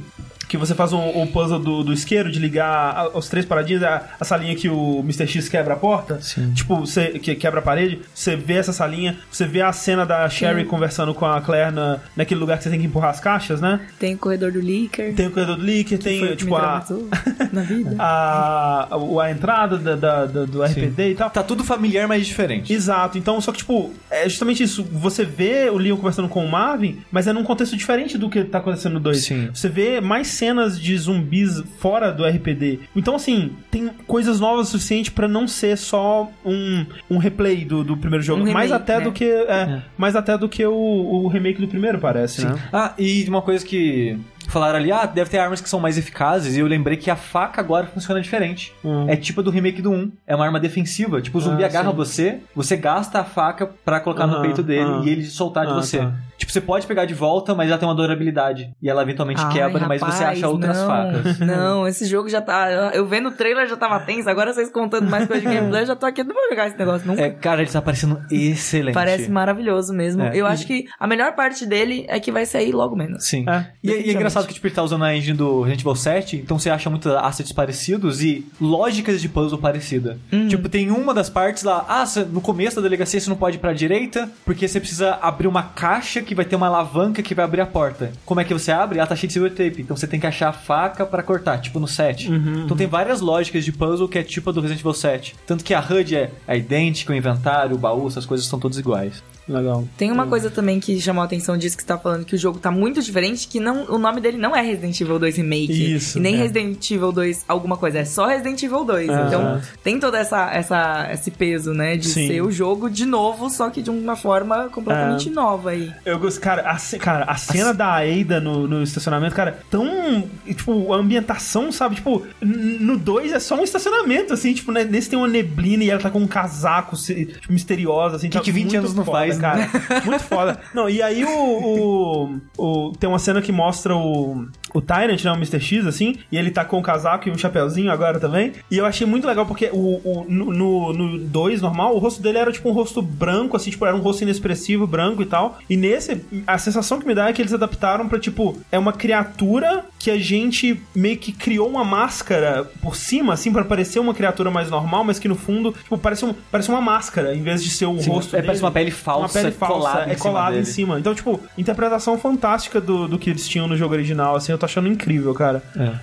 que 0.48 0.57
você 0.57 0.74
faz 0.75 0.93
um- 0.93 1.22
o 1.22 1.27
puzzle 1.27 1.59
do, 1.59 1.83
do 1.83 1.93
isqueiro, 1.93 2.32
de 2.32 2.40
ligar 2.40 2.95
a- 2.95 3.17
os 3.17 3.27
três 3.30 3.45
paradinhos, 3.45 3.83
a, 3.83 4.03
a 4.19 4.24
salinha 4.25 4.56
que 4.56 4.69
o 4.69 4.99
Mr. 4.99 5.27
X 5.27 5.49
quebra 5.49 5.74
a 5.74 5.77
porta. 5.77 6.19
Sim. 6.22 6.51
Tipo, 6.53 6.77
você 6.82 7.07
que 7.19 7.35
quebra 7.35 7.59
a 7.59 7.64
parede, 7.64 8.01
você 8.14 8.35
vê 8.35 8.53
essa 8.56 8.74
salinha, 8.74 9.17
você 9.32 9.45
vê 9.45 9.61
a 9.61 9.72
cena 9.74 10.06
da 10.06 10.27
Sherry 10.30 10.65
conversando 10.65 11.14
com 11.14 11.25
a 11.25 11.41
Claire 11.41 11.72
na, 11.74 11.99
naquele 12.15 12.40
lugar 12.40 12.57
que 12.57 12.64
você 12.64 12.69
tem 12.69 12.80
que 12.80 12.85
empurrar 12.85 13.11
as 13.11 13.19
caixas, 13.19 13.59
né? 13.61 13.82
Tem 13.99 14.15
o 14.15 14.17
corredor 14.17 14.51
do 14.51 14.59
Licker. 14.59 15.14
Tem 15.15 15.27
o 15.27 15.32
corredor 15.32 15.56
do 15.57 15.64
Licker, 15.64 15.98
o 15.98 16.01
tem, 16.01 16.35
tipo, 16.35 16.56
a, 16.56 16.83
na 17.51 17.61
vida. 17.61 17.95
a, 17.99 18.88
a, 18.91 19.24
a 19.24 19.32
entrada 19.32 19.77
da, 19.77 19.95
da- 19.95 20.25
da- 20.25 20.45
do 20.45 20.64
RPD 20.64 21.11
e 21.11 21.15
tal. 21.15 21.30
Tá 21.30 21.43
tudo 21.43 21.64
familiar, 21.64 22.07
mas 22.07 22.25
diferente. 22.25 22.72
Exato, 22.74 23.17
então, 23.17 23.40
só 23.41 23.51
que, 23.51 23.59
tipo, 23.59 23.91
é 24.09 24.27
justamente 24.30 24.64
isso. 24.64 24.83
Você 24.91 25.24
vê 25.25 25.69
o 25.69 25.77
Leon 25.77 25.98
conversando 25.98 26.30
com 26.30 26.45
o 26.45 26.49
Marvin, 26.49 26.99
mas 27.11 27.27
é 27.27 27.33
num 27.33 27.43
contexto 27.43 27.75
diferente 27.75 28.17
do 28.17 28.30
que 28.30 28.43
tá 28.43 28.59
acontecendo 28.59 28.93
no 28.93 28.99
2. 28.99 29.17
Sim. 29.24 29.49
Você 29.53 29.69
vê 29.69 29.99
mais 30.01 30.27
cenas 30.36 30.80
de 30.80 30.98
zumbis 30.98 31.64
fora 31.80 32.12
do 32.12 32.26
RPD. 32.26 32.80
Então, 32.96 33.16
assim, 33.16 33.54
tem 33.72 33.90
coisas 34.08 34.40
novas 34.40 34.68
o 34.68 34.72
suficiente 34.72 35.12
pra 35.12 35.28
não 35.28 35.48
ser 35.48 35.78
só 35.78 36.32
um, 36.46 36.86
um 37.10 37.18
replay 37.18 37.66
do, 37.66 37.84
do 37.84 37.98
primeiro 37.98 38.24
jogo. 38.24 38.42
Um 38.42 38.52
mais 38.52 38.70
remake, 38.70 38.74
até 38.74 38.98
né? 38.98 39.04
do 39.04 39.12
que. 39.12 39.26
É, 39.26 39.82
Mais 39.98 40.16
até 40.16 40.38
do 40.38 40.48
que 40.48 40.66
o, 40.66 40.74
o 40.74 41.28
remake 41.28 41.62
do 41.62 41.68
primeiro, 41.68 42.00
parece, 42.00 42.46
né? 42.46 42.56
Ah, 42.72 42.94
e 42.98 43.26
uma 43.28 43.42
coisa 43.42 43.66
que 43.66 44.18
falaram 44.51 44.77
ali, 44.77 44.91
ah, 44.91 45.06
deve 45.06 45.30
ter 45.30 45.38
armas 45.38 45.61
que 45.61 45.69
são 45.69 45.80
mais 45.80 45.98
eficazes, 45.98 46.56
e 46.56 46.59
eu 46.59 46.67
lembrei 46.67 46.98
que 46.98 47.09
a 47.11 47.15
faca 47.15 47.61
agora 47.61 47.88
funciona 47.88 48.22
diferente. 48.22 48.74
Hum. 48.83 49.06
É 49.09 49.15
tipo 49.15 49.41
a 49.41 49.43
do 49.43 49.49
remake 49.49 49.82
do 49.82 49.91
1. 49.91 50.11
É 50.27 50.35
uma 50.35 50.45
arma 50.45 50.59
defensiva. 50.59 51.22
Tipo, 51.22 51.38
o 51.38 51.41
zumbi 51.41 51.64
Ah, 51.64 51.67
agarra 51.67 51.90
sim. 51.91 51.95
você, 51.95 52.40
você 52.56 52.75
gasta 52.77 53.19
a 53.19 53.24
faca 53.24 53.67
pra 53.83 53.99
colocar 53.99 54.27
no 54.27 54.41
peito 54.41 54.61
dele 54.64 54.90
e 55.06 55.09
ele 55.09 55.25
soltar 55.25 55.65
de 55.65 55.72
Ah, 55.72 55.75
você. 55.75 55.99
tá. 55.99 56.11
Tipo, 56.38 56.51
você 56.51 56.59
pode 56.59 56.85
pegar 56.85 57.06
de 57.06 57.14
volta, 57.14 57.56
mas 57.56 57.69
ela 57.69 57.77
tem 57.77 57.88
uma 57.88 57.95
durabilidade. 57.95 58.69
E 58.82 58.90
ela 58.90 59.01
eventualmente 59.01 59.41
Ai, 59.41 59.53
quebra, 59.53 59.88
mas 59.88 60.01
você 60.01 60.24
rapaz, 60.24 60.38
acha 60.38 60.48
outras 60.49 60.77
não, 60.77 60.88
facas. 60.88 61.40
Não, 61.40 61.88
esse 61.88 62.06
jogo 62.06 62.27
já 62.27 62.41
tá. 62.41 62.91
Eu 62.93 63.06
vendo 63.07 63.30
o 63.30 63.32
trailer 63.32 63.67
já 63.67 63.77
tava 63.77 63.99
tenso, 64.01 64.30
agora 64.30 64.51
vocês 64.53 64.69
contando 64.69 65.09
mais 65.09 65.27
coisa 65.27 65.48
de 65.48 65.53
gameplay, 65.56 65.83
eu 65.83 65.85
já 65.88 65.95
tô 65.95 66.06
aqui, 66.06 66.24
não 66.24 66.33
vou 66.35 66.49
jogar 66.49 66.67
esse 66.67 66.77
negócio 66.77 67.07
nunca. 67.07 67.22
É, 67.22 67.30
cara, 67.30 67.61
ele 67.61 67.72
tá 67.72 67.82
parecendo 67.82 68.22
excelente. 68.30 68.93
Parece 68.93 69.32
maravilhoso 69.32 69.93
mesmo. 69.93 70.24
É. 70.24 70.32
Eu 70.35 70.45
acho 70.45 70.67
que 70.67 70.85
a 70.99 71.07
melhor 71.07 71.33
parte 71.35 71.65
dele 71.65 72.06
é 72.09 72.19
que 72.19 72.32
vai 72.33 72.45
sair 72.45 72.74
logo 72.74 72.95
menos. 72.98 73.25
Sim. 73.25 73.45
É, 73.48 73.51
e, 73.82 73.90
é- 73.90 73.93
e 73.93 73.93
é 73.93 73.93
definitivamente. 73.93 74.24
Engraçado 74.36 74.48
que 74.48 74.54
tipo, 74.54 74.68
ele 74.68 74.76
tá 74.76 74.84
usando 74.84 75.04
a 75.04 75.16
engine 75.16 75.38
do 75.38 75.62
Resident 75.62 75.82
Evil 75.82 75.96
7, 75.96 76.38
então 76.38 76.60
você 76.60 76.70
acha 76.70 76.90
muitos 76.90 77.12
assets 77.12 77.52
parecidos 77.52 78.22
e 78.22 78.46
lógicas 78.60 79.22
de 79.22 79.30
puzzle 79.30 79.58
parecida. 79.58 80.20
Uhum. 80.32 80.48
Tipo, 80.48 80.68
tem 80.68 80.92
uma 80.92 81.14
das 81.14 81.30
partes 81.30 81.64
lá, 81.64 81.86
ah, 81.88 82.06
no 82.32 82.42
começo 82.42 82.76
da 82.76 82.82
delegacia 82.82 83.20
você 83.20 83.30
não 83.30 83.38
pode 83.38 83.58
ir 83.58 83.60
pra 83.60 83.74
direita, 83.74 84.30
porque 84.44 84.68
você 84.68 84.80
precisa 84.80 85.18
abrir 85.22 85.48
uma 85.48 85.64
caixa 85.64 86.22
que 86.22 86.36
vai 86.36 86.46
ter 86.46 86.56
uma 86.56 86.68
alavanca 86.68 87.22
que 87.22 87.34
vai 87.34 87.46
abrir 87.46 87.62
a 87.62 87.66
porta. 87.66 88.12
Como 88.26 88.40
é 88.40 88.44
que 88.44 88.54
você 88.54 88.72
abre? 88.72 89.00
Ela 89.00 89.08
tá 89.08 89.16
cheia 89.16 89.28
de 89.28 89.34
silver 89.34 89.52
tape, 89.52 89.82
então 89.82 89.96
você 89.96 90.08
tem 90.08 90.20
que 90.20 90.28
achar 90.28 90.50
a 90.50 90.54
faca 90.54 91.06
pra 91.06 91.24
cortar, 91.24 91.60
tipo 91.60 91.80
no 91.80 91.88
7. 91.88 92.30
Uhum, 92.30 92.66
então 92.66 92.76
tem 92.76 92.88
várias 92.88 93.22
lógicas 93.22 93.64
de 93.64 93.72
puzzle 93.72 94.08
que 94.08 94.20
é 94.20 94.24
tipo 94.24 94.50
a 94.50 94.54
do 94.54 94.62
Resident 94.62 94.82
Evil 94.82 94.94
7. 94.94 95.36
Tanto 95.46 95.64
que 95.64 95.74
a 95.74 95.80
HUD 95.80 96.16
é, 96.16 96.32
é 96.48 96.58
idêntica, 96.58 97.14
o 97.14 97.16
inventário, 97.16 97.76
o 97.76 97.80
baú, 97.80 98.08
essas 98.08 98.26
coisas 98.26 98.46
são 98.46 98.60
todas 98.60 98.78
iguais. 98.78 99.24
Legal. 99.48 99.88
Tem 99.98 100.11
uma 100.11 100.25
coisa 100.27 100.49
também 100.49 100.80
que 100.80 100.99
chamou 100.99 101.22
a 101.22 101.25
atenção 101.25 101.57
disso 101.57 101.75
que 101.77 101.83
você 101.83 101.88
tá 101.88 101.98
falando, 101.98 102.25
que 102.25 102.35
o 102.35 102.38
jogo 102.38 102.57
tá 102.59 102.72
muito 102.72 103.01
diferente, 103.01 103.48
que 103.48 103.59
não, 103.59 103.85
o 103.90 103.98
nome 103.99 104.19
dele 104.19 104.38
não 104.38 104.56
é 104.56 104.61
Resident 104.61 104.99
Evil 104.99 105.19
2 105.19 105.35
Remake. 105.38 105.95
Isso, 105.95 106.17
E 106.17 106.22
nem 106.22 106.33
é. 106.35 106.38
Resident 106.38 106.90
Evil 106.91 107.11
2 107.11 107.45
alguma 107.48 107.77
coisa, 107.77 107.99
é 107.99 108.06
só 108.06 108.25
Resident 108.25 108.61
Evil 108.64 108.83
2. 108.83 109.09
É. 109.09 109.14
Então 109.27 109.61
tem 109.83 109.99
todo 109.99 110.15
essa, 110.15 110.49
essa, 110.51 111.09
esse 111.11 111.30
peso, 111.32 111.74
né? 111.74 111.95
De 111.95 112.07
Sim. 112.07 112.27
ser 112.27 112.41
o 112.41 112.49
jogo 112.51 112.90
de 112.90 113.06
novo, 113.06 113.49
só 113.49 113.69
que 113.69 113.82
de 113.82 113.90
uma 113.90 114.15
forma 114.15 114.69
completamente 114.69 115.30
nova 115.30 115.69
aí. 115.72 115.91
Eu 116.06 116.17
gosto, 116.19 116.40
cara, 116.41 116.69
a, 116.69 116.77
ce- 116.77 116.98
cara, 116.98 117.25
a 117.25 117.35
cena 117.35 117.74
da 117.74 117.91
Aida 117.93 118.40
no, 118.40 118.67
no 118.67 118.82
estacionamento, 118.83 119.35
cara, 119.35 119.59
tão. 119.69 120.24
Tipo, 120.45 120.91
a 120.93 120.98
ambientação, 120.98 121.72
sabe? 121.72 121.95
Tipo, 121.95 122.25
no 122.41 122.98
2 122.98 123.32
é 123.33 123.40
só 123.40 123.56
um 123.59 123.64
estacionamento, 123.64 124.33
assim, 124.33 124.53
tipo, 124.53 124.72
né, 124.72 124.83
nesse 124.83 125.09
tem 125.09 125.19
uma 125.19 125.27
neblina 125.27 125.83
e 125.83 125.90
ela 125.90 126.01
tá 126.01 126.09
com 126.09 126.19
um 126.19 126.27
casaco 126.27 126.95
tipo, 126.95 127.51
misteriosa, 127.51 128.15
assim. 128.17 128.30
Que 128.30 128.38
tá 128.38 128.43
que 128.43 128.51
20 128.51 128.64
muito 128.64 128.77
anos 128.77 128.93
não 128.95 129.06
faz, 129.06 129.35
cara. 129.40 129.70
Muito 130.06 130.24
foda. 130.24 130.60
Não, 130.74 130.90
e 130.90 131.02
aí 131.02 131.24
o, 131.26 131.30
o, 131.30 132.42
o- 132.58 132.92
Tem 133.00 133.10
uma 133.10 133.20
cena 133.20 133.42
que 133.42 133.52
mostra 133.52 133.96
o. 133.96 134.48
O 134.76 134.82
Tyrant, 134.82 135.24
né? 135.24 135.32
O 135.32 135.36
Mr. 135.36 135.60
X, 135.60 135.88
assim, 135.88 136.16
e 136.32 136.38
ele 136.38 136.52
tá 136.52 136.64
com 136.66 136.78
o 136.78 136.82
casaco 136.84 137.28
e 137.30 137.32
um 137.32 137.38
chapeuzinho 137.38 137.92
agora 137.92 138.20
também. 138.20 138.52
E 138.70 138.78
eu 138.78 138.86
achei 138.86 139.08
muito 139.08 139.26
legal 139.26 139.45
porque 139.45 139.70
o, 139.72 140.02
o, 140.04 140.26
no 140.30 141.18
2 141.18 141.62
normal, 141.62 141.95
o 141.95 141.98
rosto 141.98 142.22
dele 142.22 142.38
era 142.38 142.52
tipo 142.52 142.70
um 142.70 142.74
rosto 142.74 143.02
branco, 143.02 143.56
assim, 143.56 143.72
tipo, 143.72 143.86
era 143.86 143.95
um 143.95 144.00
rosto 144.02 144.24
inexpressivo, 144.24 144.86
branco 144.86 145.22
e 145.22 145.26
tal. 145.26 145.58
E 145.70 145.78
nesse, 145.78 146.22
a 146.45 146.58
sensação 146.58 147.00
que 147.00 147.08
me 147.08 147.16
dá 147.16 147.30
é 147.30 147.34
que 147.34 147.42
eles 147.42 147.54
adaptaram 147.54 148.08
pra, 148.08 148.20
tipo, 148.20 148.58
é 148.72 148.78
uma 148.78 148.92
criatura 148.94 149.86
que 149.98 150.12
a 150.12 150.18
gente 150.18 150.80
meio 150.94 151.18
que 151.18 151.32
criou 151.32 151.68
uma 151.70 151.84
máscara 151.84 152.70
por 152.82 152.95
cima, 152.95 153.34
assim, 153.34 153.52
pra 153.52 153.64
parecer 153.64 154.00
uma 154.00 154.14
criatura 154.14 154.52
mais 154.52 154.70
normal, 154.70 155.04
mas 155.04 155.18
que 155.20 155.28
no 155.28 155.36
fundo, 155.36 155.72
tipo, 155.72 155.98
parece, 155.98 156.26
um, 156.26 156.34
parece 156.52 156.70
uma 156.70 156.82
máscara, 156.82 157.34
em 157.36 157.42
vez 157.42 157.64
de 157.64 157.70
ser 157.70 157.86
o 157.86 157.98
Sim, 158.00 158.10
rosto 158.10 158.36
é, 158.36 158.40
dele. 158.40 158.48
parece 158.48 158.64
uma 158.64 158.72
pele 158.72 158.92
falsa, 158.92 159.22
Uma 159.22 159.30
pele 159.44 159.52
falsa, 159.56 159.74
colada 159.74 160.00
em 160.08 160.12
é 160.12 160.18
cima 160.18 160.20
colada 160.32 160.52
em 160.52 160.60
dele. 160.60 160.66
cima. 160.66 161.00
Então, 161.00 161.16
tipo, 161.16 161.40
interpretação 161.58 162.18
fantástica 162.18 162.80
do, 162.82 163.08
do 163.08 163.18
que 163.18 163.30
eles 163.30 163.48
tinham 163.48 163.68
no 163.68 163.76
jogo 163.78 163.94
original, 163.94 164.36
assim, 164.36 164.52
eu 164.52 164.58
tô 164.58 164.65
achando 164.66 164.88
incrível, 164.88 165.34
cara. 165.34 165.61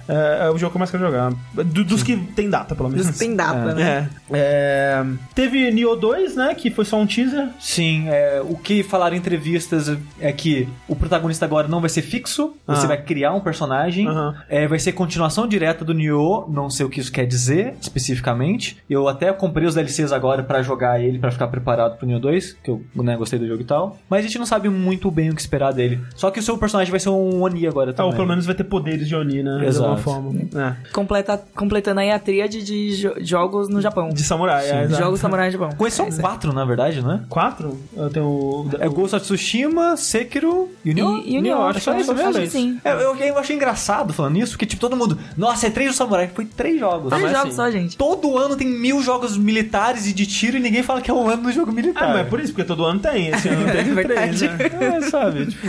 É, 0.08 0.46
é 0.46 0.50
o 0.50 0.56
jogo 0.58 0.70
que 0.72 0.76
eu 0.76 0.78
mais 0.78 0.90
quero 0.90 1.02
jogar. 1.04 1.32
Do- 1.54 1.84
dos 1.84 2.02
que 2.02 2.16
tem 2.16 2.48
data, 2.48 2.74
pelo 2.74 2.88
menos. 2.88 3.18
Tem 3.18 3.34
data, 3.36 3.74
né? 3.74 4.08
É. 4.32 4.36
É, 4.38 5.04
Teve 5.34 5.70
Nioh 5.70 5.96
2, 5.96 6.36
né? 6.36 6.54
Que 6.54 6.70
foi 6.70 6.84
só 6.84 6.98
um 7.00 7.06
teaser. 7.06 7.48
Sim, 7.60 8.08
é, 8.08 8.40
o 8.44 8.56
que 8.56 8.82
falaram 8.82 9.14
em 9.14 9.18
entrevistas 9.18 9.96
é 10.20 10.32
que 10.32 10.68
o 10.88 10.94
protagonista 10.96 11.44
agora 11.44 11.68
não 11.68 11.80
vai 11.80 11.88
ser 11.90 12.02
fixo, 12.02 12.54
você 12.66 12.84
Ah. 12.84 12.88
vai 12.88 13.02
criar 13.02 13.32
um 13.34 13.40
personagem, 13.40 14.06
é, 14.48 14.66
vai 14.66 14.78
ser 14.78 14.92
continuação 14.92 15.46
direta 15.46 15.84
do 15.84 15.92
Nioh, 15.94 16.46
não 16.48 16.70
sei 16.70 16.86
o 16.86 16.88
que 16.88 17.00
isso 17.00 17.12
quer 17.12 17.26
dizer 17.26 17.74
especificamente. 17.80 18.76
Eu 18.88 19.08
até 19.08 19.32
comprei 19.32 19.66
os 19.66 19.74
DLCs 19.74 20.12
agora 20.12 20.42
pra 20.42 20.62
jogar 20.62 21.00
ele, 21.00 21.18
pra 21.18 21.30
ficar 21.30 21.48
preparado 21.48 21.96
pro 21.96 22.06
Nioh 22.06 22.20
2, 22.20 22.56
que 22.62 22.70
eu 22.70 22.82
né, 22.94 23.16
gostei 23.16 23.38
do 23.38 23.46
jogo 23.46 23.62
e 23.62 23.64
tal. 23.64 23.98
Mas 24.08 24.20
a 24.20 24.22
gente 24.28 24.38
não 24.38 24.46
sabe 24.46 24.68
muito 24.68 25.10
bem 25.10 25.30
o 25.30 25.34
que 25.34 25.40
esperar 25.40 25.72
dele. 25.72 26.00
Só 26.14 26.30
que 26.30 26.38
o 26.38 26.42
seu 26.42 26.56
personagem 26.58 26.90
vai 26.90 27.00
ser 27.00 27.08
um 27.10 27.42
Oni 27.42 27.66
agora 27.66 27.90
Ah, 27.90 27.94
também. 27.94 28.10
ou 28.10 28.16
pelo 28.16 28.28
menos 28.28 28.41
vai 28.46 28.54
ter 28.54 28.64
poderes 28.64 29.06
de 29.08 29.14
Oni, 29.14 29.42
né? 29.42 29.58
De 29.58 29.66
Exato. 29.66 29.84
alguma 29.86 30.02
forma. 30.02 30.40
É. 30.54 30.90
Completa, 30.92 31.42
completando 31.54 32.00
aí 32.00 32.10
a 32.10 32.18
tríade 32.18 32.62
de 32.62 32.96
jo- 32.96 33.14
jogos 33.20 33.68
no 33.68 33.80
Japão. 33.80 34.08
De 34.10 34.22
samurai, 34.22 34.68
é, 34.70 34.84
exato. 34.84 35.02
Jogos 35.02 35.20
samurai 35.20 35.46
no 35.46 35.52
Japão. 35.52 35.70
Com 35.76 35.86
esses 35.86 35.96
são 35.96 36.06
É 36.06 36.10
quatro, 36.20 36.52
na 36.52 36.64
verdade, 36.64 37.02
né? 37.02 37.22
Quatro? 37.28 37.78
Eu 37.96 38.10
tenho 38.10 38.26
o... 38.26 38.70
É 38.78 38.88
Ghost 38.88 39.16
of 39.16 39.24
Tsushima, 39.24 39.96
Sekiro 39.96 40.70
e 40.84 40.90
o 40.90 40.94
Nioh. 40.94 41.22
E, 41.24 41.34
e 41.34 41.38
o 41.38 41.42
Nioh, 41.42 41.62
acho 41.62 41.78
que 41.78 41.84
só 41.84 41.90
acho 41.92 42.00
isso 42.00 42.14
que 42.14 42.22
mesmo. 42.24 42.46
sim. 42.50 42.80
É, 42.84 42.92
eu, 42.92 43.14
eu 43.16 43.38
achei 43.38 43.56
engraçado 43.56 44.12
falando 44.12 44.36
isso, 44.38 44.52
porque 44.52 44.66
tipo, 44.66 44.80
todo 44.80 44.96
mundo, 44.96 45.18
nossa, 45.36 45.66
é 45.66 45.70
três 45.70 45.90
do 45.90 45.96
Samurai. 45.96 46.30
Foi 46.34 46.44
três 46.44 46.78
jogos. 46.78 47.08
Três 47.10 47.22
jogos 47.30 47.46
assim, 47.46 47.52
só, 47.56 47.70
gente. 47.70 47.96
Todo 47.96 48.36
ano 48.38 48.56
tem 48.56 48.66
mil 48.68 49.02
jogos 49.02 49.36
militares 49.36 50.06
e 50.06 50.12
de 50.12 50.26
tiro 50.26 50.56
e 50.56 50.60
ninguém 50.60 50.82
fala 50.82 51.00
que 51.00 51.10
é 51.10 51.14
um 51.14 51.28
ano 51.28 51.42
do 51.44 51.52
jogo 51.52 51.72
militar. 51.72 52.04
Ah, 52.04 52.08
mas 52.08 52.20
é 52.20 52.24
por 52.24 52.40
isso, 52.40 52.52
porque 52.52 52.64
todo 52.66 52.84
ano 52.84 53.00
tem. 53.00 53.28
Esse 53.28 53.48
ano 53.48 53.64
teve 53.70 53.90
É 53.90 53.94
verdade. 53.94 54.48
três, 54.48 54.72
né? 54.72 54.96
É, 54.96 55.00
sabe? 55.02 55.46
Tipo... 55.46 55.66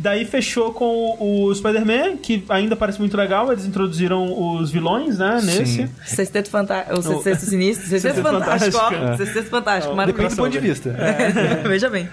Daí 0.00 0.24
fechou 0.24 0.72
com 0.72 1.16
o 1.18 1.52
Spider-Man, 1.54 2.16
que 2.18 2.44
ainda 2.48 2.76
parece 2.76 2.98
muito 3.00 3.16
legal. 3.16 3.50
Eles 3.50 3.66
introduziram 3.66 4.26
os 4.56 4.70
vilões, 4.70 5.18
né? 5.18 5.40
Nesse. 5.42 5.90
Sexteto 6.06 6.48
Fantástico. 6.50 6.98
O 6.98 7.02
Sexteto 7.02 7.40
Sinistro. 7.40 7.86
Sexteto 7.88 8.22
Fantástico, 8.22 8.78
é. 8.94 9.16
Sexteto 9.16 9.50
Fantástico. 9.50 9.92
Do 9.92 9.96
Maravilhoso. 9.96 10.36
ponto 10.36 10.50
de 10.50 10.60
vista. 10.60 10.94
Veja 11.66 11.90
bem. 11.90 12.08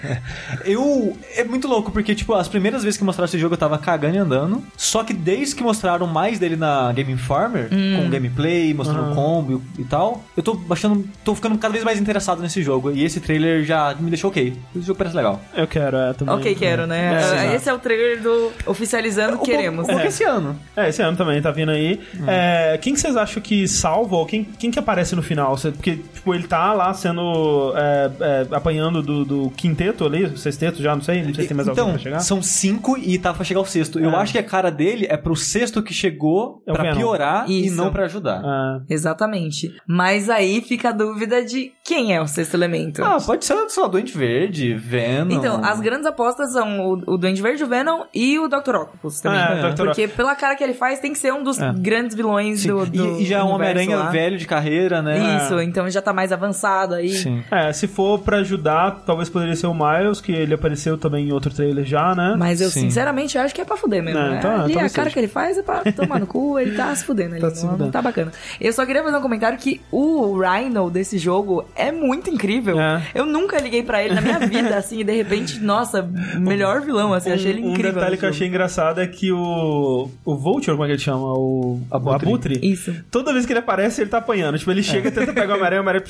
Eu. 0.64 1.16
É 1.36 1.44
muito 1.44 1.68
louco, 1.68 1.92
porque, 1.92 2.16
tipo, 2.16 2.34
as 2.34 2.48
primeiras 2.48 2.84
vezes 2.84 2.98
que 2.98 3.04
mostraram 3.04 3.26
esse 3.28 3.38
jogo 3.38 3.54
eu 3.54 3.58
tava 3.60 3.78
cagando 3.78 4.16
e 4.16 4.20
andando. 4.20 4.64
Só 4.76 5.04
que 5.04 5.14
desde 5.14 5.56
que 5.56 5.64
mostraram 5.64 6.08
mais 6.08 6.40
dele 6.40 6.56
na 6.56 6.92
Game 6.92 7.12
Informer, 7.12 7.70
Hum. 7.72 7.98
com 8.04 8.10
gameplay, 8.10 8.74
mostrando 8.74 9.06
Aham. 9.06 9.16
combo 9.16 9.62
e 9.78 9.84
tal, 9.84 10.24
eu 10.36 10.42
tô 10.44 10.60
achando. 10.70 11.08
tô 11.24 11.36
ficando 11.36 11.58
cada 11.58 11.72
vez 11.72 11.84
mais 11.84 12.00
interessado 12.00 12.42
nesse 12.42 12.64
jogo. 12.64 12.92
E 12.92 13.04
esse 13.04 13.20
trailer 13.20 13.64
já 13.64 13.96
me 14.00 14.10
deixou 14.10 14.30
ok. 14.32 14.54
Esse 14.76 14.86
jogo 14.86 14.98
parece 14.98 15.16
legal. 15.16 15.40
Eu 15.56 15.68
quero, 15.68 15.98
é, 15.98 16.14
também. 16.14 16.36
Ok, 16.36 16.56
quero, 16.56 16.88
né? 16.88 17.22
É. 17.52 17.56
Esse 17.56 17.70
é 17.70 17.74
o 17.76 17.80
trailer 17.80 18.22
do 18.22 18.52
Oficializando 18.66 19.40
Queremos. 19.40 19.86
Um 19.86 19.92
pouco 19.92 20.08
esse 20.08 20.24
ano. 20.24 20.60
É, 20.76 20.90
esse 20.90 21.02
ano 21.02 21.16
também 21.18 21.42
tá 21.42 21.52
vindo 21.52 21.72
aí. 21.72 22.00
É, 22.28 22.78
quem 22.82 22.94
que 22.94 23.00
vocês 23.00 23.16
acham 23.16 23.42
que 23.42 23.68
salva 23.68 24.16
ou 24.16 24.26
quem, 24.26 24.44
quem 24.44 24.72
que 24.72 24.80
aparece 24.80 25.16
no 25.16 25.22
final? 25.24 25.56
Porque, 25.74 25.98
tipo, 26.14 26.34
ele 26.34 26.48
tá 26.48 26.74
lá 26.74 26.94
sendo. 26.94 27.74
é, 27.76 28.12
é, 28.20 28.48
apanhando 28.56 29.02
do, 29.02 29.26
do 29.26 29.50
quinteto 29.52 30.06
ali, 30.06 30.38
sexteto 30.38 30.82
já, 30.82 30.96
não 30.96 31.02
sei, 31.02 31.24
não 31.24 31.34
sei 31.34 31.44
se 31.44 31.48
tem 31.50 31.56
mais 31.56 31.68
alguém 31.68 31.84
então, 31.84 31.94
pra 31.94 32.02
chegar. 32.04 32.20
são 32.20 32.42
cinco 32.42 32.98
e 32.98 33.18
tá 33.20 33.34
pra 33.34 33.44
chegar 33.44 33.60
ao 33.60 33.66
sexto. 33.66 34.00
Eu 34.00 34.12
É. 34.12 34.16
acho 34.16 34.32
que 34.32 34.40
a 34.40 34.44
cara 34.44 34.70
dele 34.72 35.06
é 35.10 35.18
pro 35.18 35.36
sexto 35.36 35.82
que 35.84 35.94
chegou 35.94 36.62
É 36.68 36.72
o 36.72 36.76
pra 36.76 36.96
piorar 36.96 37.50
e 37.50 37.68
Isso. 37.68 37.76
não 37.76 37.92
pra 37.92 38.06
ajudar. 38.06 38.42
Exatamente. 38.90 39.74
Mas 39.88 40.30
aí 40.30 40.62
fica 40.62 40.90
a 40.90 40.92
dúvida 40.92 41.44
de 41.44 41.72
quem 41.84 42.14
é 42.16 42.22
o 42.22 42.28
sexto 42.28 42.54
elemento. 42.56 43.04
Ah, 43.04 43.18
pode 43.24 43.46
ser, 43.46 43.56
sei 43.70 43.84
lá, 43.84 43.90
Doente 43.90 44.18
Verde, 44.18 44.74
Venom. 44.74 45.32
Então, 45.32 45.64
as 45.64 45.80
grandes 45.80 46.06
apostas 46.06 46.54
são 46.54 46.80
o, 46.82 47.14
o 47.14 47.18
Duende 47.18 47.42
Verde, 47.42 47.65
o 47.66 47.68
Venom 47.68 48.04
e 48.14 48.40
o 48.40 48.48
Dr. 48.48 48.76
Octopus 48.76 49.20
também. 49.20 49.40
É, 49.40 49.72
Dr. 49.72 49.84
Porque 49.86 50.08
pela 50.08 50.36
cara 50.36 50.56
que 50.56 50.64
ele 50.64 50.74
faz, 50.74 51.00
tem 51.00 51.12
que 51.12 51.20
ser 51.20 51.34
um 51.34 51.44
dos 51.44 51.60
É. 51.60 51.74
grandes 51.76 52.16
vilões 52.16 52.62
Sim. 52.62 52.70
do, 52.70 52.86
do 52.86 53.18
e, 53.20 53.24
e 53.24 53.26
já 53.26 53.40
é 53.40 53.44
um 53.44 53.50
Homem-Aranha 53.50 54.04
velho 54.12 54.38
de 54.38 54.46
carreira, 54.46 55.02
né? 55.02 55.38
Isso, 55.44 55.60
então 55.60 55.90
já 55.90 56.02
tá 56.02 56.14
mais 56.14 56.32
avançado 56.32 56.94
aí. 56.96 57.10
Sim. 57.10 57.44
É, 57.52 57.72
se 57.74 57.88
for 57.88 58.20
pra 58.20 58.38
ajudar, 58.38 59.04
talvez 59.06 59.30
poderia 59.30 59.56
ser 59.56 59.68
o 59.68 59.74
Miles, 59.74 60.22
que 60.22 60.32
ele 60.32 60.54
apareceu 60.54 60.98
também 60.98 61.28
em 61.28 61.32
outro 61.32 61.54
trailer 61.54 61.84
já, 61.86 62.14
né? 62.16 62.36
Mas 62.38 62.62
eu 62.62 62.70
Sim. 62.70 62.82
sinceramente 62.82 63.38
acho 63.38 63.54
que 63.54 63.62
é 63.62 63.66
pra 63.66 63.76
fuder 63.78 64.02
mesmo. 64.04 64.20
É, 64.20 64.30
né? 64.32 64.36
então, 64.40 64.52
ali 64.52 64.72
a 64.72 64.76
talvez 64.76 64.94
cara 64.94 65.06
seja. 65.06 65.14
que 65.14 65.20
ele 65.20 65.28
faz 65.28 65.58
é 65.58 65.64
pra 65.64 65.82
tomar 65.92 66.20
no 66.20 66.28
cu, 66.28 66.60
ele 66.60 66.76
tá 66.76 66.94
se 66.96 67.04
fudendo 67.04 67.34
ali. 67.34 67.42
Tá 67.42 67.48
não, 67.48 67.56
se 67.56 67.62
fudendo. 67.62 67.84
não 67.86 67.92
tá 67.92 68.02
bacana. 68.02 68.32
Eu 68.60 68.72
só 68.74 68.86
queria 68.86 69.04
fazer 69.04 69.18
um 69.18 69.22
comentário 69.22 69.58
que 69.58 69.82
o 69.92 70.38
Rhino 70.40 70.90
desse 70.90 71.18
jogo 71.18 71.66
é 71.76 71.92
muito 71.92 72.30
incrível. 72.30 72.80
É. 72.80 73.02
Eu 73.14 73.26
nunca 73.26 73.58
liguei 73.60 73.84
pra 73.84 74.04
ele 74.04 74.14
na 74.14 74.22
minha 74.22 74.40
vida, 74.40 74.76
assim, 74.78 75.00
e 75.00 75.04
de 75.04 75.14
repente, 75.16 75.60
nossa, 75.60 76.02
melhor 76.38 76.82
vilão, 76.82 77.14
assim, 77.14 77.32
achei 77.32 77.52
ele 77.58 77.66
um, 77.68 77.72
incrível. 77.72 77.92
Um 77.92 77.96
detalhe 77.96 78.12
no 78.16 78.20
que 78.20 78.26
eu 78.26 78.30
achei 78.30 78.48
engraçado 78.48 79.02
é 79.02 79.08
que 79.08 79.32
o. 79.32 80.10
O 80.24 80.36
Vulture, 80.36 80.72
como 80.76 80.84
é 80.84 80.88
que 80.88 80.94
ele 80.94 81.02
chama? 81.02 81.34
O. 81.34 81.80
Abutre. 81.92 82.26
O 82.26 82.30
Abutre. 82.30 82.60
Isso. 82.62 82.94
Toda 83.12 83.34
vez 83.34 83.46
que 83.46 83.52
ele 83.54 83.60
aparece, 83.60 84.02
ele 84.02 84.10
tá 84.10 84.18
apanhando. 84.20 84.58
Tipo, 84.58 84.72
ele 84.72 84.84
chega 84.84 85.08
e 85.10 85.12
tenta 85.12 85.34
pegar 85.34 85.54
o 85.54 85.58
Homem-Aranha, 85.58 85.82
o 85.82 85.84
Homem-Aranha. 85.84 86.06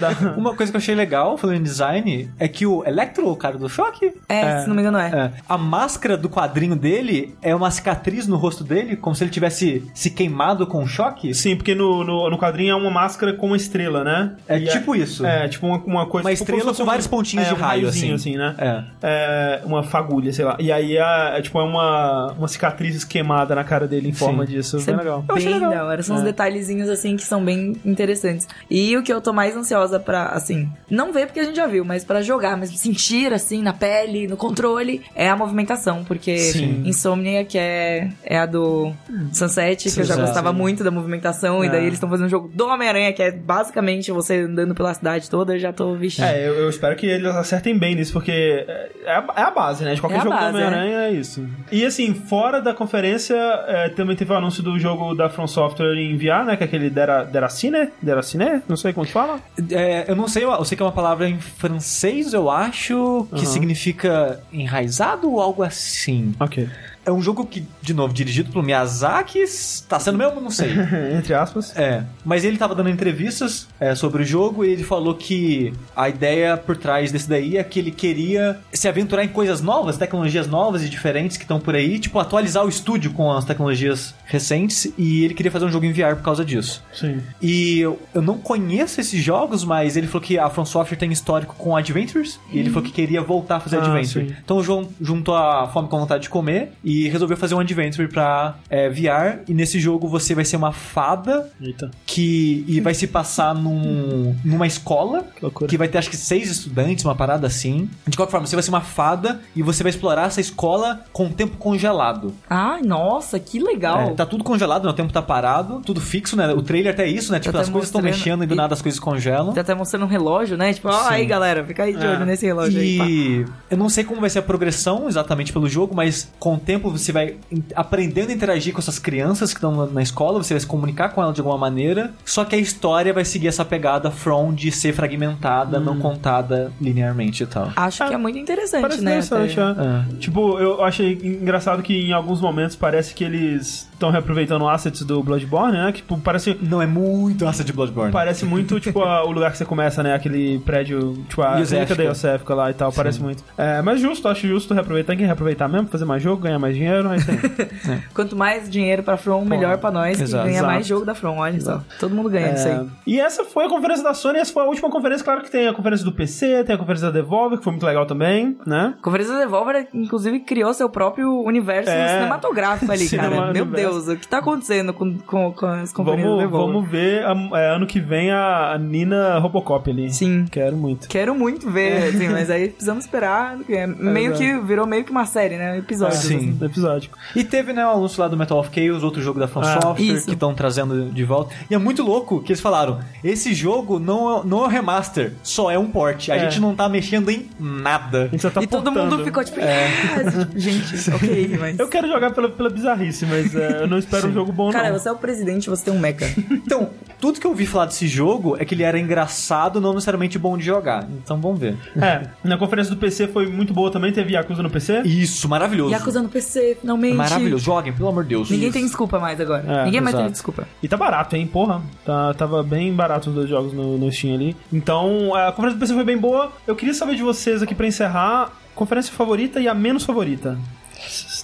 dá- 0.00 0.34
Uma 0.36 0.54
coisa 0.54 0.72
que 0.72 0.76
eu 0.76 0.80
achei 0.80 0.94
legal, 0.94 1.36
falando 1.36 1.56
em 1.56 1.62
design, 1.62 2.30
é 2.38 2.48
que 2.48 2.66
o 2.66 2.84
Electro, 2.84 3.28
o 3.28 3.36
cara 3.36 3.58
do 3.58 3.68
choque, 3.68 4.12
É, 4.28 4.60
se 4.60 4.68
não 4.68 4.74
me 4.74 4.82
engano 4.82 4.98
é. 4.98 5.08
é, 5.08 5.30
a 5.48 5.56
máscara 5.58 6.16
do 6.16 6.28
quadrinho 6.28 6.76
dele 6.76 7.34
é 7.42 7.54
uma 7.54 7.70
cicatriz 7.70 8.26
no 8.26 8.36
rosto 8.36 8.62
dele, 8.64 8.96
como 8.96 9.14
se 9.14 9.24
ele 9.24 9.30
tivesse 9.30 9.84
se 9.94 10.10
queimado 10.10 10.66
com 10.66 10.82
um 10.82 10.86
choque. 10.86 11.34
Sim, 11.34 11.56
porque 11.56 11.74
no, 11.74 12.04
no, 12.04 12.30
no 12.30 12.38
quadrinho 12.38 12.72
é 12.72 12.74
uma 12.74 12.90
máscara 12.90 13.32
com 13.34 13.46
uma 13.48 13.56
estrela, 13.56 14.04
né? 14.04 14.36
É 14.48 14.58
E 14.58 14.66
tipo 14.68 14.94
isso. 14.94 15.24
É, 15.24 15.48
tipo 15.48 15.66
uma, 15.66 15.78
uma 15.78 16.06
coisa. 16.06 16.28
Uma 16.28 16.34
tipo, 16.34 16.42
estrela 16.50 16.74
com 16.74 16.84
vários 16.84 17.06
pontinhos 17.06 17.46
é, 17.46 17.48
de 17.48 17.54
um 17.54 17.58
raio, 17.58 17.82
raiozinho, 17.82 18.14
assim. 18.14 18.36
né? 18.36 18.54
É. 18.58 18.84
É, 19.02 19.60
uma 19.64 19.82
fagulha, 19.82 20.32
sei 20.32 20.44
lá. 20.44 20.56
E 20.60 20.70
aí 20.74 20.96
é, 20.96 21.38
é 21.38 21.42
tipo 21.42 21.58
é 21.58 21.62
uma, 21.64 22.32
uma 22.32 22.48
cicatriz 22.48 22.94
esquemada 22.96 23.54
na 23.54 23.64
cara 23.64 23.86
dele 23.88 24.08
em 24.08 24.12
forma 24.12 24.46
disso. 24.46 24.76
Isso 24.76 24.86
Bem 24.86 24.94
é 24.94 24.98
legal. 24.98 25.22
Bem 25.22 25.60
da 25.60 25.84
hora. 25.84 26.02
São 26.02 26.16
uns 26.16 26.22
É. 26.22 26.24
detalhezinhos, 26.26 26.88
assim, 26.88 27.16
que 27.16 27.22
são 27.24 27.44
bem 27.44 27.76
interessantes. 27.84 28.46
E 28.70 28.96
o 28.96 29.02
que 29.02 29.12
eu 29.12 29.20
tô 29.20 29.32
mais 29.32 29.56
ansiosa 29.56 29.98
pra, 30.00 30.26
assim, 30.28 30.68
não 30.90 31.12
ver 31.12 31.26
porque 31.26 31.40
a 31.40 31.44
gente 31.44 31.56
já 31.56 31.66
viu, 31.66 31.84
mas 31.84 32.04
pra 32.04 32.20
jogar, 32.22 32.56
mas 32.56 32.70
sentir, 32.78 33.32
assim, 33.32 33.62
na 33.62 33.72
pele, 33.72 34.26
no 34.26 34.36
controle, 34.36 35.02
é 35.14 35.28
a 35.28 35.36
movimentação. 35.36 36.04
Porque 36.04 36.36
Sim. 36.38 36.82
Insomnia, 36.84 37.44
que 37.44 37.58
é, 37.58 38.08
é 38.24 38.38
a 38.38 38.46
do 38.46 38.92
Sunset, 39.32 39.90
que 39.90 40.00
eu 40.00 40.04
já 40.04 40.16
gostava 40.16 40.52
muito 40.52 40.82
da 40.84 40.90
movimentação, 40.90 41.64
e 41.64 41.68
daí 41.68 41.80
É. 41.80 41.82
eles 41.82 41.94
estão 41.94 42.08
fazendo 42.08 42.26
um 42.26 42.30
jogo 42.30 42.50
do 42.52 42.66
Homem-Aranha, 42.66 43.12
que 43.12 43.22
é 43.22 43.30
basicamente 43.30 44.10
você 44.12 44.40
andando 44.42 44.74
pela 44.74 44.92
cidade 44.94 45.28
toda, 45.30 45.54
eu 45.54 45.58
já 45.58 45.72
tô 45.72 45.94
vestindo. 45.94 46.24
É, 46.24 46.46
eu, 46.46 46.54
eu 46.54 46.68
espero 46.70 46.94
que 46.96 47.06
eles 47.06 47.26
acertem 47.34 47.78
bem 47.78 47.94
nisso, 47.94 48.12
porque 48.12 48.64
é 49.04 49.10
a, 49.12 49.24
é 49.36 49.42
a 49.42 49.50
base, 49.50 49.84
né? 49.84 49.94
De 49.94 50.00
qualquer 50.00 50.18
É 50.18 50.22
jogo 50.22 50.34
base, 50.36 50.52
do 50.52 50.58
Homem-Aranha 50.66 50.98
é. 51.08 51.12
isso. 51.12 51.46
E 51.70 51.84
assim, 51.84 52.14
fora 52.14 52.60
da 52.60 52.74
conferência, 52.74 53.34
é, 53.34 53.88
também 53.90 54.16
teve 54.16 54.32
o 54.32 54.36
anúncio 54.36 54.62
do 54.62 54.78
jogo 54.78 55.14
da 55.14 55.28
From 55.28 55.46
Software 55.46 55.94
em 55.96 56.16
VR, 56.16 56.44
né? 56.44 56.56
Que 56.56 56.64
é 56.64 56.66
aquele 56.66 56.90
Dera, 56.90 57.24
Deracine? 57.24 57.88
Deracine? 58.00 58.62
Não 58.68 58.76
sei 58.76 58.92
como 58.92 59.06
que 59.06 59.12
fala. 59.12 59.40
É, 59.70 60.04
eu 60.08 60.16
não 60.16 60.28
sei, 60.28 60.44
eu 60.44 60.64
sei 60.64 60.76
que 60.76 60.82
é 60.82 60.86
uma 60.86 60.92
palavra 60.92 61.28
em 61.28 61.38
francês, 61.38 62.32
eu 62.32 62.50
acho, 62.50 63.26
que 63.30 63.36
Aham. 63.36 63.44
significa 63.44 64.40
enraizado 64.52 65.30
ou 65.30 65.40
algo 65.40 65.62
assim. 65.62 66.34
Ok. 66.40 66.68
É 67.06 67.12
um 67.12 67.20
jogo 67.20 67.44
que, 67.46 67.64
de 67.82 67.92
novo, 67.94 68.12
dirigido 68.14 68.50
pelo 68.50 68.64
Miyazaki, 68.64 69.40
tá 69.88 69.98
sendo 70.00 70.18
mesmo? 70.18 70.40
Não 70.40 70.50
sei. 70.50 70.70
Entre 71.16 71.34
aspas. 71.34 71.76
É, 71.76 72.02
mas 72.24 72.44
ele 72.44 72.56
tava 72.56 72.74
dando 72.74 72.88
entrevistas 72.88 73.68
é, 73.78 73.94
sobre 73.94 74.22
o 74.22 74.26
jogo 74.26 74.64
e 74.64 74.70
ele 74.70 74.82
falou 74.84 75.14
que 75.14 75.72
a 75.94 76.08
ideia 76.08 76.56
por 76.56 76.76
trás 76.76 77.12
desse 77.12 77.28
daí 77.28 77.56
é 77.56 77.64
que 77.64 77.78
ele 77.78 77.90
queria 77.90 78.58
se 78.72 78.88
aventurar 78.88 79.24
em 79.24 79.28
coisas 79.28 79.60
novas, 79.60 79.96
tecnologias 79.98 80.46
novas 80.46 80.82
e 80.82 80.88
diferentes 80.88 81.36
que 81.36 81.44
estão 81.44 81.60
por 81.60 81.74
aí, 81.74 81.98
tipo, 81.98 82.18
atualizar 82.18 82.64
o 82.64 82.68
estúdio 82.68 83.12
com 83.12 83.30
as 83.32 83.44
tecnologias 83.44 84.14
recentes 84.24 84.92
e 84.96 85.24
ele 85.24 85.34
queria 85.34 85.50
fazer 85.52 85.64
um 85.66 85.70
jogo 85.70 85.84
em 85.86 85.92
VR 85.92 86.14
por 86.16 86.22
causa 86.22 86.44
disso. 86.44 86.82
Sim. 86.92 87.20
E 87.42 87.80
eu, 87.80 88.00
eu 88.14 88.22
não 88.22 88.38
conheço 88.38 89.00
esses 89.00 89.22
jogos, 89.22 89.64
mas 89.64 89.96
ele 89.96 90.06
falou 90.06 90.22
que 90.22 90.38
a 90.38 90.48
From 90.48 90.64
Software 90.64 90.96
tem 90.96 91.10
histórico 91.12 91.54
com 91.56 91.76
Adventures 91.76 92.38
e 92.50 92.58
ele 92.58 92.70
falou 92.70 92.82
que 92.84 92.92
queria 92.92 93.20
voltar 93.22 93.56
a 93.56 93.60
fazer 93.60 93.76
Ah, 93.76 93.84
Adventure. 93.84 94.28
sim. 94.28 94.36
Então 94.44 94.62
jun- 94.62 94.88
juntou 95.00 95.34
a 95.36 95.68
fome 95.68 95.88
com 95.88 95.96
a 95.96 96.00
vontade 96.00 96.22
de 96.24 96.28
comer 96.30 96.72
e 96.82 96.93
resolveu 97.08 97.36
fazer 97.36 97.54
um 97.54 97.60
Adventure 97.60 98.08
pra 98.08 98.56
é, 98.70 98.88
VR. 98.88 99.40
E 99.48 99.54
nesse 99.54 99.78
jogo 99.80 100.08
você 100.08 100.34
vai 100.34 100.44
ser 100.44 100.56
uma 100.56 100.72
fada 100.72 101.50
Eita. 101.60 101.90
que 102.06 102.64
e 102.68 102.80
vai 102.80 102.94
se 102.94 103.06
passar 103.06 103.54
num, 103.54 104.34
numa 104.44 104.66
escola 104.66 105.24
Que 105.58 105.66
que 105.66 105.78
vai 105.78 105.88
ter 105.88 105.98
acho 105.98 106.10
que 106.10 106.16
seis 106.16 106.50
estudantes, 106.50 107.04
uma 107.04 107.14
parada 107.14 107.46
assim. 107.46 107.88
De 108.06 108.16
qualquer 108.16 108.30
forma, 108.32 108.46
você 108.46 108.56
vai 108.56 108.62
ser 108.62 108.70
uma 108.70 108.80
fada 108.80 109.40
e 109.56 109.62
você 109.62 109.82
vai 109.82 109.90
explorar 109.90 110.26
essa 110.26 110.40
escola 110.40 111.00
com 111.12 111.26
o 111.26 111.30
tempo 111.30 111.56
congelado. 111.56 112.34
Ai, 112.48 112.82
nossa, 112.82 113.38
que 113.38 113.58
legal. 113.58 114.00
É, 114.10 114.14
tá 114.14 114.24
tudo 114.26 114.44
congelado, 114.44 114.84
né? 114.84 114.90
o 114.90 114.94
tempo 114.94 115.12
tá 115.12 115.22
parado, 115.22 115.80
tudo 115.84 116.00
fixo, 116.00 116.36
né? 116.36 116.52
O 116.52 116.62
trailer 116.62 116.92
até 116.92 117.04
é 117.04 117.08
isso, 117.08 117.32
né? 117.32 117.38
Tipo, 117.40 117.52
Tá 117.54 117.60
as 117.60 117.68
coisas 117.68 117.88
estão 117.88 118.02
mexendo 118.02 118.44
e 118.44 118.46
do 118.46 118.54
e- 118.54 118.56
nada 118.56 118.74
as 118.74 118.82
coisas 118.82 118.98
congelam. 119.00 119.52
Tá 119.52 119.60
até 119.60 119.74
mostrando 119.74 120.04
um 120.04 120.08
relógio, 120.08 120.56
né? 120.56 120.72
Tipo, 120.72 120.88
ó, 120.88 120.92
Sim. 121.08 121.14
aí 121.14 121.26
galera, 121.26 121.64
fica 121.64 121.84
aí 121.84 121.94
de 121.96 122.04
É. 122.04 122.10
olho 122.10 122.24
nesse 122.26 122.44
relógio 122.46 122.80
aí. 122.80 122.98
pá. 122.98 123.04
E 123.06 123.44
eu 123.70 123.76
não 123.76 123.88
sei 123.88 124.04
como 124.04 124.20
vai 124.20 124.30
ser 124.30 124.40
a 124.40 124.42
progressão 124.42 125.08
exatamente 125.08 125.52
pelo 125.52 125.68
jogo, 125.68 125.94
mas 125.94 126.30
com 126.38 126.54
o 126.54 126.58
tempo 126.58 126.83
você 126.90 127.12
vai 127.12 127.36
aprendendo 127.74 128.30
a 128.30 128.32
interagir 128.32 128.72
com 128.72 128.78
essas 128.80 128.98
crianças 128.98 129.52
que 129.52 129.58
estão 129.58 129.74
na- 129.74 129.86
na 129.86 130.02
escola, 130.02 130.42
você 130.42 130.54
vai 130.54 130.60
se 130.60 130.66
comunicar 130.66 131.10
com 131.10 131.22
elas 131.22 131.34
de 131.34 131.40
alguma 131.40 131.58
maneira. 131.58 132.12
Só 132.24 132.44
que 132.44 132.54
a 132.54 132.58
história 132.58 133.12
vai 133.12 133.24
seguir 133.24 133.48
essa 133.48 133.64
pegada 133.64 134.10
From 134.10 134.52
de 134.54 134.70
ser 134.72 134.92
fragmentada, 134.92 135.78
não 135.80 135.98
contada 135.98 136.72
linearmente 136.80 137.42
e 137.42 137.46
tal. 137.46 137.70
Acho 137.76 138.06
que 138.06 138.14
é 138.14 138.16
muito 138.16 138.38
interessante, 138.38 138.82
Parece 138.82 139.02
né? 139.02 139.18
interessante, 139.18 139.60
até. 139.60 139.82
é. 139.82 140.18
Tipo, 140.18 140.58
eu 140.58 140.82
achei 140.84 141.12
engraçado 141.22 141.82
que 141.82 141.94
em 141.94 142.12
alguns 142.12 142.40
momentos 142.40 142.76
parece 142.76 143.14
que 143.14 143.24
eles 143.24 143.88
estão 144.04 144.10
reaproveitando 144.10 144.68
assets 144.68 145.02
do 145.02 145.22
Bloodborne, 145.22 145.72
né? 145.78 145.86
Que 145.92 145.98
tipo, 145.98 146.18
parece, 146.18 146.56
Não 146.62 146.80
é 146.82 146.86
muito 146.86 147.46
essa 147.46 147.64
de 147.64 147.72
Bloodborne. 147.72 148.12
parece 148.12 148.44
muito, 148.44 148.78
tipo, 148.78 149.02
a- 149.02 149.24
o 149.24 149.30
lugar 149.32 149.50
que 149.50 149.58
você 149.58 149.64
começa, 149.64 150.02
né? 150.02 150.14
Aquele 150.14 150.58
prédio, 150.60 151.14
tipo, 151.28 151.42
a 151.42 151.54
clínica 151.62 151.94
da 151.94 152.02
Yosefka 152.04 152.54
lá 152.54 152.70
e 152.70 152.74
tal, 152.74 152.92
parece 152.92 153.20
muito. 153.22 153.42
É, 153.56 153.80
mas 153.82 154.00
justo, 154.00 154.28
acho 154.28 154.46
justo 154.46 154.74
reaproveitar. 154.74 155.04
Tem 155.12 155.18
que 155.18 155.24
reaproveitar 155.24 155.68
mesmo, 155.68 155.88
fazer 155.88 156.04
mais 156.04 156.22
jogo, 156.22 156.42
ganhar 156.42 156.58
mais 156.58 156.74
dinheiro, 156.74 157.08
aí 157.08 157.18
tem. 157.22 157.36
Quanto 158.14 158.34
mais 158.36 158.68
dinheiro 158.68 159.02
pra 159.02 159.16
From, 159.16 159.44
melhor 159.44 159.78
pra 159.78 159.90
nós, 159.90 160.16
que 160.16 160.22
exato. 160.22 160.44
ganha 160.46 160.62
mais 160.62 160.86
jogo 160.86 161.04
da 161.04 161.14
From, 161.14 161.38
olha 161.38 161.60
só. 161.60 161.82
Todo 162.00 162.14
mundo 162.14 162.28
ganha 162.30 162.48
É, 162.48 162.74
aí. 162.74 162.86
E 163.06 163.20
essa 163.20 163.44
foi 163.44 163.66
a 163.66 163.68
conferência 163.68 164.02
da 164.04 164.14
Sony, 164.14 164.38
essa 164.38 164.52
foi 164.52 164.62
a 164.62 164.66
última 164.66 164.90
conferência, 164.90 165.24
claro 165.24 165.42
que 165.42 165.50
tem 165.50 165.68
a 165.68 165.72
conferência 165.74 166.04
do 166.04 166.12
PC, 166.12 166.64
tem 166.64 166.74
a 166.74 166.78
conferência 166.78 167.10
da 167.10 167.12
Devolver, 167.20 167.58
que 167.58 167.64
foi 167.64 167.72
muito 167.72 167.86
legal 167.86 168.06
também, 168.06 168.56
né? 168.66 168.94
A 168.98 169.02
Conferência 169.02 169.34
da 169.34 169.40
Devolver, 169.40 169.86
inclusive, 169.94 170.40
criou 170.40 170.72
seu 170.74 170.88
próprio 170.88 171.42
universo 171.44 171.90
É. 171.90 172.08
cinematográfico 172.14 172.90
ali, 172.90 173.06
Cinema 173.06 173.36
cara. 173.36 173.52
Meu 173.52 173.64
universo. 173.64 173.93
Deus, 173.94 174.08
o 174.08 174.16
que 174.20 174.26
tá 174.28 174.38
acontecendo 174.38 174.92
com, 174.92 175.16
com, 175.18 175.52
com 175.52 175.66
as 175.66 175.92
da 175.92 176.02
Vamos, 176.02 176.16
Devolver? 176.22 176.48
vamos 176.48 176.88
ver 176.88 177.24
a- 177.24 177.58
é, 177.58 177.74
ano 177.76 177.86
que 177.86 178.00
vem 178.00 178.30
a, 178.30 178.72
a 178.72 178.78
Nina 178.78 179.38
Robocop 179.38 179.90
ali. 179.90 180.12
Sim. 180.12 180.44
Quero 180.50 180.76
muito. 180.76 181.08
Quero 181.08 181.34
muito 181.34 181.70
ver, 181.70 182.08
assim, 182.08 182.28
mas 182.28 182.50
aí 182.50 182.68
precisamos 182.68 183.04
esperar. 183.04 183.58
é 183.68 183.86
meio 183.86 184.32
exato. 184.32 184.40
que 184.40 184.58
virou 184.66 184.86
meio 184.86 185.04
que 185.04 185.10
uma 185.10 185.26
série, 185.26 185.56
né? 185.56 185.78
Episódios. 185.78 186.20
Sim. 186.20 186.36
assim. 186.56 186.64
Episódico. 186.64 187.18
E 187.34 187.44
teve, 187.44 187.72
né, 187.72 187.86
o 187.86 187.90
anúncio 187.90 188.20
lá 188.20 188.28
do 188.28 188.36
Metal 188.36 188.58
of 188.58 188.70
Chaos, 188.74 189.02
outro 189.02 189.22
jogo 189.22 189.38
da 189.40 189.46
From 189.48 189.62
Ah, 189.62 189.80
Software, 189.80 190.04
isso. 190.04 190.26
que 190.26 190.32
estão 190.32 190.54
trazendo 190.54 191.10
de 191.10 191.24
volta. 191.24 191.54
E 191.70 191.74
é 191.74 191.78
muito 191.78 192.02
louco 192.02 192.42
que 192.42 192.52
eles 192.52 192.60
falaram: 192.60 193.00
esse 193.22 193.54
jogo 193.54 193.98
não 193.98 194.38
é, 194.40 194.46
não 194.46 194.64
é 194.64 194.66
um 194.66 194.70
remaster, 194.70 195.32
só 195.42 195.70
é 195.70 195.78
um 195.78 195.86
port. 195.86 196.28
A 196.30 196.36
É. 196.36 196.38
gente 196.50 196.60
não 196.60 196.74
tá 196.74 196.88
mexendo 196.88 197.30
em 197.30 197.48
nada. 197.58 198.24
A 198.24 198.28
gente 198.28 198.40
só 198.42 198.50
tá 198.50 198.62
e 198.62 198.66
todo 198.66 198.84
portando. 198.84 199.10
mundo 199.16 199.24
ficou 199.24 199.44
tipo, 199.44 199.58
ah, 199.60 200.48
gente, 200.56 201.10
ok, 201.10 201.56
mas. 201.60 201.78
Eu 201.78 201.88
quero 201.88 202.08
jogar 202.08 202.30
pela, 202.32 202.48
pela 202.48 202.70
bizarrice, 202.70 203.24
mas 203.26 203.54
é, 203.54 203.73
eu 203.82 203.86
não 203.86 203.98
espero 203.98 204.28
um 204.28 204.32
jogo 204.32 204.52
bom, 204.52 204.70
Cara, 204.70 204.90
não. 204.90 204.98
você 204.98 205.08
é 205.08 205.12
o 205.12 205.16
presidente, 205.16 205.68
você 205.70 205.84
tem 205.84 205.94
um 205.94 205.98
mecha. 205.98 206.24
Então, 206.64 206.90
tudo 207.20 207.38
que 207.38 207.46
eu 207.46 207.50
ouvi 207.50 207.66
falar 207.66 207.86
desse 207.86 208.06
jogo 208.08 208.56
é 208.58 208.64
que 208.64 208.74
ele 208.74 208.82
era 208.82 208.98
engraçado, 208.98 209.80
não 209.80 209.92
necessariamente 209.92 210.38
bom 210.38 210.56
de 210.56 210.64
jogar. 210.64 211.06
Então 211.22 211.40
vamos 211.40 211.60
ver. 211.60 211.76
É, 211.96 212.28
na 212.42 212.56
conferência 212.56 212.94
do 212.94 212.98
PC 212.98 213.28
foi 213.28 213.46
muito 213.46 213.72
boa 213.74 213.90
também, 213.90 214.12
teve 214.12 214.32
Yakuza 214.32 214.62
no 214.62 214.70
PC. 214.70 215.02
Isso, 215.02 215.48
maravilhoso. 215.48 215.90
Yakuza 215.92 216.22
no 216.22 216.28
PC, 216.28 216.78
finalmente. 216.80 217.14
Maravilhoso. 217.16 217.64
Joguem, 217.64 217.92
pelo 217.92 218.08
amor 218.08 218.22
de 218.24 218.30
Deus. 218.30 218.50
Ninguém 218.50 218.68
Isso. 218.68 218.78
tem 218.78 218.84
desculpa 218.84 219.18
mais 219.18 219.40
agora. 219.40 219.64
É, 219.66 219.84
Ninguém 219.84 220.00
mais 220.00 220.16
tem 220.16 220.30
desculpa. 220.30 220.66
E 220.82 220.88
tá 220.88 220.96
barato, 220.96 221.36
hein? 221.36 221.46
Porra. 221.46 221.82
Tá, 222.04 222.34
tava 222.34 222.62
bem 222.62 222.92
barato 222.92 223.28
os 223.30 223.34
dois 223.34 223.48
jogos 223.48 223.72
no, 223.72 223.98
no 223.98 224.10
Steam 224.12 224.34
ali. 224.34 224.56
Então, 224.72 225.34
a 225.34 225.50
conferência 225.52 225.78
do 225.78 225.80
PC 225.80 225.94
foi 225.94 226.04
bem 226.04 226.18
boa. 226.18 226.52
Eu 226.66 226.74
queria 226.74 226.94
saber 226.94 227.14
de 227.16 227.22
vocês 227.22 227.62
aqui 227.62 227.74
pra 227.74 227.86
encerrar, 227.86 228.52
conferência 228.74 229.12
favorita 229.12 229.60
e 229.60 229.68
a 229.68 229.74
menos 229.74 230.04
favorita. 230.04 230.58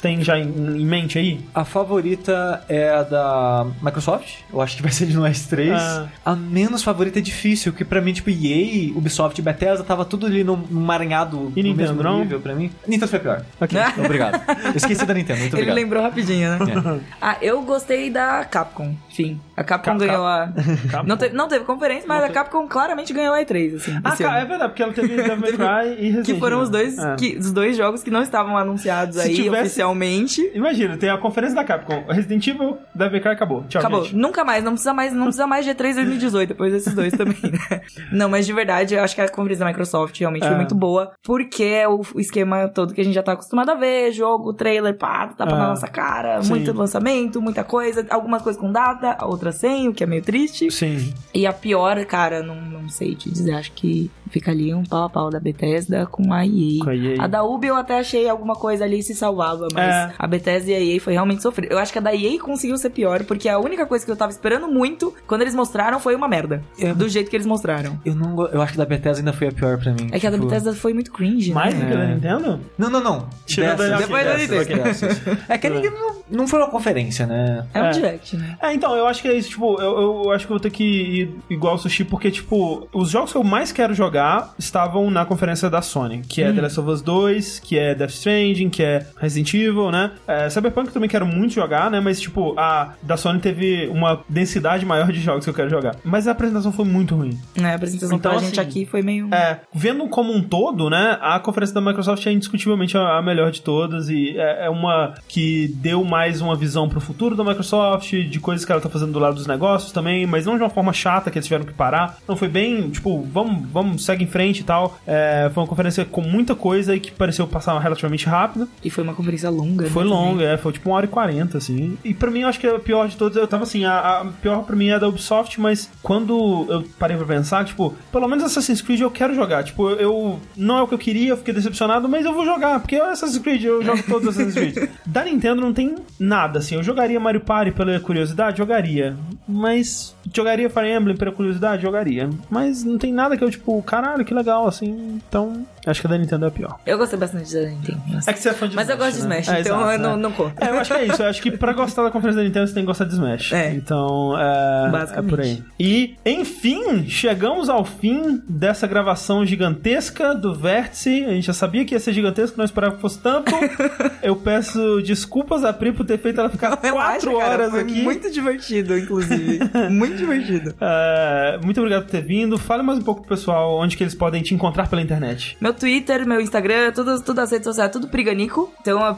Tem 0.00 0.22
já 0.22 0.38
em, 0.38 0.44
em 0.48 0.84
mente 0.86 1.18
aí? 1.18 1.40
A 1.54 1.64
favorita 1.64 2.64
é 2.68 2.90
a 2.90 3.02
da 3.02 3.66
Microsoft. 3.82 4.38
Eu 4.52 4.60
acho 4.60 4.76
que 4.76 4.82
vai 4.82 4.90
ser 4.92 5.06
de 5.06 5.14
nós 5.14 5.46
três. 5.46 5.72
Ah. 5.72 6.08
A 6.24 6.34
menos 6.36 6.82
favorita 6.82 7.18
é 7.18 7.22
difícil, 7.22 7.72
porque 7.72 7.84
pra 7.84 8.00
mim, 8.00 8.12
tipo, 8.12 8.30
EA, 8.30 8.92
Ubisoft 8.96 9.38
e 9.38 9.42
Bethesda 9.42 9.84
tava 9.84 10.04
tudo 10.04 10.26
ali 10.26 10.42
num, 10.44 10.56
maranhado 10.70 11.52
E 11.56 11.62
no 11.62 11.68
Nintendo, 11.68 11.76
mesmo 11.76 12.02
não? 12.02 12.18
nível 12.20 12.40
pra 12.40 12.54
mim. 12.54 12.70
Nintendo 12.86 13.08
foi 13.10 13.18
pior. 13.18 13.44
Ok, 13.60 13.78
obrigado. 14.04 14.40
Eu 14.64 14.72
esqueci 14.76 15.04
da 15.06 15.14
Nintendo, 15.14 15.40
muito 15.40 15.54
Ele 15.54 15.62
obrigado. 15.62 15.74
lembrou 15.76 16.02
rapidinho, 16.02 16.50
né? 16.50 16.58
É. 16.70 17.00
Ah, 17.20 17.36
eu 17.42 17.62
gostei 17.62 18.10
da 18.10 18.44
Capcom. 18.44 18.94
Enfim, 19.10 19.40
a 19.60 19.64
Capcom 19.64 19.92
Cap- 19.92 20.06
ganhou 20.06 20.26
a. 20.26 20.48
Capcom. 20.90 21.06
Não 21.08 21.16
teve, 21.16 21.34
não 21.36 21.48
teve 21.48 21.64
conferência, 21.64 22.04
mas 22.08 22.22
a 22.24 22.28
Capcom 22.28 22.66
claramente 22.66 23.12
ganhou 23.12 23.34
a 23.34 23.40
E3, 23.40 23.76
assim. 23.76 24.00
Ah, 24.02 24.38
é 24.38 24.44
verdade, 24.44 24.70
porque 24.70 24.82
ela 24.82 24.92
teve 24.92 25.08
Devil 25.16 25.36
May 25.36 25.52
Cry 25.52 25.92
e 25.98 26.04
Resident 26.10 26.26
Que 26.26 26.34
foram 26.38 26.60
os 26.62 26.70
dois, 26.70 26.98
É. 26.98 27.14
que, 27.16 27.36
os 27.38 27.52
dois 27.52 27.76
jogos 27.76 28.02
que 28.02 28.10
não 28.10 28.22
estavam 28.22 28.56
anunciados 28.56 29.16
Se 29.16 29.22
aí 29.28 29.34
tivesse- 29.34 29.62
oficialmente. 29.66 30.50
Imagina, 30.54 30.96
tem 30.96 31.10
a 31.10 31.18
conferência 31.18 31.54
da 31.56 31.64
Capcom, 31.64 32.04
Resident 32.08 32.46
Evil, 32.46 32.78
Devil 32.94 33.12
May 33.12 33.20
Cry, 33.20 33.30
acabou. 33.32 33.64
Tchau, 33.68 33.80
Acabou. 33.80 34.04
gente. 34.04 34.16
Nunca 34.16 34.44
mais, 34.44 34.62
não 34.64 34.72
precisa 34.72 34.92
mais, 34.94 35.12
não 35.12 35.24
precisa 35.24 35.46
mais 35.46 35.64
de 35.64 35.70
E3 35.72 35.94
2018, 35.94 36.48
depois 36.48 36.72
desses 36.72 36.94
dois 36.94 37.12
também, 37.12 37.36
né? 37.42 37.80
Não, 38.12 38.28
mas 38.28 38.46
de 38.46 38.52
verdade, 38.52 38.94
eu 38.94 39.02
acho 39.02 39.14
que 39.14 39.20
a 39.20 39.28
conferência 39.28 39.64
da 39.64 39.70
Microsoft 39.70 40.18
realmente 40.18 40.44
É. 40.44 40.48
foi 40.48 40.56
muito 40.56 40.74
boa, 40.74 41.12
porque 41.22 41.62
é 41.64 41.88
o, 41.88 42.00
o 42.14 42.20
esquema 42.20 42.68
todo 42.68 42.92
que 42.94 43.00
a 43.00 43.04
gente 43.04 43.14
já 43.14 43.22
tá 43.22 43.32
acostumado 43.32 43.70
a 43.70 43.74
ver, 43.74 44.10
jogo, 44.12 44.52
trailer, 44.52 44.96
pá, 44.96 45.28
tapa 45.28 45.52
É. 45.52 45.54
na 45.58 45.68
nossa 45.68 45.86
cara, 45.88 46.42
Sim. 46.42 46.50
muito 46.50 46.72
lançamento, 46.72 47.40
muita 47.40 47.62
coisa, 47.64 48.06
algumas 48.10 48.42
coisas 48.42 48.60
com 48.60 48.70
data, 48.70 49.16
outras 49.24 49.49
sem, 49.52 49.88
o 49.88 49.94
que 49.94 50.04
é 50.04 50.06
meio 50.06 50.22
triste. 50.22 50.70
Sim. 50.70 51.12
E 51.34 51.46
a 51.46 51.52
pior, 51.52 52.04
cara, 52.06 52.42
não, 52.42 52.60
não 52.60 52.88
sei 52.88 53.14
te 53.14 53.30
dizer, 53.30 53.52
acho 53.52 53.72
que 53.72 54.10
fica 54.30 54.50
ali 54.50 54.72
um 54.74 54.84
pau 54.84 55.04
a 55.04 55.10
pau 55.10 55.30
da 55.30 55.38
Bethesda 55.40 56.06
com 56.06 56.32
a 56.32 56.46
EA. 56.46 56.78
Com 56.84 56.90
a 56.90 56.94
EA. 56.96 57.16
A 57.22 57.26
da 57.26 57.42
Ubi 57.44 57.66
eu 57.68 57.76
até 57.76 57.98
achei 57.98 58.28
alguma 58.28 58.54
coisa 58.54 58.84
ali 58.84 59.02
se 59.02 59.14
salvava, 59.14 59.68
mas 59.74 59.84
É. 59.94 60.12
a 60.18 60.26
Bethesda 60.26 60.70
e 60.70 60.74
a 60.74 60.80
EA 60.80 61.00
foi 61.00 61.12
realmente 61.12 61.42
sofrido. 61.42 61.72
Eu 61.72 61.78
acho 61.78 61.92
que 61.92 61.98
a 61.98 62.02
da 62.02 62.14
EA 62.14 62.38
conseguiu 62.40 62.76
ser 62.78 62.90
pior, 62.90 63.24
porque 63.24 63.48
a 63.48 63.58
única 63.58 63.84
coisa 63.86 64.04
que 64.04 64.10
eu 64.10 64.16
tava 64.16 64.30
esperando 64.32 64.68
muito, 64.68 65.12
quando 65.26 65.42
eles 65.42 65.54
mostraram, 65.54 65.98
foi 66.00 66.14
uma 66.14 66.28
merda. 66.28 66.62
É. 66.80 66.92
Do 66.94 67.08
jeito 67.08 67.30
que 67.30 67.36
eles 67.36 67.46
mostraram. 67.46 67.98
Eu 68.04 68.14
não 68.14 68.30
Eu 68.48 68.62
acho 68.62 68.72
que 68.72 68.78
da 68.78 68.84
Bethesda 68.86 69.18
ainda 69.20 69.32
foi 69.32 69.48
a 69.48 69.52
pior 69.52 69.78
pra 69.78 69.92
mim. 69.92 70.08
É 70.12 70.18
que 70.18 70.26
a 70.26 70.30
da 70.30 70.36
Tipo, 70.36 70.48
Bethesda 70.48 70.72
foi 70.74 70.92
muito 70.94 71.12
cringe, 71.12 71.52
Mais 71.52 71.74
né? 71.74 71.80
do 71.80 71.86
que 71.86 71.92
a 71.92 71.96
da 71.96 72.04
É. 72.04 72.14
Nintendo? 72.14 72.60
Não, 72.78 72.90
não, 72.90 73.00
não. 73.02 73.28
Tirando 73.46 73.78
Dessas, 73.78 73.92
a- 73.92 73.98
Depois 73.98 74.24
da 74.24 74.36
Nintendo. 74.38 74.82
dessas. 74.84 75.20
É 75.48 75.58
que 75.58 75.66
a 75.66 75.70
Nintendo 75.70 75.96
não, 75.96 76.14
não 76.30 76.48
foi 76.48 76.58
uma 76.60 76.68
conferência, 76.70 77.26
né? 77.26 77.66
É 77.74 77.82
um 77.82 77.86
É. 77.86 77.90
direct, 77.90 78.36
né? 78.36 78.56
É, 78.62 78.72
então, 78.74 78.94
eu 78.96 79.06
acho 79.06 79.20
que 79.22 79.28
é 79.28 79.34
isso, 79.34 79.50
tipo, 79.50 79.80
eu, 79.80 80.22
eu 80.24 80.30
acho 80.32 80.46
que 80.46 80.52
eu 80.52 80.56
vou 80.56 80.60
ter 80.60 80.70
que 80.70 80.84
ir 80.84 81.34
igual 81.50 81.72
ao 81.74 81.78
Sushi, 81.78 82.04
porque, 82.04 82.30
tipo, 82.30 82.88
os 82.92 83.10
jogos 83.10 83.32
que 83.32 83.38
eu 83.38 83.44
mais 83.44 83.72
quero 83.72 83.92
jogar 83.94 84.19
estavam 84.58 85.10
na 85.10 85.24
conferência 85.24 85.68
da 85.70 85.82
Sony, 85.82 86.22
que 86.28 86.42
é 86.42 86.52
The 86.52 86.60
Last 86.60 86.80
of 86.80 86.90
Us 86.90 87.02
2, 87.02 87.60
que 87.60 87.78
é 87.78 87.94
Death 87.94 88.10
Stranding, 88.10 88.70
que 88.70 88.82
é 88.82 89.06
Resident 89.16 89.54
Evil, 89.54 89.90
né? 89.90 90.12
É, 90.26 90.48
Cyberpunk 90.48 90.92
também 90.92 91.08
quero 91.08 91.26
muito 91.26 91.54
jogar, 91.54 91.90
né? 91.90 92.00
Mas, 92.00 92.20
tipo, 92.20 92.58
a 92.58 92.94
da 93.02 93.16
Sony 93.16 93.40
teve 93.40 93.88
uma 93.88 94.20
densidade 94.28 94.84
maior 94.84 95.10
de 95.12 95.20
jogos 95.20 95.44
que 95.44 95.50
eu 95.50 95.54
quero 95.54 95.70
jogar. 95.70 95.96
Mas 96.04 96.28
a 96.28 96.32
apresentação 96.32 96.72
foi 96.72 96.84
muito 96.84 97.14
ruim. 97.14 97.38
É, 97.56 97.66
a 97.66 97.74
apresentação 97.74 98.16
Então, 98.16 98.32
pra 98.32 98.40
gente 98.40 98.58
assim, 98.58 98.68
aqui 98.68 98.86
foi 98.86 99.02
meio... 99.02 99.28
É, 99.32 99.60
vendo 99.72 100.06
como 100.08 100.32
um 100.32 100.42
todo, 100.42 100.90
né, 100.90 101.18
a 101.20 101.38
conferência 101.38 101.74
da 101.74 101.80
Microsoft 101.80 102.26
é 102.26 102.32
indiscutivelmente 102.32 102.96
a, 102.96 103.18
a 103.18 103.22
melhor 103.22 103.50
de 103.50 103.62
todas 103.62 104.08
e 104.08 104.36
é, 104.36 104.66
é 104.66 104.70
uma 104.70 105.14
que 105.28 105.68
deu 105.76 106.04
mais 106.04 106.40
uma 106.40 106.56
visão 106.56 106.88
pro 106.88 107.00
futuro 107.00 107.36
da 107.36 107.44
Microsoft, 107.44 108.10
de 108.10 108.40
coisas 108.40 108.64
que 108.64 108.72
ela 108.72 108.80
tá 108.80 108.88
fazendo 108.88 109.12
do 109.12 109.18
lado 109.18 109.34
dos 109.34 109.46
negócios 109.46 109.92
também, 109.92 110.26
mas 110.26 110.46
não 110.46 110.56
de 110.56 110.62
uma 110.62 110.70
forma 110.70 110.92
chata 110.92 111.30
que 111.30 111.38
eles 111.38 111.46
tiveram 111.46 111.64
que 111.64 111.72
parar. 111.72 112.18
Não 112.26 112.36
foi 112.36 112.48
bem, 112.48 112.90
tipo, 112.90 113.22
vamos, 113.32 113.68
vamos, 113.70 114.04
segue 114.10 114.24
em 114.24 114.26
frente 114.26 114.60
e 114.60 114.64
tal. 114.64 114.98
É, 115.06 115.50
foi 115.52 115.62
uma 115.62 115.68
conferência 115.68 116.04
com 116.04 116.20
muita 116.20 116.54
coisa 116.54 116.94
e 116.94 117.00
que 117.00 117.10
pareceu 117.10 117.46
passar 117.46 117.78
relativamente 117.78 118.26
rápido. 118.26 118.68
E 118.84 118.90
foi 118.90 119.04
uma 119.04 119.14
conferência 119.14 119.50
longa, 119.50 119.88
Foi 119.88 120.04
né, 120.04 120.10
longa, 120.10 120.44
é, 120.44 120.56
foi 120.56 120.72
tipo 120.72 120.88
uma 120.88 120.96
hora 120.96 121.06
e 121.06 121.08
quarenta, 121.08 121.58
assim. 121.58 121.96
E 122.04 122.14
pra 122.14 122.30
mim, 122.30 122.40
eu 122.40 122.48
acho 122.48 122.58
que 122.58 122.66
a 122.66 122.78
pior 122.78 123.08
de 123.08 123.16
todas, 123.16 123.36
eu 123.36 123.46
tava 123.46 123.64
assim, 123.64 123.84
a, 123.84 124.20
a 124.20 124.24
pior 124.42 124.62
pra 124.64 124.76
mim 124.76 124.88
é 124.88 124.94
a 124.94 124.98
da 124.98 125.08
Ubisoft, 125.08 125.60
mas 125.60 125.90
quando 126.02 126.66
eu 126.68 126.84
parei 126.98 127.16
pra 127.16 127.26
pensar, 127.26 127.64
tipo, 127.64 127.94
pelo 128.12 128.28
menos 128.28 128.44
Assassin's 128.44 128.82
Creed 128.82 129.00
eu 129.00 129.10
quero 129.10 129.34
jogar. 129.34 129.64
Tipo, 129.64 129.90
eu. 129.90 130.40
Não 130.56 130.78
é 130.78 130.82
o 130.82 130.88
que 130.88 130.94
eu 130.94 130.98
queria, 130.98 131.30
eu 131.30 131.36
fiquei 131.36 131.54
decepcionado, 131.54 132.08
mas 132.08 132.24
eu 132.24 132.32
vou 132.32 132.44
jogar, 132.44 132.80
porque 132.80 132.96
é 132.96 133.10
Assassin's 133.10 133.38
Creed, 133.42 133.64
eu 133.64 133.82
jogo 133.82 134.02
todos 134.04 134.28
os 134.28 134.38
Assassin's 134.38 134.54
Creed. 134.54 134.90
Da 135.06 135.24
Nintendo 135.24 135.60
não 135.60 135.72
tem 135.72 135.96
nada, 136.18 136.60
assim. 136.60 136.76
Eu 136.76 136.82
jogaria 136.82 137.18
Mario 137.18 137.40
Party 137.40 137.72
pela 137.72 137.98
curiosidade? 137.98 138.58
Jogaria. 138.58 139.16
Mas. 139.48 140.14
Jogaria 140.32 140.70
Fire 140.70 140.92
Emblem 140.92 141.16
pela 141.16 141.32
curiosidade? 141.32 141.82
Jogaria. 141.82 142.30
Mas 142.48 142.84
não 142.84 142.96
tem 142.98 143.12
nada 143.12 143.36
que 143.36 143.42
eu, 143.42 143.50
tipo, 143.50 143.82
caralho, 144.00 144.24
que 144.24 144.34
legal, 144.34 144.66
assim. 144.66 145.20
Então, 145.28 145.64
acho 145.86 146.00
que 146.00 146.06
a 146.06 146.10
da 146.10 146.18
Nintendo 146.18 146.44
é 146.44 146.48
a 146.48 146.50
pior. 146.50 146.78
Eu 146.86 146.98
gostei 146.98 147.18
bastante 147.18 147.52
da 147.52 147.62
Nintendo. 147.62 148.00
É 148.26 148.32
que 148.32 148.38
você 148.38 148.48
é 148.50 148.52
fã 148.52 148.68
de 148.68 148.76
Mas 148.76 148.88
eu 148.88 148.96
Smash, 148.96 149.06
gosto 149.08 149.22
de 149.22 149.28
né? 149.28 149.40
Smash, 149.40 149.56
É, 149.56 149.60
então 149.60 149.76
exato, 149.80 149.92
eu 149.92 149.98
não, 149.98 150.12
é. 150.12 150.16
não 150.16 150.32
conto. 150.32 150.54
É, 150.60 150.68
eu 150.70 150.78
acho 150.78 150.92
que 150.92 150.98
é 150.98 151.04
isso. 151.06 151.22
Eu 151.22 151.28
acho 151.28 151.42
que 151.42 151.50
pra 151.50 151.72
gostar 151.72 152.02
da 152.02 152.10
conferência 152.10 152.42
da 152.42 152.46
Nintendo 152.46 152.66
você 152.66 152.74
tem 152.74 152.82
que 152.82 152.86
gostar 152.86 153.04
de 153.04 153.14
Smash. 153.14 153.52
É. 153.52 153.72
Então, 153.74 154.34
é. 154.38 154.90
Basicamente. 154.90 155.26
É 155.26 155.30
por 155.30 155.40
aí. 155.40 155.64
E, 155.78 156.14
enfim, 156.26 157.06
chegamos 157.08 157.68
ao 157.68 157.84
fim 157.84 158.42
dessa 158.48 158.86
gravação 158.86 159.44
gigantesca 159.44 160.34
do 160.34 160.54
Vértice. 160.54 161.24
A 161.24 161.30
gente 161.30 161.46
já 161.46 161.52
sabia 161.52 161.84
que 161.84 161.94
ia 161.94 162.00
ser 162.00 162.12
gigantesco, 162.12 162.56
não 162.58 162.64
esperava 162.64 162.96
que 162.96 163.00
fosse 163.00 163.18
tanto. 163.20 163.52
eu 164.22 164.36
peço 164.36 165.00
desculpas 165.02 165.64
a 165.64 165.72
Pri 165.72 165.92
por 165.92 166.04
ter 166.04 166.18
feito 166.18 166.40
ela 166.40 166.50
ficar 166.50 166.78
Relaxa, 166.82 166.92
quatro 167.20 167.38
cara, 167.38 167.52
horas 167.52 167.70
foi 167.70 167.80
aqui. 167.80 168.02
Muito 168.02 168.30
divertido, 168.30 168.96
inclusive. 168.98 169.58
muito 169.90 170.16
divertido. 170.16 170.74
É, 170.82 171.58
muito 171.62 171.78
obrigado 171.78 172.04
por 172.04 172.10
ter 172.10 172.22
vindo. 172.22 172.58
Fale 172.58 172.82
mais 172.82 172.98
um 172.98 173.02
pouco 173.02 173.20
pro 173.20 173.30
pessoal 173.36 173.78
onde 173.78 173.96
que 173.96 174.02
eles 174.02 174.14
podem 174.14 174.42
te 174.42 174.54
encontrar 174.54 174.88
pela 174.88 175.00
internet. 175.00 175.56
Meu 175.60 175.69
Twitter, 175.74 176.26
meu 176.26 176.40
Instagram, 176.40 176.92
todas, 176.92 177.20
todas 177.22 177.44
as 177.44 177.50
redes 177.50 177.64
sociais, 177.66 177.90
tudo 177.90 178.08
Priganico. 178.08 178.72
Então 178.80 179.04
é 179.06 179.14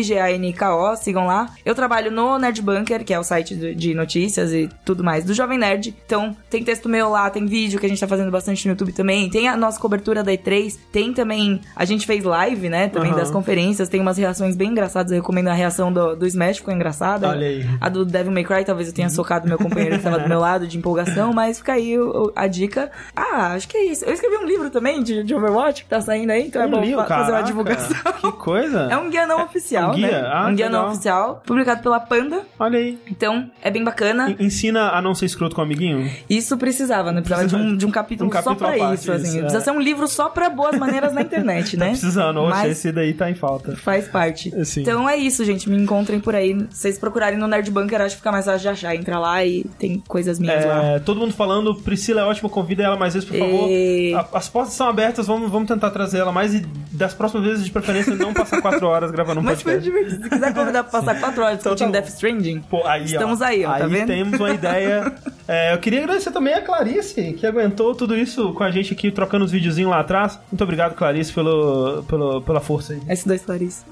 P-R-I-G-A-N-K-O, 0.00 0.96
sigam 0.96 1.26
lá. 1.26 1.48
Eu 1.64 1.74
trabalho 1.74 2.10
no 2.10 2.38
Nerd 2.38 2.60
Bunker, 2.62 3.04
que 3.04 3.12
é 3.14 3.18
o 3.18 3.24
site 3.24 3.54
do- 3.54 3.74
de 3.74 3.94
notícias 3.94 4.52
e 4.52 4.68
tudo 4.84 5.02
mais 5.02 5.24
do 5.24 5.34
Jovem 5.34 5.58
Nerd. 5.58 5.94
Então 6.06 6.36
tem 6.50 6.62
texto 6.62 6.88
meu 6.88 7.08
lá, 7.10 7.28
tem 7.30 7.46
vídeo 7.46 7.78
que 7.80 7.86
a 7.86 7.88
gente 7.88 8.00
tá 8.00 8.06
fazendo 8.06 8.30
bastante 8.30 8.66
no 8.66 8.72
YouTube 8.72 8.92
também. 8.92 9.28
Tem 9.30 9.48
a 9.48 9.56
nossa 9.56 9.78
cobertura 9.80 10.22
da 10.22 10.32
E3. 10.32 10.76
Tem 10.92 11.12
também. 11.12 11.60
A 11.74 11.84
gente 11.84 12.06
fez 12.06 12.24
live, 12.24 12.68
né? 12.68 12.88
Também 12.88 13.10
Aham. 13.10 13.18
das 13.20 13.30
conferências. 13.30 13.88
Tem 13.88 14.00
umas 14.00 14.18
reações 14.18 14.56
bem 14.56 14.70
engraçadas. 14.70 15.12
Eu 15.12 15.18
recomendo 15.18 15.48
a 15.48 15.52
reação 15.54 15.92
do, 15.92 16.14
do 16.16 16.26
Smash, 16.26 16.58
ficou 16.58 16.72
engraçada. 16.74 17.28
Olha 17.28 17.46
aí. 17.46 17.64
A 17.80 17.88
do 17.88 18.04
Devil 18.04 18.32
May 18.32 18.44
Cry, 18.44 18.64
talvez 18.64 18.88
eu 18.88 18.94
tenha 18.94 19.08
socado 19.10 19.48
meu 19.48 19.58
companheiro 19.58 19.96
que 19.96 20.02
tava 20.04 20.18
do 20.18 20.28
meu 20.28 20.40
lado 20.40 20.66
de 20.66 20.76
empolgação, 20.78 21.32
mas 21.32 21.58
fica 21.58 21.72
aí 21.74 21.94
a 22.34 22.46
dica. 22.46 22.90
Ah, 23.14 23.52
acho 23.54 23.68
que 23.68 23.76
é 23.76 23.84
isso. 23.84 24.04
Eu 24.04 24.12
escrevi 24.12 24.36
um 24.36 24.44
livro 24.46 24.70
também 24.70 25.02
de, 25.02 25.22
de 25.22 25.34
Overwatch 25.34 25.75
que 25.84 25.88
tá 25.90 26.00
saindo 26.00 26.30
aí, 26.30 26.46
então 26.46 26.62
é 26.62 26.66
bom 26.68 26.82
fazer 27.06 27.32
uma 27.32 27.42
divulgação. 27.42 27.96
Que 28.20 28.32
coisa. 28.32 28.88
É 28.90 28.96
um 28.96 29.10
guia 29.10 29.26
não 29.26 29.42
oficial, 29.44 29.90
Um 29.90 29.94
guia? 29.94 30.22
né? 30.22 30.28
Ah, 30.32 30.46
um 30.48 30.54
guia 30.54 30.66
legal. 30.66 30.82
não 30.82 30.90
oficial, 30.90 31.42
publicado 31.46 31.82
pela 31.82 32.00
Panda. 32.00 32.42
Olha 32.58 32.78
aí. 32.78 32.98
Então, 33.10 33.50
é 33.62 33.70
bem 33.70 33.82
bacana. 33.84 34.30
En- 34.30 34.46
Ensina 34.46 34.90
a 34.90 35.02
não 35.02 35.14
ser 35.14 35.26
escroto 35.26 35.54
com 35.54 35.60
o 35.60 35.64
amiguinho? 35.64 36.10
Isso 36.30 36.56
precisava, 36.56 37.12
né? 37.12 37.20
Precisava 37.20 37.46
de 37.46 37.56
um, 37.56 37.76
de 37.76 37.86
um 37.86 37.90
capítulo, 37.90 38.28
Um 38.28 38.30
capítulo 38.32 38.58
só 38.58 38.64
pra 38.66 38.76
parte, 38.78 39.00
isso, 39.00 39.12
assim. 39.12 39.24
isso, 39.28 39.36
é. 39.38 39.40
Precisa 39.42 39.60
ser 39.64 39.70
um 39.70 39.80
livro 39.80 40.06
só 40.08 40.28
pra 40.28 40.48
boas 40.48 40.78
maneiras 40.78 41.12
na 41.12 41.22
internet, 41.22 41.76
né? 41.78 41.86
Tá 41.86 41.90
precisando, 41.92 42.40
oxe, 42.40 42.50
Mas 42.58 42.70
esse 42.72 42.92
daí 42.92 43.12
tá 43.14 43.30
em 43.30 43.34
falta. 43.34 43.76
faz 43.76 44.08
parte. 44.08 44.52
É, 44.56 44.64
sim. 44.64 44.82
Então 44.82 45.08
é 45.08 45.16
isso, 45.16 45.44
gente. 45.44 45.68
Me 45.68 45.76
encontrem 45.76 46.20
por 46.20 46.34
aí. 46.34 46.54
Se 46.70 46.82
vocês 46.82 46.98
procurarem 46.98 47.38
no 47.38 47.46
Nerd 47.46 47.70
Bunker, 47.70 48.00
acho 48.00 48.14
que 48.14 48.20
fica 48.20 48.32
mais 48.32 48.44
fácil 48.44 48.60
de 48.60 48.68
achar. 48.68 48.94
Entra 48.94 49.18
lá 49.18 49.44
e 49.44 49.64
tem 49.78 50.02
coisas 50.06 50.38
minhas 50.38 50.64
lá. 50.64 50.82
É, 50.84 50.98
todo 50.98 51.18
mundo 51.20 51.32
falando, 51.34 51.74
Priscila 51.74 52.22
é 52.22 52.24
ótima, 52.24 52.48
convida 52.48 52.82
ela 52.82 52.96
mais 52.96 53.14
vezes, 53.14 53.28
por 53.28 53.38
favor. 53.38 53.68
E- 53.68 54.14
As 54.32 54.48
portas 54.48 54.74
são 54.74 54.88
abertas, 54.88 55.26
vamos, 55.26 55.50
vamos 55.50 55.65
tentar 55.66 55.90
trazer 55.90 56.18
ela 56.18 56.32
mais 56.32 56.54
e 56.54 56.60
das 56.92 57.12
próximas 57.12 57.46
vezes, 57.46 57.64
de 57.64 57.70
preferência, 57.70 58.14
não 58.14 58.32
passar 58.32 58.62
quatro 58.62 58.86
horas 58.86 59.10
gravando 59.10 59.40
um 59.40 59.42
Mas 59.42 59.60
foi 59.60 59.74
podcast. 59.74 59.90
divertido. 59.98 60.24
Se 60.24 60.30
quiser 60.30 60.54
convidar 60.54 60.84
pra 60.84 61.00
passar 61.00 61.20
quatro 61.20 61.42
horas 61.42 61.58
Então 61.58 61.72
tá 61.72 61.74
discutindo. 61.74 61.92
Death 61.92 62.08
Stranding, 62.08 62.60
Pô, 62.70 62.86
aí, 62.86 63.04
estamos 63.04 63.40
ó, 63.40 63.44
aí, 63.44 63.64
ó, 63.66 63.68
tá 63.76 63.84
aí 63.84 63.90
vendo? 63.90 64.06
temos 64.06 64.40
uma 64.40 64.50
ideia. 64.50 65.12
É, 65.48 65.72
eu 65.72 65.78
queria 65.78 66.00
agradecer 66.02 66.32
também 66.32 66.54
a 66.54 66.60
Clarice, 66.60 67.32
que 67.34 67.46
aguentou 67.46 67.94
tudo 67.94 68.16
isso 68.16 68.52
com 68.52 68.64
a 68.64 68.70
gente 68.72 68.92
aqui, 68.92 69.12
trocando 69.12 69.44
os 69.44 69.52
videozinhos 69.52 69.92
lá 69.92 70.00
atrás. 70.00 70.40
Muito 70.50 70.64
obrigado, 70.64 70.96
Clarice, 70.96 71.32
pelo, 71.32 72.02
pelo, 72.08 72.42
pela 72.42 72.60
força 72.60 72.94
aí. 72.94 72.98
S2 73.16 73.44
Clarice. 73.44 73.84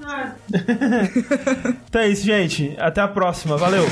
Então 1.87 2.01
é 2.01 2.09
isso, 2.09 2.25
gente. 2.25 2.75
Até 2.77 2.99
a 2.99 3.07
próxima. 3.07 3.55
Valeu! 3.55 3.85